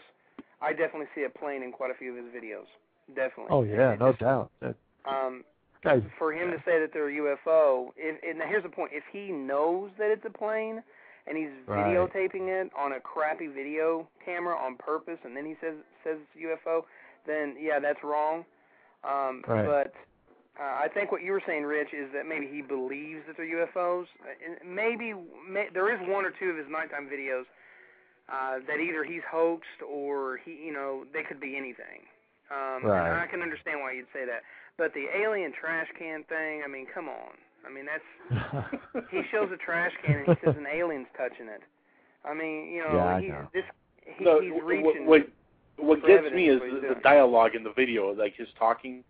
I 0.59 0.71
definitely 0.71 1.05
see 1.13 1.23
a 1.23 1.29
plane 1.29 1.61
in 1.61 1.71
quite 1.71 1.91
a 1.91 1.93
few 1.93 2.17
of 2.17 2.25
his 2.25 2.33
videos. 2.33 2.65
Definitely. 3.09 3.51
Oh 3.51 3.61
yeah, 3.61 3.95
no 3.99 4.13
doubt. 4.13 4.49
That 4.59 4.75
Um, 5.07 5.43
guy's 5.83 6.01
for 6.17 6.33
him 6.33 6.51
to 6.51 6.57
say 6.65 6.79
that 6.79 6.89
they're 6.93 7.09
a 7.09 7.13
UFO, 7.13 7.89
if, 7.97 8.21
and 8.27 8.39
now 8.39 8.47
here's 8.47 8.63
the 8.63 8.69
point: 8.69 8.91
if 8.93 9.03
he 9.11 9.31
knows 9.31 9.91
that 9.97 10.11
it's 10.11 10.25
a 10.25 10.29
plane, 10.29 10.81
and 11.27 11.37
he's 11.37 11.49
Right. 11.67 11.85
videotaping 11.85 12.47
it 12.49 12.71
on 12.77 12.93
a 12.93 12.99
crappy 12.99 13.47
video 13.47 14.07
camera 14.23 14.55
on 14.55 14.75
purpose, 14.77 15.19
and 15.23 15.35
then 15.35 15.45
he 15.45 15.55
says 15.61 15.75
says 16.03 16.17
it's 16.21 16.35
UFO, 16.43 16.85
then 17.25 17.55
yeah, 17.59 17.79
that's 17.79 18.03
wrong. 18.03 18.45
Um, 19.03 19.43
Right. 19.47 19.65
But 19.65 19.93
uh, 20.59 20.63
I 20.85 20.87
think 20.93 21.11
what 21.11 21.21
you 21.21 21.31
were 21.33 21.41
saying, 21.45 21.63
Rich, 21.63 21.89
is 21.93 22.11
that 22.13 22.25
maybe 22.25 22.47
he 22.47 22.61
believes 22.61 23.25
that 23.27 23.35
they're 23.37 23.45
UFOs. 23.45 24.05
And 24.43 24.57
Maybe 24.75 25.13
may, 25.47 25.67
there 25.73 25.91
is 25.93 25.99
one 26.07 26.25
or 26.25 26.31
two 26.31 26.49
of 26.49 26.57
his 26.57 26.65
nighttime 26.69 27.09
videos 27.11 27.43
uh, 28.31 28.59
that 28.65 28.79
either 28.79 29.03
he's 29.03 29.21
hoaxed 29.29 29.83
or 29.85 30.37
he, 30.45 30.51
you 30.53 30.71
know, 30.73 31.03
they 31.13 31.23
could 31.23 31.39
be 31.41 31.57
anything. 31.57 32.07
Um, 32.49 32.85
Right. 32.85 33.09
And 33.09 33.19
I 33.19 33.27
can 33.27 33.41
understand 33.41 33.81
why 33.81 33.91
you'd 33.93 34.07
say 34.13 34.23
that. 34.25 34.43
But 34.77 34.93
the 34.93 35.05
alien 35.15 35.53
trash 35.59 35.87
can 35.97 36.23
thing, 36.27 36.61
I 36.65 36.67
mean, 36.67 36.85
come 36.93 37.07
on. 37.07 37.31
I 37.65 37.71
mean, 37.71 37.85
that's 37.85 38.67
he 39.11 39.21
shows 39.31 39.49
a 39.53 39.57
trash 39.57 39.91
can 40.05 40.17
and 40.19 40.27
he 40.27 40.33
says 40.45 40.55
an 40.57 40.67
alien's 40.71 41.07
touching 41.17 41.47
it. 41.47 41.61
I 42.23 42.33
mean, 42.33 42.71
you 42.71 42.83
know, 42.83 42.95
Yeah, 42.95 43.05
I 43.05 43.21
know. 43.21 43.47
this 43.53 43.63
he, 44.17 44.23
no, 44.23 44.39
he's 44.41 44.51
reaching. 44.63 45.05
what 45.07 45.27
what 45.77 45.99
for 46.01 46.07
gets 46.07 46.33
me 46.33 46.49
is 46.49 46.59
the, 46.59 46.93
the 46.95 47.01
dialogue 47.01 47.55
in 47.55 47.63
the 47.63 47.73
video, 47.73 48.13
like 48.13 48.35
his 48.35 48.47
talking, 48.57 49.03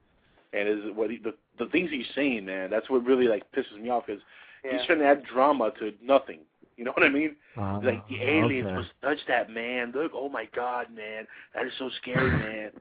and 0.54 0.68
is 0.70 0.80
what 0.96 1.10
he, 1.10 1.18
the 1.18 1.34
the 1.60 1.66
things 1.68 1.90
he's 1.92 2.06
saying, 2.16 2.46
man. 2.46 2.70
That's 2.70 2.90
what 2.90 3.04
really 3.06 3.28
like 3.28 3.44
pisses 3.52 3.82
me 3.82 3.90
off 3.90 4.06
because 4.08 4.22
Yeah. 4.64 4.78
he's 4.78 4.86
trying 4.86 5.00
to 5.00 5.06
add 5.06 5.24
drama 5.26 5.72
to 5.80 5.94
nothing. 6.02 6.40
You 6.78 6.86
know 6.86 6.92
what 6.96 7.06
I 7.06 7.10
mean? 7.10 7.36
Uh, 7.58 7.80
like 7.84 8.08
the 8.08 8.22
aliens 8.22 8.68
okay. 8.68 8.76
must 8.76 8.90
touch 9.02 9.20
that 9.28 9.50
man. 9.50 9.92
Look, 9.94 10.12
oh 10.16 10.30
my 10.30 10.48
god, 10.56 10.88
man, 10.96 11.28
that 11.54 11.66
is 11.66 11.74
so 11.78 11.90
scary, 12.02 12.30
man. 12.32 12.72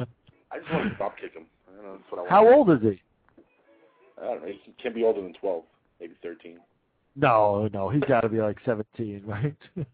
I 0.54 0.58
just 0.60 0.70
want 0.72 0.88
to 0.88 0.94
stop 0.94 1.16
kick 1.20 1.34
him. 1.34 1.46
I 1.68 1.76
don't 1.76 1.84
know, 1.84 1.92
that's 1.98 2.10
what 2.12 2.18
I 2.18 2.22
want. 2.22 2.30
How 2.30 2.54
old 2.54 2.70
is 2.70 2.80
he? 2.82 3.02
I 4.22 4.24
don't 4.26 4.42
know. 4.42 4.46
He 4.46 4.72
can't 4.80 4.94
be 4.94 5.02
older 5.02 5.20
than 5.20 5.32
twelve, 5.34 5.64
maybe 6.00 6.14
thirteen. 6.22 6.58
No, 7.16 7.68
no, 7.72 7.88
he's 7.88 8.02
got 8.04 8.22
to 8.22 8.28
be 8.28 8.40
like 8.40 8.58
17, 8.64 9.22
right? 9.26 9.54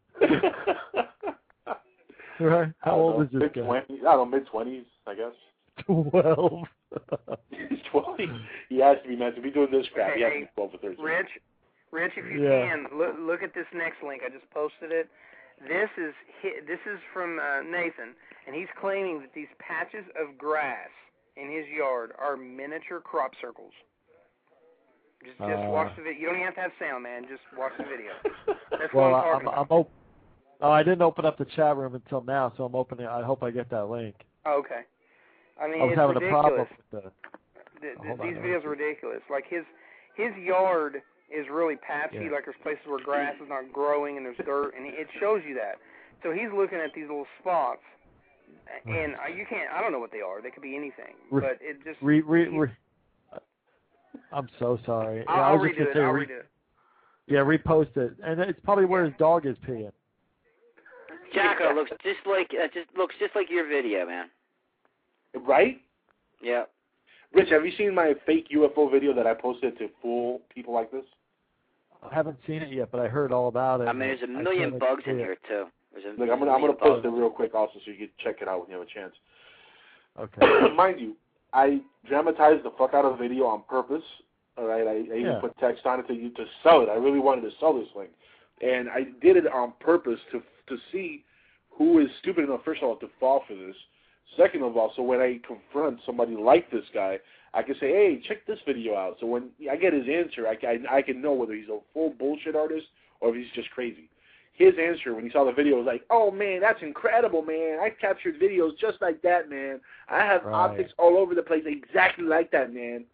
right? 2.41 2.73
How 2.81 2.95
old 2.95 3.23
is 3.24 3.28
this 3.32 3.41
mid 3.41 3.53
guy? 3.55 3.61
20s, 3.61 3.85
I 3.91 4.16
don't 4.16 4.31
know, 4.31 4.39
mid 4.39 4.47
twenties, 4.47 4.85
I 5.07 5.15
guess. 5.15 5.32
12. 5.87 6.62
He's 7.51 7.78
twelve. 7.91 8.19
He 8.69 8.78
has 8.81 8.97
to 9.03 9.09
be 9.09 9.16
man. 9.16 9.35
To 9.35 9.41
be 9.41 9.51
doing 9.51 9.70
this 9.70 9.87
crap, 9.95 10.15
he 10.15 10.23
has 10.23 10.32
to 10.32 10.41
be 10.41 10.47
twelve 10.55 10.74
or 10.74 10.78
thirteen. 10.78 11.05
Rich, 11.05 11.28
Rich, 11.93 12.12
if 12.16 12.24
you 12.32 12.43
Yeah. 12.43 12.69
can 12.69 12.87
look 12.99 13.15
look 13.19 13.43
at 13.43 13.55
this 13.55 13.66
next 13.74 14.03
link. 14.07 14.23
I 14.27 14.28
just 14.31 14.49
posted 14.51 14.93
it. 14.93 15.09
This 15.66 15.91
is 15.99 16.15
this 16.66 16.81
is 16.87 16.99
from 17.12 17.39
uh, 17.39 17.61
Nathan, 17.62 18.15
and 18.47 18.57
he's 18.57 18.69
claiming 18.81 19.20
that 19.20 19.32
these 19.35 19.51
patches 19.59 20.05
of 20.16 20.39
grass 20.39 20.89
in 21.37 21.51
his 21.51 21.66
yard 21.69 22.12
are 22.19 22.37
miniature 22.37 23.01
crop 23.01 23.32
circles. 23.41 23.73
Just 25.24 25.37
just 25.39 25.51
Uh. 25.51 25.69
watch 25.70 25.95
the 25.97 26.03
video. 26.03 26.20
You 26.20 26.27
don't 26.28 26.37
even 26.37 26.47
have 26.47 26.55
to 26.55 26.61
have 26.62 26.73
sound, 26.81 27.03
man. 27.03 27.23
Just 27.28 27.43
watch 27.57 27.73
the 27.77 27.85
video. 27.85 28.12
That's 28.70 28.93
well, 28.95 29.11
what 29.11 29.20
I'm 29.20 29.37
I'm, 29.37 29.45
talking 29.45 29.49
I'm 29.49 29.55
about. 29.65 29.70
op- 29.70 29.91
Oh, 30.62 30.70
I 30.70 30.82
didn't 30.82 31.01
open 31.01 31.24
up 31.24 31.39
the 31.39 31.47
chat 31.57 31.74
room 31.78 31.95
until 31.95 32.23
now, 32.23 32.53
so 32.57 32.65
I'm 32.65 32.74
opening. 32.74 33.07
I 33.07 33.23
hope 33.23 33.43
I 33.43 33.51
get 33.51 33.70
that 33.70 33.87
link. 33.89 34.15
Oh, 34.45 34.59
okay. 34.61 34.82
I 35.59 35.69
mean, 35.69 35.81
I 35.81 35.85
was 35.85 35.93
it's 35.93 35.99
having 35.99 36.16
ridiculous. 36.16 36.28
a 36.28 36.43
problem 36.43 36.61
with 36.61 36.69
the. 36.93 37.01
Th- 37.01 37.12
Oh, 37.81 37.81
th- 37.81 37.97
hold 38.09 38.20
on, 38.20 38.27
these 38.28 38.37
videos 38.37 38.65
are 38.66 38.70
ridiculous. 38.77 39.23
Like 39.31 39.45
his 39.49 39.65
his 40.15 40.37
yard 40.37 41.01
is 41.35 41.47
really 41.51 41.77
patchy. 41.77 42.24
Yeah. 42.24 42.31
Like 42.32 42.44
there's 42.44 42.57
places 42.62 42.82
where 42.86 43.02
grass 43.02 43.35
is 43.43 43.48
not 43.48 43.73
growing 43.73 44.16
and 44.16 44.27
there's 44.27 44.36
dirt, 44.44 44.73
and 44.77 44.86
it 44.86 45.07
shows 45.19 45.43
you 45.47 45.55
that. 45.55 45.77
So 46.23 46.32
he's 46.32 46.51
looking 46.55 46.78
at 46.78 46.93
these 46.94 47.05
little 47.09 47.27
spots, 47.40 47.81
and 48.86 49.15
uh, 49.15 49.28
you 49.35 49.47
can't. 49.48 49.70
I 49.73 49.81
don't 49.81 49.93
know 49.93 49.98
what 50.01 50.12
they 50.12 50.20
are. 50.20 50.43
They 50.43 50.51
could 50.51 50.62
be 50.62 50.77
anything, 50.77 51.15
Re- 51.31 51.40
but 51.40 51.59
it 51.61 51.78
just. 51.85 51.98
Re, 52.02 52.20
re, 52.20 52.48
re, 52.48 52.69
I'm 54.32 54.48
so 54.59 54.78
sorry. 54.85 55.19
Yeah, 55.19 55.32
I'll, 55.32 55.43
I 55.43 55.48
I'll 55.48 55.59
was 55.59 55.70
just 55.70 55.78
redo 55.78 55.78
gonna 55.78 55.90
it. 55.90 55.94
say 55.94 56.01
I'll 56.05 56.12
re- 56.12 56.27
redo 56.27 56.40
it. 56.40 56.48
Yeah, 57.27 57.39
repost 57.39 57.97
it, 57.97 58.16
and 58.24 58.40
it's 58.40 58.59
probably 58.65 58.85
where 58.85 59.05
his 59.05 59.15
dog 59.19 59.47
is 59.47 59.57
peeing. 59.66 59.93
Jackal 61.32 61.74
looks 61.77 61.90
just 62.02 62.19
like 62.27 62.51
uh, 62.52 62.66
just 62.74 62.89
looks 62.97 63.15
just 63.20 63.35
like 63.36 63.48
your 63.51 63.69
video, 63.69 64.05
man. 64.07 64.27
Right? 65.47 65.81
Yeah. 66.43 66.65
Rich, 67.32 67.51
have 67.51 67.65
you 67.65 67.70
seen 67.78 67.94
my 67.94 68.15
fake 68.27 68.48
UFO 68.52 68.90
video 68.90 69.15
that 69.15 69.27
I 69.27 69.35
posted 69.35 69.78
to 69.78 69.89
fool 70.02 70.40
people 70.52 70.74
like 70.74 70.90
this? 70.90 71.05
I 72.09 72.14
haven't 72.14 72.39
seen 72.47 72.62
it 72.62 72.72
yet, 72.72 72.90
but 72.90 73.01
I 73.01 73.09
heard 73.09 73.32
all 73.32 73.48
about 73.48 73.81
it. 73.81 73.85
I 73.89 73.93
mean, 73.93 74.09
there's 74.09 74.22
a 74.22 74.27
million 74.27 74.78
bugs 74.78 75.02
in 75.06 75.16
it. 75.16 75.18
here 75.18 75.36
too. 75.48 75.66
There's 75.93 76.05
a 76.06 76.20
Look, 76.20 76.31
I'm 76.31 76.39
gonna 76.39 76.51
I'm 76.52 76.60
gonna 76.60 76.72
post 76.72 77.02
bugs. 77.02 77.06
it 77.06 77.09
real 77.18 77.31
quick 77.31 77.55
also, 77.55 77.74
so 77.85 77.90
you 77.90 77.97
can 77.97 78.09
check 78.22 78.36
it 78.40 78.48
out 78.48 78.60
when 78.60 78.70
you 78.70 78.78
have 78.78 78.86
a 78.86 78.90
chance. 78.90 79.14
Okay. 80.18 80.74
Mind 80.74 81.01
you, 81.01 81.16
I 81.52 81.81
dramatized 82.09 82.64
the 82.64 82.70
fuck 82.78 82.94
out 82.94 83.05
of 83.05 83.18
the 83.18 83.28
video 83.28 83.44
on 83.47 83.62
purpose. 83.68 84.02
All 84.56 84.66
right, 84.66 84.86
I, 84.86 84.90
I 84.90 85.01
even 85.02 85.20
Yeah. 85.22 85.40
put 85.40 85.56
text 85.59 85.86
on 85.86 86.01
it 86.01 86.09
to 86.09 86.14
to 86.31 86.44
sell 86.62 86.81
it. 86.82 86.89
I 86.89 86.94
really 86.94 87.20
wanted 87.20 87.43
to 87.43 87.51
sell 87.60 87.74
this 87.78 87.89
thing, 87.94 88.09
and 88.66 88.89
I 88.89 89.05
did 89.20 89.36
it 89.36 89.47
on 89.47 89.72
purpose 89.81 90.18
to 90.32 90.43
to 90.68 90.77
see 90.93 91.24
who 91.70 91.98
is 91.98 92.09
stupid 92.20 92.44
enough, 92.44 92.60
first 92.64 92.82
of 92.82 92.89
all, 92.89 92.97
to 92.97 93.09
fall 93.18 93.44
for 93.47 93.55
this. 93.55 93.77
Second 94.36 94.62
of 94.62 94.77
all, 94.77 94.93
so 94.94 95.02
when 95.02 95.20
I 95.20 95.40
confront 95.47 95.98
somebody 96.06 96.36
like 96.36 96.70
this 96.70 96.85
guy, 96.94 97.18
I 97.52 97.62
can 97.62 97.74
say, 97.81 97.90
"Hey, 97.93 98.22
check 98.27 98.47
this 98.47 98.59
video 98.66 98.94
out." 98.94 99.16
So 99.20 99.27
when 99.27 99.51
I 99.70 99.77
get 99.77 99.93
his 99.93 100.09
answer, 100.09 100.47
I, 100.47 100.56
I, 100.66 100.98
I 100.98 101.02
can 101.02 101.20
know 101.20 101.32
whether 101.32 101.55
he's 101.55 101.68
a 101.68 101.81
full 101.93 102.10
bullshit 102.10 102.55
artist 102.55 102.86
or 103.20 103.31
if 103.31 103.36
he's 103.36 103.52
just 103.55 103.70
crazy. 103.70 104.09
His 104.55 104.74
answer 104.78 105.14
when 105.14 105.24
he 105.24 105.31
saw 105.31 105.44
the 105.44 105.52
video 105.52 105.78
was 105.78 105.86
like, 105.86 106.05
"Oh 106.10 106.31
man, 106.31 106.60
that's 106.60 106.82
incredible, 106.82 107.43
man! 107.43 107.78
I 107.81 107.90
captured 107.90 108.40
videos 108.40 108.78
just 108.78 109.01
like 109.01 109.20
that, 109.22 109.48
man. 109.48 109.81
I 110.09 110.18
have 110.18 110.44
Right. 110.44 110.55
optics 110.55 110.93
all 110.98 111.16
over 111.16 111.35
the 111.35 111.43
place, 111.43 111.64
exactly 111.66 112.24
like 112.24 112.51
that, 112.52 112.72
man." 112.72 113.05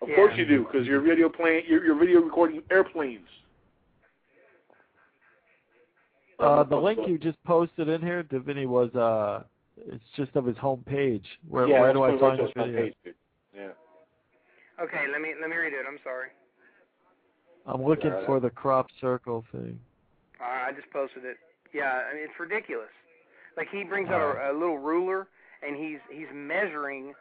Of 0.00 0.08
Yeah. 0.08 0.16
course 0.16 0.36
you 0.36 0.46
do, 0.46 0.64
because 0.64 0.86
you're 0.86 1.00
video 1.00 1.28
playing, 1.28 1.64
you're, 1.68 1.84
you're 1.84 1.94
video 1.94 2.20
recording 2.20 2.62
airplanes. 2.70 3.28
Uh, 6.40 6.64
the 6.64 6.76
link 6.76 6.98
you 7.06 7.18
just 7.18 7.42
posted 7.44 7.88
in 7.88 8.02
here, 8.02 8.24
Davini, 8.24 8.66
was 8.66 8.92
uh, 8.96 9.44
it's 9.76 10.04
just 10.16 10.34
of 10.36 10.44
his 10.44 10.56
home 10.56 10.84
page. 10.86 11.26
Where 11.48 11.66
yeah, 11.66 11.80
where 11.80 11.92
do 11.92 12.02
I 12.02 12.18
find 12.18 12.34
it 12.34 12.36
the 12.38 12.42
was 12.42 12.52
on 12.56 12.66
video? 12.66 12.82
page. 13.04 13.14
Yeah. 13.54 13.68
Okay, 14.82 15.04
let 15.10 15.20
me 15.20 15.34
let 15.40 15.50
me 15.50 15.56
redo 15.56 15.80
it. 15.80 15.86
I'm 15.88 15.98
sorry. 16.02 16.28
I'm 17.66 17.84
looking 17.84 18.10
Yeah, 18.10 18.26
for 18.26 18.40
the 18.40 18.50
crop 18.50 18.88
circle 19.00 19.44
thing. 19.52 19.78
Uh, 20.40 20.68
I 20.68 20.72
just 20.72 20.90
posted 20.92 21.24
it. 21.24 21.36
Yeah, 21.72 22.02
I 22.10 22.14
mean 22.14 22.24
it's 22.24 22.38
ridiculous. 22.38 22.90
Like 23.56 23.68
he 23.70 23.84
brings 23.84 24.08
out 24.10 24.36
a, 24.36 24.52
a 24.52 24.54
little 24.54 24.78
ruler 24.78 25.28
and 25.66 25.76
he's 25.76 26.00
he's 26.10 26.28
measuring 26.34 27.14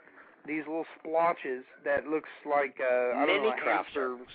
these 0.47 0.63
little 0.65 0.85
splotches 0.99 1.63
that 1.85 2.07
looks 2.07 2.29
like 2.49 2.77
uh, 2.81 3.17
I 3.17 3.25
don't 3.25 3.41
Mini 3.41 3.49
know 3.49 3.55
a 3.55 3.61
crop 3.61 3.85
circles. 3.93 4.27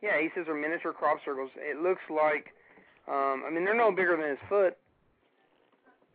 Yeah, 0.00 0.20
he 0.20 0.28
says 0.34 0.46
they're 0.46 0.54
miniature 0.54 0.92
crop 0.92 1.18
circles. 1.24 1.50
It 1.56 1.82
looks 1.82 2.02
like, 2.10 2.54
um, 3.08 3.42
I 3.46 3.50
mean 3.50 3.64
they're 3.64 3.76
no 3.76 3.90
bigger 3.90 4.16
than 4.16 4.30
his 4.30 4.38
foot. 4.48 4.76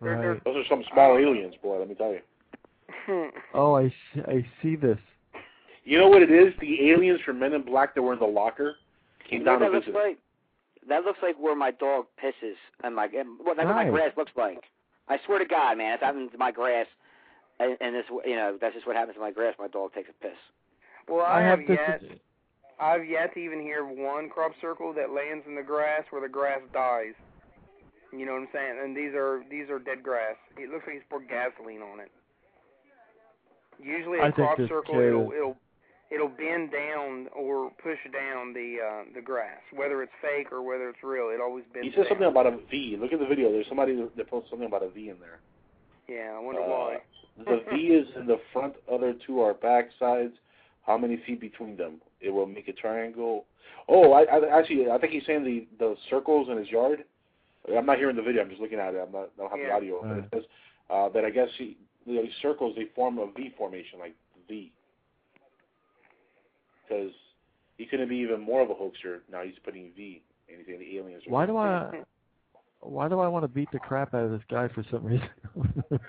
They're- 0.02 0.18
they're- 0.22 0.32
Right. 0.34 0.44
Those 0.44 0.58
are 0.58 0.66
some 0.70 0.84
small 0.92 1.18
aliens, 1.18 1.56
boy. 1.62 1.80
Let 1.80 1.90
me 1.90 1.96
tell 1.96 2.12
you. 2.14 2.22
Oh, 3.54 3.76
I 3.76 3.90
see, 4.14 4.22
I 4.28 4.46
see 4.62 4.76
this. 4.76 4.98
You 5.86 5.98
know 5.98 6.08
what 6.10 6.22
it 6.22 6.30
is? 6.32 6.54
The 6.60 6.90
aliens 6.92 7.22
from 7.26 7.40
Men 7.40 7.54
in 7.54 7.62
Black 7.62 7.96
that 7.96 8.02
were 8.02 8.12
in 8.14 8.20
the 8.20 8.26
locker 8.26 8.76
came 9.30 9.40
You 9.40 9.46
down 9.46 9.60
to 9.60 9.66
that 9.66 9.72
looks 9.72 9.86
visit. 9.86 9.98
like? 9.98 10.18
That 10.90 11.04
looks 11.06 11.20
like 11.22 11.36
where 11.40 11.56
my 11.56 11.72
dog 11.72 12.06
pisses 12.22 12.56
and 12.84 12.96
my 12.96 13.06
and, 13.06 13.40
well, 13.44 13.56
that's 13.56 13.66
what 13.66 13.76
my 13.76 13.90
grass 13.90 14.12
looks 14.18 14.32
like. 14.36 14.64
I 15.08 15.18
swear 15.26 15.40
to 15.40 15.46
God, 15.46 15.78
man, 15.78 15.94
if 15.94 16.00
that 16.02 16.08
happens 16.08 16.32
to 16.34 16.38
my 16.38 16.52
grass, 16.52 16.86
and, 17.60 17.78
and 17.82 17.96
this, 17.96 18.06
you 18.26 18.36
know, 18.36 18.58
that's 18.60 18.76
just 18.76 18.86
what 18.86 18.96
happens 18.98 19.16
to 19.16 19.22
my 19.22 19.32
grass. 19.32 19.56
My 19.58 19.68
dog 19.70 19.94
takes 19.94 20.10
a 20.10 20.24
piss. 20.24 20.36
Well, 21.08 21.26
I, 21.26 21.40
I 21.40 21.42
have 21.42 21.60
have 21.60 21.68
this. 21.68 21.78
yet 21.78 22.02
I've 22.80 23.06
yet 23.08 23.34
to 23.34 23.40
even 23.40 23.62
hear 23.62 23.86
one 23.86 24.30
crop 24.30 24.52
circle 24.62 24.94
that 24.94 25.12
lands 25.12 25.46
in 25.48 25.56
the 25.56 25.64
grass 25.64 26.04
where 26.10 26.22
the 26.22 26.30
grass 26.30 26.60
dies. 26.74 27.14
You 28.14 28.26
know 28.26 28.34
what 28.34 28.42
I'm 28.44 28.48
saying? 28.54 28.80
And 28.84 28.96
these 28.96 29.14
are 29.16 29.44
these 29.50 29.70
are 29.70 29.80
dead 29.80 30.02
grass. 30.04 30.36
It 30.58 30.70
looks 30.70 30.86
like 30.88 30.96
he's 30.96 31.08
poured 31.10 31.28
gasoline 31.28 31.82
on 31.82 32.00
it. 32.00 32.12
Usually 33.82 34.20
a 34.20 34.24
I 34.24 34.32
crop 34.32 34.58
circle 34.58 34.96
kid 34.96 35.08
it'll 35.10 35.32
it'll 35.32 35.58
it'll 36.10 36.30
bend 36.30 36.72
down 36.72 37.28
or 37.36 37.70
push 37.84 38.00
down 38.12 38.54
the 38.54 38.78
uh 38.82 39.04
the 39.14 39.22
grass. 39.22 39.60
Whether 39.76 40.02
it's 40.04 40.12
fake 40.22 40.52
or 40.52 40.62
whether 40.64 40.90
it's 40.90 41.04
real, 41.04 41.30
it 41.30 41.42
always 41.42 41.66
bends 41.74 41.88
He 41.88 41.92
says 41.92 42.06
down. 42.06 42.12
something 42.18 42.28
about 42.28 42.48
a 42.48 42.58
V. 42.72 42.98
Look 43.00 43.14
at 43.14 43.20
the 43.20 43.26
video. 43.28 43.52
There's 43.52 43.68
somebody 43.68 43.96
that 43.96 44.30
posted 44.30 44.50
something 44.50 44.68
about 44.68 44.84
a 44.84 44.90
V 44.90 45.10
in 45.10 45.18
there. 45.20 45.40
Yeah, 46.08 46.34
I 46.36 46.40
wonder 46.40 46.62
Uh, 46.62 46.68
why. 46.68 46.98
The 47.46 47.62
V 47.70 47.76
is 47.88 48.08
in 48.16 48.26
the 48.26 48.40
front. 48.52 48.74
Other 48.92 49.14
two 49.26 49.42
are 49.42 49.54
back 49.54 49.90
sides. 50.00 50.34
How 50.88 50.98
many 50.98 51.18
feet 51.28 51.42
between 51.42 51.76
them? 51.76 52.02
It 52.22 52.32
will 52.32 52.48
make 52.48 52.68
a 52.70 52.74
triangle. 52.74 53.46
Oh, 53.90 54.14
I, 54.14 54.24
I 54.24 54.58
actually 54.58 54.90
I 54.90 54.98
think 54.98 55.12
he's 55.14 55.26
saying 55.28 55.44
the 55.44 55.68
the 55.78 55.96
circles 56.10 56.48
in 56.50 56.58
his 56.58 56.70
yard. 56.70 57.04
I'm 57.76 57.86
not 57.86 57.98
hearing 57.98 58.16
the 58.16 58.22
video. 58.22 58.42
I'm 58.42 58.50
just 58.50 58.62
looking 58.62 58.80
at 58.80 58.94
it. 58.94 59.04
I'm 59.06 59.12
not. 59.12 59.32
I 59.38 59.42
don't 59.42 59.50
have 59.50 59.60
the 59.60 59.66
Yeah. 59.68 59.76
audio. 59.76 60.02
But 60.02 60.18
it 60.18 60.26
says 60.34 60.44
uh, 60.90 61.10
that 61.10 61.26
I 61.26 61.30
guess 61.30 61.50
he, 61.58 61.78
you 62.06 62.16
know, 62.16 62.22
these 62.22 62.32
circles 62.42 62.76
they 62.76 62.86
form 62.96 63.18
a 63.18 63.28
V 63.32 63.54
formation, 63.58 64.00
like 64.00 64.16
V. 64.48 64.72
Because 66.88 67.12
he 67.78 67.86
couldn't 67.86 68.10
be 68.10 68.16
even 68.18 68.40
more 68.40 68.62
of 68.62 68.70
a 68.70 68.74
hoaxer. 68.74 69.24
Now 69.32 69.44
he's 69.44 69.60
putting 69.64 69.92
V. 69.96 70.22
And 70.50 70.58
he's 70.60 70.68
saying 70.68 70.80
the 70.80 70.98
aliens. 70.98 71.24
Why 71.28 71.46
do 71.46 71.58
I? 71.58 72.04
Why 72.80 73.10
do 73.10 73.20
I 73.20 73.28
want 73.28 73.44
to 73.44 73.48
beat 73.48 73.72
the 73.72 73.80
crap 73.80 74.14
out 74.14 74.26
of 74.26 74.32
this 74.32 74.44
guy 74.52 74.68
for 74.68 74.86
some 74.92 75.04
reason? 75.04 75.30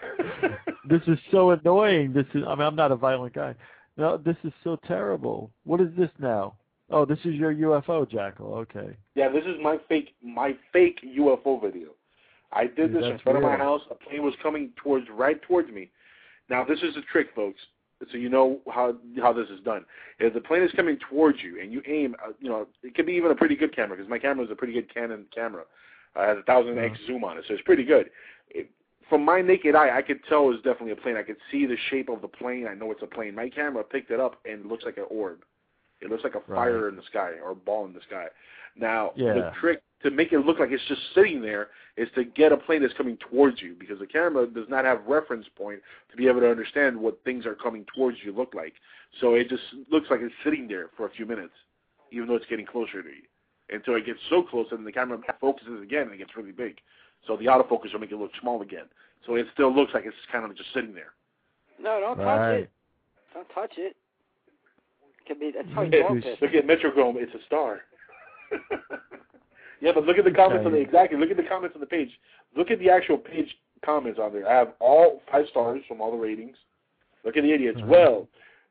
this 0.89 1.01
is 1.07 1.19
so 1.33 1.51
annoying. 1.51 2.13
This 2.13 2.27
is. 2.35 2.45
I 2.47 2.55
mean, 2.55 2.67
I'm 2.67 2.77
not 2.77 2.93
a 2.93 2.97
violent 2.97 3.35
guy. 3.35 3.55
No, 3.97 4.17
this 4.19 4.37
is 4.45 4.53
so 4.63 4.79
terrible. 4.87 5.51
What 5.65 5.81
is 5.81 5.89
this 5.97 6.11
now? 6.19 6.55
Oh, 6.91 7.05
this 7.05 7.19
is 7.25 7.35
your 7.35 7.55
UFO, 7.55 8.11
Jackal. 8.11 8.55
Okay. 8.55 8.97
Yeah, 9.15 9.29
this 9.29 9.45
is 9.45 9.57
my 9.63 9.79
fake 9.89 10.15
my 10.23 10.57
fake 10.73 11.01
UFO 11.19 11.61
video. 11.61 11.89
I 12.53 12.65
did 12.65 12.93
Dude, 12.93 12.95
this 12.95 13.05
in 13.05 13.19
front 13.19 13.39
of 13.39 13.45
my 13.45 13.57
house. 13.57 13.83
A 13.91 13.95
plane 13.95 14.23
was 14.23 14.35
coming 14.43 14.71
towards 14.77 15.07
right 15.11 15.41
towards 15.43 15.71
me. 15.71 15.91
Now 16.49 16.65
this 16.65 16.79
is 16.83 16.97
a 16.97 17.03
trick, 17.13 17.29
folks. 17.35 17.61
So 18.11 18.17
you 18.17 18.29
know 18.29 18.61
how 18.73 18.97
how 19.21 19.33
this 19.33 19.49
is 19.49 19.61
done. 19.65 19.85
If 20.19 20.33
the 20.33 20.41
plane 20.41 20.63
is 20.63 20.71
coming 20.77 20.99
towards 21.11 21.43
you 21.43 21.61
and 21.61 21.73
you 21.73 21.83
aim, 21.87 22.15
uh, 22.25 22.33
you 22.41 22.49
know 22.49 22.67
it 22.83 22.95
could 22.95 23.07
be 23.07 23.13
even 23.13 23.33
a 23.33 23.35
pretty 23.35 23.57
good 23.57 23.75
camera 23.75 23.97
because 23.97 24.09
my 24.09 24.19
camera 24.19 24.45
is 24.45 24.51
a 24.51 24.55
pretty 24.55 24.73
good 24.73 24.93
Canon 24.93 25.27
camera. 25.35 25.65
Uh, 26.17 26.23
it 26.23 26.29
has 26.29 26.39
a 26.39 26.43
thousand 26.43 26.79
x 26.79 26.99
zoom 27.07 27.25
on 27.25 27.37
it, 27.37 27.45
so 27.47 27.55
it's 27.55 27.63
pretty 27.63 27.85
good. 27.85 28.09
It, 28.49 28.71
from 29.11 29.25
my 29.25 29.41
naked 29.41 29.75
eye, 29.75 29.97
I 29.97 30.03
could 30.03 30.21
tell 30.29 30.45
it 30.45 30.53
was 30.53 30.57
definitely 30.57 30.93
a 30.93 30.97
plane. 30.97 31.17
I 31.17 31.23
could 31.23 31.39
see 31.51 31.67
the 31.67 31.77
shape 31.91 32.09
of 32.09 32.23
the 32.23 32.29
plane. 32.29 32.67
I 32.71 32.75
know 32.75 32.91
it's 32.93 33.03
a 33.03 33.07
plane. 33.07 33.35
My 33.35 33.49
camera 33.49 33.83
picked 33.83 34.11
it 34.11 34.21
up 34.21 34.39
and 34.45 34.61
it 34.61 34.67
looks 34.67 34.85
like 34.85 34.99
an 34.99 35.07
orb. 35.11 35.39
It 36.01 36.11
looks 36.11 36.25
like 36.25 36.35
a 36.35 36.41
fire 36.55 36.89
in 36.89 36.97
the 36.97 37.03
sky 37.03 37.33
or 37.43 37.51
a 37.51 37.55
ball 37.57 37.85
in 37.87 37.93
the 37.93 38.01
sky. 38.07 38.27
Now, 38.77 39.13
the 39.35 39.51
trick 39.61 39.83
to 40.05 40.11
make 40.11 40.33
it 40.33 40.39
look 40.41 40.61
like 40.61 40.71
it's 40.71 40.85
just 40.87 41.01
sitting 41.15 41.43
there 41.43 41.69
is 41.97 42.09
to 42.15 42.25
get 42.25 42.53
a 42.53 42.57
plane 42.57 42.83
that's 42.83 42.95
coming 42.95 43.17
towards 43.31 43.61
you 43.61 43.75
because 43.79 43.99
the 43.99 44.07
camera 44.07 44.47
does 44.47 44.69
not 44.69 44.85
have 44.85 45.05
reference 45.07 45.47
point 45.57 45.81
to 46.11 46.17
be 46.17 46.29
able 46.29 46.41
to 46.41 46.49
understand 46.51 46.97
what 46.97 47.19
things 47.25 47.45
are 47.47 47.57
coming 47.57 47.85
towards 47.97 48.19
you 48.25 48.33
look 48.33 48.55
like. 48.55 48.75
So 49.21 49.35
it 49.35 49.49
just 49.49 49.63
looks 49.91 50.07
like 50.11 50.21
it's 50.21 50.35
sitting 50.45 50.69
there 50.69 50.91
for 50.97 51.07
a 51.07 51.11
few 51.11 51.27
minutes, 51.27 51.55
even 52.13 52.29
though 52.29 52.37
it's 52.37 52.47
getting 52.47 52.67
closer 52.67 53.03
to 53.03 53.09
you. 53.09 53.25
Until 53.71 53.97
it 53.97 54.07
gets 54.07 54.21
so 54.31 54.43
close 54.43 54.67
and 54.71 54.87
the 54.87 54.93
camera 54.93 55.19
focuses 55.41 55.83
again 55.83 56.03
and 56.03 56.13
it 56.13 56.19
gets 56.19 56.37
really 56.37 56.53
big. 56.53 56.79
So 57.27 57.37
the 57.37 57.47
autofocus 57.47 57.93
will 57.93 58.01
make 58.01 58.13
it 58.13 58.17
look 58.17 58.31
small 58.41 58.63
again. 58.63 58.87
So 59.27 59.35
it 59.35 59.47
still 59.53 59.75
looks 59.75 59.93
like 59.93 60.05
it's 60.07 60.17
kind 60.31 60.45
of 60.45 60.57
just 60.57 60.73
sitting 60.73 60.95
there. 60.95 61.13
No, 61.81 62.01
don't 62.01 62.17
touch 62.17 62.55
it. 62.63 62.71
Don't 63.35 63.49
touch 63.55 63.73
it. 63.77 63.97
Could 65.29 65.41
be 65.41 65.53
that's 65.55 65.69
how 65.75 65.83
you 65.83 65.91
Look 65.91 66.09
dog 66.09 66.17
at, 66.17 66.23
piss. 66.25 66.39
look 66.41 66.55
at 66.55 66.67
Metrochrome, 66.67 67.17
it's 67.17 67.35
a 67.35 67.45
star. 67.47 67.83
yeah, 69.81 69.93
but 69.95 70.05
look 70.05 70.17
at 70.17 70.25
the 70.25 70.31
comments 70.31 70.65
on 70.65 70.73
the 70.73 70.79
exactly. 70.79 71.19
Look 71.19 71.31
at 71.31 71.37
the 71.37 71.43
comments 71.43 71.75
on 71.75 71.81
the 71.81 71.87
page. 71.87 72.09
Look 72.57 72.71
at 72.71 72.79
the 72.79 72.89
actual 72.89 73.19
page 73.19 73.49
comments 73.85 74.19
on 74.23 74.33
there. 74.33 74.49
I 74.49 74.55
have 74.55 74.73
all 74.81 75.21
five 75.31 75.45
stars 75.51 75.83
from 75.87 76.01
all 76.01 76.11
the 76.11 76.17
ratings. 76.17 76.57
Look 77.25 77.37
at 77.37 77.43
the 77.43 77.53
idiots. 77.53 77.79
Well, 77.85 78.27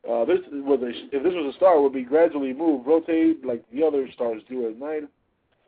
uh, 0.09 0.25
this 0.25 0.39
was 0.51 0.79
a, 0.81 1.15
if 1.15 1.23
this 1.23 1.33
was 1.33 1.53
a 1.53 1.57
star, 1.57 1.77
it 1.77 1.81
would 1.81 1.93
be 1.93 2.03
gradually 2.03 2.53
moved, 2.53 2.87
rotate 2.87 3.45
like 3.45 3.63
the 3.71 3.83
other 3.83 4.07
stars 4.13 4.41
do 4.49 4.67
at 4.67 4.79
night. 4.79 5.03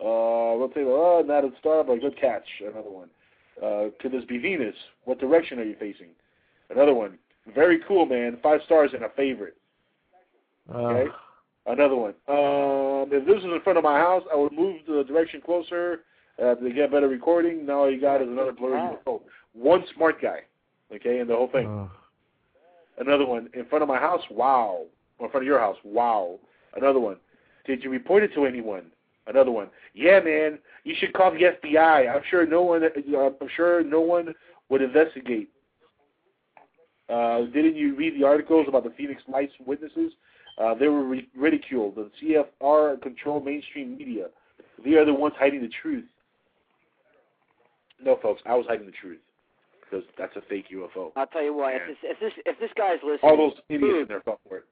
Uh, 0.03 0.57
rotate. 0.57 0.87
Oh, 0.87 1.23
not 1.23 1.43
a 1.43 1.51
star, 1.59 1.83
but 1.83 1.93
a 1.93 1.99
good 1.99 2.19
catch. 2.19 2.47
Another 2.61 2.89
one. 2.89 3.09
Uh, 3.61 3.89
could 4.01 4.11
this 4.11 4.25
be 4.25 4.39
Venus? 4.39 4.75
What 5.03 5.19
direction 5.19 5.59
are 5.59 5.63
you 5.65 5.75
facing? 5.79 6.09
Another 6.69 6.95
one. 6.95 7.19
Very 7.53 7.79
cool, 7.87 8.05
man. 8.05 8.37
Five 8.41 8.61
stars 8.65 8.91
and 8.93 9.03
a 9.03 9.09
favorite. 9.09 9.57
Okay. 10.73 11.09
Another 11.65 11.95
one. 11.95 12.13
Um, 12.27 13.09
if 13.11 13.25
this 13.25 13.35
was 13.35 13.43
in 13.43 13.61
front 13.63 13.77
of 13.77 13.83
my 13.83 13.99
house, 13.99 14.23
I 14.31 14.35
would 14.35 14.51
move 14.51 14.77
the 14.87 15.03
direction 15.03 15.41
closer 15.41 16.01
uh, 16.41 16.55
to 16.55 16.71
get 16.71 16.91
better 16.91 17.07
recording. 17.07 17.65
Now 17.65 17.81
all 17.81 17.91
you 17.91 18.01
got 18.01 18.21
is 18.21 18.27
another 18.27 18.51
blurry 18.53 18.79
UFO. 18.79 19.21
One 19.53 19.83
smart 19.95 20.21
guy. 20.21 20.41
Okay, 20.93 21.19
and 21.19 21.29
the 21.29 21.35
whole 21.35 21.49
thing. 21.51 21.89
Another 22.97 23.25
one 23.25 23.49
in 23.53 23.65
front 23.65 23.83
of 23.83 23.87
my 23.87 23.97
house. 23.97 24.21
Wow. 24.31 24.85
Or 25.19 25.27
in 25.27 25.31
front 25.31 25.43
of 25.43 25.47
your 25.47 25.59
house. 25.59 25.77
Wow. 25.83 26.39
Another 26.75 26.99
one. 26.99 27.17
Did 27.65 27.83
you 27.83 27.89
report 27.89 28.23
it 28.23 28.33
to 28.33 28.45
anyone? 28.45 28.85
Another 29.27 29.51
one. 29.51 29.69
Yeah, 29.93 30.19
man. 30.21 30.59
You 30.83 30.95
should 30.97 31.13
call 31.13 31.31
the 31.31 31.51
FBI. 31.63 32.13
I'm 32.13 32.23
sure 32.29 32.45
no 32.47 32.63
one. 32.63 32.83
uh, 32.83 32.89
I'm 33.41 33.49
sure 33.55 33.83
no 33.83 34.01
one 34.01 34.33
would 34.69 34.81
investigate. 34.81 35.49
Uh, 37.09 37.41
didn't 37.53 37.75
you 37.75 37.95
read 37.95 38.19
the 38.19 38.25
articles 38.25 38.65
about 38.67 38.83
the 38.83 38.91
Phoenix 38.91 39.21
Lights 39.27 39.53
witnesses? 39.65 40.13
Uh, 40.59 40.73
they 40.75 40.87
were 40.87 41.03
ri- 41.03 41.29
ridiculed. 41.35 41.95
The 41.95 42.09
CFR 42.61 43.01
control 43.01 43.39
mainstream 43.39 43.97
media. 43.97 44.27
They 44.83 44.91
are 44.95 45.05
the 45.05 45.13
ones 45.13 45.33
hiding 45.39 45.61
the 45.61 45.69
truth. 45.81 46.05
No, 48.03 48.17
folks, 48.21 48.41
I 48.45 48.55
was 48.55 48.65
hiding 48.67 48.85
the 48.85 48.91
truth 48.93 49.19
because 49.81 50.05
that's 50.17 50.35
a 50.35 50.41
fake 50.49 50.65
UFO. 50.73 51.11
I'll 51.15 51.27
tell 51.27 51.43
you 51.43 51.53
what. 51.55 51.73
If 51.75 51.87
this 51.87 51.97
if 52.03 52.19
this 52.19 52.33
if 52.45 52.59
this 52.59 52.69
guy's 52.77 52.99
listening, 53.03 53.19
All 53.31 53.37
those 53.37 53.57
idiots 53.69 53.99
in 54.01 54.05
there 54.07 54.21
fell 54.21 54.39
for 54.47 54.57
it. 54.57 54.63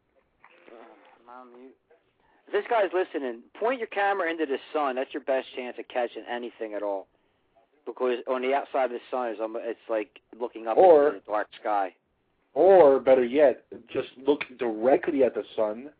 Mute. 1.57 1.71
If 2.47 2.53
this 2.53 2.63
guy's 2.69 2.89
listening, 2.93 3.41
point 3.59 3.79
your 3.79 3.87
camera 3.87 4.29
into 4.31 4.45
the 4.45 4.57
sun. 4.73 4.95
That's 4.95 5.13
your 5.13 5.23
best 5.23 5.47
chance 5.55 5.75
of 5.79 5.87
catching 5.89 6.23
anything 6.29 6.73
at 6.73 6.81
all. 6.83 7.07
Because 7.85 8.19
on 8.27 8.41
the 8.41 8.53
outside 8.53 8.85
of 8.85 8.91
the 8.91 8.99
sun 9.11 9.29
is 9.31 9.37
it's 9.63 9.79
like 9.89 10.19
looking 10.39 10.67
up 10.67 10.77
Or- 10.77 11.07
into 11.09 11.19
the 11.25 11.31
dark 11.31 11.47
sky. 11.59 11.93
Or 12.57 12.99
better 12.99 13.23
yet, 13.23 13.65
just 13.93 14.07
look 14.25 14.41
directly 14.57 15.23
at 15.23 15.35
the 15.35 15.43
sun 15.55 15.91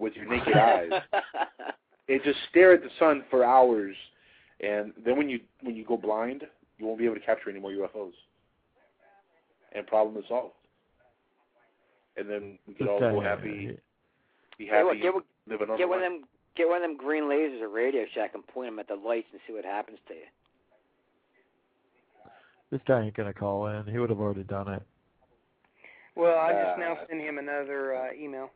with 0.00 0.14
your 0.16 0.24
naked 0.26 0.56
eyes. 0.56 0.90
And 2.08 2.20
just 2.24 2.40
stare 2.50 2.72
at 2.74 2.82
the 2.82 2.90
sun 2.98 3.22
for 3.30 3.44
hours, 3.44 3.94
and 4.60 4.92
then 5.04 5.16
when 5.16 5.28
you 5.28 5.38
when 5.62 5.76
you 5.76 5.84
go 5.84 5.96
blind, 5.96 6.42
you 6.76 6.84
won't 6.84 6.98
be 6.98 7.04
able 7.04 7.14
to 7.14 7.20
capture 7.20 7.48
any 7.48 7.60
more 7.60 7.70
UFOs. 7.70 8.12
And 9.70 9.86
problem 9.86 10.16
is 10.16 10.24
solved. 10.28 10.54
And 12.16 12.28
then 12.28 12.58
we 12.66 12.74
can 12.74 12.88
all 12.88 12.98
go 12.98 13.20
happy, 13.20 13.78
be 14.58 14.66
Tell 14.66 14.78
you 14.80 14.86
what, 14.86 14.96
happy, 14.96 15.02
get, 15.02 15.14
one- 15.14 15.22
live 15.46 15.60
a 15.60 15.78
get 15.78 15.88
one 15.88 15.98
of 15.98 16.02
them 16.02 16.24
get 16.56 16.68
one 16.68 16.78
of 16.78 16.82
them 16.82 16.96
green 16.96 17.22
lasers 17.22 17.62
at 17.62 17.72
Radio 17.72 18.02
Shack 18.12 18.32
and 18.34 18.44
point 18.48 18.66
them 18.68 18.80
at 18.80 18.88
the 18.88 18.96
lights 18.96 19.28
and 19.30 19.40
see 19.46 19.52
what 19.54 19.64
happens 19.64 19.98
to 20.08 20.14
you. 20.14 20.26
This 22.72 22.80
guy 22.88 23.02
ain't 23.02 23.14
gonna 23.14 23.32
call 23.32 23.68
in. 23.68 23.86
He 23.86 23.98
would 23.98 24.10
have 24.10 24.20
already 24.20 24.42
done 24.42 24.68
it. 24.68 24.82
Well, 26.14 26.38
I 26.38 26.52
just 26.52 26.76
Uh, 26.76 26.80
now 26.80 26.98
sent 27.08 27.20
him 27.20 27.38
another 27.38 27.94
uh, 27.96 28.12
email. 28.14 28.50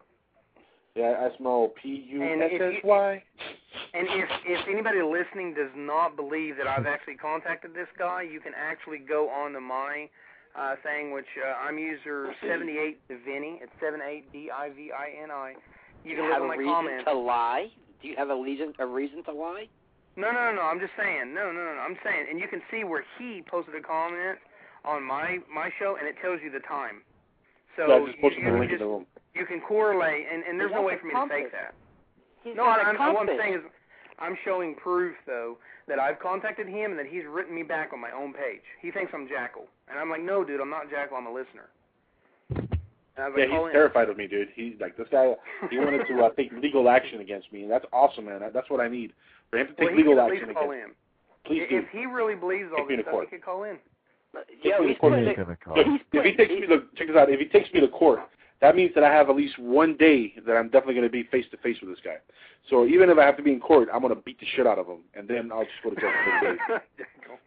Yeah, 0.95 1.29
I 1.31 1.37
smell 1.37 1.69
P 1.77 1.89
U 2.09 2.23
And 2.23 2.43
if 2.43 2.61
S 2.61 2.75
you- 2.75 2.81
Y. 2.89 3.23
And 3.93 4.09
if 4.09 4.31
if 4.47 4.67
anybody 4.69 5.03
listening 5.03 5.53
does 5.55 5.71
not 5.75 6.17
believe 6.17 6.57
that 6.57 6.67
I've 6.67 6.87
actually 6.87 7.17
contacted 7.17 7.75
this 7.75 7.89
guy, 7.99 8.23
you 8.23 8.41
can 8.41 8.55
actually 8.55 8.99
go 8.99 9.29
on 9.29 9.53
to 9.53 9.61
my 9.61 10.09
uh, 10.55 10.77
thing, 10.83 11.13
which 11.13 11.27
uh, 11.37 11.53
I'm 11.61 11.79
user 11.79 12.35
78 12.41 12.99
Divini. 13.09 13.61
It's 13.63 13.73
78 13.81 14.33
D 14.33 14.51
I 14.51 14.71
V 14.71 14.91
I 14.93 15.11
N 15.23 15.31
I. 15.31 15.55
You 16.05 16.17
Do 16.17 16.17
can 16.17 16.17
you 16.17 16.23
look 16.23 16.33
have 16.33 16.43
at 16.43 16.45
a 16.45 16.49
my 16.49 16.57
reason 16.57 16.73
comments. 16.75 17.05
to 17.05 17.13
lie? 17.15 17.71
Do 18.01 18.09
you 18.09 18.17
have 18.17 18.31
a 18.31 18.37
reason 18.37 18.73
a 18.79 18.87
reason 18.87 19.23
to 19.25 19.33
lie? 19.33 19.69
No, 20.17 20.33
no, 20.33 20.47
no, 20.47 20.53
no. 20.57 20.63
I'm 20.63 20.81
just 20.81 20.93
saying. 20.97 21.35
No, 21.35 21.53
no, 21.53 21.61
no, 21.65 21.75
no. 21.75 21.81
I'm 21.81 21.99
saying, 22.03 22.27
and 22.31 22.41
you 22.41 22.49
can 22.49 22.63
see 22.71 22.85
where 22.85 23.05
he 23.19 23.43
posted 23.47 23.75
a 23.75 23.81
comment 23.83 24.39
on 24.85 25.03
my 25.05 25.41
my 25.53 25.71
show, 25.79 25.97
and 25.97 26.09
it 26.09 26.17
tells 26.23 26.41
you 26.43 26.51
the 26.51 26.61
time. 26.61 27.03
So 27.77 27.87
yeah, 27.89 27.95
I 27.95 28.07
just 28.07 28.21
posted 28.21 28.43
you, 28.43 28.49
the 28.49 28.53
you 28.55 28.59
link 28.61 28.73
in 28.73 28.79
just, 28.79 28.81
the 28.81 28.87
room. 28.89 29.07
you 29.35 29.47
can 29.47 29.61
correlate, 29.61 30.27
and 30.33 30.43
and 30.45 30.59
there's 30.59 30.73
no 30.73 30.83
way 30.83 30.97
for 31.01 31.07
me 31.07 31.13
to 31.15 31.29
fake 31.29 31.53
that. 31.53 31.75
He's 32.43 32.57
No, 32.57 32.65
got 32.65 32.81
I, 32.81 32.91
a 32.93 32.95
I'm, 32.97 33.15
what 33.15 33.29
I'm 33.29 33.39
saying 33.39 33.55
is, 33.55 33.61
I'm 34.19 34.37
showing 34.45 34.75
proof 34.77 35.15
though 35.27 35.59
that 35.89 35.99
I've 35.99 36.19
contacted 36.19 36.67
him 36.67 36.91
and 36.93 36.99
that 36.99 37.07
he's 37.07 37.25
written 37.29 37.55
me 37.55 37.63
back 37.63 37.93
on 37.93 38.01
my 38.01 38.11
own 38.13 38.33
page. 38.33 38.63
He 38.81 38.91
thinks 38.91 39.13
I'm 39.15 39.29
Jackal, 39.29 39.67
and 39.91 39.99
I'm 39.99 40.11
like, 40.11 40.23
no, 40.23 40.43
dude, 40.45 40.61
I'm 40.61 40.71
not 40.71 40.89
Jackal. 40.91 41.17
I'm 41.17 41.27
a 41.27 41.33
listener. 41.33 41.69
And 42.51 43.25
I 43.25 43.29
was 43.29 43.35
Yeah, 43.39 43.45
like, 43.45 43.53
he's 43.61 43.67
in. 43.69 43.73
terrified 43.73 44.09
of 44.11 44.17
me, 44.17 44.27
dude. 44.27 44.49
He's 44.55 44.75
like 44.81 44.97
this 44.97 45.09
guy. 45.11 45.35
He 45.71 45.79
wanted 45.79 46.07
to 46.07 46.25
uh, 46.25 46.31
take 46.37 46.53
legal 46.53 46.89
action 46.89 47.21
against 47.21 47.53
me, 47.53 47.63
and 47.63 47.71
that's 47.71 47.87
awesome, 47.93 48.27
man. 48.27 48.41
That- 48.41 48.53
That's 48.53 48.69
what 48.71 48.81
I 48.81 48.89
need 48.89 49.13
for 49.51 49.59
him 49.59 49.69
to 49.69 49.73
take 49.75 49.89
well, 49.89 49.97
legal 49.97 50.21
action 50.21 50.49
least 50.49 50.59
call 50.59 50.71
against. 50.71 50.89
in. 50.91 50.95
Please 51.47 51.63
if, 51.71 51.85
do. 51.93 51.99
he 51.99 52.07
really 52.07 52.35
believes 52.35 52.71
all 52.73 52.79
Take 52.79 52.89
me 52.89 52.97
this 52.97 53.05
stuff, 53.05 53.13
court. 53.13 53.29
he 53.31 53.37
could 53.37 53.45
call 53.45 53.65
in. 53.65 53.79
Yeah, 54.63 54.87
he's 54.87 54.97
putting 55.01 55.21
He 55.21 55.25
it, 55.25 55.29
ain't 55.29 55.37
gonna 55.39 55.57
call. 55.57 55.77
Look, 55.77 55.87
he's 55.87 56.01
if 56.13 56.25
he 56.25 56.33
takes 56.37 56.51
me 56.51 56.67
to 56.67 56.83
check 56.97 57.09
this 57.09 57.17
out, 57.17 57.31
if 57.31 57.41
he 57.41 57.47
takes 57.47 57.73
me 57.73 57.81
to 57.81 57.89
court, 57.89 58.21
that 58.61 58.75
means 58.75 58.93
that 58.95 59.05
I 59.05 59.13
have 59.13 59.29
at 59.29 59.37
least 59.37 59.59
one 59.59 59.97
day 59.97 60.35
that 60.47 60.57
I'm 60.57 60.69
definitely 60.69 60.95
going 60.95 61.07
to 61.07 61.13
be 61.13 61.25
face 61.25 61.45
to 61.51 61.57
face 61.59 61.77
with 61.81 61.91
this 61.91 61.99
guy. 62.03 62.17
So 62.71 62.87
even 62.87 63.11
if 63.11 63.19
I 63.19 63.25
have 63.25 63.37
to 63.37 63.43
be 63.43 63.53
in 63.53 63.61
court, 63.61 63.89
I'm 63.93 64.01
going 64.01 64.15
to 64.15 64.21
beat 64.21 64.41
the 64.41 64.47
shit 64.57 64.67
out 64.67 64.79
of 64.79 64.87
him, 64.87 65.01
and 65.15 65.29
then 65.29 65.51
I'll 65.53 65.65
just 65.65 65.75
go 65.85 65.91
to 65.91 66.01
jail 66.01 66.11
for 66.25 66.47
30 66.47 66.57
days. 66.57 66.81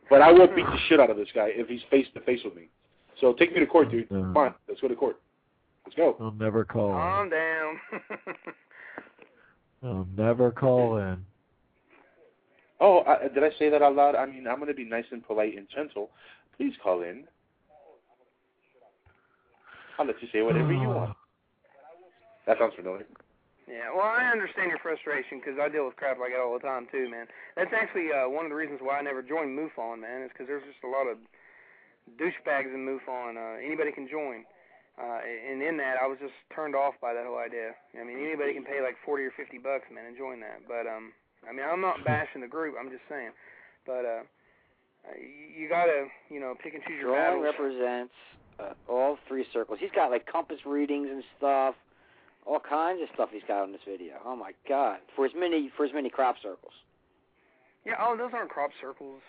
But 0.09 0.23
I 0.23 0.31
will 0.31 0.47
beat 0.47 0.65
the 0.65 0.77
shit 0.87 0.99
out 0.99 1.11
of 1.11 1.17
this 1.17 1.27
guy 1.35 1.49
if 1.51 1.67
he's 1.67 1.81
face 1.91 2.07
to 2.15 2.21
face 2.21 2.39
with 2.43 2.55
me. 2.55 2.69
So 3.21 3.33
take 3.33 3.53
me 3.53 3.59
to 3.59 3.67
court, 3.67 3.91
dude. 3.91 4.05
Uh-huh. 4.05 4.21
Come 4.21 4.37
on, 4.37 4.55
let's 4.67 4.81
go 4.81 4.87
to 4.87 4.95
court. 4.95 5.17
Let's 5.85 5.95
go. 5.95 6.17
I'll 6.19 6.31
never 6.31 6.65
call 6.65 6.89
in. 6.89 6.95
Calm 6.95 7.29
down. 7.29 7.79
I'll 9.83 10.07
never 10.17 10.51
call 10.51 10.97
in. 10.97 11.23
Oh, 12.79 13.03
I, 13.05 13.27
did 13.27 13.43
I 13.43 13.51
say 13.59 13.69
that 13.69 13.81
out 13.81 13.95
loud? 13.95 14.15
I 14.15 14.25
mean, 14.25 14.47
I'm 14.47 14.55
going 14.55 14.67
to 14.67 14.73
be 14.73 14.85
nice 14.85 15.05
and 15.11 15.25
polite 15.25 15.57
and 15.57 15.67
gentle. 15.69 16.09
Please 16.59 16.75
call 16.83 17.07
in. 17.07 17.23
I'll 19.97 20.05
let 20.05 20.19
you 20.21 20.27
say 20.27 20.43
whatever 20.43 20.75
you 20.75 20.91
want. 20.91 21.15
That 22.47 22.59
sounds 22.59 22.75
familiar. 22.75 23.07
Yeah, 23.63 23.95
well, 23.95 24.03
I 24.03 24.27
understand 24.27 24.67
your 24.67 24.83
frustration 24.83 25.39
because 25.39 25.55
I 25.55 25.71
deal 25.71 25.87
with 25.87 25.95
crap 25.95 26.19
like 26.19 26.35
that 26.35 26.43
all 26.43 26.57
the 26.57 26.65
time 26.65 26.91
too, 26.91 27.07
man. 27.07 27.31
That's 27.55 27.71
actually 27.71 28.11
uh, 28.11 28.27
one 28.27 28.43
of 28.43 28.51
the 28.51 28.59
reasons 28.59 28.83
why 28.83 28.99
I 28.99 29.05
never 29.05 29.23
joined 29.23 29.55
MUFON, 29.55 30.03
man, 30.03 30.25
is 30.27 30.35
because 30.35 30.51
there's 30.51 30.65
just 30.67 30.83
a 30.83 30.91
lot 30.91 31.07
of 31.07 31.15
douchebags 32.19 32.73
in 32.73 32.83
MUFON. 32.83 33.39
Uh, 33.39 33.61
anybody 33.63 33.95
can 33.95 34.09
join, 34.09 34.43
uh, 34.99 35.23
and 35.23 35.61
in 35.63 35.77
that, 35.77 35.95
I 36.01 36.11
was 36.11 36.19
just 36.19 36.35
turned 36.51 36.75
off 36.75 36.99
by 36.99 37.13
that 37.13 37.23
whole 37.23 37.39
idea. 37.39 37.71
I 37.95 38.03
mean, 38.03 38.19
anybody 38.19 38.51
can 38.51 38.67
pay 38.67 38.83
like 38.83 38.99
forty 39.05 39.23
or 39.23 39.31
fifty 39.37 39.61
bucks, 39.61 39.87
man, 39.93 40.11
and 40.11 40.17
join 40.17 40.41
that. 40.43 40.65
But 40.67 40.89
um, 40.89 41.13
I 41.47 41.53
mean, 41.53 41.63
I'm 41.63 41.79
not 41.79 42.03
bashing 42.03 42.41
the 42.41 42.51
group. 42.51 42.75
I'm 42.75 42.89
just 42.89 43.05
saying, 43.07 43.31
but 43.85 44.03
uh, 44.03 44.23
uh, 44.25 44.38
you, 45.57 45.67
gotta, 45.69 46.07
you 46.29 46.39
know, 46.39 46.55
pick 46.61 46.73
and 46.73 46.83
choose 46.83 46.99
your 47.01 47.15
Drawing 47.15 47.41
battles. 47.43 47.55
represents 47.59 48.13
uh, 48.59 48.73
all 48.91 49.17
three 49.27 49.45
circles. 49.53 49.79
He's 49.81 49.91
got 49.95 50.11
like 50.11 50.25
compass 50.25 50.59
readings 50.65 51.07
and 51.11 51.23
stuff. 51.37 51.75
All 52.45 52.59
kinds 52.59 53.01
of 53.01 53.09
stuff 53.13 53.29
he's 53.31 53.43
got 53.47 53.63
on 53.63 53.71
this 53.71 53.81
video. 53.87 54.13
Oh 54.25 54.35
my 54.35 54.51
god. 54.67 54.99
For 55.15 55.25
as 55.25 55.31
many 55.35 55.69
for 55.75 55.85
as 55.85 55.91
many 55.93 56.09
crop 56.09 56.35
circles. 56.41 56.73
Yeah. 57.85 57.93
Oh, 57.99 58.15
those 58.17 58.31
aren't 58.33 58.49
crop 58.49 58.71
circles. 58.81 59.21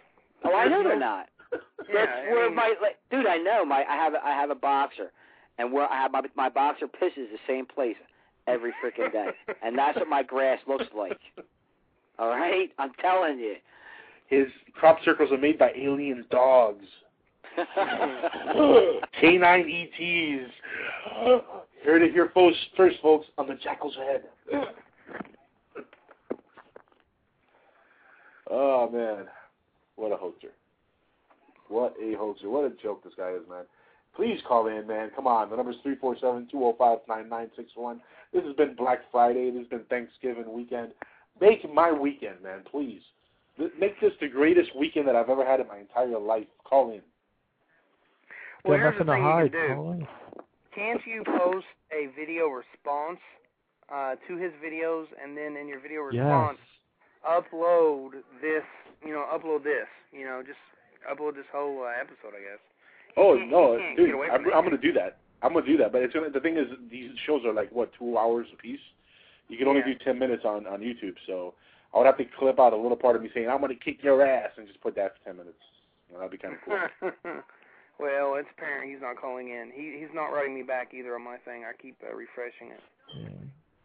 Oh, 0.44 0.55
I 0.55 0.68
know 0.68 0.83
they're 0.83 0.99
not. 0.99 1.28
Yeah, 1.92 2.07
That's 2.07 2.12
I 2.28 2.33
where 2.33 2.47
mean- 2.47 2.55
my 2.55 2.75
like, 2.81 2.99
dude. 3.10 3.26
I 3.26 3.36
know 3.36 3.65
my. 3.65 3.83
I 3.89 3.97
have. 3.97 4.15
a- 4.15 4.25
I 4.25 4.31
have 4.31 4.50
a 4.50 4.55
boxer, 4.55 5.10
and 5.59 5.73
where 5.73 5.91
I 5.91 5.97
have 5.97 6.12
my 6.12 6.23
my 6.36 6.49
boxer 6.49 6.86
pisses 6.86 7.26
the 7.33 7.39
same 7.49 7.67
place 7.67 7.97
every 8.47 8.70
freaking 8.81 9.10
day, 9.10 9.31
and 9.62 9.76
that's 9.76 9.99
what 9.99 10.09
my 10.09 10.23
grass 10.23 10.60
looks 10.68 10.86
like. 10.97 11.18
All 12.20 12.28
right, 12.28 12.70
I'm 12.78 12.92
telling 13.00 13.41
you. 13.41 13.57
His 14.31 14.47
crop 14.75 14.99
circles 15.05 15.31
are 15.33 15.39
made 15.39 15.59
by 15.59 15.73
alien 15.76 16.25
dogs. 16.31 16.86
Canine 19.20 19.68
ETs. 19.68 20.52
Heard 21.84 22.02
it 22.02 22.12
here 22.12 22.31
first, 22.33 22.59
first, 22.76 22.99
folks, 23.02 23.26
on 23.36 23.49
the 23.49 23.55
Jackal's 23.55 23.97
Head. 23.97 24.23
oh, 28.50 28.89
man. 28.91 29.26
What 29.97 30.12
a 30.12 30.17
hoaxer. 30.17 30.52
What 31.68 31.94
a 32.00 32.15
hoaxer. 32.15 32.49
What 32.49 32.65
a 32.65 32.70
joke 32.83 33.02
this 33.02 33.15
guy 33.17 33.31
is, 33.31 33.42
man. 33.49 33.65
Please 34.15 34.41
call 34.47 34.68
in, 34.68 34.86
man. 34.86 35.10
Come 35.15 35.26
on. 35.26 35.50
The 35.50 35.57
number's 35.57 35.76
347-205-9961. 35.84 37.99
This 38.33 38.44
has 38.44 38.55
been 38.55 38.76
Black 38.76 39.00
Friday. 39.10 39.50
This 39.50 39.62
has 39.62 39.68
been 39.68 39.84
Thanksgiving 39.91 40.52
weekend. 40.52 40.92
Make 41.41 41.68
my 41.73 41.91
weekend, 41.91 42.41
man, 42.42 42.60
please. 42.70 43.02
Th- 43.59 43.70
Make 43.79 44.01
this 44.01 44.12
the 44.20 44.29
greatest 44.29 44.70
weekend 44.77 45.07
that 45.09 45.17
I've 45.17 45.29
ever 45.29 45.45
had 45.45 45.61
in 45.61 45.67
my 45.69 45.79
entire 45.79 46.19
life. 46.19 46.47
Call 46.65 46.93
in. 46.93 47.01
Well, 48.65 48.77
Got 48.79 48.83
here's 48.95 48.99
the 48.99 49.05
nothing 49.05 49.23
to 49.25 49.51
thing 49.51 49.61
you 49.61 49.69
can 49.69 49.99
do. 49.99 50.07
Can't 50.75 51.01
you 51.07 51.25
post 51.25 51.67
a 51.93 52.09
video 52.19 52.47
response 52.49 53.19
uh, 53.93 54.15
to 54.29 54.37
his 54.37 54.53
videos, 54.65 55.07
and 55.23 55.37
then 55.37 55.57
in 55.57 55.67
your 55.67 55.81
video 55.81 56.03
Yes. 56.12 56.23
response, 56.23 56.59
upload 57.29 58.11
this? 58.41 58.62
You 59.05 59.12
know, 59.12 59.25
upload 59.33 59.65
this. 59.65 59.89
You 60.12 60.25
know, 60.25 60.43
just 60.47 60.59
upload 61.11 61.35
this 61.35 61.47
whole 61.53 61.83
uh, 61.85 61.91
episode, 62.01 62.37
I 62.37 62.41
guess. 62.43 62.61
Oh 63.17 63.33
You 63.35 63.41
can't- 63.41 63.51
no, 63.51 63.79
dude! 63.97 64.15
I'm, 64.31 64.45
I'm 64.55 64.65
gonna 64.65 64.77
do 64.79 64.93
that. 64.93 65.19
I'm 65.43 65.53
gonna 65.55 65.67
do 65.67 65.77
that. 65.79 65.91
But 65.93 66.03
it's 66.03 66.15
gonna. 66.15 66.31
The 66.31 66.41
thing 66.41 66.57
is, 66.57 66.67
these 66.91 67.11
shows 67.27 67.45
are 67.45 67.53
like 67.53 67.70
what 67.73 67.91
two 67.99 68.17
hours 68.17 68.47
a 68.53 68.57
piece. 68.57 68.79
You 69.49 69.59
can 69.59 69.67
only 69.67 69.81
Yeah. 69.85 69.95
do 69.95 70.05
ten 70.05 70.19
minutes 70.19 70.45
on 70.45 70.67
on 70.67 70.81
YouTube, 70.81 71.15
so 71.27 71.55
I 71.94 71.99
would 71.99 72.07
have 72.07 72.19
to 72.19 72.25
clip 72.39 72.60
out 72.60 72.73
a 72.73 72.77
little 72.77 72.97
part 72.97 73.17
of 73.17 73.23
me 73.23 73.31
saying 73.35 73.49
I'm 73.49 73.60
gonna 73.60 73.75
kick 73.75 73.99
your 74.02 74.25
ass 74.25 74.51
and 74.57 74.67
just 74.67 74.81
put 74.81 74.94
that 74.97 75.15
for 75.19 75.25
ten 75.25 75.36
minutes. 75.39 75.59
You 76.09 76.15
know, 76.15 76.20
that'd 76.20 76.33
be 76.33 76.39
kind 76.39 76.55
of 76.55 76.60
cool. 76.65 77.10
well, 77.99 78.35
it's 78.36 78.49
apparent 78.57 78.91
he's 78.91 79.01
not 79.02 79.17
calling 79.20 79.49
in. 79.49 79.70
He 79.75 79.99
he's 80.01 80.15
not 80.15 80.28
writing 80.28 80.55
me 80.55 80.62
back 80.62 80.93
either 80.94 81.15
on 81.15 81.23
my 81.25 81.36
thing. 81.39 81.65
I 81.65 81.73
keep 81.81 81.97
uh, 82.02 82.15
refreshing 82.15 82.70
it. 82.70 82.81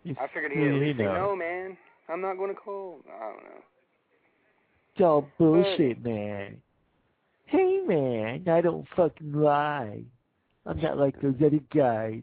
He's- 0.03 0.17
I 0.22 0.27
figured 0.27 0.51
he- 0.51 0.59
he'd 0.59 0.67
at 0.67 0.74
he 0.74 0.80
least 0.80 1.00
say, 1.00 1.06
no, 1.06 1.35
man, 1.35 1.75
I'm 2.09 2.22
not 2.22 2.35
going 2.38 2.53
to 2.53 2.56
call. 2.59 3.00
I 3.08 3.19
don't 3.32 3.43
know. 3.43 3.61
It's 4.93 5.01
all 5.03 5.27
bullshit, 5.40 6.03
man. 6.06 6.61
Hey, 7.48 7.82
man, 7.85 8.48
I 8.48 8.61
don't 8.61 8.88
fucking 8.95 9.34
lie. 9.34 10.03
I'm 10.67 10.80
not 10.80 10.98
like 10.98 11.19
those 11.22 11.35
other 11.43 11.59
guys. 11.74 12.22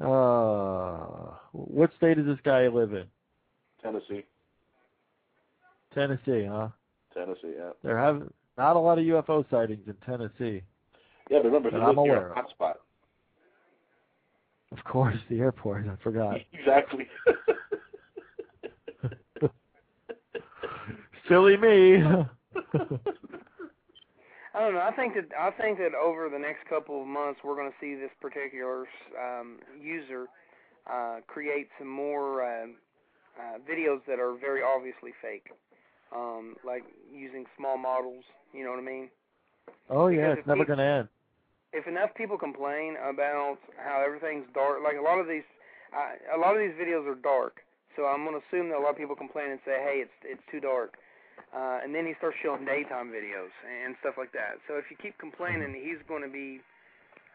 Uh, 0.00 1.34
what 1.52 1.90
state 1.96 2.16
does 2.16 2.26
this 2.26 2.38
guy 2.44 2.68
live 2.68 2.92
in? 2.94 3.04
Tennessee, 3.82 4.24
Tennessee, 5.94 6.46
huh? 6.48 6.68
Tennessee, 7.14 7.54
yeah. 7.56 7.70
There 7.82 7.98
have 7.98 8.22
not 8.58 8.76
a 8.76 8.78
lot 8.78 8.98
of 8.98 9.04
UFO 9.04 9.44
sightings 9.50 9.86
in 9.86 9.94
Tennessee. 10.06 10.62
Yeah, 11.30 11.38
but 11.38 11.46
remember, 11.46 11.70
That 11.70 11.82
I'm 11.82 11.98
aware 11.98 12.28
of. 12.30 12.34
hot 12.36 12.50
spot. 12.50 12.80
Of 14.72 14.84
course, 14.84 15.16
the 15.28 15.40
airport. 15.40 15.86
I 15.88 15.96
forgot. 16.02 16.36
Exactly. 16.52 17.06
Silly 21.28 21.56
me. 21.56 22.02
I 22.02 22.26
don't 24.58 24.74
know. 24.74 24.80
I 24.80 24.92
think 24.96 25.14
that 25.14 25.26
I 25.38 25.50
think 25.52 25.78
that 25.78 25.92
over 25.94 26.28
the 26.28 26.38
next 26.38 26.66
couple 26.68 27.00
of 27.00 27.06
months, 27.06 27.40
we're 27.44 27.54
going 27.54 27.70
to 27.70 27.76
see 27.80 27.94
this 27.94 28.10
particular 28.20 28.86
um, 29.18 29.58
user 29.80 30.26
uh, 30.90 31.18
create 31.28 31.68
some 31.78 31.88
more 31.88 32.42
uh, 32.44 32.66
uh, 33.38 33.58
videos 33.68 34.04
that 34.06 34.18
are 34.18 34.34
very 34.34 34.62
obviously 34.62 35.12
fake, 35.20 35.50
um, 36.14 36.56
like 36.64 36.84
using 37.12 37.46
small 37.56 37.76
models. 37.78 38.24
You 38.52 38.64
know 38.64 38.70
what 38.70 38.80
I 38.80 38.82
mean? 38.82 39.10
oh 39.90 40.08
yeah, 40.08 40.32
Because 40.32 40.38
it's 40.38 40.46
never 40.46 40.64
he- 40.64 40.64
gonna 40.64 40.82
end. 40.84 41.08
if 41.72 41.86
enough 41.86 42.14
people 42.14 42.38
complain 42.38 42.96
about 43.02 43.58
how 43.76 44.02
everything's 44.04 44.46
dark, 44.54 44.80
like 44.82 44.96
a 44.96 45.02
lot 45.02 45.18
of 45.18 45.26
these, 45.28 45.46
uh, 45.92 46.16
a 46.34 46.38
lot 46.38 46.54
of 46.54 46.60
these 46.60 46.74
videos 46.78 47.06
are 47.06 47.14
dark. 47.16 47.62
So 47.96 48.06
I'm 48.06 48.24
gonna 48.24 48.38
assume 48.48 48.68
that 48.70 48.78
a 48.78 48.82
lot 48.82 48.90
of 48.92 48.96
people 48.98 49.16
complain 49.16 49.50
and 49.50 49.60
say, 49.64 49.78
"Hey, 49.82 50.00
it's 50.00 50.18
it's 50.24 50.42
too 50.50 50.60
dark," 50.60 50.96
uh, 51.54 51.80
and 51.82 51.94
then 51.94 52.06
he 52.06 52.14
starts 52.14 52.36
showing 52.42 52.64
daytime 52.64 53.10
videos 53.10 53.50
and 53.66 53.96
stuff 54.00 54.16
like 54.18 54.32
that. 54.32 54.58
So 54.68 54.76
if 54.76 54.90
you 54.90 54.96
keep 54.96 55.18
complaining, 55.18 55.74
he's 55.74 56.00
going 56.08 56.22
to 56.22 56.28
be, 56.28 56.60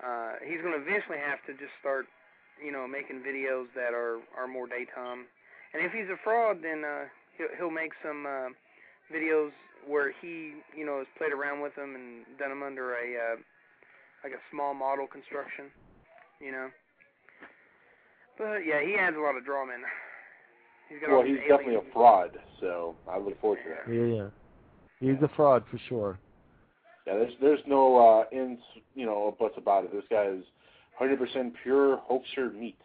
uh, 0.04 0.34
he's 0.46 0.62
going 0.62 0.74
to 0.74 0.82
eventually 0.82 1.18
have 1.20 1.44
to 1.48 1.54
just 1.54 1.74
start, 1.80 2.08
you 2.64 2.72
know, 2.72 2.88
making 2.88 3.22
videos 3.22 3.68
that 3.76 3.94
are 3.94 4.20
are 4.38 4.48
more 4.48 4.68
daytime. 4.68 5.28
And 5.76 5.84
if 5.84 5.92
he's 5.92 6.08
a 6.08 6.16
fraud, 6.24 6.64
then 6.64 6.84
uh, 6.86 7.04
he'll 7.38 7.52
he'll 7.58 7.72
make 7.72 7.92
some 8.02 8.26
uh, 8.26 8.48
videos 9.12 9.52
where 9.86 10.14
he, 10.22 10.56
you 10.76 10.86
know, 10.86 11.00
has 11.00 11.08
played 11.18 11.34
around 11.34 11.60
with 11.62 11.76
them 11.76 11.96
and 11.96 12.24
done 12.40 12.50
them 12.50 12.64
under 12.64 12.94
a 12.96 13.04
uh, 13.04 13.36
like 14.24 14.32
a 14.32 14.42
small 14.52 14.74
model 14.74 15.06
construction, 15.06 15.66
you 16.40 16.54
know. 16.54 16.70
But 18.38 18.64
yeah, 18.66 18.80
he 18.82 18.96
adds 18.96 19.18
a 19.18 19.20
lot 19.20 19.36
of 19.36 19.44
drama 19.44 19.74
in. 19.74 19.82
He's 20.88 21.00
got 21.02 21.12
well, 21.12 21.24
these 21.24 21.40
he's 21.42 21.50
definitely 21.50 21.76
a 21.76 21.92
fraud, 21.92 22.32
so 22.62 22.96
I 23.12 23.18
look 23.18 23.40
forward 23.42 23.60
to 23.64 23.70
that. 23.70 23.94
Yeah, 23.94 24.16
yeah, 24.16 24.30
he's 25.00 25.22
a 25.22 25.32
fraud 25.36 25.66
for 25.70 25.80
sure. 25.90 26.20
Yeah, 27.06 27.16
there's 27.16 27.34
there's 27.42 27.60
no 27.68 27.98
uh 27.98 28.24
ins 28.32 28.60
you 28.94 29.06
know 29.06 29.36
buts 29.38 29.56
about 29.58 29.84
it. 29.84 29.92
This 29.92 30.06
guy 30.10 30.28
is 30.28 30.44
100% 31.02 31.52
pure 31.62 31.98
hoaxer 31.98 32.50
meat. 32.52 32.80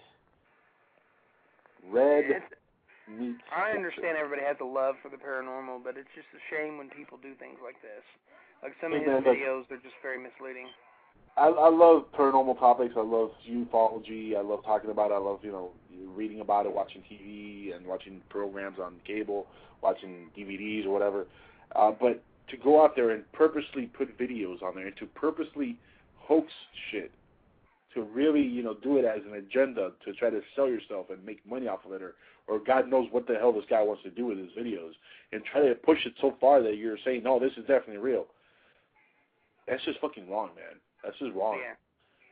Red 1.88 2.24
It's- 2.24 2.59
meat. 3.10 3.36
I 3.50 3.74
understand 3.74 4.16
everybody 4.16 4.46
has 4.46 4.56
a 4.60 4.68
love 4.68 4.94
for 5.02 5.10
the 5.10 5.18
paranormal, 5.18 5.82
but 5.82 5.98
it's 5.98 6.10
just 6.14 6.30
a 6.32 6.42
shame 6.48 6.78
when 6.78 6.88
people 6.90 7.18
do 7.18 7.34
things 7.36 7.58
like 7.62 7.80
this. 7.82 8.04
Like 8.62 8.72
some 8.80 8.92
of 8.92 9.00
his 9.00 9.08
videos, 9.24 9.64
they're 9.68 9.82
just 9.82 9.96
very 10.02 10.20
misleading. 10.20 10.68
I, 11.36 11.46
I 11.46 11.70
love 11.70 12.04
paranormal 12.12 12.58
topics. 12.58 12.94
I 12.96 13.02
love 13.02 13.30
ufology. 13.48 14.36
I 14.36 14.42
love 14.42 14.64
talking 14.64 14.90
about 14.90 15.10
it. 15.10 15.14
I 15.14 15.18
love 15.18 15.40
you 15.42 15.52
know 15.52 15.70
reading 16.14 16.40
about 16.40 16.66
it, 16.66 16.74
watching 16.74 17.02
TV, 17.02 17.74
and 17.74 17.86
watching 17.86 18.20
programs 18.28 18.78
on 18.78 18.96
cable, 19.06 19.46
watching 19.82 20.30
DVDs 20.36 20.86
or 20.86 20.90
whatever. 20.90 21.26
Uh, 21.74 21.92
but 21.98 22.22
to 22.50 22.56
go 22.56 22.84
out 22.84 22.96
there 22.96 23.10
and 23.10 23.30
purposely 23.32 23.86
put 23.86 24.16
videos 24.18 24.62
on 24.62 24.74
there 24.74 24.88
and 24.88 24.96
to 24.96 25.06
purposely 25.06 25.78
hoax 26.16 26.48
shit, 26.90 27.10
to 27.94 28.02
really 28.02 28.42
you 28.42 28.62
know 28.62 28.74
do 28.82 28.98
it 28.98 29.04
as 29.04 29.20
an 29.26 29.34
agenda 29.34 29.92
to 30.04 30.12
try 30.14 30.30
to 30.30 30.40
sell 30.54 30.68
yourself 30.68 31.06
and 31.10 31.24
make 31.24 31.44
money 31.48 31.68
off 31.68 31.84
of 31.84 31.92
it, 31.92 32.02
or 32.02 32.14
or 32.46 32.58
God 32.58 32.88
knows 32.88 33.08
what 33.10 33.26
the 33.26 33.34
hell 33.34 33.52
this 33.52 33.64
guy 33.68 33.82
wants 33.82 34.02
to 34.02 34.10
do 34.10 34.26
with 34.26 34.38
his 34.38 34.50
videos, 34.58 34.92
and 35.32 35.44
try 35.44 35.62
to 35.62 35.74
push 35.74 36.04
it 36.06 36.14
so 36.20 36.34
far 36.40 36.62
that 36.62 36.76
you're 36.76 36.98
saying 37.04 37.22
no, 37.22 37.38
this 37.38 37.52
is 37.52 37.66
definitely 37.66 37.98
real. 37.98 38.26
That's 39.68 39.84
just 39.84 40.00
fucking 40.00 40.28
wrong, 40.28 40.50
man. 40.56 40.80
That's 41.04 41.18
just 41.18 41.34
wrong. 41.34 41.58
Yeah. 41.60 41.74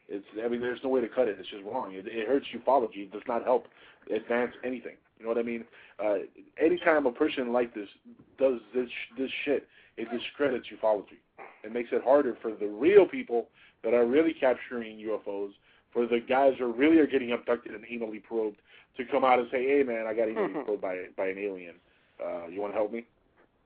It's 0.09 0.27
I 0.45 0.49
mean, 0.49 0.61
there's 0.61 0.81
no 0.83 0.91
way 0.91 1.01
to 1.01 1.09
cut 1.09 1.29
it. 1.29 1.37
It's 1.39 1.49
just 1.49 1.65
wrong. 1.65 1.93
It, 1.95 2.07
it 2.07 2.27
hurts 2.27 2.47
ufology. 2.55 3.05
It 3.05 3.13
does 3.13 3.23
not 3.29 3.45
help 3.45 3.67
advance 4.15 4.53
anything. 4.65 4.97
You 5.19 5.25
know 5.25 5.31
what 5.31 5.39
I 5.39 5.43
mean? 5.43 5.65
Uh, 6.03 6.19
anytime 6.63 7.07
a 7.07 7.13
person 7.13 7.53
like 7.53 7.75
this 7.75 7.89
does 8.39 8.61
this 8.75 8.89
this 9.19 9.31
shit, 9.45 9.67
it 9.97 10.09
discredits 10.11 10.67
ufology. 10.69 11.19
It 11.65 11.73
makes 11.73 11.91
it 11.93 12.03
harder 12.03 12.37
for 12.41 12.53
the 12.53 12.67
real 12.67 13.07
people 13.07 13.49
that 13.85 13.95
are 13.95 14.07
really 14.07 14.35
capturing 14.35 14.99
UFOs, 14.99 15.51
for 15.93 16.07
the 16.07 16.21
guys 16.21 16.55
who 16.59 16.73
really 16.73 16.99
are 16.99 17.07
getting 17.07 17.33
abducted 17.33 17.75
and 17.75 17.85
anally 17.85 18.23
probed, 18.23 18.59
to 18.97 19.05
come 19.05 19.25
out 19.25 19.39
and 19.39 19.49
say, 19.51 19.65
"Hey, 19.67 19.83
man, 19.83 20.07
I 20.07 20.15
got 20.15 20.29
anally 20.29 20.65
probed 20.65 20.83
by 20.83 21.07
by 21.17 21.29
an 21.29 21.39
alien. 21.39 21.75
Uh, 22.23 22.49
you 22.49 22.61
want 22.61 22.73
to 22.73 22.77
help 22.77 22.93
me?" 22.93 23.07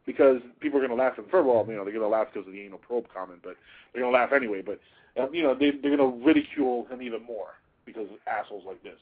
Because 0.05 0.39
people 0.61 0.79
are 0.79 0.87
going 0.87 0.97
to 0.97 1.03
laugh. 1.03 1.17
And 1.17 1.27
first 1.31 1.43
of 1.43 1.47
all, 1.47 1.65
you 1.67 1.75
know, 1.75 1.85
they're 1.85 1.95
going 1.95 2.05
to 2.05 2.09
laugh 2.09 2.29
because 2.33 2.47
of 2.47 2.53
the 2.53 2.61
anal 2.61 2.79
probe 2.79 3.07
comment, 3.15 3.41
but 3.43 3.57
they're 3.93 4.03
going 4.03 4.13
to 4.13 4.19
laugh 4.19 4.33
anyway. 4.33 4.63
But 4.63 4.81
uh, 5.19 5.31
you 5.31 5.43
know, 5.43 5.55
they, 5.55 5.71
they're 5.71 5.97
going 5.97 6.21
to 6.21 6.27
ridicule 6.27 6.87
him 6.91 7.03
even 7.03 7.23
more 7.25 7.59
because 7.87 8.09
of 8.11 8.19
assholes 8.27 8.65
like 8.67 8.83
this. 8.83 8.99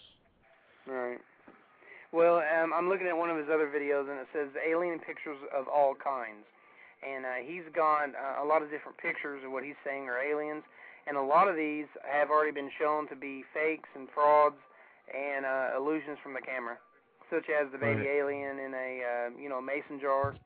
Right. 0.87 1.19
Well, 2.13 2.43
um, 2.43 2.73
I'm 2.75 2.89
looking 2.89 3.07
at 3.07 3.17
one 3.17 3.31
of 3.31 3.37
his 3.37 3.47
other 3.47 3.71
videos, 3.71 4.11
and 4.11 4.19
it 4.19 4.27
says 4.35 4.49
alien 4.67 4.99
pictures 4.99 5.39
of 5.55 5.69
all 5.69 5.95
kinds. 5.95 6.43
And 7.07 7.25
uh, 7.25 7.41
he's 7.47 7.65
got 7.75 8.11
uh, 8.11 8.43
a 8.43 8.45
lot 8.45 8.63
of 8.63 8.71
different 8.71 8.99
pictures 8.99 9.43
of 9.47 9.53
what 9.53 9.63
he's 9.63 9.79
saying 9.87 10.11
are 10.11 10.19
aliens, 10.21 10.65
and 11.11 11.19
a 11.19 11.23
lot 11.23 11.49
of 11.49 11.57
these 11.57 11.91
have 12.07 12.31
already 12.31 12.53
been 12.53 12.71
shown 12.79 13.09
to 13.09 13.17
be 13.17 13.43
fakes 13.53 13.89
and 13.99 14.07
frauds 14.15 14.55
and 15.11 15.45
uh, 15.45 15.75
illusions 15.77 16.17
from 16.23 16.35
the 16.35 16.41
camera, 16.41 16.79
such 17.29 17.51
as 17.51 17.67
the 17.73 17.79
baby 17.79 18.07
Right. 18.07 18.23
alien 18.23 18.61
in 18.63 18.73
a 18.73 18.91
uh, 19.03 19.29
you 19.35 19.49
know 19.49 19.61
mason 19.61 19.99
jar, 20.01 20.37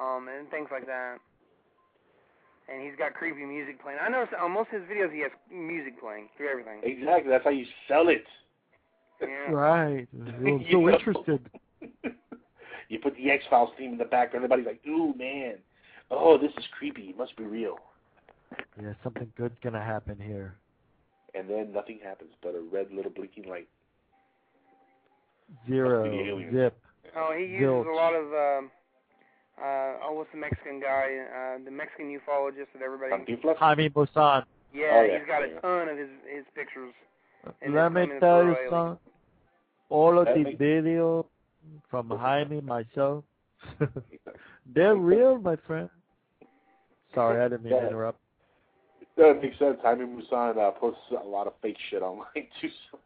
um, 0.00 0.28
and 0.32 0.48
things 0.48 0.68
like 0.72 0.86
that. 0.86 1.18
And 2.72 2.82
he's 2.82 2.96
got 2.98 3.12
creepy 3.12 3.44
music 3.44 3.82
playing. 3.82 3.98
I 4.00 4.08
noticed 4.08 4.32
on 4.32 4.52
most 4.52 4.72
of 4.72 4.80
his 4.80 4.88
videos 4.90 5.12
he 5.12 5.20
has 5.20 5.30
music 5.52 6.00
playing 6.00 6.28
through 6.36 6.48
everything. 6.48 6.80
Exactly. 6.82 7.30
That's 7.30 7.44
how 7.44 7.50
you 7.50 7.66
sell 7.86 8.08
it. 8.08 8.24
Yeah. 9.20 9.52
Right. 9.52 10.08
I'm 10.26 10.64
so 10.72 10.80
know. 10.80 10.88
interested. 10.88 11.50
You 12.88 12.98
put 12.98 13.14
the 13.16 13.30
X 13.30 13.44
Files 13.50 13.68
theme 13.76 13.92
in 13.92 13.98
the 13.98 14.06
background. 14.06 14.42
Everybody's 14.44 14.64
like, 14.66 14.80
"Ooh, 14.88 15.12
man, 15.18 15.56
oh, 16.10 16.38
this 16.38 16.52
is 16.56 16.64
creepy. 16.78 17.10
It 17.10 17.18
must 17.18 17.36
be 17.36 17.44
real." 17.44 17.76
Yeah, 18.80 18.92
something 19.02 19.30
good's 19.36 19.56
gonna 19.62 19.82
happen 19.82 20.18
here. 20.20 20.56
And 21.34 21.48
then 21.48 21.72
nothing 21.72 21.98
happens 22.02 22.30
but 22.42 22.54
a 22.54 22.60
red 22.60 22.90
little 22.92 23.10
blinking 23.10 23.48
light. 23.48 23.68
Zero. 25.68 26.00
Must 26.04 26.10
be 26.12 26.16
the 26.24 26.30
aliens. 26.30 26.54
Zip. 26.54 26.78
Oh, 27.16 27.32
he 27.36 27.44
uses 27.44 27.62
Zilch. 27.66 27.92
a 27.92 27.96
lot 27.96 28.14
of. 28.14 28.26
Um, 28.26 28.70
uh, 29.60 30.06
oh, 30.06 30.12
what's 30.12 30.30
the 30.32 30.38
Mexican 30.38 30.80
guy? 30.80 31.18
Uh, 31.58 31.64
the 31.64 31.70
Mexican 31.70 32.06
ufologist 32.16 32.66
that 32.74 32.82
everybody. 32.82 33.12
Jaime 33.58 33.88
Maussan. 33.90 34.44
Yeah, 34.72 34.84
Oh, 34.92 35.02
yeah. 35.02 35.18
he's 35.18 35.26
got 35.26 35.42
a 35.42 35.60
ton 35.60 35.88
of 35.88 35.96
his 35.98 36.08
his 36.32 36.44
pictures. 36.54 36.92
And 37.62 37.74
Let 37.74 37.92
me 37.92 38.06
tell 38.20 38.44
you 38.44 38.56
something. 38.70 38.98
All 39.90 40.18
of 40.18 40.26
Let 40.26 40.34
the 40.36 40.44
me- 40.44 40.54
video 40.56 41.26
from 41.90 42.10
Jaime 42.10 42.60
myself, 42.60 43.24
they're 44.74 44.94
real, 44.96 45.38
my 45.38 45.56
friend. 45.66 45.88
Sorry, 47.14 47.40
I 47.42 47.48
didn't 47.48 47.64
mean 47.64 47.72
to 47.72 47.86
interrupt. 47.88 48.20
That 49.18 49.40
makes 49.42 49.58
sense. 49.58 49.76
Jaime 49.82 50.06
Maussan 50.06 50.56
uh, 50.56 50.70
posts 50.70 51.00
a 51.10 51.26
lot 51.26 51.46
of 51.46 51.52
fake 51.60 51.76
shit 51.90 52.02
online 52.02 52.26
too. 52.60 52.68
So 52.90 52.98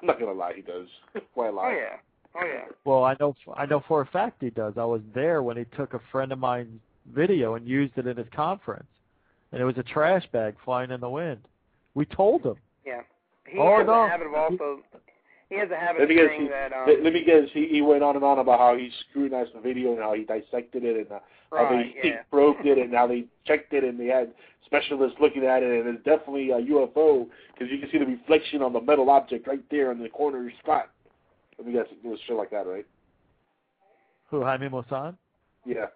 I'm 0.00 0.06
not 0.06 0.18
gonna 0.18 0.32
lie, 0.32 0.54
he 0.56 0.62
does. 0.62 0.88
Why 1.34 1.48
Oh 1.48 1.52
lie? 1.52 1.76
yeah. 1.78 1.96
Oh 2.34 2.46
yeah. 2.46 2.64
Well, 2.84 3.04
I 3.04 3.14
know, 3.20 3.34
I 3.54 3.66
know 3.66 3.82
for 3.86 4.00
a 4.00 4.06
fact 4.06 4.36
he 4.40 4.50
does. 4.50 4.74
I 4.78 4.84
was 4.84 5.02
there 5.14 5.42
when 5.42 5.56
he 5.56 5.64
took 5.76 5.94
a 5.94 6.00
friend 6.10 6.32
of 6.32 6.38
mine's 6.38 6.80
video 7.14 7.54
and 7.54 7.66
used 7.68 7.92
it 7.98 8.06
in 8.06 8.16
his 8.16 8.26
conference, 8.34 8.86
and 9.52 9.60
it 9.60 9.64
was 9.64 9.76
a 9.78 9.82
trash 9.82 10.24
bag 10.32 10.54
flying 10.64 10.90
in 10.90 11.00
the 11.00 11.08
wind. 11.10 11.40
We 11.94 12.06
told 12.06 12.44
him. 12.46 12.54
Yeah. 12.86 13.02
He 13.46 13.58
Oh, 13.58 13.78
has 13.78 13.86
no. 13.86 14.04
a 14.04 14.08
habit 14.08 14.26
of 14.28 14.34
also. 14.34 14.80
He 15.50 15.58
has 15.58 15.68
a 15.70 15.76
habit 15.76 16.00
Let 16.00 16.02
of 16.04 16.08
me 16.08 16.14
guess. 16.14 16.26
saying 16.28 16.42
He, 16.42 16.48
that. 16.48 16.72
Um, 16.72 16.84
let, 16.86 17.02
let 17.02 17.12
me 17.12 17.24
guess. 17.24 17.42
He, 17.52 17.66
he 17.68 17.82
went 17.82 18.02
on 18.04 18.14
and 18.16 18.24
on 18.24 18.38
about 18.38 18.58
how 18.60 18.76
he 18.76 18.90
scrutinized 19.10 19.50
the 19.54 19.60
video 19.60 19.90
and 19.92 19.98
how 20.00 20.14
he 20.14 20.24
dissected 20.24 20.84
it 20.84 20.96
and 20.96 21.10
uh, 21.12 21.18
how 21.50 21.64
Right, 21.64 21.92
they 22.02 22.08
yeah. 22.08 22.22
probed 22.30 22.64
it 22.64 22.78
and 22.82 22.94
how 22.94 23.06
they 23.08 23.24
checked 23.46 23.72
it 23.72 23.82
and 23.84 23.98
they 23.98 24.06
had 24.06 24.32
specialists 24.64 25.18
looking 25.20 25.44
at 25.44 25.64
it 25.64 25.84
and 25.84 25.96
it's 25.96 26.04
definitely 26.04 26.50
a 26.50 26.58
UFO 26.58 27.26
because 27.52 27.70
you 27.70 27.80
can 27.80 27.90
see 27.90 27.98
the 27.98 28.06
reflection 28.06 28.62
on 28.62 28.72
the 28.72 28.80
metal 28.80 29.10
object 29.10 29.48
right 29.48 29.62
there 29.70 29.90
in 29.90 30.00
the 30.00 30.08
corner 30.08 30.50
spot. 30.62 30.90
Let 31.58 31.66
me 31.66 31.72
guess. 31.72 31.86
It 31.90 32.06
was 32.08 32.20
shit 32.26 32.36
like 32.36 32.50
that, 32.52 32.66
right? 32.66 32.86
Who, 34.28 34.42
Jaime 34.44 34.68
Maussan? 34.68 35.16
Yeah. 35.66 35.86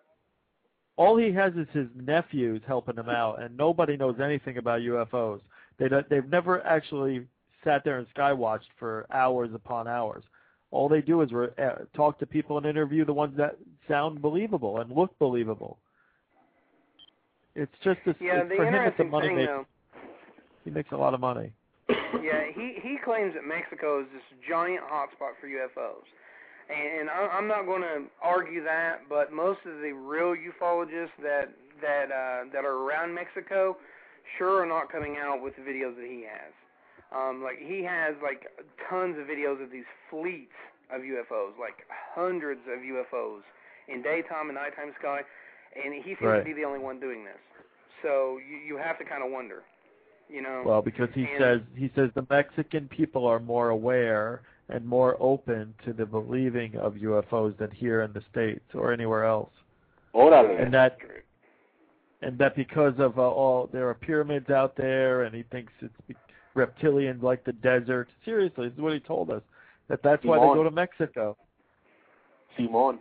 All 0.96 1.16
he 1.16 1.32
has 1.32 1.52
is 1.54 1.66
his 1.72 1.86
nephews 1.94 2.60
helping 2.66 2.96
him 2.96 3.08
out, 3.08 3.40
and 3.40 3.56
nobody 3.56 3.96
knows 3.96 4.16
anything 4.22 4.58
about 4.58 4.80
UFOs. 4.80 5.40
They 5.78 5.88
don't, 5.88 6.08
they've 6.10 6.28
never 6.28 6.64
actually 6.66 7.26
sat 7.64 7.82
there 7.84 7.98
and 7.98 8.06
skywatched 8.14 8.70
for 8.78 9.06
hours 9.12 9.50
upon 9.54 9.88
hours. 9.88 10.24
All 10.70 10.88
they 10.88 11.00
do 11.00 11.22
is 11.22 11.32
re- 11.32 11.48
uh, 11.58 11.84
talk 11.94 12.18
to 12.18 12.26
people 12.26 12.58
and 12.58 12.66
interview 12.66 13.04
the 13.04 13.12
ones 13.12 13.36
that 13.36 13.56
sound 13.88 14.20
believable 14.20 14.80
and 14.80 14.90
look 14.90 15.16
believable. 15.18 15.78
It's 17.54 17.72
just 17.84 18.00
a, 18.06 18.14
yeah. 18.20 18.40
it's, 18.40 18.50
The 18.50 18.56
for 18.56 18.66
him 18.66 18.74
it's 18.74 19.00
a 19.00 19.04
money 19.04 19.28
thing 19.28 19.46
though. 19.46 19.66
He 20.64 20.70
makes 20.70 20.90
a 20.92 20.96
lot 20.96 21.14
of 21.14 21.20
money. 21.20 21.52
Yeah, 22.22 22.44
he 22.54 22.78
he 22.80 22.96
claims 23.04 23.34
that 23.34 23.44
Mexico 23.44 24.00
is 24.00 24.06
this 24.14 24.22
giant 24.48 24.80
hotspot 24.80 25.36
for 25.40 25.46
UFOs, 25.46 26.06
and 26.70 27.10
I, 27.10 27.28
I'm 27.36 27.46
not 27.46 27.66
going 27.66 27.82
to 27.82 28.04
argue 28.22 28.64
that. 28.64 29.00
But 29.10 29.30
most 29.30 29.58
of 29.66 29.82
the 29.82 29.92
real 29.92 30.32
ufologists 30.32 31.12
that 31.22 31.52
that 31.82 32.10
uh, 32.10 32.50
that 32.52 32.64
are 32.64 32.78
around 32.78 33.14
Mexico 33.14 33.76
sure 34.38 34.62
are 34.62 34.66
not 34.66 34.90
coming 34.90 35.16
out 35.20 35.42
with 35.42 35.54
the 35.56 35.62
videos 35.62 35.96
that 35.96 36.06
he 36.08 36.22
has. 36.22 36.52
Um, 37.14 37.42
like 37.42 37.58
he 37.58 37.82
has 37.84 38.14
like 38.22 38.46
tons 38.90 39.16
of 39.18 39.26
videos 39.26 39.62
of 39.62 39.70
these 39.70 39.84
fleets 40.10 40.52
of 40.92 41.02
UFOs, 41.02 41.58
like 41.58 41.86
hundreds 42.14 42.60
of 42.72 42.80
UFOs 42.80 43.42
in 43.88 44.02
daytime 44.02 44.48
and 44.48 44.54
nighttime 44.54 44.92
sky, 44.98 45.20
and 45.76 45.94
he 45.94 46.02
seems 46.02 46.20
Right. 46.22 46.38
to 46.40 46.44
be 46.44 46.52
the 46.52 46.64
only 46.64 46.80
one 46.80 46.98
doing 46.98 47.24
this. 47.24 47.38
So 48.02 48.38
you 48.38 48.56
you 48.56 48.76
have 48.76 48.98
to 48.98 49.04
kind 49.04 49.22
of 49.24 49.30
wonder, 49.30 49.62
you 50.28 50.42
know. 50.42 50.62
Well, 50.66 50.82
because 50.82 51.08
he 51.14 51.24
and- 51.24 51.38
says 51.38 51.60
he 51.76 51.90
says 51.94 52.10
the 52.14 52.26
Mexican 52.30 52.88
people 52.88 53.26
are 53.26 53.38
more 53.38 53.70
aware 53.70 54.42
and 54.68 54.84
more 54.84 55.16
open 55.20 55.74
to 55.84 55.92
the 55.92 56.06
believing 56.06 56.74
of 56.76 56.94
UFOs 56.96 57.56
than 57.58 57.70
here 57.70 58.02
in 58.02 58.12
the 58.12 58.22
states 58.30 58.74
or 58.74 58.92
anywhere 58.92 59.24
else. 59.24 59.50
Órale. 60.14 60.60
and 60.62 60.72
that 60.74 60.98
and 62.22 62.38
that 62.38 62.56
because 62.56 62.94
of 62.98 63.18
uh, 63.18 63.22
all 63.22 63.68
there 63.72 63.88
are 63.88 63.94
pyramids 63.94 64.48
out 64.50 64.74
there, 64.76 65.22
and 65.24 65.34
he 65.34 65.42
thinks 65.44 65.72
it's 65.80 65.92
be- 66.08 66.14
reptilians 66.56 67.22
like 67.22 67.44
the 67.44 67.52
desert. 67.52 68.08
Seriously, 68.24 68.68
this 68.68 68.74
is 68.76 68.80
what 68.80 68.92
he 68.92 69.00
told 69.00 69.30
us. 69.30 69.42
That 69.88 70.00
that's 70.02 70.24
why 70.24 70.38
they 70.38 70.54
go 70.54 70.62
to 70.64 70.70
Mexico. 70.70 71.36
Simon. 72.56 72.98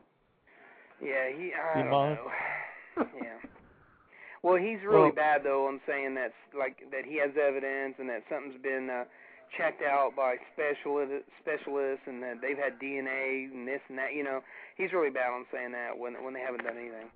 Yeah, 1.02 1.30
he. 1.38 1.52
I 1.54 1.82
don't 1.82 1.92
Simon. 1.92 2.18
know. 2.18 3.08
yeah. 3.22 3.50
Well, 4.42 4.56
he's 4.58 4.80
really 4.86 5.04
Well- 5.04 5.12
bad 5.16 5.42
though 5.44 5.68
on 5.68 5.80
saying 5.88 6.16
that's 6.16 6.34
like 6.58 6.78
that 6.92 7.06
he 7.06 7.18
has 7.20 7.32
evidence 7.40 7.96
and 8.00 8.10
that 8.10 8.24
something's 8.30 8.62
been 8.62 8.90
uh, 8.90 9.04
checked 9.58 9.82
out 9.82 10.12
by 10.16 10.36
specialist 10.54 11.24
specialists 11.40 12.04
and 12.08 12.22
that 12.24 12.42
they've 12.42 12.58
had 12.58 12.80
DNA 12.80 13.52
and 13.52 13.68
this 13.68 13.80
and 13.88 13.98
that. 13.98 14.14
You 14.14 14.24
know, 14.24 14.42
he's 14.76 14.92
really 14.92 15.12
bad 15.12 15.32
on 15.32 15.46
saying 15.54 15.72
that 15.72 15.98
when 15.98 16.22
when 16.24 16.34
they 16.34 16.42
haven't 16.42 16.64
done 16.66 16.78
anything. 16.78 17.08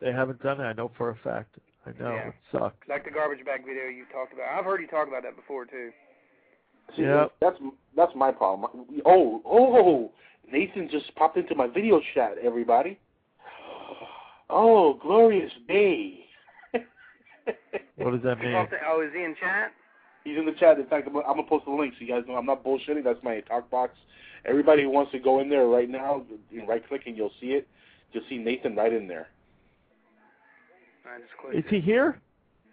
They 0.00 0.12
haven't 0.12 0.42
done 0.42 0.60
it. 0.60 0.64
I 0.64 0.72
know 0.74 0.90
for 0.96 1.10
a 1.10 1.16
fact. 1.24 1.56
I 1.86 1.90
know 2.02 2.14
Yeah. 2.14 2.28
it 2.28 2.34
sucks. 2.50 2.88
Like 2.88 3.04
the 3.04 3.10
garbage 3.10 3.44
bag 3.44 3.64
video 3.64 3.84
you 3.84 4.04
talked 4.12 4.32
about. 4.32 4.48
I've 4.48 4.64
heard 4.64 4.80
you 4.80 4.88
talk 4.88 5.06
about 5.08 5.22
that 5.22 5.36
before 5.36 5.64
too. 5.66 5.92
See, 6.96 7.02
Yep. 7.02 7.32
That's 7.40 7.58
that's 7.96 8.14
my 8.14 8.30
problem. 8.32 8.86
Oh, 9.04 9.40
oh, 9.44 10.12
Nathan 10.50 10.88
just 10.90 11.14
popped 11.16 11.36
into 11.36 11.54
my 11.54 11.66
video 11.66 12.00
chat. 12.14 12.36
Everybody. 12.42 12.98
Oh, 14.48 14.94
glorious 14.94 15.52
day. 15.66 16.20
What 17.96 18.10
does 18.12 18.22
that 18.22 18.38
mean? 18.38 18.52
to- 18.52 18.78
oh, 18.88 19.00
is 19.00 19.12
he 19.14 19.22
in 19.22 19.34
chat? 19.40 19.72
He's 20.24 20.36
in 20.36 20.44
the 20.46 20.52
chat. 20.52 20.78
In 20.78 20.86
fact, 20.86 21.06
I'm, 21.08 21.16
I'm 21.16 21.22
gonna 21.36 21.44
post 21.44 21.64
the 21.64 21.70
link 21.70 21.94
so 21.98 22.04
you 22.04 22.12
guys 22.12 22.24
know 22.28 22.34
I'm 22.36 22.46
not 22.46 22.64
bullshitting. 22.64 23.04
That's 23.04 23.22
my 23.22 23.40
talk 23.40 23.70
box. 23.70 23.94
Everybody 24.44 24.82
who 24.82 24.90
wants 24.90 25.12
to 25.12 25.18
go 25.18 25.40
in 25.40 25.48
there 25.48 25.66
right 25.66 25.88
now, 25.88 26.24
right 26.68 26.86
click 26.86 27.02
and 27.06 27.16
you'll 27.16 27.32
see 27.40 27.48
it. 27.48 27.66
You'll 28.12 28.24
see 28.28 28.38
Nathan 28.38 28.76
right 28.76 28.92
in 28.92 29.08
there. 29.08 29.28
I. 31.08 31.56
Is 31.56 31.64
he 31.70 31.80
here? 31.80 32.20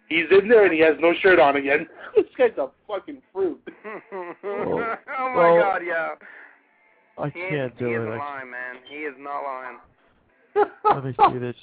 He's 0.08 0.26
in 0.30 0.48
there 0.48 0.64
and 0.64 0.72
he 0.74 0.80
has 0.80 0.96
no 1.00 1.14
shirt 1.22 1.38
on 1.38 1.56
again. 1.56 1.86
this 2.16 2.26
guy's 2.36 2.56
a 2.58 2.68
fucking 2.86 3.22
fruit. 3.32 3.60
oh 4.12 4.28
my 4.42 5.34
well, 5.34 5.56
God, 5.60 5.80
yeah. 5.86 6.10
I 7.18 7.28
He, 7.30 7.40
can't 7.48 7.72
he 7.78 7.84
do 7.84 7.90
isn't 7.90 8.12
it. 8.12 8.16
I, 8.16 8.18
lying, 8.18 8.50
man. 8.50 8.76
He 8.88 8.96
is 8.96 9.14
not 9.18 9.42
lying. 9.42 9.78
let 10.84 11.04
me 11.04 11.14
see 11.32 11.38
this. 11.38 11.56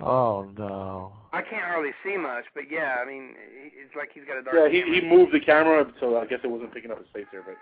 Oh 0.00 0.50
no. 0.58 1.12
I 1.32 1.40
can't 1.40 1.64
hardly 1.64 1.92
see 2.04 2.16
much, 2.16 2.44
but 2.54 2.64
yeah, 2.70 2.96
I 3.00 3.06
mean, 3.06 3.34
it's 3.62 3.94
like 3.96 4.10
he's 4.12 4.24
got 4.24 4.38
a 4.38 4.42
dark. 4.42 4.56
Yeah, 4.56 4.68
he 4.68 4.82
camera. 4.82 5.00
he 5.00 5.06
moved 5.06 5.32
the 5.32 5.40
camera 5.40 5.86
so 6.00 6.18
I 6.18 6.26
guess 6.26 6.40
it 6.42 6.50
wasn't 6.50 6.74
picking 6.74 6.90
up 6.90 6.98
his 6.98 7.06
face 7.14 7.26
there. 7.32 7.42
But 7.46 7.54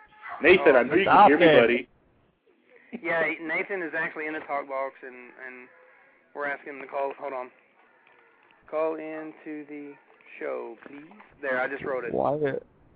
Nathan, 0.42 0.74
Oh, 0.74 0.78
I 0.78 0.82
know 0.82 0.94
you 0.94 1.05
can 1.05 1.26
hear 1.28 1.39
me, 1.39 1.60
buddy. 1.60 1.89
Yeah, 3.02 3.22
Nathan 3.47 3.82
is 3.82 3.92
actually 3.97 4.26
in 4.26 4.32
the 4.32 4.40
talk 4.40 4.66
box, 4.68 4.94
and 5.05 5.14
and 5.47 5.68
we're 6.35 6.47
asking 6.47 6.75
him 6.75 6.81
to 6.81 6.86
call. 6.86 7.12
Hold 7.19 7.33
on. 7.33 7.51
Call 8.70 8.94
in 8.97 9.33
to 9.44 9.65
the 9.69 9.93
show, 10.39 10.77
please. 10.86 11.05
There, 11.41 11.61
I 11.61 11.69
just 11.69 11.85
wrote 11.85 12.05
it. 12.05 12.15
Why? 12.15 12.39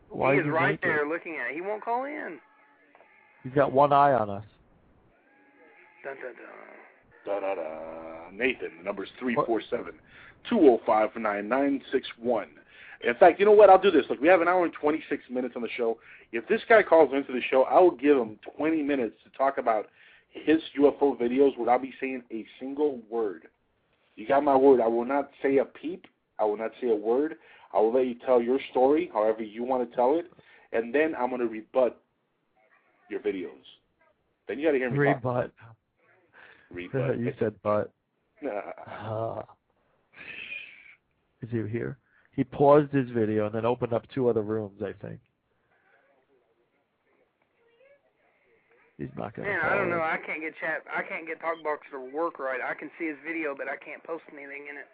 Why 0.08 0.34
he 0.34 0.40
is 0.40 0.46
is 0.46 0.52
right 0.52 0.70
naked? 0.70 0.82
there 0.82 1.06
looking 1.06 1.36
at. 1.36 1.50
it. 1.50 1.54
He 1.54 1.60
won't 1.60 1.84
call 1.84 2.04
in. 2.04 2.38
He's 3.42 3.52
got 3.52 3.72
one 3.72 3.92
eye 3.92 4.12
on 4.12 4.30
us. 4.30 4.44
Dun 6.02 6.16
dun 6.16 6.34
dun. 6.34 7.40
Da 7.40 7.40
da 7.40 7.54
da. 7.54 8.30
Nathan, 8.32 8.70
the 8.78 8.84
number's 8.84 9.08
three 9.18 9.34
four 9.46 9.60
seven 9.68 9.92
two 10.48 10.58
zero 10.60 10.80
five 10.86 11.10
nine 11.16 11.48
nine 11.48 11.82
six 11.92 12.06
one. 12.18 12.48
In 13.06 13.14
fact, 13.14 13.38
you 13.38 13.44
know 13.44 13.52
what? 13.52 13.68
I'll 13.68 13.80
do 13.80 13.90
this. 13.90 14.04
Look, 14.08 14.20
we 14.20 14.28
have 14.28 14.40
an 14.40 14.48
hour 14.48 14.64
and 14.64 14.72
twenty 14.72 15.02
six 15.08 15.24
minutes 15.30 15.54
on 15.56 15.62
the 15.62 15.68
show. 15.76 15.98
If 16.32 16.48
this 16.48 16.62
guy 16.68 16.82
calls 16.82 17.12
into 17.12 17.32
the 17.32 17.42
show, 17.50 17.64
I 17.64 17.78
will 17.80 17.90
give 17.90 18.16
him 18.16 18.38
twenty 18.56 18.82
minutes 18.82 19.16
to 19.24 19.36
talk 19.36 19.58
about 19.58 19.86
his 20.44 20.60
UFO 20.78 21.18
videos 21.18 21.56
without 21.58 21.82
me 21.82 21.92
saying 22.00 22.22
a 22.30 22.44
single 22.60 23.00
word. 23.10 23.48
You 24.16 24.26
got 24.26 24.44
my 24.44 24.56
word. 24.56 24.80
I 24.80 24.86
will 24.86 25.04
not 25.04 25.30
say 25.42 25.58
a 25.58 25.64
peep. 25.64 26.06
I 26.38 26.44
will 26.44 26.56
not 26.56 26.72
say 26.80 26.90
a 26.90 26.94
word. 26.94 27.36
I 27.72 27.80
will 27.80 27.92
let 27.92 28.06
you 28.06 28.14
tell 28.24 28.40
your 28.40 28.58
story, 28.70 29.10
however 29.12 29.42
you 29.42 29.64
want 29.64 29.88
to 29.88 29.96
tell 29.96 30.18
it, 30.18 30.26
and 30.72 30.94
then 30.94 31.14
I'm 31.18 31.28
going 31.28 31.40
to 31.40 31.46
rebut 31.46 32.00
your 33.10 33.20
videos. 33.20 33.50
Then 34.48 34.58
you 34.58 34.66
got 34.66 34.72
to 34.72 34.78
hear 34.78 34.90
me 34.90 34.96
talk. 34.96 35.16
Rebut. 35.16 35.52
Rebut. 36.70 37.18
you 37.20 37.32
said 37.38 37.60
butt. 37.62 37.90
Nah. 38.42 38.60
Uh, 38.88 39.42
is 41.42 41.50
he 41.50 41.62
here? 41.70 41.98
He 42.32 42.44
paused 42.44 42.92
his 42.92 43.08
video 43.10 43.46
and 43.46 43.54
then 43.54 43.64
opened 43.64 43.92
up 43.92 44.06
two 44.14 44.28
other 44.28 44.42
rooms, 44.42 44.82
I 44.82 44.92
think. 45.04 45.20
He's 48.98 49.08
not 49.16 49.34
gonna. 49.36 49.48
Man, 49.48 49.60
I 49.62 49.74
don't 49.76 49.90
know. 49.90 50.00
I 50.00 50.16
can't 50.24 50.40
get 50.40 50.54
chat. 50.58 50.82
I 50.88 51.02
can't 51.02 51.26
get 51.26 51.40
Talkbox 51.40 51.84
to 51.92 52.16
work 52.16 52.38
right. 52.38 52.60
I 52.66 52.72
can 52.74 52.90
see 52.98 53.06
his 53.06 53.16
video, 53.26 53.54
but 53.56 53.68
I 53.68 53.76
can't 53.76 54.02
post 54.02 54.24
anything 54.32 54.66
in 54.70 54.76
it. 54.78 54.88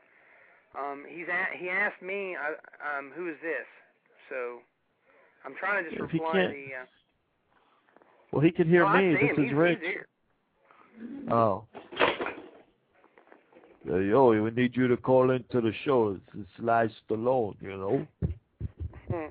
Um, 0.77 1.05
he's 1.09 1.27
a, 1.29 1.57
he 1.59 1.69
asked 1.69 2.03
me, 2.03 2.35
I, 2.35 2.99
um, 2.99 3.13
who 3.15 3.29
is 3.29 3.37
this? 3.43 3.67
So 4.29 4.59
I'm 5.45 5.55
trying 5.55 5.85
to 5.85 5.91
just 5.91 6.03
If 6.03 6.11
he 6.11 6.19
reply 6.19 6.33
can't- 6.33 6.53
the. 6.53 6.65
Uh, 6.83 6.87
Well, 8.33 8.41
he 8.43 8.51
can 8.51 8.69
hear 8.69 8.81
no, 8.81 8.87
I 8.87 9.03
me. 9.03 9.15
see 9.21 9.27
This 9.29 9.37
him. 9.37 9.45
is 9.45 9.51
he's, 9.51 9.57
Rich. 9.57 9.79
He's 9.83 9.89
here. 9.89 10.07
Oh. 11.31 11.65
Hey, 13.85 14.05
yo, 14.09 14.43
we 14.43 14.51
need 14.51 14.77
you 14.77 14.89
to 14.89 14.97
call 14.97 15.31
into 15.31 15.61
the 15.61 15.73
show. 15.85 16.11
It's, 16.17 16.41
it's 16.41 16.49
Sly 16.59 16.89
Stallone, 17.09 17.57
you 17.61 17.77
know. 17.77 18.07
Hmm. 19.11 19.27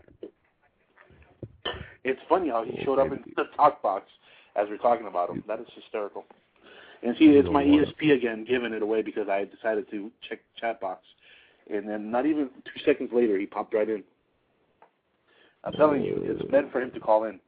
It's 2.03 2.19
funny 2.29 2.49
how 2.49 2.63
he 2.63 2.83
showed 2.83 2.99
up 2.99 3.07
in 3.07 3.23
the 3.35 3.43
talk 3.55 3.81
box 3.81 4.05
as 4.55 4.67
we're 4.69 4.77
talking 4.77 5.07
about 5.07 5.29
him. 5.29 5.43
That 5.47 5.59
is 5.59 5.67
hysterical. 5.75 6.25
And 7.03 7.15
see, 7.17 7.25
it's 7.25 7.49
my 7.49 7.63
ESP 7.63 8.15
again 8.15 8.45
giving 8.47 8.73
it 8.73 8.81
away 8.83 9.01
because 9.01 9.27
I 9.27 9.45
decided 9.45 9.89
to 9.89 10.11
check 10.29 10.39
chat 10.59 10.79
box, 10.79 11.01
and 11.71 11.87
then 11.87 12.11
not 12.11 12.25
even 12.25 12.49
two 12.63 12.83
seconds 12.85 13.09
later 13.11 13.39
he 13.39 13.47
popped 13.47 13.73
right 13.73 13.89
in. 13.89 14.03
I'm 15.63 15.73
telling 15.73 16.03
you, 16.03 16.21
it's 16.23 16.51
meant 16.51 16.71
for 16.71 16.81
him 16.81 16.91
to 16.91 16.99
call 16.99 17.23
in. 17.25 17.39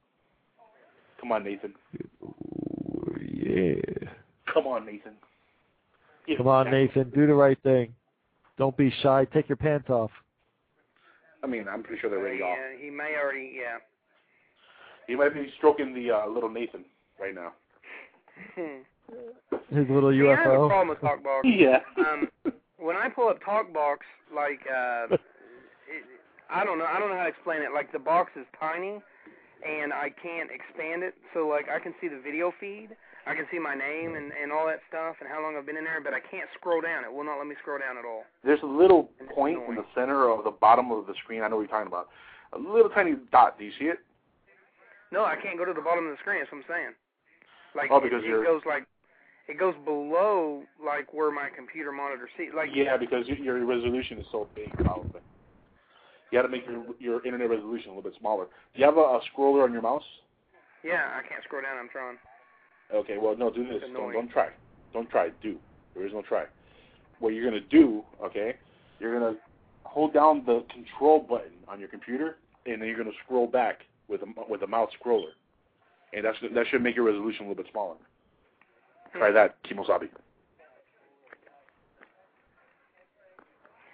Come 1.20 1.32
on, 1.32 1.44
Nathan. 1.44 1.74
Yeah. 3.22 4.10
Come 4.52 4.68
on, 4.68 4.86
Nathan. 4.86 5.14
Yeah, 6.28 6.38
Come 6.38 6.48
on, 6.48 6.72
Nathan. 6.72 7.10
Do 7.10 7.28
the 7.28 7.34
right 7.34 7.58
thing. 7.64 7.94
Don't 8.58 8.76
be 8.78 8.94
shy. 9.02 9.26
Take 9.34 9.50
your 9.50 9.56
pants 9.56 9.90
off. 9.90 10.12
I 11.44 11.48
mean, 11.48 11.66
I'm 11.68 11.84
pretty 11.84 12.00
sure 12.00 12.10
they're 12.10 12.20
already 12.20 12.42
off. 12.42 12.56
yeah, 12.58 12.84
he 12.84 12.90
may 12.90 13.16
already. 13.22 13.54
Yeah. 13.56 13.78
He 15.08 15.16
might 15.16 15.34
be 15.34 15.52
stroking 15.58 15.94
the 15.94 16.12
uh, 16.12 16.28
little 16.28 16.50
Nathan 16.50 16.86
right 17.20 17.36
now. 17.36 17.54
His 19.70 19.88
little 19.90 20.12
See, 20.12 20.22
I 20.28 20.36
have 20.36 20.46
a 20.46 20.58
UFO. 20.58 20.68
problem 20.70 20.90
with 20.90 21.00
TalkBox. 21.00 21.42
Yeah. 21.46 21.80
um, 21.98 22.28
when 22.78 22.96
I 22.96 23.10
pull 23.10 23.30
up 23.30 23.42
TalkBox, 23.42 23.98
like, 24.34 24.62
uh, 24.70 25.14
it, 25.14 25.20
I 26.50 26.64
don't 26.64 26.78
know, 26.80 26.86
I 26.86 27.00
don't 27.00 27.10
know 27.10 27.18
how 27.18 27.24
to 27.24 27.30
explain 27.30 27.62
it. 27.62 27.74
Like 27.74 27.92
the 27.92 28.00
box 28.00 28.32
is 28.36 28.46
tiny, 28.60 29.02
and 29.66 29.94
I 29.94 30.10
can't 30.22 30.50
expand 30.52 31.04
it. 31.04 31.16
So 31.34 31.48
like, 31.48 31.66
I 31.70 31.80
can 31.80 31.94
see 32.02 32.08
the 32.08 32.20
video 32.20 32.52
feed, 32.60 32.90
I 33.26 33.36
can 33.36 33.46
see 33.52 33.60
my 33.60 33.74
name 33.74 34.16
and 34.16 34.32
and 34.36 34.52
all 34.52 34.68
that 34.68 34.82
stuff, 34.90 35.16
and 35.22 35.30
how 35.30 35.42
long 35.42 35.56
I've 35.56 35.66
been 35.66 35.78
in 35.78 35.86
there, 35.86 36.02
but 36.02 36.14
I 36.14 36.20
can't 36.20 36.50
scroll 36.60 36.82
down. 36.82 37.04
It 37.06 37.12
will 37.14 37.24
not 37.24 37.38
let 37.38 37.48
me 37.48 37.56
scroll 37.62 37.80
down 37.80 37.98
at 37.98 38.06
all. 38.06 38.24
There's 38.44 38.62
a 38.64 38.68
little 38.70 39.10
point 39.34 39.60
in 39.70 39.76
the 39.76 39.86
center 39.96 40.30
of 40.30 40.44
the 40.44 40.52
bottom 40.52 40.92
of 40.92 41.08
the 41.08 41.14
screen. 41.24 41.42
I 41.42 41.48
know 41.48 41.56
what 41.58 41.70
you're 41.70 41.72
talking 41.72 41.88
about. 41.88 42.10
A 42.54 42.60
little 42.60 42.90
tiny 42.90 43.16
dot. 43.32 43.58
Do 43.58 43.66
you 43.66 43.72
see 43.80 43.86
it? 43.86 44.00
No, 45.12 45.24
I 45.24 45.36
can't 45.42 45.58
go 45.58 45.66
to 45.66 45.74
the 45.74 45.82
bottom 45.82 46.06
of 46.06 46.12
the 46.12 46.18
screen. 46.20 46.40
That's 46.42 46.52
what 46.52 46.60
I'm 46.60 46.70
saying. 46.70 46.94
Like 47.76 47.90
Oh, 47.92 47.98
it, 47.98 48.04
because 48.04 48.24
it 48.24 48.28
you're- 48.28 48.46
goes 48.46 48.62
like 48.66 48.86
it 49.48 49.60
goes 49.60 49.76
below 49.84 50.64
like 50.84 51.14
where 51.14 51.32
my 51.32 51.50
computer 51.56 51.92
monitor 51.92 52.30
sees. 52.38 52.50
Like 52.56 52.70
yeah, 52.74 52.96
because 52.98 53.28
your 53.28 53.64
resolution 53.66 54.18
is 54.20 54.26
so 54.32 54.48
big, 54.56 54.72
probably. 54.78 55.22
You 56.32 56.40
got 56.40 56.44
to 56.44 56.50
make 56.50 56.66
your 56.66 56.84
your 57.00 57.26
internet 57.26 57.50
resolution 57.50 57.92
a 57.92 57.96
little 57.96 58.10
bit 58.10 58.18
smaller. 58.20 58.46
Do 58.74 58.80
you 58.80 58.86
have 58.86 58.98
a, 58.98 59.02
a 59.02 59.22
scroller 59.36 59.64
on 59.64 59.72
your 59.74 59.82
mouse? 59.82 60.04
yeah, 60.84 61.12
I 61.18 61.28
can't 61.28 61.44
scroll 61.44 61.62
down. 61.62 61.78
I'm 61.78 61.90
trying. 61.90 62.18
Okay, 62.94 63.18
well, 63.18 63.36
no, 63.38 63.52
do 63.52 63.68
this. 63.68 63.82
Don't, 63.94 64.12
don't 64.14 64.30
try. 64.30 64.50
Don't 64.94 65.10
try. 65.10 65.30
Do. 65.42 65.58
There 65.96 66.06
is 66.06 66.14
no 66.14 66.22
try. 66.22 66.46
What 67.20 67.30
you're 67.30 67.46
gonna 67.46 67.62
do, 67.70 68.04
okay? 68.24 68.56
You're 69.00 69.18
gonna 69.20 69.36
hold 69.84 70.14
down 70.14 70.44
the 70.46 70.64
control 70.74 71.20
button 71.20 71.54
on 71.68 71.80
your 71.80 71.88
computer, 71.90 72.38
and 72.66 72.82
then 72.82 72.88
you're 72.90 72.98
gonna 72.98 73.12
scroll 73.26 73.48
back 73.48 73.82
with 74.08 74.22
a 74.22 74.26
with 74.50 74.62
a 74.64 74.68
mouse 74.68 74.90
scroller, 75.04 75.32
and 76.16 76.26
that's 76.26 76.38
that 76.54 76.66
should 76.68 76.82
make 76.82 76.96
your 76.96 77.06
resolution 77.06 77.46
a 77.46 77.50
little 77.50 77.64
bit 77.64 77.72
smaller. 77.72 77.96
Try 79.14 79.32
that, 79.32 79.62
Kimosabi. 79.64 80.10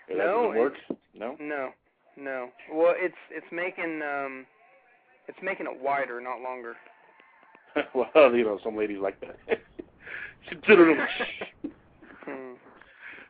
No, 0.10 0.54
work. 0.56 0.74
No. 1.14 1.36
No, 1.40 1.70
no. 2.18 2.50
Well, 2.74 2.94
it's 2.98 3.16
it's 3.30 3.46
making 3.52 4.02
um, 4.02 4.46
it's 5.28 5.38
making 5.44 5.68
it 5.68 5.82
wider, 5.82 6.20
not 6.20 6.42
longer. 6.42 6.76
well, 7.94 8.36
you 8.36 8.44
know, 8.44 8.60
some 8.64 8.76
ladies 8.76 9.00
like 9.00 9.20
that. 9.22 9.38
Hmm. 12.26 12.54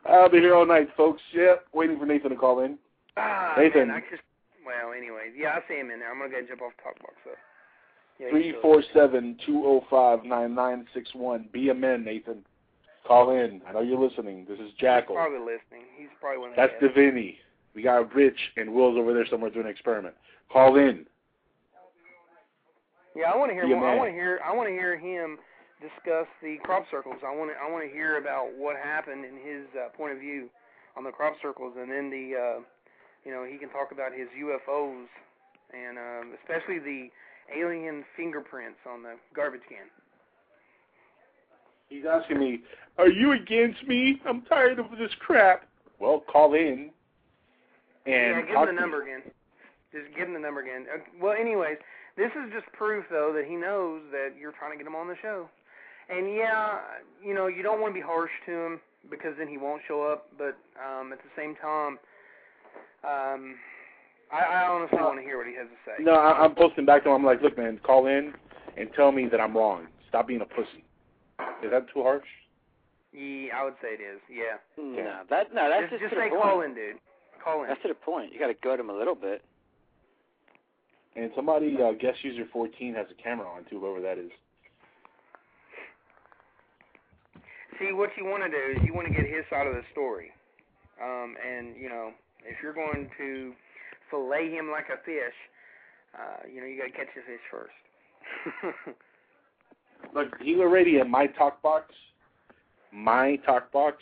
I'll 0.09 0.29
be 0.29 0.39
here 0.39 0.55
all 0.55 0.65
night, 0.65 0.87
folks. 0.95 1.21
Yeah, 1.33 1.55
waiting 1.73 1.99
for 1.99 2.05
Nathan 2.05 2.29
to 2.29 2.37
call 2.37 2.61
in. 2.63 2.77
Ah, 3.17 3.53
Nathan. 3.57 3.89
man, 3.89 3.97
I 3.97 3.99
just 4.09 4.23
well, 4.65 4.93
anyways, 4.93 5.33
yeah, 5.37 5.57
I 5.57 5.67
see 5.67 5.79
him 5.79 5.91
in 5.91 5.99
there. 5.99 6.11
I'm 6.11 6.19
gonna 6.19 6.31
go 6.31 6.47
jump 6.47 6.61
off 6.61 6.71
the 6.77 6.83
talk 6.83 6.99
box 6.99 7.15
though. 7.25 7.31
He's 8.19 8.29
Three 8.29 8.53
four 8.61 8.83
seven 8.93 9.37
two 9.45 9.61
zero 9.61 9.85
five 9.89 10.25
nine 10.25 10.53
nine 10.53 10.85
six 10.93 11.09
one. 11.13 11.47
Be 11.53 11.69
a 11.69 11.73
man, 11.73 12.03
Nathan. 12.03 12.43
Call 13.07 13.31
in. 13.31 13.61
I 13.65 13.71
know 13.71 13.81
you're 13.81 13.99
listening. 13.99 14.45
This 14.47 14.59
is 14.59 14.65
He's 14.71 14.79
Jackal. 14.79 15.15
probably 15.15 15.39
listening. 15.39 15.87
He's 15.97 16.09
probably 16.19 16.39
one 16.39 16.49
of 16.49 16.55
That's 16.57 16.73
Davini. 16.83 17.37
We 17.73 17.81
got 17.81 18.13
Rich 18.13 18.37
and 18.57 18.73
Will's 18.73 18.97
over 18.97 19.13
there 19.13 19.25
somewhere 19.29 19.49
doing 19.49 19.65
an 19.65 19.71
experiment. 19.71 20.15
Call 20.51 20.75
in. 20.75 21.05
Yeah, 23.15 23.31
I 23.31 23.37
want 23.37 23.51
to 23.51 23.53
hear 23.55 23.67
more. 23.67 23.89
I 23.89 23.95
want 23.95 24.09
to 24.09 24.13
hear. 24.13 24.39
I 24.45 24.53
want 24.53 24.67
to 24.67 24.73
hear 24.73 24.97
him 24.97 25.37
discuss 25.79 26.27
the 26.43 26.57
crop 26.63 26.85
circles. 26.91 27.15
I 27.25 27.33
want 27.33 27.51
to. 27.51 27.57
I 27.57 27.71
want 27.71 27.87
to 27.87 27.91
hear 27.91 28.17
about 28.17 28.49
what 28.57 28.75
happened 28.75 29.23
in 29.23 29.35
his 29.35 29.65
uh, 29.73 29.95
point 29.95 30.11
of 30.11 30.19
view 30.19 30.49
on 30.97 31.05
the 31.05 31.11
crop 31.11 31.35
circles, 31.41 31.75
and 31.79 31.89
then 31.89 32.09
the. 32.09 32.35
Uh, 32.35 32.61
you 33.25 33.31
know, 33.33 33.43
he 33.43 33.57
can 33.57 33.67
talk 33.69 33.91
about 33.91 34.13
his 34.13 34.27
UFOs 34.31 35.07
and 35.73 35.97
um, 35.97 36.33
especially 36.41 36.79
the 36.79 37.09
alien 37.57 38.03
fingerprints 38.15 38.79
on 38.89 39.03
the 39.03 39.15
garbage 39.35 39.61
can. 39.67 39.87
He's 41.89 42.05
asking 42.05 42.39
me, 42.39 42.61
"Are 42.97 43.09
you 43.09 43.31
against 43.31 43.87
me? 43.87 44.21
I'm 44.25 44.43
tired 44.43 44.79
of 44.79 44.91
this 44.97 45.13
crap." 45.15 45.65
Well, 45.99 46.21
call 46.31 46.53
in 46.53 46.91
and 48.05 48.15
yeah, 48.15 48.41
give 48.41 48.55
him 48.55 48.75
the 48.75 48.81
number 48.81 49.03
again. 49.03 49.21
Just 49.91 50.15
give 50.15 50.27
him 50.27 50.33
the 50.33 50.39
number 50.39 50.61
again. 50.61 50.85
Uh, 50.93 50.99
well, 51.21 51.33
anyways, 51.33 51.77
this 52.17 52.31
is 52.31 52.51
just 52.53 52.71
proof 52.73 53.05
though 53.09 53.33
that 53.35 53.45
he 53.45 53.55
knows 53.55 54.01
that 54.11 54.33
you're 54.39 54.53
trying 54.53 54.71
to 54.71 54.77
get 54.77 54.87
him 54.87 54.95
on 54.95 55.07
the 55.07 55.15
show. 55.21 55.49
And 56.09 56.33
yeah, 56.33 56.79
you 57.23 57.33
know, 57.33 57.47
you 57.47 57.61
don't 57.61 57.81
want 57.81 57.93
to 57.93 57.99
be 57.99 58.05
harsh 58.05 58.31
to 58.47 58.51
him 58.51 58.79
because 59.09 59.33
then 59.37 59.47
he 59.47 59.57
won't 59.57 59.81
show 59.87 60.03
up. 60.03 60.27
But 60.37 60.57
um, 60.79 61.13
at 61.13 61.19
the 61.19 61.29
same 61.37 61.55
time, 61.55 61.99
um, 63.03 63.55
I, 64.31 64.37
I 64.37 64.67
honestly 64.67 64.97
want 64.99 65.17
to 65.17 65.23
hear 65.23 65.37
what 65.37 65.47
he 65.47 65.55
has 65.55 65.67
to 65.67 65.79
say. 65.85 66.03
No, 66.03 66.13
I, 66.13 66.43
I'm 66.43 66.55
posting 66.55 66.85
back 66.85 67.03
to 67.03 67.09
him. 67.09 67.15
I'm 67.15 67.25
like, 67.25 67.41
"Look, 67.41 67.57
man, 67.57 67.79
call 67.83 68.07
in 68.07 68.33
and 68.77 68.89
tell 68.95 69.11
me 69.11 69.27
that 69.31 69.41
I'm 69.41 69.55
wrong. 69.55 69.87
Stop 70.07 70.27
being 70.27 70.41
a 70.41 70.45
pussy." 70.45 70.85
Is 71.63 71.71
that 71.71 71.85
too 71.93 72.03
harsh? 72.03 72.27
Yeah, 73.11 73.57
I 73.57 73.63
would 73.63 73.73
say 73.81 73.97
it 73.97 74.03
is. 74.03 74.21
Yeah. 74.29 74.61
No, 74.77 75.21
that 75.29 75.53
no, 75.53 75.69
that's 75.69 75.89
just, 75.89 76.01
just, 76.01 76.03
just 76.03 76.13
to 76.13 76.19
say 76.19 76.29
the 76.29 76.35
point. 76.35 76.43
call 76.43 76.61
in, 76.61 76.75
dude. 76.75 76.97
Call 77.43 77.63
in. 77.63 77.69
That's 77.69 77.81
to 77.81 77.87
the 77.89 77.95
point. 77.95 78.33
You 78.33 78.39
got 78.39 78.47
to 78.47 78.57
gut 78.61 78.79
him 78.79 78.89
a 78.89 78.93
little 78.93 79.15
bit. 79.15 79.41
And 81.15 81.31
somebody, 81.35 81.75
uh, 81.81 81.93
guest 81.93 82.23
user 82.23 82.45
14, 82.53 82.93
has 82.93 83.07
a 83.09 83.21
camera 83.21 83.47
on 83.47 83.65
too, 83.69 83.79
whoever 83.79 83.99
that 84.01 84.17
is. 84.17 84.31
See, 87.79 87.91
what 87.93 88.09
you 88.15 88.25
want 88.25 88.43
to 88.43 88.49
do 88.49 88.77
is 88.77 88.85
you 88.85 88.93
want 88.93 89.07
to 89.07 89.13
get 89.13 89.25
his 89.25 89.43
side 89.49 89.65
of 89.65 89.73
the 89.73 89.81
story. 89.91 90.31
Um, 91.01 91.35
and, 91.39 91.75
you 91.75 91.89
know, 91.89 92.11
if 92.45 92.57
you're 92.61 92.73
going 92.73 93.09
to 93.17 93.53
fillet 94.09 94.51
him 94.51 94.69
like 94.71 94.87
a 94.89 95.03
fish, 95.03 95.33
uh, 96.17 96.47
you 96.51 96.61
know, 96.61 96.67
you 96.67 96.77
got 96.77 96.85
to 96.85 96.91
catch 96.91 97.13
the 97.15 97.21
fish 97.21 97.39
first. 97.51 98.95
Look, 100.13 100.35
he's 100.41 100.57
already 100.57 100.97
in 100.97 101.09
my 101.09 101.27
talk 101.27 101.61
box, 101.61 101.93
my 102.91 103.35
talk 103.37 103.71
box, 103.71 103.97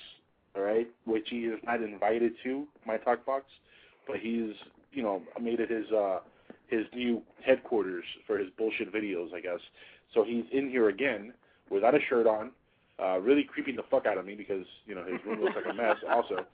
all 0.55 0.61
right, 0.61 0.87
which 1.05 1.27
he 1.29 1.41
is 1.41 1.59
not 1.65 1.81
invited 1.81 2.33
to 2.43 2.65
my 2.85 2.97
talk 2.97 3.25
box, 3.25 3.45
but 4.07 4.17
he's, 4.17 4.53
you 4.91 5.03
know, 5.03 5.21
made 5.41 5.59
it 5.59 5.69
his 5.69 5.91
uh 5.91 6.19
his 6.67 6.85
new 6.93 7.21
headquarters 7.45 8.03
for 8.25 8.37
his 8.37 8.49
bullshit 8.57 8.93
videos, 8.93 9.33
I 9.33 9.39
guess. 9.39 9.59
So 10.13 10.23
he's 10.23 10.43
in 10.51 10.69
here 10.69 10.89
again 10.89 11.33
without 11.69 11.95
a 11.95 11.99
shirt 12.09 12.27
on, 12.27 12.51
uh, 13.01 13.19
really 13.19 13.43
creeping 13.43 13.75
the 13.75 13.83
fuck 13.89 14.05
out 14.05 14.17
of 14.17 14.25
me 14.25 14.35
because 14.35 14.65
you 14.85 14.95
know 14.95 15.03
his 15.03 15.23
room 15.25 15.41
looks 15.41 15.55
like 15.55 15.65
a 15.71 15.73
mess. 15.73 15.97
Also, 16.09 16.45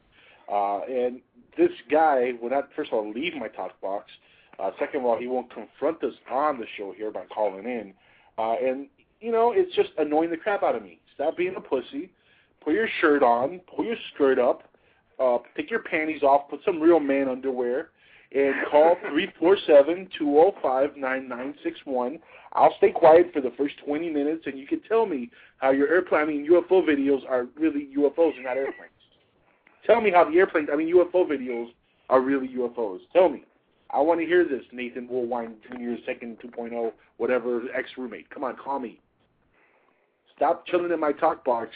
uh, 0.51 0.81
and 0.81 1.21
this 1.57 1.71
guy 1.91 2.33
will 2.41 2.49
not 2.49 2.69
first 2.75 2.91
of 2.91 2.99
all 2.99 3.11
leave 3.11 3.33
my 3.35 3.47
talk 3.47 3.79
box. 3.81 4.11
Uh, 4.59 4.71
second 4.79 5.01
of 5.01 5.05
all, 5.05 5.17
he 5.17 5.27
won't 5.27 5.51
confront 5.53 6.03
us 6.03 6.13
on 6.29 6.59
the 6.59 6.65
show 6.77 6.93
here 6.95 7.11
by 7.11 7.23
calling 7.33 7.65
in. 7.65 7.93
Uh, 8.37 8.53
and 8.53 8.87
you 9.19 9.31
know, 9.31 9.53
it's 9.55 9.73
just 9.75 9.89
annoying 9.97 10.29
the 10.29 10.37
crap 10.37 10.63
out 10.63 10.75
of 10.75 10.83
me. 10.83 10.99
Stop 11.15 11.37
being 11.37 11.55
a 11.55 11.61
pussy. 11.61 12.11
Put 12.63 12.73
your 12.73 12.87
shirt 13.01 13.23
on. 13.23 13.61
Pull 13.73 13.85
your 13.85 13.95
skirt 14.13 14.39
up. 14.39 14.63
Uh, 15.19 15.37
take 15.55 15.69
your 15.69 15.83
panties 15.83 16.23
off. 16.23 16.49
Put 16.49 16.59
some 16.65 16.81
real 16.81 16.99
man 16.99 17.29
underwear. 17.29 17.89
And 18.35 18.53
call 18.69 18.97
three 19.09 19.31
four 19.39 19.57
seven 19.67 20.09
two 20.17 20.25
zero 20.25 20.53
five 20.61 20.97
nine 20.97 21.27
nine 21.27 21.55
six 21.63 21.79
one. 21.85 22.19
I'll 22.53 22.73
stay 22.77 22.91
quiet 22.91 23.31
for 23.33 23.41
the 23.41 23.51
first 23.57 23.75
20 23.83 24.11
minutes, 24.11 24.43
and 24.45 24.59
you 24.59 24.67
can 24.67 24.79
tell 24.81 25.07
me 25.07 25.31
how 25.57 25.71
your 25.71 25.87
airplane, 25.87 26.27
mean, 26.27 26.47
UFO 26.51 26.87
videos 26.87 27.27
are 27.27 27.47
really 27.57 27.89
UFOs 27.97 28.35
and 28.35 28.43
not 28.43 28.57
airplanes. 28.57 28.92
Tell 29.85 30.01
me 30.01 30.11
how 30.11 30.29
the 30.29 30.37
airplanes, 30.37 30.69
I 30.71 30.75
mean, 30.75 30.93
UFO 30.93 31.27
videos 31.27 31.67
are 32.09 32.21
really 32.21 32.47
UFOs. 32.47 32.99
Tell 33.11 33.29
me. 33.29 33.43
I 33.91 33.99
want 33.99 34.19
to 34.21 34.25
hear 34.25 34.43
this, 34.43 34.63
Nathan 34.71 35.07
Woolwine 35.07 35.55
Jr., 35.69 36.01
second 36.05 36.37
2.0, 36.39 36.91
whatever, 37.17 37.61
ex-roommate. 37.75 38.29
Come 38.31 38.43
on, 38.43 38.55
call 38.55 38.79
me. 38.79 38.99
Stop 40.35 40.65
chilling 40.65 40.91
in 40.91 40.99
my 40.99 41.11
talk 41.11 41.45
box 41.45 41.69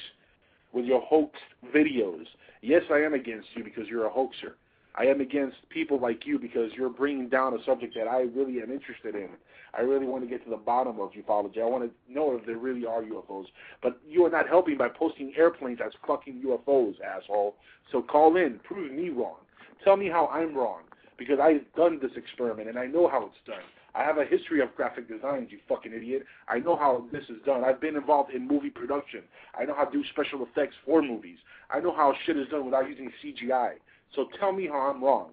with 0.73 0.85
your 0.85 1.01
hoax 1.01 1.37
videos. 1.75 2.25
Yes, 2.61 2.81
I 2.91 2.97
am 2.97 3.13
against 3.13 3.47
you 3.55 3.63
because 3.63 3.87
you're 3.87 4.05
a 4.05 4.09
hoaxer. 4.09 4.55
I 4.97 5.05
am 5.05 5.21
against 5.21 5.57
people 5.69 5.99
like 5.99 6.25
you 6.25 6.39
because 6.39 6.71
you're 6.75 6.89
bringing 6.89 7.29
down 7.29 7.53
a 7.53 7.63
subject 7.63 7.93
that 7.95 8.07
I 8.07 8.21
really 8.21 8.61
am 8.61 8.71
interested 8.71 9.13
in. 9.13 9.29
I 9.77 9.81
really 9.81 10.07
want 10.07 10.23
to 10.23 10.29
get 10.29 10.43
to 10.45 10.49
the 10.49 10.57
bottom 10.57 10.99
of 10.99 11.11
ufology. 11.11 11.61
I 11.61 11.65
want 11.65 11.83
to 11.83 12.13
know 12.13 12.35
if 12.35 12.45
there 12.45 12.57
really 12.57 12.85
are 12.85 13.03
UFOs. 13.03 13.45
But 13.83 13.99
you 14.07 14.25
are 14.25 14.31
not 14.31 14.47
helping 14.47 14.77
by 14.77 14.89
posting 14.89 15.33
airplanes 15.37 15.79
as 15.85 15.91
fucking 16.05 16.41
UFOs, 16.43 16.95
asshole. 17.01 17.55
So 17.91 18.01
call 18.01 18.37
in, 18.37 18.59
prove 18.63 18.91
me 18.91 19.09
wrong. 19.09 19.37
Tell 19.83 19.97
me 19.97 20.07
how 20.07 20.27
I'm 20.27 20.55
wrong 20.55 20.81
because 21.17 21.39
I've 21.39 21.61
done 21.75 21.99
this 22.01 22.11
experiment 22.15 22.67
and 22.67 22.79
I 22.79 22.87
know 22.87 23.07
how 23.07 23.25
it's 23.25 23.35
done. 23.45 23.63
I 23.93 24.03
have 24.03 24.17
a 24.17 24.25
history 24.25 24.61
of 24.61 24.75
graphic 24.75 25.07
designs, 25.07 25.49
you 25.51 25.57
fucking 25.67 25.93
idiot. 25.93 26.23
I 26.47 26.59
know 26.59 26.75
how 26.75 27.05
this 27.11 27.23
is 27.29 27.37
done. 27.45 27.63
I've 27.63 27.81
been 27.81 27.95
involved 27.95 28.31
in 28.31 28.47
movie 28.47 28.69
production. 28.69 29.21
I 29.59 29.65
know 29.65 29.73
how 29.75 29.85
to 29.85 29.91
do 29.91 30.03
special 30.11 30.43
effects 30.43 30.75
for 30.85 31.01
movies. 31.01 31.37
I 31.71 31.79
know 31.79 31.95
how 31.95 32.13
shit 32.25 32.37
is 32.37 32.47
done 32.49 32.65
without 32.65 32.87
using 32.87 33.11
CGI. 33.23 33.73
So 34.15 34.27
tell 34.39 34.51
me 34.51 34.67
how 34.67 34.79
I'm 34.79 35.03
wrong. 35.03 35.31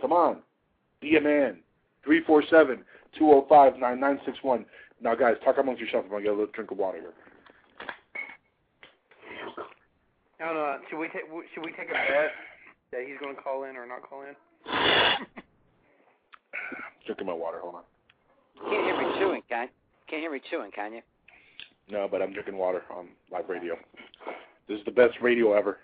Come 0.00 0.12
on. 0.12 0.38
Be 1.00 1.16
a 1.16 1.20
man. 1.20 1.58
347-205-9961. 2.06 4.64
Now, 5.00 5.14
guys, 5.14 5.36
talk 5.44 5.58
amongst 5.58 5.80
yourselves. 5.80 6.04
I'm 6.06 6.10
going 6.10 6.22
to 6.22 6.28
get 6.28 6.34
a 6.34 6.38
little 6.38 6.52
drink 6.52 6.70
of 6.70 6.78
water 6.78 7.00
here. 7.00 7.12
I 10.40 10.46
don't 10.46 10.54
know. 10.56 10.64
Uh, 10.64 10.78
should 10.90 10.98
we 10.98 11.06
take 11.08 11.22
should 11.54 11.64
we 11.64 11.70
take 11.72 11.88
a 11.88 11.92
bet 11.92 12.32
that 12.92 13.02
he's 13.06 13.16
going 13.20 13.34
to 13.34 13.40
call 13.40 13.64
in 13.64 13.76
or 13.76 13.86
not 13.86 14.02
call 14.02 14.20
in? 14.22 14.34
Drinking 17.06 17.26
my 17.26 17.32
water. 17.32 17.60
Hold 17.62 17.76
on. 17.76 17.82
Can't 18.70 18.84
hear 18.84 18.98
me 18.98 19.04
chewing, 19.18 19.42
can? 19.48 19.68
Can't 20.08 20.20
hear 20.20 20.32
me 20.32 20.40
chewing, 20.50 20.70
can 20.72 20.92
you? 20.92 21.00
No, 21.90 22.08
but 22.10 22.22
I'm 22.22 22.32
drinking 22.32 22.56
water 22.56 22.82
on 22.90 23.08
live 23.30 23.48
radio. 23.48 23.76
This 24.68 24.78
is 24.78 24.84
the 24.84 24.90
best 24.90 25.14
radio 25.20 25.52
ever. 25.52 25.78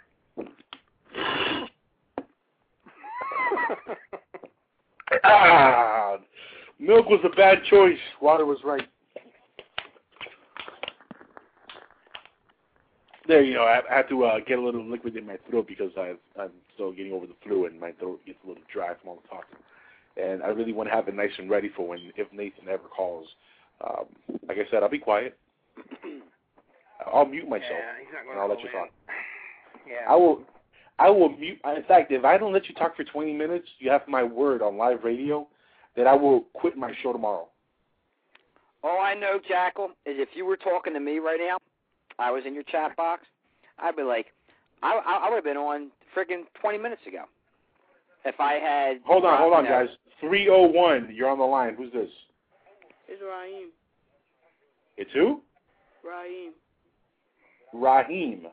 Ah, 5.31 6.17
milk 6.79 7.09
was 7.09 7.21
a 7.25 7.35
bad 7.37 7.59
choice. 7.65 7.99
Water 8.21 8.47
was 8.47 8.59
right. 8.65 8.89
There, 13.29 13.43
you 13.43 13.55
know, 13.55 13.63
I, 13.63 13.81
I 13.91 13.97
had 13.97 14.09
to 14.09 14.25
uh, 14.25 14.41
get 14.47 14.59
a 14.59 14.63
little 14.63 14.89
liquid 14.89 15.17
in 15.17 15.27
my 15.27 15.37
throat 15.49 15.67
because 15.69 15.93
I've, 15.99 16.19
I'm 16.41 16.51
still 16.75 16.91
getting 16.91 17.13
over 17.13 17.27
the 17.27 17.35
flu 17.45 17.67
and 17.67 17.79
my 17.79 17.93
throat 17.93 18.21
gets 18.27 18.39
a 18.45 18.49
little 18.49 18.63
dry 18.73 18.89
from 19.01 19.11
all 19.11 19.23
the 19.23 19.29
talking. 19.29 19.59
And 20.17 20.43
I 20.43 20.49
really 20.49 20.73
want 20.73 20.89
to 20.89 20.95
have 20.95 21.07
it 21.07 21.15
nice 21.15 21.31
and 21.39 21.49
ready 21.49 21.71
for 21.77 21.87
when 21.87 21.99
if 22.17 22.33
Nathan 22.33 22.69
ever 22.69 22.89
calls. 22.89 23.27
Um, 23.87 24.07
like 24.49 24.59
I 24.59 24.69
said, 24.71 24.83
I'll 24.83 24.91
be 24.91 24.99
quiet. 24.99 25.39
I'll 27.07 27.25
mute 27.25 27.49
myself 27.49 27.71
Yeah, 27.71 28.33
and 28.33 28.41
I'll 28.41 28.49
let 28.49 28.61
you 28.61 28.69
call 28.71 28.87
talk. 28.87 28.91
Yeah. 29.89 30.07
I 30.09 30.17
will. 30.17 30.43
I 31.01 31.09
will 31.09 31.31
mute. 31.31 31.59
In 31.65 31.83
fact, 31.85 32.13
if 32.13 32.25
I 32.25 32.37
don't 32.37 32.53
let 32.53 32.69
you 32.69 32.75
talk 32.75 32.95
for 32.95 33.05
20 33.05 33.33
minutes, 33.33 33.67
you 33.79 33.91
have 33.91 34.03
my 34.07 34.23
word 34.23 34.61
on 34.61 34.77
live 34.77 35.03
radio 35.03 35.49
that 35.97 36.07
I 36.07 36.15
will 36.15 36.43
quit 36.53 36.77
my 36.77 36.93
show 37.03 37.13
tomorrow. 37.13 37.49
All 38.85 39.01
I 39.01 39.15
know, 39.15 39.41
Jackal, 39.49 39.89
is 40.07 40.17
if 40.19 40.29
you 40.35 40.45
were 40.45 40.57
talking 40.59 40.93
to 40.93 41.01
me 41.01 41.19
right 41.19 41.41
now, 41.41 41.57
I 42.19 42.31
was 42.31 42.45
in 42.47 42.55
your 42.55 42.65
chat 42.65 42.95
box, 42.97 43.23
I'd 43.79 43.97
be 43.97 44.03
like, 44.03 44.27
I 44.83 44.93
I, 44.93 45.27
I 45.27 45.29
would 45.31 45.37
have 45.37 45.45
been 45.45 45.57
on 45.57 45.91
freaking 46.17 46.43
20 46.61 46.79
minutes 46.79 47.03
ago. 47.07 47.25
If 48.25 48.39
I 48.39 48.55
had. 48.55 49.01
Hold 49.07 49.25
on, 49.25 49.39
hold 49.39 49.55
on, 49.55 49.65
know, 49.65 49.71
guys. 49.71 49.89
301. 50.21 51.15
You're 51.15 51.31
on 51.31 51.39
the 51.39 51.45
line. 51.45 51.75
Who's 51.77 51.93
this? 51.93 52.11
It's 53.09 53.23
Raheem. 53.23 53.71
It's 54.99 55.11
who? 55.15 55.41
Raheem. 56.05 56.53
Raheem. 57.73 58.47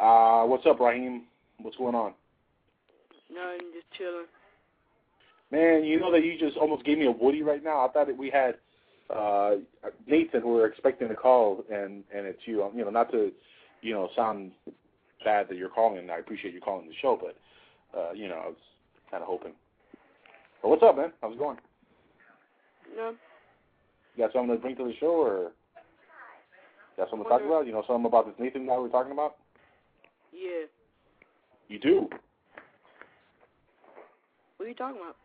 Uh, 0.00 0.44
what's 0.44 0.66
up, 0.66 0.80
Raheem? 0.80 1.24
What's 1.58 1.76
going 1.76 1.94
on? 1.94 2.14
Nothing, 3.32 3.68
just 3.72 3.86
chilling. 3.96 4.26
Man, 5.50 5.84
you 5.84 6.00
know 6.00 6.10
that 6.12 6.24
you 6.24 6.38
just 6.38 6.56
almost 6.56 6.84
gave 6.84 6.98
me 6.98 7.06
a 7.06 7.10
Woody 7.10 7.42
right 7.42 7.62
now. 7.62 7.86
I 7.86 7.92
thought 7.92 8.06
that 8.06 8.16
we 8.16 8.30
had 8.30 8.54
uh 9.14 9.56
Nathan 10.06 10.40
who 10.40 10.48
were 10.48 10.66
expecting 10.66 11.08
to 11.08 11.14
call, 11.14 11.64
and 11.70 12.04
and 12.14 12.26
it's 12.26 12.40
you. 12.46 12.68
You 12.74 12.84
know, 12.84 12.90
not 12.90 13.10
to 13.12 13.30
you 13.82 13.92
know 13.92 14.08
sound 14.16 14.52
bad 15.24 15.48
that 15.48 15.56
you're 15.56 15.68
calling. 15.68 15.98
And 15.98 16.10
I 16.10 16.18
appreciate 16.18 16.54
you 16.54 16.60
calling 16.60 16.88
the 16.88 16.94
show, 17.00 17.18
but 17.20 17.98
uh, 17.98 18.12
you 18.12 18.28
know, 18.28 18.36
I 18.36 18.46
was 18.46 18.56
kind 19.10 19.22
of 19.22 19.28
hoping. 19.28 19.52
But 20.62 20.68
what's 20.68 20.82
up, 20.82 20.96
man? 20.96 21.12
How's 21.20 21.34
it 21.34 21.38
going? 21.38 21.58
No. 22.96 23.14
You 24.16 24.24
got 24.24 24.32
something 24.32 24.54
to 24.54 24.60
bring 24.60 24.76
to 24.76 24.84
the 24.84 24.94
show, 25.00 25.12
or 25.12 25.52
got 26.96 27.10
something 27.10 27.24
to 27.24 27.30
talk 27.30 27.42
about? 27.42 27.66
You 27.66 27.72
know, 27.72 27.84
something 27.86 28.06
about 28.06 28.26
this 28.26 28.34
Nathan 28.38 28.66
guy 28.66 28.78
we're 28.78 28.88
talking 28.88 29.12
about? 29.12 29.36
Yeah. 30.42 30.66
You 31.68 31.78
do. 31.78 32.08
What 34.56 34.66
are 34.66 34.68
you 34.68 34.74
talking 34.74 35.00
about? 35.00 35.16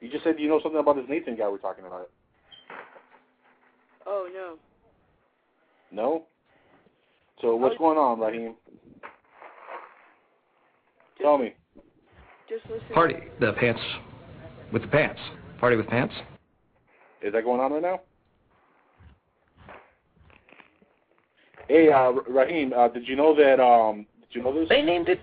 You 0.00 0.10
just 0.10 0.24
said 0.24 0.34
you 0.38 0.48
know 0.48 0.60
something 0.62 0.80
about 0.80 0.96
this 0.96 1.04
Nathan 1.08 1.36
guy 1.36 1.48
we're 1.48 1.58
talking 1.58 1.84
about. 1.84 2.08
Oh 4.06 4.28
no. 4.32 4.56
No? 5.90 6.24
So 7.40 7.56
what's 7.56 7.76
going 7.78 7.98
on, 7.98 8.20
Raheem? 8.20 8.54
Tell 11.20 11.38
me. 11.38 11.54
Just 12.48 12.64
listen. 12.70 12.94
Party. 12.94 13.16
The 13.40 13.52
pants. 13.52 13.80
With 14.72 14.82
the 14.82 14.88
pants. 14.88 15.20
Party 15.58 15.76
with 15.76 15.86
pants. 15.86 16.14
Is 17.22 17.32
that 17.32 17.44
going 17.44 17.60
on 17.60 17.72
right 17.72 17.82
now? 17.82 18.00
Hey, 21.68 21.90
uh, 21.90 22.10
Raheem, 22.28 22.72
uh, 22.76 22.88
did 22.88 23.06
you 23.06 23.16
know 23.16 23.34
that? 23.36 23.62
Um, 23.62 23.98
did 23.98 24.11
you 24.34 24.42
know 24.42 24.54
this? 24.54 24.68
They 24.68 24.82
named 24.82 25.08
it 25.08 25.20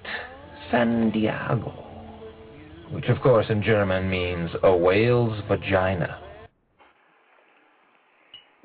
San 0.72 1.12
Diego. 1.12 1.86
Which, 2.92 3.06
of 3.06 3.22
course, 3.22 3.46
in 3.50 3.62
German 3.62 4.10
means 4.10 4.50
a 4.64 4.76
whale's 4.76 5.40
vagina. 5.48 6.20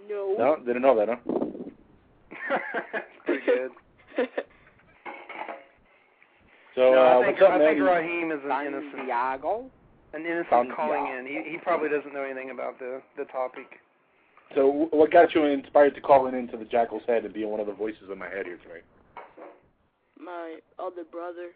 No. 0.08 0.34
No, 0.38 0.56
didn't 0.64 0.82
know 0.82 0.96
that, 0.96 1.08
huh? 1.08 2.58
Pretty 3.26 3.44
good. 3.44 3.70
So 6.74 6.80
no, 6.80 6.98
uh, 6.98 7.20
I 7.20 7.26
think 7.26 7.40
what's 7.40 7.54
up, 7.54 7.60
I 7.60 7.64
think 7.64 7.80
Raheem 7.80 8.32
is 8.32 8.40
an 8.44 8.66
innocent. 8.66 8.92
Santiago. 8.96 9.70
An 10.12 10.22
innocent 10.22 10.48
Santiago. 10.50 10.74
calling 10.74 11.06
in. 11.06 11.26
He 11.26 11.52
he 11.52 11.58
probably 11.58 11.88
doesn't 11.88 12.12
know 12.12 12.22
anything 12.22 12.50
about 12.50 12.78
the 12.78 13.00
the 13.16 13.24
topic. 13.26 13.78
So 14.54 14.88
what 14.90 15.10
got 15.12 15.34
you 15.34 15.44
inspired 15.44 15.94
to 15.94 16.00
calling 16.00 16.34
into 16.34 16.56
the 16.56 16.64
Jackal's 16.64 17.02
head 17.06 17.24
and 17.24 17.32
being 17.32 17.48
one 17.48 17.60
of 17.60 17.66
the 17.66 17.72
voices 17.72 18.10
in 18.10 18.18
my 18.18 18.28
head 18.28 18.46
here 18.46 18.58
tonight? 18.58 18.84
My 20.24 20.58
other 20.78 21.04
brother. 21.10 21.50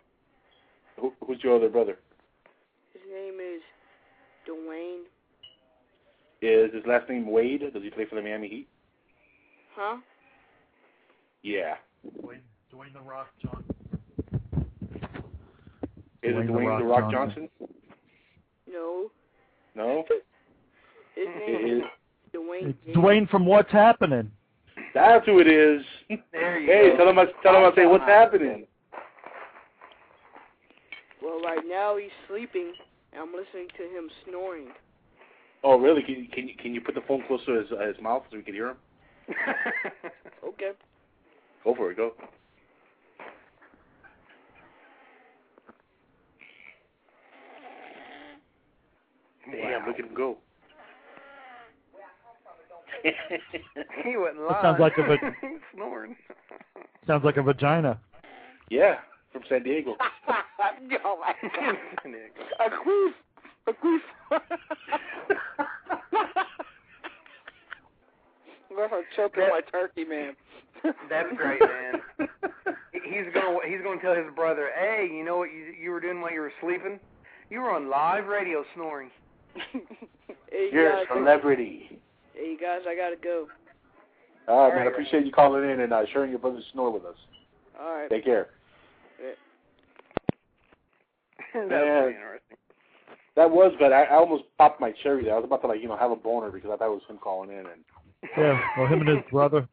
Who, 1.00 1.12
who's 1.24 1.38
your 1.42 1.56
other 1.56 1.68
brother? 1.68 1.96
His 2.92 3.02
name 3.10 3.34
is 3.40 3.62
Dwayne. 4.48 5.04
Is 6.42 6.72
his 6.74 6.84
last 6.86 7.08
name 7.08 7.30
Wade? 7.30 7.60
Does 7.72 7.82
he 7.82 7.90
play 7.90 8.04
for 8.04 8.16
the 8.16 8.22
Miami 8.22 8.48
Heat? 8.48 8.68
Huh? 9.74 9.96
Yeah. 11.42 11.74
Dwayne, 12.22 12.40
Dwayne 12.72 12.92
the 12.92 13.00
Rock 13.00 13.28
Johnson. 13.42 13.74
Is 16.22 16.34
Dwayne 16.34 16.40
it 16.42 16.46
The 16.46 16.52
Dwayne 16.52 16.66
Rock 16.66 16.80
the 16.80 16.84
Rock 16.84 17.12
Johnson. 17.12 17.48
Johnson? 17.58 17.76
No. 18.70 19.10
No. 19.74 20.04
His 21.14 21.26
name 21.26 21.66
is. 21.66 21.82
is 21.82 21.84
Dwayne. 22.34 22.74
It's 22.86 22.96
Dwayne 22.96 23.28
from 23.30 23.46
What's 23.46 23.72
Happening. 23.72 24.30
That's 24.98 25.24
who 25.26 25.38
it 25.38 25.46
is. 25.46 25.84
There 26.32 26.58
you 26.58 26.66
hey, 26.66 26.90
go. 26.90 26.96
tell 26.96 27.08
him 27.08 27.18
I 27.20 27.26
tell 27.42 27.54
him 27.54 27.70
I 27.70 27.74
say 27.76 27.86
what's 27.86 28.04
happening. 28.04 28.66
Well, 31.22 31.40
right 31.40 31.62
now 31.68 31.96
he's 31.96 32.10
sleeping, 32.26 32.72
and 33.12 33.22
I'm 33.22 33.32
listening 33.32 33.68
to 33.76 33.82
him 33.84 34.10
snoring. 34.26 34.68
Oh, 35.62 35.78
really? 35.78 36.02
Can 36.02 36.14
you, 36.14 36.28
can 36.28 36.48
you 36.48 36.54
can 36.56 36.74
you 36.74 36.80
put 36.80 36.96
the 36.96 37.00
phone 37.06 37.22
closer 37.28 37.44
to 37.46 37.62
his, 37.62 37.72
uh, 37.72 37.86
his 37.86 37.96
mouth 38.02 38.24
so 38.30 38.38
we 38.38 38.42
can 38.42 38.54
hear 38.54 38.70
him? 38.70 38.76
Okay. 40.44 40.70
Go 41.62 41.74
for 41.74 41.90
it. 41.90 41.96
Go. 41.96 42.12
Damn, 49.52 49.86
look 49.86 49.98
at 49.98 50.04
him 50.04 50.14
go. 50.14 50.38
He 53.02 54.16
wasn't 54.16 54.40
lying. 54.40 54.48
That 54.50 54.62
sounds 54.62 54.80
like 54.80 54.98
a 54.98 55.02
va- 55.02 55.32
snoring. 55.74 56.16
Sounds 57.06 57.24
like 57.24 57.36
a 57.36 57.42
vagina. 57.42 57.98
yeah, 58.70 58.96
from 59.32 59.42
San 59.48 59.62
Diego. 59.62 59.96
oh 60.00 60.04
my 60.28 61.34
God. 61.50 61.76
A 62.60 62.70
queef. 62.70 63.12
A 63.66 63.72
queef. 63.72 64.00
I'm 68.70 68.90
gonna 68.90 69.02
choke 69.16 69.36
on 69.38 69.48
my 69.50 69.60
turkey, 69.72 70.04
man. 70.04 70.36
That's 71.08 71.28
great, 71.36 71.60
man. 71.60 72.00
He's 72.92 73.32
gonna 73.34 73.58
he's 73.66 73.80
gonna 73.82 74.00
tell 74.00 74.14
his 74.14 74.32
brother, 74.36 74.68
hey, 74.78 75.08
you 75.10 75.24
know 75.24 75.38
what 75.38 75.50
you 75.50 75.72
you 75.80 75.90
were 75.90 76.00
doing 76.00 76.20
while 76.20 76.32
you 76.32 76.40
were 76.40 76.52
sleeping? 76.60 77.00
You 77.50 77.60
were 77.60 77.70
on 77.70 77.88
live 77.88 78.26
radio 78.26 78.64
snoring. 78.74 79.10
Hey, 80.50 80.70
You're 80.72 80.90
a 80.90 81.04
celebrity. 81.12 81.98
Hey 82.38 82.56
guys, 82.56 82.80
I 82.88 82.94
gotta 82.94 83.16
go. 83.16 83.48
All 84.46 84.68
right, 84.68 84.76
man. 84.76 84.86
I 84.86 84.90
appreciate 84.90 85.26
you 85.26 85.32
calling 85.32 85.68
in 85.68 85.80
and 85.80 85.92
uh, 85.92 86.02
sharing 86.12 86.30
your 86.30 86.38
brother's 86.38 86.62
snore 86.72 86.92
with 86.92 87.04
us. 87.04 87.16
All 87.80 87.94
right. 87.96 88.08
Take 88.08 88.24
care. 88.24 88.48
Yeah. 89.20 89.30
that 91.54 91.68
was 91.68 91.70
Yeah. 91.70 92.00
pretty 92.02 92.16
interesting. 92.16 92.56
That 93.34 93.50
was, 93.50 93.72
but 93.80 93.92
I, 93.92 94.04
I 94.04 94.14
almost 94.16 94.44
popped 94.56 94.80
my 94.80 94.92
cherry 95.02 95.24
there. 95.24 95.34
I 95.34 95.36
was 95.36 95.44
about 95.44 95.62
to 95.62 95.66
like 95.68 95.82
you 95.82 95.88
know 95.88 95.96
have 95.96 96.12
a 96.12 96.16
boner 96.16 96.50
because 96.50 96.70
I 96.72 96.76
thought 96.76 96.86
it 96.86 96.94
was 96.94 97.02
him 97.08 97.18
calling 97.18 97.50
in, 97.50 97.58
and 97.58 97.82
Yeah, 98.36 98.60
well, 98.78 98.86
him 98.86 99.00
and 99.00 99.08
his 99.08 99.18
brother, 99.32 99.68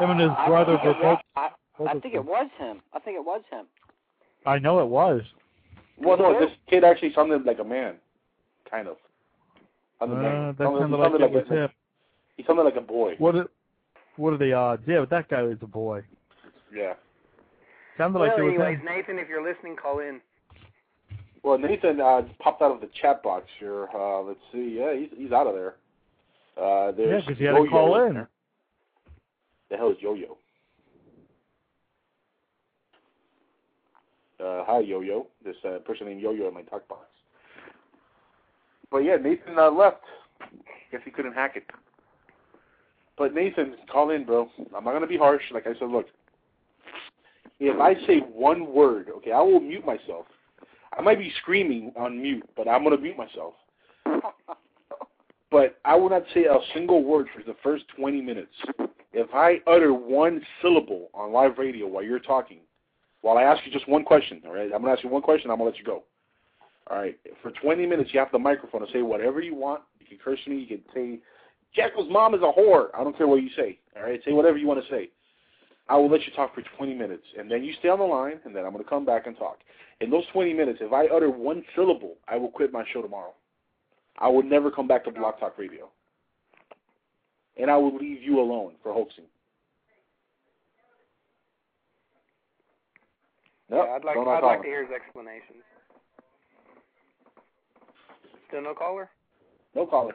him 0.00 0.10
and 0.10 0.20
his 0.20 0.30
brother 0.46 0.78
were 0.82 0.94
both. 1.02 1.18
I, 1.36 1.50
I 1.86 1.98
think 2.00 2.14
it 2.14 2.24
was 2.24 2.48
him. 2.58 2.80
I 2.94 2.98
think 2.98 3.16
it 3.16 3.24
was 3.24 3.42
him. 3.50 3.66
I 4.46 4.58
know 4.58 4.80
it 4.80 4.88
was. 4.88 5.20
well, 5.98 6.16
no, 6.16 6.38
this 6.40 6.50
kid 6.68 6.82
actually 6.82 7.12
sounded 7.14 7.44
like 7.44 7.58
a 7.58 7.64
man, 7.64 7.96
kind 8.70 8.88
of. 8.88 8.96
Uh, 10.00 10.06
that 10.06 10.56
sounded- 10.58 10.58
sounded 10.58 10.88
he 10.88 10.94
like 10.96 11.10
sounded 11.12 11.22
it 11.22 11.32
was 11.32 11.50
a, 11.50 11.54
him. 11.54 11.68
He 12.40 12.46
sounded 12.46 12.62
like 12.62 12.76
a 12.76 12.80
boy. 12.80 13.16
What 13.18 13.36
are, 13.36 13.46
what 14.16 14.32
are 14.32 14.38
the 14.38 14.54
odds? 14.54 14.82
Yeah, 14.86 15.00
but 15.00 15.10
that 15.10 15.28
guy 15.28 15.42
was 15.42 15.58
a 15.60 15.66
boy. 15.66 16.02
Yeah. 16.74 16.94
Sounded 17.98 18.18
well, 18.18 18.28
like 18.30 18.38
it 18.38 18.42
was 18.42 18.54
anyways, 18.54 18.78
him. 18.78 18.86
Nathan, 18.86 19.18
if 19.18 19.28
you're 19.28 19.46
listening, 19.46 19.76
call 19.76 19.98
in. 19.98 20.22
Well, 21.42 21.58
Nathan 21.58 22.00
uh, 22.00 22.22
popped 22.38 22.62
out 22.62 22.72
of 22.72 22.80
the 22.80 22.88
chat 22.98 23.22
box 23.22 23.44
here. 23.58 23.88
Uh, 23.94 24.22
let's 24.22 24.40
see. 24.52 24.78
Yeah, 24.78 24.96
he's 24.96 25.10
he's 25.14 25.32
out 25.32 25.46
of 25.46 25.52
there. 25.52 25.74
Uh, 26.56 26.86
Yeah, 26.86 26.92
there's 26.96 27.24
because 27.26 27.38
he 27.38 27.44
had 27.44 27.52
to 27.52 27.58
Yo-Yo 27.58 27.70
call 27.70 28.06
in. 28.06 28.26
The 29.68 29.76
hell 29.76 29.90
is 29.90 29.98
Yo-Yo? 30.00 30.38
Uh, 34.42 34.64
hi, 34.64 34.80
Yo-Yo. 34.80 35.26
This 35.44 35.56
uh, 35.62 35.80
person 35.80 36.06
named 36.06 36.22
Yo-Yo 36.22 36.48
in 36.48 36.54
my 36.54 36.62
talk 36.62 36.88
box. 36.88 37.04
But 38.90 38.98
yeah, 39.00 39.16
Nathan 39.16 39.58
uh, 39.58 39.70
left. 39.70 40.04
Guess 40.90 41.02
he 41.04 41.10
couldn't 41.10 41.34
hack 41.34 41.56
it. 41.56 41.64
But 43.16 43.34
Nathan, 43.34 43.74
call 43.90 44.10
in, 44.10 44.24
bro. 44.24 44.48
I'm 44.74 44.84
not 44.84 44.92
gonna 44.92 45.06
be 45.06 45.18
harsh. 45.18 45.42
Like 45.52 45.66
I 45.66 45.74
said, 45.78 45.88
look. 45.88 46.06
If 47.58 47.78
I 47.78 47.94
say 48.06 48.20
one 48.20 48.72
word, 48.72 49.08
okay, 49.18 49.32
I 49.32 49.40
will 49.40 49.60
mute 49.60 49.84
myself. 49.84 50.26
I 50.96 51.02
might 51.02 51.18
be 51.18 51.30
screaming 51.42 51.92
on 51.96 52.20
mute, 52.20 52.48
but 52.56 52.66
I'm 52.66 52.82
gonna 52.82 52.96
mute 52.96 53.16
myself. 53.16 53.54
But 55.50 55.78
I 55.84 55.96
will 55.96 56.10
not 56.10 56.22
say 56.32 56.44
a 56.44 56.58
single 56.74 57.02
word 57.02 57.26
for 57.34 57.42
the 57.42 57.56
first 57.62 57.84
20 57.96 58.20
minutes. 58.20 58.52
If 59.12 59.28
I 59.34 59.56
utter 59.66 59.92
one 59.92 60.40
syllable 60.62 61.10
on 61.12 61.32
live 61.32 61.58
radio 61.58 61.88
while 61.88 62.04
you're 62.04 62.20
talking, 62.20 62.58
while 63.22 63.36
I 63.36 63.42
ask 63.42 63.60
you 63.66 63.72
just 63.72 63.88
one 63.88 64.04
question, 64.04 64.40
all 64.46 64.54
right? 64.54 64.70
I'm 64.72 64.80
gonna 64.82 64.92
ask 64.92 65.02
you 65.02 65.10
one 65.10 65.22
question. 65.22 65.50
I'm 65.50 65.58
gonna 65.58 65.70
let 65.70 65.78
you 65.78 65.84
go. 65.84 66.04
All 66.88 66.98
right. 66.98 67.18
For 67.42 67.50
20 67.50 67.84
minutes, 67.84 68.10
you 68.12 68.20
have 68.20 68.30
the 68.30 68.38
microphone 68.38 68.86
to 68.86 68.92
say 68.92 69.02
whatever 69.02 69.40
you 69.40 69.54
want. 69.54 69.82
You 69.98 70.06
can 70.06 70.18
curse 70.18 70.38
me. 70.46 70.56
You 70.56 70.66
can 70.66 70.82
say, 70.94 71.18
"Jackal's 71.74 72.10
mom 72.10 72.34
is 72.34 72.40
a 72.42 72.52
whore." 72.52 72.88
I 72.94 73.04
don't 73.04 73.16
care 73.16 73.26
what 73.26 73.42
you 73.42 73.50
say. 73.56 73.78
All 73.96 74.02
right. 74.02 74.20
Say 74.24 74.32
whatever 74.32 74.58
you 74.58 74.66
want 74.66 74.82
to 74.84 74.90
say. 74.90 75.10
I 75.88 75.96
will 75.96 76.08
let 76.08 76.24
you 76.24 76.32
talk 76.34 76.54
for 76.54 76.62
20 76.76 76.94
minutes, 76.94 77.24
and 77.36 77.50
then 77.50 77.64
you 77.64 77.72
stay 77.80 77.88
on 77.88 77.98
the 77.98 78.04
line, 78.04 78.38
and 78.44 78.54
then 78.54 78.64
I'm 78.64 78.70
going 78.70 78.84
to 78.84 78.88
come 78.88 79.04
back 79.04 79.26
and 79.26 79.36
talk. 79.36 79.58
In 80.00 80.08
those 80.08 80.24
20 80.32 80.54
minutes, 80.54 80.78
if 80.80 80.92
I 80.92 81.06
utter 81.06 81.30
one 81.30 81.64
syllable, 81.74 82.14
I 82.28 82.36
will 82.36 82.48
quit 82.48 82.72
my 82.72 82.84
show 82.92 83.02
tomorrow. 83.02 83.34
I 84.18 84.28
will 84.28 84.44
never 84.44 84.70
come 84.70 84.86
back 84.86 85.04
to 85.04 85.10
Blog 85.10 85.40
Talk 85.40 85.58
Radio. 85.58 85.90
And 87.56 87.70
I 87.70 87.76
will 87.76 87.96
leave 87.96 88.22
you 88.22 88.40
alone 88.40 88.74
for 88.82 88.92
hoaxing. 88.92 89.24
Nope, 93.68 93.84
yeah, 93.86 93.94
I'd 93.94 94.04
like 94.04 94.16
I'd 94.16 94.44
like 94.44 94.62
to 94.62 94.66
hear 94.66 94.84
his 94.84 94.92
explanations. 94.94 95.62
Still 98.48 98.62
no 98.62 98.74
caller? 98.74 99.08
No 99.74 99.86
caller. 99.86 100.14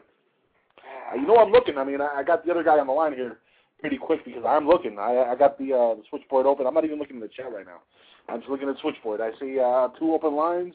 You 1.16 1.28
know 1.28 1.38
I'm 1.38 1.52
looking. 1.52 1.78
I 1.78 1.84
mean, 1.84 2.02
I, 2.02 2.18
I 2.18 2.24
got 2.24 2.46
the 2.46 2.52
other 2.52 2.64
guy 2.64 2.80
on 2.80 2.88
the 2.88 2.94
line 2.94 3.14
here 3.14 3.40
pretty 3.80 3.98
quick 3.98 4.26
because 4.26 4.44
I'm 4.48 4.68
looking. 4.68 4.98
I, 5.00 5.32
I 5.32 5.36
got 5.36 5.58
the, 5.58 5.74
uh, 5.74 5.96
the 5.96 6.04
switchboard 6.10 6.46
open. 6.46 6.66
I'm 6.66 6.74
not 6.74 6.86
even 6.86 7.00
looking 7.00 7.18
in 7.18 7.22
the 7.22 7.28
chat 7.28 7.54
right 7.54 7.66
now. 7.66 7.82
I'm 8.28 8.40
just 8.40 8.50
looking 8.50 8.68
at 8.68 8.76
the 8.76 8.82
switchboard. 8.82 9.22
I 9.22 9.32
see 9.40 9.60
uh, 9.60 9.90
two 10.00 10.14
open 10.14 10.36
lines. 10.36 10.74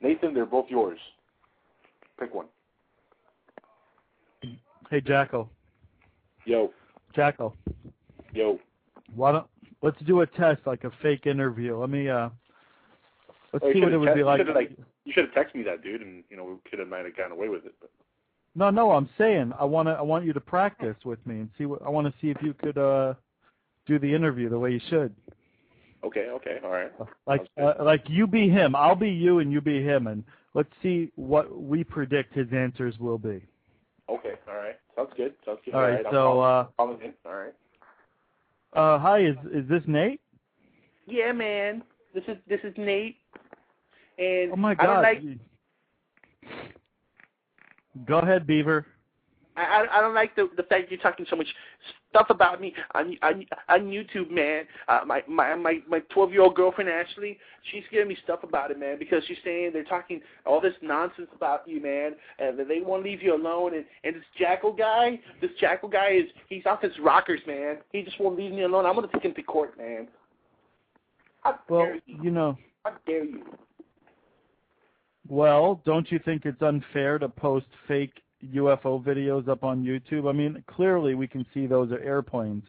Nathan, 0.00 0.34
they're 0.34 0.46
both 0.46 0.66
yours. 0.68 0.98
Pick 2.18 2.34
one. 2.34 2.46
Hey, 4.90 5.00
Jacko. 5.00 5.50
Yo, 6.44 6.72
Jacko. 7.14 7.54
yo. 8.32 8.58
Why 9.14 9.32
don't 9.32 9.46
let's 9.82 10.00
do 10.06 10.20
a 10.20 10.26
test 10.26 10.60
like 10.64 10.84
a 10.84 10.90
fake 11.02 11.26
interview. 11.26 11.76
Let 11.76 11.90
me 11.90 12.08
uh 12.08 12.28
let's 13.52 13.64
Oh, 13.64 13.72
see 13.72 13.80
what 13.80 13.92
it 13.92 13.98
would 13.98 14.08
te- 14.08 14.14
be 14.14 14.22
like 14.22 14.70
you 15.04 15.12
should 15.12 15.24
have 15.26 15.34
texted 15.34 15.56
me 15.56 15.62
that, 15.64 15.82
dude, 15.82 16.02
and 16.02 16.22
you 16.30 16.36
know 16.36 16.44
we 16.44 16.70
could 16.70 16.78
have 16.78 16.88
might 16.88 17.04
have 17.04 17.16
gotten 17.16 17.32
away 17.32 17.48
with 17.48 17.64
it. 17.66 17.74
But 17.80 17.90
No, 18.56 18.70
no, 18.70 18.92
I'm 18.92 19.08
saying 19.18 19.52
I 19.60 19.64
want 19.64 19.86
to 19.86 19.92
I 19.92 20.00
want 20.02 20.24
you 20.24 20.32
to 20.32 20.40
practice 20.40 20.96
with 21.04 21.24
me 21.26 21.36
and 21.40 21.50
see 21.58 21.66
what 21.66 21.82
I 21.82 21.90
want 21.90 22.06
to 22.06 22.14
see 22.20 22.30
if 22.30 22.38
you 22.42 22.54
could 22.54 22.78
uh 22.78 23.12
do 23.86 23.98
the 23.98 24.12
interview 24.12 24.48
the 24.48 24.58
way 24.58 24.72
you 24.72 24.80
should. 24.88 25.14
okay, 26.02 26.28
okay, 26.30 26.58
all 26.64 26.70
right. 26.70 26.90
Like 27.26 27.42
uh, 27.62 27.74
like 27.84 28.02
you 28.08 28.26
be 28.26 28.48
him, 28.48 28.74
I'll 28.74 28.96
be 28.96 29.10
you 29.10 29.40
and 29.40 29.52
you 29.52 29.60
be 29.60 29.82
him 29.82 30.06
and 30.06 30.24
let's 30.54 30.70
see 30.82 31.12
what 31.16 31.54
we 31.60 31.84
predict 31.84 32.34
his 32.34 32.46
answers 32.52 32.98
will 32.98 33.18
be. 33.18 33.42
Okay, 34.08 34.34
all 34.48 34.56
right. 34.56 34.76
Sounds 34.96 35.10
good. 35.18 35.34
Sounds 35.44 35.58
good. 35.64 35.74
All 35.74 35.82
right, 35.82 35.98
I'm 35.98 36.04
so, 36.04 36.10
calling- 36.10 36.46
uh, 36.46 36.64
calling 36.78 37.00
in. 37.02 37.12
All 37.26 37.36
right. 37.36 37.54
Uh 38.72 38.98
hi, 38.98 39.20
is 39.20 39.36
is 39.52 39.68
this 39.68 39.82
Nate? 39.86 40.20
Yeah, 41.06 41.32
man. 41.32 41.82
This 42.14 42.24
is 42.26 42.38
this 42.48 42.60
is 42.64 42.72
Nate. 42.78 43.16
And 44.18 44.52
Oh 44.52 44.56
my 44.56 44.74
god. 44.74 44.82
I 44.82 44.86
don't 44.86 44.96
god. 44.96 45.02
like 45.02 46.75
Go 48.04 48.18
ahead, 48.18 48.46
Beaver. 48.46 48.86
I 49.56 49.86
I 49.90 50.00
don't 50.00 50.14
like 50.14 50.36
the 50.36 50.50
the 50.56 50.64
fact 50.64 50.90
you're 50.90 51.00
talking 51.00 51.26
so 51.30 51.36
much 51.36 51.46
stuff 52.10 52.26
about 52.30 52.60
me 52.60 52.74
on 52.94 53.16
on 53.22 53.46
on 53.68 53.80
YouTube, 53.86 54.30
man. 54.30 54.64
Uh, 54.88 55.00
my 55.06 55.22
my 55.26 55.54
my 55.54 55.80
my 55.88 56.00
12 56.12 56.32
year 56.32 56.42
old 56.42 56.54
girlfriend 56.54 56.90
Ashley, 56.90 57.38
she's 57.72 57.84
giving 57.90 58.08
me 58.08 58.18
stuff 58.22 58.40
about 58.42 58.70
it, 58.70 58.78
man, 58.78 58.98
because 58.98 59.22
she's 59.26 59.38
saying 59.44 59.70
they're 59.72 59.84
talking 59.84 60.20
all 60.44 60.60
this 60.60 60.74
nonsense 60.82 61.28
about 61.34 61.66
you, 61.66 61.80
man, 61.80 62.12
and 62.38 62.58
that 62.58 62.68
they 62.68 62.80
won't 62.80 63.04
leave 63.04 63.22
you 63.22 63.34
alone. 63.34 63.74
And 63.74 63.84
and 64.04 64.16
this 64.16 64.24
Jackal 64.38 64.72
guy, 64.72 65.18
this 65.40 65.50
Jackal 65.58 65.88
guy 65.88 66.12
is 66.12 66.26
he's 66.48 66.66
off 66.66 66.82
his 66.82 66.92
rockers, 67.02 67.40
man. 67.46 67.78
He 67.92 68.02
just 68.02 68.20
won't 68.20 68.36
leave 68.36 68.52
me 68.52 68.62
alone. 68.62 68.84
I'm 68.84 68.94
gonna 68.94 69.08
take 69.12 69.24
him 69.24 69.34
to 69.34 69.42
court, 69.42 69.76
man. 69.78 70.08
How 71.42 71.58
Well, 71.68 71.80
dare 71.80 71.94
you? 72.06 72.18
you 72.22 72.30
know, 72.30 72.58
How 72.84 72.92
dare 73.06 73.24
you? 73.24 73.42
Well, 75.28 75.80
don't 75.84 76.10
you 76.10 76.18
think 76.24 76.44
it's 76.44 76.62
unfair 76.62 77.18
to 77.18 77.28
post 77.28 77.66
fake 77.88 78.22
UFO 78.54 79.02
videos 79.02 79.48
up 79.48 79.64
on 79.64 79.84
YouTube? 79.84 80.28
I 80.28 80.32
mean, 80.32 80.62
clearly 80.66 81.14
we 81.14 81.26
can 81.26 81.46
see 81.52 81.66
those 81.66 81.90
are 81.92 82.00
airplanes. 82.00 82.64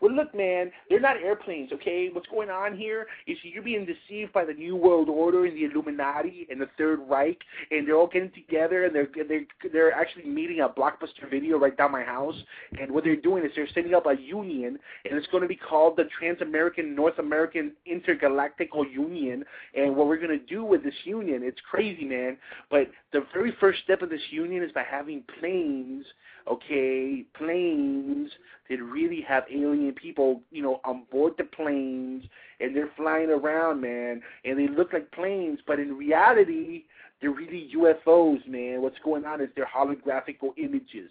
Well, 0.00 0.12
look, 0.12 0.34
man, 0.34 0.72
they're 0.88 1.00
not 1.00 1.16
airplanes, 1.18 1.72
okay? 1.72 2.08
What's 2.10 2.28
going 2.28 2.48
on 2.48 2.76
here 2.76 3.06
is 3.26 3.36
you're 3.42 3.62
being 3.62 3.86
deceived 3.86 4.32
by 4.32 4.44
the 4.46 4.54
New 4.54 4.74
World 4.74 5.10
Order 5.10 5.44
and 5.44 5.56
the 5.56 5.64
Illuminati 5.64 6.46
and 6.50 6.60
the 6.60 6.68
Third 6.78 7.00
Reich, 7.08 7.38
and 7.70 7.86
they're 7.86 7.96
all 7.96 8.06
getting 8.06 8.30
together 8.30 8.86
and 8.86 8.94
they're 8.94 9.08
they're 9.28 9.44
they're 9.72 9.92
actually 9.92 10.24
meeting 10.24 10.60
a 10.60 10.68
Blockbuster 10.68 11.28
Video 11.28 11.58
right 11.58 11.76
down 11.76 11.92
my 11.92 12.02
house. 12.02 12.36
And 12.80 12.90
what 12.90 13.04
they're 13.04 13.16
doing 13.16 13.44
is 13.44 13.52
they're 13.54 13.68
setting 13.74 13.94
up 13.94 14.06
a 14.06 14.16
union, 14.16 14.78
and 15.04 15.18
it's 15.18 15.26
going 15.28 15.42
to 15.42 15.48
be 15.48 15.56
called 15.56 15.96
the 15.96 16.04
Trans-American 16.18 16.94
North 16.94 17.18
American 17.18 17.72
Intergalactical 17.90 18.90
Union. 18.90 19.44
And 19.76 19.94
what 19.94 20.06
we're 20.06 20.16
going 20.16 20.38
to 20.38 20.46
do 20.46 20.64
with 20.64 20.82
this 20.82 20.94
union, 21.04 21.42
it's 21.42 21.60
crazy, 21.70 22.04
man. 22.04 22.38
But 22.70 22.90
the 23.12 23.26
very 23.34 23.54
first 23.60 23.80
step 23.84 24.00
of 24.02 24.08
this 24.08 24.20
union 24.30 24.62
is 24.62 24.72
by 24.72 24.84
having 24.88 25.24
planes 25.38 26.06
okay, 26.48 27.24
planes 27.36 28.30
that 28.68 28.82
really 28.82 29.20
have 29.22 29.44
alien 29.52 29.92
people, 29.92 30.42
you 30.50 30.62
know, 30.62 30.80
on 30.84 31.04
board 31.10 31.34
the 31.38 31.44
planes, 31.44 32.24
and 32.60 32.74
they're 32.74 32.90
flying 32.96 33.30
around, 33.30 33.80
man, 33.80 34.22
and 34.44 34.58
they 34.58 34.68
look 34.68 34.92
like 34.92 35.10
planes, 35.12 35.58
but 35.66 35.80
in 35.80 35.96
reality, 35.96 36.84
they're 37.20 37.30
really 37.30 37.70
UFOs, 37.76 38.46
man. 38.46 38.80
What's 38.80 38.98
going 39.04 39.24
on 39.24 39.40
is 39.40 39.48
they're 39.54 39.66
holographical 39.66 40.56
images 40.56 41.10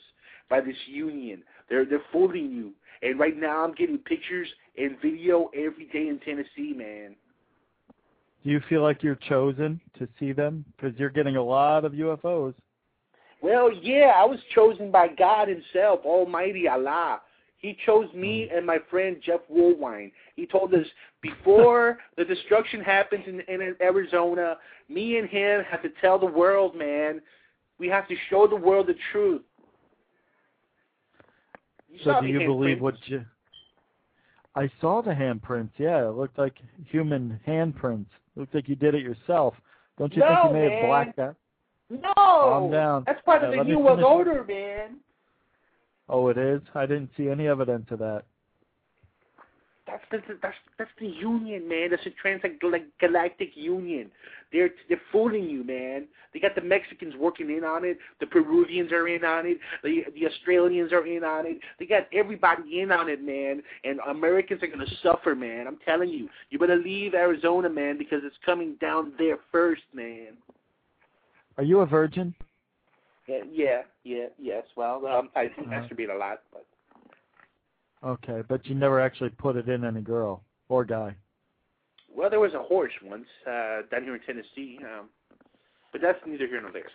by 0.49 0.61
this 0.61 0.75
union. 0.88 1.43
They're 1.69 1.85
they're 1.85 2.01
fooling 2.11 2.51
you, 2.51 2.72
and 3.01 3.19
right 3.19 3.38
now 3.38 3.64
I'm 3.64 3.74
getting 3.75 3.99
pictures 3.99 4.48
and 4.77 4.98
video 5.01 5.51
every 5.56 5.85
day 5.93 6.08
in 6.08 6.19
Tennessee, 6.19 6.74
man. 6.75 7.16
Do 8.43 8.49
you 8.49 8.61
feel 8.69 8.82
like 8.82 9.03
you're 9.03 9.16
chosen 9.16 9.82
to 9.99 10.08
see 10.19 10.32
them? 10.32 10.64
Because 10.75 10.98
you're 10.98 11.09
getting 11.09 11.35
a 11.35 11.43
lot 11.43 11.83
of 11.83 11.91
UFOs. 11.91 12.53
Well, 13.41 13.71
yeah, 13.81 14.13
I 14.15 14.25
was 14.25 14.39
chosen 14.53 14.91
by 14.91 15.07
God 15.07 15.47
Himself, 15.47 16.01
Almighty 16.05 16.67
Allah. 16.67 17.21
He 17.59 17.77
chose 17.85 18.07
me 18.13 18.49
mm. 18.51 18.57
and 18.57 18.65
my 18.65 18.79
friend 18.89 19.17
Jeff 19.23 19.41
Woolwine. 19.51 20.11
He 20.35 20.45
told 20.45 20.73
us 20.73 20.85
before 21.21 21.99
the 22.17 22.25
destruction 22.25 22.81
happens 22.81 23.25
in, 23.27 23.41
in 23.41 23.75
Arizona, 23.81 24.57
me 24.87 25.17
and 25.17 25.29
him 25.29 25.63
have 25.69 25.81
to 25.83 25.89
tell 26.01 26.17
the 26.17 26.25
world, 26.25 26.75
man. 26.75 27.21
We 27.77 27.87
have 27.87 28.07
to 28.07 28.15
show 28.29 28.47
the 28.47 28.55
world 28.55 28.87
the 28.87 28.95
truth. 29.11 29.41
You 31.89 31.99
So 32.03 32.21
do 32.21 32.27
you 32.27 32.39
believe 32.39 32.81
what 32.81 32.95
you... 33.05 33.25
I 34.55 34.69
saw 34.81 35.01
the 35.01 35.11
handprints, 35.11 35.71
yeah. 35.77 36.07
It 36.07 36.15
looked 36.15 36.37
like 36.37 36.55
human 36.85 37.39
handprints. 37.47 38.07
It 38.35 38.39
looked 38.39 38.55
like 38.55 38.67
you 38.67 38.75
did 38.75 38.95
it 38.95 39.01
yourself. 39.01 39.53
Don't 39.97 40.13
you 40.13 40.21
think 40.21 40.39
you 40.45 40.53
may 40.53 40.67
man. 40.67 40.71
have 40.71 40.87
blacked 40.87 41.19
out? 41.19 41.35
No, 41.89 42.13
Calm 42.15 42.71
down. 42.71 43.03
that's 43.05 43.21
part 43.23 43.43
of 43.43 43.51
the 43.51 43.57
let 43.57 43.65
me 43.65 43.73
New 43.73 43.79
World 43.79 43.97
finish. 43.97 44.09
Order, 44.09 44.43
man. 44.47 44.97
Oh, 46.07 46.27
it 46.29 46.37
is? 46.37 46.61
I 46.75 46.85
didn't 46.85 47.09
see 47.17 47.29
any 47.29 47.47
evidence 47.47 47.87
of 47.91 47.99
that. 47.99 48.23
That's 49.87 50.03
that's 50.11 50.23
that's 50.41 50.55
that's 50.77 50.91
the 50.99 51.07
union, 51.07 51.67
man. 51.67 51.89
That's 51.89 52.03
the 52.03 52.13
transgalactic 52.23 53.51
union. 53.55 54.11
They're 54.51 54.69
they're 54.87 55.01
fooling 55.11 55.49
you, 55.49 55.63
man. 55.63 56.07
They 56.31 56.39
got 56.39 56.53
the 56.53 56.61
Mexicans 56.61 57.15
working 57.15 57.49
in 57.49 57.63
on 57.63 57.83
it. 57.85 57.97
The 58.19 58.27
Peruvians 58.27 58.91
are 58.91 59.07
in 59.07 59.25
on 59.25 59.47
it. 59.47 59.57
The 59.83 60.03
the 60.13 60.27
Australians 60.27 60.91
are 60.91 61.07
in 61.07 61.23
on 61.23 61.47
it. 61.47 61.57
They 61.79 61.87
got 61.87 62.07
everybody 62.13 62.81
in 62.81 62.91
on 62.91 63.09
it, 63.09 63.23
man. 63.23 63.63
And 63.83 63.99
Americans 64.07 64.61
are 64.61 64.67
gonna 64.67 64.85
suffer, 65.01 65.33
man. 65.33 65.65
I'm 65.65 65.79
telling 65.83 66.09
you. 66.09 66.29
You 66.51 66.59
better 66.59 66.75
leave 66.75 67.15
Arizona, 67.15 67.69
man, 67.69 67.97
because 67.97 68.21
it's 68.23 68.37
coming 68.45 68.75
down 68.79 69.13
there 69.17 69.39
first, 69.51 69.83
man. 69.93 70.37
Are 71.59 71.63
you 71.63 71.81
a 71.81 71.85
virgin? 71.85 72.33
Yeah, 73.27 73.41
yeah, 73.51 73.81
yeah 74.05 74.27
yes. 74.38 74.63
Well, 74.77 75.05
um, 75.05 75.29
I 75.35 75.49
masturbate 75.67 76.09
a 76.09 76.17
lot, 76.17 76.39
but 76.53 76.65
Okay, 78.01 78.43
but 78.47 78.65
you 78.65 78.75
never 78.75 79.01
actually 79.01 79.31
put 79.31 79.57
it 79.57 79.67
in 79.67 79.83
any 79.83 79.99
girl 79.99 80.41
or 80.69 80.85
guy. 80.85 81.17
well, 82.15 82.29
there 82.29 82.39
was 82.39 82.53
a 82.53 82.63
horse 82.63 82.93
once 83.03 83.25
uh, 83.45 83.81
down 83.91 84.03
here 84.03 84.15
in 84.15 84.21
Tennessee, 84.21 84.79
um, 84.85 85.09
but 85.91 85.99
that's 85.99 86.17
neither 86.25 86.47
here 86.47 86.61
nor 86.61 86.71
there. 86.71 86.89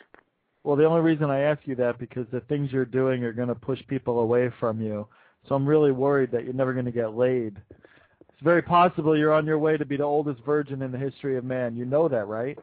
Well, 0.63 0.77
the 0.77 0.87
only 0.87 1.03
reason 1.03 1.29
I 1.29 1.41
ask 1.41 1.61
you 1.67 1.75
that 1.77 1.99
because 1.99 2.27
the 2.33 2.41
things 2.41 2.73
you're 2.73 2.87
doing 2.87 3.23
are 3.23 3.35
going 3.35 3.49
to 3.49 3.55
push 3.55 3.81
people 3.87 4.21
away 4.21 4.51
from 4.59 4.81
you. 4.81 5.07
So 5.47 5.55
I'm 5.55 5.67
really 5.67 5.93
worried 5.93 6.31
that 6.33 6.45
you're 6.45 6.55
never 6.55 6.73
going 6.73 6.87
to 6.87 6.91
get 6.91 7.15
laid. 7.15 7.61
It's 7.69 8.43
very 8.43 8.63
possible 8.63 9.15
you're 9.15 9.35
on 9.35 9.45
your 9.45 9.59
way 9.59 9.77
to 9.77 9.85
be 9.85 9.99
the 9.99 10.05
oldest 10.05 10.43
virgin 10.43 10.81
in 10.81 10.91
the 10.91 10.97
history 10.97 11.37
of 11.37 11.45
man. 11.45 11.77
You 11.77 11.85
know 11.85 12.09
that, 12.09 12.29
right? 12.29 12.59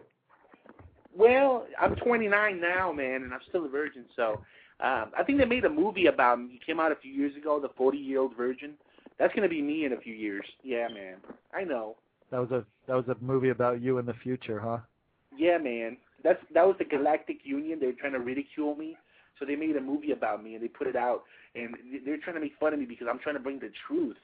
Well, 1.15 1.67
I'm 1.79 1.95
29 1.95 2.61
now, 2.61 2.91
man, 2.91 3.23
and 3.23 3.33
I'm 3.33 3.41
still 3.49 3.65
a 3.65 3.69
virgin. 3.69 4.05
So 4.15 4.41
um, 4.79 5.11
I 5.17 5.23
think 5.25 5.37
they 5.37 5.45
made 5.45 5.65
a 5.65 5.69
movie 5.69 6.07
about 6.07 6.39
me. 6.39 6.55
It 6.55 6.65
came 6.65 6.79
out 6.79 6.91
a 6.91 6.95
few 6.95 7.11
years 7.11 7.35
ago, 7.35 7.59
The 7.59 7.69
40 7.77 7.97
Year 7.97 8.21
Old 8.21 8.35
Virgin. 8.35 8.73
That's 9.19 9.33
gonna 9.35 9.49
be 9.49 9.61
me 9.61 9.85
in 9.85 9.93
a 9.93 9.97
few 9.97 10.15
years. 10.15 10.45
Yeah, 10.63 10.87
man. 10.87 11.17
I 11.53 11.63
know. 11.63 11.97
That 12.31 12.39
was 12.39 12.49
a 12.51 12.65
that 12.87 12.95
was 12.95 13.05
a 13.07 13.23
movie 13.23 13.49
about 13.49 13.81
you 13.81 13.99
in 13.99 14.05
the 14.05 14.15
future, 14.15 14.59
huh? 14.59 14.79
Yeah, 15.37 15.57
man. 15.59 15.97
That's 16.23 16.39
that 16.53 16.65
was 16.65 16.75
the 16.79 16.85
Galactic 16.85 17.37
Union. 17.43 17.79
They 17.79 17.87
were 17.87 17.93
trying 17.93 18.13
to 18.13 18.19
ridicule 18.19 18.75
me, 18.75 18.97
so 19.37 19.45
they 19.45 19.55
made 19.55 19.75
a 19.75 19.81
movie 19.81 20.11
about 20.11 20.43
me 20.43 20.55
and 20.55 20.63
they 20.63 20.69
put 20.69 20.87
it 20.87 20.95
out. 20.95 21.23
And 21.53 21.75
they're 22.03 22.17
trying 22.17 22.35
to 22.35 22.41
make 22.41 22.53
fun 22.59 22.73
of 22.73 22.79
me 22.79 22.85
because 22.85 23.07
I'm 23.09 23.19
trying 23.19 23.35
to 23.35 23.41
bring 23.41 23.59
the 23.59 23.69
truth. 23.87 24.17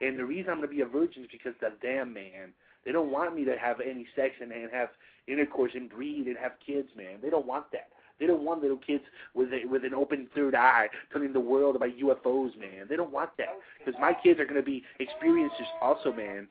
And 0.00 0.18
the 0.18 0.24
reason 0.24 0.50
I'm 0.50 0.58
gonna 0.58 0.68
be 0.68 0.80
a 0.80 0.86
virgin 0.86 1.24
is 1.24 1.28
because 1.30 1.52
the 1.60 1.72
damn 1.82 2.14
man. 2.14 2.54
They 2.84 2.92
don't 2.92 3.10
want 3.10 3.34
me 3.34 3.44
to 3.44 3.58
have 3.58 3.80
any 3.80 4.06
sex 4.16 4.36
and, 4.40 4.50
and 4.50 4.70
have 4.72 4.88
intercourse 5.28 5.72
and 5.74 5.88
breed 5.88 6.26
and 6.26 6.36
have 6.36 6.52
kids, 6.64 6.88
man. 6.96 7.18
They 7.22 7.30
don't 7.30 7.46
want 7.46 7.70
that. 7.72 7.88
They 8.18 8.26
don't 8.26 8.42
want 8.42 8.62
little 8.62 8.78
kids 8.78 9.04
with 9.34 9.52
a, 9.52 9.64
with 9.66 9.84
an 9.84 9.94
open 9.94 10.28
third 10.34 10.54
eye 10.54 10.88
telling 11.12 11.32
the 11.32 11.40
world 11.40 11.76
about 11.76 11.90
UFOs, 11.90 12.58
man. 12.58 12.86
They 12.88 12.96
don't 12.96 13.12
want 13.12 13.30
that 13.38 13.56
because 13.78 13.98
my 14.00 14.12
kids 14.12 14.40
are 14.40 14.44
going 14.44 14.56
to 14.56 14.62
be 14.62 14.82
experiencers 15.00 15.68
also, 15.80 16.12
man. 16.12 16.48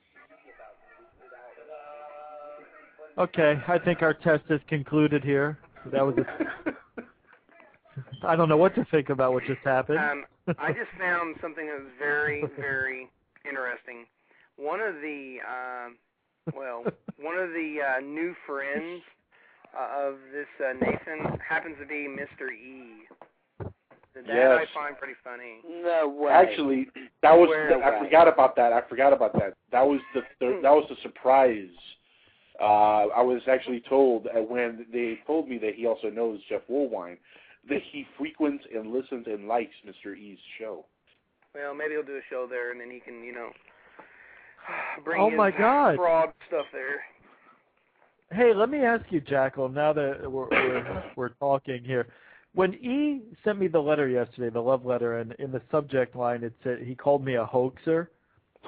Okay, 3.17 3.59
I 3.67 3.79
think 3.79 4.01
our 4.01 4.13
test 4.13 4.43
is 4.49 4.61
concluded 4.69 5.23
here. 5.23 5.57
That 5.91 6.05
was 6.05 6.15
a 6.17 6.71
I 8.23 8.35
don't 8.35 8.49
know 8.49 8.57
what 8.57 8.75
to 8.75 8.85
think 8.91 9.09
about 9.09 9.33
what 9.33 9.43
just 9.45 9.61
happened. 9.63 9.99
Um, 9.99 10.25
I 10.59 10.71
just 10.71 10.91
found 10.99 11.35
something 11.41 11.65
that 11.65 11.79
was 11.79 11.91
very, 11.97 12.43
very 12.59 13.09
interesting. 13.47 14.05
One 14.55 14.79
of 14.79 14.95
the, 14.95 15.37
um, 15.47 15.95
well, 16.55 16.83
one 17.19 17.37
of 17.37 17.49
the 17.49 17.77
uh, 17.81 17.99
new 18.01 18.35
friends 18.45 19.01
uh, 19.77 20.07
of 20.07 20.15
this 20.31 20.47
uh, 20.59 20.73
Nathan 20.73 21.39
happens 21.47 21.75
to 21.79 21.85
be 21.85 22.07
Mr. 22.07 22.51
E. 22.51 23.07
That 24.15 24.25
Yes. 24.25 24.59
I 24.61 24.73
find 24.73 24.97
pretty 24.97 25.13
funny. 25.23 25.59
No 25.67 26.09
way. 26.09 26.31
Actually, 26.31 26.87
that 27.21 27.33
was 27.33 27.49
the, 27.69 27.75
I 27.83 27.99
forgot 28.03 28.27
about 28.27 28.55
that. 28.55 28.73
I 28.73 28.81
forgot 28.89 29.13
about 29.13 29.33
that. 29.33 29.53
That 29.71 29.85
was 29.85 29.99
the, 30.15 30.21
the 30.39 30.59
that 30.63 30.71
was 30.71 30.85
the 30.89 30.95
surprise. 31.03 31.69
Uh, 32.59 33.13
I 33.15 33.21
was 33.21 33.41
actually 33.47 33.83
told 33.87 34.25
uh, 34.25 34.41
when 34.41 34.87
they 34.91 35.19
told 35.27 35.47
me 35.47 35.59
that 35.59 35.75
he 35.75 35.85
also 35.85 36.09
knows 36.09 36.39
Jeff 36.49 36.61
Woolwine 36.67 37.17
that 37.69 37.81
he 37.91 38.07
frequents 38.17 38.63
and 38.73 38.91
listens 38.91 39.27
and 39.27 39.47
likes 39.47 39.75
Mr. 39.85 40.17
E's 40.17 40.39
show. 40.57 40.85
Well, 41.53 41.75
maybe 41.75 41.93
he'll 41.93 42.03
do 42.03 42.17
a 42.17 42.25
show 42.29 42.47
there, 42.49 42.71
and 42.71 42.79
then 42.79 42.89
he 42.89 42.99
can, 42.99 43.23
you 43.23 43.33
know, 43.33 43.49
bring 45.03 45.21
Oh 45.21 45.29
my 45.29 45.51
God. 45.51 45.95
fraud 45.95 46.33
stuff 46.47 46.65
there. 46.71 47.01
Hey, 48.31 48.53
let 48.53 48.69
me 48.69 48.79
ask 48.79 49.05
you, 49.09 49.21
Jackal. 49.21 49.69
Now 49.69 49.93
that 49.93 50.29
we're 50.29 50.49
we're, 50.49 51.03
we're 51.15 51.29
talking 51.29 51.83
here, 51.83 52.07
when 52.53 52.73
E 52.75 53.21
sent 53.43 53.59
me 53.59 53.67
the 53.67 53.79
letter 53.79 54.07
yesterday, 54.07 54.49
the 54.49 54.59
love 54.59 54.85
letter, 54.85 55.19
and 55.19 55.33
in 55.39 55.51
the 55.51 55.61
subject 55.71 56.15
line 56.15 56.43
it 56.43 56.53
said 56.63 56.79
he 56.79 56.95
called 56.95 57.23
me 57.23 57.35
a 57.35 57.45
hoaxer. 57.45 58.09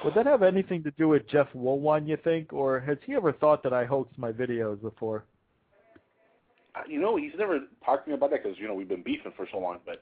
Would 0.05 0.13
that 0.15 0.25
have 0.27 0.43
anything 0.43 0.81
to 0.83 0.91
do 0.91 1.09
with 1.09 1.27
Jeff 1.27 1.47
Woolwine, 1.53 2.07
you 2.07 2.17
think, 2.23 2.53
or 2.53 2.79
has 2.79 2.97
he 3.05 3.15
ever 3.15 3.33
thought 3.33 3.63
that 3.63 3.73
I 3.73 3.83
hoaxed 3.83 4.17
my 4.17 4.31
videos 4.31 4.81
before? 4.81 5.25
Uh, 6.73 6.81
You 6.87 7.01
know, 7.01 7.17
he's 7.17 7.33
never 7.37 7.59
talked 7.83 8.05
to 8.05 8.11
me 8.11 8.15
about 8.15 8.29
that 8.31 8.43
because 8.43 8.57
you 8.57 8.67
know 8.67 8.75
we've 8.75 8.87
been 8.87 9.03
beefing 9.03 9.33
for 9.35 9.45
so 9.51 9.57
long. 9.57 9.79
But 9.85 9.99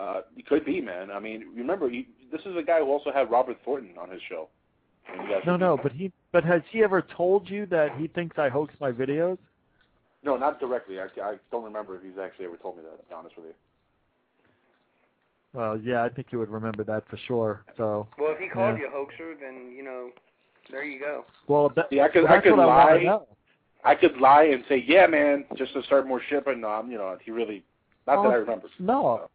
uh, 0.00 0.22
it 0.36 0.46
could 0.46 0.64
be, 0.64 0.80
man. 0.80 1.10
I 1.10 1.20
mean, 1.20 1.52
remember, 1.54 1.90
he, 1.90 2.08
this 2.32 2.40
is 2.42 2.56
a 2.56 2.62
guy 2.62 2.78
who 2.78 2.86
also 2.90 3.12
had 3.12 3.30
Robert 3.30 3.58
Thornton 3.64 3.98
on 4.00 4.08
his 4.10 4.20
show. 4.30 4.48
And 5.12 5.22
you 5.28 5.34
guys 5.34 5.42
No, 5.46 5.56
no, 5.56 5.76
but 5.82 5.92
he 5.92 6.12
but 6.32 6.44
has 6.44 6.62
he 6.70 6.82
ever 6.82 7.02
told 7.02 7.48
you 7.48 7.66
that 7.66 7.96
he 7.98 8.08
thinks 8.08 8.38
I 8.38 8.48
hoax 8.48 8.74
my 8.80 8.90
videos? 8.92 9.38
No, 10.24 10.36
not 10.36 10.58
directly. 10.58 10.98
I, 11.00 11.04
I 11.22 11.34
don't 11.50 11.64
remember 11.64 11.96
if 11.96 12.02
he's 12.02 12.18
actually 12.22 12.46
ever 12.46 12.56
told 12.56 12.76
me 12.78 12.82
that. 12.84 12.96
To 13.02 13.08
be 13.08 13.14
honest 13.14 13.36
with 13.36 13.46
you. 13.46 13.52
Well, 15.52 15.78
yeah, 15.78 16.02
I 16.02 16.08
think 16.08 16.28
you 16.30 16.38
would 16.40 16.50
remember 16.50 16.82
that 16.84 17.08
for 17.08 17.16
sure. 17.28 17.64
So, 17.76 18.08
Well, 18.18 18.32
if 18.32 18.38
he 18.38 18.48
called 18.48 18.76
yeah. 18.76 18.84
you 18.84 18.88
a 18.88 18.90
hoaxer, 18.90 19.34
then 19.40 19.72
you 19.76 19.84
know, 19.84 20.10
there 20.70 20.82
you 20.84 20.98
go. 20.98 21.24
well, 21.46 21.70
that, 21.76 21.86
See, 21.90 22.00
I 22.00 22.08
could, 22.08 22.24
I 22.26 22.32
that's 22.34 22.44
could 22.44 22.56
what 22.56 22.60
I 22.62 22.66
wanna 22.66 22.96
lie. 22.96 23.02
know. 23.04 23.26
I 23.84 23.94
could 23.94 24.16
lie 24.16 24.44
and 24.44 24.64
say, 24.68 24.82
yeah, 24.86 25.06
man, 25.06 25.44
just 25.56 25.74
to 25.74 25.82
start 25.84 26.08
more 26.08 26.20
shit. 26.28 26.44
But 26.44 26.58
no, 26.58 26.68
I'm, 26.68 26.90
you 26.90 26.96
know, 26.98 27.16
he 27.24 27.30
really. 27.30 27.62
Not 28.06 28.22
that 28.22 28.28
Oh, 28.28 28.32
I 28.32 28.34
remember. 28.36 28.68
No, 28.78 29.28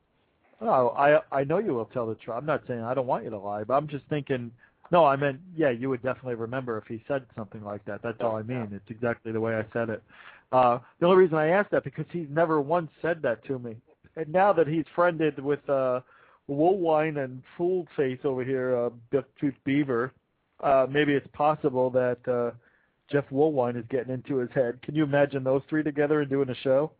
no, 0.60 0.90
I 0.98 1.20
I 1.32 1.44
know 1.44 1.60
you 1.60 1.74
will 1.74 1.86
tell 1.86 2.08
the 2.08 2.16
truth. 2.16 2.36
I'm 2.38 2.46
not 2.46 2.64
saying 2.68 2.82
I 2.82 2.94
don't 2.94 3.08
want 3.08 3.24
you 3.24 3.30
to 3.30 3.38
lie, 3.38 3.64
but 3.64 3.76
I'm 3.76 3.88
just 3.88 4.06
thinking. 4.10 4.52
No, 4.92 5.06
I 5.06 5.16
meant 5.16 5.40
yeah, 5.56 5.70
you 5.70 5.90
would 5.90 6.02
definitely 6.02 6.36
remember 6.36 6.78
if 6.78 6.86
he 6.88 7.04
said 7.08 7.26
something 7.36 7.64
like 7.64 7.86
that. 7.86 8.02
That's 8.04 8.18
all 8.22 8.36
I 8.36 8.42
mean. 8.42 8.70
It's 8.72 8.90
exactly 8.90 9.32
the 9.32 9.42
way 9.42 9.56
I 9.56 9.66
said 9.72 9.90
it. 9.90 10.04
Uh, 10.52 10.80
the 11.00 11.06
only 11.06 11.18
reason 11.18 11.38
I 11.38 11.50
asked 11.50 11.72
that 11.72 11.84
because 11.84 12.06
he's 12.12 12.28
never 12.30 12.60
once 12.60 12.90
said 13.02 13.22
that 13.22 13.46
to 13.46 13.60
me, 13.60 13.76
and 14.16 14.32
now 14.34 14.52
that 14.54 14.68
he's 14.68 14.86
friended 14.96 15.40
with 15.40 15.68
uh, 15.70 16.02
Woolwine 16.50 17.24
and 17.24 17.44
Fool 17.56 17.88
Face 17.96 18.20
over 18.24 18.44
here, 18.44 18.76
uh, 18.76 18.90
Bucktooth 19.14 19.56
Beaver, 19.64 20.12
uh, 20.64 20.88
maybe 20.90 21.14
it's 21.14 21.28
possible 21.34 21.92
that 21.92 22.28
uh, 22.28 22.52
Jeff 23.12 23.26
Woolwine 23.32 23.78
is 23.78 23.86
getting 23.90 24.14
into 24.14 24.38
his 24.38 24.50
head. 24.54 24.82
Can 24.82 24.96
you 24.96 25.04
imagine 25.04 25.44
those 25.44 25.62
three 25.70 25.84
together 25.84 26.22
and 26.22 26.30
doing 26.30 26.50
a 26.50 26.56
show? 26.56 26.92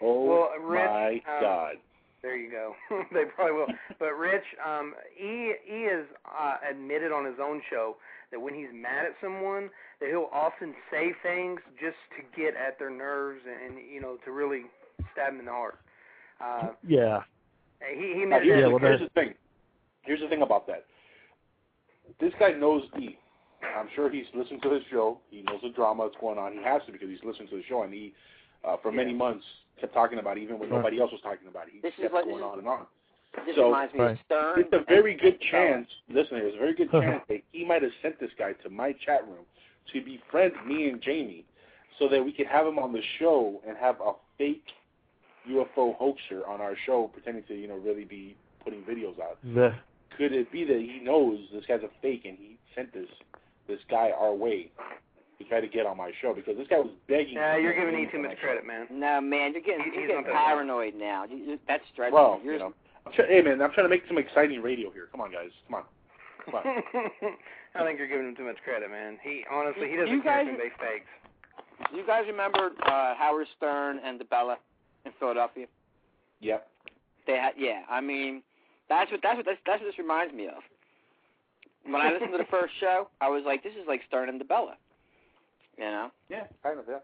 Oh 0.00 0.24
Well, 0.24 0.50
Rich, 0.60 0.90
my 0.90 1.12
um, 1.12 1.40
God. 1.40 1.74
There 2.28 2.36
you 2.36 2.50
go. 2.50 2.74
they 3.12 3.24
probably 3.34 3.54
will. 3.56 3.66
But 3.98 4.12
Rich, 4.18 4.44
um, 4.64 4.92
he 5.16 5.54
he 5.64 5.84
has 5.84 6.04
uh, 6.26 6.56
admitted 6.70 7.10
on 7.10 7.24
his 7.24 7.36
own 7.42 7.62
show 7.70 7.96
that 8.30 8.38
when 8.38 8.52
he's 8.52 8.68
mad 8.74 9.06
at 9.06 9.12
someone, 9.22 9.70
that 10.00 10.10
he'll 10.10 10.28
often 10.30 10.74
say 10.90 11.12
things 11.22 11.58
just 11.80 11.96
to 12.18 12.38
get 12.38 12.54
at 12.54 12.78
their 12.78 12.90
nerves 12.90 13.40
and, 13.48 13.78
and 13.78 13.90
you 13.90 14.02
know 14.02 14.18
to 14.26 14.32
really 14.32 14.64
stab 15.12 15.32
them 15.32 15.40
in 15.40 15.46
the 15.46 15.50
heart. 15.50 15.78
Uh, 16.38 16.68
Yeah. 16.86 17.22
he 17.96 18.12
he 18.20 18.24
Now, 18.26 18.36
admitted 18.36 18.44
here's, 18.44 18.60
that. 18.60 18.68
the, 18.68 18.68
well, 18.68 18.78
here's 18.78 19.00
the 19.00 19.08
thing. 19.14 19.34
Here's 20.02 20.20
the 20.20 20.28
thing 20.28 20.42
about 20.42 20.66
that. 20.66 20.84
This 22.20 22.32
guy 22.38 22.50
knows 22.52 22.82
E. 23.00 23.16
I'm 23.62 23.88
sure 23.96 24.10
he's 24.10 24.26
listened 24.34 24.60
to 24.64 24.70
his 24.72 24.82
show. 24.90 25.18
He 25.30 25.40
knows 25.42 25.60
the 25.62 25.70
drama 25.70 26.04
that's 26.08 26.20
going 26.20 26.38
on. 26.38 26.52
He 26.52 26.62
has 26.62 26.82
to 26.86 26.92
because 26.92 27.08
he's 27.08 27.24
listened 27.24 27.48
to 27.50 27.56
the 27.56 27.62
show, 27.68 27.84
and 27.84 27.92
he, 27.92 28.12
uh, 28.64 28.76
for 28.82 28.92
many 28.92 29.14
months, 29.14 29.44
kept 29.80 29.94
talking 29.94 30.18
about 30.18 30.36
it, 30.38 30.42
even 30.42 30.58
when 30.58 30.68
Right. 30.70 30.76
nobody 30.78 31.00
else 31.00 31.12
was 31.12 31.20
talking 31.20 31.48
about 31.48 31.68
it. 31.68 31.74
He 31.74 31.80
This 31.80 31.94
is 31.94 32.00
kept 32.02 32.14
what- 32.14 32.24
going 32.26 32.42
on 32.42 32.58
and 32.58 32.68
on. 32.68 32.86
This 33.44 33.56
So- 33.56 33.66
reminds 33.66 33.94
me 33.94 34.00
Right. 34.00 34.10
of 34.12 34.20
Stern. 34.20 34.60
It's 34.60 34.72
a 34.72 34.78
very 34.80 35.14
good 35.14 35.40
chance. 35.40 35.88
Listen, 36.08 36.38
there's 36.38 36.54
a 36.54 36.58
very 36.58 36.72
good 36.74 36.90
chance 36.90 37.24
that 37.28 37.42
he 37.52 37.64
might 37.64 37.82
have 37.82 37.92
sent 38.02 38.18
this 38.18 38.32
guy 38.34 38.54
to 38.54 38.70
my 38.70 38.92
chat 38.92 39.26
room 39.28 39.44
to 39.92 40.00
befriend 40.00 40.54
me 40.66 40.88
and 40.88 41.00
Jamie, 41.00 41.44
so 41.98 42.08
that 42.08 42.24
we 42.24 42.32
could 42.32 42.46
have 42.46 42.66
him 42.66 42.78
on 42.78 42.92
the 42.92 43.02
show 43.02 43.60
and 43.66 43.76
have 43.76 44.00
a 44.00 44.14
fake 44.38 44.72
UFO 45.46 45.92
hoaxer 45.94 46.46
on 46.46 46.60
our 46.60 46.74
show, 46.76 47.08
pretending 47.08 47.42
to 47.44 47.54
you 47.54 47.68
know 47.68 47.76
really 47.76 48.04
be 48.04 48.34
putting 48.60 48.82
videos 48.84 49.18
out. 49.20 49.38
The, 49.42 49.74
Could 50.16 50.32
it 50.32 50.50
be 50.50 50.64
that 50.64 50.80
he 50.80 50.98
knows 51.00 51.48
this 51.52 51.64
guy's 51.66 51.82
a 51.82 51.88
fake 52.02 52.24
and 52.24 52.36
he 52.38 52.56
sent 52.74 52.92
this 52.92 53.08
this 53.66 53.80
guy 53.84 54.10
our 54.10 54.32
way 54.34 54.70
to 55.38 55.44
try 55.44 55.60
to 55.60 55.68
get 55.68 55.86
on 55.86 55.96
my 55.96 56.10
show 56.20 56.34
because 56.34 56.56
this 56.56 56.66
guy 56.68 56.78
was 56.78 56.90
begging. 57.08 57.34
Yeah, 57.34 57.54
to 57.56 57.62
you're 57.62 57.74
giving 57.74 57.94
me 57.94 58.08
too 58.10 58.18
much 58.18 58.30
my 58.30 58.34
show. 58.34 58.40
credit, 58.40 58.66
man. 58.66 58.86
No, 58.90 59.20
man, 59.20 59.52
you're 59.52 59.62
getting 59.62 59.86
you're 59.94 60.06
getting 60.06 60.16
not 60.16 60.26
that 60.26 60.46
paranoid 60.46 60.94
now. 60.96 61.24
You, 61.24 61.36
you, 61.36 61.58
that's 61.68 61.82
stressful. 61.92 62.18
Well, 62.18 62.40
you're, 62.42 62.54
you 62.54 62.58
know, 62.60 62.74
I'm 63.06 63.12
try- 63.12 63.26
hey 63.28 63.42
man, 63.42 63.62
I'm 63.62 63.70
trying 63.72 63.86
to 63.86 63.90
make 63.90 64.02
some 64.08 64.18
exciting 64.18 64.60
radio 64.62 64.90
here. 64.90 65.08
Come 65.12 65.20
on, 65.20 65.30
guys, 65.32 65.50
come 65.66 65.76
on. 65.76 65.84
Come 66.44 66.54
on. 66.56 66.64
I 67.74 67.84
think 67.84 67.98
you're 67.98 68.08
giving 68.08 68.26
him 68.28 68.34
too 68.36 68.44
much 68.44 68.56
credit, 68.64 68.90
man. 68.90 69.18
He 69.22 69.44
honestly 69.50 69.88
he 69.88 69.96
doesn't 69.96 70.12
You 70.12 70.22
care 70.22 70.44
guys- 70.44 70.46
if 70.48 70.60
anybody 70.60 70.70
fakes. 70.80 71.06
You 71.94 72.04
guys 72.04 72.24
remember 72.26 72.72
uh, 72.86 73.14
Howard 73.14 73.46
Stern 73.56 74.00
and 74.04 74.18
DeBella 74.20 74.56
in 75.06 75.12
Philadelphia? 75.20 75.66
Yep. 76.40 76.66
They 77.28 77.34
had, 77.36 77.52
yeah. 77.56 77.82
I 77.88 78.00
mean, 78.00 78.42
that's 78.88 79.10
what 79.12 79.20
that's 79.22 79.36
what 79.36 79.46
that's, 79.46 79.58
that's 79.64 79.80
what 79.80 79.86
this 79.86 79.98
reminds 79.98 80.34
me 80.34 80.48
of. 80.48 80.62
when 81.84 82.00
I 82.02 82.10
listened 82.12 82.32
to 82.32 82.38
the 82.38 82.50
first 82.50 82.72
show, 82.80 83.08
I 83.20 83.28
was 83.28 83.44
like, 83.46 83.62
this 83.62 83.74
is 83.74 83.86
like 83.86 84.00
Stern 84.08 84.28
and 84.28 84.40
DeBella. 84.40 84.74
You 85.78 85.84
know? 85.84 86.10
Yeah, 86.28 86.44
kind 86.62 86.78
of. 86.78 86.84
Yeah. 86.88 86.96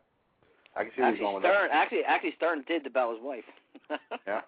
I 0.77 0.83
can 0.85 0.91
see 0.97 1.01
where 1.03 1.15
you're 1.15 1.15
Actually, 1.15 1.25
going 1.25 1.35
with 1.36 1.43
Stern 1.44 1.69
actually 1.73 2.05
actually 2.05 2.35
Stern 2.36 2.65
did 2.67 2.85
DeBella's 2.85 3.20
wife. 3.23 3.44
that. 3.89 4.01
Yeah. 4.27 4.41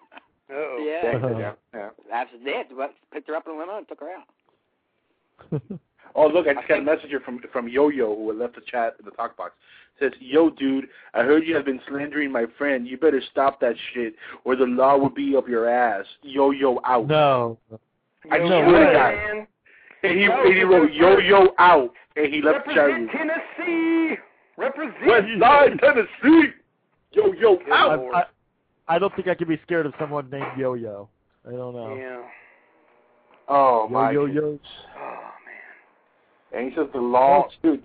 Oh. 0.51 0.77
Yeah. 0.85 1.19
Yeah. 1.19 1.39
yeah. 1.39 1.51
Yeah. 1.73 1.89
Absolutely. 2.13 2.51
They 2.51 2.57
had 2.57 2.69
to- 2.69 2.89
picked 3.13 3.27
her 3.29 3.35
up 3.35 3.47
and 3.47 3.57
went 3.57 3.69
on 3.69 3.79
and 3.79 3.87
took 3.87 3.99
her 4.01 4.09
out. 4.11 5.61
Oh, 6.15 6.25
look, 6.27 6.47
I 6.47 6.53
just 6.55 6.67
got 6.67 6.79
a 6.79 6.81
message 6.81 7.09
here 7.09 7.19
from 7.19 7.39
from 7.53 7.67
Yo 7.67 7.89
Yo 7.89 8.15
who 8.15 8.29
had 8.29 8.39
left 8.39 8.55
the 8.55 8.61
chat 8.65 8.95
in 8.97 9.05
the 9.05 9.11
talk 9.11 9.37
box. 9.37 9.53
Says, 9.99 10.13
Yo, 10.19 10.49
dude, 10.49 10.87
I 11.13 11.21
heard 11.23 11.43
you 11.45 11.53
have 11.55 11.65
been 11.65 11.81
slandering 11.87 12.31
my 12.31 12.45
friend. 12.57 12.87
You 12.87 12.97
better 12.97 13.21
stop 13.29 13.59
that 13.59 13.75
shit, 13.93 14.15
or 14.45 14.55
the 14.55 14.63
law 14.65 14.97
will 14.97 15.09
be 15.11 15.35
up 15.35 15.47
your 15.47 15.69
ass. 15.69 16.05
Yo 16.23 16.49
Yo 16.51 16.79
out. 16.85 17.07
No. 17.07 17.59
I 18.31 18.37
No 18.39 18.47
swear 18.47 18.65
to 18.65 18.71
way. 18.73 18.93
God. 18.93 19.47
And 20.03 20.17
he, 20.17 20.25
Yo, 20.25 20.31
and 20.43 20.53
he 20.55 20.63
wrote 20.63 20.93
Yo 20.93 21.17
Yo 21.19 21.49
out, 21.59 21.91
and 22.15 22.33
he 22.33 22.41
left 22.41 22.65
the 22.65 22.73
chat 22.73 22.87
Tennessee. 23.11 23.96
Represent. 24.57 24.95
West 25.05 25.27
Side 25.39 25.79
Tennessee. 25.79 26.49
Yo 27.11 27.31
Yo 27.33 27.59
out. 27.71 27.99
I, 28.13 28.19
I, 28.19 28.23
I 28.95 28.99
don't 28.99 29.15
think 29.15 29.27
I 29.27 29.35
could 29.35 29.47
be 29.47 29.59
scared 29.63 29.85
of 29.85 29.93
someone 29.99 30.29
named 30.29 30.57
Yo 30.57 30.73
Yo. 30.73 31.09
I 31.47 31.51
don't 31.51 31.75
know. 31.75 31.95
Yeah. 31.95 32.21
Oh 33.47 33.87
yo, 33.87 33.93
my. 33.93 34.11
Yo 34.11 34.25
Yo's. 34.25 34.59
Oh 34.97 35.29
man. 35.45 36.59
And 36.59 36.71
he 36.71 36.75
says 36.75 36.87
the 36.93 36.99
law, 36.99 37.47
dude. 37.63 37.83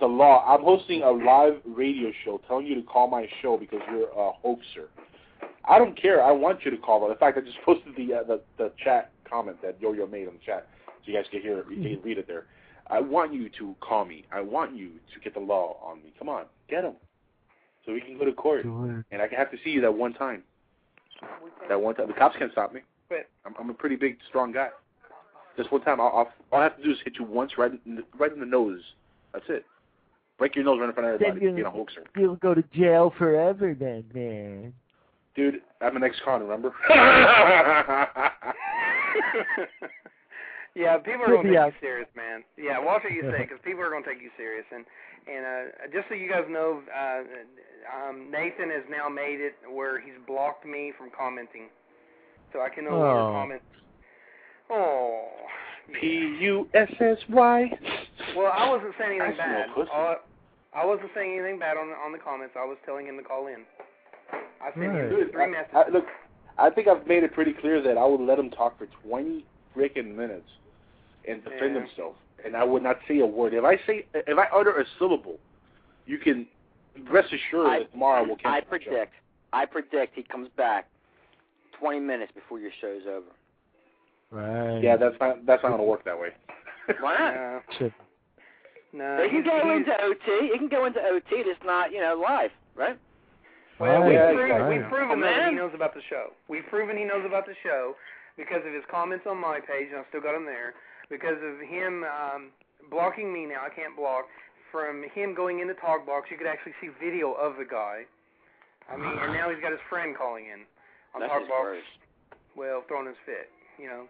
The 0.00 0.06
law. 0.06 0.44
I'm 0.46 0.62
hosting 0.62 1.02
a 1.02 1.10
live 1.10 1.54
radio 1.66 2.12
show, 2.24 2.40
telling 2.46 2.66
you 2.66 2.76
to 2.76 2.82
call 2.82 3.08
my 3.08 3.26
show 3.42 3.56
because 3.56 3.80
you're 3.90 4.08
a 4.10 4.32
hoaxer. 4.32 4.88
I 5.64 5.78
don't 5.78 6.00
care. 6.00 6.22
I 6.22 6.30
want 6.30 6.64
you 6.64 6.70
to 6.70 6.76
call. 6.76 7.00
But 7.00 7.10
in 7.10 7.18
fact, 7.18 7.36
I 7.38 7.40
just 7.40 7.58
posted 7.64 7.96
the 7.96 8.14
uh, 8.14 8.22
the 8.24 8.40
the 8.58 8.72
chat 8.84 9.10
comment 9.28 9.56
that 9.62 9.80
Yo 9.80 9.92
Yo 9.92 10.06
made 10.06 10.28
on 10.28 10.34
the 10.34 10.40
chat, 10.44 10.68
so 10.86 10.92
you 11.04 11.14
guys 11.14 11.26
can 11.30 11.40
hear 11.40 11.58
it. 11.60 11.66
You 11.70 11.96
can 11.96 12.02
read 12.04 12.18
it 12.18 12.26
there. 12.26 12.46
I 12.90 13.00
want 13.00 13.32
you 13.34 13.48
to 13.58 13.74
call 13.80 14.04
me. 14.04 14.24
I 14.32 14.40
want 14.40 14.76
you 14.76 14.88
to 15.14 15.20
get 15.22 15.34
the 15.34 15.40
law 15.40 15.76
on 15.84 15.98
me. 16.02 16.12
Come 16.18 16.28
on, 16.28 16.44
get 16.68 16.84
him, 16.84 16.94
so 17.84 17.92
we 17.92 18.00
can 18.00 18.18
go 18.18 18.24
to 18.24 18.32
court, 18.32 18.64
and 18.64 19.22
I 19.22 19.28
can 19.28 19.38
have 19.38 19.50
to 19.50 19.56
see 19.64 19.70
you 19.70 19.80
that 19.82 19.94
one 19.94 20.14
time. 20.14 20.42
That 21.68 21.80
one 21.80 21.94
time, 21.94 22.06
the 22.08 22.14
cops 22.14 22.36
can't 22.38 22.52
stop 22.52 22.72
me. 22.72 22.80
I'm, 23.44 23.54
I'm 23.58 23.70
a 23.70 23.74
pretty 23.74 23.96
big, 23.96 24.18
strong 24.28 24.52
guy. 24.52 24.68
Just 25.56 25.72
one 25.72 25.80
time, 25.82 26.00
I'll, 26.00 26.06
I'll, 26.08 26.32
all 26.52 26.60
I 26.60 26.64
have 26.64 26.76
to 26.76 26.82
do 26.82 26.92
is 26.92 26.98
hit 27.04 27.14
you 27.18 27.24
once, 27.24 27.52
right 27.58 27.72
in 27.84 27.96
the, 27.96 28.04
right 28.18 28.32
in 28.32 28.40
the 28.40 28.46
nose. 28.46 28.80
That's 29.32 29.44
it. 29.48 29.64
Break 30.38 30.54
your 30.54 30.64
nose 30.64 30.78
right 30.80 30.88
in 30.88 30.94
front 30.94 31.12
of 31.12 31.18
Then 31.18 31.28
everybody. 31.30 31.46
you're 31.46 31.54
Being 31.54 31.66
a 31.66 31.70
hoaxer, 31.70 32.04
You'll 32.16 32.36
go 32.36 32.54
to 32.54 32.62
jail 32.72 33.12
forever 33.18 33.74
then, 33.78 34.04
man. 34.14 34.72
dude. 35.34 35.60
I'm 35.80 35.96
an 35.96 36.04
ex-con, 36.04 36.42
remember? 36.42 36.72
yeah, 40.78 40.96
people 40.98 41.22
are 41.26 41.34
going 41.34 41.46
to 41.46 41.50
be 41.50 41.56
take 41.58 41.74
you 41.74 41.80
serious, 41.80 42.08
man. 42.16 42.44
Yeah, 42.56 42.78
watch 42.78 43.02
what 43.02 43.12
you 43.12 43.22
say, 43.30 43.42
because 43.42 43.58
people 43.64 43.82
are 43.82 43.90
going 43.90 44.04
to 44.04 44.08
take 44.08 44.22
you 44.22 44.30
serious. 44.38 44.64
And 44.70 44.84
and 45.26 45.42
uh, 45.44 45.86
just 45.92 46.08
so 46.08 46.14
you 46.14 46.30
guys 46.30 46.44
know, 46.48 46.80
uh, 46.88 47.20
um, 47.90 48.30
Nathan 48.30 48.70
has 48.70 48.84
now 48.88 49.08
made 49.08 49.40
it 49.42 49.54
where 49.70 50.00
he's 50.00 50.14
blocked 50.26 50.64
me 50.64 50.92
from 50.96 51.10
commenting, 51.10 51.68
so 52.52 52.60
I 52.62 52.68
can 52.70 52.84
no 52.84 52.92
longer 52.92 53.20
Oh. 53.20 53.32
comment. 53.32 53.62
Oh. 54.70 55.28
P 56.00 56.36
U 56.40 56.68
S 56.74 56.88
S 57.00 57.18
Y. 57.30 57.70
Well, 58.36 58.52
I 58.54 58.68
wasn't 58.68 58.94
saying 58.98 59.20
anything 59.20 59.40
I 59.40 59.44
smell 59.44 59.66
bad. 59.66 59.74
pussy. 59.74 59.90
I 60.74 60.84
wasn't 60.84 61.10
saying 61.14 61.38
anything 61.38 61.58
bad 61.58 61.76
on 61.78 61.88
the, 61.88 61.94
on 61.94 62.12
the 62.12 62.18
comments. 62.18 62.54
I 62.56 62.64
was 62.64 62.76
telling 62.84 63.06
him 63.06 63.16
to 63.16 63.22
call 63.22 63.46
in. 63.46 63.64
I 64.62 64.70
sent 64.74 64.84
him 64.84 65.08
Dude, 65.08 65.32
three 65.32 65.44
I, 65.44 65.46
messages. 65.46 65.74
I, 65.74 65.88
look, 65.90 66.04
I 66.58 66.68
think 66.70 66.88
I've 66.88 67.06
made 67.06 67.22
it 67.24 67.32
pretty 67.32 67.54
clear 67.54 67.80
that 67.82 67.96
I 67.96 68.04
would 68.04 68.20
let 68.20 68.38
him 68.38 68.50
talk 68.50 68.76
for 68.78 68.86
20 69.08 69.44
freaking 69.74 70.14
minutes 70.14 70.48
and 71.28 71.44
defend 71.44 71.74
Yeah. 71.74 71.80
himself, 71.82 72.16
and 72.44 72.56
I 72.56 72.64
would 72.64 72.82
not 72.82 72.98
say 73.06 73.18
a 73.20 73.26
word. 73.26 73.54
If 73.54 73.64
I 73.64 73.76
say, 73.86 74.06
if 74.14 74.38
I 74.38 74.44
utter 74.46 74.78
a 74.80 74.84
syllable, 74.98 75.38
you 76.06 76.18
can 76.18 76.46
rest 77.10 77.32
assured 77.32 77.66
I- 77.66 77.78
that 77.80 77.92
tomorrow 77.92 78.22
will 78.24 78.36
cancel 78.36 78.52
I 78.52 78.60
predict. 78.62 79.14
I 79.52 79.66
predict 79.66 80.14
he 80.14 80.22
comes 80.22 80.48
back 80.50 80.86
20 81.72 82.00
minutes 82.00 82.32
before 82.32 82.58
your 82.58 82.72
show's 82.80 83.06
over. 83.06 83.26
Right. 84.30 84.82
Yeah, 84.82 84.96
that's 84.96 85.18
not 85.20 85.46
that's 85.46 85.62
not 85.62 85.70
gonna 85.70 85.84
work 85.84 86.04
that 86.04 86.18
way. 86.18 86.30
Why 87.00 87.16
not? 87.18 87.34
No, 87.34 87.60
Shit. 87.78 87.92
no. 88.92 89.16
They 89.18 89.28
can 89.28 89.42
go 89.42 89.60
he's- 89.64 89.76
into 89.76 90.02
OT. 90.04 90.46
It 90.52 90.58
can 90.58 90.68
go 90.68 90.84
into 90.86 91.00
OT. 91.02 91.36
It's 91.36 91.62
not, 91.64 91.92
you 91.92 92.00
know, 92.00 92.14
live, 92.14 92.50
right? 92.74 92.98
Well, 93.78 94.00
Right, 94.00 94.04
we've, 94.06 94.12
Yeah, 94.14 94.32
proven, 94.32 94.44
exactly. 94.50 94.78
we've 94.78 94.88
proven 94.88 95.18
Oh, 95.18 95.20
though 95.22 95.34
that 95.36 95.48
he 95.50 95.54
knows 95.54 95.72
about 95.74 95.94
the 95.94 96.02
show. 96.02 96.32
We've 96.48 96.66
proven 96.66 96.96
he 96.96 97.04
knows 97.04 97.24
about 97.24 97.46
the 97.46 97.54
show 97.62 97.94
because 98.36 98.64
of 98.66 98.72
his 98.72 98.84
comments 98.90 99.26
on 99.26 99.38
my 99.38 99.60
page, 99.60 99.88
and 99.90 99.98
I've 100.00 100.06
still 100.08 100.20
got 100.20 100.34
him 100.34 100.44
there. 100.46 100.74
Because 101.10 101.40
of 101.40 101.60
him 101.66 102.04
um, 102.04 102.50
blocking 102.90 103.32
me 103.32 103.46
now, 103.46 103.64
I 103.64 103.72
can't 103.74 103.96
block. 103.96 104.26
From 104.70 105.02
him 105.14 105.34
going 105.34 105.60
into 105.60 105.72
talk 105.74 106.04
box, 106.04 106.28
you 106.30 106.36
could 106.36 106.46
actually 106.46 106.76
see 106.80 106.88
video 107.02 107.32
of 107.32 107.56
the 107.56 107.64
guy. 107.64 108.04
I 108.90 108.96
mean, 108.96 109.16
and 109.16 109.32
now 109.32 109.48
he's 109.48 109.60
got 109.60 109.72
his 109.72 109.80
friend 109.88 110.16
calling 110.16 110.44
in 110.44 110.68
on 111.14 111.20
That's 111.20 111.32
his 111.32 111.48
Talkbox. 111.48 111.80
worst. 111.80 111.92
Well, 112.56 112.84
throwing 112.88 113.06
his 113.06 113.16
fit, 113.24 113.48
you 113.80 113.86
know. 113.86 114.04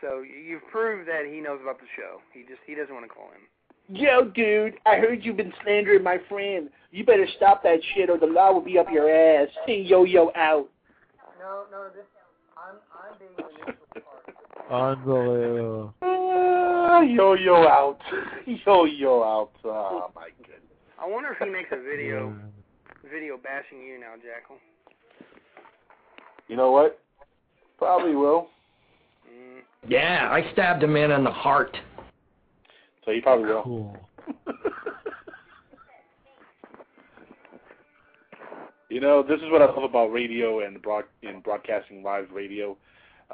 So 0.00 0.22
you've 0.22 0.66
proved 0.70 1.08
that 1.08 1.26
he 1.26 1.40
knows 1.40 1.58
about 1.62 1.78
the 1.78 1.86
show. 1.96 2.20
He 2.32 2.42
just 2.42 2.60
he 2.66 2.74
doesn't 2.74 2.94
want 2.94 3.06
to 3.06 3.12
call 3.12 3.30
in. 3.34 3.42
Yo, 3.88 4.30
dude, 4.30 4.74
I 4.86 4.96
heard 4.96 5.24
you've 5.24 5.36
been 5.36 5.52
slandering 5.62 6.02
my 6.02 6.18
friend. 6.28 6.70
You 6.90 7.04
better 7.04 7.26
stop 7.36 7.62
that 7.64 7.80
shit 7.94 8.08
or 8.08 8.18
the 8.18 8.26
law 8.26 8.52
will 8.52 8.64
be 8.64 8.78
up 8.78 8.86
your 8.90 9.10
ass. 9.10 9.48
Hey, 9.66 9.82
yo, 9.82 10.04
yo, 10.04 10.30
out. 10.36 10.68
No, 11.38 11.64
no, 11.70 11.88
this 11.94 12.04
I'm 12.56 12.76
I'm 12.94 13.18
being 13.18 13.32
the 13.36 13.83
Unbelievable. 14.74 15.94
Ah, 16.86 17.00
yo 17.00 17.34
yo 17.34 17.66
out, 17.66 17.98
yo 18.46 18.84
yo 18.84 19.24
out. 19.24 19.50
Oh 19.64 20.12
my 20.14 20.28
goodness. 20.38 20.60
I 21.02 21.08
wonder 21.08 21.32
if 21.32 21.38
he 21.38 21.50
makes 21.50 21.70
a 21.72 21.76
video 21.76 22.32
video 23.02 23.36
bashing 23.36 23.80
you 23.80 23.98
now, 23.98 24.14
Jackal. 24.14 24.58
You 26.46 26.56
know 26.56 26.70
what? 26.70 27.00
Probably 27.78 28.14
will. 28.14 28.48
Mm. 29.28 29.62
Yeah, 29.88 30.28
I 30.30 30.52
stabbed 30.52 30.84
a 30.84 30.86
man 30.86 31.10
in 31.10 31.24
the 31.24 31.32
heart. 31.32 31.76
So 33.04 33.10
he 33.10 33.20
probably 33.20 33.46
will. 33.46 33.62
Cool. 33.64 33.96
You 38.90 39.00
know, 39.00 39.24
this 39.24 39.38
is 39.38 39.50
what 39.50 39.60
I 39.60 39.64
love 39.64 39.82
about 39.82 40.12
radio 40.12 40.64
and 40.64 40.80
broad 40.80 41.02
in 41.22 41.40
broadcasting 41.40 42.04
live 42.04 42.28
radio. 42.32 42.76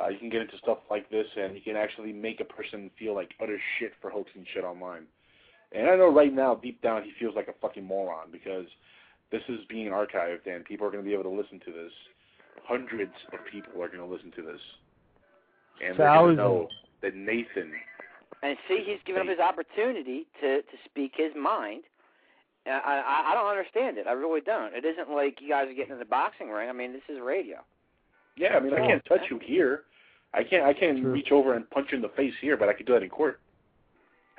Uh, 0.01 0.09
you 0.09 0.19
can 0.19 0.31
get 0.31 0.41
into 0.41 0.57
stuff 0.59 0.79
like 0.91 1.11
this, 1.11 1.27
and 1.37 1.55
you 1.55 1.61
can 1.61 1.77
actually 1.77 2.13
make 2.13 2.41
a 2.41 2.45
person 2.45 2.91
feel 2.99 3.15
like 3.15 3.31
utter 3.43 3.59
shit 3.79 3.93
for 4.01 4.11
hoaxing 4.11 4.47
shit 4.55 4.65
online. 4.65 5.03
And 5.73 5.89
I 5.89 5.97
know 5.97 6.13
right 6.13 6.33
now, 6.33 6.55
deep 6.55 6.81
down, 6.83 7.03
he 7.05 7.13
feels 7.19 7.37
like 7.37 7.49
a 7.49 7.55
fucking 7.61 7.85
moron 7.85 8.29
because 8.33 8.67
this 9.31 9.43
is 9.49 9.59
being 9.69 9.89
archived, 9.89 10.47
and 10.47 10.65
people 10.65 10.87
are 10.87 10.91
going 10.91 11.05
to 11.05 11.09
be 11.09 11.13
able 11.13 11.25
to 11.25 11.37
listen 11.37 11.61
to 11.67 11.73
this. 11.73 11.93
Hundreds 12.65 13.13
of 13.33 13.39
people 13.51 13.83
are 13.83 13.89
going 13.89 14.01
to 14.01 14.07
listen 14.07 14.33
to 14.37 14.43
this, 14.43 14.61
and 15.85 15.99
they're 15.99 16.15
going 16.15 16.37
to 16.37 16.43
know 16.43 16.69
that 17.03 17.15
Nathan. 17.15 17.73
And 18.43 18.57
see, 18.69 18.83
he's 18.87 18.99
given 19.05 19.23
up 19.23 19.29
his 19.29 19.39
opportunity 19.39 20.27
to 20.41 20.63
to 20.63 20.77
speak 20.85 21.13
his 21.17 21.33
mind. 21.37 21.83
I, 22.67 22.71
I 22.71 23.31
I 23.31 23.35
don't 23.35 23.51
understand 23.51 23.99
it. 23.99 24.07
I 24.07 24.13
really 24.13 24.41
don't. 24.41 24.75
It 24.75 24.85
isn't 24.85 25.11
like 25.11 25.39
you 25.41 25.49
guys 25.49 25.69
are 25.69 25.75
getting 25.75 25.93
in 25.93 25.99
the 25.99 26.05
boxing 26.05 26.49
ring. 26.49 26.69
I 26.69 26.73
mean, 26.73 26.93
this 26.93 27.03
is 27.09 27.21
radio. 27.23 27.59
Yeah, 28.37 28.57
I 28.57 28.61
mean, 28.61 28.75
I 28.75 28.87
can't 28.87 29.05
touch 29.05 29.21
you 29.31 29.39
here. 29.45 29.83
I 30.33 30.45
can't. 30.45 30.65
I 30.65 30.73
can't 30.73 31.05
reach 31.05 31.33
over 31.33 31.55
and 31.55 31.69
punch 31.71 31.89
you 31.91 31.97
in 31.97 32.03
the 32.03 32.09
face 32.11 32.35
here, 32.41 32.57
but 32.57 32.69
I 32.69 32.73
could 32.73 32.87
do 32.87 32.93
that 32.95 33.03
in 33.03 33.09
court. 33.11 33.41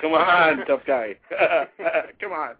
Come 0.00 0.12
on, 0.14 0.64
tough 0.66 0.80
guy. 0.86 1.16
Come 2.20 2.32
on. 2.32 2.54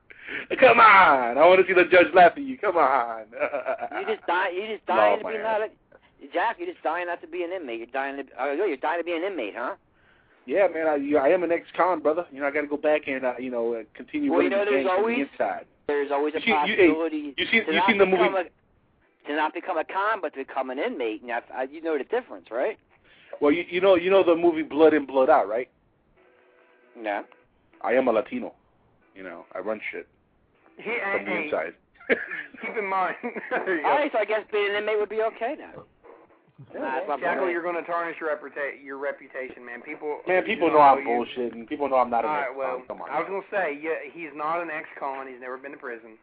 Come 0.58 0.80
on. 0.80 1.38
I 1.38 1.46
want 1.46 1.60
to 1.60 1.66
see 1.66 1.74
the 1.74 1.84
judge 1.90 2.12
laugh 2.14 2.32
at 2.36 2.42
you. 2.42 2.58
Come 2.58 2.76
on. 2.76 3.24
You 3.32 4.06
just 4.14 4.26
die. 4.26 4.50
You 4.50 4.66
just 4.76 4.88
No, 4.88 4.96
dying 4.96 5.18
to 5.20 5.24
be 5.28 5.38
not 5.38 5.60
a 5.62 5.68
Jack. 6.32 6.56
You're 6.58 6.70
just 6.70 6.82
dying 6.82 7.06
not 7.06 7.20
to 7.22 7.26
be 7.28 7.42
an 7.44 7.50
inmate. 7.52 7.78
You're 7.78 7.86
dying 7.88 8.16
to. 8.16 8.24
Oh, 8.38 8.52
you're 8.52 8.76
dying 8.76 9.00
to 9.00 9.04
be 9.04 9.12
an 9.12 9.22
inmate, 9.22 9.54
huh? 9.56 9.74
Yeah, 10.46 10.66
man. 10.72 10.86
I, 10.86 10.96
you- 10.96 11.18
I 11.18 11.28
am 11.28 11.42
an 11.44 11.52
ex-con, 11.52 12.00
brother. 12.00 12.26
You 12.32 12.40
know, 12.40 12.46
I 12.46 12.50
got 12.50 12.62
to 12.62 12.66
go 12.66 12.76
back 12.76 13.02
and 13.08 13.24
uh, 13.24 13.34
you 13.38 13.50
know 13.50 13.74
uh, 13.74 13.82
continue 13.94 14.30
Well, 14.32 14.42
you 14.42 14.50
know, 14.50 14.64
the 14.64 14.70
there's 14.70 14.86
gang 14.86 15.02
from 15.02 15.12
the 15.12 15.20
inside. 15.20 15.66
There's 15.86 16.10
always 16.10 16.34
a 16.34 16.38
You 16.38 16.44
see- 16.44 16.50
you- 16.50 16.76
hey, 16.76 16.88
possibility 16.88 17.34
you 17.36 17.46
seen- 17.50 17.64
you 17.72 17.80
seen 17.86 17.98
the 17.98 18.06
movie- 18.06 18.22
A, 18.24 18.44
to 19.26 19.34
not 19.36 19.52
become 19.54 19.78
a 19.78 19.84
con, 19.84 20.20
but 20.20 20.32
to 20.34 20.38
become 20.44 20.70
an 20.70 20.78
inmate. 20.78 21.24
Now, 21.24 21.40
uh, 21.56 21.62
you 21.70 21.82
know 21.82 21.96
the 21.98 22.04
difference, 22.04 22.46
right? 22.50 22.78
Well, 23.40 23.52
you, 23.52 23.64
you 23.68 23.80
know, 23.80 23.94
you 23.94 24.10
know 24.10 24.24
the 24.24 24.34
movie 24.36 24.62
Blood 24.62 24.94
In, 24.94 25.06
Blood 25.06 25.30
Out, 25.30 25.48
right? 25.48 25.68
Yeah. 27.00 27.22
I 27.82 27.92
am 27.92 28.08
a 28.08 28.12
Latino. 28.12 28.54
You 29.14 29.22
know, 29.22 29.44
I 29.54 29.58
run 29.58 29.80
shit 29.90 30.06
He, 30.76 30.84
from 31.12 31.24
the 31.24 31.42
inside. 31.44 31.74
keep 32.62 32.76
in 32.76 32.86
mind. 32.86 33.16
there 33.50 33.78
you 33.78 33.86
All 33.86 33.96
go. 33.96 33.98
right, 34.02 34.12
so 34.12 34.18
I 34.18 34.24
guess 34.24 34.42
being 34.52 34.70
an 34.70 34.76
inmate 34.76 34.98
would 34.98 35.08
be 35.08 35.22
okay 35.22 35.56
now. 35.58 35.84
Nah, 36.74 37.16
Jackal, 37.16 37.48
you're 37.48 37.62
going 37.62 37.76
to 37.76 37.82
tarnish 37.82 38.16
your, 38.20 38.28
reputa- 38.36 38.84
your 38.84 38.98
reputation, 38.98 39.64
man. 39.64 39.80
People. 39.80 40.20
Man, 40.28 40.42
people 40.44 40.68
you 40.68 40.74
know 40.74 40.80
I'm 40.80 40.98
you. 41.00 41.08
bullshitting. 41.08 41.66
People 41.68 41.88
know 41.88 41.96
I'm 41.96 42.10
not 42.10 42.24
an 42.24 42.30
All 42.30 42.36
right, 42.36 42.56
well, 42.56 42.82
Come 42.86 43.00
on. 43.00 43.08
I 43.10 43.18
was 43.18 43.28
going 43.28 43.40
to 43.40 43.48
say, 43.50 43.80
yeah, 43.80 44.04
he's 44.12 44.28
not 44.34 44.60
an 44.60 44.68
ex-con. 44.68 45.26
He's 45.26 45.40
never 45.40 45.56
been 45.56 45.72
to 45.72 45.78
prison. 45.78 46.18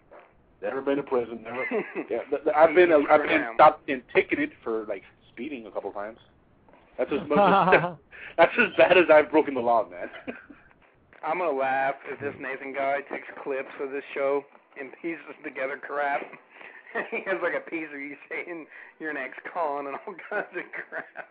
Never 0.62 0.82
been 0.82 0.98
to 0.98 1.04
prison. 1.04 1.44
Never. 1.44 1.66
yeah, 2.10 2.20
I've 2.56 2.74
been 2.76 2.92
uh, 2.92 3.00
I've 3.10 3.24
been 3.24 3.46
stopped 3.56 3.90
and 3.90 4.02
ticketed 4.14 4.52
for 4.64 4.86
like 4.88 5.04
speeding 5.32 5.68
a 5.68 5.72
couple 5.72 5.92
times. 5.92 6.18
That's 6.98 7.12
as 7.12 7.28
much 7.30 7.74
as, 7.74 7.82
that's 8.38 8.54
as 8.60 8.76
bad 8.78 8.98
as 8.98 9.06
I've 9.12 9.30
broken 9.30 9.54
the 9.54 9.62
law, 9.62 9.88
man. 9.88 10.10
I'm 11.24 11.40
gonna 11.40 11.56
laugh 11.56 11.96
if 12.10 12.20
this 12.20 12.34
Nathan 12.40 12.74
guy 12.74 12.98
takes 13.12 13.28
clips 13.44 13.70
of 13.82 13.92
this 13.92 14.04
show 14.14 14.44
and 14.80 14.92
pieces 15.02 15.36
together 15.44 15.80
crap. 15.80 16.22
he 17.12 17.18
has 17.26 17.38
like 17.44 17.54
a 17.56 17.70
piece 17.70 17.88
of 17.94 18.00
you 18.00 18.16
saying 18.30 18.66
you're 19.00 19.12
an 19.12 19.18
ex-con 19.18 19.88
and 19.88 19.96
all 19.96 20.16
kinds 20.30 20.48
of 20.58 20.64
crap. 20.90 21.28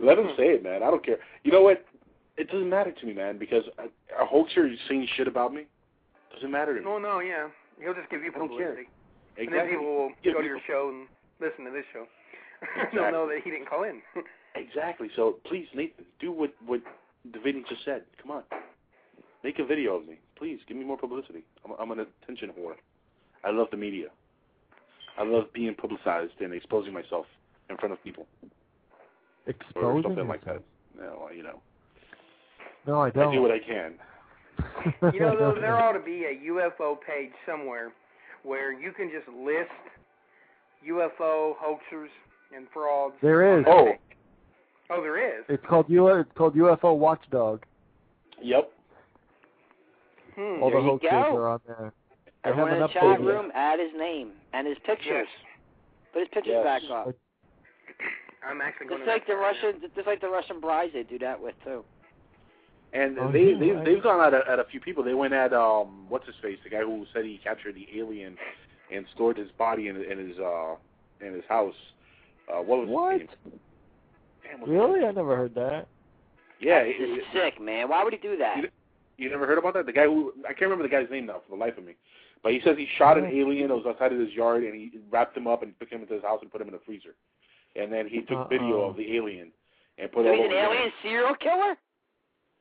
Let 0.00 0.18
him 0.18 0.30
say 0.36 0.54
it, 0.54 0.62
man. 0.62 0.82
I 0.84 0.90
don't 0.90 1.04
care. 1.04 1.18
You 1.42 1.50
know 1.50 1.62
what? 1.62 1.84
It 2.36 2.48
doesn't 2.50 2.70
matter 2.70 2.92
to 2.92 3.06
me, 3.06 3.14
man, 3.14 3.36
because 3.36 3.64
a, 3.78 3.84
a 4.22 4.24
hoaxer 4.24 4.68
is 4.68 4.78
saying 4.88 5.08
shit 5.16 5.26
about 5.26 5.52
me 5.52 5.66
doesn't 6.38 6.50
matter 6.50 6.74
to 6.74 6.80
me. 6.80 6.86
No, 6.86 6.98
no, 6.98 7.20
yeah. 7.20 7.48
He'll 7.80 7.94
just 7.94 8.10
give 8.10 8.22
you 8.22 8.32
I 8.34 8.38
don't 8.38 8.48
care. 8.56 8.74
publicity. 8.74 8.88
And 9.38 9.48
then 9.48 9.54
Exactly. 9.54 9.76
people 9.78 9.94
will 9.94 10.10
Yeah, 10.24 10.32
go 10.32 10.40
to 10.40 10.46
your 10.46 10.60
show 10.66 10.90
and 10.90 11.06
listen 11.40 11.64
to 11.64 11.70
this 11.70 11.84
show. 11.92 12.06
They'll 12.92 13.12
know 13.12 13.28
that 13.28 13.40
he 13.44 13.50
didn't 13.50 13.68
call 13.68 13.84
in. 13.84 14.02
Exactly. 14.56 15.08
So 15.14 15.36
please, 15.46 15.66
Nathan, 15.74 16.04
do 16.18 16.32
what 16.32 16.50
what 16.66 16.80
Davidian 17.30 17.64
just 17.68 17.84
said. 17.84 18.02
Come 18.20 18.32
on, 18.32 18.42
make 19.44 19.58
a 19.60 19.64
video 19.64 19.94
of 19.96 20.06
me, 20.08 20.18
please. 20.36 20.58
Give 20.66 20.76
me 20.76 20.84
more 20.84 20.96
publicity. 20.98 21.44
I'm, 21.64 21.72
I'm 21.78 21.90
an 21.92 22.06
attention 22.22 22.50
whore. 22.58 22.74
I 23.44 23.50
love 23.50 23.68
the 23.70 23.76
media. 23.76 24.08
I 25.16 25.22
love 25.24 25.52
being 25.52 25.74
publicized 25.74 26.32
and 26.40 26.52
exposing 26.52 26.92
myself 26.92 27.26
in 27.70 27.76
front 27.76 27.92
of 27.92 28.02
people 28.02 28.26
or 28.42 28.48
Exposing 29.46 30.02
something 30.02 30.28
like 30.28 30.44
that. 30.44 30.62
No, 30.98 31.28
you 31.34 31.42
know, 31.42 31.60
No, 32.86 33.00
I 33.00 33.06
I 33.08 33.10
don't. 33.10 33.28
I 33.28 33.34
do 33.36 33.42
what 33.42 33.50
I 33.52 33.58
can. 33.60 33.94
you 35.12 35.20
know, 35.20 35.36
though, 35.38 35.54
there 35.60 35.76
ought 35.82 35.92
to 35.92 36.00
be 36.00 36.24
a 36.24 36.50
UFO 36.50 36.96
page 37.00 37.32
somewhere 37.46 37.92
where 38.42 38.72
you 38.72 38.92
can 38.92 39.10
just 39.10 39.28
list 39.36 39.70
UFO 40.86 41.54
hoaxers 41.56 42.08
and 42.54 42.66
frauds. 42.72 43.14
There 43.22 43.58
is. 43.58 43.58
on 43.58 43.58
is. 43.60 43.64
that 43.66 43.74
Oh. 43.76 43.84
page. 43.86 43.98
Oh, 44.90 45.02
there 45.02 45.38
is. 45.38 45.44
It's 45.48 45.64
called 45.68 45.86
U. 45.90 46.08
It's 46.08 46.30
called 46.34 46.54
UFO 46.54 46.96
Watchdog. 46.96 47.62
Yep. 48.42 48.70
Hmm. 50.34 50.62
All 50.62 50.70
There 50.70 50.80
the 50.80 50.86
you 50.86 50.92
hoaxers 50.92 51.10
go. 51.32 51.36
are 51.36 51.48
on 51.48 51.60
there. 51.66 51.92
They 52.44 52.50
Everyone 52.50 52.72
in 52.72 52.80
the 52.80 52.88
chat 52.88 53.02
updated 53.02 53.26
room, 53.26 53.50
add 53.54 53.80
his 53.80 53.90
name 53.98 54.30
and 54.54 54.66
his 54.66 54.78
pictures. 54.86 55.26
Put 56.12 56.20
his 56.20 56.28
pictures 56.32 56.54
Yes. 56.56 56.64
back 56.64 56.82
up. 56.90 57.14
I'm 58.48 58.60
actually 58.62 58.86
going 58.86 59.00
Just 59.00 59.08
like 59.08 59.26
the 59.26 59.34
Russian, 59.36 59.82
just 59.94 60.06
like 60.06 60.20
the 60.20 60.28
Russian 60.30 60.60
brides, 60.60 60.92
they 60.94 61.02
do 61.02 61.18
that 61.18 61.38
with 61.38 61.54
too. 61.64 61.84
And 62.92 63.18
Oh, 63.18 63.30
they 63.30 63.52
yeah, 63.52 63.58
they 63.58 63.70
I- 63.76 63.84
they've 63.84 64.02
gone 64.02 64.20
at 64.24 64.32
a, 64.34 64.50
at 64.50 64.58
a 64.58 64.64
few 64.64 64.80
people. 64.80 65.02
They 65.04 65.14
went 65.14 65.34
at 65.34 65.52
um 65.52 66.06
what's 66.08 66.26
his 66.26 66.36
face, 66.42 66.58
the 66.64 66.70
guy 66.70 66.80
who 66.80 67.04
said 67.12 67.24
he 67.24 67.38
captured 67.42 67.74
the 67.74 67.86
alien 67.98 68.36
and 68.94 69.04
stored 69.14 69.36
his 69.36 69.50
body 69.58 69.88
in 69.88 69.96
in 69.96 70.18
his 70.28 70.38
uh 70.38 70.76
in 71.20 71.34
his 71.34 71.44
house. 71.48 71.74
Uh, 72.50 72.62
what 72.62 72.78
was 72.80 72.88
What? 72.88 73.12
his 73.20 73.28
name? 73.44 73.60
Damn, 74.42 74.60
what's 74.60 74.70
Really? 74.72 75.00
name? 75.00 75.08
I 75.08 75.12
never 75.12 75.36
heard 75.36 75.54
that. 75.56 75.86
Yeah, 76.60 76.82
That's 76.84 76.96
it- 76.98 77.16
just 77.20 77.32
sick, 77.32 77.60
man. 77.60 77.88
Why 77.90 78.02
would 78.02 78.12
he 78.14 78.18
do 78.18 78.36
that? 78.38 78.56
You, 78.56 78.68
you 79.18 79.30
never 79.30 79.46
heard 79.46 79.58
about 79.58 79.74
that? 79.74 79.84
The 79.86 79.92
guy 79.92 80.04
who 80.04 80.32
I 80.44 80.48
can't 80.48 80.62
remember 80.62 80.84
the 80.84 80.88
guy's 80.88 81.10
name 81.10 81.26
now 81.26 81.42
for 81.44 81.56
the 81.56 81.60
life 81.62 81.76
of 81.76 81.84
me. 81.84 81.94
But 82.42 82.52
he 82.52 82.60
says 82.64 82.76
he 82.78 82.86
shot 82.96 83.18
an 83.18 83.26
alien 83.26 83.68
that 83.68 83.74
was 83.74 83.84
outside 83.86 84.12
of 84.12 84.18
his 84.20 84.32
yard 84.32 84.62
and 84.62 84.72
he 84.74 84.92
wrapped 85.10 85.36
him 85.36 85.46
up 85.48 85.62
and 85.62 85.74
took 85.80 85.90
him 85.90 86.00
into 86.02 86.14
his 86.14 86.22
house 86.22 86.38
and 86.40 86.50
put 86.50 86.60
him 86.60 86.68
in 86.68 86.74
a 86.74 86.78
freezer. 86.86 87.14
And 87.76 87.92
then 87.92 88.08
he 88.08 88.22
took 88.22 88.48
video 88.48 88.80
Uh-uh. 88.82 88.90
of 88.90 88.96
the 88.96 89.14
alien 89.16 89.50
and 89.98 90.10
put 90.10 90.24
So 90.24 90.30
it 90.30 90.34
he's 90.36 90.40
all 90.40 90.46
an 90.46 90.52
over 90.52 90.54
the 90.74 90.78
alien 90.78 90.92
serial 91.02 91.34
killer? 91.34 91.76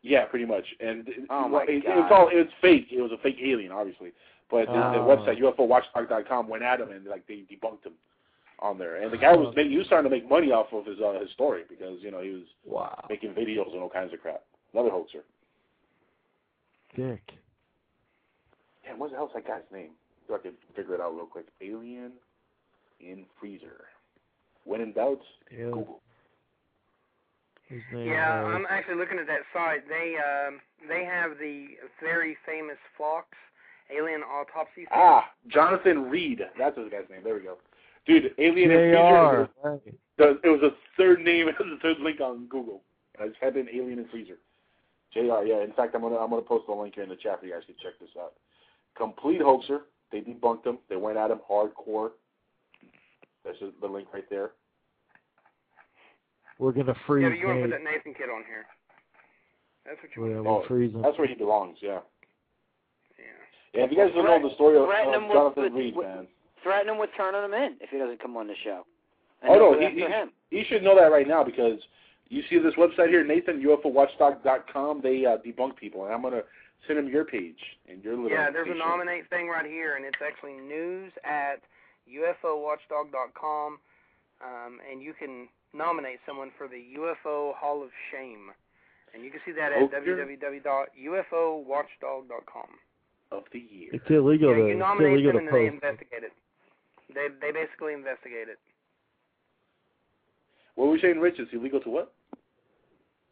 Yeah, 0.03 0.25
pretty 0.25 0.45
much. 0.45 0.63
And 0.79 1.07
Oh, 1.29 1.41
well, 1.41 1.49
my 1.49 1.63
it, 1.67 1.83
God. 1.85 1.99
it's 1.99 2.11
all 2.11 2.29
it's 2.31 2.51
fake. 2.61 2.87
It 2.91 3.01
was 3.01 3.11
a 3.11 3.17
fake 3.21 3.37
alien, 3.43 3.71
obviously. 3.71 4.11
But 4.49 4.67
the, 4.67 4.73
the 4.73 4.99
Oh. 5.01 5.17
website 5.17 5.39
UFOWatchdog.com 5.41 6.47
went 6.47 6.63
at 6.63 6.79
him 6.79 6.91
and 6.91 7.05
like 7.05 7.27
they 7.27 7.43
debunked 7.51 7.85
him 7.85 7.93
on 8.59 8.77
there. 8.77 8.97
And 8.97 9.11
the 9.11 9.17
guy 9.17 9.35
was 9.35 9.53
making, 9.55 9.71
he 9.71 9.77
was 9.77 9.87
starting 9.87 10.09
to 10.09 10.15
make 10.15 10.29
money 10.29 10.51
off 10.51 10.67
of 10.71 10.85
his 10.85 10.99
uh, 10.99 11.19
his 11.19 11.29
story 11.31 11.63
because 11.67 12.01
you 12.01 12.11
know 12.11 12.21
he 12.21 12.29
was 12.31 12.43
Wow. 12.65 13.05
making 13.09 13.31
videos 13.33 13.71
and 13.73 13.81
all 13.81 13.89
kinds 13.89 14.13
of 14.13 14.21
crap. 14.21 14.43
Another 14.73 14.89
hoaxer. 14.89 15.23
Dick. 16.95 17.21
Damn, 18.85 18.99
what 18.99 19.11
the 19.11 19.17
hell's 19.17 19.31
that 19.35 19.45
guy's 19.47 19.61
name? 19.71 19.91
So 20.27 20.35
I 20.35 20.39
can 20.39 20.53
figure 20.75 20.95
it 20.95 21.01
out 21.01 21.13
real 21.15 21.25
quick. 21.25 21.45
Alien 21.61 22.13
in 22.99 23.25
freezer. 23.39 23.85
When 24.63 24.81
in 24.81 24.93
doubt, 24.93 25.19
Alien. 25.51 25.71
Google. 25.71 26.01
His 27.67 27.81
name 27.93 28.07
Yeah, 28.07 28.43
I'm 28.43 28.65
actually 28.69 28.95
looking 28.95 29.19
at 29.19 29.27
that 29.27 29.41
site. 29.53 29.87
They 29.87 30.15
um 30.17 30.59
they 30.87 31.03
have 31.03 31.31
the 31.39 31.67
very 32.01 32.37
famous 32.45 32.77
Fox 32.97 33.27
alien 33.95 34.21
autopsy. 34.21 34.85
film. 34.85 34.87
Ah, 34.93 35.31
Jonathan 35.47 36.09
Reed. 36.09 36.41
That's 36.57 36.77
his 36.77 36.89
guy's 36.89 37.09
name. 37.09 37.21
There 37.23 37.35
we 37.35 37.41
go. 37.41 37.57
Dude, 38.05 38.33
Alien 38.37 38.71
in 38.71 38.93
JR. 38.93 38.95
freezer. 38.95 39.49
Right. 39.63 39.81
The, 40.17 40.39
it 40.43 40.49
was 40.49 40.61
a 40.63 40.71
third 40.95 41.23
name, 41.23 41.47
it 41.49 41.55
was 41.59 41.67
the 41.69 41.79
third 41.81 41.99
link 41.99 42.21
on 42.21 42.47
Google. 42.47 42.81
I 43.21 43.27
just 43.27 43.39
typed 43.39 43.57
in 43.57 43.67
Alien 43.69 43.99
and 43.99 44.09
Freezer. 44.09 44.37
JR, 45.13 45.45
yeah. 45.45 45.63
In 45.63 45.73
fact, 45.75 45.95
I'm 45.95 46.01
gonna 46.01 46.17
I'm 46.17 46.29
gonna 46.29 46.41
post 46.41 46.67
the 46.67 46.73
link 46.73 46.95
here 46.95 47.03
in 47.03 47.09
the 47.09 47.15
chat 47.15 47.39
for 47.39 47.45
you 47.45 47.53
guys 47.53 47.65
to 47.67 47.73
check 47.73 47.99
this 47.99 48.09
out. 48.19 48.33
Complete 48.95 49.41
hoaxer. 49.41 49.81
They 50.11 50.21
debunked 50.21 50.65
him. 50.65 50.79
They 50.89 50.95
went 50.95 51.17
at 51.17 51.31
him 51.31 51.39
hardcore. 51.49 52.11
That's 53.43 53.59
just 53.59 53.79
the 53.81 53.87
link 53.87 54.07
right 54.13 54.29
there. 54.29 54.51
We're 56.59 56.71
gonna 56.71 56.87
Yeah, 56.93 57.05
freeze 57.05 57.29
but 57.29 57.37
you 57.39 57.47
want 57.47 57.57
to 57.59 57.63
put 57.63 57.69
Nate. 57.69 57.83
that 57.83 57.91
Nathan 57.91 58.13
kid 58.13 58.29
on 58.29 58.43
here. 58.45 58.65
That's 59.85 60.01
what 60.01 60.15
you 60.15 60.21
We're 60.23 60.41
want. 60.41 60.45
gonna 60.45 60.57
Oh, 60.59 60.67
freeze 60.67 60.93
him. 60.93 61.01
That's 61.01 61.17
where 61.17 61.27
he 61.27 61.35
belongs. 61.35 61.77
Yeah. 61.81 61.99
Yeah. 63.17 63.25
Yeah. 63.73 63.83
If 63.85 63.91
you 63.91 63.97
guys 63.97 64.11
don't 64.13 64.25
know 64.25 64.41
the 64.47 64.53
story 64.55 64.77
of, 64.77 64.85
Threaten 64.87 65.13
of 65.13 65.21
him 65.21 65.27
with- 65.29 65.35
Jonathan 65.37 65.63
with- 65.63 65.73
Reed, 65.73 65.95
with- 65.95 66.07
man. 66.07 66.27
Threaten 66.63 66.89
him 66.89 66.97
with 66.97 67.09
turning 67.15 67.43
him 67.43 67.53
in 67.53 67.77
if 67.79 67.89
he 67.89 67.97
doesn't 67.97 68.19
come 68.19 68.35
on 68.35 68.47
the 68.47 68.55
show. 68.63 68.85
And 69.41 69.51
Oh 69.53 69.71
no, 69.71 69.79
he, 69.79 69.93
he, 69.93 70.01
him. 70.01 70.31
he 70.49 70.63
should 70.65 70.81
know 70.83 70.95
that 70.95 71.11
right 71.11 71.27
now 71.27 71.43
because 71.43 71.79
you 72.29 72.41
see 72.49 72.57
this 72.57 72.73
website 72.73 73.09
here, 73.09 73.23
Nathan 73.23 73.61
UFOWatchdog.com. 73.61 75.01
They 75.01 75.25
uh, 75.25 75.37
debunk 75.37 75.75
people, 75.77 76.05
and 76.05 76.13
I'm 76.13 76.23
gonna 76.23 76.43
send 76.87 76.97
him 76.99 77.07
your 77.07 77.23
page 77.23 77.59
and 77.87 78.03
your 78.03 78.15
little. 78.15 78.31
Yeah, 78.31 78.49
there's 78.49 78.67
a 78.69 78.73
nominate 78.73 79.29
thing 79.29 79.47
right 79.47 79.65
here, 79.65 79.95
and 79.95 80.03
it's 80.03 80.17
actually 80.25 80.53
news 80.57 81.13
at 81.23 81.61
UFOWatchdog.com, 82.11 83.79
um, 84.43 84.79
and 84.91 85.01
you 85.01 85.13
can 85.13 85.47
nominate 85.73 86.19
someone 86.25 86.51
for 86.57 86.67
the 86.67 86.81
UFO 86.97 87.53
Hall 87.55 87.81
of 87.83 87.89
Shame. 88.11 88.51
And 89.13 89.23
you 89.23 89.31
can 89.31 89.39
see 89.45 89.51
that 89.53 89.71
at 89.71 89.81
Okay. 89.83 89.95
www.ufowatchdog.com. 89.97 92.67
of 93.31 93.43
the 93.51 93.59
year. 93.59 93.89
It's 93.91 94.09
illegal 94.09 94.51
Yeah, 94.51 94.55
to 94.55 94.61
you 94.63 94.67
it's 94.69 94.79
nominate 94.79 95.11
illegal 95.13 95.33
them 95.33 95.41
to 95.41 95.47
and 95.47 95.55
they 95.57 95.69
post. 95.69 95.73
investigate 95.83 96.23
it. 96.23 96.31
They 97.13 97.27
they 97.41 97.51
basically 97.51 97.93
investigate 97.93 98.47
it. 98.47 98.57
What 100.75 100.85
were 100.85 100.91
we 100.93 100.99
saying, 101.01 101.19
Rich? 101.19 101.35
It's 101.39 101.51
illegal 101.53 101.81
to 101.81 101.89
what? 101.89 102.13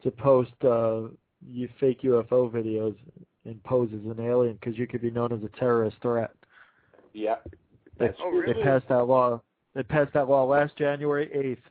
to 0.02 0.10
post 0.10 0.52
uh, 0.62 1.08
you 1.50 1.66
fake 1.80 2.02
UFO 2.02 2.50
videos 2.50 2.94
and 3.46 3.62
pose 3.64 3.88
as 3.94 4.04
an 4.04 4.20
alien 4.20 4.56
because 4.60 4.76
you 4.76 4.86
could 4.86 5.00
be 5.00 5.10
known 5.10 5.32
as 5.32 5.42
a 5.42 5.48
terrorist 5.58 5.96
threat. 6.02 6.30
Yeah. 7.14 7.36
They, 7.98 8.08
That's 8.08 8.18
Oh, 8.20 8.42
they 8.46 8.52
passed 8.62 8.86
that 8.88 9.04
law. 9.06 9.40
They 9.74 9.82
passed 9.82 10.12
that 10.12 10.28
law 10.28 10.44
last 10.44 10.76
January 10.76 11.28
8th. 11.34 11.62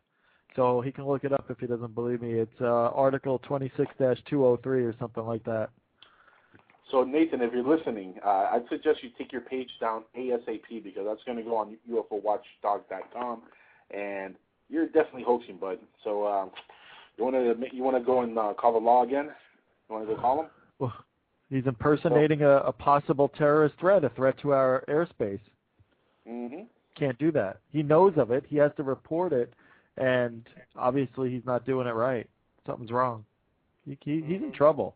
So 0.56 0.82
he 0.82 0.92
can 0.92 1.06
look 1.06 1.24
it 1.24 1.34
up 1.34 1.46
if 1.50 1.60
he 1.60 1.68
doesn't 1.68 1.94
believe 1.96 2.22
me. 2.22 2.34
It's 2.34 2.62
uh, 2.62 2.66
Article 2.66 3.40
26-203 3.40 4.66
or 4.66 4.96
something 5.00 5.26
like 5.26 5.44
that. 5.44 5.70
So 6.92 7.04
Nathan, 7.04 7.42
if 7.42 7.52
you're 7.52 7.68
listening, 7.68 8.16
uh, 8.24 8.50
I'd 8.54 8.64
suggest 8.70 9.00
you 9.04 9.10
take 9.18 9.32
your 9.32 9.42
page 9.42 9.70
down 9.82 10.04
ASAP 10.18 10.84
because 10.84 11.04
that's 11.06 11.24
going 11.26 11.38
to 11.38 11.44
go 11.44 11.58
on 11.58 11.78
UFOWatchdog.com, 11.92 13.42
and 13.92 14.36
you're 14.70 14.86
definitely 14.86 15.24
hoaxing, 15.24 15.58
bud. 15.58 15.80
So 16.04 16.28
um, 16.28 16.52
you 17.18 17.24
want 17.24 17.36
to 17.36 17.76
you 17.76 17.84
want 17.84 17.98
to 17.98 18.04
go 18.04 18.22
and 18.22 18.38
uh, 18.38 18.54
call 18.54 18.74
the 18.74 18.80
law 18.80 19.04
again? 19.04 19.26
You 19.90 19.96
want 19.96 20.08
to 20.08 20.16
go 20.16 20.22
call 20.22 20.42
him? 20.42 20.50
Well, 20.78 20.94
he's 21.50 21.66
impersonating 21.66 22.44
a, 22.44 22.58
a 22.58 22.72
possible 22.72 23.30
terrorist 23.30 23.76
threat, 23.80 24.04
a 24.04 24.10
threat 24.10 24.40
to 24.42 24.54
our 24.54 24.84
airspace. 24.88 25.40
Mm-hmm. 26.30 26.64
Can't 26.98 27.18
do 27.18 27.32
that. 27.32 27.60
He 27.72 27.84
knows 27.84 28.14
of 28.18 28.32
it. 28.32 28.46
He 28.48 28.58
has 28.58 28.72
to 28.78 28.84
report 28.84 29.34
it, 29.34 29.54
and 29.98 30.46
obviously 30.76 31.30
he's 31.32 31.46
not 31.46 31.66
doing 31.66 31.88
it 31.88 31.92
right. 31.92 32.28
Something's 32.66 32.92
wrong. 32.92 33.26
He, 33.86 33.98
he, 34.04 34.22
he's 34.26 34.42
in 34.42 34.52
trouble. 34.52 34.96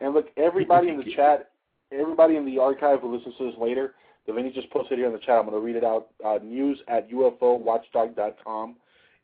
And 0.00 0.14
look, 0.14 0.28
everybody 0.36 0.88
in 0.88 0.96
the 0.98 1.12
chat, 1.16 1.50
everybody 1.92 2.36
in 2.36 2.44
the 2.44 2.58
archive 2.58 3.00
who 3.00 3.14
listens 3.14 3.34
to 3.38 3.46
this 3.50 3.54
later, 3.60 3.94
the 4.26 4.32
Vinny 4.32 4.50
just 4.52 4.70
posted 4.70 4.98
here 4.98 5.06
in 5.06 5.12
the 5.12 5.18
chat. 5.18 5.36
I'm 5.38 5.46
going 5.46 5.54
to 5.54 5.60
read 5.60 5.76
it 5.76 5.84
out. 5.84 6.08
Uh, 6.24 6.38
news 6.42 6.78
at 6.88 7.10
UFOWatchdog.com. 7.10 8.76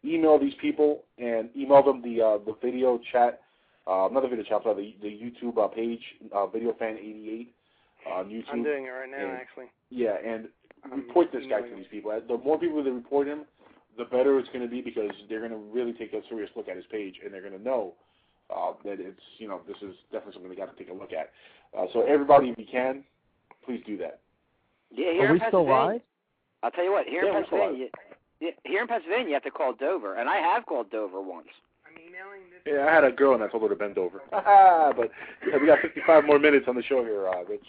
Email 0.05 0.39
these 0.39 0.55
people 0.61 1.05
and 1.19 1.49
email 1.57 1.83
them 1.83 2.03
the 2.03 2.21
uh, 2.21 2.39
the 2.45 2.55
video 2.63 3.01
chat, 3.11 3.41
uh, 3.87 4.09
not 4.13 4.21
the 4.23 4.29
video 4.29 4.45
chat, 4.45 4.63
sorry, 4.63 4.97
the, 5.01 5.09
the 5.09 5.15
YouTube 5.15 5.57
uh, 5.63 5.67
page, 5.69 6.01
uh, 6.35 6.47
VideoFan88 6.47 7.47
on 8.13 8.29
YouTube. 8.29 8.45
I'm 8.53 8.63
doing 8.65 8.85
it 8.85 8.89
right 8.89 9.11
now, 9.11 9.17
And- 9.29 9.33
actually. 9.33 9.67
Yeah, 9.89 10.17
and 10.27 10.49
report 10.93 11.29
this 11.33 11.45
guy 11.49 11.63
to 11.63 11.75
these 11.75 11.87
people. 11.91 12.11
Uh, 12.11 12.21
The 12.27 12.37
more 12.37 12.59
people 12.59 12.85
that 12.85 12.93
report 12.93 13.27
him, 13.27 13.45
the 13.99 14.05
better 14.05 14.39
it's 14.39 14.49
going 14.49 14.63
to 14.63 14.69
be 14.71 14.81
because 14.81 15.11
they're 15.29 15.41
going 15.41 15.51
to 15.53 15.71
really 15.73 15.93
take 15.93 16.13
a 16.13 16.21
serious 16.29 16.51
look 16.57 16.69
at 16.69 16.77
his 16.77 16.85
page 16.91 17.17
and 17.25 17.33
they're 17.33 17.41
going 17.43 17.57
to 17.57 17.63
know 17.63 17.95
uh, 18.55 18.73
that 18.85 18.99
it's 19.01 19.21
you 19.39 19.49
know 19.49 19.61
this 19.67 19.77
is 19.83 19.95
definitely 20.13 20.35
something 20.35 20.51
they 20.51 20.57
got 20.57 20.77
to 20.77 20.85
take 20.85 20.93
a 20.93 20.97
look 20.97 21.13
at. 21.13 21.31
Uh, 21.77 21.87
so 21.93 22.03
everybody, 22.03 22.49
if 22.51 22.59
you 22.59 22.67
can, 22.71 23.03
please 23.65 23.83
do 23.87 23.97
that. 23.99 24.21
Yeah, 24.91 25.13
here 25.13 25.23
Are 25.23 25.27
in 25.27 25.33
we 25.33 25.39
still 25.39 25.51
Pennsylvania. 25.65 25.93
live? 25.95 26.01
I'll 26.63 26.71
tell 26.71 26.85
you 26.85 26.93
what. 26.93 27.07
Here 27.07 27.23
Yeah, 27.25 27.29
in 27.31 27.35
we're 27.35 27.47
still 27.47 27.59
live. 27.59 27.69
Pennsylvania, 27.69 27.89
yeah, 28.41 28.51
here 28.65 28.83
in 28.83 28.89
Pennsylvania, 28.89 29.29
you 29.29 29.35
have 29.35 29.43
to 29.45 29.51
call 29.51 29.73
Dover, 29.75 30.17
and 30.17 30.29
I 30.29 30.37
have 30.37 30.67
called 30.67 30.91
Dover 30.91 31.21
once. 31.21 31.49
I'm 31.87 31.95
emailing 32.01 32.43
this. 32.51 32.73
Yeah, 32.75 32.87
I 32.87 32.95
had 32.95 33.05
a 33.05 33.11
girl 33.11 33.35
and 33.35 33.43
I 33.43 33.49
told 33.49 33.63
her 33.65 33.69
to 33.69 33.75
bend 33.77 33.99
over. 33.99 34.23
but 34.31 35.11
yeah, 35.49 35.57
we 35.61 35.67
got 35.67 35.81
55 35.81 36.25
more 36.27 36.39
minutes 36.39 36.67
on 36.69 36.77
the 36.77 36.83
show 36.83 37.03
here, 37.05 37.29
uh, 37.29 37.45
Rich. 37.45 37.67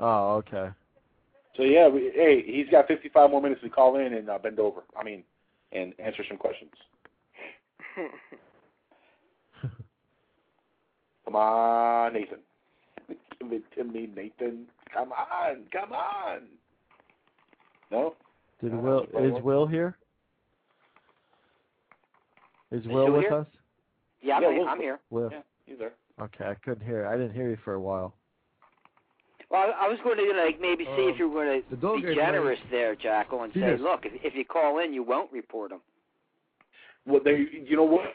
Oh, 0.00 0.36
okay. 0.36 0.68
So 1.56 1.62
yeah, 1.62 1.88
we, 1.88 2.10
hey, 2.14 2.42
he's 2.46 2.68
got 2.70 2.86
55 2.86 3.30
more 3.30 3.40
minutes 3.40 3.60
to 3.62 3.68
call 3.70 3.96
in 3.96 4.12
and 4.14 4.28
uh, 4.28 4.38
bend 4.38 4.58
over. 4.58 4.82
I 4.98 5.02
mean, 5.04 5.22
and 5.72 5.92
answer 5.98 6.22
some 6.28 6.38
questions. 6.38 6.70
Come 11.24 11.36
on, 11.36 12.12
Nathan. 12.14 12.38
Give 13.08 13.52
it 13.52 13.62
to 13.76 13.84
me, 13.84 14.08
Nathan. 14.14 14.66
Come 14.92 15.12
on, 15.12 15.64
come 15.72 15.92
on. 15.92 16.42
No? 17.90 18.14
Did 18.62 18.72
Uh, 18.72 18.76
Will 18.78 19.02
is 19.02 19.32
won't. 19.32 19.44
Will 19.44 19.66
here? 19.66 19.96
Is 22.70 22.82
Is 22.82 22.86
Will 22.88 23.06
Will 23.06 23.12
with 23.14 23.22
here? 23.22 23.34
us? 23.34 23.46
Yeah, 24.22 24.36
I'm, 24.36 24.42
here. 24.42 24.52
Will's- 24.52 24.68
I'm 24.70 24.80
here. 24.80 24.98
Will. 25.10 25.28
Yeah, 25.32 25.42
he's 25.66 25.78
there. 25.78 25.92
Okay, 26.20 26.44
I 26.46 26.54
couldn't 26.64 26.84
hear. 26.86 27.06
I 27.06 27.16
didn't 27.16 27.32
hear 27.34 27.50
you 27.50 27.58
for 27.64 27.74
a 27.74 27.80
while. 27.80 28.14
Well, 29.50 29.60
I 29.60 29.86
I 29.86 29.88
was 29.88 29.98
going 30.02 30.16
to 30.16 30.42
like 30.44 30.60
maybe 30.60 30.84
see 30.96 31.02
if 31.02 31.18
you 31.18 31.28
were 31.28 31.44
going 31.44 31.62
to 31.62 31.76
dog 31.76 32.02
be 32.02 32.08
ate 32.08 32.16
generous 32.16 32.58
there, 32.70 32.94
Jackal, 32.96 33.42
and 33.42 33.52
say, 33.52 33.60
Yes. 33.60 33.80
look, 33.80 34.04
if, 34.04 34.12
if 34.24 34.34
you 34.34 34.44
call 34.44 34.80
in, 34.80 34.92
you 34.92 35.02
won't 35.02 35.30
report 35.32 35.70
them. 35.70 35.80
Well, 37.06 37.20
they, 37.24 37.46
you 37.64 37.76
know 37.76 37.84
what? 37.84 38.14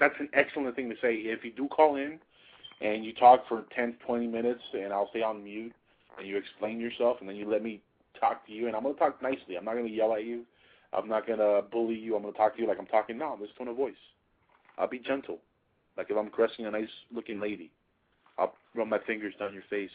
That's 0.00 0.14
an 0.18 0.28
excellent 0.32 0.74
thing 0.74 0.90
to 0.90 0.96
say. 0.96 1.14
If 1.14 1.44
you 1.44 1.52
do 1.52 1.68
call 1.68 1.96
in 1.96 2.18
and 2.80 3.04
you 3.04 3.14
talk 3.14 3.46
for 3.48 3.64
10, 3.76 3.94
20 4.04 4.26
minutes, 4.26 4.62
and 4.72 4.92
I'll 4.92 5.08
stay 5.10 5.22
on 5.22 5.44
mute, 5.44 5.72
and 6.18 6.26
you 6.26 6.36
explain 6.36 6.80
yourself, 6.80 7.18
and 7.20 7.28
then 7.28 7.36
you 7.36 7.48
let 7.48 7.62
me 7.62 7.80
talk 8.18 8.44
to 8.46 8.52
you, 8.52 8.66
and 8.66 8.74
I'm 8.74 8.82
going 8.82 8.94
to 8.94 8.98
talk 9.00 9.22
nicely. 9.22 9.56
I'm 9.56 9.64
not 9.64 9.74
going 9.74 9.86
to 9.86 9.92
yell 9.92 10.14
at 10.14 10.24
you. 10.24 10.42
I'm 10.92 11.08
not 11.08 11.26
going 11.26 11.38
to 11.38 11.62
bully 11.70 11.94
you. 11.94 12.16
I'm 12.16 12.22
going 12.22 12.34
to 12.34 12.38
talk 12.38 12.56
to 12.56 12.62
you 12.62 12.66
like 12.66 12.78
I'm 12.80 12.86
talking 12.86 13.16
now, 13.16 13.34
in 13.34 13.40
this 13.40 13.50
tone 13.56 13.68
of 13.68 13.76
voice. 13.76 13.94
I'll 14.76 14.88
be 14.88 14.98
gentle. 14.98 15.38
Like 15.96 16.08
if 16.10 16.16
I'm 16.16 16.30
caressing 16.30 16.66
a 16.66 16.70
nice-looking 16.70 17.40
lady, 17.40 17.70
I'll 18.38 18.54
run 18.74 18.88
my 18.88 18.98
fingers 19.06 19.34
down 19.38 19.52
your 19.54 19.62
face, 19.70 19.90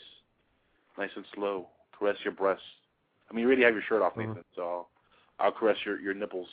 nice 0.97 1.09
and 1.15 1.25
slow, 1.35 1.67
caress 1.97 2.17
your 2.23 2.33
breasts. 2.33 2.63
I 3.29 3.33
mean, 3.33 3.41
you 3.41 3.47
already 3.47 3.63
have 3.63 3.73
your 3.73 3.83
shirt 3.87 4.01
off, 4.01 4.13
Uh-huh. 4.15 4.27
Nathan, 4.27 4.43
so 4.55 4.61
I'll, 4.61 4.89
I'll 5.39 5.51
caress 5.51 5.77
your, 5.85 5.99
your 5.99 6.13
nipples, 6.13 6.47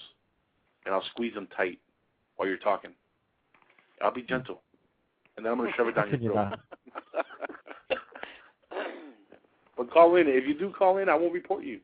and 0.84 0.94
I'll 0.94 1.04
squeeze 1.12 1.34
them 1.34 1.48
tight 1.56 1.78
while 2.36 2.48
you're 2.48 2.58
talking. 2.58 2.90
I'll 4.02 4.12
be 4.12 4.22
gentle, 4.22 4.60
and 5.36 5.44
then 5.44 5.52
I'm 5.52 5.58
going 5.58 5.70
to 5.72 5.76
shove 5.76 5.88
it 5.88 5.94
down 5.94 6.10
your 6.10 6.32
throat. 6.32 6.58
but 9.76 9.90
call 9.92 10.16
in. 10.16 10.26
If 10.28 10.46
you 10.46 10.58
do 10.58 10.72
call 10.76 10.98
in, 10.98 11.08
I 11.08 11.14
won't 11.14 11.32
report 11.32 11.64
you. 11.64 11.80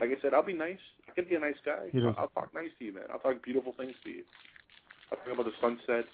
Like 0.00 0.10
I 0.10 0.20
said, 0.22 0.34
I'll 0.34 0.42
be 0.44 0.52
nice. 0.52 0.78
I 1.08 1.12
can 1.12 1.24
be 1.28 1.34
a 1.34 1.40
nice 1.40 1.56
guy. 1.64 1.88
You 1.92 2.08
I'll, 2.08 2.14
I'll 2.18 2.28
talk 2.28 2.54
nice 2.54 2.70
to 2.78 2.84
you, 2.84 2.94
man. 2.94 3.04
I'll 3.12 3.18
talk 3.18 3.42
beautiful 3.42 3.74
things 3.76 3.94
to 4.04 4.10
you. 4.10 4.22
I'll 5.10 5.18
talk 5.18 5.32
about 5.32 5.46
the 5.46 5.52
sunset 5.60 6.04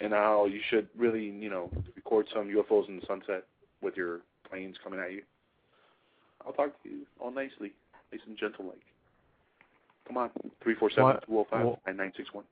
and 0.00 0.12
how 0.12 0.46
you 0.46 0.60
should 0.70 0.88
really, 0.96 1.24
you 1.24 1.48
know, 1.50 1.70
record 1.94 2.26
some 2.34 2.48
UFOs 2.48 2.88
in 2.88 2.96
the 2.96 3.06
sunset 3.06 3.44
with 3.80 3.96
your 3.96 4.20
planes 4.54 4.76
coming 4.82 5.00
at 5.00 5.12
you. 5.12 5.22
I'll 6.46 6.52
talk 6.52 6.70
to 6.82 6.88
you 6.88 7.06
all 7.20 7.30
nicely, 7.30 7.72
nice 8.12 8.20
and 8.26 8.36
gentle 8.38 8.66
like. 8.66 8.80
Come 10.06 10.16
on, 10.18 10.30
three 10.62 10.74
four 10.74 10.90
seven 10.90 11.16
two 11.26 11.32
zero 11.32 11.46
five 11.50 11.66
nine 11.86 11.96
nine 11.96 12.12
six 12.16 12.28
one. 12.32 12.44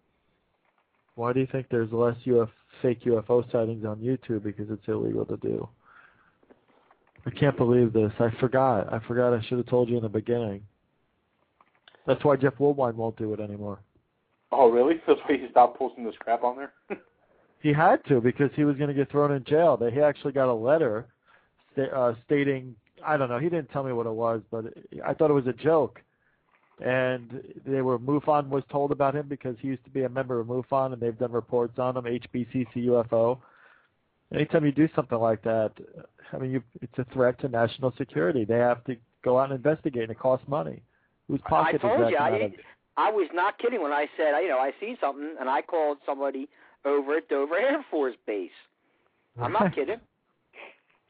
Why 1.14 1.32
do 1.32 1.40
you 1.40 1.46
think 1.52 1.66
there's 1.70 1.92
less 1.92 2.16
UF 2.26 2.48
fake 2.80 3.04
UFO 3.04 3.50
sightings 3.52 3.84
on 3.84 3.98
YouTube? 3.98 4.42
Because 4.42 4.66
it's 4.70 4.88
illegal 4.88 5.26
to 5.26 5.36
do. 5.36 5.68
I 7.26 7.30
can't 7.30 7.56
believe 7.56 7.92
this. 7.92 8.10
I 8.18 8.30
forgot. 8.40 8.92
I 8.92 8.98
forgot. 9.06 9.34
I 9.34 9.42
should 9.46 9.58
have 9.58 9.68
told 9.68 9.88
you 9.88 9.98
in 9.98 10.02
the 10.02 10.08
beginning. 10.08 10.62
That's 12.06 12.24
why 12.24 12.36
Jeff 12.36 12.54
Woolwine 12.58 12.94
won't 12.94 13.16
do 13.16 13.32
it 13.32 13.38
anymore. 13.38 13.78
Oh, 14.50 14.68
really? 14.68 14.94
That's 15.06 15.20
why 15.28 15.36
he 15.36 15.46
stopped 15.50 15.78
posting 15.78 16.04
this 16.04 16.16
crap 16.18 16.42
on 16.42 16.56
there. 16.56 16.72
He 17.60 17.72
had 17.72 18.04
to 18.06 18.20
because 18.20 18.50
he 18.56 18.64
was 18.64 18.74
going 18.74 18.88
to 18.88 18.94
get 18.94 19.08
thrown 19.08 19.30
in 19.30 19.44
jail. 19.44 19.76
They, 19.76 19.92
he 19.92 20.00
actually 20.00 20.32
got 20.32 20.48
a 20.48 20.52
letter 20.52 21.06
sta- 21.72 21.94
uh, 21.94 22.14
stating, 22.26 22.74
I 23.04 23.16
don't 23.16 23.28
know, 23.28 23.38
he 23.38 23.48
didn't 23.48 23.70
tell 23.70 23.84
me 23.84 23.92
what 23.92 24.06
it 24.06 24.12
was, 24.12 24.42
but 24.50 24.66
I 25.04 25.14
thought 25.14 25.30
it 25.30 25.34
was 25.34 25.46
a 25.46 25.52
joke. 25.52 26.00
And 26.84 27.42
they 27.66 27.80
were 27.82 27.98
MUFON 27.98 28.48
was 28.48 28.64
told 28.70 28.90
about 28.90 29.14
him 29.14 29.26
because 29.28 29.56
he 29.60 29.68
used 29.68 29.84
to 29.84 29.90
be 29.90 30.02
a 30.02 30.08
member 30.08 30.40
of 30.40 30.46
MUFON 30.48 30.92
and 30.92 31.00
they've 31.00 31.18
done 31.18 31.32
reports 31.32 31.78
on 31.78 31.96
him, 31.96 32.04
HBCC 32.04 32.86
UFO. 32.86 33.38
Anytime 34.34 34.64
you 34.64 34.72
do 34.72 34.88
something 34.96 35.18
like 35.18 35.42
that, 35.42 35.72
I 36.32 36.38
mean, 36.38 36.50
you, 36.50 36.62
it's 36.80 36.98
a 36.98 37.04
threat 37.12 37.38
to 37.40 37.48
national 37.48 37.92
security. 37.98 38.44
They 38.44 38.58
have 38.58 38.82
to 38.84 38.96
go 39.22 39.38
out 39.38 39.50
and 39.50 39.54
investigate, 39.54 40.04
and 40.04 40.10
it 40.10 40.18
costs 40.18 40.48
money. 40.48 40.82
Whose 41.28 41.40
I 41.46 41.48
pocket 41.48 41.80
told 41.82 42.00
is 42.00 42.06
that 42.06 42.10
you, 42.10 42.16
I? 42.16 42.52
I 42.96 43.10
was 43.10 43.28
not 43.32 43.58
kidding 43.58 43.82
when 43.82 43.92
I 43.92 44.06
said, 44.16 44.38
you 44.40 44.48
know, 44.48 44.58
I 44.58 44.72
see 44.80 44.96
something 45.00 45.36
and 45.40 45.48
I 45.48 45.62
called 45.62 45.98
somebody 46.04 46.48
over 46.84 47.16
at 47.16 47.28
Dover 47.28 47.56
Air 47.56 47.84
Force 47.90 48.16
Base. 48.26 48.50
I'm 49.40 49.52
not 49.52 49.74
kidding. 49.74 50.00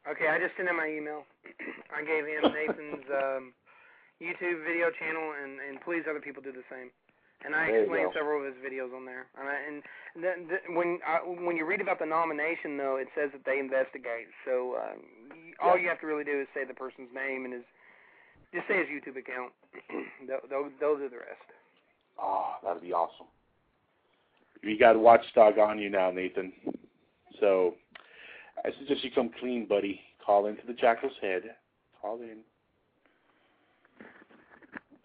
Okay, 0.08 0.26
I 0.26 0.38
just 0.38 0.56
sent 0.56 0.68
him 0.68 0.76
my 0.76 0.90
email. 0.90 1.22
I 1.94 2.02
gave 2.02 2.26
him 2.26 2.42
Nathan's 2.50 3.06
um, 3.10 3.54
YouTube 4.18 4.66
video 4.66 4.90
channel, 4.98 5.34
and 5.38 5.62
and 5.62 5.78
please 5.82 6.02
other 6.10 6.20
people 6.20 6.42
do 6.42 6.50
the 6.50 6.66
same. 6.66 6.90
And 7.44 7.54
I 7.54 7.66
There 7.66 7.82
explained 7.82 8.10
several 8.14 8.38
of 8.38 8.46
his 8.46 8.54
videos 8.62 8.94
on 8.94 9.04
there. 9.04 9.26
And, 9.34 9.48
I, 9.50 9.56
and 9.66 9.82
the, 10.14 10.30
the, 10.46 10.58
when 10.78 11.02
I, 11.02 11.18
when 11.26 11.56
you 11.56 11.66
read 11.66 11.80
about 11.80 11.98
the 11.98 12.06
nomination, 12.06 12.78
though, 12.78 13.02
it 13.02 13.08
says 13.18 13.30
that 13.34 13.42
they 13.44 13.58
investigate. 13.58 14.30
So 14.46 14.78
um, 14.78 15.02
all 15.58 15.78
you 15.78 15.88
have 15.88 15.98
to 16.02 16.06
really 16.06 16.22
do 16.22 16.38
is 16.40 16.46
say 16.54 16.62
the 16.62 16.74
person's 16.74 17.10
name 17.14 17.44
and 17.44 17.54
his 17.54 17.66
just 18.54 18.68
say 18.68 18.78
his 18.78 18.86
YouTube 18.86 19.18
account. 19.18 19.50
they'll 20.26 20.70
they'll 20.78 20.96
do 20.96 21.08
the 21.08 21.18
rest. 21.18 21.48
Oh, 22.20 22.54
that'd 22.62 22.82
be 22.82 22.92
awesome. 22.92 23.26
You 24.62 24.78
got 24.78 24.98
Watchdog 24.98 25.58
on 25.58 25.78
you 25.78 25.90
now, 25.90 26.10
Nathan. 26.10 26.52
So 27.40 27.74
I 28.64 28.70
suggest 28.78 29.02
you 29.04 29.10
come 29.14 29.30
clean, 29.40 29.66
buddy. 29.66 30.00
Call 30.24 30.46
into 30.46 30.62
the 30.66 30.72
Jackal's 30.74 31.12
Head. 31.20 31.42
Call 32.00 32.20
in. 32.20 32.38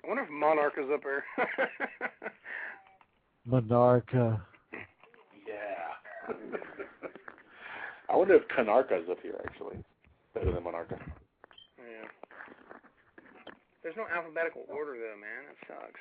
I 0.03 0.08
wonder 0.08 0.24
if 0.24 0.30
Monarch 0.30 0.74
is 0.77 0.90
up 0.94 1.02
here. 1.02 1.24
Monarcha. 3.50 4.40
Yeah. 5.48 6.34
I 8.10 8.16
wonder 8.16 8.36
if 8.36 8.44
Kanarka 8.56 9.02
is 9.03 9.10
up 9.10 9.18
here, 9.22 9.36
actually. 9.45 9.77
Better 10.34 10.52
than 10.53 10.64
Monarcha. 10.64 11.00
yeah. 11.77 12.08
There's 13.84 13.95
no 13.98 14.06
alphabetical 14.16 14.64
order 14.69 14.94
though, 14.94 15.19
man. 15.19 15.45
That 15.48 15.68
sucks. 15.68 16.00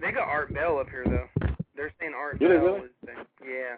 They 0.00 0.10
got 0.12 0.28
Art 0.28 0.52
Bell 0.52 0.78
up 0.78 0.88
here 0.90 1.04
though. 1.06 1.28
They're 1.76 1.92
saying 2.00 2.12
Art 2.16 2.38
Do 2.38 2.48
they 2.48 2.54
Bell 2.56 2.64
really? 2.64 2.80
is 2.86 2.90
the, 3.02 3.12
yeah. 3.46 3.76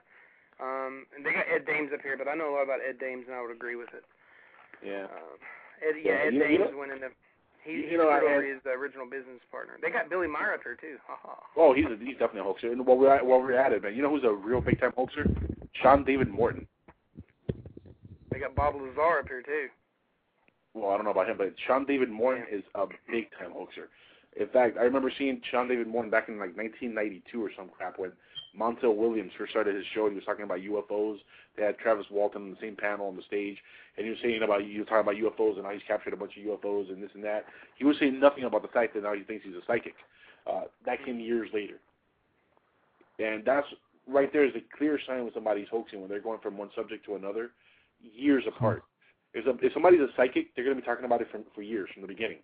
Um, 0.60 1.06
and 1.16 1.24
they 1.26 1.32
got 1.32 1.46
Ed 1.50 1.66
Dames 1.66 1.90
up 1.92 2.00
here, 2.02 2.16
but 2.16 2.28
I 2.28 2.34
know 2.34 2.50
a 2.50 2.54
lot 2.54 2.62
about 2.64 2.80
Ed 2.86 2.98
Dames, 3.00 3.24
and 3.26 3.34
I 3.34 3.42
would 3.42 3.50
agree 3.50 3.76
with 3.76 3.88
it. 3.94 4.04
Yeah. 4.84 5.04
Um, 5.04 5.38
Ed, 5.82 5.96
Yeah, 6.02 6.12
yeah, 6.12 6.18
Ed 6.28 6.32
you 6.34 6.38
know- 6.38 6.46
you 6.46 6.58
Dames 6.58 6.70
know- 6.70 6.78
went 6.78 6.92
into. 6.92 7.10
He, 7.64 7.72
you 7.90 7.96
know, 7.96 8.10
I 8.10 8.20
had- 8.22 8.44
his 8.44 8.60
original 8.66 9.06
business 9.06 9.40
partner. 9.50 9.78
They 9.80 9.90
got 9.90 10.10
Billy 10.10 10.28
Meier 10.28 10.52
up 10.52 10.62
there 10.64 10.74
too. 10.76 10.98
Ha 11.06 11.16
ha. 11.22 11.46
Oh, 11.56 11.72
he's 11.72 11.86
a, 11.86 11.96
he's 11.96 12.12
definitely 12.18 12.40
a 12.40 12.44
hoaxer. 12.44 12.70
And 12.70 12.84
while 12.86 12.98
we're 12.98 13.08
at, 13.14 13.24
while 13.24 13.40
we're 13.40 13.54
at 13.54 13.72
it, 13.72 13.82
man, 13.82 13.94
you 13.94 14.02
know 14.02 14.10
who's 14.10 14.22
a 14.24 14.32
real 14.32 14.60
big 14.60 14.78
time 14.78 14.92
hoaxer? 14.94 15.24
Sean 15.72 16.04
David 16.04 16.28
Morton. 16.28 16.68
They 18.30 18.38
got 18.38 18.54
Bob 18.54 18.74
Lazar 18.74 19.20
up 19.20 19.28
here 19.28 19.42
too. 19.42 19.68
Well, 20.74 20.90
I 20.90 20.96
don't 20.96 21.04
know 21.04 21.12
about 21.12 21.28
him, 21.30 21.38
but 21.38 21.54
Sean 21.66 21.86
David 21.86 22.10
Morton 22.10 22.44
is 22.50 22.62
a 22.74 22.86
big 23.10 23.30
time 23.38 23.52
hoaxer. 23.52 23.88
In 24.36 24.48
fact, 24.48 24.76
I 24.76 24.82
remember 24.82 25.10
seeing 25.16 25.40
Sean 25.50 25.68
David 25.68 25.86
Morton 25.86 26.10
back 26.10 26.28
in 26.28 26.34
like 26.38 26.56
1992 26.56 27.42
or 27.42 27.50
some 27.56 27.68
crap 27.70 27.98
when 27.98 28.12
Montel 28.58 28.96
Williams 28.96 29.32
first 29.36 29.50
started 29.50 29.74
his 29.74 29.84
show. 29.94 30.08
He 30.08 30.14
was 30.14 30.24
talking 30.24 30.44
about 30.44 30.60
UFOs. 30.60 31.18
They 31.56 31.64
had 31.64 31.78
Travis 31.78 32.06
Walton 32.10 32.42
on 32.42 32.50
the 32.50 32.56
same 32.60 32.76
panel 32.76 33.06
on 33.08 33.16
the 33.16 33.22
stage, 33.22 33.56
and 33.96 34.04
he 34.04 34.10
was 34.10 34.18
saying 34.22 34.42
about 34.42 34.66
you 34.66 34.84
talking 34.84 35.00
about 35.00 35.16
UFOs 35.16 35.56
and 35.56 35.64
how 35.64 35.72
he's 35.72 35.82
captured 35.86 36.12
a 36.12 36.16
bunch 36.16 36.32
of 36.36 36.44
UFOs 36.44 36.90
and 36.92 37.02
this 37.02 37.10
and 37.14 37.24
that. 37.24 37.46
He 37.76 37.84
was 37.84 37.96
saying 37.98 38.18
nothing 38.20 38.44
about 38.44 38.62
the 38.62 38.68
fact 38.68 38.94
that 38.94 39.02
now 39.02 39.14
he 39.14 39.22
thinks 39.22 39.44
he's 39.44 39.54
a 39.54 39.64
psychic. 39.66 39.94
Uh, 40.46 40.62
that 40.84 41.04
came 41.04 41.18
years 41.20 41.48
later, 41.54 41.76
and 43.18 43.42
that's 43.44 43.66
right 44.06 44.30
there 44.32 44.44
is 44.44 44.52
a 44.54 44.76
clear 44.76 44.98
sign 45.06 45.24
when 45.24 45.32
somebody's 45.32 45.68
hoaxing 45.70 46.00
when 46.00 46.10
they're 46.10 46.20
going 46.20 46.40
from 46.40 46.58
one 46.58 46.70
subject 46.76 47.04
to 47.06 47.14
another, 47.14 47.50
years 48.02 48.44
apart. 48.46 48.82
If, 49.32 49.44
if 49.62 49.72
somebody's 49.72 50.00
a 50.00 50.08
psychic, 50.16 50.54
they're 50.54 50.64
going 50.64 50.76
to 50.76 50.82
be 50.82 50.86
talking 50.86 51.06
about 51.06 51.22
it 51.22 51.30
from, 51.30 51.44
for 51.54 51.62
years 51.62 51.88
from 51.92 52.02
the 52.02 52.08
beginning. 52.08 52.38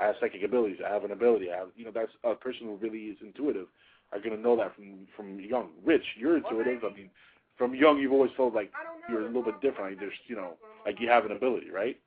I 0.00 0.06
have 0.06 0.16
psychic 0.20 0.42
abilities. 0.44 0.78
I 0.86 0.92
have 0.92 1.04
an 1.04 1.10
ability. 1.10 1.50
I 1.50 1.56
have, 1.56 1.68
you 1.76 1.84
know, 1.84 1.90
that's 1.92 2.12
a 2.22 2.34
person 2.34 2.66
who 2.66 2.76
really 2.76 3.06
is 3.06 3.16
intuitive 3.20 3.66
are 4.12 4.18
going 4.20 4.34
to 4.36 4.40
know 4.42 4.56
that 4.56 4.74
from 4.74 5.06
from 5.16 5.40
young. 5.40 5.70
Rich, 5.84 6.04
you're 6.16 6.36
intuitive. 6.36 6.82
I 6.84 6.94
mean, 6.94 7.10
from 7.56 7.74
young, 7.74 7.98
you've 7.98 8.12
always 8.12 8.30
felt 8.36 8.54
like 8.54 8.70
you're 9.08 9.22
a 9.22 9.26
little 9.26 9.42
bit 9.42 9.60
different. 9.60 9.92
Like 9.92 10.00
there's, 10.00 10.12
you 10.26 10.36
know, 10.36 10.54
like 10.86 11.00
you 11.00 11.08
have 11.08 11.24
an 11.24 11.32
ability, 11.32 11.70
right? 11.70 11.98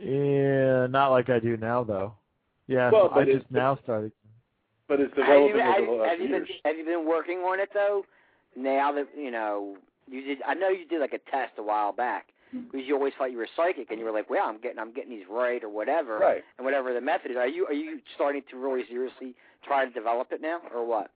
Yeah, 0.00 0.86
not 0.86 1.08
like 1.10 1.28
I 1.30 1.38
do 1.40 1.56
now 1.56 1.82
though. 1.84 2.14
Yeah, 2.66 2.90
Well, 2.90 3.10
I 3.12 3.14
but 3.20 3.24
just 3.26 3.36
it's- 3.36 3.50
now 3.50 3.76
started. 3.82 4.12
But 4.86 5.00
it's 5.00 5.14
Have 5.16 5.26
you, 5.26 5.52
developing 5.52 5.60
have, 5.60 5.76
over 5.82 5.86
the 5.86 5.92
last 6.02 6.08
have 6.10 6.18
you 6.20 6.28
been 6.28 6.34
years. 6.46 6.48
have 6.64 6.76
you 6.78 6.84
been 6.84 7.06
working 7.06 7.38
on 7.40 7.60
it 7.60 7.68
though? 7.74 8.06
Now 8.56 8.90
that 8.92 9.06
you 9.14 9.30
know 9.30 9.76
you 10.06 10.22
did, 10.24 10.38
I 10.46 10.54
know 10.54 10.68
you 10.70 10.86
did 10.86 11.00
like 11.02 11.12
a 11.12 11.18
test 11.30 11.52
a 11.58 11.62
while 11.62 11.92
back 11.92 12.28
because 12.50 12.86
you 12.86 12.94
always 12.94 13.12
thought 13.18 13.30
you 13.30 13.36
were 13.36 13.48
psychic 13.54 13.90
and 13.90 13.98
you 13.98 14.06
were 14.06 14.12
like, 14.12 14.30
well, 14.30 14.46
I'm 14.48 14.58
getting 14.58 14.78
I'm 14.78 14.94
getting 14.94 15.10
these 15.10 15.26
right 15.30 15.62
or 15.62 15.68
whatever, 15.68 16.18
Right. 16.18 16.42
and 16.56 16.64
whatever 16.64 16.94
the 16.94 17.02
method 17.02 17.30
is. 17.32 17.36
Are 17.36 17.46
you 17.46 17.66
are 17.66 17.74
you 17.74 18.00
starting 18.14 18.40
to 18.50 18.56
really 18.56 18.82
seriously 18.88 19.34
try 19.64 19.84
to 19.84 19.90
develop 19.90 20.28
it 20.32 20.40
now 20.40 20.60
or 20.74 20.86
what, 20.86 21.10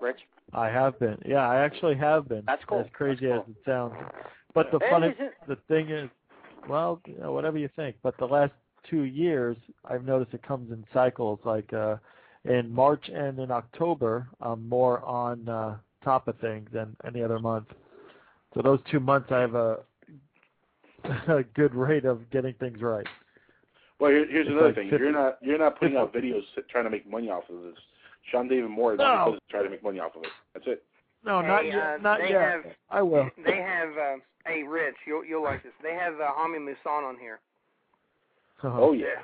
Rich? 0.00 0.18
I 0.52 0.68
have 0.68 0.98
been. 0.98 1.18
Yeah, 1.26 1.48
I 1.48 1.56
actually 1.56 1.96
have 1.96 2.28
been. 2.28 2.42
That's 2.46 2.62
cool. 2.66 2.80
As 2.80 2.86
crazy 2.92 3.30
as 3.30 3.40
it 3.48 3.56
sounds. 3.66 3.94
But 4.54 4.70
the 4.72 4.80
funny, 4.90 5.14
the 5.46 5.56
thing 5.68 5.90
is, 5.90 6.08
well, 6.68 7.00
you 7.06 7.18
know, 7.18 7.32
whatever 7.32 7.58
you 7.58 7.68
think. 7.76 7.96
But 8.02 8.16
the 8.18 8.24
last 8.24 8.52
two 8.88 9.02
years, 9.02 9.56
I've 9.84 10.04
noticed 10.04 10.32
it 10.34 10.42
comes 10.42 10.72
in 10.72 10.84
cycles. 10.92 11.38
Like 11.44 11.72
uh, 11.72 11.96
in 12.44 12.72
March 12.72 13.08
and 13.12 13.38
in 13.38 13.50
October, 13.50 14.28
I'm 14.40 14.68
more 14.68 15.04
on 15.04 15.48
uh, 15.48 15.76
top 16.02 16.28
of 16.28 16.38
things 16.38 16.68
than 16.72 16.96
any 17.06 17.22
other 17.22 17.38
month. 17.38 17.68
So 18.54 18.62
those 18.62 18.80
two 18.90 19.00
months, 19.00 19.28
I 19.30 19.40
have 19.40 19.54
a, 19.54 19.78
a 21.28 21.42
good 21.54 21.74
rate 21.74 22.04
of 22.04 22.28
getting 22.30 22.54
things 22.54 22.80
right. 22.80 23.06
Well, 24.00 24.10
here, 24.10 24.26
here's 24.30 24.46
It's 24.46 24.52
another 24.52 24.66
like 24.68 24.74
thing. 24.76 24.90
50 24.90 25.02
You're 25.02 25.12
not 25.12 25.38
you're 25.42 25.58
not 25.58 25.78
putting 25.78 25.96
out 25.96 26.12
videos 26.14 26.42
trying 26.70 26.84
to 26.84 26.90
make 26.90 27.08
money 27.10 27.30
off 27.30 27.44
of 27.50 27.62
this. 27.62 27.78
Sean 28.30 28.46
David 28.48 28.70
Moore 28.70 28.92
is 28.94 28.98
No. 28.98 29.04
no. 29.32 29.38
trying 29.50 29.64
to 29.64 29.70
make 29.70 29.82
money 29.82 29.98
off 29.98 30.14
of 30.16 30.22
it. 30.22 30.30
That's 30.54 30.66
it. 30.66 30.84
No, 31.24 31.40
not 31.40 31.62
Hey, 31.62 31.68
yet. 31.68 31.76
uh, 31.78 31.96
not 32.00 32.20
they 32.20 32.30
yet. 32.30 32.40
have 32.40 32.62
I 32.90 33.02
will. 33.02 33.28
they 33.44 33.56
have 33.56 33.88
uh, 33.98 34.16
hey 34.46 34.62
Rich, 34.62 34.96
you'll 35.06 35.24
you'll 35.24 35.42
like 35.42 35.62
this. 35.62 35.72
They 35.82 35.94
have 35.94 36.14
uh, 36.20 36.28
Jaime 36.30 36.58
Maussan 36.58 37.08
on 37.08 37.16
here. 37.18 37.40
Oh 38.62 38.92
yeah. 38.92 39.22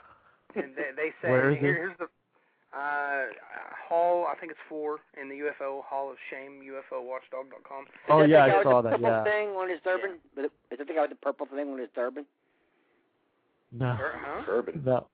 And 0.57 0.75
they, 0.77 0.91
they 0.97 1.09
say 1.23 1.31
Where 1.31 1.51
is 1.51 1.59
here, 1.61 1.71
it? 1.75 1.77
here's 1.77 1.99
the 1.99 2.05
uh, 2.77 3.27
Hall. 3.89 4.27
I 4.29 4.35
think 4.41 4.51
it's 4.51 4.61
four 4.69 4.99
in 5.21 5.29
the 5.29 5.37
UFO 5.37 5.83
Hall 5.85 6.11
of 6.11 6.17
Shame. 6.31 6.61
UFOWatchdog.com. 6.67 7.85
Oh 8.09 8.23
Is 8.23 8.25
that 8.25 8.29
yeah, 8.31 8.45
I 8.55 8.57
with 8.59 8.65
saw 8.67 8.83
the 8.83 8.91
that. 8.91 9.01
purple 9.01 9.09
Yeah. 9.11 9.25
thing 9.25 9.49
on 9.51 9.69
his 9.71 9.79
turban? 9.85 10.19
Is 10.37 10.51
that 10.79 10.87
the 10.89 10.95
guy 10.95 11.03
with 11.03 11.11
the 11.11 11.17
purple 11.17 11.47
thing 11.47 11.69
on 11.73 11.79
his 11.79 11.91
turban? 11.95 12.25
No. 13.79 13.97
Huh? 13.99 14.43
Turban. 14.47 14.83
No. 14.85 15.07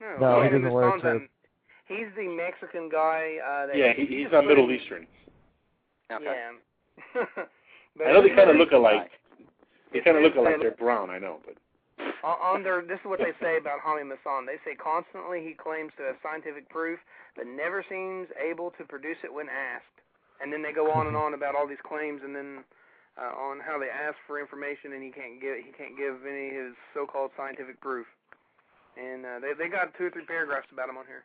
No, 0.00 0.16
No, 0.20 0.42
he 0.42 0.48
doesn't 0.50 0.70
wear 0.72 0.88
a 0.96 1.00
turban. 1.00 1.28
He's 1.88 2.06
the 2.16 2.28
Mexican 2.28 2.88
guy. 2.88 3.36
Uh, 3.44 3.66
that 3.66 3.76
Yeah, 3.76 3.92
he, 3.92 4.06
he 4.06 4.14
he's 4.16 4.24
just 4.24 4.32
not 4.32 4.46
Middle 4.46 4.66
played- 4.66 4.80
Eastern. 4.80 5.06
Yeah. 6.10 6.52
I 8.06 8.12
know 8.12 8.22
they 8.22 8.30
kind 8.30 8.50
of 8.50 8.56
look 8.56 8.72
alike. 8.72 9.10
They 9.92 10.00
kind 10.00 10.16
of 10.16 10.22
look 10.22 10.32
It's- 10.32 10.46
alike. 10.46 10.60
They're 10.60 10.70
brown. 10.72 11.10
I 11.10 11.18
know, 11.18 11.40
but 11.44 11.56
on 12.22 12.36
on 12.56 12.62
their 12.62 12.82
this 12.82 12.98
is 13.00 13.06
what 13.06 13.18
they 13.18 13.32
say 13.40 13.56
about 13.56 13.80
Jaime 13.80 14.02
Maussan. 14.10 14.46
They 14.46 14.58
say 14.64 14.76
constantly 14.76 15.42
he 15.42 15.54
claims 15.54 15.92
to 15.96 16.04
have 16.04 16.16
scientific 16.22 16.68
proof, 16.68 16.98
but 17.36 17.46
never 17.46 17.84
seems 17.88 18.28
able 18.38 18.70
to 18.78 18.84
produce 18.84 19.16
it 19.24 19.32
when 19.32 19.48
asked. 19.48 19.84
And 20.42 20.52
then 20.52 20.62
they 20.62 20.72
go 20.72 20.90
on 20.92 21.06
and 21.06 21.16
on 21.24 21.34
about 21.34 21.54
all 21.56 21.66
these 21.66 21.82
claims, 21.86 22.20
and 22.22 22.34
then 22.36 22.62
uh, 23.20 23.32
on 23.36 23.60
how 23.60 23.78
they 23.78 23.88
ask 23.88 24.16
for 24.26 24.40
information, 24.40 24.92
and 24.92 25.02
he 25.02 25.10
can't 25.10 25.40
give 25.40 25.56
he 25.56 25.72
can't 25.72 25.96
give 25.96 26.26
any 26.28 26.48
of 26.48 26.54
his 26.54 26.74
so-called 26.94 27.30
scientific 27.36 27.80
proof. 27.80 28.06
And 28.96 29.24
uh, 29.24 29.38
they 29.40 29.52
they 29.58 29.68
got 29.70 29.96
two 29.96 30.04
or 30.04 30.10
three 30.10 30.24
paragraphs 30.24 30.68
about 30.72 30.88
him 30.88 30.96
on 30.96 31.06
here. 31.06 31.24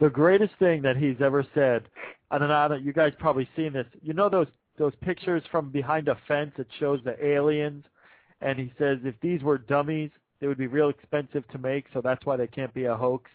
the 0.00 0.10
greatest 0.10 0.54
thing 0.58 0.82
that 0.82 0.96
he's 0.96 1.20
ever 1.20 1.46
said, 1.54 1.84
I 2.30 2.38
don't 2.38 2.48
know, 2.48 2.76
you 2.76 2.92
guys 2.92 3.12
probably 3.18 3.48
seen 3.56 3.72
this. 3.72 3.86
You 4.02 4.14
know 4.14 4.28
those 4.28 4.48
those 4.78 4.94
pictures 5.02 5.42
from 5.50 5.70
behind 5.70 6.08
a 6.08 6.16
fence 6.26 6.52
that 6.56 6.66
shows 6.80 7.00
the 7.04 7.22
aliens, 7.24 7.84
and 8.40 8.58
he 8.58 8.72
says 8.78 8.98
if 9.04 9.14
these 9.20 9.42
were 9.42 9.58
dummies, 9.58 10.10
they 10.40 10.46
would 10.46 10.58
be 10.58 10.66
real 10.66 10.88
expensive 10.88 11.46
to 11.48 11.58
make, 11.58 11.86
so 11.92 12.00
that's 12.00 12.24
why 12.24 12.36
they 12.36 12.46
can't 12.46 12.72
be 12.74 12.86
a 12.86 12.96
hoax. 12.96 13.30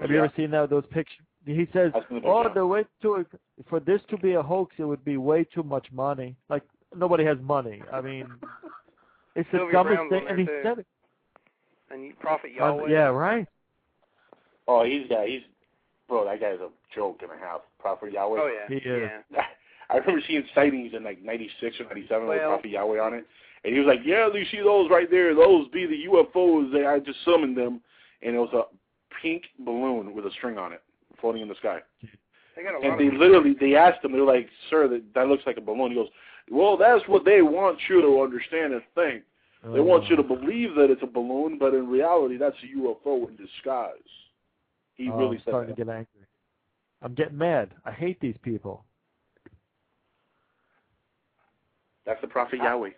Have 0.00 0.10
you 0.10 0.18
ever 0.18 0.32
seen 0.36 0.50
that 0.52 0.70
those 0.70 0.84
pictures? 0.90 1.24
He 1.54 1.66
says, 1.72 1.92
I've 1.94 2.02
seen 2.10 2.20
the 2.20 2.28
"Oh, 2.28 2.46
the 2.54 2.66
way 2.66 2.84
to 3.02 3.24
for 3.70 3.80
this 3.80 4.00
to 4.10 4.18
be 4.18 4.34
a 4.34 4.42
hoax, 4.42 4.74
it 4.78 4.84
would 4.84 5.04
be 5.04 5.16
way 5.16 5.44
too 5.44 5.62
much 5.62 5.86
money. 5.92 6.36
Like 6.50 6.62
nobody 6.94 7.24
has 7.24 7.38
money. 7.42 7.82
I 7.92 8.00
mean, 8.02 8.26
it's 9.34 9.48
the 9.50 9.58
Sylvia 9.58 9.72
dumbest 9.72 9.96
Browne's 9.96 10.10
thing." 10.10 10.26
And 10.28 10.38
he 10.38 10.44
too. 10.44 10.60
said 10.62 10.78
it. 10.80 10.86
And 11.90 12.04
you, 12.04 12.12
Prophet 12.20 12.50
Um, 12.60 12.76
Yahweh. 12.76 12.90
yeah, 12.90 13.06
right. 13.06 13.46
oh, 14.66 14.84
he's 14.84 15.06
yeah, 15.10 15.24
he's 15.26 15.40
bro. 16.06 16.26
That 16.26 16.38
guy's 16.40 16.60
a 16.60 16.68
joke 16.94 17.20
and 17.22 17.30
a 17.32 17.38
half. 17.42 17.62
Prophet 17.78 18.12
Yahweh. 18.12 18.40
Oh 18.40 18.46
yeah. 18.46 18.68
He 18.68 18.86
is. 18.86 19.10
Yeah. 19.32 19.40
I 19.90 19.96
remember 19.96 20.20
seeing 20.28 20.44
sightings 20.54 20.92
in 20.94 21.02
like 21.02 21.22
'96 21.22 21.80
or 21.80 21.84
'97 21.84 22.28
with 22.28 22.38
Well- 22.38 22.48
Prophet 22.50 22.68
Yahweh 22.70 23.00
on 23.00 23.14
it, 23.14 23.24
and 23.64 23.72
he 23.72 23.80
was 23.80 23.86
like, 23.86 24.00
"Yeah, 24.04 24.28
you 24.34 24.44
see 24.50 24.58
those 24.62 24.90
right 24.90 25.10
there? 25.10 25.34
Those 25.34 25.66
be 25.68 25.86
the 25.86 26.04
UFOs. 26.10 26.70
That 26.72 26.84
I 26.86 26.98
just 26.98 27.24
summoned 27.24 27.56
them." 27.56 27.80
And 28.20 28.34
it 28.34 28.38
was 28.38 28.52
a 28.52 28.64
pink 29.22 29.44
balloon 29.60 30.12
with 30.14 30.26
a 30.26 30.30
string 30.32 30.58
on 30.58 30.72
it, 30.72 30.82
floating 31.20 31.42
in 31.42 31.48
the 31.48 31.54
sky. 31.56 31.80
They 32.56 32.62
got 32.62 32.74
a 32.74 32.86
And 32.86 32.98
they 32.98 33.16
literally, 33.16 33.54
they 33.58 33.76
asked 33.76 34.04
him, 34.04 34.12
they're 34.12 34.22
like, 34.22 34.48
"Sir, 34.70 34.88
that 34.88 35.02
that 35.14 35.28
looks 35.28 35.44
like 35.46 35.56
a 35.56 35.60
balloon." 35.60 35.90
He 35.90 35.96
goes, 35.96 36.08
"Well, 36.50 36.76
that's 36.76 37.06
what 37.08 37.24
they 37.24 37.42
want 37.42 37.78
you 37.88 38.00
to 38.02 38.20
understand 38.22 38.72
and 38.72 38.82
think. 38.94 39.24
They 39.62 39.80
want 39.80 40.06
you 40.08 40.16
to 40.16 40.22
oh. 40.22 40.36
believe 40.36 40.74
that 40.76 40.90
it's 40.90 41.02
a 41.02 41.06
balloon, 41.06 41.58
but 41.58 41.74
in 41.74 41.88
reality, 41.88 42.36
that's 42.36 42.56
a 42.62 42.78
UFO 42.78 43.28
in 43.28 43.36
disguise." 43.36 43.92
He 44.94 45.08
Oh, 45.08 45.16
really 45.16 45.36
I'm 45.36 45.42
said 45.44 45.50
starting 45.50 45.70
that. 45.70 45.76
to 45.76 45.84
get 45.84 45.92
angry. 45.94 46.26
I'm 47.02 47.14
getting 47.14 47.38
mad. 47.38 47.74
I 47.84 47.92
hate 47.92 48.18
these 48.20 48.36
people. 48.42 48.84
That's 52.04 52.20
the 52.20 52.26
Prophet 52.26 52.56
Yahweh. 52.56 52.90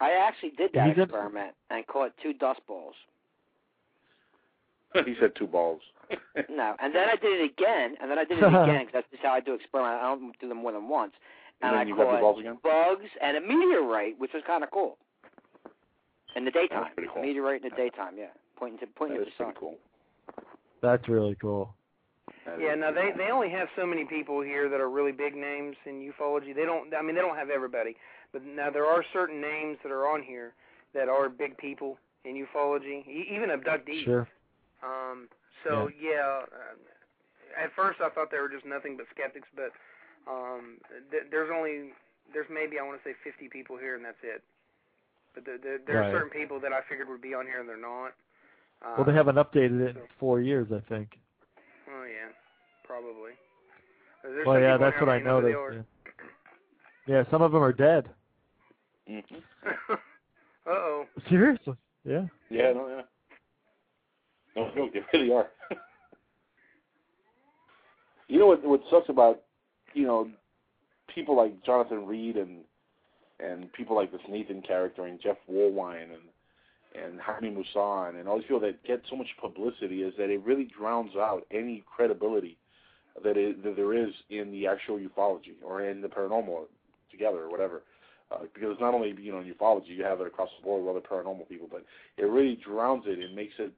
I 0.00 0.12
actually 0.12 0.50
did 0.50 0.72
that 0.74 0.88
He's 0.88 0.98
a- 0.98 1.02
experiment 1.02 1.54
and 1.70 1.86
caught 1.86 2.12
two 2.22 2.34
dust 2.34 2.60
balls. 2.66 2.94
he 5.06 5.14
said 5.18 5.32
two 5.36 5.46
balls. 5.46 5.80
No, 6.50 6.74
and 6.80 6.94
then 6.94 7.08
I 7.08 7.16
did 7.16 7.40
it 7.40 7.50
again, 7.52 7.96
and 8.00 8.10
then 8.10 8.18
I 8.18 8.24
did 8.24 8.38
it 8.38 8.44
again 8.62 8.86
because 8.86 8.92
that's 8.92 9.10
just 9.10 9.22
how 9.22 9.32
I 9.32 9.40
do 9.40 9.54
experiments. 9.54 10.00
I 10.02 10.08
don't 10.08 10.38
do 10.40 10.48
them 10.48 10.58
more 10.58 10.72
than 10.72 10.88
once. 10.88 11.12
And 11.62 11.70
And, 11.70 11.80
then 11.80 11.86
I 11.86 11.88
you 11.88 11.96
got 11.96 12.04
the 12.04 12.10
caught 12.12 12.20
balls 12.20 12.40
again? 12.40 12.58
bugs 12.62 13.10
and 13.22 13.36
a 13.36 13.40
meteorite, 13.40 14.18
which 14.18 14.32
was 14.34 14.42
kind 14.46 14.62
of 14.64 14.70
cool. 14.70 14.96
In 16.34 16.44
the 16.44 16.50
daytime, 16.50 16.86
pretty 16.94 17.10
cool. 17.12 17.22
meteorite 17.22 17.62
in 17.62 17.68
the 17.70 17.76
daytime, 17.76 18.14
yeah, 18.16 18.32
pointing 18.56 18.78
to 18.80 18.86
pointing 18.96 19.18
That 19.18 19.24
to 19.26 19.30
the 19.30 19.36
sun. 19.36 19.46
pretty 19.52 19.60
cool. 19.60 19.76
That's 20.80 21.08
really 21.08 21.36
cool. 21.40 21.74
That 22.46 22.58
Yeah, 22.60 22.72
is 22.74 22.80
no, 22.80 22.92
they 22.92 23.10
they 23.16 23.30
only 23.30 23.50
have 23.50 23.68
so 23.76 23.84
many 23.86 24.04
people 24.04 24.40
here 24.40 24.68
that 24.68 24.80
are 24.80 24.88
really 24.90 25.12
big 25.12 25.34
names 25.36 25.76
in 25.84 26.00
ufology. 26.00 26.54
They 26.54 26.64
don't. 26.64 26.92
I 26.94 27.02
mean, 27.02 27.14
they 27.14 27.20
don't 27.20 27.36
have 27.36 27.50
everybody, 27.50 27.96
but 28.32 28.42
now 28.44 28.70
there 28.70 28.86
are 28.86 29.04
certain 29.12 29.40
names 29.40 29.78
that 29.82 29.92
are 29.92 30.06
on 30.08 30.22
here 30.22 30.54
that 30.94 31.08
are 31.08 31.28
big 31.28 31.56
people 31.58 31.98
in 32.24 32.34
ufology, 32.34 33.06
e- 33.06 33.28
even 33.34 33.50
abductees. 33.50 34.04
Sure. 34.04 34.28
Um. 34.82 35.28
So 35.64 35.90
yeah, 35.94 36.42
uh, 36.50 37.64
at 37.64 37.72
first 37.74 38.00
I 38.00 38.08
thought 38.10 38.30
they 38.30 38.38
were 38.38 38.48
just 38.50 38.66
nothing 38.66 38.96
but 38.96 39.06
skeptics, 39.14 39.48
but 39.54 39.72
um, 40.30 40.78
th- 41.10 41.24
there's 41.30 41.50
only 41.54 41.92
there's 42.32 42.48
maybe 42.50 42.78
I 42.78 42.82
want 42.82 43.02
to 43.02 43.04
say 43.08 43.14
50 43.24 43.48
people 43.48 43.76
here, 43.76 43.96
and 43.96 44.04
that's 44.04 44.22
it. 44.22 44.42
But 45.34 45.44
there, 45.44 45.58
there, 45.58 45.78
there 45.86 45.96
Right. 46.00 46.08
are 46.08 46.12
certain 46.12 46.30
people 46.30 46.60
that 46.60 46.72
I 46.72 46.80
figured 46.88 47.08
would 47.08 47.22
be 47.22 47.34
on 47.34 47.46
here, 47.46 47.60
and 47.60 47.68
they're 47.68 47.76
not. 47.76 48.12
Um, 48.82 48.96
Well, 48.96 49.04
they 49.04 49.14
haven't 49.14 49.36
updated 49.36 49.80
it 49.80 49.96
in 49.96 50.02
four 50.18 50.40
years, 50.40 50.68
I 50.72 50.80
think. 50.88 51.18
Oh 51.88 52.04
yeah, 52.04 52.30
probably. 52.84 53.32
There's 54.22 54.46
Well, 54.46 54.60
yeah, 54.60 54.76
that's 54.76 54.98
what 55.00 55.08
I 55.08 55.18
know 55.18 55.40
who 55.40 55.52
noticed. 55.52 55.88
Yeah. 57.06 57.14
Yeah, 57.16 57.24
some 57.30 57.42
of 57.42 57.50
them 57.52 57.62
are 57.62 57.72
dead. 57.72 58.08
Mm-hmm. 59.08 59.36
uh 59.90 59.96
oh. 60.66 61.06
Seriously? 61.28 61.74
Yeah. 62.04 62.26
Yeah, 62.50 62.72
no, 62.72 62.88
yeah. 62.88 63.02
No, 64.56 64.70
no, 64.76 64.90
they 64.92 65.00
really 65.14 65.32
are. 65.32 65.48
you 68.28 68.38
know 68.38 68.46
what? 68.46 68.62
What 68.62 68.82
sucks 68.90 69.08
about 69.08 69.40
you 69.94 70.06
know 70.06 70.28
people 71.14 71.36
like 71.36 71.64
Jonathan 71.64 72.06
Reed 72.06 72.36
and 72.36 72.58
and 73.40 73.72
people 73.72 73.96
like 73.96 74.12
this 74.12 74.20
Nathan 74.28 74.62
character 74.62 75.06
and 75.06 75.20
Jeff 75.22 75.36
Woolwine 75.50 76.12
and 76.12 77.02
and 77.04 77.20
Jaime 77.20 77.50
Maussan 77.50 78.18
and 78.18 78.28
all 78.28 78.36
these 78.36 78.44
people 78.44 78.60
that 78.60 78.84
get 78.84 79.02
so 79.08 79.16
much 79.16 79.28
publicity 79.40 80.02
is 80.02 80.12
that 80.18 80.28
it 80.28 80.44
really 80.44 80.68
drowns 80.78 81.12
out 81.16 81.46
any 81.50 81.82
credibility 81.86 82.58
that, 83.24 83.36
it, 83.36 83.62
that 83.64 83.76
there 83.76 83.94
is 83.94 84.12
in 84.30 84.50
the 84.52 84.66
actual 84.66 84.98
ufology 84.98 85.54
or 85.64 85.82
in 85.82 86.00
the 86.02 86.08
paranormal 86.08 86.64
together 87.10 87.38
or 87.38 87.50
whatever. 87.50 87.82
Uh, 88.30 88.40
because 88.54 88.70
it's 88.72 88.80
not 88.80 88.94
only 88.94 89.14
you 89.20 89.32
know 89.32 89.40
in 89.40 89.52
ufology 89.52 89.88
you 89.88 90.04
have 90.04 90.20
it 90.20 90.26
across 90.26 90.48
the 90.58 90.64
board 90.64 90.84
with 90.84 90.96
other 90.96 91.06
paranormal 91.06 91.48
people, 91.48 91.68
but 91.70 91.84
it 92.16 92.24
really 92.24 92.58
drowns 92.66 93.04
it 93.06 93.18
and 93.18 93.34
makes 93.34 93.54
it 93.58 93.72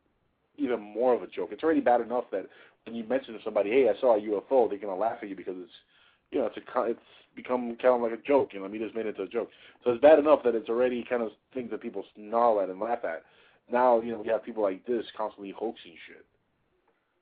even 0.57 0.81
more 0.81 1.15
of 1.15 1.23
a 1.23 1.27
joke. 1.27 1.51
It's 1.53 1.63
already 1.63 1.81
bad 1.81 2.01
enough 2.01 2.25
that 2.33 2.47
when 2.85 2.95
you 2.95 3.05
mention 3.05 3.35
to 3.35 3.43
somebody, 3.43 3.71
"Hey, 3.71 3.89
I 3.89 3.95
saw 4.01 4.17
a 4.17 4.21
UFO," 4.21 4.69
they're 4.69 4.79
gonna 4.79 4.97
laugh 4.97 5.19
at 5.23 5.29
you 5.29 5.37
because 5.37 5.57
it's 5.59 5.73
you 6.31 6.39
know 6.39 6.47
it's 6.47 6.57
a 6.57 6.83
it's 6.83 7.01
become 7.35 7.77
kind 7.77 7.95
of 7.95 8.01
like 8.01 8.13
a 8.13 8.23
joke. 8.23 8.53
You 8.53 8.61
know, 8.61 8.67
I 8.67 8.69
mean, 8.69 8.83
just 8.83 8.95
made 8.95 9.07
it 9.07 9.11
into 9.11 9.23
a 9.23 9.29
joke. 9.29 9.51
So 9.83 9.91
it's 9.91 10.01
bad 10.01 10.19
enough 10.19 10.43
that 10.45 10.55
it's 10.55 10.69
already 10.69 11.05
kind 11.09 11.23
of 11.23 11.31
things 11.53 11.71
that 11.71 11.81
people 11.81 12.05
snarl 12.15 12.61
at 12.61 12.69
and 12.69 12.79
laugh 12.79 13.05
at. 13.05 13.25
Now 13.71 14.01
you 14.01 14.13
know 14.13 14.21
we 14.21 14.29
have 14.29 14.45
people 14.45 14.63
like 14.63 14.85
this 14.87 15.05
constantly 15.17 15.53
hoaxing 15.53 15.97
shit. 16.07 16.25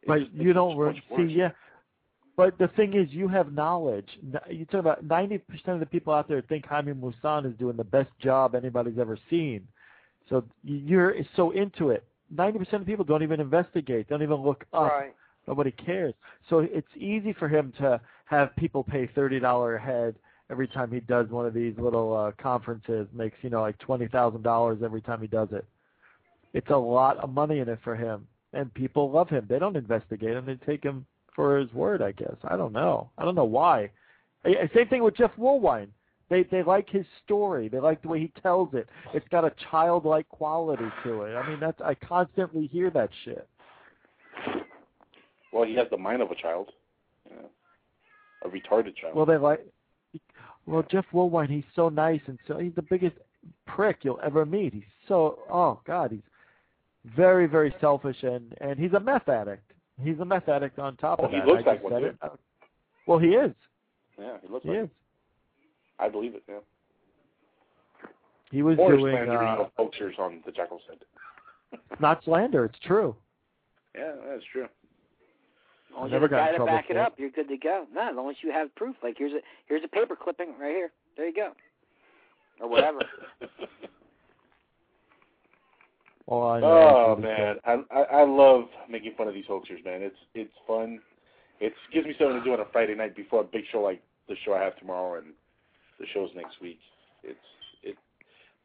It 0.03 0.09
But 0.09 0.35
you 0.35 0.53
don't 0.53 0.77
re- 0.77 1.03
see, 1.17 1.23
yeah. 1.25 1.51
But 2.37 2.57
the 2.59 2.69
thing 2.69 2.95
is, 2.95 3.09
you 3.11 3.29
have 3.29 3.53
knowledge. 3.53 4.09
You 4.49 4.65
talk 4.65 4.81
about 4.81 5.05
ninety 5.05 5.39
percent 5.39 5.75
of 5.75 5.81
the 5.81 5.87
people 5.87 6.13
out 6.13 6.29
there 6.29 6.43
think 6.43 6.67
Jaime 6.67 6.93
Maussan 6.93 7.47
is 7.47 7.57
doing 7.59 7.77
the 7.77 7.85
best 7.85 8.11
job 8.21 8.55
anybody's 8.55 8.99
ever 8.99 9.19
seen. 9.31 9.67
So 10.29 10.45
you're 10.65 11.15
so 11.37 11.51
into 11.51 11.91
it. 11.91 12.05
Ninety 12.35 12.59
percent 12.59 12.83
of 12.83 12.87
people 12.87 13.05
don't 13.05 13.23
even 13.23 13.41
investigate. 13.41 14.09
Don't 14.09 14.23
even 14.23 14.37
look 14.37 14.65
up. 14.73 14.91
Right. 14.91 15.15
Nobody 15.47 15.73
cares. 15.73 16.15
So 16.49 16.61
it's 16.61 16.89
easy 16.97 17.33
for 17.33 17.49
him 17.49 17.73
to 17.79 18.01
have 18.27 18.55
people 18.57 18.83
pay 18.83 19.07
thirty 19.15 19.39
dollar 19.39 19.77
a 19.77 19.81
head 19.81 20.15
every 20.51 20.69
time 20.69 20.91
he 20.91 21.01
does 21.01 21.29
one 21.29 21.47
of 21.47 21.55
these 21.55 21.75
little 21.79 22.17
uh, 22.17 22.33
conferences. 22.43 23.07
Makes 23.13 23.37
you 23.43 23.51
know 23.51 23.61
like 23.61 23.79
twenty 23.79 24.09
thousand 24.09 24.43
dollars 24.43 24.79
every 24.85 25.03
time 25.03 25.21
he 25.21 25.27
does 25.27 25.49
it. 25.53 25.67
It's 26.55 26.71
a 26.71 26.77
lot 26.77 27.19
of 27.19 27.31
money 27.31 27.59
in 27.59 27.69
it 27.69 27.81
for 27.83 27.97
him, 27.97 28.27
and 28.53 28.73
people 28.73 29.11
love 29.11 29.29
him. 29.29 29.47
They 29.49 29.59
don't 29.59 29.77
investigate 29.77 30.37
him; 30.37 30.47
they 30.47 30.55
take 30.67 30.83
him 30.83 31.07
for 31.35 31.59
his 31.59 31.73
word. 31.73 32.03
I 32.03 32.13
guess 32.13 32.37
I 32.45 32.57
don't 32.57 32.73
know. 32.73 33.11
I 33.19 33.25
don't 33.25 33.35
know 33.35 33.45
why. 33.45 33.91
Same 34.45 34.89
thing 34.89 35.03
with 35.03 35.17
Jeff 35.17 35.33
Woolwine. 35.39 35.89
They 36.33 36.45
they 36.45 36.63
like 36.63 36.89
his 36.89 37.05
story. 37.23 37.69
They 37.69 37.79
like 37.79 38.01
the 38.01 38.09
way 38.09 38.19
he 38.21 38.33
tells 38.43 38.73
it. 38.73 38.89
It's 39.13 39.29
got 39.29 39.45
a 39.45 39.53
childlike 39.71 40.27
quality 40.31 40.87
to 41.05 41.23
it. 41.25 41.35
I 41.37 41.47
mean, 41.47 41.61
that's 41.61 41.79
I 41.83 41.95
constantly 41.95 42.69
hear 42.69 42.89
that 42.89 43.11
shit. 43.27 43.47
Well, 45.53 45.65
he 45.65 45.75
has 45.75 45.89
the 45.91 45.99
mind 45.99 46.23
of 46.23 46.31
a 46.31 46.35
child. 46.35 46.71
Yeah. 47.31 47.37
A 48.45 48.49
retarded 48.49 48.97
child. 48.97 49.15
Well, 49.15 49.27
they 49.27 49.37
like. 49.37 49.61
Well, 50.65 50.83
Jeff 50.91 51.05
Woolwine, 51.13 51.51
he's 51.51 51.65
so 51.77 51.91
nice 51.91 52.21
and 52.27 52.39
so 52.49 52.57
he's 52.57 52.75
the 52.77 52.83
biggest 52.83 53.17
prick 53.67 53.99
you'll 54.01 54.21
ever 54.25 54.47
meet. 54.47 54.73
He's 54.73 54.83
so 55.09 55.39
oh 55.53 55.81
god, 55.87 56.13
he's 56.13 56.21
very 57.15 57.47
very 57.47 57.75
selfish 57.79 58.23
and 58.23 58.55
and 58.63 58.79
he's 58.79 58.95
a 58.95 59.01
meth 59.01 59.29
addict. 59.29 59.71
He's 60.03 60.19
a 60.21 60.25
meth 60.25 60.49
addict 60.49 60.79
on 60.79 60.97
top 60.97 61.19
Oh, 61.21 61.27
of 61.27 61.33
that. 61.33 61.45
he 61.45 61.51
looks 61.51 61.65
I 61.67 61.71
like 61.73 61.83
one, 61.83 61.93
said 61.93 61.99
too. 62.01 62.07
it. 62.07 62.33
Well, 63.07 63.19
he 63.19 63.29
is. 63.31 63.53
yeah, 64.19 64.37
he 64.41 64.49
looks 64.49 64.65
He 64.65 64.71
like 64.71 64.85
is. 64.85 64.89
It. 65.99 66.03
I 66.03 66.09
believe 66.09 66.35
it, 66.35 66.43
yeah. 66.49 66.57
He 68.51 68.63
was 68.63 68.77
Or 68.79 68.97
doing 68.97 69.15
slandering 69.15 69.49
uh, 69.49 69.63
of 69.65 69.71
hoaxers 69.79 70.19
on 70.19 70.43
the 70.45 70.53
Jackal 70.53 70.81
said. 70.89 71.79
not 72.01 72.23
slander. 72.25 72.67
It's 72.67 72.79
true. 72.87 73.17
Yeah, 73.97 74.13
that's 74.29 74.45
true. 74.53 74.65
As 74.65 75.97
long 75.97 76.07
as 76.07 76.13
Never 76.13 76.27
you 76.27 76.35
have 76.35 76.47
a 76.51 76.53
got 76.53 76.55
in 76.55 76.55
guy 76.55 76.59
to 76.59 76.65
back 76.67 76.85
it 76.91 76.93
for 76.95 76.99
it. 76.99 77.03
up, 77.03 77.15
you're 77.19 77.31
good 77.31 77.49
to 77.49 77.57
go. 77.57 77.87
No, 77.95 78.11
as 78.11 78.17
long 78.17 78.31
as 78.31 78.37
you 78.43 78.51
have 78.53 78.75
proof. 78.75 78.97
Like 79.03 79.15
here's 79.19 79.33
a 79.33 79.39
here's 79.67 79.85
a 79.85 79.89
paper 79.89 80.17
clipping 80.17 80.55
right 80.61 80.75
here. 80.75 80.91
There 81.17 81.27
you 81.27 81.35
go. 81.35 81.53
Or 82.61 82.69
whatever. 82.69 83.01
Well, 86.27 86.43
I 86.49 86.61
Oh 86.63 87.17
man, 87.21 87.57
I, 87.67 87.83
I 87.91 88.03
I 88.21 88.25
love 88.25 88.65
making 88.89 89.15
fun 89.19 89.27
of 89.29 89.35
these 89.35 89.45
hoaxers, 89.47 89.85
man. 89.85 90.03
It's 90.03 90.17
it's 90.35 90.53
fun. 90.67 91.01
It 91.61 91.73
gives 91.93 92.07
me 92.07 92.15
something 92.19 92.39
to 92.39 92.45
do 92.45 92.53
on 92.53 92.61
a 92.61 92.65
Friday 92.73 92.95
night 92.95 93.17
before 93.17 93.41
a 93.41 93.45
big 93.45 93.65
show 93.71 93.81
like 93.83 94.01
the 94.29 94.37
show 94.45 94.55
I 94.55 94.63
have 94.63 94.77
tomorrow 94.79 95.19
and 95.19 95.29
the 96.03 96.09
shows 96.13 96.29
next 96.37 96.61
week. 96.61 96.79
It's 97.23 97.39
it 97.83 97.97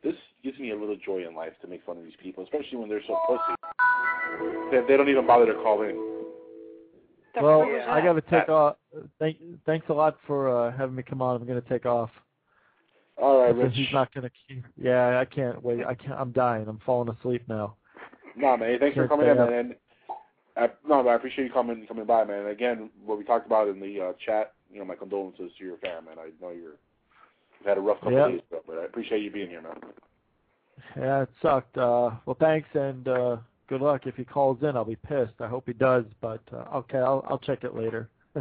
this 0.04 0.16
gives 0.44 0.60
me 0.60 0.72
a 0.72 0.76
little 0.76 0.98
joy 1.06 1.26
in 1.28 1.36
life 1.36 1.54
to 1.62 1.68
make 1.68 1.86
fun 1.86 1.98
of 1.98 2.04
these 2.04 2.18
people, 2.22 2.44
especially 2.44 2.78
when 2.78 2.90
they're 2.90 3.02
so 3.08 3.18
pussy. 3.28 3.56
They, 4.72 4.82
they 4.88 4.98
don't 4.98 5.10
even 5.10 5.26
bother 5.26 5.46
to 5.46 5.54
call 5.62 5.84
in. 5.84 5.96
Well, 7.42 7.66
Yeah. 7.68 7.94
I 7.94 8.02
got 8.02 8.14
to 8.14 8.22
take 8.22 8.48
That- 8.48 8.50
off. 8.50 8.76
Thank, 9.20 9.38
thanks 9.66 9.86
a 9.90 9.94
lot 9.94 10.18
for 10.26 10.50
uh, 10.50 10.76
having 10.76 10.96
me 10.96 11.04
come 11.04 11.22
on. 11.22 11.40
I'm 11.40 11.46
going 11.48 11.62
to 11.62 11.70
take 11.70 11.86
off. 11.86 12.10
All 13.22 13.42
right, 13.42 13.54
Because 13.56 13.70
Rich. 13.70 13.78
He's 13.88 13.94
not 13.94 14.12
going 14.14 14.28
to. 14.30 14.62
Yeah, 14.76 15.20
I 15.20 15.26
can't 15.26 15.62
wait. 15.64 15.86
I 15.86 15.94
can't. 15.94 16.14
I'm 16.14 16.32
dying. 16.32 16.68
I'm 16.68 16.80
falling 16.86 17.10
asleep 17.20 17.44
now. 17.48 17.76
No, 18.36 18.58
man. 18.58 18.80
Thanks 18.80 18.96
for 18.96 19.08
Can't 19.08 19.12
coming 19.20 19.28
in, 19.30 19.38
up. 19.40 19.50
man. 19.50 19.60
And 19.60 19.76
I, 20.56 20.70
no, 20.88 21.04
but 21.04 21.10
I 21.10 21.16
appreciate 21.16 21.46
you 21.46 21.52
coming 21.54 21.86
coming 21.88 22.06
by, 22.06 22.24
man. 22.26 22.40
And 22.42 22.50
again, 22.50 22.90
what 23.06 23.18
we 23.18 23.24
talked 23.24 23.46
about 23.48 23.68
in 23.68 23.80
the 23.80 24.02
uh, 24.02 24.14
chat, 24.24 24.54
you 24.72 24.80
know, 24.80 24.86
my 24.86 24.96
condolences 24.96 25.52
to 25.58 25.64
your 25.66 25.78
fam, 25.78 26.06
man. 26.06 26.18
I 26.20 26.30
know 26.42 26.52
you're 26.52 26.78
you've 27.68 27.76
had 27.76 27.78
a 27.78 27.86
rough 27.86 27.98
couple 27.98 28.14
Yeah. 28.14 28.26
of 28.26 28.32
days, 28.32 28.42
bro, 28.50 28.62
but 28.66 28.78
I 28.80 28.86
appreciate 28.86 29.22
you 29.22 29.32
being 29.32 29.50
here, 29.50 29.62
man. 29.62 29.76
Yeah, 30.96 31.24
it 31.24 31.30
sucked. 31.42 31.78
Uh, 31.78 32.12
well, 32.26 32.38
thanks 32.40 32.68
and 32.74 33.08
uh, 33.08 33.38
good 33.68 33.82
luck. 33.82 34.06
If 34.08 34.16
he 34.16 34.24
calls 34.24 34.58
in, 34.64 34.76
I'll 34.78 34.86
be 34.86 34.96
pissed. 34.96 35.34
I 35.40 35.48
hope 35.48 35.64
he 35.68 35.74
does, 35.74 36.06
but 36.22 36.42
uh, 36.54 36.78
okay, 36.78 37.00
I'll 37.00 37.26
I'll 37.30 37.40
check 37.40 37.64
it 37.64 37.76
later. 37.76 38.10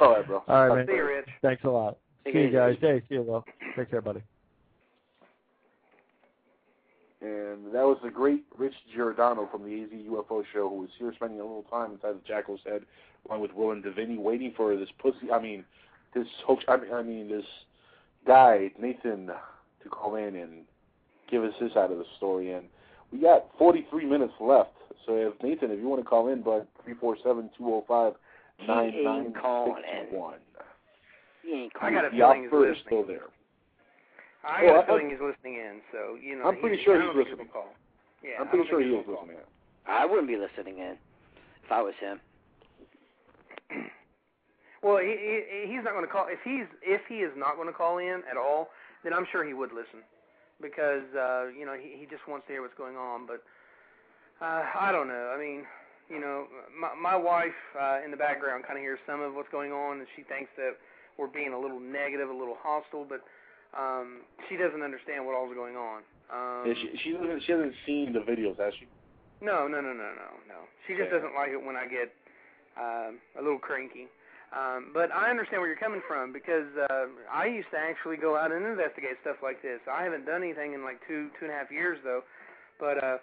All 0.00 0.14
right, 0.14 0.26
bro. 0.26 0.42
All 0.48 0.68
right, 0.68 0.76
man. 0.78 0.86
See 0.86 0.94
you, 0.94 1.04
Rich. 1.04 1.28
Thanks 1.42 1.64
a 1.64 1.68
lot. 1.70 1.98
Take 2.24 2.34
see 2.34 2.40
you 2.40 2.46
easy. 2.46 2.54
guys. 2.56 2.76
Hey, 2.80 3.00
see 3.08 3.14
you, 3.16 3.22
Will. 3.22 3.44
Take 3.76 3.90
care, 3.90 4.00
buddy. 4.00 4.22
And 7.20 7.66
that 7.72 7.84
was 7.84 7.98
the 8.02 8.10
great 8.10 8.44
Rich 8.58 8.74
Giordano 8.94 9.48
from 9.52 9.62
the 9.62 9.82
AZ 9.82 9.90
UFO 9.92 10.42
show 10.52 10.68
who 10.68 10.80
was 10.80 10.90
here 10.98 11.12
spending 11.14 11.38
a 11.38 11.44
little 11.44 11.64
time 11.70 11.92
inside 11.92 12.14
the 12.14 12.26
Jackal's 12.26 12.60
head 12.66 12.82
along 13.28 13.40
with 13.42 13.52
Will 13.52 13.70
and 13.70 13.84
Deviney 13.84 14.18
waiting 14.18 14.52
for 14.56 14.76
this 14.76 14.88
pussy, 14.98 15.30
I 15.32 15.40
mean, 15.40 15.64
this 16.14 16.26
hoax, 16.44 16.64
I 16.66 16.78
mean, 16.78 16.92
I 16.92 17.02
mean 17.02 17.28
this 17.28 17.44
guy, 18.26 18.70
Nathan, 18.78 19.26
to 19.26 19.88
call 19.90 20.16
in 20.16 20.36
and 20.36 20.64
give 21.30 21.42
us 21.44 21.52
his 21.58 21.72
side 21.72 21.90
of 21.90 21.98
the 21.98 22.04
story. 22.16 22.52
And 22.52 22.66
we 23.12 23.18
got 23.20 23.46
43 23.58 24.04
minutes 24.06 24.32
left. 24.40 24.70
So 25.06 25.14
if 25.16 25.42
Nathan, 25.42 25.70
if 25.70 25.78
you 25.80 25.88
want 25.88 26.02
to 26.02 26.08
call 26.08 26.28
in, 26.28 26.42
bud, 26.42 26.66
347-205-9961. 26.88 28.14
He 28.58 28.70
ain't 28.72 29.34
calling 29.34 29.82
in. 29.84 30.38
He 31.42 31.70
I 31.80 31.90
got 31.90 32.04
a 32.04 32.10
The 32.10 32.16
feeling 32.16 32.42
he's 32.42 32.48
offer 32.52 32.70
is 32.70 32.76
listening. 32.76 32.86
still 32.86 33.06
there. 33.06 33.26
I 34.44 34.62
Oh, 34.62 34.66
got 34.66 34.76
I- 34.76 34.82
a 34.82 34.86
feeling 34.86 35.10
he's 35.10 35.20
listening 35.20 35.54
in, 35.56 35.80
so 35.92 36.14
you 36.20 36.36
know. 36.38 36.44
I'm 36.48 36.56
pretty 36.58 36.76
he, 36.78 36.84
sure 36.84 37.00
he's 37.00 37.14
listening. 37.16 37.46
he'll 37.46 37.52
Call. 37.52 37.74
Yeah, 38.22 38.40
I'm 38.40 38.48
pretty 38.48 38.64
don't 38.64 38.70
sure 38.70 38.78
think 38.80 38.90
he 38.90 38.94
he'll 38.94 39.00
is 39.02 39.06
call. 39.06 39.22
listening. 39.26 39.40
I 39.86 40.06
wouldn't 40.06 40.28
be 40.28 40.36
listening 40.36 40.78
in 40.78 40.96
if 41.64 41.70
I 41.72 41.82
was 41.82 41.94
him. 42.00 42.20
Well, 44.82 44.98
he, 44.98 45.14
he 45.14 45.72
he's 45.72 45.84
not 45.84 45.94
going 45.94 46.04
to 46.04 46.10
call. 46.10 46.26
If 46.28 46.40
he's 46.44 46.66
if 46.82 47.02
he 47.08 47.22
is 47.22 47.32
not 47.36 47.56
going 47.56 47.68
to 47.68 47.74
call 47.74 47.98
in 47.98 48.22
at 48.30 48.36
all, 48.36 48.68
then 49.04 49.14
I'm 49.14 49.26
sure 49.30 49.44
he 49.46 49.54
would 49.54 49.70
listen, 49.70 50.02
because 50.60 51.06
uh, 51.14 51.46
you 51.56 51.64
know 51.64 51.74
he 51.78 51.98
he 51.98 52.06
just 52.06 52.26
wants 52.26 52.46
to 52.46 52.52
hear 52.52 52.62
what's 52.62 52.74
going 52.76 52.96
on. 52.96 53.26
But 53.26 53.42
uh, 54.42 54.64
I 54.74 54.90
don't 54.90 55.06
know. 55.06 55.30
I 55.34 55.38
mean, 55.38 55.62
you 56.10 56.18
know, 56.20 56.46
my 56.74 56.90
my 56.98 57.16
wife 57.16 57.54
uh, 57.78 58.02
in 58.04 58.10
the 58.10 58.16
background 58.16 58.64
kind 58.66 58.76
of 58.78 58.82
hears 58.82 58.98
some 59.06 59.20
of 59.22 59.34
what's 59.34 59.50
going 59.50 59.70
on, 59.70 59.98
and 59.98 60.06
she 60.16 60.22
thinks 60.24 60.50
that 60.56 60.74
we're 61.18 61.30
being 61.30 61.52
a 61.52 61.58
little 61.58 61.78
negative, 61.80 62.28
a 62.28 62.34
little 62.34 62.56
hostile, 62.58 63.06
but 63.06 63.22
um, 63.78 64.22
she 64.48 64.56
doesn't 64.56 64.82
understand 64.82 65.24
what 65.26 65.36
all's 65.36 65.54
going 65.54 65.76
on. 65.76 66.02
Um, 66.32 66.66
Yeah, 66.66 66.74
she, 66.74 66.90
she 67.04 67.12
doesn't. 67.12 67.42
She 67.46 67.52
hasn't 67.52 67.74
seen 67.86 68.12
the 68.12 68.20
videos, 68.20 68.58
has 68.58 68.74
she? 68.80 68.88
no, 69.40 69.66
no, 69.66 69.80
no, 69.80 69.92
no, 69.94 70.10
no, 70.14 70.28
no. 70.50 70.58
She 70.86 70.94
just 70.94 71.10
Yeah. 71.10 71.18
doesn't 71.22 71.34
like 71.34 71.50
it 71.50 71.62
when 71.62 71.76
I 71.76 71.86
get 71.86 72.10
um, 72.78 73.18
a 73.38 73.42
little 73.42 73.58
cranky. 73.58 74.06
Um, 74.52 74.92
but 74.92 75.08
I 75.10 75.30
understand 75.30 75.62
where 75.62 75.68
you're 75.68 75.80
coming 75.80 76.02
from 76.06 76.32
because 76.32 76.68
uh, 76.76 77.08
I 77.32 77.46
used 77.46 77.70
to 77.72 77.78
actually 77.78 78.18
go 78.18 78.36
out 78.36 78.52
and 78.52 78.66
investigate 78.66 79.16
stuff 79.22 79.36
like 79.42 79.62
this. 79.62 79.80
I 79.90 80.04
haven't 80.04 80.26
done 80.26 80.44
anything 80.44 80.74
in 80.74 80.84
like 80.84 81.00
two, 81.08 81.32
two 81.40 81.48
and 81.48 81.50
a 81.50 81.56
half 81.56 81.72
years 81.72 81.98
though. 82.04 82.20
But 82.78 83.02
uh, 83.02 83.16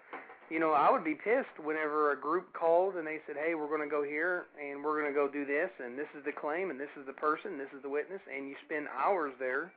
you 0.49 0.59
know, 0.59 0.74
I 0.74 0.90
would 0.90 1.03
be 1.03 1.14
pissed 1.14 1.53
whenever 1.61 2.11
a 2.11 2.17
group 2.19 2.51
called 2.53 2.95
and 2.95 3.06
they 3.06 3.19
said, 3.27 3.35
"Hey, 3.38 3.53
we're 3.53 3.69
going 3.69 3.85
to 3.85 3.91
go 3.91 4.01
here 4.01 4.49
and 4.58 4.83
we're 4.83 4.99
going 4.99 5.14
to 5.14 5.16
go 5.16 5.30
do 5.30 5.45
this, 5.45 5.69
and 5.77 5.98
this 5.98 6.09
is 6.17 6.25
the 6.25 6.32
claim, 6.32 6.72
and 6.72 6.80
this 6.80 6.90
is 6.99 7.06
the 7.06 7.14
person, 7.14 7.59
this 7.59 7.69
is 7.77 7.83
the 7.83 7.90
witness," 7.90 8.22
and 8.25 8.49
you 8.49 8.56
spend 8.66 8.88
hours 8.90 9.33
there, 9.38 9.72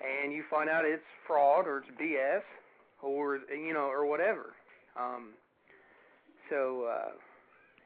and 0.00 0.32
you 0.32 0.42
find 0.48 0.70
out 0.70 0.86
it's 0.86 1.04
fraud 1.26 1.66
or 1.66 1.84
it's 1.84 1.92
BS 2.00 2.46
or 3.02 3.40
you 3.52 3.74
know 3.74 3.92
or 3.92 4.06
whatever. 4.06 4.56
Um, 4.96 5.36
so 6.48 6.88
uh, 6.88 7.12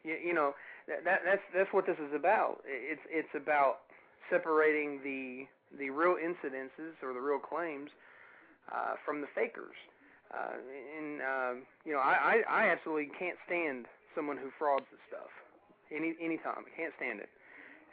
you, 0.05 0.31
you 0.31 0.35
know 0.35 0.55
that, 0.89 1.05
that 1.05 1.21
that's 1.25 1.43
that's 1.55 1.73
what 1.73 1.87
this 1.87 1.99
is 1.99 2.15
about. 2.15 2.59
It's 2.67 3.03
it's 3.11 3.33
about 3.35 3.87
separating 4.31 5.01
the 5.03 5.47
the 5.79 5.91
real 5.91 6.17
incidences 6.17 6.99
or 7.03 7.13
the 7.13 7.21
real 7.21 7.39
claims 7.39 7.91
uh, 8.71 8.95
from 9.05 9.21
the 9.21 9.29
fakers. 9.35 9.77
Uh, 10.33 10.57
and 10.99 11.21
um, 11.21 11.55
you 11.85 11.93
know, 11.93 12.01
I, 12.01 12.43
I 12.49 12.65
I 12.65 12.73
absolutely 12.73 13.11
can't 13.19 13.37
stand 13.47 13.87
someone 14.15 14.37
who 14.37 14.51
frauds 14.59 14.87
the 14.91 14.99
stuff. 15.09 15.31
Any 15.95 16.15
any 16.23 16.39
time, 16.39 16.65
I 16.65 16.73
can't 16.77 16.95
stand 16.97 17.21
it. 17.21 17.29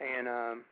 And 0.00 0.28
um, 0.28 0.64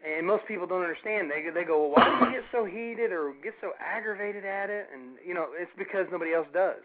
and 0.00 0.26
most 0.26 0.46
people 0.46 0.66
don't 0.66 0.82
understand. 0.82 1.30
They 1.30 1.44
they 1.50 1.64
go, 1.64 1.88
well, 1.88 1.90
why 1.92 2.06
do 2.06 2.26
you 2.26 2.40
get 2.40 2.48
so 2.52 2.64
heated 2.64 3.12
or 3.12 3.34
get 3.42 3.54
so 3.60 3.72
aggravated 3.80 4.44
at 4.44 4.70
it? 4.70 4.88
And 4.94 5.18
you 5.26 5.34
know, 5.34 5.48
it's 5.52 5.70
because 5.76 6.06
nobody 6.10 6.32
else 6.32 6.46
does. 6.54 6.80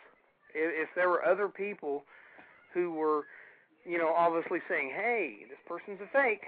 If, 0.53 0.88
if 0.88 0.90
there 0.95 1.09
were 1.09 1.23
other 1.23 1.48
people 1.48 2.03
who 2.73 2.91
were, 2.91 3.25
you 3.86 3.98
know, 3.98 4.14
obviously 4.16 4.60
saying, 4.70 4.92
hey, 4.95 5.45
this 5.50 5.60
person's 5.68 6.00
a 6.02 6.10
fake, 6.12 6.44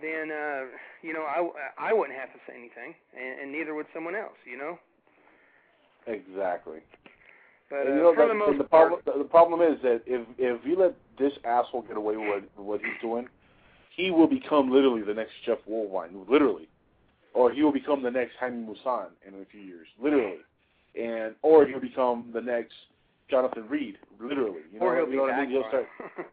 then 0.00 0.30
uh, 0.30 0.64
you 1.02 1.12
know, 1.12 1.24
I 1.24 1.90
I 1.90 1.92
wouldn't 1.92 2.18
have 2.18 2.32
to 2.32 2.40
say 2.46 2.54
anything, 2.54 2.94
and, 3.16 3.40
and 3.40 3.52
neither 3.52 3.74
would 3.74 3.86
someone 3.94 4.14
else. 4.14 4.38
You 4.44 4.58
know. 4.58 4.78
Exactly. 6.06 6.80
But 7.70 7.86
uh, 7.86 7.90
you 7.90 7.96
know, 7.96 8.14
for 8.14 8.22
that- 8.22 8.28
the 8.28 8.34
most 8.34 8.58
the 8.58 8.64
part, 8.64 8.88
problem, 8.88 9.00
the, 9.04 9.22
the 9.24 9.28
problem 9.28 9.60
is 9.60 9.80
that 9.82 10.02
if 10.06 10.26
if 10.38 10.60
you 10.64 10.76
let 10.78 10.94
this 11.18 11.32
asshole 11.44 11.82
get 11.82 11.96
away 11.96 12.16
with 12.16 12.44
what 12.56 12.80
he's 12.80 13.00
doing, 13.00 13.28
he 13.96 14.10
will 14.10 14.28
become 14.28 14.70
literally 14.70 15.02
the 15.02 15.14
next 15.14 15.32
Jeff 15.44 15.58
Woolwine, 15.68 16.28
literally, 16.28 16.68
or 17.34 17.52
he 17.52 17.62
will 17.62 17.72
become 17.72 18.02
the 18.02 18.10
next 18.10 18.32
Jaime 18.40 18.66
Maussan 18.66 19.08
in 19.26 19.34
a 19.34 19.44
few 19.50 19.60
years, 19.60 19.86
literally, 20.00 20.38
and 20.98 21.34
or 21.42 21.66
he'll 21.66 21.80
become 21.80 22.30
the 22.32 22.40
next 22.40 22.74
Jonathan 23.30 23.68
Reed, 23.68 23.96
literally. 24.20 24.60
You 24.72 24.80
know, 24.80 24.86
or 24.86 24.96
he'll 24.96 25.08
you 25.08 25.16
know 25.16 25.26
be 25.26 25.30
what 25.30 25.34
I 25.34 25.40
mean? 25.42 25.50
He'll 25.50 25.68
start. 25.68 25.86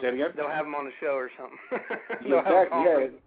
Say 0.00 0.08
it 0.08 0.14
again. 0.14 0.30
They'll 0.36 0.48
have 0.48 0.66
him 0.66 0.74
on 0.74 0.86
the 0.86 0.92
show 1.00 1.14
or 1.14 1.30
something. 1.38 1.58
Yeah, 1.70 2.18
They'll 2.28 2.44
have 2.44 2.72
a 2.72 2.80
exactly. 2.80 3.18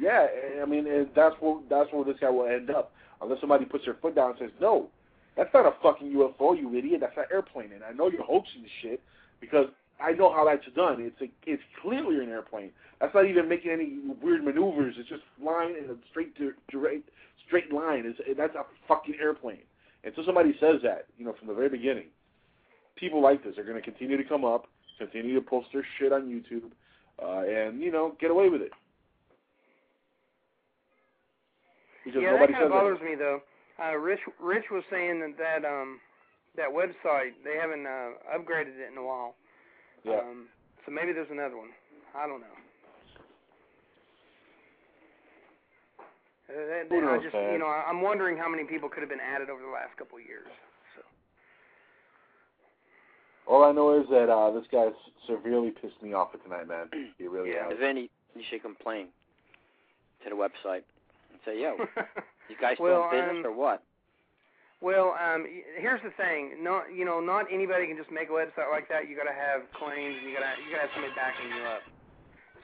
Yeah. 0.00 0.26
Yeah, 0.58 0.62
I 0.62 0.66
mean, 0.66 0.86
and 0.88 1.08
that's 1.14 1.36
where 1.38 1.60
that's 1.70 1.92
where 1.92 2.04
this 2.04 2.16
guy 2.20 2.30
will 2.30 2.48
end 2.48 2.70
up, 2.70 2.92
unless 3.20 3.40
somebody 3.40 3.64
puts 3.64 3.84
their 3.84 3.94
foot 3.94 4.16
down 4.16 4.30
and 4.30 4.38
says, 4.40 4.50
"No, 4.60 4.88
that's 5.36 5.54
not 5.54 5.66
a 5.66 5.74
fucking 5.82 6.12
UFO, 6.12 6.58
you 6.58 6.74
idiot. 6.74 7.00
That's 7.00 7.16
an 7.16 7.24
airplane." 7.32 7.72
And 7.72 7.84
I 7.84 7.92
know 7.92 8.10
you're 8.10 8.24
hoaxing 8.24 8.62
this 8.62 8.70
shit 8.82 9.00
because 9.40 9.66
I 10.00 10.12
know 10.12 10.32
how 10.32 10.44
that's 10.44 10.66
done. 10.74 10.96
It's 10.98 11.20
a, 11.20 11.30
it's 11.48 11.62
clearly 11.80 12.22
an 12.24 12.30
airplane. 12.30 12.70
That's 13.00 13.14
not 13.14 13.26
even 13.26 13.48
making 13.48 13.70
any 13.70 13.98
weird 14.20 14.44
maneuvers. 14.44 14.96
It's 14.98 15.08
just 15.08 15.22
flying 15.40 15.76
in 15.76 15.90
a 15.90 15.96
straight 16.10 16.34
straight 16.68 17.04
straight 17.46 17.72
line. 17.72 18.04
It's 18.06 18.18
that's 18.36 18.54
a 18.56 18.64
fucking 18.88 19.14
airplane. 19.20 19.62
And 20.04 20.12
so 20.16 20.22
somebody 20.24 20.54
says 20.58 20.80
that, 20.82 21.06
you 21.16 21.24
know, 21.24 21.34
from 21.38 21.48
the 21.48 21.54
very 21.54 21.68
beginning, 21.68 22.06
people 22.96 23.22
like 23.22 23.44
this 23.44 23.56
are 23.58 23.64
going 23.64 23.76
to 23.76 23.82
continue 23.82 24.16
to 24.16 24.24
come 24.24 24.44
up, 24.44 24.66
continue 24.98 25.34
to 25.34 25.40
post 25.40 25.68
their 25.72 25.84
shit 25.98 26.12
on 26.12 26.26
YouTube, 26.28 26.70
uh, 27.22 27.42
and 27.46 27.80
you 27.80 27.90
know, 27.90 28.16
get 28.20 28.30
away 28.30 28.48
with 28.48 28.62
it. 28.62 28.72
because 32.04 32.20
yeah, 32.22 32.32
that 32.38 32.50
kind 32.52 32.64
of 32.64 32.70
bothers 32.70 33.00
me 33.00 33.14
though. 33.14 33.40
Uh, 33.82 33.96
Rich 33.96 34.20
Rich 34.40 34.66
was 34.70 34.82
saying 34.90 35.20
that 35.20 35.38
that 35.38 35.64
um 35.68 36.00
that 36.56 36.68
website 36.68 37.32
they 37.44 37.56
haven't 37.60 37.86
uh, 37.86 38.10
upgraded 38.36 38.76
it 38.78 38.90
in 38.90 38.98
a 38.98 39.02
while. 39.04 39.34
Yeah. 40.04 40.18
Um, 40.18 40.46
so 40.84 40.90
maybe 40.92 41.12
there's 41.12 41.30
another 41.30 41.56
one. 41.56 41.70
I 42.14 42.26
don't 42.26 42.40
know. 42.40 42.56
Uh, 46.50 46.66
that- 46.68 46.86
Who 46.90 47.08
I 47.08 47.18
just 47.18 47.34
you 47.34 47.58
know 47.58 47.66
I'm 47.66 48.02
wondering 48.02 48.36
how 48.36 48.48
many 48.48 48.64
people 48.64 48.88
could 48.88 49.00
have 49.00 49.08
been 49.10 49.20
added 49.22 49.48
over 49.48 49.62
the 49.62 49.70
last 49.72 49.96
couple 49.96 50.18
of 50.18 50.24
years. 50.26 50.48
All 53.46 53.64
I 53.64 53.72
know 53.72 54.00
is 54.00 54.08
that 54.10 54.30
uh 54.30 54.50
this 54.52 54.64
guy's 54.70 54.92
severely 55.26 55.70
pissed 55.70 56.00
me 56.02 56.12
off 56.12 56.32
for 56.32 56.38
tonight, 56.38 56.68
man. 56.68 56.88
He 57.18 57.26
really 57.26 57.50
has. 57.50 57.78
Then 57.78 57.96
you, 57.96 58.08
you 58.34 58.42
should 58.50 58.62
complain 58.62 59.08
to 60.24 60.30
the 60.30 60.36
website 60.36 60.86
and 61.30 61.38
say, 61.44 61.60
"Yo, 61.60 61.76
you 62.48 62.56
guys 62.60 62.74
still 62.74 62.86
Well, 62.86 63.10
in 63.10 63.20
business 63.20 63.44
um, 63.44 63.52
or 63.52 63.56
what?" 63.56 63.82
Well, 64.82 65.14
um, 65.14 65.46
here's 65.78 66.02
the 66.02 66.10
thing. 66.18 66.62
Not 66.62 66.94
you 66.94 67.04
know, 67.04 67.20
not 67.20 67.46
anybody 67.52 67.86
can 67.86 67.96
just 67.96 68.10
make 68.10 68.28
a 68.28 68.32
website 68.32 68.70
like 68.70 68.88
that. 68.88 69.08
You 69.08 69.16
got 69.16 69.30
to 69.30 69.34
have 69.34 69.62
claims, 69.78 70.18
and 70.18 70.26
you 70.26 70.34
got 70.34 70.42
to 70.42 70.54
you 70.62 70.74
got 70.74 70.82
to 70.82 70.86
have 70.90 70.94
somebody 70.94 71.14
backing 71.14 71.50
you 71.54 71.62
up. 71.66 71.82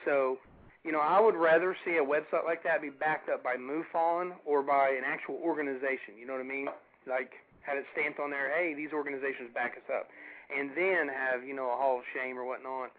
So, 0.03 0.39
you 0.83 0.91
know, 0.91 0.99
I 0.99 1.19
would 1.19 1.35
rather 1.35 1.75
see 1.83 1.95
a 1.99 2.03
website 2.03 2.43
like 2.43 2.63
that 2.63 2.81
be 2.81 2.89
backed 2.89 3.29
up 3.29 3.43
by 3.43 3.55
MUFON 3.55 4.31
or 4.45 4.63
by 4.63 4.95
an 4.95 5.03
actual 5.05 5.35
organization. 5.43 6.15
You 6.19 6.27
know 6.27 6.33
what 6.33 6.43
I 6.43 6.47
mean? 6.47 6.67
Like 7.07 7.31
had 7.63 7.77
it 7.77 7.85
stamped 7.93 8.19
on 8.19 8.31
there, 8.31 8.49
hey, 8.49 8.73
these 8.73 8.91
organizations 8.91 9.53
back 9.53 9.77
us 9.77 9.87
up, 9.93 10.09
and 10.49 10.71
then 10.75 11.07
have 11.07 11.43
you 11.43 11.55
know 11.55 11.71
a 11.71 11.77
Hall 11.77 11.99
of 11.99 12.05
Shame 12.13 12.37
or 12.37 12.45
whatnot. 12.45 12.91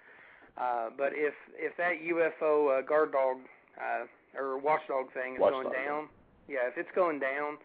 Uh, 0.59 0.91
but 0.97 1.12
if 1.15 1.35
if 1.55 1.77
that 1.77 2.03
UFO 2.03 2.79
uh, 2.79 2.83
guard 2.83 3.12
dog 3.12 3.39
uh, 3.79 4.07
or 4.39 4.59
watchdog 4.59 5.12
thing 5.12 5.35
is 5.35 5.41
Watchdog, 5.41 5.65
going 5.65 5.75
down, 5.75 6.09
yeah, 6.49 6.67
if 6.67 6.77
it's 6.77 6.91
going 6.95 7.19
down, 7.19 7.59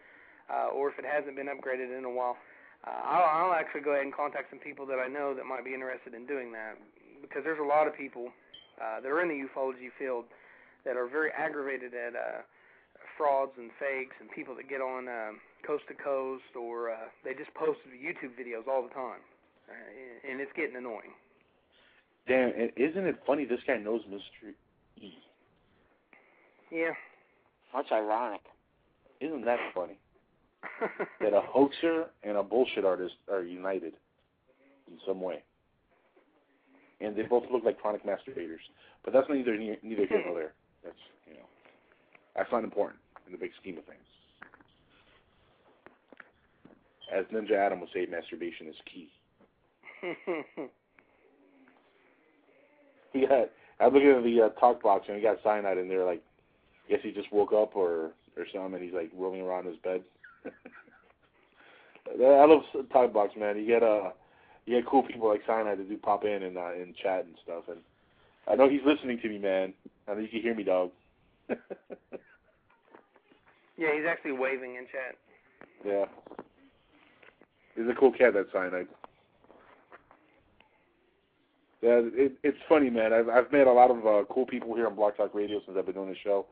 uh, 0.50 0.70
or 0.74 0.90
if 0.90 0.98
it 0.98 1.04
hasn't 1.04 1.36
been 1.36 1.50
upgraded 1.50 1.90
in 1.96 2.04
a 2.04 2.10
while, 2.10 2.36
uh, 2.86 2.90
I'll, 3.02 3.50
I'll 3.50 3.54
actually 3.54 3.82
go 3.82 3.92
ahead 3.92 4.04
and 4.04 4.14
contact 4.14 4.50
some 4.50 4.58
people 4.58 4.86
that 4.86 4.98
I 4.98 5.08
know 5.08 5.34
that 5.34 5.44
might 5.44 5.64
be 5.64 5.74
interested 5.74 6.14
in 6.14 6.26
doing 6.26 6.52
that. 6.52 6.78
Because 7.20 7.42
there's 7.42 7.58
a 7.58 7.66
lot 7.66 7.88
of 7.88 7.96
people 7.96 8.30
uh, 8.80 9.00
that 9.00 9.08
are 9.08 9.20
in 9.20 9.28
the 9.28 9.40
ufology 9.42 9.90
field 9.98 10.24
that 10.84 10.96
are 10.96 11.08
very 11.08 11.30
aggravated 11.34 11.92
at 11.94 12.14
uh, 12.14 12.46
frauds 13.18 13.52
and 13.58 13.70
fakes 13.80 14.14
and 14.20 14.30
people 14.30 14.54
that 14.54 14.68
get 14.68 14.80
on 14.80 15.08
um, 15.08 15.40
coast 15.66 15.82
to 15.88 15.94
coast 15.94 16.54
or 16.54 16.90
uh, 16.90 17.10
they 17.24 17.34
just 17.34 17.52
post 17.54 17.80
YouTube 17.90 18.38
videos 18.38 18.68
all 18.70 18.82
the 18.82 18.94
time, 18.94 19.18
uh, 19.18 19.35
Uh, 19.68 20.30
and 20.30 20.40
it's 20.40 20.52
getting 20.56 20.76
annoying. 20.76 21.14
Damn, 22.28 22.52
and 22.58 22.70
isn't 22.76 23.06
it 23.06 23.16
funny? 23.26 23.44
This 23.44 23.60
guy 23.66 23.76
knows 23.76 24.00
Mystery 24.04 24.54
E. 25.00 25.12
Yeah. 26.70 26.92
That's 27.74 27.88
ironic. 27.92 28.40
Isn't 29.20 29.44
that 29.44 29.58
funny? 29.74 29.98
that 31.20 31.32
a 31.32 31.40
hoaxer 31.40 32.06
and 32.22 32.36
a 32.36 32.42
bullshit 32.42 32.84
artist 32.84 33.14
are 33.30 33.42
united 33.42 33.94
in 34.88 34.98
some 35.06 35.20
way, 35.20 35.42
and 37.00 37.16
they 37.16 37.22
both 37.22 37.44
look 37.52 37.64
like 37.64 37.80
chronic 37.80 38.04
masturbators. 38.04 38.64
But 39.04 39.12
that's 39.12 39.26
neither 39.28 39.56
near, 39.56 39.76
neither 39.82 40.06
here 40.06 40.22
nor 40.26 40.34
there. 40.34 40.52
That's 40.82 40.96
you 41.26 41.34
know, 41.34 41.46
that's 42.34 42.50
not 42.50 42.64
important 42.64 43.00
in 43.26 43.32
the 43.32 43.38
big 43.38 43.50
scheme 43.60 43.78
of 43.78 43.84
things. 43.84 44.00
As 47.14 47.24
Ninja 47.26 47.56
Adam 47.56 47.80
would 47.80 47.90
say, 47.94 48.06
masturbation 48.06 48.66
is 48.66 48.74
key. 48.92 49.08
He 53.16 53.26
got. 53.26 53.50
I'm 53.78 53.92
looking 53.92 54.10
at 54.10 54.22
the 54.22 54.42
uh, 54.42 54.48
talk 54.60 54.82
box 54.82 55.04
and 55.08 55.16
he 55.16 55.22
got 55.22 55.38
cyanide 55.42 55.78
in 55.78 55.88
there. 55.88 56.04
Like, 56.04 56.22
I 56.86 56.92
guess 56.92 57.00
he 57.02 57.12
just 57.12 57.32
woke 57.32 57.52
up 57.52 57.76
or 57.76 58.12
or 58.36 58.46
something, 58.52 58.74
and 58.74 58.82
he's 58.82 58.94
like 58.94 59.10
rolling 59.16 59.40
around 59.40 59.66
in 59.66 59.72
his 59.72 59.80
bed. 59.80 60.02
I 62.08 62.44
love 62.44 62.62
talk 62.92 63.12
box, 63.12 63.34
man. 63.36 63.58
You 63.58 63.66
get 63.66 63.82
uh, 63.82 64.10
you 64.64 64.76
get 64.76 64.86
cool 64.88 65.02
people 65.02 65.28
like 65.28 65.42
cyanide 65.46 65.78
that 65.78 65.88
do 65.88 65.96
pop 65.96 66.24
in 66.24 66.42
and 66.42 66.56
uh, 66.56 66.72
and 66.72 66.94
chat 66.96 67.24
and 67.24 67.34
stuff. 67.42 67.64
And 67.68 67.78
I 68.48 68.54
know 68.54 68.68
he's 68.68 68.84
listening 68.86 69.18
to 69.20 69.28
me, 69.28 69.38
man. 69.38 69.72
I 70.08 70.14
know 70.14 70.20
you 70.20 70.28
can 70.28 70.42
hear 70.42 70.54
me, 70.54 70.64
dog. 70.64 70.90
yeah, 71.48 71.56
he's 73.76 74.06
actually 74.08 74.32
waving 74.32 74.76
in 74.76 74.86
chat. 74.86 75.16
yeah. 75.84 76.04
He's 77.74 77.88
a 77.90 77.94
cool 77.98 78.12
cat, 78.12 78.32
that 78.34 78.46
cyanide. 78.52 78.88
Yeah, 81.82 82.00
it, 82.04 82.32
it's 82.42 82.58
funny, 82.68 82.88
man. 82.90 83.12
I've 83.12 83.28
I've 83.28 83.52
met 83.52 83.66
a 83.66 83.72
lot 83.72 83.90
of 83.90 84.06
uh, 84.06 84.24
cool 84.32 84.46
people 84.46 84.74
here 84.74 84.86
on 84.86 84.94
Blog 84.96 85.16
Talk 85.16 85.34
Radio 85.34 85.60
since 85.64 85.76
I've 85.78 85.84
been 85.86 85.94
doing 85.94 86.08
the 86.08 86.16
show, 86.24 86.46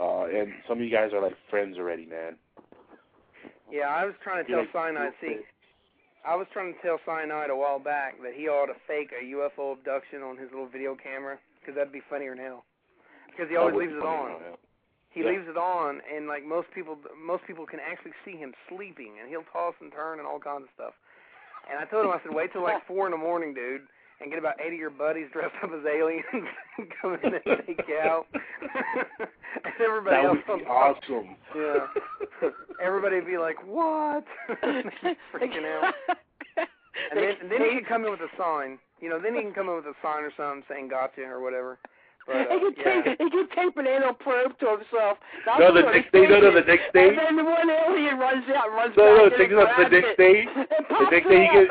uh, 0.00 0.24
and 0.26 0.52
some 0.68 0.78
of 0.78 0.84
you 0.84 0.90
guys 0.90 1.10
are 1.12 1.20
like 1.22 1.34
friends 1.50 1.76
already, 1.78 2.06
man. 2.06 2.36
Yeah, 3.70 3.88
I 3.88 4.04
was 4.04 4.14
trying 4.22 4.44
to 4.44 4.48
You're 4.50 4.64
tell 4.64 4.82
like- 4.82 4.94
Cyanide. 4.94 5.12
See, 5.20 5.36
I 6.24 6.34
was 6.36 6.46
trying 6.52 6.74
to 6.74 6.80
tell 6.80 6.98
Cyanide 7.04 7.50
a 7.50 7.56
while 7.56 7.78
back 7.78 8.20
that 8.22 8.34
he 8.34 8.48
ought 8.48 8.66
to 8.66 8.74
fake 8.86 9.10
a 9.12 9.24
UFO 9.34 9.72
abduction 9.72 10.22
on 10.22 10.36
his 10.36 10.48
little 10.50 10.68
video 10.68 10.94
camera 10.96 11.38
because 11.60 11.74
that'd 11.74 11.92
be 11.92 12.02
funnier 12.08 12.34
than 12.34 12.44
hell. 12.44 12.64
Because 13.30 13.50
he 13.50 13.56
always 13.56 13.76
leaves 13.76 13.92
it 13.94 14.02
on. 14.04 14.40
yeah. 14.40 14.56
He 15.10 15.20
Yeah. 15.22 15.30
leaves 15.30 15.48
it 15.48 15.56
on, 15.56 16.00
and 16.12 16.26
like 16.28 16.44
most 16.44 16.70
people, 16.74 16.98
most 17.18 17.44
people 17.46 17.66
can 17.66 17.80
actually 17.80 18.12
see 18.24 18.36
him 18.36 18.54
sleeping, 18.68 19.18
and 19.20 19.28
he'll 19.28 19.44
toss 19.52 19.74
and 19.80 19.90
turn 19.92 20.18
and 20.18 20.26
all 20.28 20.38
kinds 20.38 20.64
of 20.64 20.70
stuff. 20.74 20.94
And 21.70 21.78
I 21.78 21.84
told 21.86 22.06
him, 22.06 22.12
I 22.12 22.20
said, 22.22 22.32
wait 22.34 22.52
till 22.52 22.62
like 22.62 22.86
four 22.86 23.06
in 23.06 23.12
the 23.12 23.18
morning, 23.18 23.54
dude, 23.54 23.82
and 24.20 24.30
get 24.30 24.38
about 24.38 24.60
eighty 24.60 24.76
of 24.76 24.80
your 24.80 24.90
buddies 24.90 25.26
dressed 25.32 25.54
up 25.62 25.70
as 25.72 25.84
aliens 25.86 26.24
and 26.32 26.88
come 27.00 27.14
in 27.22 27.34
and 27.34 27.66
take 27.66 27.80
you 27.88 27.98
out. 27.98 28.26
and 28.32 29.74
everybody 29.80 30.16
That 30.16 30.24
else 30.24 30.38
would 30.48 30.58
be 30.60 30.64
awesome. 30.64 31.36
Yeah. 31.54 32.50
Everybody 32.82 33.16
would 33.16 33.26
be 33.26 33.38
like, 33.38 33.56
"What?" 33.66 34.24
freaking 35.32 35.64
out. 35.66 35.94
And 37.10 37.20
then, 37.20 37.34
and 37.40 37.50
then 37.50 37.62
he 37.62 37.76
can 37.76 37.84
come 37.88 38.04
in 38.04 38.10
with 38.10 38.20
a 38.20 38.28
sign. 38.36 38.78
You 39.00 39.08
know, 39.08 39.20
then 39.22 39.34
he 39.34 39.42
can 39.42 39.52
come 39.54 39.68
in 39.68 39.76
with 39.76 39.86
a 39.86 39.94
sign 40.02 40.24
or 40.24 40.32
something 40.36 40.64
saying 40.68 40.88
"Gotcha" 40.88 41.22
or 41.22 41.40
whatever. 41.40 41.78
But 42.28 42.36
uh, 42.36 42.44
he 42.52 42.60
could 42.60 42.74
yeah. 42.76 43.02
tape 43.02 43.16
he 43.18 43.30
could 43.30 43.50
tape 43.56 43.76
an 43.78 43.86
anal 43.86 44.12
probe 44.12 44.52
to 44.60 44.66
himself. 44.76 45.16
That's 45.46 45.60
No, 45.60 45.72
the 45.72 45.80
next 45.80 46.12
day, 46.12 46.28
no, 46.28 46.40
no, 46.40 46.52
the 46.52 46.60
next 46.60 46.92
day. 46.92 47.08
And 47.08 47.18
then 47.18 47.36
the 47.36 47.44
one 47.44 47.70
alien 47.70 48.18
runs 48.18 48.44
out, 48.54 48.68
runs 48.70 48.94
No, 48.96 49.16
no, 49.16 49.30
back 49.30 49.38
take 49.38 49.50
it 49.50 49.56
up 49.58 49.68
the 49.78 49.88
next 49.88 50.16
day. 50.18 50.44
The 50.44 51.08
next 51.10 51.28
day 51.28 51.40
he 51.40 51.48
could. 51.56 51.68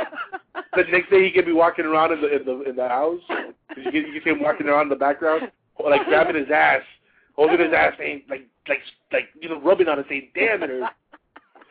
the 0.74 0.92
next 0.92 1.10
day 1.12 1.24
he 1.24 1.32
could 1.32 1.46
be 1.46 1.54
walking 1.54 1.86
around 1.86 2.12
in 2.14 2.22
the 2.22 2.36
in 2.36 2.46
the 2.46 2.70
in 2.70 2.76
the 2.76 2.88
house. 2.88 3.22
You 3.78 3.84
can, 3.84 3.94
you 3.94 4.14
can 4.14 4.22
see 4.24 4.30
him 4.32 4.42
walking 4.42 4.68
around 4.68 4.84
in 4.84 4.90
the 4.90 4.96
background, 4.96 5.52
or 5.76 5.92
like 5.92 6.06
grabbing 6.06 6.36
his 6.36 6.50
ass, 6.50 6.82
holding 7.36 7.60
his 7.60 7.74
ass, 7.74 7.94
saying 8.00 8.24
like 8.28 8.48
like 8.68 8.82
like 9.14 9.30
you 9.40 9.50
know 9.50 9.62
rubbing 9.62 9.88
on 9.88 10.00
it, 10.00 10.08
saying, 10.10 10.30
"Damn 10.34 10.64
it. 10.64 10.72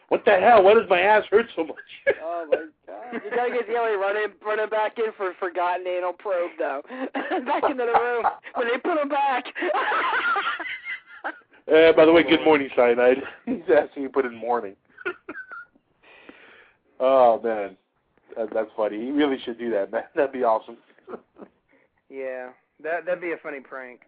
What 0.08 0.24
the 0.24 0.32
hell? 0.38 0.62
Why 0.62 0.74
does 0.74 0.88
my 0.88 1.00
ass 1.00 1.24
hurt 1.30 1.46
so 1.54 1.64
much?" 1.64 1.76
Oh 2.22 2.46
my 2.50 2.56
god! 2.86 3.22
You 3.24 3.30
gotta 3.34 3.50
get 3.50 3.66
the 3.66 3.74
alien 3.74 3.98
running 3.98 4.26
running 4.44 4.68
back 4.68 4.98
in 4.98 5.06
for 5.16 5.32
forgotten 5.40 5.86
anal 5.86 6.12
probe 6.12 6.50
though. 6.58 6.82
back 7.44 7.64
into 7.64 7.84
the 7.84 7.98
room 7.98 8.24
when 8.54 8.68
they 8.68 8.78
put 8.78 8.98
him 9.00 9.08
back. 9.08 9.44
Uh, 11.68 11.92
by 11.96 12.04
the 12.04 12.12
way, 12.12 12.22
good 12.22 12.44
morning, 12.44 12.68
cyanide. 12.76 13.18
He's 13.46 13.62
asking 13.74 14.04
you 14.04 14.08
put 14.08 14.24
in 14.26 14.34
morning. 14.36 14.76
oh 17.00 17.40
man, 17.42 17.76
that, 18.36 18.52
that's 18.52 18.70
funny. 18.76 19.00
He 19.00 19.10
really 19.10 19.38
should 19.44 19.58
do 19.58 19.70
that, 19.70 19.90
man. 19.90 20.04
That'd 20.14 20.32
be 20.32 20.44
awesome. 20.44 20.76
Yeah, 22.08 22.50
that 22.82 23.04
that'd 23.06 23.20
be 23.20 23.32
a 23.32 23.36
funny 23.42 23.60
prank. 23.60 24.00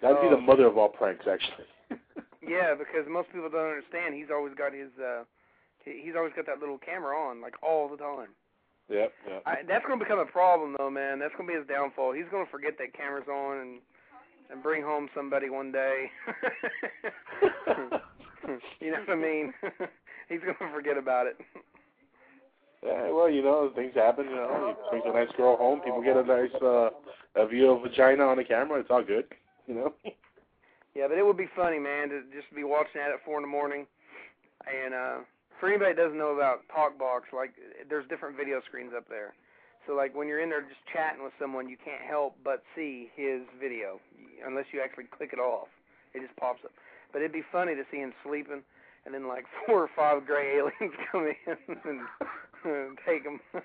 That'd 0.00 0.20
be 0.22 0.28
Oh. 0.28 0.30
the 0.30 0.40
mother 0.40 0.66
of 0.66 0.78
all 0.78 0.88
pranks, 0.88 1.26
actually. 1.30 1.66
Yeah, 2.50 2.74
because 2.74 3.06
most 3.06 3.30
people 3.30 3.46
don't 3.48 3.70
understand. 3.70 4.18
He's 4.18 4.34
always 4.34 4.54
got 4.58 4.74
his 4.74 4.90
uh, 4.98 5.22
he's 5.86 6.18
always 6.18 6.32
got 6.34 6.46
that 6.46 6.58
little 6.58 6.78
camera 6.78 7.14
on 7.14 7.40
like 7.40 7.54
all 7.62 7.88
the 7.88 7.96
time. 7.96 8.34
Yep, 8.90 9.12
yep. 9.28 9.42
I, 9.46 9.62
that's 9.68 9.86
going 9.86 10.00
to 10.00 10.04
become 10.04 10.18
a 10.18 10.26
problem, 10.26 10.74
though, 10.76 10.90
man. 10.90 11.20
That's 11.20 11.32
going 11.38 11.46
to 11.46 11.54
be 11.54 11.58
his 11.58 11.68
downfall. 11.68 12.10
He's 12.12 12.26
going 12.28 12.44
to 12.44 12.50
forget 12.50 12.74
that 12.78 12.92
camera's 12.92 13.28
on 13.30 13.58
and 13.58 13.78
and 14.50 14.64
bring 14.64 14.82
home 14.82 15.08
somebody 15.14 15.48
one 15.48 15.70
day. 15.70 16.10
you 18.80 18.90
know 18.90 18.98
what 19.06 19.10
I 19.10 19.14
mean? 19.14 19.54
He's 20.28 20.40
going 20.40 20.58
to 20.58 20.74
forget 20.74 20.98
about 20.98 21.28
it. 21.28 21.38
Yeah, 22.84 23.12
well, 23.12 23.30
you 23.30 23.44
know, 23.44 23.70
things 23.76 23.94
happen. 23.94 24.24
You 24.24 24.34
know, 24.34 24.74
he 24.74 24.98
brings 24.98 25.04
a 25.06 25.12
nice 25.16 25.30
girl 25.36 25.56
home. 25.56 25.82
People 25.82 26.02
get 26.02 26.16
a 26.16 26.24
nice 26.24 26.50
uh, 26.60 26.90
a 27.36 27.46
view 27.46 27.70
of 27.70 27.82
vagina 27.82 28.24
on 28.24 28.38
the 28.38 28.44
camera. 28.44 28.80
It's 28.80 28.90
all 28.90 29.04
good. 29.04 29.26
You 29.68 29.74
know. 29.74 29.94
Yeah, 30.94 31.06
but 31.08 31.18
it 31.18 31.24
would 31.24 31.36
be 31.36 31.48
funny, 31.54 31.78
man, 31.78 32.08
to 32.10 32.22
just 32.34 32.50
be 32.54 32.64
watching 32.64 33.00
that 33.00 33.10
at 33.14 33.24
four 33.24 33.36
in 33.38 33.42
the 33.42 33.48
morning. 33.48 33.86
And 34.66 34.94
uh 34.94 35.16
for 35.60 35.68
anybody 35.68 35.92
that 35.92 36.00
doesn't 36.00 36.16
know 36.18 36.32
about 36.34 36.64
TalkBox, 36.72 37.36
like 37.36 37.52
there's 37.88 38.08
different 38.08 38.36
video 38.36 38.60
screens 38.66 38.92
up 38.96 39.04
there. 39.08 39.34
So 39.86 39.94
like 39.94 40.16
when 40.16 40.26
you're 40.26 40.40
in 40.40 40.48
there 40.48 40.62
just 40.62 40.80
chatting 40.92 41.22
with 41.22 41.32
someone, 41.38 41.68
you 41.68 41.76
can't 41.76 42.00
help 42.00 42.34
but 42.42 42.62
see 42.74 43.10
his 43.14 43.42
video 43.60 44.00
unless 44.44 44.64
you 44.72 44.80
actually 44.80 45.04
click 45.04 45.30
it 45.32 45.38
off. 45.38 45.68
It 46.14 46.20
just 46.20 46.34
pops 46.36 46.64
up. 46.64 46.72
But 47.12 47.20
it'd 47.20 47.32
be 47.32 47.44
funny 47.52 47.74
to 47.74 47.84
see 47.90 47.98
him 47.98 48.12
sleeping, 48.24 48.62
and 49.04 49.14
then 49.14 49.28
like 49.28 49.44
four 49.66 49.82
or 49.82 49.90
five 49.94 50.26
gray 50.26 50.56
aliens 50.58 50.96
come 51.12 51.28
in 51.28 51.56
and 51.84 52.00
take 53.06 53.24
them. 53.24 53.40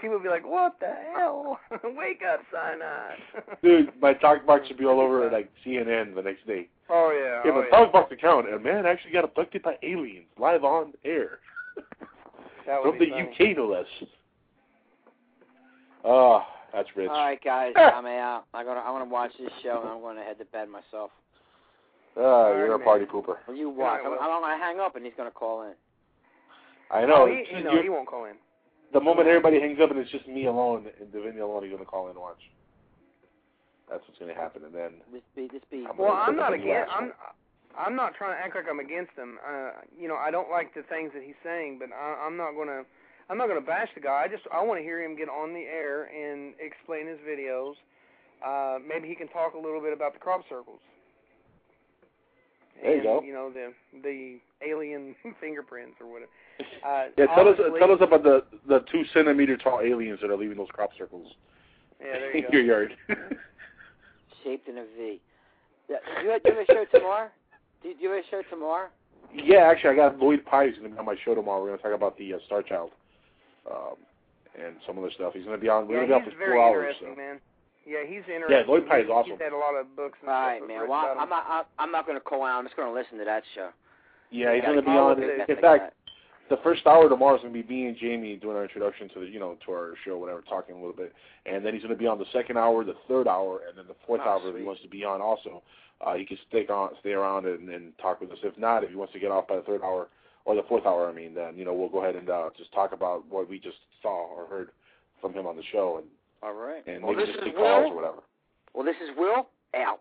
People 0.00 0.16
would 0.16 0.22
be 0.22 0.28
like, 0.28 0.46
"What 0.46 0.78
the 0.80 0.92
hell? 1.14 1.58
Wake 1.84 2.22
up, 2.30 2.40
cyanide!" 2.52 3.18
Dude, 3.62 3.92
my 4.00 4.14
talk 4.14 4.46
box 4.46 4.68
should 4.68 4.78
be 4.78 4.84
all 4.84 5.00
over 5.00 5.30
like 5.30 5.50
CNN 5.64 6.14
the 6.14 6.22
next 6.22 6.46
day. 6.46 6.68
Oh 6.88 7.10
yeah. 7.12 7.42
Yeah, 7.44 7.56
oh, 7.56 7.62
my 7.62 7.68
talk 7.68 7.92
box 7.92 8.12
account, 8.12 8.52
a 8.52 8.58
man 8.58 8.86
actually 8.86 9.12
got 9.12 9.24
abducted 9.24 9.62
by 9.62 9.76
aliens 9.82 10.26
live 10.38 10.64
on 10.64 10.92
air 11.04 11.40
That 12.66 12.82
from 12.82 12.98
the 12.98 13.06
funny. 13.10 13.50
UK, 13.52 13.56
no 13.56 13.66
less. 13.68 13.86
Oh, 16.04 16.42
that's 16.72 16.88
rich. 16.96 17.10
All 17.10 17.16
right, 17.24 17.42
guys, 17.42 17.72
I'm 17.76 18.06
out. 18.06 18.44
I'm 18.54 18.64
gonna 18.64 18.80
I'm 18.80 18.94
gonna 18.94 19.10
watch 19.10 19.32
this 19.38 19.50
show 19.62 19.80
and 19.82 19.90
I'm 19.90 20.00
gonna 20.00 20.22
head 20.22 20.38
to 20.38 20.44
bed 20.46 20.68
myself. 20.68 21.10
Ah, 22.16 22.48
you're 22.52 22.74
a 22.74 22.78
party 22.78 23.04
pooper. 23.04 23.36
Well, 23.46 23.56
you 23.56 23.68
watch. 23.70 24.00
All 24.04 24.10
right, 24.10 24.18
I'm, 24.20 24.30
I'm 24.30 24.42
gonna 24.42 24.58
hang 24.58 24.80
up 24.80 24.96
and 24.96 25.04
he's 25.04 25.14
gonna 25.16 25.30
call 25.30 25.62
in. 25.62 25.74
I 26.90 27.04
know. 27.04 27.22
Oh, 27.22 27.26
he, 27.26 27.44
it's 27.44 27.50
just 27.50 27.64
no, 27.64 27.82
he 27.82 27.88
won't 27.88 28.08
call 28.08 28.24
in. 28.24 28.36
the 28.92 29.00
moment 29.00 29.28
everybody 29.28 29.60
hangs 29.60 29.78
up 29.82 29.90
and 29.90 29.98
it's 30.00 30.10
just 30.10 30.26
me 30.26 30.46
alone 30.46 30.86
and 31.00 31.12
Divinity 31.12 31.40
alone, 31.40 31.62
he's 31.64 31.72
gonna 31.72 31.84
call 31.84 32.06
in 32.06 32.10
and 32.12 32.20
watch. 32.20 32.40
That's 33.90 34.02
what's 34.06 34.18
gonna 34.18 34.34
happen, 34.34 34.64
and 34.64 34.74
then 34.74 35.00
This 35.12 35.22
be 35.34 35.48
this 35.52 35.62
be. 35.70 35.84
Well, 35.96 36.12
I'm 36.12 36.36
not 36.36 36.52
Somebody 36.52 36.70
against. 36.70 36.92
I'm. 36.92 37.12
I'm 37.78 37.94
not 37.94 38.14
trying 38.16 38.34
to 38.36 38.42
act 38.42 38.56
like 38.56 38.64
I'm 38.68 38.80
against 38.80 39.12
him. 39.14 39.38
Uh, 39.38 39.70
you 39.96 40.08
know, 40.08 40.16
I 40.16 40.32
don't 40.32 40.50
like 40.50 40.74
the 40.74 40.82
things 40.88 41.12
that 41.14 41.22
he's 41.22 41.38
saying, 41.44 41.78
but 41.78 41.94
I, 41.94 42.26
I'm 42.26 42.36
not 42.36 42.52
gonna. 42.52 42.82
I'm 43.30 43.38
not 43.38 43.46
gonna 43.46 43.60
bash 43.60 43.88
the 43.94 44.00
guy. 44.00 44.24
I 44.24 44.28
just 44.28 44.42
I 44.52 44.64
want 44.64 44.80
to 44.80 44.82
hear 44.82 45.02
him 45.04 45.16
get 45.16 45.28
on 45.28 45.52
the 45.52 45.62
air 45.62 46.08
and 46.10 46.54
explain 46.58 47.06
his 47.06 47.18
videos. 47.22 47.74
Uh, 48.44 48.78
maybe 48.82 49.08
he 49.08 49.14
can 49.14 49.28
talk 49.28 49.54
a 49.54 49.58
little 49.58 49.80
bit 49.80 49.92
about 49.92 50.12
the 50.12 50.18
crop 50.18 50.42
circles. 50.48 50.80
There 52.82 52.96
you 52.96 53.02
go. 53.02 53.22
You 53.22 53.32
know 53.32 53.50
the 53.52 53.72
the 54.02 54.38
alien 54.66 55.14
fingerprints 55.40 55.96
or 56.00 56.06
whatever. 56.06 56.30
Uh, 56.84 57.06
Yeah, 57.16 57.26
tell 57.34 57.48
us 57.48 57.56
obviously- 57.58 57.78
tell 57.80 57.92
us 57.92 57.98
about 58.00 58.22
the 58.22 58.44
the 58.68 58.80
two 58.90 59.02
centimeter 59.12 59.56
tall 59.56 59.80
aliens 59.80 60.18
that 60.22 60.30
are 60.30 60.36
leaving 60.36 60.56
those 60.56 60.68
crop 60.72 60.90
circles 60.96 61.32
Yeah, 62.00 62.12
there 62.12 62.36
you 62.36 62.44
in 62.46 62.50
go. 62.52 62.58
your 62.58 62.62
yard. 62.64 62.96
Shaped 64.44 64.68
in 64.68 64.78
a 64.78 64.84
V. 64.96 65.20
Yeah, 65.88 65.96
do 66.20 66.26
you, 66.28 66.38
do 66.44 66.50
you 66.50 66.56
have 66.58 66.68
a 66.68 66.72
show 66.72 66.84
tomorrow? 66.98 67.28
Do 67.82 67.88
you, 67.88 67.94
do 67.94 68.02
you 68.04 68.10
have 68.10 68.24
a 68.24 68.28
show 68.30 68.42
tomorrow? 68.50 68.88
yeah, 69.34 69.58
actually, 69.70 69.90
I 69.90 69.96
got 69.96 70.18
Lloyd 70.18 70.44
Pye's 70.44 70.74
gonna 70.76 70.88
be 70.90 70.98
on 70.98 71.04
my 71.04 71.16
show 71.24 71.34
tomorrow. 71.34 71.60
We're 71.62 71.68
gonna 71.70 71.82
talk 71.82 71.92
about 71.94 72.16
the 72.18 72.34
uh, 72.34 72.38
Star 72.46 72.62
Child, 72.62 72.90
um, 73.70 73.94
and 74.58 74.76
some 74.86 74.98
other 74.98 75.10
stuff. 75.10 75.32
He's 75.34 75.44
gonna 75.44 75.58
be 75.58 75.68
on. 75.68 75.88
We're 75.88 76.02
Yeah, 76.02 76.08
gonna 76.08 76.24
be 76.24 76.30
on 76.30 76.32
for 76.32 76.38
very 76.38 76.52
four 76.56 76.62
hours. 76.64 76.94
So. 77.00 77.14
man. 77.16 77.40
Yeah, 77.88 78.04
he's 78.06 78.20
interesting. 78.28 78.52
Yeah, 78.52 78.64
Lloyd 78.68 78.86
Pye 78.86 78.98
is 79.00 79.06
He's- 79.06 79.16
awesome. 79.16 79.32
He's 79.32 79.40
had 79.40 79.52
a 79.52 79.56
lot 79.56 79.74
of 79.74 79.96
books 79.96 80.18
and 80.20 80.28
All 80.30 80.36
right, 80.46 80.60
man. 80.66 80.88
Well. 80.88 81.16
I'm 81.18 81.28
not. 81.30 81.46
I'm- 81.48 81.64
I'm 81.78 81.90
not 81.90 82.06
gonna 82.06 82.20
call 82.20 82.44
out. 82.44 82.58
I'm 82.58 82.64
just 82.66 82.76
gonna 82.76 82.92
listen 82.92 83.16
to 83.18 83.24
that 83.24 83.42
show. 83.54 83.70
Yeah, 84.30 84.52
he's 84.54 84.62
gonna 84.62 84.82
be 84.82 84.90
on. 84.90 85.18
will 85.18 85.30
In 85.30 85.56
fact, 85.56 85.62
that. 85.88 85.94
the 86.50 86.58
first 86.58 86.86
hour 86.86 87.08
tomorrow 87.08 87.36
is 87.36 87.40
gonna 87.40 87.54
be 87.54 87.62
me 87.62 87.86
and 87.86 87.96
Jamie 87.96 88.36
doing 88.36 88.56
our 88.58 88.62
introduction 88.62 89.08
to 89.10 89.20
the, 89.20 89.26
you 89.26 89.40
know, 89.40 89.56
to 89.64 89.72
our 89.72 89.94
show, 90.04 90.18
whatever, 90.18 90.42
talking 90.42 90.74
a 90.74 90.78
little 90.78 90.92
bit, 90.92 91.14
and 91.46 91.64
then 91.64 91.72
he's 91.72 91.82
gonna 91.82 91.94
be 91.94 92.06
on 92.06 92.18
the 92.18 92.26
second 92.26 92.58
hour, 92.58 92.84
the 92.84 92.92
third 93.08 93.26
hour, 93.26 93.62
and 93.66 93.78
then 93.78 93.86
the 93.88 93.94
fourth 94.06 94.20
Oh, 94.22 94.28
hour 94.28 94.48
if 94.50 94.56
he 94.56 94.62
wants 94.64 94.82
to 94.82 94.88
be 94.88 95.02
on 95.04 95.22
also. 95.22 95.62
Uh, 96.02 96.14
he 96.14 96.26
can 96.26 96.36
stick 96.46 96.68
on, 96.70 96.94
stay 97.00 97.12
around 97.12 97.46
and, 97.46 97.68
and 97.70 97.96
talk 97.98 98.20
with 98.20 98.30
us. 98.30 98.38
If 98.44 98.56
not, 98.58 98.84
if 98.84 98.90
he 98.90 98.96
wants 98.96 99.14
to 99.14 99.18
get 99.18 99.30
off 99.32 99.48
by 99.48 99.56
the 99.56 99.62
third 99.62 99.82
hour 99.82 100.08
or 100.44 100.54
the 100.54 100.62
fourth 100.64 100.84
hour, 100.86 101.08
I 101.08 101.12
mean, 101.12 101.32
then 101.34 101.56
you 101.56 101.64
know 101.64 101.72
we'll 101.72 101.88
go 101.88 102.02
ahead 102.02 102.16
and 102.16 102.28
uh, 102.28 102.50
just 102.56 102.70
talk 102.72 102.92
about 102.92 103.24
what 103.30 103.48
we 103.48 103.58
just 103.58 103.78
saw 104.02 104.26
or 104.28 104.46
heard 104.46 104.70
from 105.22 105.32
him 105.32 105.46
on 105.46 105.56
the 105.56 105.62
show, 105.72 105.96
and 105.96 106.06
All 106.42 106.54
right. 106.54 106.86
and 106.86 107.02
well, 107.02 107.14
maybe 107.14 107.26
this 107.26 107.36
just 107.36 107.48
is 107.48 107.54
calls 107.56 107.84
Will. 107.84 107.92
or 107.92 107.96
whatever. 107.96 108.22
Well, 108.74 108.84
this 108.84 108.96
is 109.02 109.10
Will. 109.16 109.48
Out. 109.76 110.00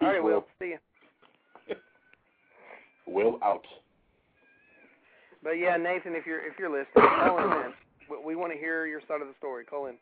All 0.00 0.08
right, 0.08 0.22
Will. 0.22 0.32
Will. 0.34 0.46
See 0.58 0.74
you. 1.68 1.76
Will 3.06 3.38
out. 3.42 3.64
But 5.42 5.52
yeah, 5.52 5.76
Nathan, 5.76 6.14
if 6.14 6.26
you're 6.26 6.44
if 6.44 6.58
you're 6.58 6.70
listening, 6.70 7.08
call 7.20 7.38
in, 7.42 7.50
man. 7.50 7.74
We, 8.10 8.16
we 8.24 8.36
want 8.36 8.52
to 8.52 8.58
hear 8.58 8.86
your 8.86 9.00
side 9.06 9.20
of 9.20 9.28
the 9.28 9.34
story. 9.38 9.64
Call 9.64 9.86
in. 9.86 9.94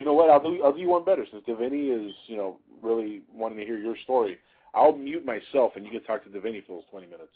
You 0.00 0.06
know 0.06 0.12
what? 0.12 0.28
I'll 0.28 0.42
do 0.42 0.62
I'll 0.62 0.72
do 0.72 0.80
you 0.80 0.88
one 0.88 1.04
better 1.04 1.24
since 1.30 1.44
Devinny 1.48 1.88
is 1.94 2.12
you 2.26 2.36
know 2.36 2.58
really 2.82 3.22
wanting 3.32 3.58
to 3.58 3.64
hear 3.64 3.78
your 3.78 3.96
story. 4.04 4.38
I'll 4.74 4.94
mute 4.94 5.24
myself 5.24 5.72
and 5.76 5.84
you 5.84 5.92
can 5.92 6.02
talk 6.02 6.24
to 6.24 6.30
Devinny 6.30 6.66
for 6.66 6.72
those 6.72 6.84
twenty 6.90 7.06
minutes. 7.06 7.32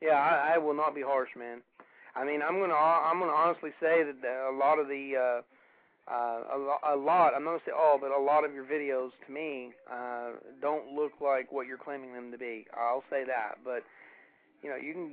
Yeah, 0.00 0.14
I, 0.14 0.54
I 0.54 0.58
will 0.58 0.74
not 0.74 0.94
be 0.94 1.02
harsh, 1.02 1.30
man. 1.36 1.60
I 2.14 2.24
mean, 2.24 2.40
I'm 2.42 2.60
gonna 2.60 2.74
I'm 2.74 3.20
gonna 3.20 3.32
honestly 3.32 3.70
say 3.80 4.02
that 4.02 4.50
a 4.50 4.56
lot 4.56 4.78
of 4.78 4.88
the 4.88 5.14
uh, 5.16 5.40
uh, 6.10 6.40
a, 6.86 6.96
lot 6.96 7.34
I'm 7.34 7.44
not 7.44 7.60
gonna 7.60 7.66
say 7.66 7.72
all, 7.72 7.98
but 8.00 8.10
a 8.10 8.20
lot 8.20 8.44
of 8.44 8.54
your 8.54 8.64
videos 8.64 9.10
to 9.26 9.32
me 9.32 9.70
uh, 9.90 10.30
don't 10.60 10.94
look 10.94 11.12
like 11.20 11.52
what 11.52 11.66
you're 11.66 11.78
claiming 11.78 12.14
them 12.14 12.30
to 12.32 12.38
be. 12.38 12.66
I'll 12.76 13.04
say 13.10 13.24
that, 13.24 13.58
but 13.64 13.82
you 14.62 14.70
know 14.70 14.76
you 14.76 14.92
can 14.94 15.10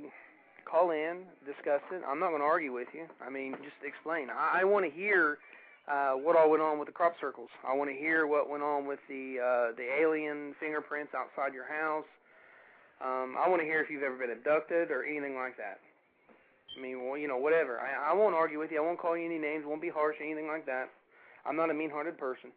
call 0.64 0.90
in, 0.90 1.22
discuss 1.44 1.82
it. 1.92 2.02
I'm 2.08 2.18
not 2.18 2.30
gonna 2.32 2.44
argue 2.44 2.72
with 2.72 2.88
you. 2.94 3.06
I 3.24 3.30
mean, 3.30 3.52
just 3.62 3.76
explain. 3.84 4.28
I, 4.30 4.62
I 4.62 4.64
want 4.64 4.84
to 4.84 4.90
hear 4.90 5.38
uh, 5.86 6.12
what 6.12 6.36
all 6.36 6.50
went 6.50 6.62
on 6.62 6.78
with 6.78 6.88
the 6.88 6.92
crop 6.92 7.14
circles. 7.20 7.50
I 7.66 7.74
want 7.74 7.90
to 7.90 7.96
hear 7.96 8.26
what 8.26 8.50
went 8.50 8.62
on 8.62 8.86
with 8.86 8.98
the 9.08 9.38
uh, 9.38 9.76
the 9.76 9.86
alien 10.00 10.54
fingerprints 10.58 11.12
outside 11.14 11.54
your 11.54 11.68
house. 11.68 12.08
Um, 13.04 13.36
I 13.36 13.48
want 13.48 13.60
to 13.60 13.66
hear 13.66 13.80
if 13.80 13.90
you've 13.90 14.02
ever 14.02 14.16
been 14.16 14.32
abducted 14.32 14.90
or 14.90 15.04
anything 15.04 15.36
like 15.36 15.56
that. 15.58 15.78
I 16.76 16.80
mean, 16.80 17.06
well, 17.06 17.16
you 17.18 17.28
know, 17.28 17.38
whatever. 17.38 17.80
I, 17.80 18.12
I 18.12 18.14
won't 18.14 18.34
argue 18.34 18.58
with 18.58 18.70
you. 18.70 18.78
I 18.78 18.84
won't 18.84 18.98
call 18.98 19.16
you 19.16 19.24
any 19.24 19.38
names. 19.38 19.64
Won't 19.66 19.82
be 19.82 19.88
harsh 19.88 20.16
or 20.20 20.24
anything 20.24 20.46
like 20.48 20.66
that. 20.66 20.90
I'm 21.44 21.56
not 21.56 21.70
a 21.70 21.74
mean-hearted 21.74 22.18
person. 22.18 22.50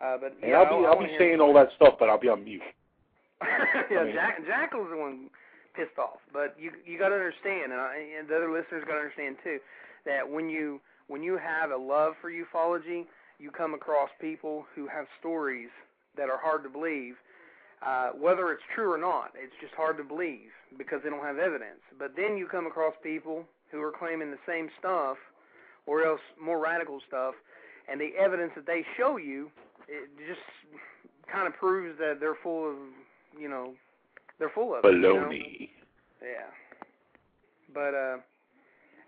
Uh, 0.00 0.16
but 0.20 0.36
And 0.42 0.50
yeah, 0.50 0.58
I'll 0.58 0.68
be 0.68 0.86
I, 0.86 0.90
I 0.90 0.92
I'll 0.92 1.00
be 1.00 1.14
saying 1.18 1.40
all 1.40 1.52
that 1.54 1.68
stuff, 1.76 1.94
but 1.98 2.08
I'll 2.08 2.20
be 2.20 2.28
on 2.28 2.44
mute. 2.44 2.62
yeah, 3.90 3.98
I 4.00 4.04
mean- 4.04 4.14
Jack, 4.14 4.46
Jackal's 4.46 4.88
the 4.90 4.96
one 4.96 5.30
pissed 5.74 5.98
off. 5.98 6.18
But 6.32 6.56
you 6.58 6.70
you 6.86 6.98
got 6.98 7.08
to 7.10 7.16
understand, 7.16 7.72
and, 7.72 7.80
I, 7.80 7.96
and 8.18 8.28
the 8.28 8.36
other 8.36 8.50
listeners 8.50 8.84
got 8.86 8.94
to 8.94 9.00
understand 9.00 9.36
too, 9.42 9.58
that 10.06 10.28
when 10.28 10.48
you 10.48 10.80
when 11.08 11.22
you 11.22 11.38
have 11.38 11.70
a 11.70 11.76
love 11.76 12.14
for 12.20 12.30
ufology, 12.30 13.06
you 13.38 13.50
come 13.50 13.74
across 13.74 14.10
people 14.20 14.66
who 14.74 14.86
have 14.86 15.06
stories 15.18 15.70
that 16.16 16.28
are 16.28 16.38
hard 16.38 16.62
to 16.64 16.68
believe. 16.68 17.14
Uh, 17.84 18.10
whether 18.10 18.50
it's 18.50 18.62
true 18.74 18.92
or 18.92 18.98
not, 18.98 19.30
it's 19.36 19.54
just 19.60 19.72
hard 19.74 19.96
to 19.96 20.04
believe 20.04 20.50
because 20.76 21.00
they 21.04 21.10
don't 21.10 21.24
have 21.24 21.38
evidence. 21.38 21.80
But 21.98 22.14
then 22.16 22.36
you 22.36 22.46
come 22.46 22.66
across 22.66 22.94
people 23.02 23.44
who 23.70 23.80
are 23.82 23.92
claiming 23.92 24.30
the 24.30 24.38
same 24.46 24.68
stuff, 24.78 25.16
or 25.86 26.04
else 26.04 26.20
more 26.42 26.58
radical 26.58 27.00
stuff, 27.06 27.34
and 27.90 28.00
the 28.00 28.10
evidence 28.18 28.52
that 28.56 28.66
they 28.66 28.84
show 28.96 29.16
you, 29.16 29.50
it 29.86 30.08
just 30.26 30.40
kind 31.32 31.46
of 31.46 31.54
proves 31.54 31.98
that 31.98 32.18
they're 32.20 32.36
full 32.42 32.70
of, 32.70 32.76
you 33.38 33.48
know, 33.48 33.74
they're 34.38 34.50
full 34.54 34.74
of 34.74 34.84
it, 34.84 34.92
you 34.92 34.98
know? 34.98 35.14
Baloney. 35.14 35.70
Yeah. 36.20 36.50
But 37.72 37.94
uh, 37.94 38.16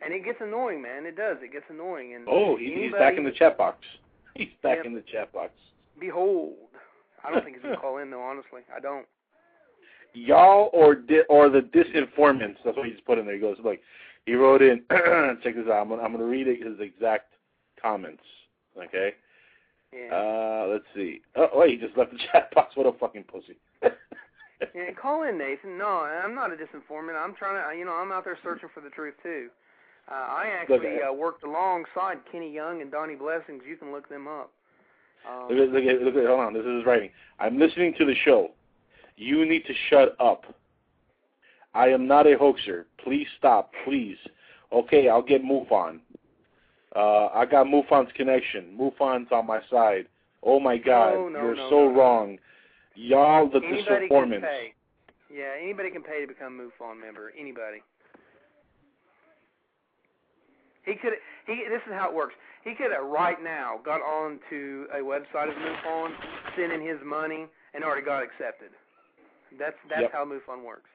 and 0.02 0.14
it 0.14 0.24
gets 0.24 0.38
annoying, 0.40 0.82
man. 0.82 1.06
It 1.06 1.16
does. 1.16 1.38
It 1.42 1.52
gets 1.52 1.66
annoying. 1.68 2.14
And 2.14 2.26
Oh, 2.28 2.56
he, 2.56 2.66
he's 2.66 2.74
anybody, 2.74 3.02
back 3.02 3.18
in 3.18 3.24
the 3.24 3.32
chat 3.32 3.58
box. 3.58 3.78
He's 4.34 4.48
back 4.62 4.86
in 4.86 4.94
the 4.94 5.02
chat 5.02 5.32
box. 5.32 5.50
Behold, 5.98 6.54
I 7.24 7.30
don't 7.30 7.44
think 7.44 7.56
he's 7.56 7.62
gonna 7.62 7.76
call 7.76 7.98
in 7.98 8.10
though. 8.10 8.22
Honestly, 8.22 8.62
I 8.74 8.80
don't. 8.80 9.06
Y'all 10.12 10.70
or 10.72 10.94
di- 10.94 11.26
or 11.28 11.48
the 11.48 11.60
disinformants. 11.60 12.56
That's 12.64 12.76
what 12.76 12.86
he 12.86 12.92
just 12.92 13.04
put 13.04 13.18
in 13.18 13.26
there. 13.26 13.34
He 13.34 13.40
goes, 13.40 13.56
like, 13.64 13.80
he 14.26 14.34
wrote 14.34 14.62
in. 14.62 14.82
check 15.42 15.54
this 15.54 15.66
out. 15.66 15.82
I'm 15.82 15.88
gonna, 15.88 16.02
I'm 16.02 16.12
gonna 16.12 16.24
read 16.24 16.46
his 16.46 16.80
exact 16.80 17.34
comments. 17.80 18.22
Okay. 18.76 19.14
Yeah. 19.92 20.14
Uh, 20.14 20.66
let's 20.70 20.84
see. 20.94 21.20
Oh, 21.36 21.48
wait, 21.54 21.80
he 21.80 21.86
just 21.86 21.96
left 21.96 22.12
the 22.12 22.18
chat 22.32 22.52
box. 22.54 22.76
What 22.76 22.86
a 22.86 22.92
fucking 22.98 23.24
pussy. 23.24 23.56
Yeah, 24.74 24.92
call 24.92 25.22
in, 25.22 25.38
Nathan. 25.38 25.78
No, 25.78 26.04
I'm 26.04 26.34
not 26.34 26.52
a 26.52 26.54
disinformant. 26.54 27.16
I'm 27.16 27.34
trying 27.34 27.56
to, 27.56 27.78
you 27.78 27.84
know, 27.86 27.94
I'm 27.94 28.12
out 28.12 28.24
there 28.24 28.38
searching 28.42 28.68
for 28.74 28.80
the 28.80 28.90
truth 28.90 29.14
too. 29.22 29.48
Uh, 30.10 30.14
I 30.14 30.52
actually 30.60 30.98
uh, 31.00 31.12
worked 31.12 31.44
alongside 31.44 32.18
Kenny 32.30 32.52
Young 32.52 32.82
and 32.82 32.90
Donnie 32.90 33.14
Blessings. 33.14 33.62
You 33.66 33.76
can 33.76 33.92
look 33.92 34.08
them 34.08 34.28
up. 34.28 34.52
Um, 35.28 35.48
Look 35.50 35.68
at, 35.68 35.74
look 35.74 35.84
at, 35.84 36.02
look 36.02 36.14
at, 36.16 36.26
hold 36.26 36.40
on. 36.40 36.52
This 36.54 36.64
is 36.64 36.76
his 36.78 36.86
writing. 36.86 37.10
I'm 37.38 37.58
listening 37.58 37.94
to 37.98 38.04
the 38.04 38.14
show. 38.24 38.50
You 39.16 39.44
need 39.44 39.64
to 39.66 39.74
shut 39.88 40.16
up. 40.20 40.44
I 41.74 41.88
am 41.88 42.06
not 42.06 42.26
a 42.26 42.36
hoaxer. 42.36 42.86
Please 43.04 43.26
stop, 43.38 43.72
please. 43.84 44.16
Okay, 44.72 45.08
I'll 45.08 45.22
get 45.22 45.42
MUFON. 45.44 46.00
Uh, 46.96 47.26
I 47.26 47.46
got 47.46 47.66
MUFON's 47.66 48.10
connection. 48.14 48.76
MUFON's 48.78 49.28
on 49.30 49.46
my 49.46 49.60
side. 49.70 50.06
Oh 50.42 50.58
my 50.58 50.78
God, 50.78 51.14
No, 51.14 51.28
no, 51.28 51.42
you're 51.42 51.54
no, 51.56 51.70
so 51.70 51.76
no. 51.88 51.94
wrong. 51.94 52.38
Y'all, 52.94 53.48
the 53.48 53.60
anybody 53.64 54.08
can 54.08 54.40
pay. 54.40 54.74
Yeah, 55.32 55.52
anybody 55.62 55.90
can 55.90 56.02
pay 56.02 56.22
to 56.22 56.26
become 56.26 56.58
a 56.58 56.62
MUFON 56.64 57.00
member. 57.00 57.32
Anybody. 57.38 57.82
He 60.84 60.94
could. 60.94 61.14
He. 61.46 61.64
This 61.68 61.82
is 61.86 61.92
how 61.92 62.08
it 62.08 62.14
works. 62.14 62.34
He 62.64 62.74
could 62.74 62.92
have 62.92 63.04
right 63.04 63.42
now 63.42 63.80
got 63.84 64.00
on 64.02 64.38
to 64.50 64.86
a 64.92 64.98
website 64.98 65.48
of 65.48 65.56
MUFON, 65.56 66.12
sent 66.56 66.72
in 66.72 66.80
his 66.80 66.98
money, 67.04 67.46
and 67.74 67.84
already 67.84 68.04
got 68.04 68.22
accepted. 68.22 68.70
That's 69.58 69.76
that's 69.88 70.02
Yep. 70.02 70.12
how 70.12 70.24
MUFON 70.24 70.64
works. 70.64 70.88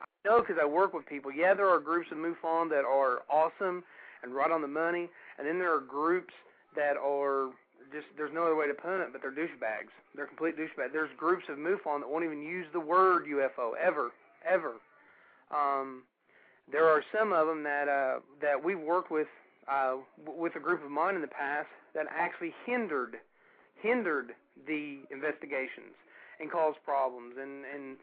I 0.00 0.28
know 0.28 0.40
because 0.40 0.56
I 0.60 0.66
work 0.66 0.92
with 0.92 1.06
people. 1.06 1.32
Yeah, 1.32 1.54
there 1.54 1.68
are 1.68 1.78
groups 1.78 2.08
of 2.10 2.18
MUFON 2.18 2.68
that 2.70 2.84
are 2.84 3.22
awesome 3.30 3.84
and 4.22 4.34
right 4.34 4.50
on 4.50 4.60
the 4.60 4.68
money, 4.68 5.08
and 5.38 5.46
then 5.46 5.58
there 5.58 5.74
are 5.74 5.80
groups 5.80 6.34
that 6.76 6.96
are 6.96 7.50
just 7.92 8.06
there's 8.16 8.32
no 8.32 8.44
other 8.44 8.56
way 8.56 8.66
to 8.66 8.74
put 8.74 9.00
it, 9.00 9.08
but 9.12 9.22
they're 9.22 9.32
douchebags. 9.32 9.90
They're 10.14 10.26
complete 10.26 10.56
douchebags. 10.56 10.92
There's 10.92 11.10
groups 11.16 11.44
of 11.48 11.56
MUFON 11.58 12.00
that 12.00 12.08
won't 12.08 12.24
even 12.24 12.42
use 12.42 12.66
the 12.72 12.80
word 12.80 13.26
UFO 13.26 13.72
ever, 13.80 14.10
ever. 14.48 14.74
Um, 15.50 16.02
there 16.72 16.86
are 16.86 17.02
some 17.16 17.32
of 17.32 17.46
them 17.46 17.62
that 17.64 17.88
uh, 17.88 18.20
that 18.40 18.62
we've 18.62 18.80
worked 18.80 19.10
with 19.10 19.28
uh, 19.70 19.96
with 20.26 20.56
a 20.56 20.60
group 20.60 20.84
of 20.84 20.90
mine 20.90 21.14
in 21.14 21.20
the 21.20 21.28
past 21.28 21.68
that 21.94 22.06
actually 22.10 22.54
hindered 22.66 23.16
hindered 23.82 24.32
the 24.66 24.98
investigations 25.10 25.94
and 26.38 26.50
caused 26.50 26.78
problems. 26.84 27.34
And 27.40 27.64
and 27.74 27.96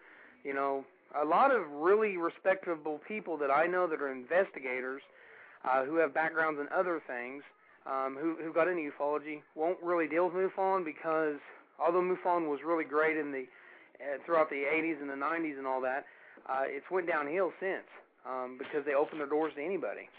you 0.44 0.54
know 0.54 0.86
a 1.20 1.26
lot 1.26 1.52
of 1.52 1.70
really 1.72 2.18
respectable 2.18 3.00
people 3.08 3.38
that 3.38 3.52
I 3.52 3.68
know 3.68 3.88
that 3.88 4.02
are 4.02 4.12
investigators 4.12 5.02
uh, 5.64 5.86
who 5.86 5.96
have 5.96 6.14
backgrounds 6.14 6.60
in 6.60 6.68
other 6.76 7.02
things 7.08 7.44
um, 7.86 8.18
who 8.20 8.36
who 8.44 8.54
got 8.54 8.68
into 8.68 8.90
ufology 8.92 9.42
won't 9.56 9.78
really 9.82 10.08
deal 10.08 10.30
with 10.30 10.34
MUFON 10.34 10.84
because 10.84 11.40
although 11.80 12.02
MUFON 12.02 12.50
was 12.50 12.60
really 12.66 12.84
great 12.84 13.18
in 13.18 13.32
the 13.32 13.46
uh, 14.00 14.18
throughout 14.26 14.50
the 14.50 14.64
80s 14.72 15.02
and 15.02 15.10
the 15.10 15.16
90s 15.16 15.58
and 15.58 15.66
all 15.66 15.82
that, 15.82 16.06
uh, 16.48 16.64
it's 16.66 16.86
went 16.92 17.08
downhill 17.08 17.52
since 17.60 17.88
um, 18.30 18.57
because 18.57 18.85
they 18.85 18.93
opened 18.93 19.19
their 19.22 19.27
doors 19.27 19.53
to 19.56 19.64
anybody. 19.64 20.09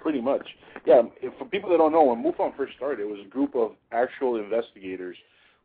Pretty 0.00 0.20
much. 0.20 0.46
Yeah, 0.86 1.02
if, 1.20 1.36
for 1.38 1.44
people 1.44 1.70
that 1.70 1.78
don't 1.78 1.92
know, 1.92 2.04
when 2.04 2.22
MUFON 2.22 2.56
first 2.56 2.74
started, 2.76 3.00
it 3.00 3.08
was 3.08 3.20
a 3.24 3.28
group 3.28 3.54
of 3.54 3.72
actual 3.92 4.36
investigators 4.36 5.16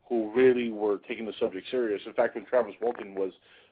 who 0.10 0.32
really 0.36 0.70
were 0.70 1.00
taking 1.08 1.26
the 1.26 1.34
subject 1.40 1.68
serious. 1.72 2.02
In 2.06 2.14
fact, 2.14 2.36
when 2.36 2.46
Travis 2.46 2.74
Walton 2.82 3.16
was 3.16 3.32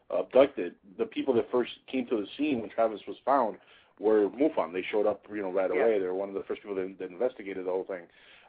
abducted, 0.09 0.75
the 0.97 1.05
people 1.05 1.33
that 1.35 1.49
first 1.51 1.71
came 1.91 2.05
to 2.07 2.17
the 2.17 2.27
scene 2.37 2.61
when 2.61 2.69
Travis 2.69 3.01
was 3.07 3.17
found 3.25 3.57
were 3.99 4.29
MUFON. 4.29 4.73
They 4.73 4.83
showed 4.91 5.05
up, 5.07 5.25
you 5.29 5.41
know, 5.41 5.51
right 5.51 5.69
Yeah. 5.73 5.81
away. 5.81 5.99
They 5.99 6.05
were 6.05 6.15
one 6.15 6.29
of 6.29 6.35
the 6.35 6.43
first 6.43 6.61
people 6.61 6.75
that, 6.75 6.97
that 6.99 7.11
investigated 7.11 7.65
the 7.65 7.71
whole 7.71 7.83
thing. 7.83 8.03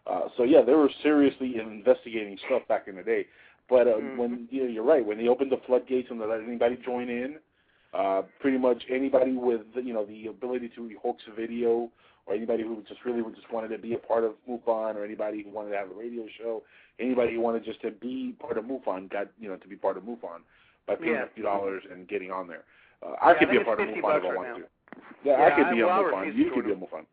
Uh, 0.07 0.29
so 0.37 0.43
yeah, 0.43 0.63
they 0.63 0.73
were 0.73 0.91
seriously 1.03 1.57
investigating 1.61 2.39
stuff 2.47 2.67
back 2.69 2.89
in 2.89 2.97
the 2.97 3.03
day. 3.03 3.27
But 3.69 3.87
uh, 3.89 3.97
Mhm. 3.97 4.17
when 4.17 4.49
you 4.51 4.65
know, 4.65 4.69
you're 4.71 4.85
right, 4.85 5.05
when 5.05 5.19
they 5.19 5.29
opened 5.29 5.51
the 5.53 5.59
floodgates 5.67 6.11
and 6.11 6.21
they 6.21 6.27
let 6.27 6.41
anybody 6.41 6.77
join 6.77 7.09
in, 7.09 7.39
uh, 7.95 8.23
pretty 8.41 8.59
much 8.59 8.83
anybody 8.91 9.33
with 9.33 9.63
you 9.77 9.93
know 9.95 10.05
the 10.05 10.27
ability 10.27 10.69
to 10.77 10.91
hoax 11.01 11.23
a 11.29 11.31
video, 11.33 11.91
or 12.27 12.35
anybody 12.35 12.63
who 12.63 12.83
just 12.89 13.05
really 13.05 13.23
just 13.35 13.51
wanted 13.53 13.69
to 13.69 13.79
be 13.79 13.95
a 13.95 13.99
part 13.99 14.25
of 14.25 14.35
MUFON, 14.49 14.97
or 14.97 15.05
anybody 15.05 15.43
who 15.43 15.51
wanted 15.51 15.71
to 15.71 15.77
have 15.77 15.91
a 15.91 15.95
radio 15.95 16.27
show, 16.39 16.63
anybody 16.99 17.35
who 17.35 17.41
wanted 17.41 17.65
just 17.65 17.81
to 17.83 17.91
be 17.91 18.35
part 18.41 18.59
of 18.59 18.65
MUFON 18.65 19.09
got 19.11 19.29
you 19.39 19.49
know 19.49 19.57
to 19.57 19.69
be 19.69 19.77
part 19.77 19.97
of 19.97 20.03
MUFON 20.05 20.41
by 20.87 20.97
paying 20.97 21.13
Yeah. 21.15 21.23
a 21.25 21.29
few 21.29 21.45
dollars 21.45 21.85
and 21.91 22.09
getting 22.09 22.31
on 22.31 22.49
there. 22.49 22.65
Uh, 23.03 23.15
I 23.21 23.33
Yeah, 23.33 23.39
could 23.39 23.49
I 23.49 23.51
be 23.53 23.57
a 23.59 23.65
part 23.65 23.81
of 23.81 23.89
MUFON 23.89 23.99
if 23.99 24.05
I 24.05 24.19
bucks 24.19 24.25
want 24.25 24.39
right 24.39 24.57
to. 24.57 24.67
Yeah, 25.25 25.39
Yeah, 25.39 25.47
I 25.47 25.51
could 25.53 25.67
I- 25.67 25.75
be 25.75 25.83
well, 25.83 26.05
on 26.05 26.05
MUFON. 26.27 26.35
You 26.35 26.51
could 26.51 26.65
be 26.67 26.73
on 26.73 26.81
MUFON. 26.81 27.07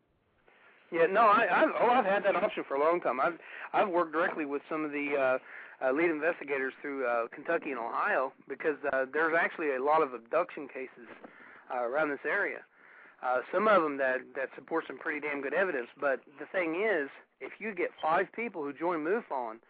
Yeah, 0.92 1.06
no, 1.06 1.20
I, 1.20 1.62
I've 1.62 1.70
oh, 1.80 1.86
I've 1.90 2.04
had 2.04 2.24
that 2.24 2.34
option 2.34 2.64
for 2.64 2.74
a 2.74 2.80
long 2.80 3.00
time. 3.00 3.20
I've 3.20 3.38
I've 3.72 3.88
worked 3.88 4.10
directly 4.12 4.44
with 4.44 4.60
some 4.68 4.84
of 4.84 4.90
the 4.90 5.14
uh, 5.16 5.38
uh, 5.84 5.92
lead 5.92 6.10
investigators 6.10 6.72
through 6.80 7.06
uh, 7.06 7.26
Kentucky 7.34 7.70
and 7.70 7.78
Ohio 7.78 8.32
because 8.48 8.76
uh, 8.92 9.06
there's 9.12 9.34
actually 9.38 9.74
a 9.74 9.82
lot 9.82 10.02
of 10.02 10.12
abduction 10.12 10.68
cases 10.68 11.08
uh, 11.72 11.82
around 11.82 12.10
this 12.10 12.24
area. 12.26 12.60
Uh, 13.22 13.40
some 13.52 13.68
of 13.68 13.82
them 13.82 13.98
that 13.98 14.20
that 14.34 14.48
support 14.54 14.84
some 14.86 14.98
pretty 14.98 15.20
damn 15.20 15.42
good 15.42 15.52
evidence. 15.52 15.88
But 16.00 16.20
the 16.38 16.46
thing 16.52 16.80
is, 16.80 17.08
if 17.40 17.52
you 17.58 17.74
get 17.74 17.90
five 18.00 18.26
people 18.32 18.62
who 18.62 18.72
join 18.72 19.04
MUFON 19.04 19.60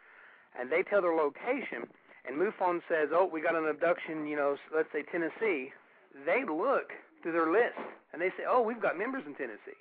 and 0.58 0.70
they 0.70 0.82
tell 0.82 1.02
their 1.02 1.14
location, 1.14 1.86
and 2.26 2.38
MUFON 2.38 2.80
says, 2.88 3.10
"Oh, 3.12 3.26
we 3.26 3.40
got 3.40 3.56
an 3.56 3.66
abduction," 3.66 4.26
you 4.26 4.36
know, 4.36 4.56
let's 4.74 4.88
say 4.92 5.02
Tennessee, 5.02 5.72
they 6.26 6.44
look 6.44 6.92
through 7.22 7.32
their 7.32 7.50
list 7.50 7.78
and 8.12 8.22
they 8.22 8.30
say, 8.30 8.46
"Oh, 8.48 8.62
we've 8.62 8.80
got 8.80 8.96
members 8.96 9.24
in 9.26 9.34
Tennessee." 9.34 9.78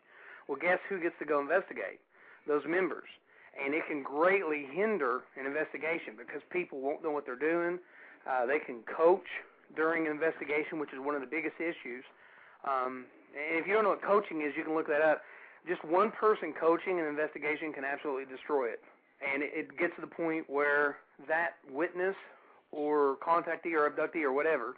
Well, 0.48 0.58
guess 0.60 0.80
who 0.90 1.00
gets 1.00 1.16
to 1.20 1.26
go 1.26 1.40
investigate? 1.40 2.02
Those 2.48 2.66
members. 2.66 3.10
And 3.64 3.74
it 3.74 3.84
can 3.88 4.04
greatly 4.04 4.66
hinder 4.72 5.22
an 5.40 5.46
investigation 5.46 6.16
because 6.18 6.42
people 6.50 6.80
won't 6.80 7.04
know 7.04 7.12
what 7.12 7.26
they're 7.26 7.36
doing. 7.36 7.80
Uh, 8.30 8.46
they 8.46 8.60
can 8.60 8.82
coach 8.84 9.28
during 9.76 10.06
an 10.06 10.12
investigation, 10.12 10.80
which 10.80 10.94
is 10.94 11.00
one 11.00 11.16
of 11.16 11.22
the 11.22 11.28
biggest 11.28 11.56
issues. 11.60 12.04
Um, 12.64 13.06
and 13.36 13.60
if 13.60 13.68
you 13.68 13.74
don't 13.74 13.84
know 13.84 13.92
what 13.92 14.02
coaching 14.02 14.42
is, 14.42 14.54
you 14.58 14.64
can 14.64 14.74
look 14.74 14.88
that 14.88 15.02
up. 15.02 15.22
Just 15.68 15.84
one 15.84 16.12
person 16.12 16.54
coaching 16.54 17.00
an 17.00 17.06
investigation 17.06 17.74
can 17.74 17.84
absolutely 17.84 18.26
destroy 18.26 18.70
it. 18.70 18.82
And 19.20 19.44
it, 19.44 19.78
gets 19.78 19.94
to 19.96 20.02
the 20.02 20.08
point 20.08 20.50
where 20.50 20.98
that 21.28 21.60
witness 21.70 22.16
or 22.72 23.18
contactee 23.18 23.76
or 23.76 23.90
abductee 23.90 24.24
or 24.24 24.32
whatever 24.32 24.76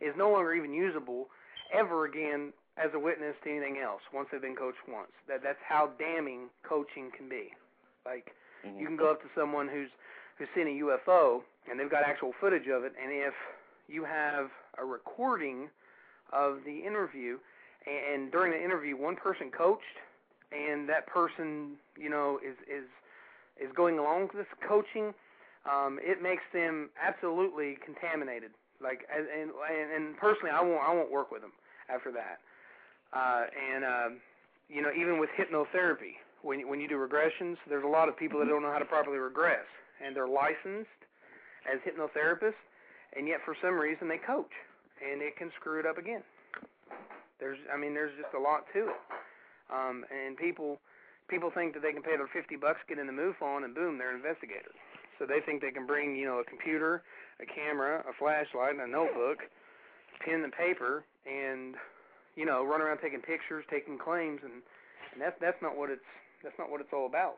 is 0.00 0.14
no 0.16 0.30
longer 0.30 0.54
even 0.54 0.72
usable 0.72 1.28
ever 1.72 2.06
again 2.06 2.52
as 2.76 2.90
a 2.94 2.98
witness 2.98 3.34
to 3.44 3.50
anything 3.50 3.78
else 3.78 4.00
once 4.12 4.28
they've 4.32 4.40
been 4.40 4.56
coached 4.56 4.78
once. 4.88 5.12
That 5.28 5.42
that's 5.42 5.60
how 5.66 5.90
damning 5.98 6.48
coaching 6.66 7.10
can 7.16 7.28
be. 7.28 7.52
Like 8.04 8.32
you 8.78 8.86
can 8.86 8.96
go 8.96 9.10
up 9.10 9.20
to 9.22 9.28
someone 9.34 9.68
who's 9.68 9.90
who's 10.38 10.48
seen 10.54 10.66
a 10.66 10.84
UFO 10.84 11.40
and 11.70 11.78
they've 11.78 11.90
got 11.90 12.02
actual 12.04 12.32
footage 12.40 12.68
of 12.68 12.84
it, 12.84 12.92
and 13.00 13.12
if 13.12 13.34
you 13.88 14.04
have 14.04 14.50
a 14.78 14.84
recording 14.84 15.68
of 16.32 16.58
the 16.64 16.80
interview, 16.86 17.38
and 17.86 18.32
during 18.32 18.52
the 18.52 18.62
interview 18.62 18.96
one 18.96 19.16
person 19.16 19.50
coached, 19.50 19.98
and 20.52 20.88
that 20.88 21.06
person 21.06 21.76
you 21.98 22.10
know 22.10 22.38
is 22.44 22.56
is 22.68 22.88
is 23.60 23.72
going 23.74 23.98
along 23.98 24.22
with 24.22 24.32
this 24.32 24.52
coaching, 24.66 25.14
um, 25.70 25.98
it 26.02 26.22
makes 26.22 26.42
them 26.52 26.90
absolutely 27.00 27.78
contaminated. 27.84 28.50
Like 28.82 29.06
and 29.14 29.50
and 29.50 29.92
and 29.92 30.16
personally, 30.16 30.50
I 30.50 30.60
won't 30.62 30.82
I 30.82 30.92
won't 30.92 31.10
work 31.10 31.30
with 31.30 31.40
them 31.40 31.52
after 31.88 32.12
that. 32.12 32.40
Uh, 33.12 33.46
and 33.72 33.84
um, 33.84 34.20
you 34.68 34.82
know, 34.82 34.90
even 34.90 35.18
with 35.18 35.30
hypnotherapy, 35.38 36.18
when 36.44 36.68
when 36.68 36.78
you 36.78 36.86
do 36.86 37.00
regressions, 37.00 37.56
there's 37.68 37.84
a 37.84 37.88
lot 37.88 38.08
of 38.08 38.16
people 38.16 38.38
that 38.38 38.48
don't 38.48 38.62
know 38.62 38.70
how 38.70 38.78
to 38.78 38.84
properly 38.84 39.18
regress, 39.18 39.64
and 40.04 40.14
they're 40.14 40.28
licensed 40.28 41.00
as 41.64 41.80
hypnotherapists, 41.80 42.60
and 43.16 43.26
yet 43.26 43.40
for 43.44 43.56
some 43.64 43.80
reason 43.80 44.06
they 44.06 44.20
coach, 44.20 44.52
and 45.00 45.22
it 45.22 45.36
can 45.36 45.50
screw 45.58 45.80
it 45.80 45.86
up 45.86 45.96
again. 45.96 46.22
There's, 47.40 47.58
I 47.72 47.76
mean, 47.76 47.94
there's 47.94 48.12
just 48.20 48.36
a 48.36 48.38
lot 48.38 48.68
to 48.76 48.92
it, 48.92 49.00
um, 49.72 50.04
and 50.12 50.36
people 50.36 50.78
people 51.28 51.50
think 51.50 51.72
that 51.72 51.80
they 51.80 51.92
can 51.92 52.04
pay 52.04 52.20
their 52.20 52.28
50 52.28 52.56
bucks, 52.60 52.78
get 52.86 53.00
in 53.00 53.08
the 53.08 53.16
MUFON, 53.16 53.64
and 53.64 53.74
boom, 53.74 53.96
they're 53.96 54.14
investigators. 54.14 54.76
So 55.18 55.24
they 55.24 55.40
think 55.40 55.62
they 55.62 55.72
can 55.72 55.86
bring, 55.86 56.14
you 56.14 56.26
know, 56.26 56.40
a 56.40 56.44
computer, 56.44 57.02
a 57.40 57.46
camera, 57.48 58.04
a 58.04 58.12
flashlight, 58.18 58.76
and 58.76 58.82
a 58.82 58.86
notebook, 58.86 59.40
pen 60.20 60.44
and 60.44 60.52
paper, 60.52 61.04
and 61.24 61.74
you 62.36 62.44
know, 62.44 62.66
run 62.66 62.82
around 62.82 62.98
taking 62.98 63.22
pictures, 63.22 63.64
taking 63.70 63.96
claims, 63.96 64.40
and 64.44 64.60
and 65.14 65.22
that's 65.22 65.38
that's 65.40 65.60
not 65.62 65.78
what 65.78 65.88
it's 65.88 66.04
that's 66.44 66.58
not 66.58 66.70
what 66.70 66.80
it's 66.80 66.92
all 66.92 67.06
about. 67.06 67.36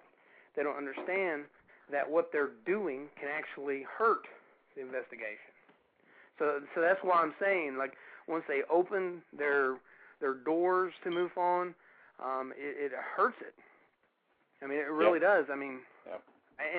They 0.56 0.62
don't 0.62 0.76
understand 0.76 1.44
that 1.90 2.08
what 2.10 2.30
they're 2.32 2.50
doing 2.66 3.06
can 3.18 3.28
actually 3.30 3.86
hurt 3.86 4.26
the 4.74 4.82
investigation. 4.82 5.54
So 6.38 6.60
so 6.74 6.80
that's 6.80 7.00
why 7.02 7.22
I'm 7.22 7.34
saying 7.40 7.76
like 7.78 7.94
once 8.28 8.44
they 8.48 8.60
open 8.70 9.22
their 9.36 9.76
their 10.20 10.34
doors 10.34 10.92
to 11.04 11.10
MUFON, 11.10 11.74
um, 12.22 12.52
it, 12.56 12.90
it 12.90 12.92
hurts 13.16 13.36
it. 13.40 13.54
I 14.62 14.66
mean, 14.66 14.78
it 14.78 14.90
really 14.90 15.20
does. 15.20 15.46
I 15.52 15.56
mean, 15.56 15.80
yeah. 16.06 16.18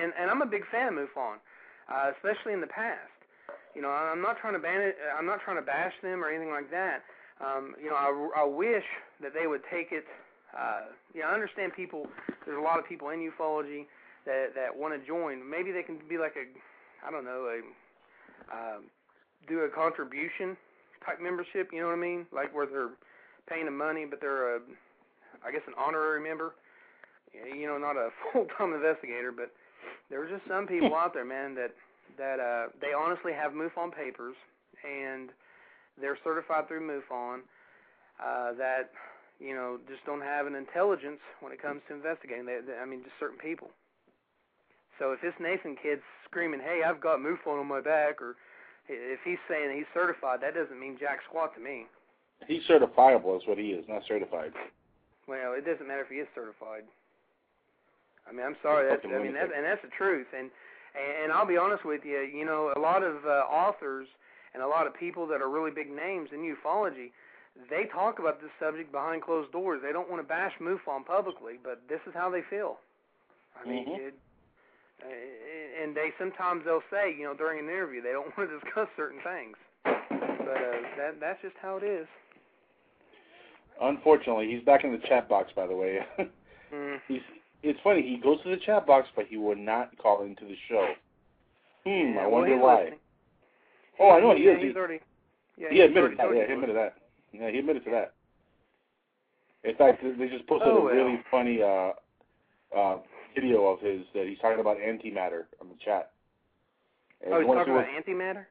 and 0.02 0.12
and 0.18 0.30
I'm 0.30 0.42
a 0.42 0.46
big 0.46 0.62
fan 0.70 0.88
of 0.88 0.94
MUFON, 0.94 1.36
uh, 1.88 2.10
especially 2.16 2.52
in 2.52 2.60
the 2.60 2.66
past. 2.66 3.10
You 3.74 3.82
know, 3.82 3.90
I'm 3.90 4.20
not 4.20 4.38
trying 4.40 4.54
to 4.54 4.58
ban 4.58 4.80
it. 4.80 4.96
I'm 5.16 5.26
not 5.26 5.40
trying 5.44 5.56
to 5.56 5.62
bash 5.62 5.92
them 6.02 6.24
or 6.24 6.28
anything 6.28 6.50
like 6.50 6.70
that. 6.70 7.02
Um, 7.40 7.74
you 7.80 7.88
know, 7.88 7.96
I, 7.96 8.42
I 8.42 8.44
wish 8.44 8.84
that 9.22 9.32
they 9.32 9.46
would 9.46 9.62
take 9.70 9.92
it. 9.92 10.04
Uh, 10.56 10.80
know, 11.20 11.26
I 11.26 11.34
understand 11.34 11.72
people. 11.74 12.06
There's 12.46 12.58
a 12.58 12.62
lot 12.62 12.78
of 12.78 12.88
people 12.88 13.10
in 13.10 13.20
ufology 13.20 13.86
that 14.24 14.54
that 14.54 14.74
want 14.74 14.98
to 14.98 15.06
join. 15.06 15.42
Maybe 15.48 15.72
they 15.72 15.82
can 15.82 15.98
be 16.08 16.18
like 16.18 16.34
a, 16.36 16.46
I 17.06 17.10
don't 17.10 17.24
know, 17.24 17.48
a 17.48 17.58
um, 18.54 18.84
do 19.46 19.60
a 19.60 19.68
contribution 19.68 20.56
type 21.04 21.20
membership. 21.20 21.70
You 21.72 21.80
know 21.80 21.88
what 21.88 21.98
I 21.98 22.00
mean? 22.00 22.26
Like 22.32 22.54
where 22.54 22.66
they're 22.66 22.96
paying 23.48 23.66
them 23.66 23.76
money, 23.76 24.06
but 24.08 24.20
they're 24.20 24.56
a, 24.56 24.60
I 25.44 25.52
guess, 25.52 25.62
an 25.66 25.74
honorary 25.76 26.22
member. 26.22 26.54
You 27.32 27.66
know, 27.66 27.78
not 27.78 27.96
a 27.96 28.08
full-time 28.32 28.72
investigator, 28.72 29.32
but 29.32 29.52
there's 30.10 30.30
just 30.30 30.48
some 30.48 30.66
people 30.66 30.94
out 30.94 31.12
there, 31.12 31.24
man, 31.24 31.54
that 31.54 31.72
that 32.16 32.40
uh, 32.40 32.68
they 32.80 32.92
honestly 32.96 33.32
have 33.32 33.52
MUFON 33.52 33.94
papers 33.94 34.34
and 34.82 35.30
they're 36.00 36.18
certified 36.24 36.68
through 36.68 36.86
MUFON. 36.86 37.40
Uh, 38.18 38.52
that 38.58 38.90
you 39.38 39.54
know 39.54 39.78
just 39.88 40.04
don't 40.04 40.22
have 40.22 40.46
an 40.46 40.54
intelligence 40.54 41.20
when 41.40 41.52
it 41.52 41.62
comes 41.62 41.82
to 41.88 41.94
investigating. 41.94 42.46
They, 42.46 42.60
they, 42.66 42.78
I 42.78 42.84
mean, 42.84 43.02
just 43.02 43.14
certain 43.18 43.38
people. 43.38 43.70
So 44.98 45.12
if 45.12 45.20
this 45.20 45.34
Nathan 45.40 45.76
kid's 45.80 46.02
screaming, 46.24 46.60
"Hey, 46.60 46.82
I've 46.84 47.00
got 47.00 47.20
MUFON 47.20 47.60
on 47.60 47.68
my 47.68 47.80
back," 47.80 48.20
or 48.20 48.36
if 48.88 49.20
he's 49.24 49.38
saying 49.48 49.76
he's 49.76 49.88
certified, 49.94 50.40
that 50.42 50.54
doesn't 50.54 50.78
mean 50.78 50.96
jack 50.98 51.20
squat 51.28 51.54
to 51.54 51.60
me. 51.60 51.86
He's 52.46 52.62
certifiable, 52.64 53.36
is 53.36 53.46
what 53.46 53.58
he 53.58 53.70
is, 53.70 53.84
not 53.88 54.02
certified. 54.06 54.52
Well, 55.26 55.52
it 55.52 55.66
doesn't 55.66 55.86
matter 55.86 56.02
if 56.02 56.08
he 56.08 56.16
is 56.16 56.28
certified. 56.34 56.84
I 58.28 58.32
mean, 58.32 58.44
I'm 58.44 58.56
sorry. 58.62 58.88
That's, 58.88 59.04
I 59.04 59.22
mean, 59.22 59.34
that's, 59.34 59.50
and 59.54 59.64
that's 59.64 59.82
the 59.82 59.92
truth. 59.96 60.26
And 60.36 60.50
and 61.22 61.32
I'll 61.32 61.46
be 61.46 61.56
honest 61.56 61.84
with 61.84 62.04
you. 62.04 62.20
You 62.20 62.44
know, 62.44 62.72
a 62.76 62.80
lot 62.80 63.02
of 63.02 63.24
uh, 63.24 63.44
authors 63.48 64.08
and 64.54 64.62
a 64.62 64.66
lot 64.66 64.86
of 64.86 64.94
people 64.94 65.26
that 65.28 65.40
are 65.40 65.48
really 65.48 65.70
big 65.70 65.90
names 65.90 66.30
in 66.32 66.40
ufology, 66.40 67.12
they 67.70 67.84
talk 67.92 68.18
about 68.18 68.40
this 68.40 68.50
subject 68.60 68.92
behind 68.92 69.22
closed 69.22 69.50
doors. 69.52 69.80
They 69.82 69.92
don't 69.92 70.08
want 70.08 70.22
to 70.22 70.26
bash 70.28 70.52
MUFON 70.60 71.04
publicly, 71.04 71.54
but 71.62 71.82
this 71.88 72.00
is 72.06 72.14
how 72.14 72.30
they 72.30 72.42
feel. 72.48 72.78
I 73.60 73.68
mean, 73.68 73.86
Mhm. 73.86 73.98
it, 73.98 74.14
uh, 75.02 75.82
and 75.82 75.94
they 75.96 76.12
sometimes 76.18 76.64
they'll 76.64 76.82
say, 76.90 77.12
you 77.12 77.24
know, 77.24 77.34
during 77.34 77.58
an 77.58 77.66
interview, 77.68 78.00
they 78.00 78.12
don't 78.12 78.30
want 78.38 78.48
to 78.50 78.58
discuss 78.60 78.88
certain 78.96 79.20
things. 79.22 79.56
But 79.84 80.56
uh, 80.56 80.80
that 80.96 81.20
that's 81.20 81.42
just 81.42 81.56
how 81.60 81.76
it 81.76 81.82
is. 81.84 82.06
Unfortunately, 83.80 84.50
he's 84.50 84.64
back 84.64 84.84
in 84.84 84.92
the 84.92 84.98
chat 85.06 85.28
box. 85.28 85.50
By 85.54 85.66
the 85.66 85.76
way, 85.76 86.00
Mm. 86.72 87.00
he's. 87.08 87.22
It's 87.62 87.80
funny. 87.82 88.02
He 88.02 88.18
goes 88.18 88.40
to 88.42 88.50
the 88.50 88.56
chat 88.58 88.86
box, 88.86 89.08
but 89.16 89.26
he 89.26 89.36
would 89.36 89.58
not 89.58 89.96
call 89.98 90.22
into 90.22 90.44
the 90.44 90.54
show. 90.68 90.86
Hmm. 91.84 92.14
Yeah, 92.14 92.20
I 92.22 92.26
wonder 92.26 92.54
he's 92.54 92.62
why. 92.62 92.80
listening. 92.82 92.98
Oh, 93.98 94.10
I 94.10 94.20
know 94.20 94.34
he 94.36 94.42
is. 94.44 94.58
He's 94.62 94.72
He- 94.72 94.78
already. 94.78 95.00
Yeah, 95.56 95.68
he 95.70 95.76
he's 95.76 95.84
admitted 95.86 96.18
that. 96.18 96.26
Yeah, 96.34 96.42
he 96.42 96.46
he 96.46 96.52
admitted 96.52 96.76
that. 96.76 96.94
Yeah, 97.32 97.50
he 97.50 97.58
admitted 97.58 97.84
to 97.84 97.90
that. 97.90 98.14
In 99.64 99.74
fact, 99.76 100.02
they 100.02 100.28
just 100.28 100.46
posted 100.46 100.68
Oh, 100.68 100.88
a 100.88 100.94
really 100.94 101.20
funny 101.30 101.62
uh, 101.62 101.92
uh, 102.76 102.98
video 103.34 103.66
of 103.66 103.80
his 103.80 104.02
that 104.14 104.26
he's 104.26 104.38
talking 104.38 104.60
about 104.60 104.78
antimatter 104.78 105.44
on 105.60 105.68
the 105.68 105.74
chat. 105.84 106.12
And 107.24 107.34
Oh, 107.34 107.38
he's 107.40 107.46
talking 107.48 107.72
about 107.74 107.86
what, 107.86 108.06
antimatter. 108.06 108.46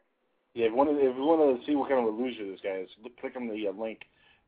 yeah, 0.53 0.65
if 0.65 0.71
you 0.71 0.75
want 0.75 0.89
to, 0.89 0.97
if 0.97 1.15
you 1.15 1.23
want 1.23 1.59
to 1.59 1.65
see 1.65 1.75
what 1.75 1.89
kind 1.89 2.05
of 2.05 2.13
a 2.13 2.17
loser 2.17 2.45
this 2.45 2.59
guy 2.61 2.79
is, 2.83 2.89
look, 3.01 3.17
click 3.19 3.35
on 3.35 3.47
the 3.47 3.67
uh, 3.67 3.71
link 3.71 4.01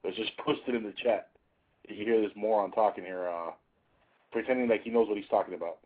that's 0.04 0.16
just 0.18 0.36
posted 0.46 0.76
in 0.76 0.84
the 0.84 0.94
chat. 1.02 1.30
You 1.88 1.96
can 1.96 2.06
hear 2.06 2.22
this 2.22 2.36
moron 2.36 2.72
talking 2.72 3.04
here, 3.06 3.28
uh, 3.30 3.52
pretending 4.32 4.68
like 4.70 4.84
he 4.84 4.90
knows 4.92 5.08
what 5.08 5.18
he's 5.18 5.30
talking 5.30 5.54
about. 5.56 5.78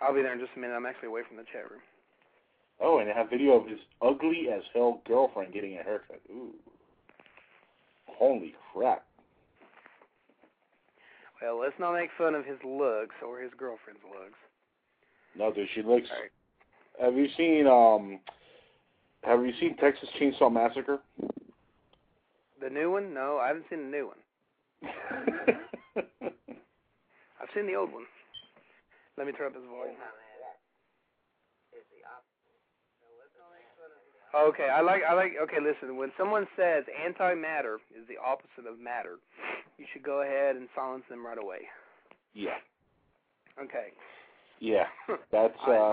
I'll 0.00 0.14
be 0.14 0.22
there 0.22 0.32
in 0.34 0.38
just 0.40 0.52
a 0.56 0.58
minute. 0.60 0.74
I'm 0.74 0.86
actually 0.86 1.08
away 1.08 1.22
from 1.26 1.38
the 1.38 1.44
chat 1.44 1.70
room. 1.70 1.80
Oh, 2.80 2.98
and 2.98 3.08
they 3.08 3.14
have 3.14 3.30
video 3.30 3.52
of 3.60 3.66
his 3.66 3.78
ugly 4.02 4.48
as 4.54 4.62
hell 4.74 5.00
girlfriend 5.06 5.52
getting 5.54 5.78
a 5.78 5.82
haircut. 5.82 6.20
Ooh, 6.30 6.52
holy 8.18 8.54
crap! 8.72 9.04
Well, 11.40 11.58
let's 11.60 11.74
not 11.78 11.94
make 11.94 12.10
fun 12.16 12.34
of 12.34 12.44
his 12.44 12.58
looks 12.64 13.16
or 13.26 13.40
his 13.40 13.50
girlfriend's 13.58 14.02
looks. 14.04 14.38
No, 15.36 15.52
dude, 15.52 15.68
she 15.74 15.82
looks. 15.82 16.08
Have 17.00 17.16
you 17.16 17.26
seen 17.36 17.66
um? 17.66 18.20
Have 19.24 19.44
you 19.44 19.52
seen 19.60 19.76
Texas 19.76 20.08
Chainsaw 20.20 20.52
Massacre? 20.52 21.00
The 22.60 22.70
new 22.70 22.90
one? 22.90 23.12
No, 23.14 23.38
I 23.38 23.48
haven't 23.48 23.66
seen 23.70 23.90
the 23.90 23.96
new 23.96 24.06
one. 24.08 24.18
I've 27.40 27.48
seen 27.54 27.66
the 27.66 27.74
old 27.74 27.92
one. 27.92 28.04
Let 29.16 29.26
me 29.26 29.32
turn 29.32 29.48
up 29.48 29.54
his 29.54 29.64
volume. 29.64 29.96
Okay, 34.34 34.68
I 34.72 34.80
like 34.80 35.02
I 35.08 35.12
like 35.14 35.32
okay, 35.42 35.58
listen, 35.60 35.96
when 35.96 36.10
someone 36.16 36.46
says 36.56 36.84
antimatter 37.06 37.76
is 37.94 38.06
the 38.08 38.16
opposite 38.24 38.66
of 38.70 38.78
matter, 38.78 39.18
you 39.78 39.84
should 39.92 40.02
go 40.02 40.22
ahead 40.22 40.56
and 40.56 40.68
silence 40.74 41.04
them 41.10 41.24
right 41.24 41.38
away. 41.38 41.58
Yeah, 42.34 42.56
Okay. 43.62 43.92
yeah. 44.58 44.86
That's 45.32 45.54
uh. 45.66 45.92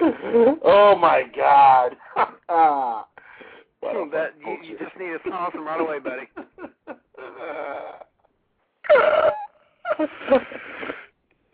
oh 0.62 0.96
my 0.96 1.22
God! 1.34 1.96
What 3.80 3.94
a 3.94 4.10
that 4.10 4.32
you, 4.40 4.70
you 4.70 4.78
just 4.78 4.96
need 4.98 5.08
to 5.08 5.18
silence 5.28 5.52
them 5.52 5.66
right 5.66 5.80
away, 5.80 5.98
buddy. 6.00 6.28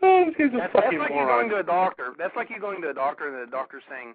Oh, 0.03 0.25
this 0.25 0.35
guy's 0.37 0.53
a 0.53 0.57
That's, 0.57 0.73
that's 0.73 0.85
like 0.85 0.91
you 0.91 0.99
moron. 0.99 1.27
going 1.27 1.49
to 1.49 1.57
a 1.59 1.63
doctor. 1.63 2.13
That's 2.17 2.35
like 2.35 2.49
you 2.49 2.59
going 2.59 2.81
to 2.81 2.89
a 2.89 2.93
doctor 2.93 3.27
and 3.27 3.35
the 3.47 3.49
doctor 3.49 3.81
saying, 3.89 4.13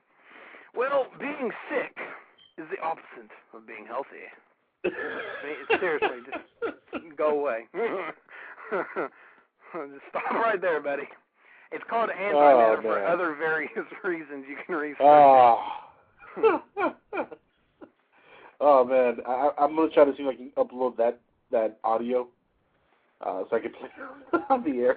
"Well, 0.77 1.07
being 1.19 1.51
sick 1.71 1.97
is 2.59 2.67
the 2.71 2.79
opposite 2.85 3.31
of 3.55 3.67
being 3.67 3.87
healthy." 3.87 4.29
Seriously, 5.81 6.19
just 6.29 6.45
go 7.17 7.41
away. 7.41 7.67
just 7.73 9.15
stop 10.11 10.31
right 10.33 10.61
there, 10.61 10.81
buddy. 10.81 11.09
It's 11.73 11.85
called 11.89 12.11
antimatter 12.11 12.83
for 12.83 12.97
man. 12.97 13.07
other 13.11 13.35
various 13.35 13.71
reasons 14.05 14.45
you 14.49 14.57
can 14.67 14.75
research. 14.75 15.01
Oh. 15.01 15.63
oh 18.61 18.85
man, 18.85 19.17
I, 19.27 19.51
I'm 19.59 19.75
gonna 19.75 19.89
try 19.91 20.05
to 20.05 20.15
see 20.17 20.23
if 20.23 20.29
I 20.29 20.35
can 20.37 20.51
upload 20.57 20.97
that 20.99 21.19
that 21.51 21.79
audio, 21.83 22.29
uh, 23.25 23.45
so 23.49 23.57
I 23.57 23.61
can 23.61 23.73
play 23.73 23.89
it 24.35 24.41
on 24.51 24.63
the 24.65 24.81
air. 24.81 24.97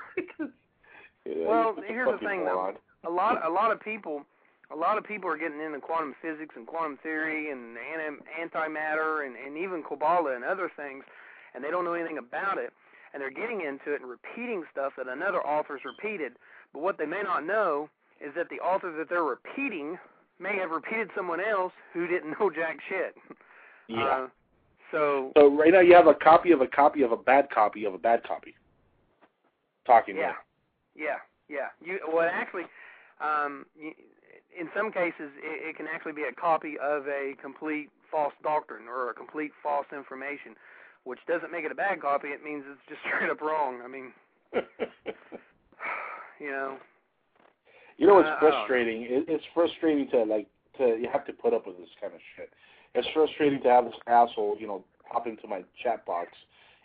Well, 1.25 1.75
here's 1.88 2.09
the 2.11 2.25
thing, 2.25 2.40
moron. 2.41 2.75
though. 3.03 3.09
A 3.09 3.14
lot, 3.14 3.45
a 3.45 3.50
lot 3.50 3.72
of 3.72 3.80
people, 3.80 4.24
a 4.72 4.75
lot 4.75 4.98
of 4.98 5.03
people 5.03 5.30
are 5.30 5.38
getting 5.38 5.61
into 5.61 5.80
quantum 5.80 6.16
physics 6.22 6.56
and 6.56 6.66
quantum 6.66 6.98
theory 7.03 7.51
and 7.51 7.77
anti- 7.77 8.24
antimatter 8.40 9.25
and, 9.25 9.35
and 9.35 9.58
even 9.58 9.83
Kabbalah 9.83 10.35
and 10.35 10.43
other 10.43 10.72
things, 10.75 11.03
and 11.53 11.64
they 11.64 11.69
don't 11.69 11.85
know 11.85 11.93
anything 11.93 12.17
about 12.17 12.58
it, 12.58 12.72
and 13.14 13.22
they're 13.22 13.32
getting 13.32 13.61
into 13.61 13.93
it 13.93 14.01
and 14.01 14.09
repeating 14.09 14.64
stuff 14.72 14.93
that 14.98 15.08
another 15.08 15.41
author's 15.45 15.82
repeated. 15.85 16.33
But 16.74 16.82
what 16.82 16.98
they 16.98 17.06
may 17.06 17.22
not 17.24 17.45
know 17.45 17.90
is 18.19 18.33
that 18.35 18.50
the 18.50 18.58
author 18.64 18.95
that 18.98 19.09
they're 19.09 19.24
repeating 19.24 19.98
may 20.40 20.58
have 20.58 20.72
repeated 20.72 21.09
someone 21.16 21.40
else 21.41 21.74
who 21.93 22.08
didn't 22.08 22.35
know 22.40 22.50
jack 22.50 22.77
shit. 22.88 23.16
Yeah. 23.88 24.06
Uh, 24.06 24.27
so 24.91 25.32
so 25.35 25.50
right 25.56 25.72
now 25.72 25.80
you 25.80 25.95
have 25.95 26.08
a 26.08 26.14
copy 26.14 26.51
of 26.51 26.61
a 26.61 26.67
copy 26.67 27.01
of 27.01 27.11
a 27.11 27.17
bad 27.17 27.50
copy 27.50 27.85
of 27.85 27.93
a 27.93 27.98
bad 27.98 28.24
copy. 28.24 28.56
Talking. 29.85 30.17
Yeah, 30.17 30.33
yeah, 30.95 31.20
yeah. 31.50 31.70
You 31.84 32.00
well, 32.11 32.30
actually, 32.32 32.64
um, 33.20 33.66
you, 33.80 33.92
in 34.58 34.70
some 34.76 34.92
cases, 34.92 35.32
it, 35.42 35.70
it 35.70 35.78
can 35.78 35.88
actually 35.88 36.14
be 36.14 36.24
a 36.24 36.34
copy 36.34 36.76
of 36.82 37.08
a 37.08 37.34
complete 37.42 37.90
false 38.10 38.34
doctrine 38.44 38.88
or 38.88 39.10
a 39.10 39.14
complete 39.14 39.52
false 39.64 39.86
information, 39.95 40.56
which 41.03 41.20
doesn't 41.28 41.52
make 41.52 41.64
it 41.66 41.72
a 41.72 41.76
bad 41.76 42.02
copy. 42.02 42.30
It 42.30 42.44
means 42.44 42.64
it's 42.68 42.82
just 42.90 43.02
straight 43.08 43.30
up 43.30 43.42
wrong. 43.42 43.82
I 43.84 43.88
mean, 43.88 44.11
you 46.40 46.52
know. 46.52 46.78
You 47.98 48.08
know 48.08 48.16
what's 48.16 48.28
Uh, 48.28 48.32
know. 48.34 48.40
frustrating? 48.40 49.03
It, 49.03 49.26
it's 49.28 49.44
frustrating 49.53 50.10
to 50.11 50.24
like 50.24 50.48
to 50.78 50.98
you 51.00 51.08
have 51.11 51.26
to 51.28 51.34
put 51.34 51.53
up 51.53 51.68
with 51.68 51.78
this 51.78 51.90
kind 52.00 52.14
of 52.14 52.20
shit. 52.36 52.50
It's 52.94 53.08
frustrating 53.14 53.61
to 53.64 53.70
have 53.70 53.86
this 53.86 53.94
asshole, 54.08 54.58
you 54.60 54.68
know, 54.68 54.84
hop 55.06 55.28
into 55.28 55.48
my 55.48 55.64
chat 55.82 56.06
box 56.06 56.30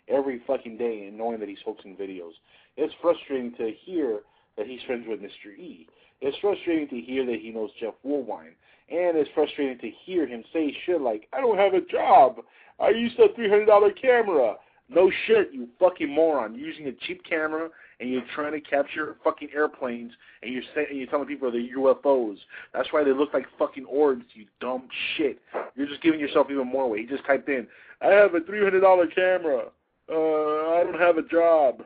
every 0.07 0.39
fucking 0.47 0.77
day 0.77 1.05
and 1.07 1.17
knowing 1.17 1.39
that 1.39 1.49
he's 1.49 1.57
hoaxing 1.65 1.95
videos. 1.97 2.31
It's 2.77 2.93
frustrating 3.01 3.53
to 3.55 3.71
hear 3.83 4.19
that 4.57 4.67
he's 4.67 4.81
friends 4.85 5.05
with 5.07 5.19
Mr. 5.19 5.57
E. 5.57 5.87
It's 6.21 6.37
frustrating 6.39 6.87
to 6.89 6.99
hear 6.99 7.25
that 7.25 7.39
he 7.41 7.51
knows 7.51 7.69
Jeff 7.79 7.93
Woolwine. 8.05 8.55
And 8.89 9.17
it's 9.17 9.29
frustrating 9.35 9.77
to 9.79 9.91
hear 10.05 10.25
him 10.25 10.43
say 10.53 10.75
shit 10.85 11.01
like, 11.01 11.27
I 11.33 11.41
don't 11.41 11.57
have 11.57 11.73
a 11.73 11.81
job. 11.81 12.37
I 12.79 12.89
used 12.89 13.19
a 13.19 13.29
$300 13.29 14.01
camera. 14.01 14.55
No 14.89 15.11
shit, 15.25 15.49
you 15.51 15.67
fucking 15.79 16.09
moron. 16.09 16.55
You're 16.55 16.69
using 16.69 16.87
a 16.87 16.93
cheap 17.05 17.21
camera 17.27 17.69
and 17.99 18.09
you're 18.09 18.23
trying 18.33 18.53
to 18.53 18.61
capture 18.61 19.17
fucking 19.23 19.49
airplanes 19.53 20.13
and 20.41 20.53
you're 20.53 20.63
saying 20.73 20.87
you're 20.93 21.07
telling 21.07 21.27
people 21.27 21.51
they're 21.51 21.61
UFOs. 21.61 22.37
That's 22.73 22.93
why 22.93 23.03
they 23.03 23.11
look 23.11 23.33
like 23.33 23.45
fucking 23.59 23.85
orbs, 23.85 24.23
you 24.33 24.45
dumb 24.61 24.87
shit. 25.15 25.39
You're 25.75 25.87
just 25.87 26.01
giving 26.01 26.19
yourself 26.19 26.47
even 26.49 26.67
more 26.67 26.89
weight. 26.89 27.01
He 27.01 27.07
just 27.07 27.25
typed 27.25 27.49
in, 27.49 27.67
I 28.01 28.07
have 28.07 28.35
a 28.35 28.39
$300 28.39 29.13
camera. 29.13 29.65
Uh, 30.09 30.13
I 30.13 30.83
don't 30.83 30.99
have 30.99 31.17
a 31.17 31.23
job. 31.23 31.83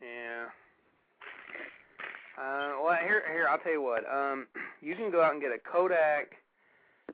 Yeah. 0.00 0.46
Uh, 2.38 2.71
well, 2.82 2.98
here, 2.98 3.22
here, 3.30 3.46
I'll 3.48 3.58
tell 3.58 3.72
you 3.72 3.82
what. 3.82 4.02
Um, 4.10 4.46
you 4.82 4.94
can 4.96 5.10
go 5.10 5.22
out 5.22 5.32
and 5.32 5.40
get 5.40 5.52
a 5.52 5.58
Kodak. 5.58 6.34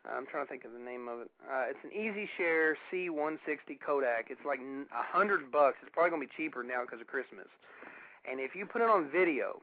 I'm 0.09 0.27
trying 0.27 0.47
to 0.47 0.51
think 0.51 0.65
of 0.65 0.73
the 0.73 0.79
name 0.79 1.09
of 1.09 1.21
it. 1.21 1.31
Uh, 1.45 1.69
it's 1.69 1.83
an 1.85 1.93
Easy 1.93 2.29
Share 2.37 2.79
C160 2.89 3.77
Kodak. 3.85 4.31
It's 4.31 4.45
like 4.47 4.61
a 4.61 5.05
hundred 5.05 5.53
bucks. 5.53 5.77
It's 5.83 5.91
probably 5.93 6.11
gonna 6.11 6.25
be 6.25 6.33
cheaper 6.37 6.63
now 6.63 6.83
because 6.83 7.01
of 7.01 7.07
Christmas. 7.07 7.49
And 8.25 8.41
if 8.41 8.55
you 8.55 8.65
put 8.65 8.81
it 8.81 8.89
on 8.89 9.11
video, 9.11 9.61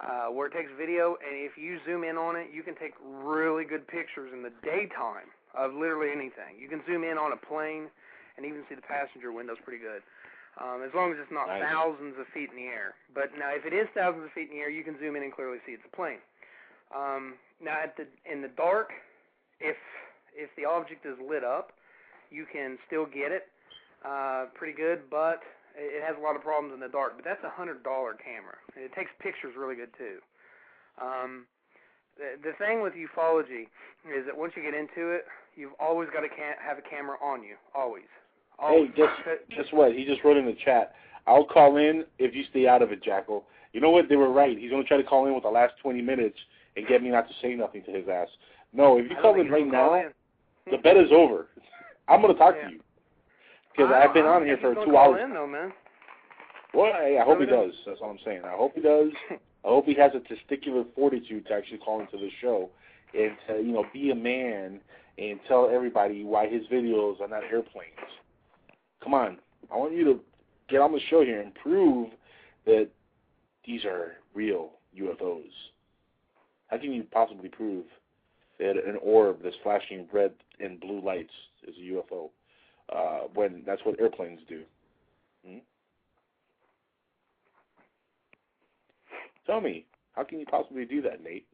uh, 0.00 0.26
where 0.28 0.46
it 0.48 0.52
takes 0.52 0.70
video, 0.76 1.16
and 1.24 1.32
if 1.32 1.56
you 1.56 1.78
zoom 1.86 2.04
in 2.04 2.16
on 2.16 2.36
it, 2.36 2.48
you 2.52 2.62
can 2.62 2.74
take 2.74 2.92
really 3.00 3.64
good 3.64 3.86
pictures 3.86 4.30
in 4.32 4.42
the 4.42 4.52
daytime 4.62 5.30
of 5.56 5.72
literally 5.72 6.10
anything. 6.10 6.58
You 6.58 6.68
can 6.68 6.82
zoom 6.86 7.04
in 7.04 7.16
on 7.16 7.32
a 7.32 7.36
plane 7.36 7.88
and 8.36 8.44
even 8.44 8.62
see 8.68 8.74
the 8.74 8.86
passenger 8.86 9.32
windows 9.32 9.58
pretty 9.64 9.82
good. 9.82 10.02
Um, 10.58 10.82
as 10.82 10.90
long 10.92 11.12
as 11.14 11.18
it's 11.22 11.30
not 11.30 11.46
thousands 11.62 12.18
of 12.18 12.26
feet 12.34 12.50
in 12.50 12.56
the 12.58 12.66
air. 12.66 12.98
But 13.14 13.30
now, 13.38 13.54
if 13.54 13.62
it 13.64 13.70
is 13.72 13.86
thousands 13.94 14.26
of 14.26 14.32
feet 14.34 14.50
in 14.50 14.58
the 14.58 14.62
air, 14.62 14.70
you 14.70 14.82
can 14.82 14.98
zoom 14.98 15.14
in 15.14 15.22
and 15.22 15.32
clearly 15.32 15.58
see 15.62 15.72
it's 15.72 15.86
a 15.86 15.94
plane. 15.94 16.18
Um, 16.90 17.38
now, 17.62 17.78
at 17.78 17.94
the 17.96 18.10
in 18.26 18.42
the 18.42 18.50
dark, 18.58 18.90
if 19.60 19.76
if 20.34 20.50
the 20.56 20.64
object 20.66 21.06
is 21.06 21.14
lit 21.22 21.44
up, 21.44 21.72
you 22.30 22.46
can 22.50 22.78
still 22.86 23.06
get 23.06 23.30
it 23.30 23.46
uh, 24.04 24.46
pretty 24.54 24.74
good, 24.74 25.06
but 25.10 25.42
it 25.78 25.98
it 25.98 26.02
has 26.02 26.16
a 26.18 26.22
lot 26.22 26.34
of 26.34 26.42
problems 26.42 26.74
in 26.74 26.80
the 26.80 26.90
dark. 26.90 27.14
But 27.14 27.24
that's 27.24 27.42
a 27.44 27.50
hundred 27.50 27.82
dollar 27.82 28.14
camera, 28.18 28.58
it 28.74 28.90
takes 28.94 29.10
pictures 29.22 29.54
really 29.56 29.76
good 29.76 29.94
too. 29.94 30.18
Um, 30.98 31.46
the 32.18 32.34
the 32.42 32.52
thing 32.58 32.82
with 32.82 32.94
ufology 32.98 33.70
is 34.06 34.26
that 34.26 34.36
once 34.36 34.54
you 34.56 34.62
get 34.62 34.74
into 34.74 35.14
it, 35.14 35.26
you've 35.54 35.74
always 35.78 36.08
got 36.10 36.22
to 36.26 36.28
ca- 36.28 36.58
have 36.58 36.78
a 36.78 36.86
camera 36.86 37.16
on 37.22 37.42
you, 37.42 37.54
always. 37.74 38.10
Hey, 38.60 38.88
guess, 38.96 39.08
guess 39.50 39.66
what? 39.70 39.92
He 39.92 40.04
just 40.04 40.24
wrote 40.24 40.36
in 40.36 40.46
the 40.46 40.56
chat. 40.64 40.94
I'll 41.26 41.44
call 41.44 41.76
in 41.76 42.04
if 42.18 42.34
you 42.34 42.42
stay 42.50 42.66
out 42.66 42.82
of 42.82 42.90
it, 42.90 43.02
Jackal. 43.02 43.44
You 43.72 43.80
know 43.80 43.90
what? 43.90 44.08
They 44.08 44.16
were 44.16 44.32
right. 44.32 44.58
He's 44.58 44.70
going 44.70 44.82
to 44.82 44.88
try 44.88 44.96
to 44.96 45.04
call 45.04 45.26
in 45.26 45.34
with 45.34 45.44
the 45.44 45.50
last 45.50 45.74
20 45.82 46.00
minutes 46.02 46.38
and 46.76 46.86
get 46.86 47.02
me 47.02 47.10
not 47.10 47.28
to 47.28 47.34
say 47.42 47.54
nothing 47.54 47.82
to 47.84 47.92
his 47.92 48.08
ass. 48.08 48.28
No, 48.72 48.98
if 48.98 49.08
you 49.10 49.16
call 49.20 49.38
in 49.40 49.48
right 49.50 49.64
gonna 49.70 49.72
now, 49.72 49.94
in. 49.94 50.10
the 50.70 50.78
bet 50.78 50.96
is 50.96 51.10
over. 51.12 51.46
I'm 52.08 52.20
going 52.22 52.32
to 52.32 52.38
talk 52.38 52.54
Yeah. 52.56 52.68
to 52.68 52.74
you. 52.74 52.80
Because 53.76 53.92
I've 53.94 54.12
been 54.12 54.24
on 54.26 54.44
here 54.44 54.56
for 54.60 54.74
gonna 54.74 54.86
two 54.86 54.92
call 54.92 55.12
hours. 55.14 55.20
In, 55.22 55.34
though, 55.34 55.46
man. 55.46 55.72
Well, 56.74 56.92
I, 56.92 57.18
I 57.20 57.24
hope 57.24 57.38
No, 57.38 57.44
he 57.44 57.50
does. 57.50 57.72
That's 57.86 58.00
all 58.02 58.10
I'm 58.10 58.18
saying. 58.24 58.42
I 58.44 58.56
hope 58.56 58.74
he 58.74 58.80
does. 58.80 59.10
I 59.30 59.68
hope 59.68 59.86
he 59.86 59.94
has 59.94 60.12
a 60.14 60.20
testicular 60.20 60.84
fortitude 60.94 61.46
to 61.46 61.54
actually 61.54 61.78
call 61.78 62.00
into 62.00 62.16
the 62.16 62.28
show 62.40 62.70
and 63.14 63.32
to, 63.46 63.54
you 63.62 63.72
know, 63.72 63.84
be 63.92 64.10
a 64.10 64.14
man 64.14 64.80
and 65.18 65.38
tell 65.46 65.70
everybody 65.72 66.24
why 66.24 66.48
his 66.48 66.62
videos 66.72 67.20
are 67.20 67.28
not 67.28 67.44
airplanes. 67.44 67.92
Come 69.02 69.14
on. 69.14 69.38
I 69.72 69.76
want 69.76 69.94
you 69.94 70.04
to 70.04 70.20
get 70.68 70.80
on 70.80 70.92
the 70.92 71.00
show 71.10 71.22
here 71.22 71.40
and 71.40 71.54
prove 71.54 72.10
that 72.66 72.88
these 73.64 73.84
are 73.84 74.12
real 74.34 74.70
UFOs. 74.98 75.50
How 76.68 76.78
can 76.78 76.92
you 76.92 77.04
possibly 77.10 77.48
prove 77.48 77.84
that 78.58 78.70
an 78.70 78.98
orb 79.02 79.38
that's 79.42 79.56
flashing 79.62 80.06
red 80.12 80.32
and 80.60 80.80
blue 80.80 81.00
lights 81.00 81.32
is 81.66 81.74
a 81.76 81.92
UFO 81.94 82.30
uh, 82.94 83.28
when 83.34 83.62
that's 83.66 83.84
what 83.84 84.00
airplanes 84.00 84.40
do? 84.48 84.62
Hmm? 85.46 85.58
Tell 89.46 89.60
me, 89.60 89.86
how 90.12 90.24
can 90.24 90.40
you 90.40 90.46
possibly 90.46 90.84
do 90.84 91.00
that, 91.02 91.22
Nate? 91.22 91.46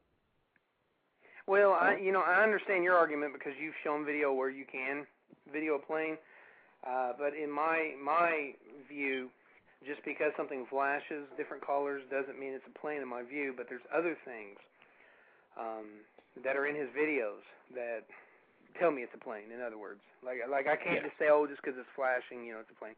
Well, 1.46 1.72
I 1.72 1.96
you 2.02 2.10
know 2.10 2.22
I 2.26 2.42
understand 2.42 2.82
your 2.84 2.96
argument 2.96 3.34
because 3.34 3.52
you've 3.60 3.74
shown 3.84 4.04
video 4.04 4.32
where 4.32 4.50
you 4.50 4.64
can 4.70 5.06
video 5.52 5.74
a 5.74 5.78
plane, 5.78 6.16
uh, 6.86 7.12
but 7.18 7.34
in 7.34 7.50
my 7.50 7.92
my 8.02 8.52
view, 8.88 9.28
just 9.86 10.04
because 10.04 10.32
something 10.36 10.66
flashes 10.68 11.26
different 11.36 11.64
colors 11.64 12.02
doesn't 12.10 12.38
mean 12.38 12.52
it's 12.52 12.64
a 12.68 12.78
plane 12.78 13.00
in 13.02 13.08
my 13.08 13.22
view. 13.22 13.52
But 13.56 13.66
there's 13.68 13.84
other 13.92 14.16
things 14.24 14.56
um, 15.58 16.04
that 16.44 16.56
are 16.56 16.66
in 16.66 16.74
his 16.76 16.88
videos 16.96 17.42
that 17.74 18.04
tell 18.78 18.90
me 18.90 19.02
it's 19.02 19.14
a 19.14 19.22
plane. 19.22 19.52
In 19.54 19.60
other 19.60 19.78
words, 19.78 20.00
like 20.24 20.38
like 20.50 20.66
I 20.66 20.76
can't 20.76 21.00
Yeah. 21.00 21.08
just 21.08 21.18
say 21.18 21.28
oh 21.30 21.46
just 21.46 21.62
because 21.62 21.78
it's 21.78 21.88
flashing, 21.96 22.44
you 22.44 22.52
know, 22.54 22.60
it's 22.60 22.70
a 22.70 22.78
plane. 22.78 22.96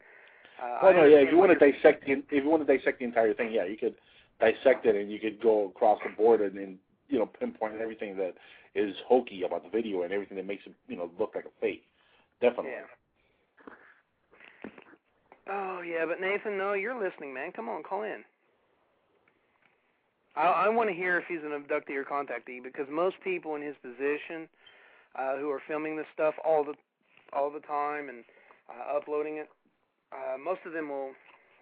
Uh, 0.58 0.78
Well, 0.82 0.94
no, 0.94 1.05
yeah. 1.05 1.18
If 1.18 1.31
you 1.31 1.39
want 1.39 1.52
to 1.52 1.58
dissect 1.58 2.06
the 2.06 2.12
if 2.31 2.44
you 2.44 2.48
want 2.50 2.66
to 2.66 2.70
dissect 2.76 2.98
the 2.98 3.05
entire 3.05 3.34
thing, 3.34 3.52
yeah, 3.52 3.65
you 3.65 3.76
could 3.76 3.94
dissect 4.40 4.86
it 4.86 4.97
and 4.97 5.10
you 5.10 5.18
could 5.18 5.40
go 5.40 5.66
across 5.68 5.98
the 6.05 6.10
board 6.10 6.40
and, 6.40 6.58
and 6.58 6.78
you 7.08 7.18
know 7.18 7.26
pinpoint 7.26 7.74
everything 7.81 8.16
that 8.16 8.34
is 8.74 8.94
hokey 9.06 9.42
about 9.44 9.62
the 9.65 9.70
video 9.70 10.02
and 10.02 10.12
everything 10.12 10.36
that 10.36 10.47
makes 10.47 10.66
it 10.66 10.74
you 10.89 10.97
know 10.97 11.10
look 11.18 11.34
like 11.34 11.44
a 11.44 11.55
fake. 11.60 11.84
Definitely. 12.40 12.73
Yeah. 12.73 12.84
Oh 15.49 15.81
yeah, 15.83 16.05
but 16.07 16.20
Nathan, 16.20 16.58
no, 16.58 16.75
you're 16.75 16.99
listening, 16.99 17.34
man. 17.34 17.52
Come 17.52 17.68
on, 17.68 17.83
call 17.83 18.02
in. 18.02 18.25
I, 20.36 20.66
I 20.66 20.68
want 20.68 20.91
to 20.91 20.94
hear 20.94 21.18
if 21.18 21.25
he's 21.28 21.42
an 21.44 21.57
abductee 21.57 21.97
or 21.97 22.05
contactee 22.05 22.62
because 22.62 22.86
most 22.91 23.16
people 23.25 23.55
in 23.57 23.62
his 23.62 23.76
position 23.83 24.49
uh, 25.18 25.36
who 25.39 25.50
are 25.50 25.62
filming 25.66 25.97
this 25.97 26.07
stuff 26.15 26.34
all 26.44 26.65
the 26.65 26.75
all 27.33 27.50
the 27.50 27.60
time 27.60 28.08
and 28.08 28.25
uh, 28.70 28.97
uploading 28.97 29.36
it, 29.39 29.49
uh, 30.12 30.36
most 30.39 30.60
of 30.66 30.73
them 30.73 30.89
will 30.89 31.12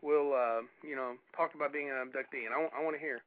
will 0.03 0.35
uh, 0.35 0.61
you 0.83 0.97
know 0.97 1.15
talk 1.37 1.55
about 1.55 1.73
being 1.73 1.91
an 1.91 1.97
abductee, 1.97 2.47
and 2.47 2.55
I, 2.55 2.81
I 2.81 2.85
want 2.85 2.97
to 2.97 3.01
hear. 3.01 3.23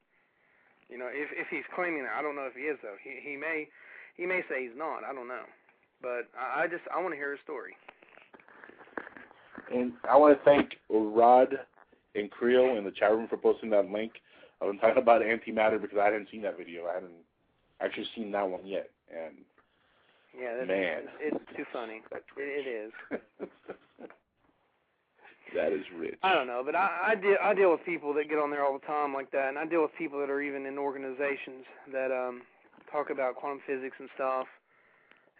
You 0.90 0.98
know, 0.98 1.10
if 1.12 1.30
if 1.36 1.48
he's 1.50 1.68
claiming 1.76 2.04
that, 2.04 2.16
I 2.18 2.22
don't 2.22 2.36
know 2.36 2.48
if 2.48 2.56
he 2.56 2.68
is 2.68 2.78
though. 2.82 2.98
He 3.04 3.20
he 3.24 3.38
may 3.38 3.68
he 4.16 4.26
may 4.26 4.42
say 4.50 4.64
he's 4.64 4.78
not. 4.78 5.04
I 5.04 5.14
don't 5.14 5.28
know, 5.28 5.46
but 6.02 6.28
I, 6.38 6.64
I 6.64 6.68
just 6.68 6.84
I 6.94 7.02
want 7.02 7.14
to 7.14 7.20
hear 7.20 7.32
his 7.32 7.44
story. 7.44 7.76
And 9.74 9.94
I 10.10 10.18
want 10.18 10.38
to 10.38 10.44
thank 10.46 10.78
Rod 10.90 11.58
and 12.16 12.32
Creel 12.32 12.78
in 12.78 12.84
the 12.84 12.92
chat 12.92 13.12
room 13.12 13.28
for 13.28 13.38
posting 13.38 13.70
that 13.72 13.90
link. 13.90 14.14
I've 14.62 14.70
been 14.70 14.80
talking 14.80 15.02
about 15.02 15.22
antimatter 15.22 15.82
because 15.82 15.98
I 16.02 16.06
hadn't 16.06 16.30
seen 16.32 16.42
that 16.44 16.58
video. 16.58 16.86
I 16.88 16.96
hadn't 16.96 17.12
actually 17.80 18.08
seen 18.16 18.32
that 18.32 18.48
one 18.50 18.66
yet. 18.66 18.90
And 19.14 19.36
Yeah, 20.40 20.56
that's, 20.56 20.68
Man. 20.68 21.04
it's, 21.20 21.36
it's 21.36 21.58
too 21.58 21.66
funny. 21.72 22.02
It, 22.12 22.24
it 22.38 22.68
is. 22.68 22.92
that 25.56 25.72
is 25.72 25.86
rich. 25.98 26.18
I 26.24 26.34
don't 26.34 26.48
know, 26.48 26.64
but 26.66 26.76
I 26.76 27.14
I 27.14 27.16
deal 27.16 27.38
I 27.42 27.54
deal 27.54 27.72
with 27.72 27.86
people 27.86 28.14
that 28.16 28.30
get 28.30 28.40
on 28.40 28.50
there 28.50 28.66
all 28.66 28.74
the 28.78 28.86
time 28.86 29.14
like 29.14 29.32
that, 29.32 29.50
and 29.50 29.58
I 29.60 29.66
deal 29.66 29.82
with 29.82 29.92
people 29.98 30.20
that 30.20 30.30
are 30.30 30.42
even 30.42 30.66
in 30.66 30.78
organizations 30.78 31.66
that 31.94 32.12
um 32.12 32.42
talk 32.92 33.10
about 33.10 33.36
quantum 33.36 33.62
physics 33.68 33.96
and 34.00 34.10
stuff, 34.16 34.48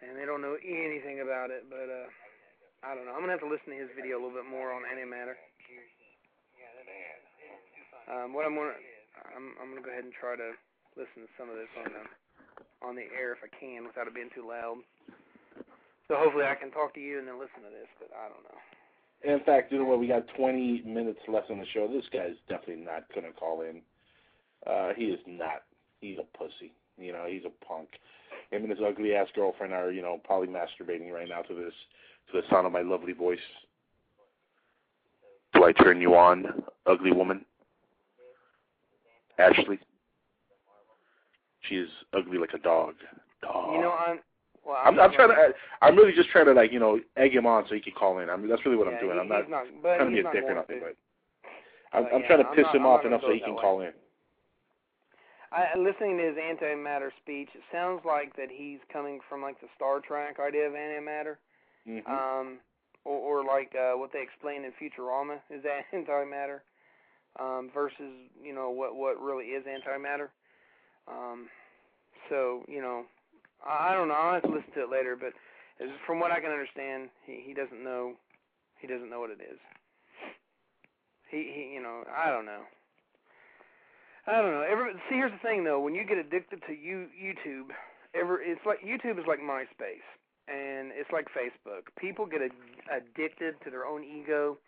and 0.00 0.16
they 0.16 0.24
don't 0.24 0.40
know 0.42 0.56
anything 0.64 1.20
about 1.20 1.50
it. 1.50 1.64
But 1.68 1.90
uh 1.90 2.06
I 2.82 2.94
don't 2.94 3.06
know. 3.06 3.14
I'm 3.14 3.20
gonna 3.20 3.34
have 3.34 3.42
to 3.42 3.50
listen 3.50 3.74
to 3.74 3.80
his 3.80 3.90
video 3.98 4.18
a 4.18 4.20
little 4.22 4.38
bit 4.38 4.46
more 4.46 4.70
on 4.70 4.86
antimatter. 4.86 5.34
Um, 8.08 8.32
what 8.32 8.46
I'm 8.46 8.54
gonna 8.54 8.78
I'm 9.34 9.52
I'm 9.60 9.68
gonna 9.74 9.84
go 9.84 9.90
ahead 9.90 10.06
and 10.06 10.14
try 10.14 10.38
to 10.38 10.54
listen 10.94 11.26
to 11.26 11.30
some 11.34 11.50
of 11.50 11.58
this 11.58 11.70
on 11.82 11.90
the 11.90 12.04
on 12.86 12.92
the 12.94 13.06
air 13.10 13.34
if 13.34 13.42
I 13.42 13.50
can 13.50 13.84
without 13.84 14.06
it 14.06 14.14
being 14.14 14.30
too 14.30 14.46
loud. 14.46 14.78
So 16.06 16.16
hopefully 16.16 16.46
I 16.46 16.54
can 16.54 16.70
talk 16.70 16.94
to 16.94 17.02
you 17.02 17.18
and 17.18 17.28
then 17.28 17.36
listen 17.36 17.60
to 17.66 17.72
this, 17.74 17.90
but 18.00 18.08
I 18.16 18.30
don't 18.32 18.46
know. 18.46 18.60
In 19.26 19.44
fact, 19.44 19.72
you 19.72 19.78
know 19.78 19.84
what? 19.84 19.98
We 19.98 20.06
got 20.06 20.24
20 20.38 20.82
minutes 20.86 21.18
left 21.28 21.50
on 21.50 21.58
the 21.58 21.66
show. 21.74 21.90
This 21.90 22.06
guy's 22.12 22.38
definitely 22.48 22.84
not 22.86 23.02
to 23.12 23.20
call 23.34 23.62
in. 23.62 23.82
Uh, 24.64 24.94
he 24.96 25.10
is 25.10 25.20
not. 25.26 25.66
He's 26.00 26.16
a 26.18 26.38
pussy. 26.38 26.72
You 26.96 27.12
know, 27.12 27.26
he's 27.28 27.42
a 27.44 27.52
punk. 27.64 27.88
Him 28.50 28.62
and 28.62 28.70
his 28.70 28.80
ugly 28.80 29.14
ass 29.14 29.26
girlfriend 29.34 29.74
are, 29.74 29.90
you 29.90 30.02
know, 30.02 30.20
probably 30.24 30.48
masturbating 30.48 31.12
right 31.12 31.28
now 31.28 31.42
to 31.42 31.54
this, 31.54 31.74
to 32.32 32.40
the 32.40 32.46
sound 32.50 32.66
of 32.66 32.72
my 32.72 32.82
lovely 32.82 33.12
voice. 33.12 33.38
Do 35.54 35.64
I 35.64 35.72
turn 35.72 36.00
you 36.00 36.14
on, 36.14 36.62
ugly 36.86 37.12
woman? 37.12 37.44
Ashley. 39.38 39.78
She 41.68 41.76
is 41.76 41.88
ugly 42.12 42.38
like 42.38 42.54
a 42.54 42.58
dog. 42.58 42.94
Dog. 43.42 43.72
You 43.74 43.80
know, 43.80 43.92
I'm 43.92 44.18
well. 44.66 44.78
I'm, 44.84 44.98
I'm 44.98 45.12
trying 45.12 45.28
to. 45.28 45.52
I'm 45.80 45.96
really 45.96 46.12
just 46.12 46.28
trying 46.30 46.46
to 46.46 46.52
like 46.52 46.72
you 46.72 46.78
know 46.80 47.00
egg 47.16 47.34
him 47.34 47.46
on 47.46 47.64
so 47.68 47.74
he 47.74 47.80
can 47.80 47.92
call 47.92 48.18
in. 48.18 48.30
I 48.30 48.36
mean 48.36 48.48
that's 48.48 48.64
really 48.64 48.76
what 48.76 48.88
Yeah, 48.88 48.94
I'm 48.96 49.00
doing. 49.00 49.14
he- 49.14 49.20
I'm 49.20 49.28
not, 49.28 49.50
not- 49.50 49.64
trying 49.82 50.10
to 50.10 50.22
be 50.22 50.28
a 50.28 50.32
dick 50.32 50.44
or 50.46 50.54
nothing, 50.54 50.80
but 50.80 50.96
oh, 51.94 51.98
I'm, 51.98 52.04
But 52.04 52.14
I'm 52.14 52.20
yeah, 52.22 52.26
trying 52.26 52.42
to 52.42 52.48
I'm 52.48 52.54
piss 52.56 52.64
not- 52.64 52.74
him 52.76 52.82
I'm 52.82 52.88
off 52.88 53.04
enough 53.04 53.20
so 53.22 53.32
he 53.32 53.40
can 53.40 53.54
that 53.54 53.60
call 53.60 53.80
in. 53.82 53.92
I, 55.50 55.78
listening 55.78 56.18
to 56.18 56.24
his 56.24 56.36
antimatter 56.36 57.08
speech, 57.22 57.48
it 57.54 57.62
sounds 57.72 58.02
like 58.04 58.36
that 58.36 58.48
he's 58.52 58.80
coming 58.92 59.18
from 59.30 59.40
like 59.40 59.58
the 59.60 59.66
Star 59.76 60.00
Trek 60.00 60.36
idea 60.46 60.66
of 60.66 60.74
antimatter, 60.74 61.36
Mhm. 61.88 62.06
um, 62.08 62.58
or, 63.04 63.40
or 63.40 63.44
like 63.44 63.74
uh, 63.74 63.96
what 63.96 64.12
they 64.12 64.20
explained 64.22 64.64
in 64.64 64.72
Futurama 64.72 65.40
is 65.50 65.62
that 65.62 65.84
antimatter, 65.94 66.60
um, 67.40 67.70
versus 67.72 68.12
you 68.42 68.54
know 68.54 68.70
what 68.70 68.94
what 68.94 69.20
really 69.20 69.46
is 69.46 69.64
antimatter. 69.66 70.28
Um, 71.08 71.48
so 72.28 72.64
you 72.68 72.82
know, 72.82 73.04
I, 73.66 73.90
I 73.90 73.94
don't 73.94 74.08
know. 74.08 74.14
I'll 74.14 74.34
have 74.34 74.42
to 74.42 74.48
listen 74.48 74.72
to 74.74 74.82
it 74.84 74.90
later, 74.90 75.16
but 75.16 75.32
from 76.06 76.20
what 76.20 76.30
I 76.30 76.40
can 76.40 76.50
understand, 76.50 77.08
he 77.26 77.42
he 77.46 77.54
doesn't 77.54 77.82
know 77.82 78.14
he 78.80 78.86
doesn't 78.86 79.10
know 79.10 79.20
what 79.20 79.30
it 79.30 79.40
is. 79.40 79.58
He 81.30 81.52
he 81.54 81.74
you 81.74 81.82
know 81.82 82.04
I 82.14 82.30
don't 82.30 82.44
know. 82.46 82.62
I 84.26 84.42
don't 84.42 84.52
know. 84.52 84.60
Every, 84.68 84.92
see, 85.08 85.16
here's 85.16 85.32
the 85.32 85.38
thing 85.38 85.64
though. 85.64 85.80
When 85.80 85.94
you 85.94 86.04
get 86.04 86.18
addicted 86.18 86.60
to 86.66 86.74
you 86.74 87.06
YouTube, 87.16 87.72
ever 88.14 88.40
it's 88.42 88.60
like 88.66 88.80
YouTube 88.82 89.18
is 89.18 89.24
like 89.26 89.40
MySpace, 89.40 90.04
and 90.48 90.90
it's 90.94 91.10
like 91.12 91.26
Facebook. 91.30 91.92
People 91.98 92.26
get 92.26 92.42
ad- 92.42 92.50
addicted 92.90 93.54
to 93.64 93.70
their 93.70 93.86
own 93.86 94.02
ego 94.04 94.58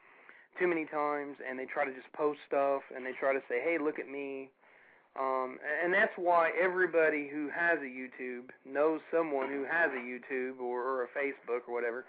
too 0.59 0.69
many 0.69 0.85
times, 0.85 1.37
and 1.49 1.59
they 1.59 1.67
try 1.67 1.85
to 1.85 1.93
just 1.93 2.13
post 2.13 2.39
stuff, 2.47 2.83
and 2.95 3.05
they 3.05 3.13
try 3.13 3.33
to 3.33 3.41
say, 3.49 3.61
"Hey, 3.61 3.79
look 3.79 3.99
at 3.99 4.09
me." 4.09 4.51
Um, 5.19 5.59
and 5.83 5.93
that's 5.93 6.13
why 6.17 6.53
everybody 6.61 7.29
who 7.29 7.49
has 7.49 7.79
a 7.81 7.91
YouTube 7.91 8.51
knows 8.65 9.01
someone 9.11 9.49
who 9.49 9.65
has 9.65 9.91
a 9.91 9.99
YouTube 9.99 10.61
or, 10.61 10.83
or 10.83 11.03
a 11.03 11.09
Facebook 11.09 11.67
or 11.67 11.75
whatever, 11.75 12.05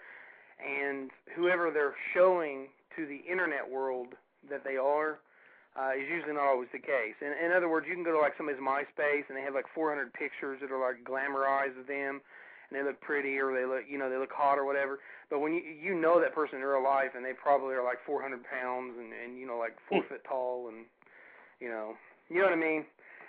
and 0.62 1.10
whoever 1.34 1.70
they're 1.70 1.96
showing 2.14 2.68
to 2.96 3.06
the 3.06 3.18
internet 3.28 3.68
world 3.68 4.14
that 4.48 4.62
they 4.64 4.76
are 4.76 5.18
uh, 5.76 5.96
is 5.96 6.04
usually 6.08 6.34
not 6.34 6.44
always 6.44 6.68
the 6.72 6.78
case. 6.78 7.16
In, 7.20 7.32
in 7.32 7.52
other 7.52 7.68
words, 7.68 7.86
you 7.88 7.94
can 7.94 8.04
go 8.04 8.12
to 8.12 8.20
like 8.20 8.36
somebody's 8.36 8.60
MySpace 8.60 9.24
and 9.28 9.36
they 9.36 9.42
have 9.42 9.54
like 9.54 9.66
400 9.74 10.12
pictures 10.12 10.60
that 10.60 10.70
are 10.70 10.80
like 10.80 11.00
glamorized 11.04 11.80
of 11.80 11.86
them, 11.86 12.20
they 12.72 12.82
look 12.82 13.00
pretty 13.00 13.38
or 13.38 13.54
they 13.54 13.64
look, 13.64 13.84
you 13.88 13.98
know, 13.98 14.10
they 14.10 14.16
look 14.16 14.32
hot 14.32 14.58
or 14.58 14.64
whatever. 14.64 14.98
But 15.30 15.40
when 15.40 15.54
you 15.54 15.62
you 15.62 15.94
know 15.94 16.20
that 16.20 16.34
person 16.34 16.58
in 16.58 16.64
real 16.64 16.82
life 16.82 17.10
and 17.16 17.24
they 17.24 17.32
probably 17.32 17.74
are 17.74 17.84
like 17.84 17.98
400 18.06 18.40
pounds 18.44 18.94
and 18.98 19.12
and 19.12 19.38
you 19.38 19.46
know 19.46 19.58
like 19.58 19.76
four 19.88 20.02
foot 20.08 20.22
tall 20.28 20.68
and 20.68 20.86
you 21.60 21.68
know, 21.68 21.94
you 22.28 22.38
know 22.38 22.44
what 22.44 22.52
I 22.52 22.56
mean? 22.56 22.84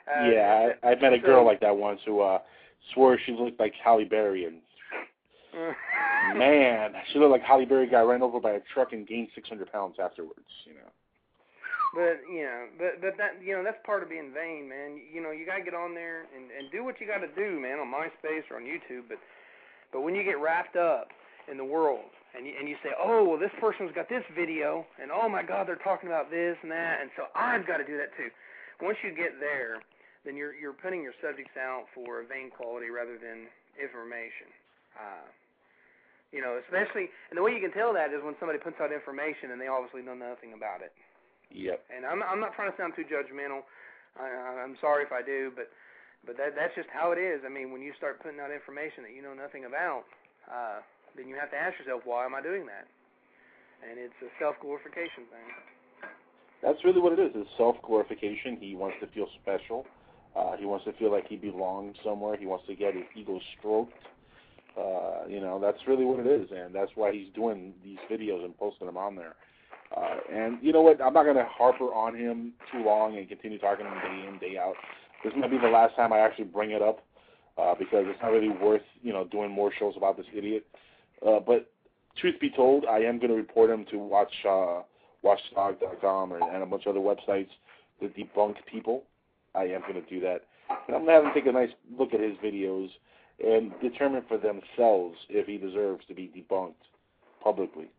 Uh, 0.08 0.30
yeah, 0.30 0.70
I, 0.84 0.90
I 0.90 0.96
met 0.96 1.14
a 1.14 1.18
so- 1.22 1.26
girl 1.26 1.46
like 1.46 1.60
that 1.62 1.76
once 1.76 2.00
who 2.06 2.22
uh 2.22 2.40
swore 2.94 3.18
she 3.26 3.32
looked 3.32 3.60
like 3.60 3.74
Halle 3.84 4.04
Berry, 4.04 4.46
and 4.46 4.58
man, 6.38 6.94
she 7.12 7.20
looked 7.20 7.32
like 7.32 7.44
Halle 7.44 7.66
Berry 7.66 7.88
got 7.88 8.02
ran 8.02 8.22
over 8.22 8.40
by 8.40 8.52
a 8.52 8.60
truck 8.74 8.94
and 8.94 9.08
gained 9.08 9.30
600 9.36 9.72
pounds 9.72 9.96
afterwards. 10.02 10.50
You 10.66 10.74
know. 10.74 10.90
But 11.94 12.26
you 12.26 12.42
know, 12.42 12.66
but 12.82 13.02
but 13.06 13.14
that 13.22 13.38
you 13.38 13.54
know 13.54 13.62
that's 13.62 13.78
part 13.86 14.02
of 14.02 14.10
being 14.10 14.34
vain, 14.34 14.66
man. 14.66 14.98
You 14.98 15.22
know, 15.22 15.30
you 15.30 15.46
gotta 15.46 15.62
get 15.62 15.78
on 15.78 15.94
there 15.94 16.26
and 16.34 16.50
and 16.50 16.74
do 16.74 16.84
what 16.84 16.98
you 16.98 17.06
gotta 17.06 17.30
do, 17.38 17.62
man, 17.62 17.78
on 17.78 17.86
MySpace 17.94 18.50
or 18.50 18.58
on 18.58 18.66
YouTube. 18.66 19.06
But 19.08 19.22
but 19.94 20.02
when 20.02 20.18
you 20.18 20.26
get 20.26 20.42
wrapped 20.42 20.76
up 20.76 21.14
in 21.46 21.58
the 21.58 21.66
world 21.66 22.10
and 22.34 22.50
you 22.50 22.54
and 22.58 22.68
you 22.68 22.82
say, 22.82 22.98
oh 22.98 23.30
well, 23.30 23.38
this 23.38 23.54
person's 23.62 23.94
got 23.94 24.10
this 24.10 24.26
video, 24.34 24.90
and 24.98 25.14
oh 25.14 25.30
my 25.30 25.46
God, 25.46 25.70
they're 25.70 25.86
talking 25.86 26.10
about 26.10 26.34
this 26.34 26.58
and 26.66 26.72
that, 26.74 26.98
and 27.02 27.14
so 27.14 27.30
I've 27.38 27.70
got 27.70 27.78
to 27.78 27.86
do 27.86 27.96
that 28.02 28.10
too. 28.18 28.34
Once 28.82 28.98
you 29.06 29.14
get 29.14 29.38
there, 29.38 29.78
then 30.26 30.34
you're 30.34 30.58
you're 30.58 30.74
putting 30.74 31.06
your 31.06 31.14
subjects 31.22 31.54
out 31.62 31.86
for 31.94 32.26
vain 32.26 32.50
quality 32.50 32.90
rather 32.90 33.22
than 33.22 33.46
information. 33.78 34.50
Uh, 34.98 35.30
you 36.34 36.42
know, 36.42 36.58
especially 36.58 37.14
and 37.30 37.38
the 37.38 37.44
way 37.46 37.54
you 37.54 37.62
can 37.62 37.72
tell 37.72 37.94
that 37.94 38.10
is 38.10 38.26
when 38.26 38.34
somebody 38.42 38.58
puts 38.58 38.82
out 38.82 38.90
information 38.90 39.54
and 39.54 39.62
they 39.62 39.70
obviously 39.70 40.02
know 40.02 40.18
nothing 40.18 40.58
about 40.58 40.82
it. 40.82 40.90
Yep. 41.54 41.80
And 41.96 42.06
I'm 42.06 42.22
I'm 42.24 42.42
not 42.42 42.58
trying 42.58 42.72
to 42.72 42.78
sound 42.78 42.94
too 42.98 43.06
judgmental, 43.06 43.62
I, 44.20 44.62
I'm 44.62 44.78
sorry 44.82 45.04
if 45.04 45.12
I 45.12 45.22
do, 45.22 45.52
but 45.56 45.70
but 46.26 46.38
that 46.38 46.56
that's 46.56 46.76
just 46.76 46.90
how 46.94 47.12
it 47.12 47.20
is. 47.20 47.42
I 47.46 47.50
mean, 47.50 47.72
when 47.72 47.82
you 47.82 47.94
start 47.98 48.22
putting 48.22 48.40
out 48.40 48.52
information 48.52 49.04
that 49.04 49.14
you 49.14 49.22
know 49.22 49.34
nothing 49.34 49.66
about, 49.66 50.06
uh, 50.50 50.80
then 51.18 51.28
you 51.28 51.36
have 51.36 51.50
to 51.52 51.58
ask 51.58 51.78
yourself, 51.80 52.02
why 52.06 52.26
am 52.26 52.36
I 52.36 52.42
doing 52.42 52.66
that? 52.66 52.86
And 53.84 54.00
it's 54.00 54.16
a 54.22 54.30
self 54.40 54.56
glorification 54.62 55.26
thing. 55.30 55.50
That's 56.62 56.80
really 56.86 57.02
what 57.02 57.14
it 57.14 57.20
is. 57.20 57.32
It's 57.36 57.50
self 57.58 57.76
glorification. 57.82 58.58
He 58.60 58.76
wants 58.76 58.98
to 59.02 59.08
feel 59.08 59.28
special. 59.42 59.86
Uh, 60.36 60.58
he 60.58 60.66
wants 60.66 60.86
to 60.86 60.94
feel 60.94 61.12
like 61.12 61.28
he 61.28 61.36
belongs 61.36 61.96
somewhere. 62.04 62.38
He 62.38 62.46
wants 62.46 62.66
to 62.68 62.76
get 62.76 62.96
his 62.96 63.06
ego 63.16 63.40
stroked. 63.60 63.94
Uh, 64.74 65.28
you 65.30 65.40
know, 65.40 65.60
that's 65.62 65.78
really 65.86 66.06
what 66.06 66.20
it 66.20 66.26
is, 66.26 66.50
and 66.50 66.74
that's 66.74 66.90
why 66.96 67.12
he's 67.12 67.28
doing 67.36 67.76
these 67.84 68.00
videos 68.10 68.44
and 68.44 68.58
posting 68.58 68.88
them 68.88 68.98
on 68.98 69.16
there. 69.16 69.36
Uh, 69.96 70.16
and 70.32 70.58
you 70.62 70.72
know 70.72 70.82
what? 70.82 71.02
I'm 71.02 71.14
not 71.14 71.24
going 71.24 71.36
to 71.36 71.46
harper 71.46 71.94
on 71.94 72.16
him 72.16 72.54
too 72.72 72.84
long 72.84 73.18
and 73.18 73.28
continue 73.28 73.60
talking 73.60 73.86
to 73.86 73.92
him 73.92 74.00
day 74.00 74.28
in, 74.28 74.38
day 74.40 74.58
out. 74.58 74.74
This 75.24 75.34
might 75.38 75.52
be 75.52 75.58
the 75.58 75.68
last 75.68 75.96
time 75.96 76.12
I 76.12 76.20
actually 76.20 76.46
bring 76.46 76.72
it 76.72 76.82
up 76.82 77.00
uh, 77.58 77.76
because 77.78 78.06
it's 78.08 78.22
not 78.22 78.32
really 78.32 78.50
worth, 78.50 78.82
you 79.02 79.14
know, 79.14 79.26
doing 79.26 79.52
more 79.52 79.72
shows 79.78 79.94
about 79.96 80.18
this 80.18 80.26
idiot. 80.36 80.66
Uh, 81.26 81.40
but 81.40 81.72
truth 82.18 82.40
be 82.40 82.50
told, 82.50 82.86
I 82.86 83.00
am 83.00 83.20
going 83.20 83.30
to 83.30 83.36
report 83.36 83.70
him 83.70 83.86
to 83.92 83.98
watch 83.98 84.34
uh, 84.50 84.82
watchdog.com 85.22 86.34
and, 86.34 86.44
and 86.44 86.64
a 86.64 86.66
bunch 86.66 86.86
of 86.86 86.96
other 86.96 87.06
websites 87.06 87.50
that 88.02 88.16
debunk 88.16 88.56
people. 88.70 89.04
I 89.56 89.64
am 89.64 89.82
going 89.82 89.94
to 89.94 90.10
do 90.10 90.20
that. 90.22 90.42
And 90.88 90.96
I'm 90.96 91.06
going 91.06 91.08
to 91.08 91.12
have 91.14 91.24
them 91.24 91.34
take 91.34 91.46
a 91.46 91.52
nice 91.52 91.70
look 91.98 92.14
at 92.14 92.20
his 92.20 92.36
videos 92.44 92.90
and 93.44 93.72
determine 93.82 94.24
for 94.28 94.38
themselves 94.38 95.18
if 95.30 95.48
he 95.48 95.58
deserves 95.58 96.06
to 96.08 96.14
be 96.14 96.32
debunked 96.36 96.74
publicly. 97.44 97.90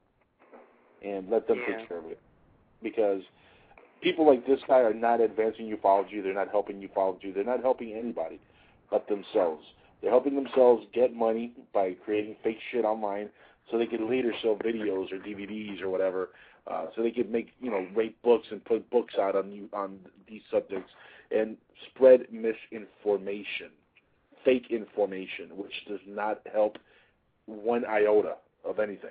And 1.05 1.29
let 1.29 1.47
them 1.47 1.59
Yeah. 1.59 1.77
take 1.77 1.89
care 1.89 1.99
of 1.99 2.11
it. 2.11 2.19
Because 2.83 3.23
people 4.01 4.27
like 4.27 4.47
this 4.47 4.63
guy 4.65 4.81
are 4.81 4.95
not 4.95 5.21
advancing 5.21 5.71
ufology. 5.71 6.23
They're 6.23 6.35
not 6.35 6.51
helping 6.51 6.81
ufology. 6.81 7.33
They're 7.33 7.45
not 7.45 7.61
helping 7.61 7.93
anybody 7.93 8.41
but 8.91 9.07
themselves. 9.09 9.65
They're 10.01 10.11
helping 10.11 10.35
themselves 10.35 10.87
get 10.93 11.15
money 11.15 11.53
by 11.73 11.95
creating 12.05 12.37
fake 12.43 12.59
shit 12.71 12.85
online 12.85 13.31
so 13.71 13.79
they 13.79 13.87
can 13.87 14.09
later 14.09 14.35
sell 14.43 14.57
videos 14.57 15.11
or 15.13 15.19
DVDs 15.19 15.81
or 15.83 15.89
whatever. 15.89 16.31
Uh, 16.67 16.87
so 16.95 17.03
they 17.03 17.11
can 17.11 17.31
make 17.31 17.49
you 17.61 17.71
know 17.71 17.87
rate 17.95 18.21
books 18.23 18.47
and 18.51 18.65
put 18.65 18.89
books 18.91 19.15
out 19.21 19.37
on 19.37 19.51
you 19.51 19.69
on 19.73 19.99
these 20.29 20.43
subjects 20.51 20.91
and 21.31 21.57
spread 21.91 22.27
misinformation, 22.31 23.71
fake 24.45 24.67
information, 24.71 25.57
which 25.57 25.73
does 25.89 26.01
not 26.07 26.41
help 26.53 26.79
one 27.47 27.85
iota 27.85 28.37
of 28.65 28.79
anything. 28.79 29.11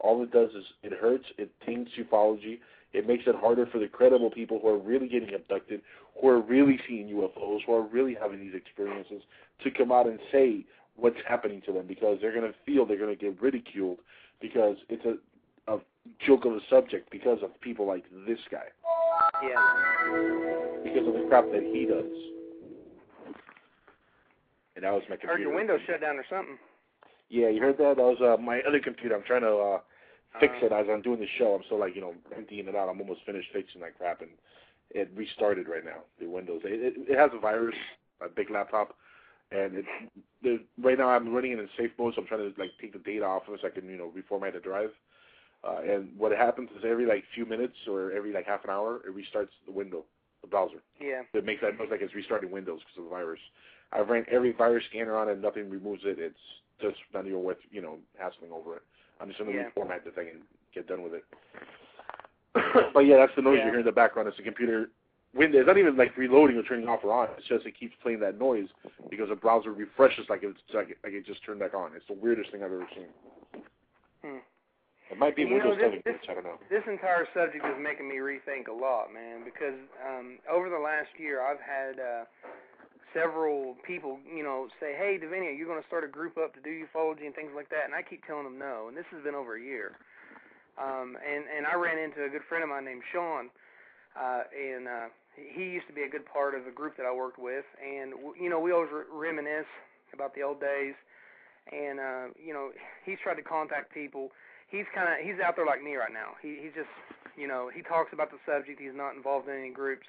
All 0.00 0.22
it 0.22 0.30
does 0.32 0.50
is 0.50 0.64
it 0.82 0.92
hurts, 0.98 1.24
it 1.38 1.50
taints 1.64 1.90
ufology, 1.98 2.58
it 2.92 3.06
makes 3.06 3.24
it 3.26 3.34
harder 3.36 3.66
for 3.66 3.78
the 3.78 3.86
credible 3.86 4.30
people 4.30 4.58
who 4.60 4.68
are 4.68 4.78
really 4.78 5.08
getting 5.08 5.34
abducted, 5.34 5.82
who 6.20 6.28
are 6.28 6.40
really 6.40 6.78
seeing 6.88 7.06
UFOs, 7.08 7.58
who 7.66 7.74
are 7.74 7.82
really 7.86 8.16
having 8.20 8.40
these 8.40 8.54
experiences, 8.54 9.22
to 9.62 9.70
come 9.70 9.92
out 9.92 10.06
and 10.06 10.18
say 10.32 10.64
what's 10.96 11.16
happening 11.28 11.62
to 11.66 11.72
them 11.72 11.86
because 11.86 12.18
they're 12.20 12.34
going 12.34 12.50
to 12.50 12.58
feel 12.66 12.84
they're 12.86 12.98
going 12.98 13.16
to 13.16 13.20
get 13.24 13.40
ridiculed 13.40 13.98
because 14.40 14.76
it's 14.88 15.04
a, 15.04 15.72
a 15.72 15.78
joke 16.26 16.44
of 16.46 16.52
a 16.52 16.60
subject 16.68 17.10
because 17.10 17.38
of 17.42 17.58
people 17.60 17.86
like 17.86 18.04
this 18.26 18.38
guy, 18.50 18.64
Yeah. 19.42 20.82
because 20.82 21.06
of 21.06 21.14
the 21.14 21.26
crap 21.28 21.44
that 21.52 21.62
he 21.62 21.86
does. 21.86 22.10
And 24.76 24.84
that 24.84 24.92
was 24.92 25.02
my 25.10 25.16
computer. 25.16 25.34
Heard 25.34 25.40
your 25.42 25.54
window 25.54 25.78
shut 25.86 26.00
down 26.00 26.16
or 26.16 26.24
something. 26.30 26.56
Yeah, 27.28 27.48
you 27.48 27.60
heard 27.60 27.76
that? 27.78 27.96
That 27.96 28.02
was 28.02 28.18
uh, 28.20 28.40
my 28.42 28.60
other 28.66 28.80
computer. 28.80 29.14
I'm 29.14 29.22
trying 29.22 29.42
to 29.42 29.54
uh, 29.56 29.80
fix 30.38 30.54
Uh. 30.62 30.66
it 30.66 30.72
as 30.72 30.86
I'm 30.90 31.02
doing 31.02 31.20
the 31.20 31.26
show. 31.38 31.54
I'm 31.54 31.64
still 31.64 31.78
like 31.80 31.94
you 31.94 32.00
know 32.00 32.14
emptying 32.36 32.68
it 32.68 32.76
out. 32.76 32.88
I'm 32.88 33.00
almost 33.00 33.24
finished 33.26 33.48
fixing 33.52 33.80
that 33.80 33.96
crap, 33.98 34.20
and 34.20 34.30
it 34.90 35.10
restarted 35.14 35.68
right 35.68 35.84
now. 35.84 36.02
The 36.20 36.26
Windows. 36.26 36.62
It, 36.64 36.94
it, 36.96 37.10
it 37.10 37.18
has 37.18 37.30
a 37.34 37.38
virus. 37.38 37.76
A 38.22 38.28
big 38.28 38.50
laptop, 38.50 38.96
and 39.50 39.78
it 39.78 39.84
the, 40.42 40.60
right 40.82 40.98
now 40.98 41.08
I'm 41.08 41.32
running 41.32 41.52
it 41.52 41.58
in 41.58 41.70
safe 41.78 41.90
mode. 41.98 42.12
So 42.14 42.20
I'm 42.20 42.26
trying 42.26 42.52
to 42.52 42.60
like 42.60 42.70
take 42.78 42.92
the 42.92 42.98
data 42.98 43.24
off 43.24 43.48
of 43.48 43.54
it 43.54 43.60
so 43.62 43.68
I 43.68 43.70
can 43.70 43.88
you 43.88 43.96
know 43.96 44.12
reformat 44.14 44.52
the 44.52 44.60
drive. 44.60 44.90
Uh, 45.64 45.78
and 45.88 46.10
what 46.18 46.30
happens 46.32 46.68
is 46.78 46.84
every 46.86 47.06
like 47.06 47.24
few 47.34 47.46
minutes 47.46 47.76
or 47.88 48.12
every 48.12 48.30
like 48.30 48.46
half 48.46 48.62
an 48.64 48.68
hour, 48.70 49.00
it 49.06 49.16
restarts 49.16 49.48
the 49.64 49.72
window, 49.72 50.04
the 50.42 50.48
browser. 50.48 50.82
Yeah. 51.00 51.22
It 51.32 51.46
makes 51.46 51.62
that 51.62 51.78
noise 51.78 51.88
like 51.90 52.02
it's 52.02 52.14
restarting 52.14 52.50
Windows 52.50 52.80
because 52.80 52.98
of 52.98 53.04
the 53.04 53.10
virus. 53.10 53.40
I've 53.92 54.08
ran 54.10 54.26
every 54.30 54.52
virus 54.52 54.84
scanner 54.90 55.16
on 55.16 55.30
it, 55.30 55.32
and 55.32 55.42
nothing 55.42 55.70
removes 55.70 56.02
it. 56.04 56.18
It's 56.18 56.36
just 56.80 56.96
not 57.14 57.26
even 57.26 57.42
worth, 57.42 57.56
you 57.70 57.80
know, 57.80 57.96
hassling 58.18 58.52
over 58.52 58.76
it. 58.76 58.82
I'm 59.20 59.28
just 59.28 59.38
going 59.38 59.52
to 59.52 59.56
Yeah. 59.58 59.68
reformat 59.76 60.04
the 60.04 60.10
thing 60.10 60.28
and 60.32 60.40
get 60.74 60.86
done 60.88 61.02
with 61.02 61.14
it. 61.14 61.24
but 62.94 63.00
yeah, 63.00 63.16
that's 63.16 63.34
the 63.36 63.42
noise 63.42 63.58
Yeah. 63.58 63.66
you 63.66 63.70
hear 63.72 63.80
in 63.80 63.86
the 63.86 63.92
background. 63.92 64.28
It's 64.28 64.36
the 64.36 64.42
computer 64.42 64.90
window. 65.34 65.58
It's 65.58 65.66
not 65.66 65.78
even 65.78 65.96
like 65.96 66.16
reloading 66.16 66.56
or 66.56 66.62
turning 66.62 66.88
off 66.88 67.00
or 67.04 67.12
on. 67.12 67.28
It's 67.38 67.46
just 67.46 67.66
it 67.66 67.78
keeps 67.78 67.94
playing 68.02 68.20
that 68.20 68.38
noise 68.38 68.68
because 69.10 69.28
the 69.28 69.36
browser 69.36 69.72
refreshes 69.72 70.26
like 70.28 70.42
it's 70.42 70.58
like, 70.74 70.96
like 71.04 71.12
it 71.12 71.26
just 71.26 71.44
turned 71.44 71.60
back 71.60 71.74
on. 71.74 71.92
It's 71.94 72.06
the 72.08 72.14
weirdest 72.14 72.50
thing 72.50 72.62
I've 72.64 72.72
ever 72.72 72.88
seen. 72.94 73.62
Hmm. 74.24 74.38
It 75.10 75.18
might 75.18 75.34
be 75.34 75.42
You 75.42 75.50
know, 75.58 75.68
Windows 75.74 75.76
this- 75.78 75.84
7 75.90 76.02
this-. 76.04 76.28
I 76.30 76.34
don't 76.34 76.44
know. 76.44 76.58
This 76.70 76.82
entire 76.86 77.26
subject 77.34 77.64
is 77.64 77.76
making 77.78 78.08
me 78.08 78.16
rethink 78.16 78.68
a 78.68 78.72
lot, 78.72 79.12
man, 79.12 79.42
because 79.44 79.74
um, 80.06 80.38
over 80.50 80.68
the 80.70 80.78
last 80.78 81.10
year 81.18 81.42
I've 81.42 81.60
had 81.60 81.98
uh, 81.98 82.24
several 83.14 83.76
people, 83.86 84.18
you 84.24 84.42
know, 84.42 84.68
say, 84.80 84.94
"Hey, 84.94 85.18
Davinia, 85.18 85.56
you're 85.56 85.68
going 85.68 85.80
to 85.80 85.86
start 85.86 86.04
a 86.04 86.08
group 86.08 86.38
up 86.38 86.54
to 86.54 86.60
do 86.60 86.70
ufology 86.70 87.26
and 87.26 87.34
things 87.34 87.52
like 87.54 87.68
that," 87.70 87.84
and 87.84 87.94
I 87.94 88.02
keep 88.02 88.24
telling 88.26 88.44
them 88.44 88.58
no, 88.58 88.88
and 88.88 88.96
this 88.96 89.06
has 89.10 89.22
been 89.22 89.34
over 89.34 89.56
a 89.56 89.62
year. 89.62 89.96
Um, 90.78 91.16
and 91.20 91.44
and 91.48 91.66
I 91.66 91.74
ran 91.74 91.98
into 91.98 92.24
a 92.24 92.28
good 92.28 92.42
friend 92.48 92.62
of 92.64 92.70
mine 92.70 92.84
named 92.84 93.02
Sean, 93.12 93.50
uh, 94.16 94.42
and 94.54 94.88
uh, 94.88 95.08
he 95.34 95.64
used 95.64 95.86
to 95.88 95.92
be 95.92 96.02
a 96.02 96.08
good 96.08 96.26
part 96.26 96.54
of 96.54 96.64
the 96.64 96.70
group 96.70 96.96
that 96.96 97.06
I 97.06 97.12
worked 97.12 97.38
with, 97.38 97.64
and 97.82 98.14
you 98.40 98.48
know, 98.48 98.60
we 98.60 98.72
always 98.72 98.90
re- 98.92 99.08
reminisce 99.10 99.70
about 100.12 100.34
the 100.34 100.42
old 100.42 100.60
days, 100.60 100.94
and 101.70 102.00
uh, 102.00 102.26
you 102.38 102.54
know, 102.54 102.70
he's 103.04 103.18
tried 103.22 103.36
to 103.36 103.42
contact 103.42 103.92
people 103.92 104.30
he's 104.70 104.86
kind 104.94 105.10
of 105.10 105.18
he's 105.20 105.42
out 105.42 105.58
there 105.58 105.66
like 105.66 105.82
me 105.82 105.98
right 105.98 106.14
now. 106.14 106.38
He 106.40 106.56
he's 106.62 106.74
just 106.74 106.90
you 107.36 107.46
know 107.46 107.68
he 107.68 107.82
talks 107.82 108.14
about 108.14 108.30
the 108.30 108.38
subject. 108.46 108.80
He's 108.80 108.94
not 108.94 109.14
involved 109.14 109.48
in 109.50 109.58
any 109.58 109.70
groups. 109.70 110.06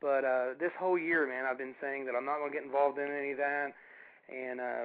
But 0.00 0.24
uh, 0.24 0.46
this 0.60 0.72
whole 0.78 0.98
year, 0.98 1.26
man, 1.26 1.44
I've 1.48 1.58
been 1.58 1.74
saying 1.80 2.04
that 2.06 2.14
I'm 2.14 2.24
not 2.24 2.38
going 2.38 2.52
to 2.52 2.56
get 2.56 2.64
involved 2.64 2.98
in 2.98 3.08
any 3.08 3.32
of 3.32 3.38
that. 3.38 3.72
And 4.28 4.60
uh, 4.60 4.84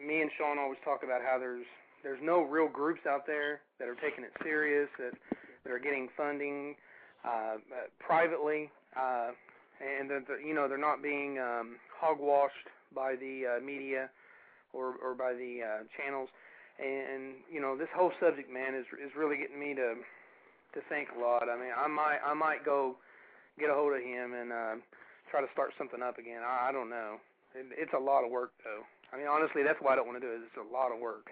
me 0.00 0.22
and 0.22 0.30
Sean 0.38 0.58
always 0.58 0.78
talk 0.84 1.02
about 1.02 1.20
how 1.22 1.38
there's 1.38 1.66
there's 2.02 2.20
no 2.22 2.42
real 2.42 2.68
groups 2.68 3.00
out 3.08 3.26
there 3.26 3.60
that 3.78 3.88
are 3.88 3.96
taking 3.96 4.24
it 4.24 4.32
serious 4.42 4.88
that 4.98 5.12
that 5.64 5.72
are 5.72 5.78
getting 5.78 6.08
funding 6.16 6.76
uh, 7.24 7.58
uh, 7.58 7.90
privately, 7.98 8.70
uh, 8.96 9.30
and 9.82 10.08
that 10.08 10.24
you 10.44 10.54
know 10.54 10.68
they're 10.68 10.78
not 10.78 11.02
being 11.02 11.38
um, 11.38 11.76
hogwashed 11.90 12.70
by 12.94 13.16
the 13.16 13.58
uh, 13.58 13.64
media 13.64 14.08
or 14.72 14.94
or 15.02 15.14
by 15.14 15.32
the 15.32 15.60
uh, 15.60 15.82
channels 15.98 16.28
and 16.78 17.40
you 17.50 17.60
know 17.60 17.76
this 17.76 17.88
whole 17.96 18.12
subject 18.20 18.52
man 18.52 18.74
is 18.74 18.84
is 19.00 19.10
really 19.16 19.36
getting 19.36 19.58
me 19.58 19.74
to 19.74 19.96
to 20.74 20.80
think 20.88 21.08
a 21.16 21.20
lot 21.20 21.48
i 21.48 21.56
mean 21.56 21.72
i 21.72 21.86
might 21.88 22.20
i 22.24 22.34
might 22.34 22.64
go 22.64 22.96
get 23.58 23.70
a 23.70 23.74
hold 23.74 23.92
of 23.92 24.02
him 24.02 24.34
and 24.34 24.52
uh 24.52 24.74
try 25.30 25.40
to 25.40 25.50
start 25.52 25.72
something 25.78 26.02
up 26.02 26.18
again 26.18 26.42
i, 26.42 26.68
I 26.68 26.72
don't 26.72 26.90
know 26.90 27.16
it, 27.54 27.66
it's 27.76 27.94
a 27.96 28.02
lot 28.02 28.24
of 28.24 28.30
work 28.30 28.52
though 28.64 28.82
i 29.12 29.16
mean 29.16 29.26
honestly 29.26 29.62
that's 29.62 29.80
why 29.80 29.92
i 29.92 29.96
don't 29.96 30.06
want 30.06 30.20
to 30.20 30.26
do 30.26 30.32
it 30.32 30.40
it's 30.44 30.60
a 30.60 30.72
lot 30.72 30.92
of 30.92 31.00
work 31.00 31.30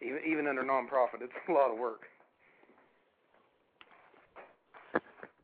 even 0.00 0.20
even 0.26 0.46
under 0.46 0.62
nonprofit 0.62 1.20
it's 1.22 1.36
a 1.48 1.52
lot 1.52 1.70
of 1.70 1.78
work 1.78 2.08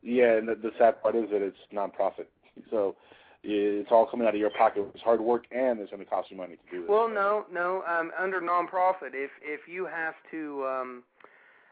Yeah, 0.07 0.37
and 0.37 0.47
the, 0.47 0.55
the 0.55 0.71
sad 0.79 1.01
part 1.01 1.15
is 1.17 1.25
that 1.31 1.41
it's 1.41 1.57
nonprofit, 1.73 2.27
so 2.71 2.95
it's 3.43 3.89
all 3.91 4.05
coming 4.05 4.25
out 4.25 4.33
of 4.33 4.39
your 4.39 4.51
pocket. 4.51 4.85
It's 4.93 5.03
hard 5.03 5.19
work, 5.19 5.43
and 5.51 5.81
it's 5.81 5.91
going 5.91 6.03
to 6.03 6.09
cost 6.09 6.31
you 6.31 6.37
money 6.37 6.55
to 6.55 6.71
do 6.71 6.81
this. 6.81 6.89
Well, 6.89 7.09
no, 7.09 7.45
no. 7.51 7.83
Um, 7.85 8.11
under 8.17 8.39
nonprofit, 8.39 9.11
if 9.13 9.31
if 9.43 9.67
you 9.67 9.85
have 9.85 10.13
to, 10.31 10.65
um, 10.65 11.03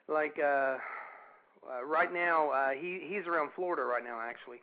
like, 0.09 0.35
uh, 0.37 0.75
uh, 1.65 1.85
right 1.85 2.13
now, 2.13 2.49
uh, 2.51 2.69
he 2.71 3.01
he's 3.07 3.27
around 3.27 3.49
Florida 3.55 3.83
right 3.83 4.03
now, 4.03 4.19
actually, 4.21 4.61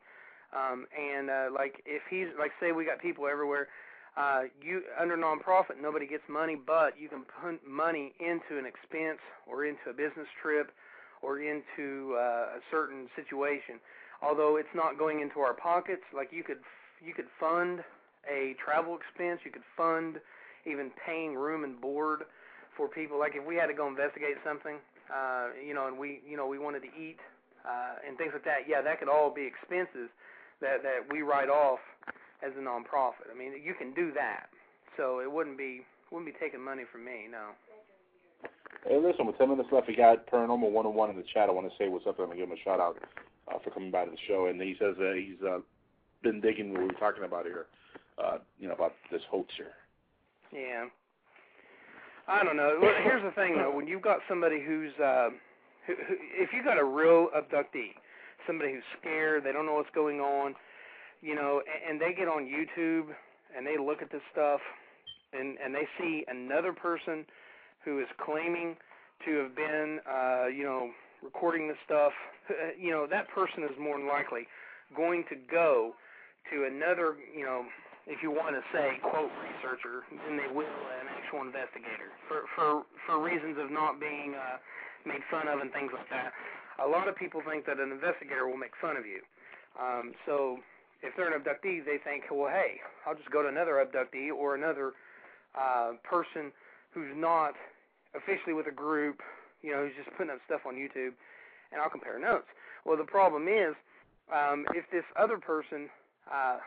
um, 0.52 0.86
and 0.97 1.31
uh, 1.31 1.47
like 1.55 1.82
if 1.86 2.02
he's 2.08 2.28
like, 2.39 2.52
say 2.60 2.72
we 2.72 2.84
got 2.84 3.00
people 3.00 3.26
everywhere. 3.26 3.68
Uh, 4.14 4.42
you 4.60 4.82
under 5.00 5.16
nonprofit, 5.16 5.81
nobody 5.81 6.06
gets 6.06 6.24
money, 6.28 6.55
but 6.55 6.92
you 7.00 7.08
can 7.08 7.24
put 7.24 7.66
money 7.66 8.12
into 8.20 8.58
an 8.58 8.66
expense 8.66 9.20
or 9.47 9.64
into 9.64 9.89
a 9.89 9.92
business 9.92 10.28
trip 10.42 10.70
or 11.22 11.40
into 11.40 12.14
uh, 12.18 12.58
a 12.58 12.60
certain 12.70 13.08
situation. 13.16 13.81
Although 14.20 14.56
it's 14.56 14.74
not 14.74 14.98
going 14.98 15.20
into 15.20 15.40
our 15.40 15.55
pockets, 15.55 16.02
like 16.14 16.28
you 16.31 16.44
could 16.44 16.60
you 17.05 17.14
could 17.14 17.26
fund 17.40 17.81
a 18.31 18.55
travel 18.62 18.97
expense. 18.97 19.40
You 19.44 19.50
could 19.50 19.66
fund 19.76 20.20
even 20.66 20.90
paying 21.05 21.34
room 21.34 21.64
and 21.64 21.81
board 21.81 22.24
for 22.76 22.89
people. 22.89 23.18
Like 23.18 23.32
if 23.34 23.44
we 23.47 23.56
had 23.56 23.66
to 23.66 23.74
go 23.74 23.89
investigate 23.89 24.36
something, 24.44 24.76
uh, 25.10 25.48
you 25.56 25.74
know, 25.74 25.89
and 25.89 25.98
we, 25.98 26.20
you 26.28 26.36
know, 26.36 26.47
we 26.47 26.58
wanted 26.58 26.81
to 26.81 26.92
eat 26.98 27.18
uh, 27.64 28.02
and 28.06 28.18
things 28.18 28.31
like 28.32 28.44
that. 28.44 28.68
Yeah, 28.68 28.82
that 28.82 28.98
could 28.98 29.08
all 29.08 29.32
be 29.32 29.47
expenses 29.47 30.10
that 30.60 30.82
that 30.82 31.10
we 31.10 31.22
write 31.22 31.48
off 31.48 31.81
as 32.42 32.52
a 32.58 32.62
nonprofit. 32.62 33.31
I 33.32 33.39
mean, 33.39 33.52
you 33.62 33.74
can 33.74 33.94
do 33.94 34.12
that. 34.14 34.50
So 34.97 35.20
it 35.20 35.31
wouldn't 35.31 35.58
be 35.58 35.82
wouldn't 36.10 36.32
be 36.32 36.39
taking 36.39 36.60
money 36.60 36.82
from 36.90 37.05
me. 37.05 37.26
No. 37.31 37.56
Hey, 38.84 38.98
listen, 38.98 39.26
with 39.26 39.39
10 39.39 39.48
minutes 39.48 39.68
left, 39.70 39.86
we 39.86 39.94
got 39.94 40.26
Paranormal 40.26 40.72
101 40.72 41.10
in 41.10 41.16
the 41.16 41.22
chat. 41.32 41.48
I 41.48 41.52
want 41.52 41.70
to 41.70 41.76
say 41.78 41.89
what's 41.89 42.06
up 42.06 42.18
and 42.18 42.24
I'm 42.24 42.36
going 42.36 42.40
to 42.40 42.47
give 42.47 42.50
him 42.50 42.58
a 42.58 42.64
shout 42.64 42.81
out 42.81 42.98
uh, 43.47 43.58
for 43.62 43.70
coming 43.70 43.92
by 43.92 44.05
to 44.05 44.10
the 44.10 44.16
show. 44.26 44.47
And 44.47 44.60
he 44.60 44.74
says 44.78 44.97
uh, 44.98 45.12
he's 45.14 45.40
uh, 45.47 45.58
been 46.22 46.40
digging 46.40 46.72
what 46.72 46.81
we 46.81 46.86
were 46.89 46.92
talking 46.94 47.22
about 47.22 47.44
here. 47.47 47.66
Uh, 48.18 48.39
you 48.58 48.68
know 48.68 48.74
about 48.74 48.94
this 49.10 49.22
hoax 49.31 49.52
here. 49.56 49.72
Yeah. 50.52 50.86
I 52.28 52.44
don't 52.44 52.57
know. 52.57 52.78
Here's 53.02 53.23
the 53.23 53.33
thing 53.33 53.57
though, 53.57 53.75
when 53.75 53.86
you've 53.86 54.02
got 54.02 54.18
somebody 54.28 54.62
who's 54.65 54.92
uh 55.02 55.31
who, 55.86 55.94
who 56.07 56.15
if 56.34 56.51
you 56.52 56.62
got 56.62 56.78
a 56.78 56.84
real 56.84 57.28
abductee, 57.36 57.92
somebody 58.47 58.73
who's 58.73 58.84
scared, 59.01 59.44
they 59.44 59.52
don't 59.52 59.67
know 59.67 59.75
what's 59.75 59.91
going 59.94 60.20
on, 60.20 60.55
you 61.20 61.34
know, 61.34 61.62
and, 61.67 61.92
and 61.92 62.01
they 62.01 62.15
get 62.17 62.28
on 62.28 62.44
YouTube 62.44 63.07
and 63.57 63.67
they 63.67 63.76
look 63.76 64.02
at 64.02 64.10
this 64.10 64.23
stuff 64.33 64.60
and 65.33 65.59
and 65.65 65.75
they 65.75 65.86
see 65.99 66.25
another 66.28 66.73
person 66.73 67.25
who 67.84 68.01
is 68.01 68.07
claiming 68.25 68.76
to 69.26 69.39
have 69.39 69.57
been 69.57 69.99
uh, 70.09 70.47
you 70.47 70.65
know, 70.65 70.91
recording 71.23 71.68
this 71.68 71.76
stuff, 71.84 72.12
you 72.78 72.91
know, 72.91 73.07
that 73.09 73.28
person 73.28 73.62
is 73.65 73.70
more 73.81 73.99
than 73.99 74.09
likely 74.09 74.47
going 74.97 75.25
to 75.28 75.36
go 75.51 75.92
to 76.52 76.65
another, 76.65 77.17
you 77.36 77.44
know, 77.44 77.65
if 78.06 78.22
you 78.22 78.31
want 78.31 78.56
to 78.58 78.62
say 78.74 78.98
quote 79.02 79.31
researcher, 79.39 80.02
then 80.26 80.34
they 80.36 80.50
will 80.50 80.66
an 80.98 81.06
actual 81.14 81.42
investigator 81.47 82.10
for 82.26 82.44
for 82.55 82.82
for 83.06 83.22
reasons 83.22 83.58
of 83.58 83.70
not 83.70 84.00
being 84.00 84.34
uh, 84.34 84.58
made 85.06 85.22
fun 85.31 85.47
of 85.47 85.60
and 85.60 85.70
things 85.72 85.90
like 85.94 86.08
that. 86.10 86.32
A 86.82 86.89
lot 86.89 87.06
of 87.06 87.14
people 87.14 87.42
think 87.47 87.66
that 87.66 87.78
an 87.78 87.92
investigator 87.92 88.48
will 88.48 88.58
make 88.58 88.74
fun 88.81 88.97
of 88.97 89.06
you. 89.06 89.22
Um, 89.78 90.12
so 90.26 90.58
if 91.02 91.14
they're 91.16 91.31
an 91.31 91.39
abductee, 91.39 91.84
they 91.84 91.98
think, 92.02 92.24
well, 92.31 92.50
hey, 92.50 92.81
I'll 93.06 93.14
just 93.14 93.31
go 93.31 93.42
to 93.42 93.48
another 93.48 93.78
abductee 93.78 94.31
or 94.31 94.55
another 94.55 94.92
uh, 95.55 95.92
person 96.02 96.50
who's 96.94 97.12
not 97.14 97.55
officially 98.14 98.55
with 98.55 98.66
a 98.66 98.74
group, 98.74 99.20
you 99.62 99.70
know, 99.70 99.84
who's 99.84 99.97
just 99.97 100.14
putting 100.16 100.32
up 100.32 100.39
stuff 100.47 100.62
on 100.66 100.74
YouTube, 100.74 101.14
and 101.72 101.81
I'll 101.81 101.90
compare 101.90 102.18
notes. 102.18 102.47
Well, 102.84 102.97
the 102.97 103.05
problem 103.05 103.48
is, 103.48 103.74
um, 104.32 104.66
if 104.74 104.84
this 104.90 105.05
other 105.18 105.39
person 105.39 105.89
uh, 106.31 106.58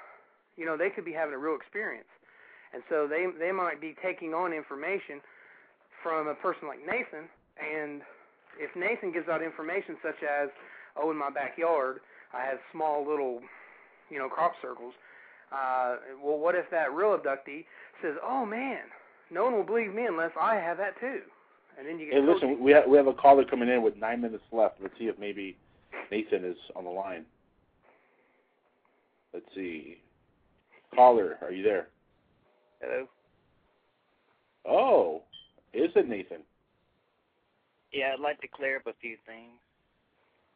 you 0.58 0.66
know, 0.66 0.78
they 0.78 0.90
could 0.90 1.06
be 1.06 1.14
having 1.14 1.34
a 1.34 1.38
real 1.38 1.56
experience. 1.56 2.08
And 2.74 2.84
so 2.90 3.08
they 3.08 3.28
they 3.40 3.52
might 3.52 3.80
be 3.80 3.96
taking 4.04 4.34
on 4.34 4.54
information 4.54 5.22
from 6.04 6.28
a 6.28 6.36
person 6.36 6.68
like 6.68 6.80
Nathan 6.80 7.30
and 7.58 8.02
if 8.60 8.76
Nathan 8.76 9.12
gives 9.12 9.28
out 9.28 9.42
information 9.42 9.98
such 10.02 10.24
as, 10.24 10.50
oh, 10.96 11.12
in 11.12 11.18
my 11.18 11.30
backyard 11.30 12.00
I 12.34 12.44
have 12.46 12.60
small 12.72 13.08
little, 13.08 13.40
you 14.10 14.20
know, 14.20 14.28
crop 14.28 14.54
circles, 14.62 14.94
uh, 15.52 15.98
well, 16.24 16.38
what 16.38 16.56
if 16.56 16.70
that 16.72 16.94
real 16.94 17.18
abductee 17.18 17.66
says, 18.02 18.16
oh 18.24 18.46
man, 18.46 18.80
no 19.32 19.46
one 19.46 19.54
will 19.54 19.64
believe 19.64 19.94
me 19.94 20.06
unless 20.06 20.32
I 20.40 20.56
have 20.56 20.78
that 20.78 21.00
too, 21.00 21.22
and 21.78 21.88
then 21.88 22.00
you 22.00 22.08
get. 22.08 22.16
Hey, 22.16 22.22
listen, 22.22 22.60
we 22.62 22.72
have 22.72 22.88
we 22.88 22.98
have 22.98 23.08
a 23.08 23.14
caller 23.14 23.46
coming 23.46 23.70
in 23.70 23.82
with 23.82 23.96
nine 23.98 24.22
minutes 24.22 24.44
left. 24.52 24.76
Let's 24.82 24.94
see 24.98 25.06
if 25.06 25.18
maybe 25.18 25.58
Nathan 26.12 26.44
is 26.44 26.58
on 26.76 26.84
the 26.84 26.90
line. 26.90 27.26
Let's 29.34 29.46
see. 29.56 29.98
Caller, 30.96 31.38
are 31.42 31.52
you 31.52 31.64
there? 31.64 31.88
Hello. 32.82 33.08
Oh, 34.68 35.22
is 35.74 35.92
it 35.96 36.08
Nathan? 36.08 36.42
Yeah, 37.92 38.14
I'd 38.14 38.20
like 38.20 38.42
to 38.42 38.48
clear 38.48 38.78
up 38.78 38.88
a 38.88 38.94
few 39.00 39.18
things. 39.26 39.60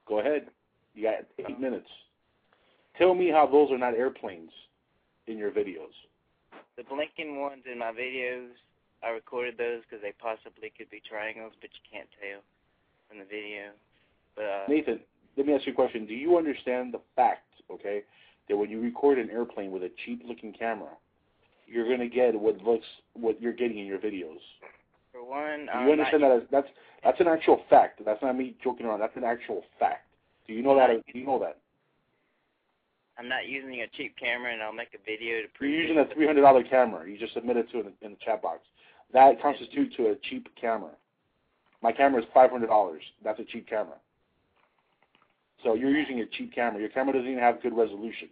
Go 0.07 0.19
ahead. 0.19 0.47
You 0.95 1.03
got 1.03 1.25
eight 1.37 1.59
minutes. 1.59 1.87
Tell 2.97 3.13
me 3.13 3.29
how 3.29 3.47
those 3.47 3.71
are 3.71 3.77
not 3.77 3.93
airplanes 3.93 4.51
in 5.27 5.37
your 5.37 5.51
videos. 5.51 5.93
The 6.75 6.83
blinking 6.83 7.39
ones 7.39 7.63
in 7.71 7.77
my 7.77 7.91
videos, 7.91 8.49
I 9.03 9.09
recorded 9.09 9.57
those 9.57 9.81
because 9.83 10.01
they 10.01 10.13
possibly 10.19 10.71
could 10.75 10.89
be 10.89 11.01
triangles, 11.07 11.53
but 11.61 11.69
you 11.71 11.83
can't 11.91 12.09
tell 12.19 12.41
from 13.07 13.19
the 13.19 13.25
video. 13.25 13.71
But 14.35 14.45
uh, 14.45 14.65
Nathan, 14.67 14.99
let 15.37 15.45
me 15.45 15.53
ask 15.53 15.65
you 15.67 15.73
a 15.73 15.75
question. 15.75 16.05
Do 16.05 16.13
you 16.13 16.37
understand 16.37 16.93
the 16.93 17.01
fact, 17.15 17.47
okay, 17.71 18.03
that 18.49 18.57
when 18.57 18.69
you 18.69 18.81
record 18.81 19.19
an 19.19 19.29
airplane 19.29 19.71
with 19.71 19.83
a 19.83 19.91
cheap 20.05 20.23
looking 20.27 20.53
camera, 20.53 20.89
you're 21.67 21.85
going 21.85 21.99
to 21.99 22.09
get 22.09 22.39
what 22.39 22.57
looks 22.63 22.87
what 23.13 23.41
you're 23.41 23.53
getting 23.53 23.77
in 23.77 23.85
your 23.85 23.99
videos? 23.99 24.39
for 25.11 25.23
one, 25.23 25.61
you 25.61 25.69
um, 25.73 25.91
understand 25.91 26.21
not, 26.21 26.29
that 26.29 26.37
as, 26.37 26.43
that's 26.51 26.67
that's 27.03 27.19
an 27.19 27.27
actual 27.27 27.61
fact. 27.69 28.01
That's 28.05 28.21
not 28.21 28.37
me 28.37 28.55
joking 28.63 28.85
around. 28.85 28.99
That's 28.99 29.15
an 29.15 29.23
actual 29.23 29.63
fact. 29.79 30.07
Do 30.47 30.53
you 30.53 30.61
know 30.61 30.75
that? 30.75 30.89
Do 30.89 31.19
you 31.19 31.25
know 31.25 31.39
that? 31.39 31.57
I'm 33.17 33.27
not 33.27 33.47
using 33.47 33.81
a 33.81 33.87
cheap 33.97 34.15
camera, 34.17 34.53
and 34.53 34.61
I'll 34.61 34.73
make 34.73 34.93
a 34.93 35.03
video 35.05 35.41
to 35.41 35.47
You're 35.59 35.69
using 35.69 35.97
a 35.97 36.13
three 36.13 36.25
hundred 36.25 36.41
dollar 36.41 36.63
camera. 36.63 37.09
You 37.09 37.17
just 37.17 37.33
submitted 37.33 37.69
to 37.71 37.79
it 37.79 37.93
in 38.01 38.11
the 38.11 38.17
chat 38.23 38.41
box. 38.41 38.59
That 39.13 39.41
constitutes 39.41 39.95
to 39.97 40.11
a 40.11 40.15
cheap 40.29 40.47
camera. 40.59 40.91
My 41.81 41.91
camera 41.91 42.21
is 42.21 42.27
five 42.33 42.51
hundred 42.51 42.67
dollars. 42.67 43.01
That's 43.23 43.39
a 43.39 43.45
cheap 43.45 43.67
camera. 43.67 43.95
So 45.63 45.73
you're 45.73 45.95
using 45.95 46.21
a 46.21 46.25
cheap 46.25 46.53
camera. 46.53 46.79
Your 46.79 46.89
camera 46.89 47.13
doesn't 47.13 47.29
even 47.29 47.43
have 47.43 47.61
good 47.61 47.75
resolution. 47.75 48.29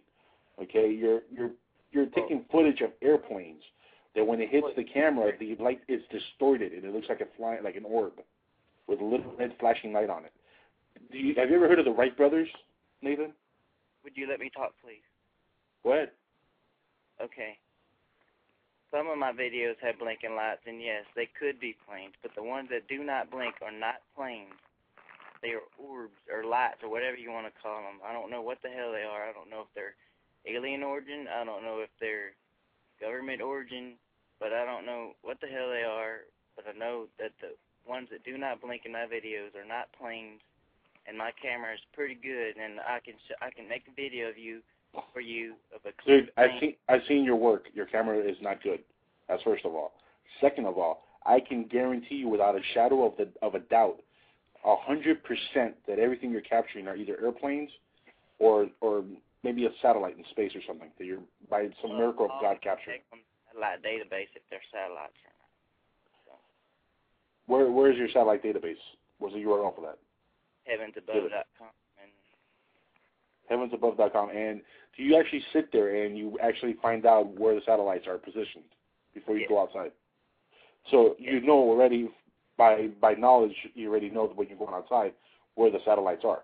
Okay, 0.62 0.90
you're 0.90 1.20
you're 1.30 1.50
you're 1.92 2.06
oh. 2.06 2.20
taking 2.20 2.44
footage 2.50 2.80
of 2.80 2.90
airplanes 3.02 3.62
that 4.14 4.26
when 4.26 4.40
it 4.40 4.48
hits 4.50 4.66
the 4.76 4.84
camera, 4.84 5.32
the 5.38 5.56
light 5.62 5.80
is 5.88 6.02
distorted 6.10 6.72
and 6.72 6.84
it 6.84 6.92
looks 6.92 7.08
like 7.08 7.20
a 7.20 7.28
flying 7.36 7.62
like 7.62 7.76
an 7.76 7.84
orb 7.84 8.14
with 8.86 9.00
a 9.00 9.04
little 9.04 9.32
red 9.38 9.54
flashing 9.60 9.92
light 9.92 10.10
on 10.10 10.24
it. 10.24 10.32
Do 11.12 11.18
you, 11.18 11.34
have 11.36 11.50
you 11.50 11.56
ever 11.56 11.68
heard 11.68 11.78
of 11.78 11.84
the 11.84 11.92
Wright 11.92 12.16
brothers, 12.16 12.48
Nathan? 13.02 13.32
Would 14.02 14.16
you 14.16 14.26
let 14.28 14.40
me 14.40 14.50
talk, 14.54 14.72
please? 14.82 15.04
Go 15.84 15.92
ahead. 15.92 16.10
Okay. 17.22 17.58
Some 18.90 19.06
of 19.08 19.18
my 19.18 19.32
videos 19.32 19.76
have 19.84 20.00
blinking 20.00 20.34
lights, 20.34 20.64
and 20.66 20.80
yes, 20.80 21.04
they 21.14 21.28
could 21.38 21.60
be 21.60 21.76
planes, 21.84 22.16
but 22.22 22.32
the 22.34 22.42
ones 22.42 22.68
that 22.72 22.88
do 22.88 23.04
not 23.04 23.30
blink 23.30 23.54
are 23.60 23.74
not 23.74 24.00
planes. 24.16 24.56
They 25.42 25.52
are 25.52 25.62
orbs 25.76 26.16
or 26.32 26.42
lights 26.48 26.82
or 26.82 26.90
whatever 26.90 27.16
you 27.16 27.30
want 27.30 27.46
to 27.46 27.60
call 27.60 27.84
them. 27.84 28.00
I 28.02 28.12
don't 28.12 28.30
know 28.32 28.42
what 28.42 28.58
the 28.64 28.72
hell 28.72 28.90
they 28.90 29.04
are. 29.04 29.28
I 29.28 29.32
don't 29.36 29.50
know 29.52 29.68
if 29.68 29.70
they're 29.76 29.94
alien 30.46 30.82
origin. 30.82 31.26
I 31.28 31.44
don't 31.44 31.62
know 31.62 31.80
if 31.80 31.90
they're 32.00 32.32
government 33.00 33.40
origin, 33.40 33.94
but 34.40 34.52
I 34.52 34.64
don't 34.64 34.86
know 34.86 35.12
what 35.22 35.40
the 35.40 35.46
hell 35.46 35.70
they 35.70 35.86
are. 35.86 36.26
But 36.56 36.66
I 36.68 36.78
know 36.78 37.06
that 37.18 37.32
the 37.40 37.54
ones 37.88 38.08
that 38.10 38.24
do 38.24 38.36
not 38.36 38.60
blink 38.60 38.82
in 38.84 38.92
my 38.92 39.06
videos 39.06 39.54
are 39.54 39.66
not 39.66 39.88
planes, 39.98 40.40
and 41.06 41.16
my 41.16 41.30
camera 41.40 41.72
is 41.74 41.80
pretty 41.94 42.14
good, 42.14 42.56
and 42.60 42.80
I 42.80 42.98
can 43.00 43.14
sh- 43.26 43.38
I 43.40 43.50
can 43.50 43.68
make 43.68 43.84
a 43.88 43.94
video 43.94 44.28
of 44.28 44.38
you 44.38 44.60
for 45.12 45.20
you 45.20 45.54
of 45.74 45.80
a 45.86 45.92
clear 46.02 46.22
Dude, 46.22 46.30
I've 46.36 46.50
seen 46.60 46.74
I've 46.88 47.02
seen 47.08 47.24
your 47.24 47.36
work. 47.36 47.66
Your 47.74 47.86
camera 47.86 48.18
is 48.18 48.36
not 48.40 48.62
good. 48.62 48.80
That's 49.28 49.42
first 49.42 49.64
of 49.64 49.74
all. 49.74 49.92
Second 50.40 50.66
of 50.66 50.78
all, 50.78 51.04
I 51.26 51.40
can 51.40 51.64
guarantee 51.64 52.16
you 52.16 52.28
without 52.28 52.56
a 52.56 52.60
shadow 52.74 53.06
of 53.06 53.16
the 53.16 53.28
of 53.42 53.54
a 53.54 53.60
doubt, 53.60 54.00
a 54.64 54.76
hundred 54.76 55.22
percent 55.22 55.74
that 55.86 55.98
everything 55.98 56.30
you're 56.30 56.40
capturing 56.40 56.88
are 56.88 56.96
either 56.96 57.16
airplanes 57.22 57.70
or 58.38 58.68
or 58.80 59.04
maybe 59.44 59.66
a 59.66 59.70
satellite 59.80 60.16
in 60.16 60.24
space 60.30 60.52
or 60.54 60.60
something 60.66 60.90
that 60.98 61.04
you're 61.04 61.22
by 61.50 61.68
some 61.82 61.96
miracle 61.96 62.26
of 62.26 62.32
God 62.40 62.60
captured. 62.62 63.00
Satellite 63.48 63.82
database 63.82 64.30
if 64.34 64.42
they're 64.50 64.60
satellites 64.72 65.18
or 65.24 65.32
not. 65.32 66.40
Where 67.46 67.70
where 67.70 67.90
is 67.90 67.98
your 67.98 68.08
satellite 68.08 68.42
database? 68.42 68.80
What's 69.18 69.34
the 69.34 69.40
URL 69.40 69.74
for 69.74 69.82
that? 69.82 69.98
Heavensabove.com. 70.70 71.68
And 73.50 73.70
Heavensabove.com. 73.72 74.30
And 74.30 74.60
do 74.96 75.02
you 75.02 75.18
actually 75.18 75.42
sit 75.52 75.72
there 75.72 76.04
and 76.04 76.16
you 76.16 76.38
actually 76.42 76.76
find 76.82 77.06
out 77.06 77.38
where 77.38 77.54
the 77.54 77.62
satellites 77.64 78.06
are 78.06 78.18
positioned 78.18 78.64
before 79.14 79.36
you 79.36 79.48
go 79.48 79.62
outside? 79.62 79.92
So 80.90 81.16
you 81.18 81.40
know 81.40 81.54
already 81.54 82.10
by 82.56 82.88
by 83.00 83.14
knowledge 83.14 83.54
you 83.74 83.88
already 83.90 84.10
know 84.10 84.30
when 84.34 84.48
you're 84.48 84.58
going 84.58 84.74
outside 84.74 85.12
where 85.54 85.70
the 85.70 85.78
satellites 85.84 86.22
are. 86.24 86.42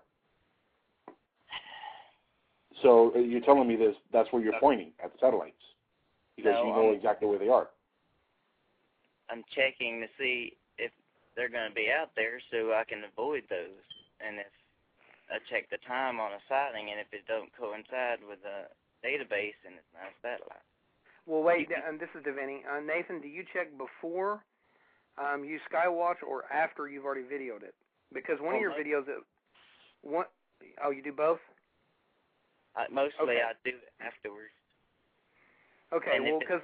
So 2.85 3.11
uh, 3.15 3.19
you're 3.19 3.41
telling 3.41 3.67
me 3.67 3.75
this 3.75 3.95
that's 4.13 4.31
where 4.31 4.41
you're 4.45 4.59
pointing 4.61 4.93
at 5.03 5.11
the 5.11 5.17
satellites 5.19 5.57
because 6.37 6.53
No, 6.53 6.69
you 6.69 6.73
know 6.77 6.87
I'm- 6.89 6.95
exactly 6.95 7.27
where 7.27 7.39
they 7.39 7.49
are. 7.49 7.69
I'm 9.27 9.43
checking 9.49 10.01
to 10.01 10.07
see 10.19 10.53
if 10.77 10.91
they're 11.35 11.49
going 11.49 11.67
to 11.67 11.73
be 11.73 11.89
out 11.89 12.11
there 12.15 12.37
so 12.51 12.73
I 12.77 12.83
can 12.85 13.01
avoid 13.09 13.41
those. 13.49 13.81
And 14.21 14.37
if 14.37 14.53
I 15.33 15.39
check 15.49 15.67
the 15.71 15.81
time 15.81 16.19
on 16.19 16.31
a 16.31 16.37
sighting, 16.47 16.91
and 16.91 16.99
if 17.01 17.07
it 17.11 17.25
don't 17.27 17.49
coincide 17.57 18.21
with 18.21 18.37
the 18.45 18.69
database, 19.01 19.57
then 19.65 19.73
it's 19.81 19.93
not 19.97 20.13
a 20.13 20.17
satellite. 20.21 20.61
Well, 21.25 21.41
wait, 21.41 21.69
and 21.73 21.99
this 21.99 22.09
is 22.13 22.21
Devaney. 22.21 22.61
Uh, 22.69 22.81
Nathan, 22.81 23.19
do 23.19 23.27
you 23.27 23.43
check 23.51 23.75
before 23.79 24.43
um, 25.17 25.43
you 25.43 25.57
Skywatch 25.73 26.21
or 26.21 26.45
after 26.53 26.87
you've 26.87 27.05
already 27.05 27.25
videoed 27.25 27.63
it? 27.63 27.73
Because 28.13 28.37
one 28.39 28.53
of 28.53 28.59
Oh, 28.59 28.61
your 28.61 28.77
both. 28.77 28.85
videos, 28.85 29.07
it, 29.09 29.23
one, 30.03 30.25
oh, 30.85 30.91
you 30.91 31.01
do 31.01 31.11
both. 31.11 31.39
I, 32.75 32.87
mostly 32.91 33.39
Okay. 33.39 33.41
I 33.41 33.53
do 33.63 33.71
it 33.71 33.91
afterwards. 33.99 34.51
Okay, 35.93 36.17
And 36.17 36.25
well, 36.25 36.39
because 36.39 36.61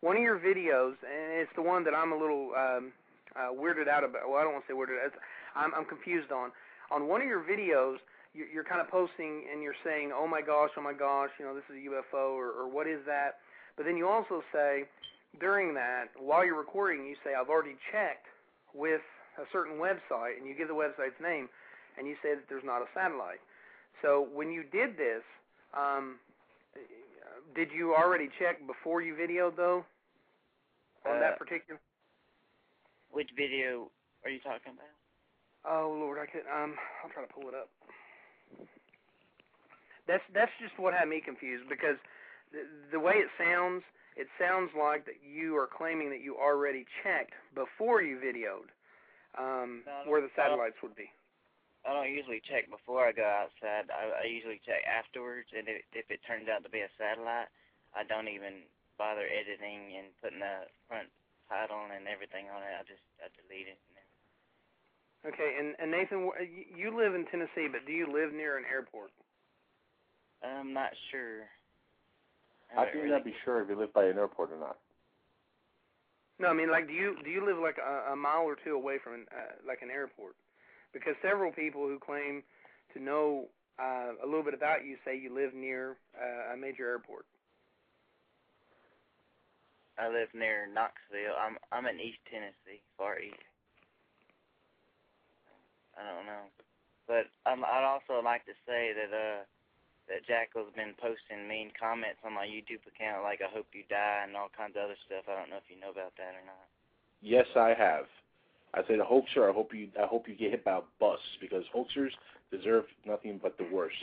one 0.00 0.16
of 0.16 0.22
your 0.22 0.38
videos, 0.38 0.96
and 1.04 1.40
it's 1.40 1.52
the 1.54 1.62
one 1.62 1.84
that 1.84 1.94
I'm 1.94 2.12
a 2.12 2.18
little 2.18 2.52
um, 2.56 2.92
uh, 3.36 3.52
weirded 3.52 3.88
out 3.88 4.04
about. 4.04 4.28
Well, 4.28 4.36
I 4.36 4.44
don't 4.44 4.52
want 4.52 4.66
to 4.66 4.72
say 4.72 4.76
weirded 4.76 5.00
out. 5.00 5.12
I'm, 5.54 5.72
I'm 5.74 5.84
confused 5.84 6.32
on. 6.32 6.50
On 6.90 7.06
one 7.06 7.20
of 7.22 7.28
your 7.28 7.44
videos, 7.44 7.96
you're, 8.34 8.48
you're 8.48 8.64
kind 8.64 8.80
of 8.80 8.88
posting 8.90 9.46
and 9.50 9.62
you're 9.62 9.78
saying, 9.84 10.12
"Oh 10.14 10.26
my 10.26 10.42
gosh, 10.42 10.70
oh 10.76 10.82
my 10.82 10.92
gosh, 10.92 11.30
you 11.38 11.44
know, 11.44 11.54
this 11.54 11.64
is 11.70 11.76
a 11.76 11.84
UFO," 11.88 12.34
or, 12.34 12.50
or 12.50 12.68
"What 12.68 12.86
is 12.86 13.00
that?" 13.06 13.38
But 13.76 13.86
then 13.86 13.96
you 13.96 14.08
also 14.08 14.42
say, 14.52 14.84
during 15.38 15.74
that, 15.74 16.10
while 16.18 16.44
you're 16.44 16.58
recording, 16.58 17.06
you 17.06 17.16
say, 17.24 17.34
"I've 17.34 17.48
already 17.48 17.76
checked 17.92 18.26
with 18.74 19.02
a 19.38 19.46
certain 19.52 19.78
website," 19.78 20.38
and 20.38 20.46
you 20.46 20.54
give 20.54 20.68
the 20.68 20.74
website's 20.74 21.20
name, 21.22 21.48
and 21.98 22.06
you 22.06 22.14
say 22.22 22.34
that 22.34 22.44
there's 22.48 22.66
not 22.66 22.82
a 22.82 22.88
satellite. 22.94 23.40
So 24.02 24.28
when 24.32 24.50
you 24.50 24.64
did 24.64 24.96
this, 24.96 25.22
um, 25.76 26.18
Did 27.54 27.72
you 27.72 27.94
already 27.94 28.28
check 28.38 28.64
before 28.66 29.02
you 29.02 29.14
videoed 29.14 29.56
though? 29.56 29.84
On 31.04 31.16
Uh, 31.16 31.20
that 31.20 31.38
particular. 31.38 31.80
Which 33.10 33.30
video 33.32 33.90
are 34.24 34.30
you 34.30 34.38
talking 34.40 34.72
about? 34.74 34.86
Oh 35.64 35.90
Lord, 35.90 36.18
I 36.18 36.26
could. 36.26 36.46
Um, 36.46 36.78
I'll 37.02 37.10
try 37.10 37.24
to 37.24 37.32
pull 37.32 37.48
it 37.48 37.54
up. 37.54 37.68
That's 40.06 40.22
that's 40.32 40.52
just 40.60 40.78
what 40.78 40.94
had 40.94 41.08
me 41.08 41.20
confused 41.20 41.68
because 41.68 41.96
the, 42.52 42.66
the 42.92 43.00
way 43.00 43.14
it 43.14 43.28
sounds, 43.36 43.82
it 44.16 44.28
sounds 44.38 44.70
like 44.78 45.04
that 45.06 45.22
you 45.22 45.56
are 45.56 45.66
claiming 45.66 46.10
that 46.10 46.20
you 46.20 46.36
already 46.36 46.86
checked 47.02 47.34
before 47.54 48.02
you 48.02 48.16
videoed 48.18 48.70
um, 49.38 49.82
where 50.06 50.20
the 50.20 50.30
satellites 50.36 50.76
would 50.82 50.94
be. 50.94 51.10
I 51.84 51.96
don't 51.96 52.12
usually 52.12 52.44
check 52.44 52.68
before 52.68 53.08
I 53.08 53.12
go 53.16 53.24
outside. 53.24 53.88
I, 53.88 54.24
I 54.24 54.24
usually 54.28 54.60
check 54.68 54.84
afterwards, 54.84 55.48
and 55.56 55.64
if, 55.64 55.80
if 55.96 56.06
it 56.12 56.20
turns 56.28 56.44
out 56.44 56.60
to 56.64 56.70
be 56.70 56.84
a 56.84 56.92
satellite, 57.00 57.48
I 57.96 58.04
don't 58.04 58.28
even 58.28 58.68
bother 59.00 59.24
editing 59.24 59.96
and 59.96 60.12
putting 60.20 60.44
the 60.44 60.68
front 60.84 61.08
title 61.48 61.88
and 61.88 62.04
everything 62.04 62.52
on 62.52 62.60
it. 62.60 62.76
I 62.76 62.84
just 62.84 63.02
I 63.24 63.32
delete 63.32 63.72
it. 63.72 63.80
Okay, 65.26 65.56
and, 65.58 65.76
and 65.80 65.90
Nathan, 65.90 66.30
you 66.40 66.64
you 66.76 66.88
live 66.96 67.14
in 67.14 67.26
Tennessee, 67.26 67.68
but 67.68 67.84
do 67.84 67.92
you 67.92 68.08
live 68.08 68.32
near 68.32 68.56
an 68.56 68.64
airport? 68.68 69.10
I'm 70.44 70.72
not 70.72 70.92
sure. 71.10 71.44
How 72.68 72.86
can 72.86 73.00
you 73.00 73.08
not 73.08 73.24
be 73.24 73.34
sure 73.44 73.60
if 73.60 73.68
you 73.68 73.76
live 73.76 73.92
by 73.92 74.04
an 74.04 74.16
airport 74.16 74.52
or 74.52 74.58
not? 74.58 74.78
No, 76.38 76.48
I 76.48 76.54
mean 76.54 76.70
like, 76.70 76.86
do 76.86 76.94
you 76.94 77.16
do 77.22 77.28
you 77.28 77.44
live 77.44 77.58
like 77.58 77.76
a, 77.76 78.12
a 78.12 78.16
mile 78.16 78.44
or 78.44 78.56
two 78.64 78.74
away 78.74 78.96
from 79.02 79.14
an, 79.14 79.26
uh, 79.32 79.60
like 79.66 79.82
an 79.82 79.90
airport? 79.90 80.36
Because 80.92 81.14
several 81.22 81.52
people 81.52 81.86
who 81.86 81.98
claim 81.98 82.42
to 82.94 83.02
know 83.02 83.46
uh, 83.78 84.12
a 84.22 84.26
little 84.26 84.42
bit 84.42 84.54
about 84.54 84.84
you 84.84 84.96
say 85.04 85.16
you 85.16 85.32
live 85.32 85.54
near 85.54 85.96
uh, 86.18 86.54
a 86.54 86.56
major 86.56 86.88
airport. 86.88 87.24
I 89.98 90.08
live 90.08 90.32
near 90.32 90.64
Knoxville. 90.64 91.36
I'm 91.36 91.60
I'm 91.68 91.84
in 91.84 92.00
East 92.00 92.20
Tennessee, 92.32 92.80
far 92.96 93.20
east. 93.20 93.36
I 95.92 96.08
don't 96.08 96.24
know, 96.24 96.48
but 97.04 97.28
um, 97.44 97.60
I'd 97.68 97.84
also 97.84 98.24
like 98.24 98.48
to 98.48 98.56
say 98.64 98.96
that 98.96 99.12
uh 99.12 99.44
that 100.08 100.26
Jackal's 100.26 100.72
been 100.74 100.96
posting 100.98 101.46
mean 101.46 101.70
comments 101.76 102.18
on 102.24 102.32
my 102.32 102.48
YouTube 102.48 102.82
account, 102.88 103.22
like 103.22 103.44
"I 103.44 103.52
hope 103.52 103.68
you 103.76 103.84
die" 103.92 104.24
and 104.24 104.34
all 104.34 104.48
kinds 104.50 104.74
of 104.74 104.88
other 104.88 104.98
stuff. 105.04 105.28
I 105.28 105.36
don't 105.36 105.52
know 105.52 105.60
if 105.60 105.68
you 105.68 105.76
know 105.76 105.92
about 105.92 106.16
that 106.16 106.32
or 106.32 106.44
not. 106.48 106.66
Yes, 107.20 107.46
I 107.54 107.76
have. 107.76 108.08
I 108.74 108.80
said 108.86 108.98
hoaxer. 109.00 109.48
I 109.48 109.52
hope 109.52 109.74
you. 109.74 109.88
I 110.00 110.06
hope 110.06 110.28
you 110.28 110.34
get 110.34 110.50
hit 110.50 110.64
by 110.64 110.78
a 110.78 110.80
bus 110.98 111.18
because 111.40 111.64
hoaxers 111.74 112.10
deserve 112.50 112.84
nothing 113.06 113.40
but 113.42 113.56
the 113.58 113.66
worst. 113.72 113.96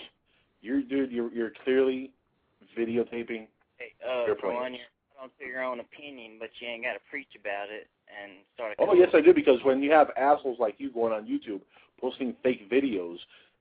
You're 0.61 0.81
dude. 0.81 1.11
You're 1.11 1.31
you're 1.31 1.51
clearly 1.63 2.11
videotaping. 2.77 3.47
Hey, 3.77 3.93
uh, 4.07 4.23
Airplane. 4.23 4.55
one, 4.55 4.73
you're 4.73 4.83
entitled 5.13 5.31
to 5.39 5.45
your 5.45 5.63
own 5.63 5.79
opinion, 5.79 6.37
but 6.39 6.49
you 6.59 6.67
ain't 6.67 6.83
got 6.83 6.93
to 6.93 6.99
preach 7.09 7.29
about 7.39 7.69
it 7.69 7.87
and 8.21 8.33
start 8.53 8.73
a. 8.77 8.81
Oh 8.81 8.93
yes, 8.93 9.09
I 9.13 9.21
do 9.21 9.33
because 9.33 9.59
when 9.63 9.81
you 9.81 9.91
have 9.91 10.09
assholes 10.17 10.57
like 10.59 10.75
you 10.77 10.91
going 10.91 11.13
on 11.13 11.25
YouTube 11.25 11.61
posting 11.99 12.35
fake 12.43 12.69
videos, 12.69 13.17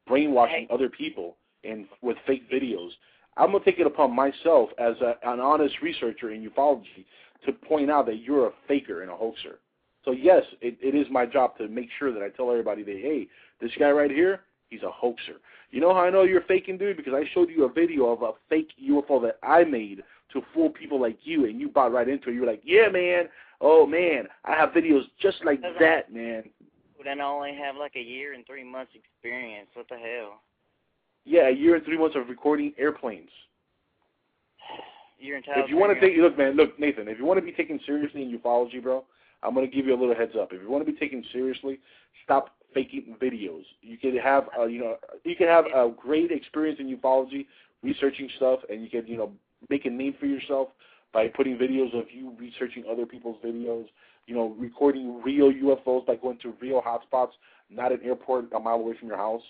brainwashing 0.07 0.69
other 0.71 0.89
people, 0.89 1.37
and 1.65 1.87
with 2.03 2.17
fake 2.27 2.51
videos, 2.51 2.91
I'm 3.37 3.53
gonna 3.53 3.65
take 3.65 3.79
it 3.79 3.87
upon 3.87 4.15
myself 4.15 4.71
as 4.79 4.95
a, 5.01 5.15
an 5.25 5.41
honest 5.41 5.77
researcher 5.83 6.31
in 6.31 6.49
ufology 6.49 7.05
to 7.45 7.53
point 7.53 7.91
out 7.91 8.07
that 8.07 8.23
you're 8.23 8.49
a 8.49 8.53
faker 8.67 9.03
and 9.03 9.11
a 9.11 9.17
hoaxer. 9.17 9.59
So 10.07 10.13
yes, 10.13 10.45
it, 10.61 10.79
it 10.81 10.95
is 10.95 11.07
my 11.11 11.27
job 11.27 11.59
to 11.59 11.69
make 11.69 11.89
sure 11.99 12.13
that 12.15 12.23
I 12.23 12.29
tell 12.29 12.51
everybody 12.51 12.85
that 12.85 12.97
hey, 12.97 13.27
this 13.61 13.73
guy 13.79 13.91
right 13.91 14.11
here, 14.11 14.43
he's 14.71 14.83
a 14.83 14.91
hoaxer. 14.91 15.35
You 15.73 15.81
know 15.81 15.93
how 15.93 16.01
I 16.01 16.11
know 16.11 16.23
you're 16.23 16.43
faking, 16.43 16.79
dude? 16.79 16.97
Because 16.97 17.13
I 17.13 17.25
showed 17.35 17.51
you 17.51 17.65
a 17.65 17.73
video 17.73 18.07
of 18.07 18.23
a 18.23 18.33
fake 18.49 18.71
UFO 18.89 19.21
that 19.23 19.39
I 19.43 19.65
made 19.65 20.05
to 20.33 20.43
fool 20.55 20.71
people 20.71 21.01
like 21.01 21.19
you, 21.25 21.47
and 21.47 21.61
you 21.61 21.69
bought 21.69 21.93
right 21.93 22.09
into 22.09 22.31
it. 22.31 22.35
You 22.35 22.43
were 22.43 22.47
like, 22.47 22.63
yeah, 22.65 22.89
man. 22.89 23.25
Oh 23.61 23.87
man, 23.87 24.29
I 24.45 24.53
have 24.53 24.71
videos 24.71 25.03
just 25.21 25.39
like 25.45 25.61
that, 25.81 26.13
man. 26.13 26.45
Then 27.03 27.21
I 27.21 27.25
only 27.25 27.55
have 27.55 27.77
like 27.77 27.97
a 27.97 28.01
year 28.01 28.35
and 28.35 28.47
three 28.47 28.65
months 28.65 28.93
experience. 28.95 29.69
What 29.75 29.89
the 29.89 29.97
hell? 29.97 30.41
Yeah, 31.25 31.49
a 31.49 31.53
year 31.53 31.75
and 31.75 31.85
three 31.85 31.99
months 31.99 32.17
of 32.17 32.29
recording 32.29 32.73
airplanes. 32.79 33.31
You're 35.19 35.39
entitled. 35.39 35.65
If 35.65 35.71
you 35.71 35.79
want 35.79 35.99
to 35.99 36.01
take, 36.01 36.19
look, 36.19 36.37
man, 36.37 36.57
look, 36.57 36.79
Nathan. 36.79 37.09
If 37.09 37.19
you 37.19 37.25
want 37.25 37.39
to 37.39 37.45
be 37.45 37.53
taken 37.53 37.81
seriously 37.87 38.23
in 38.23 38.39
ufology, 38.39 38.83
bro, 38.83 39.05
I'm 39.47 39.55
gonna 39.55 39.69
give 39.69 39.87
you 39.87 39.95
a 39.95 40.01
little 40.01 40.15
heads 40.15 40.33
up. 40.39 40.53
If 40.53 40.61
you 40.61 40.71
want 40.71 40.85
to 40.85 40.93
be 40.93 40.99
taken 40.99 41.25
seriously, 41.33 41.79
stop 42.25 42.57
faking 42.75 43.17
videos. 43.23 43.63
You 43.81 43.97
can 43.97 44.17
have, 44.19 44.49
uh, 44.59 44.67
you 44.67 44.81
know, 44.81 44.97
you 45.25 45.37
can 45.37 45.47
have 45.47 45.67
a 45.67 45.91
great 45.97 46.31
experience 46.31 46.79
in 46.81 46.95
ufology, 46.95 47.47
researching 47.83 48.29
stuff, 48.37 48.61
and 48.69 48.83
you 48.83 48.91
can, 48.91 49.07
you 49.07 49.17
know, 49.17 49.33
make 49.71 49.87
a 49.87 49.91
name 49.91 50.15
for 50.19 50.27
yourself 50.27 50.69
by 51.13 51.29
putting 51.29 51.57
videos 51.57 51.99
of 51.99 52.07
you 52.11 52.35
researching 52.39 52.85
other 52.91 53.07
people's 53.07 53.39
videos. 53.45 53.87
You 54.27 54.35
know, 54.35 54.55
recording 54.59 55.23
real 55.23 55.53
UFOs 55.53 56.05
by 56.05 56.17
going 56.17 56.39
to 56.43 56.53
real 56.61 56.83
hotspots, 56.83 57.31
not 57.71 57.93
an 57.93 58.01
airport 58.05 58.53
a 58.53 58.59
mile 58.59 58.75
away 58.75 58.95
from 58.99 59.09
your 59.09 59.17
house, 59.17 59.43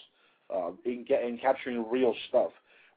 uh, 0.54 0.70
and, 0.84 1.06
get, 1.06 1.24
and 1.24 1.40
capturing 1.40 1.84
real 1.90 2.14
stuff. 2.28 2.50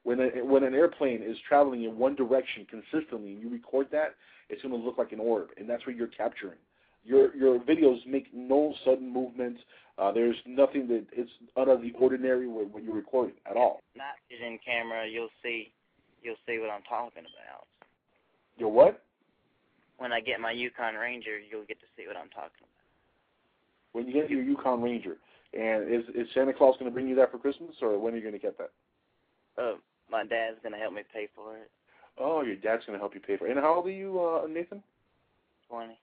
When 0.03 0.19
a, 0.19 0.45
when 0.45 0.63
an 0.63 0.73
airplane 0.73 1.23
is 1.23 1.37
traveling 1.47 1.83
in 1.83 1.97
one 1.97 2.15
direction 2.15 2.67
consistently, 2.69 3.33
and 3.33 3.41
you 3.41 3.49
record 3.49 3.87
that, 3.91 4.15
it's 4.49 4.61
going 4.61 4.79
to 4.79 4.85
look 4.85 4.97
like 4.97 5.11
an 5.11 5.19
orb, 5.19 5.49
and 5.57 5.69
that's 5.69 5.85
what 5.85 5.95
you're 5.95 6.07
capturing. 6.07 6.57
Your 7.03 7.35
your 7.35 7.59
videos 7.59 8.05
make 8.05 8.27
no 8.33 8.73
sudden 8.85 9.11
movements. 9.11 9.61
Uh, 9.97 10.11
there's 10.11 10.35
nothing 10.45 10.87
that 10.87 11.05
it's 11.11 11.31
out 11.57 11.67
of 11.67 11.81
the 11.81 11.91
ordinary 11.99 12.47
when, 12.47 12.71
when 12.71 12.83
you're 12.83 12.95
recording 12.95 13.35
at 13.49 13.57
all. 13.57 13.81
Not 13.95 14.15
in 14.29 14.59
camera. 14.65 15.07
You'll 15.07 15.29
see. 15.43 15.71
You'll 16.21 16.39
see 16.45 16.59
what 16.59 16.69
I'm 16.69 16.83
talking 16.83 17.23
about. 17.23 17.67
Your 18.57 18.71
what? 18.71 19.03
When 19.97 20.11
I 20.13 20.21
get 20.21 20.39
my 20.39 20.51
Yukon 20.51 20.95
Ranger, 20.95 21.39
you'll 21.39 21.65
get 21.65 21.79
to 21.79 21.85
see 21.97 22.07
what 22.07 22.15
I'm 22.15 22.29
talking 22.29 22.63
about. 22.63 22.79
When 23.91 24.07
you 24.07 24.13
get 24.13 24.29
your 24.29 24.41
Yukon 24.41 24.81
Ranger, 24.81 25.17
and 25.53 25.91
is 25.93 26.03
is 26.15 26.27
Santa 26.33 26.53
Claus 26.53 26.75
going 26.79 26.89
to 26.89 26.93
bring 26.93 27.07
you 27.07 27.15
that 27.15 27.31
for 27.31 27.37
Christmas, 27.37 27.75
or 27.81 27.97
when 27.99 28.13
are 28.13 28.17
you 28.17 28.23
going 28.23 28.33
to 28.33 28.39
get 28.39 28.57
that? 28.57 28.71
Uh, 29.57 29.75
my 30.09 30.23
dad's 30.23 30.57
gonna 30.63 30.77
help 30.77 30.93
me 30.93 31.01
pay 31.13 31.27
for 31.35 31.57
it. 31.57 31.69
Oh, 32.17 32.41
your 32.41 32.55
dad's 32.55 32.85
going 32.85 32.97
to 32.97 33.01
help 33.01 33.13
you 33.13 33.21
pay 33.21 33.37
for 33.37 33.47
it. 33.47 33.51
And 33.51 33.59
how 33.59 33.75
old 33.75 33.87
are 33.87 33.91
you, 33.91 34.19
uh, 34.19 34.47
Nathan? 34.47 34.83
Twenty. 35.67 35.97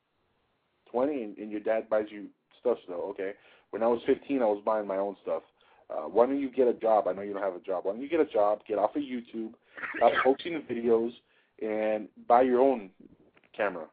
20 0.97 1.23
and, 1.25 1.37
and 1.37 1.51
your 1.51 1.61
dad 1.61 1.91
buys 1.91 2.07
you 2.09 2.29
stuff 2.59 2.79
still. 2.85 3.03
Okay. 3.11 3.33
When 3.69 3.83
I 3.83 3.87
was 3.87 4.01
15, 4.07 4.41
I 4.41 4.47
was 4.47 4.63
buying 4.65 4.87
my 4.87 4.97
own 4.97 5.15
stuff. 5.23 5.43
Uh, 5.91 6.09
why 6.09 6.25
don't 6.25 6.41
you 6.41 6.51
get 6.51 6.69
a 6.69 6.73
job? 6.73 7.07
I 7.07 7.13
know 7.13 7.21
you 7.21 7.35
don't 7.35 7.43
have 7.43 7.55
a 7.55 7.61
job. 7.61 7.85
Why 7.85 7.93
don't 7.93 8.01
you 8.01 8.09
get 8.09 8.21
a 8.21 8.25
job, 8.25 8.61
get 8.67 8.79
off 8.79 8.97
of 8.97 9.03
YouTube, 9.03 9.53
stop 9.99 10.13
posting 10.25 10.55
the 10.55 10.75
videos, 10.75 11.11
and 11.61 12.09
buy 12.27 12.43
your 12.43 12.61
own 12.61 12.89
camera? 13.55 13.85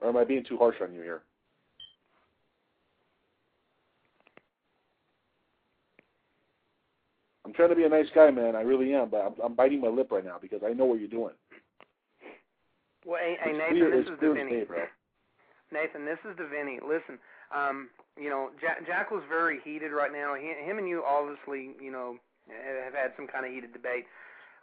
Or 0.00 0.08
am 0.08 0.16
I 0.16 0.24
being 0.24 0.44
too 0.44 0.58
harsh 0.58 0.76
on 0.82 0.92
you 0.92 1.00
here? 1.00 1.22
I'm 7.44 7.52
trying 7.52 7.68
to 7.68 7.76
be 7.76 7.84
a 7.84 7.88
nice 7.88 8.08
guy, 8.12 8.32
man. 8.32 8.56
I 8.56 8.62
really 8.62 8.92
am, 8.92 9.10
but 9.10 9.18
I'm, 9.18 9.34
I'm 9.44 9.54
biting 9.54 9.80
my 9.80 9.88
lip 9.88 10.10
right 10.10 10.24
now 10.24 10.38
because 10.42 10.62
I 10.66 10.72
know 10.72 10.86
what 10.86 10.98
you're 10.98 11.08
doing. 11.08 11.34
Well, 13.06 13.22
hey, 13.22 13.38
hey 13.38 13.52
Nathan, 13.54 13.90
this 13.94 14.10
is 14.10 14.18
clear 14.18 14.34
as 14.34 14.36
Devinny. 14.36 14.50
day, 14.50 14.64
bro. 14.66 14.82
Nathan, 15.70 16.04
this 16.04 16.18
is 16.26 16.34
Devinny. 16.34 16.82
Listen, 16.82 17.22
um, 17.54 17.88
you 18.18 18.28
know, 18.28 18.50
Jack, 18.60 18.84
Jack 18.84 19.10
was 19.14 19.22
very 19.30 19.60
heated 19.62 19.92
right 19.94 20.10
now. 20.10 20.34
He, 20.34 20.50
him 20.50 20.78
and 20.78 20.88
you 20.88 21.06
obviously, 21.06 21.70
you 21.78 21.94
know, 21.94 22.18
have 22.50 22.94
had 22.94 23.14
some 23.14 23.28
kind 23.30 23.46
of 23.46 23.52
heated 23.54 23.72
debate. 23.72 24.10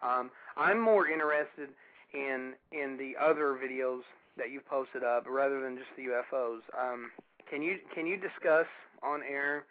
Um, 0.04 0.30
I'm 0.58 0.76
more 0.76 1.08
interested 1.08 1.72
in 2.12 2.52
in 2.76 3.00
the 3.00 3.16
other 3.16 3.56
videos 3.56 4.04
that 4.36 4.52
you've 4.52 4.68
posted 4.68 5.04
up 5.04 5.24
rather 5.24 5.64
than 5.64 5.80
just 5.80 5.90
the 5.96 6.12
UFOs. 6.12 6.60
Um, 6.76 7.16
can 7.50 7.62
you 7.62 7.80
can 7.96 8.06
you 8.06 8.20
discuss 8.20 8.68
on 9.02 9.22
air 9.24 9.64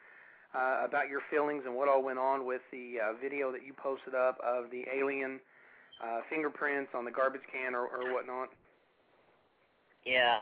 uh, 0.57 0.89
about 0.89 1.13
your 1.13 1.21
feelings 1.31 1.65
and 1.67 1.77
what 1.77 1.89
all 1.89 2.03
went 2.03 2.19
on 2.19 2.47
with 2.47 2.63
the 2.73 2.97
uh, 3.05 3.13
video 3.21 3.53
that 3.53 3.67
you 3.67 3.75
posted 3.77 4.15
up 4.15 4.39
of 4.41 4.71
the 4.71 4.85
alien 4.89 5.41
uh, 6.03 6.21
fingerprints 6.31 6.91
on 6.97 7.05
the 7.05 7.11
garbage 7.11 7.45
can 7.53 7.75
or, 7.75 7.85
or 7.85 8.13
whatnot? 8.15 8.49
Yeah. 10.05 10.39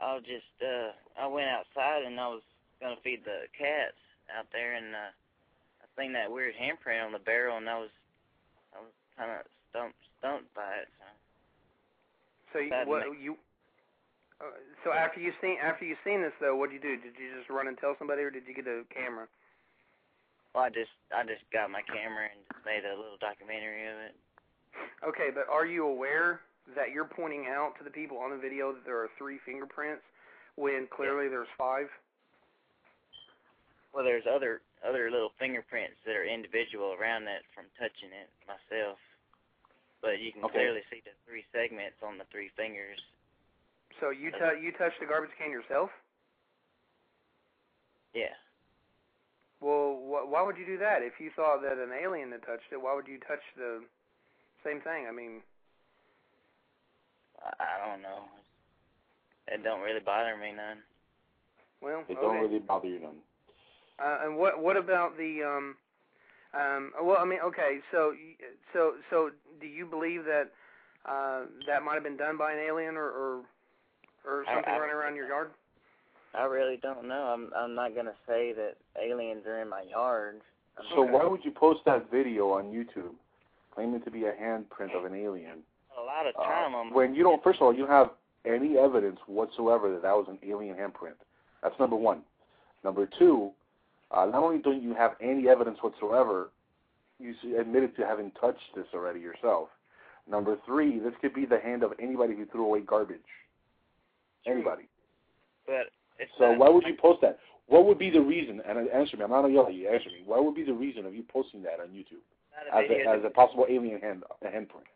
I 0.00 0.14
was 0.14 0.24
just 0.28 0.52
uh 0.60 0.92
I 1.16 1.26
went 1.26 1.48
outside 1.48 2.04
and 2.04 2.20
I 2.20 2.28
was 2.28 2.42
gonna 2.80 3.00
feed 3.02 3.24
the 3.24 3.48
cats 3.56 3.96
out 4.36 4.46
there 4.52 4.74
and 4.74 4.94
uh 4.94 5.10
I 5.80 5.84
seen 5.96 6.12
that 6.12 6.30
weird 6.30 6.54
handprint 6.54 7.04
on 7.04 7.12
the 7.12 7.18
barrel 7.24 7.56
and 7.56 7.68
I 7.68 7.78
was 7.78 7.90
I 8.76 8.80
was 8.84 8.92
kinda 9.16 9.40
stumped 9.70 9.96
stumped 10.20 10.52
by 10.54 10.84
it, 10.84 10.88
so 11.00 11.04
So 12.52 12.58
you, 12.60 12.70
what 12.84 13.08
makes- 13.08 13.22
you? 13.22 13.36
Uh, 14.40 14.52
so 14.84 14.92
after 14.92 15.18
you 15.20 15.32
seen 15.40 15.56
after 15.64 15.86
you 15.86 15.96
seen 16.04 16.20
this 16.20 16.32
though, 16.40 16.56
what 16.56 16.68
did 16.68 16.84
you 16.84 16.96
do? 16.96 17.00
Did 17.00 17.16
you 17.16 17.32
just 17.38 17.48
run 17.48 17.68
and 17.68 17.78
tell 17.78 17.96
somebody, 17.98 18.20
or 18.20 18.30
did 18.30 18.44
you 18.46 18.52
get 18.54 18.66
a 18.68 18.84
camera? 18.92 19.26
well 20.54 20.64
I 20.64 20.68
just 20.68 20.92
I 21.16 21.24
just 21.24 21.44
got 21.52 21.70
my 21.70 21.80
camera 21.88 22.28
and 22.28 22.40
just 22.52 22.64
made 22.68 22.84
a 22.84 22.92
little 22.96 23.16
documentary 23.16 23.88
of 23.88 23.96
it. 24.12 24.14
Okay, 25.08 25.28
but 25.32 25.48
are 25.48 25.64
you 25.64 25.86
aware 25.86 26.40
that 26.74 26.90
you're 26.90 27.06
pointing 27.06 27.46
out 27.46 27.78
to 27.78 27.84
the 27.84 27.90
people 27.90 28.18
on 28.18 28.30
the 28.30 28.36
video 28.36 28.72
that 28.72 28.84
there 28.84 28.98
are 28.98 29.10
three 29.18 29.38
fingerprints 29.44 30.02
when 30.56 30.88
clearly 30.90 31.28
there's 31.28 31.50
five? 31.56 31.86
Well 33.94 34.04
there's 34.04 34.26
other 34.26 34.60
other 34.86 35.10
little 35.10 35.32
fingerprints 35.38 35.96
that 36.04 36.16
are 36.16 36.24
individual 36.24 36.92
around 36.98 37.24
that 37.24 37.42
from 37.54 37.64
touching 37.78 38.12
it 38.12 38.28
myself. 38.46 38.98
But 40.02 40.20
you 40.20 40.32
can 40.32 40.44
Okay. 40.44 40.58
clearly 40.58 40.82
see 40.90 41.00
the 41.04 41.14
three 41.26 41.44
segments 41.52 41.96
on 42.02 42.18
the 42.18 42.24
three 42.30 42.50
fingers. 42.56 43.00
So 44.00 44.10
you 44.10 44.30
tou 44.30 44.58
you 44.60 44.72
touched 44.72 45.00
the 45.00 45.06
garbage 45.06 45.32
can 45.38 45.50
yourself? 45.50 45.90
Yeah. 48.12 48.34
Well, 49.60 49.96
wh- 49.96 50.28
why 50.30 50.42
would 50.42 50.58
you 50.58 50.66
do 50.66 50.76
that? 50.78 51.02
If 51.02 51.18
you 51.18 51.30
thought 51.34 51.62
that 51.62 51.78
an 51.78 51.92
alien 51.92 52.32
had 52.32 52.42
touched 52.42 52.68
it, 52.72 52.80
why 52.80 52.94
would 52.94 53.08
you 53.08 53.18
touch 53.20 53.40
the 53.56 53.80
same 54.62 54.80
thing? 54.82 55.06
I 55.08 55.12
mean, 55.12 55.40
I, 57.46 57.64
I 57.84 57.90
don't 57.90 58.02
know. 58.02 58.24
It 59.48 59.62
don't 59.62 59.80
really 59.80 60.00
bother 60.00 60.36
me 60.36 60.52
none. 60.56 60.78
well, 61.80 62.00
It 62.08 62.12
okay. 62.12 62.20
don't 62.20 62.40
really 62.42 62.58
bother 62.58 62.88
you 62.88 63.00
none. 63.00 63.16
Uh, 63.98 64.18
and 64.24 64.36
what 64.36 64.60
what 64.62 64.76
about 64.76 65.16
the 65.16 65.42
um 65.42 65.74
um 66.52 66.92
well 67.02 67.16
I 67.18 67.24
mean 67.24 67.38
okay 67.44 67.78
so 67.90 68.12
so 68.72 68.94
so 69.08 69.30
do 69.60 69.66
you 69.66 69.86
believe 69.86 70.24
that 70.24 70.50
uh 71.08 71.44
that 71.66 71.82
might 71.82 71.94
have 71.94 72.02
been 72.02 72.16
done 72.18 72.36
by 72.36 72.52
an 72.52 72.58
alien 72.58 72.96
or 72.96 73.06
or, 73.08 73.40
or 74.26 74.44
something 74.52 74.72
I- 74.74 74.78
running 74.78 74.94
around 74.94 75.16
your 75.16 75.28
yard? 75.28 75.50
I 76.34 76.44
really 76.44 76.76
don't 76.82 77.08
know. 77.08 77.22
I'm 77.32 77.50
I'm 77.56 77.74
not 77.74 77.94
gonna 77.94 78.14
say 78.26 78.52
that 78.52 78.76
aliens 79.02 79.46
are 79.46 79.62
in 79.62 79.68
my 79.70 79.82
yard. 79.82 80.40
I'm 80.78 80.84
So 80.94 81.04
not- 81.04 81.12
why 81.12 81.24
would 81.24 81.42
you 81.44 81.50
post 81.52 81.80
that 81.86 82.10
video 82.10 82.50
on 82.50 82.64
YouTube 82.72 83.14
claiming 83.74 84.02
to 84.02 84.10
be 84.10 84.24
a 84.24 84.32
handprint 84.32 84.94
of 84.94 85.04
an 85.06 85.14
alien 85.14 85.60
a 85.98 86.02
lot 86.02 86.26
of 86.26 86.34
uh, 86.38 86.44
time 86.44 86.74
on 86.74 86.92
when 86.92 87.14
you 87.14 87.22
don't? 87.22 87.42
First 87.42 87.60
of 87.60 87.62
all, 87.62 87.74
you 87.74 87.86
have 87.86 88.10
any 88.44 88.78
evidence 88.78 89.18
whatsoever 89.26 89.90
that 89.92 90.02
that 90.02 90.14
was 90.14 90.26
an 90.28 90.38
alien 90.48 90.76
handprint. 90.76 91.16
That's 91.62 91.78
number 91.78 91.96
one. 91.96 92.22
Number 92.84 93.08
two, 93.18 93.50
uh, 94.10 94.26
not 94.26 94.42
only 94.42 94.60
don't 94.62 94.82
you 94.82 94.94
have 94.94 95.12
any 95.20 95.48
evidence 95.48 95.78
whatsoever, 95.80 96.50
you 97.18 97.34
admitted 97.58 97.96
to 97.96 98.06
having 98.06 98.30
touched 98.40 98.74
this 98.74 98.86
already 98.94 99.20
yourself. 99.20 99.68
Number 100.28 100.56
three, 100.66 100.98
this 100.98 101.12
could 101.20 101.34
be 101.34 101.46
the 101.46 101.58
hand 101.58 101.82
of 101.82 101.92
anybody 102.00 102.34
who 102.36 102.46
threw 102.46 102.64
away 102.64 102.80
garbage. 102.80 103.18
Anybody. 104.46 104.88
but 105.66 105.90
it's 106.18 106.30
So 106.38 106.52
why 106.52 106.68
would 106.68 106.84
you 106.86 106.94
post 107.00 107.20
that? 107.22 107.38
What 107.68 107.86
would 107.86 107.98
be 107.98 108.10
the 108.10 108.20
reason? 108.20 108.60
And 108.66 108.88
answer 108.90 109.16
me. 109.16 109.24
I'm 109.24 109.30
not 109.30 109.42
gonna 109.42 109.54
yell 109.54 109.66
at 109.66 109.74
you. 109.74 109.88
Answer 109.88 110.10
me. 110.10 110.22
What 110.24 110.44
would 110.44 110.54
be 110.54 110.62
the 110.62 110.72
reason 110.72 111.04
of 111.04 111.14
you 111.14 111.24
posting 111.28 111.62
that 111.62 111.80
on 111.80 111.88
YouTube 111.88 112.22
as 112.72 112.84
a, 112.90 113.08
as 113.08 113.24
a 113.24 113.30
possible 113.30 113.66
alien 113.68 114.00
hand 114.00 114.22
a 114.42 114.46
handprint? 114.46 114.86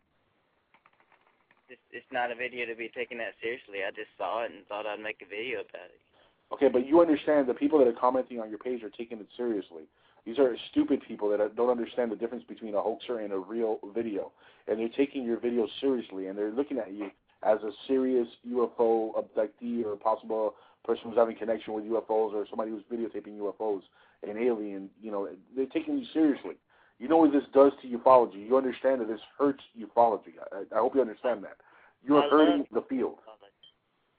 It's, 1.71 1.81
it's 1.91 2.11
not 2.11 2.31
a 2.31 2.35
video 2.35 2.65
to 2.67 2.75
be 2.75 2.91
taken 2.91 3.17
that 3.19 3.39
seriously. 3.41 3.87
I 3.87 3.91
just 3.95 4.11
saw 4.17 4.43
it 4.43 4.51
and 4.51 4.67
thought 4.67 4.85
I'd 4.85 4.99
make 4.99 5.23
a 5.23 5.29
video 5.29 5.63
about 5.63 5.87
it. 5.87 6.03
Okay, 6.51 6.67
but 6.67 6.85
you 6.85 6.99
understand 6.99 7.47
the 7.47 7.55
people 7.55 7.79
that 7.79 7.87
are 7.87 7.95
commenting 7.95 8.39
on 8.39 8.49
your 8.49 8.59
page 8.59 8.83
are 8.83 8.91
taking 8.91 9.19
it 9.19 9.27
seriously. 9.37 9.87
These 10.25 10.37
are 10.37 10.53
stupid 10.69 11.01
people 11.07 11.29
that 11.31 11.55
don't 11.55 11.69
understand 11.69 12.11
the 12.11 12.15
difference 12.15 12.43
between 12.43 12.75
a 12.75 12.81
hoaxer 12.81 13.19
and 13.19 13.31
a 13.31 13.39
real 13.39 13.79
video, 13.95 14.31
and 14.67 14.77
they're 14.77 14.89
taking 14.89 15.23
your 15.23 15.39
video 15.39 15.65
seriously, 15.79 16.27
and 16.27 16.37
they're 16.37 16.51
looking 16.51 16.77
at 16.77 16.91
you 16.91 17.09
as 17.41 17.57
a 17.63 17.71
serious 17.87 18.27
UFO 18.47 19.13
abductee 19.15 19.83
or 19.83 19.95
possible 19.95 20.53
person 20.85 21.05
who's 21.05 21.17
having 21.17 21.37
connection 21.37 21.73
with 21.73 21.85
UFOs 21.85 22.33
or 22.33 22.45
somebody 22.49 22.69
who's 22.69 22.83
videotaping 22.91 23.39
UFOs, 23.39 23.81
an 24.27 24.37
alien. 24.37 24.89
You 25.01 25.11
know, 25.11 25.27
they're 25.55 25.65
taking 25.67 25.97
you 25.97 26.05
seriously. 26.13 26.55
You 27.01 27.07
know 27.07 27.17
what 27.17 27.31
this 27.31 27.41
does 27.51 27.71
to 27.81 27.87
ufology. 27.87 28.47
You 28.47 28.55
understand 28.57 29.01
that 29.01 29.07
this 29.07 29.19
hurts 29.35 29.63
ufology. 29.75 30.37
I, 30.53 30.75
I 30.75 30.79
hope 30.79 30.93
you 30.93 31.01
understand 31.01 31.43
that. 31.43 31.57
You're 32.03 32.23
I 32.23 32.29
hurting 32.29 32.67
the 32.71 32.83
field. 32.87 33.15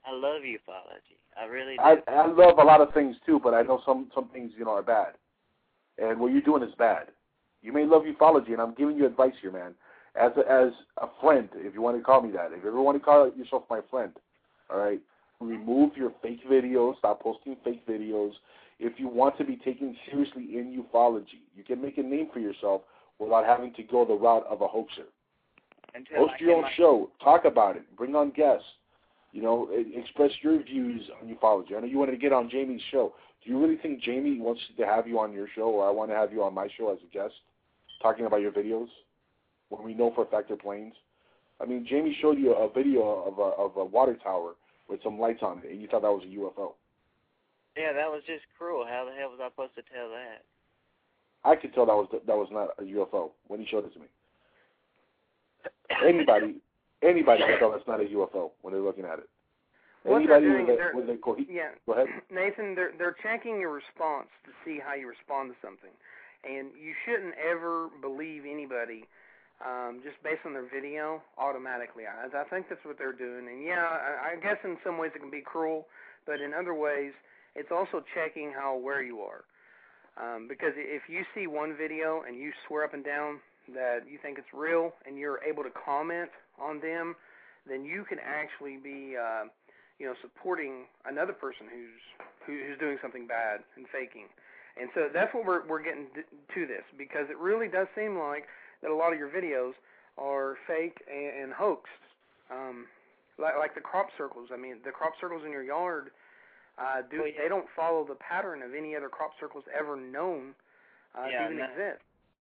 I 0.05 0.11
love 0.11 0.41
ufology. 0.41 1.15
I 1.39 1.45
really 1.45 1.77
do. 1.77 1.81
I 1.81 1.95
I 2.11 2.27
love 2.27 2.59
a 2.59 2.63
lot 2.63 2.81
of 2.81 2.93
things 2.93 3.15
too, 3.25 3.39
but 3.41 3.53
I 3.53 3.61
know 3.61 3.81
some 3.85 4.11
some 4.13 4.27
things 4.33 4.51
you 4.57 4.65
know 4.65 4.71
are 4.71 4.83
bad, 4.83 5.13
and 5.97 6.19
what 6.19 6.33
you're 6.33 6.41
doing 6.41 6.61
is 6.61 6.75
bad. 6.77 7.07
You 7.61 7.71
may 7.71 7.85
love 7.85 8.03
ufology, 8.03 8.49
and 8.49 8.59
I'm 8.59 8.73
giving 8.73 8.97
you 8.97 9.05
advice 9.05 9.33
here, 9.41 9.53
man. 9.53 9.75
As 10.21 10.33
a, 10.35 10.41
as 10.51 10.73
a 11.01 11.07
friend, 11.21 11.47
if 11.55 11.73
you 11.73 11.81
want 11.81 11.95
to 11.95 12.03
call 12.03 12.21
me 12.21 12.31
that, 12.31 12.51
if 12.51 12.63
you 12.63 12.69
ever 12.69 12.81
want 12.81 12.97
to 12.97 13.03
call 13.03 13.31
yourself 13.33 13.63
my 13.69 13.79
friend, 13.89 14.11
all 14.69 14.77
right, 14.77 14.99
remove 15.39 15.95
your 15.95 16.11
fake 16.21 16.45
videos. 16.51 16.97
Stop 16.97 17.21
posting 17.21 17.55
fake 17.63 17.87
videos. 17.87 18.33
If 18.79 18.99
you 18.99 19.07
want 19.07 19.37
to 19.37 19.43
be 19.43 19.55
taken 19.57 19.95
seriously 20.09 20.57
in 20.57 20.83
ufology, 20.83 21.41
you 21.55 21.63
can 21.63 21.81
make 21.81 21.97
a 21.97 22.03
name 22.03 22.29
for 22.33 22.39
yourself 22.39 22.81
without 23.19 23.45
having 23.45 23.73
to 23.75 23.83
go 23.83 24.05
the 24.05 24.13
route 24.13 24.45
of 24.49 24.61
a 24.61 24.67
hoaxer. 24.67 25.05
Until 25.95 26.27
Host 26.27 26.41
your 26.41 26.55
own 26.55 26.65
show. 26.75 27.11
Talk 27.23 27.45
about 27.45 27.75
it. 27.75 27.83
Bring 27.95 28.15
on 28.15 28.31
guests. 28.31 28.65
You 29.31 29.41
know, 29.41 29.69
express 29.71 30.31
your 30.41 30.61
views 30.63 31.01
on 31.21 31.27
ufology. 31.27 31.75
I 31.75 31.79
know 31.79 31.87
you 31.87 31.97
wanted 31.97 32.11
to 32.13 32.17
get 32.17 32.33
on 32.33 32.49
Jamie's 32.49 32.81
show. 32.91 33.13
Do 33.43 33.49
you 33.51 33.59
really 33.59 33.77
think 33.77 34.01
Jamie 34.01 34.39
wants 34.39 34.61
to 34.77 34.85
have 34.85 35.07
you 35.07 35.19
on 35.19 35.33
your 35.33 35.47
show, 35.55 35.63
or 35.63 35.87
I 35.87 35.91
want 35.91 36.11
to 36.11 36.15
have 36.15 36.31
you 36.31 36.43
on 36.43 36.53
my 36.53 36.67
show 36.77 36.91
as 36.91 36.99
a 37.03 37.13
guest, 37.13 37.33
talking 38.01 38.25
about 38.25 38.41
your 38.41 38.51
videos, 38.51 38.87
when 39.69 39.83
we 39.83 39.93
know 39.93 40.11
for 40.13 40.23
a 40.23 40.27
fact 40.27 40.49
they're 40.49 40.57
planes? 40.57 40.93
I 41.59 41.65
mean, 41.65 41.85
Jamie 41.87 42.17
showed 42.21 42.37
you 42.37 42.53
a 42.53 42.71
video 42.71 43.01
of 43.01 43.39
a 43.39 43.61
of 43.61 43.77
a 43.77 43.85
water 43.85 44.15
tower 44.21 44.53
with 44.87 45.01
some 45.03 45.19
lights 45.19 45.41
on 45.41 45.59
it, 45.63 45.71
and 45.71 45.81
you 45.81 45.87
thought 45.87 46.03
that 46.03 46.11
was 46.11 46.23
a 46.23 46.35
UFO. 46.37 46.73
Yeah, 47.77 47.93
that 47.93 48.09
was 48.11 48.21
just 48.27 48.43
cruel. 48.57 48.85
How 48.87 49.05
the 49.05 49.15
hell 49.17 49.29
was 49.29 49.39
I 49.41 49.49
supposed 49.49 49.75
to 49.75 49.83
tell 49.93 50.09
that? 50.09 50.43
I 51.43 51.55
could 51.55 51.73
tell 51.73 51.85
that 51.85 51.93
was 51.95 52.07
that 52.11 52.37
was 52.37 52.47
not 52.51 52.69
a 52.79 52.83
UFO 52.83 53.31
when 53.47 53.59
he 53.59 53.65
showed 53.65 53.85
it 53.85 53.93
to 53.93 53.99
me. 53.99 54.05
Anybody, 56.05 56.55
anybody 57.01 57.43
can 57.43 57.59
tell 57.59 57.71
that's 57.71 57.87
not 57.87 57.99
a 57.99 58.05
UFO 58.05 58.51
when 58.61 58.73
they're 58.73 58.81
looking 58.83 59.05
at 59.05 59.19
it. 59.19 59.29
What 60.03 60.19
they're 60.25 60.35
Anybody 60.37 60.45
doing 60.45 60.67
with 60.67 60.77
they're- 60.77 60.95
with 60.95 61.09
a 61.09 61.15
cohe- 61.15 61.47
yeah, 61.49 61.71
Go 61.85 61.93
ahead. 61.93 62.07
Nathan, 62.29 62.75
they're 62.75 62.91
they're 62.97 63.15
checking 63.23 63.59
your 63.59 63.71
response 63.71 64.27
to 64.45 64.51
see 64.65 64.79
how 64.79 64.93
you 64.93 65.07
respond 65.07 65.51
to 65.53 65.57
something, 65.65 65.91
and 66.43 66.71
you 66.79 66.93
shouldn't 67.05 67.35
ever 67.39 67.89
believe 68.01 68.43
anybody 68.45 69.05
um, 69.63 70.01
just 70.03 70.21
based 70.23 70.41
on 70.45 70.51
their 70.53 70.67
video 70.67 71.21
automatically. 71.37 72.03
I, 72.05 72.27
I 72.27 72.43
think 72.49 72.67
that's 72.69 72.83
what 72.83 72.97
they're 72.97 73.13
doing, 73.15 73.47
and 73.47 73.63
yeah, 73.63 73.83
I, 73.83 74.33
I 74.33 74.35
guess 74.41 74.57
in 74.63 74.77
some 74.83 74.97
ways 74.97 75.11
it 75.15 75.19
can 75.19 75.31
be 75.31 75.41
cruel, 75.41 75.87
but 76.25 76.41
in 76.41 76.53
other 76.53 76.73
ways 76.73 77.13
it's 77.55 77.71
also 77.71 78.03
checking 78.13 78.51
how 78.51 78.75
aware 78.75 79.03
you 79.03 79.19
are. 79.21 79.43
Um, 80.15 80.47
because 80.47 80.73
if 80.75 81.03
you 81.09 81.23
see 81.33 81.47
one 81.47 81.75
video 81.75 82.23
and 82.27 82.37
you 82.37 82.51
swear 82.67 82.83
up 82.83 82.93
and 82.93 83.03
down 83.03 83.39
that 83.73 84.01
you 84.09 84.19
think 84.21 84.37
it's 84.37 84.53
real 84.53 84.93
and 85.07 85.17
you're 85.17 85.39
able 85.43 85.63
to 85.63 85.71
comment 85.71 86.29
on 86.61 86.79
them, 86.81 87.15
then 87.67 87.83
you 87.83 88.05
can 88.07 88.19
actually 88.19 88.77
be 88.77 89.15
uh, 89.17 89.45
you 89.99 90.05
know, 90.05 90.13
supporting 90.21 90.85
another 91.05 91.33
person 91.33 91.65
who's 91.69 92.01
who, 92.45 92.59
who's 92.67 92.77
doing 92.79 92.97
something 93.01 93.27
bad 93.27 93.61
and 93.77 93.85
faking. 93.87 94.27
And 94.79 94.89
so 94.93 95.07
that's 95.13 95.33
what 95.33 95.45
we're 95.45 95.65
we're 95.67 95.83
getting 95.83 96.07
to 96.13 96.61
this 96.67 96.83
because 96.97 97.29
it 97.29 97.37
really 97.37 97.67
does 97.67 97.87
seem 97.95 98.17
like 98.17 98.45
that 98.81 98.91
a 98.91 98.95
lot 98.95 99.13
of 99.13 99.19
your 99.19 99.29
videos 99.29 99.73
are 100.17 100.57
fake 100.67 100.97
and, 101.09 101.43
and 101.43 101.53
hoaxed. 101.53 102.03
Um, 102.51 102.85
like 103.39 103.53
like 103.57 103.75
the 103.75 103.81
crop 103.81 104.09
circles. 104.17 104.49
I 104.53 104.57
mean, 104.57 104.77
the 104.83 104.91
crop 104.91 105.13
circles 105.21 105.43
in 105.45 105.51
your 105.51 105.63
yard 105.63 106.11
uh, 106.77 107.01
do 107.09 107.17
yeah. 107.17 107.43
they 107.43 107.49
don't 107.49 107.67
follow 107.75 108.05
the 108.07 108.15
pattern 108.15 108.61
of 108.61 108.73
any 108.73 108.95
other 108.95 109.09
crop 109.09 109.31
circles 109.39 109.63
ever 109.77 109.95
known 109.95 110.55
uh, 111.17 111.27
Yeah, 111.29 111.39
to 111.39 111.45
even 111.45 111.57
no. 111.57 111.65
exist. 111.65 112.01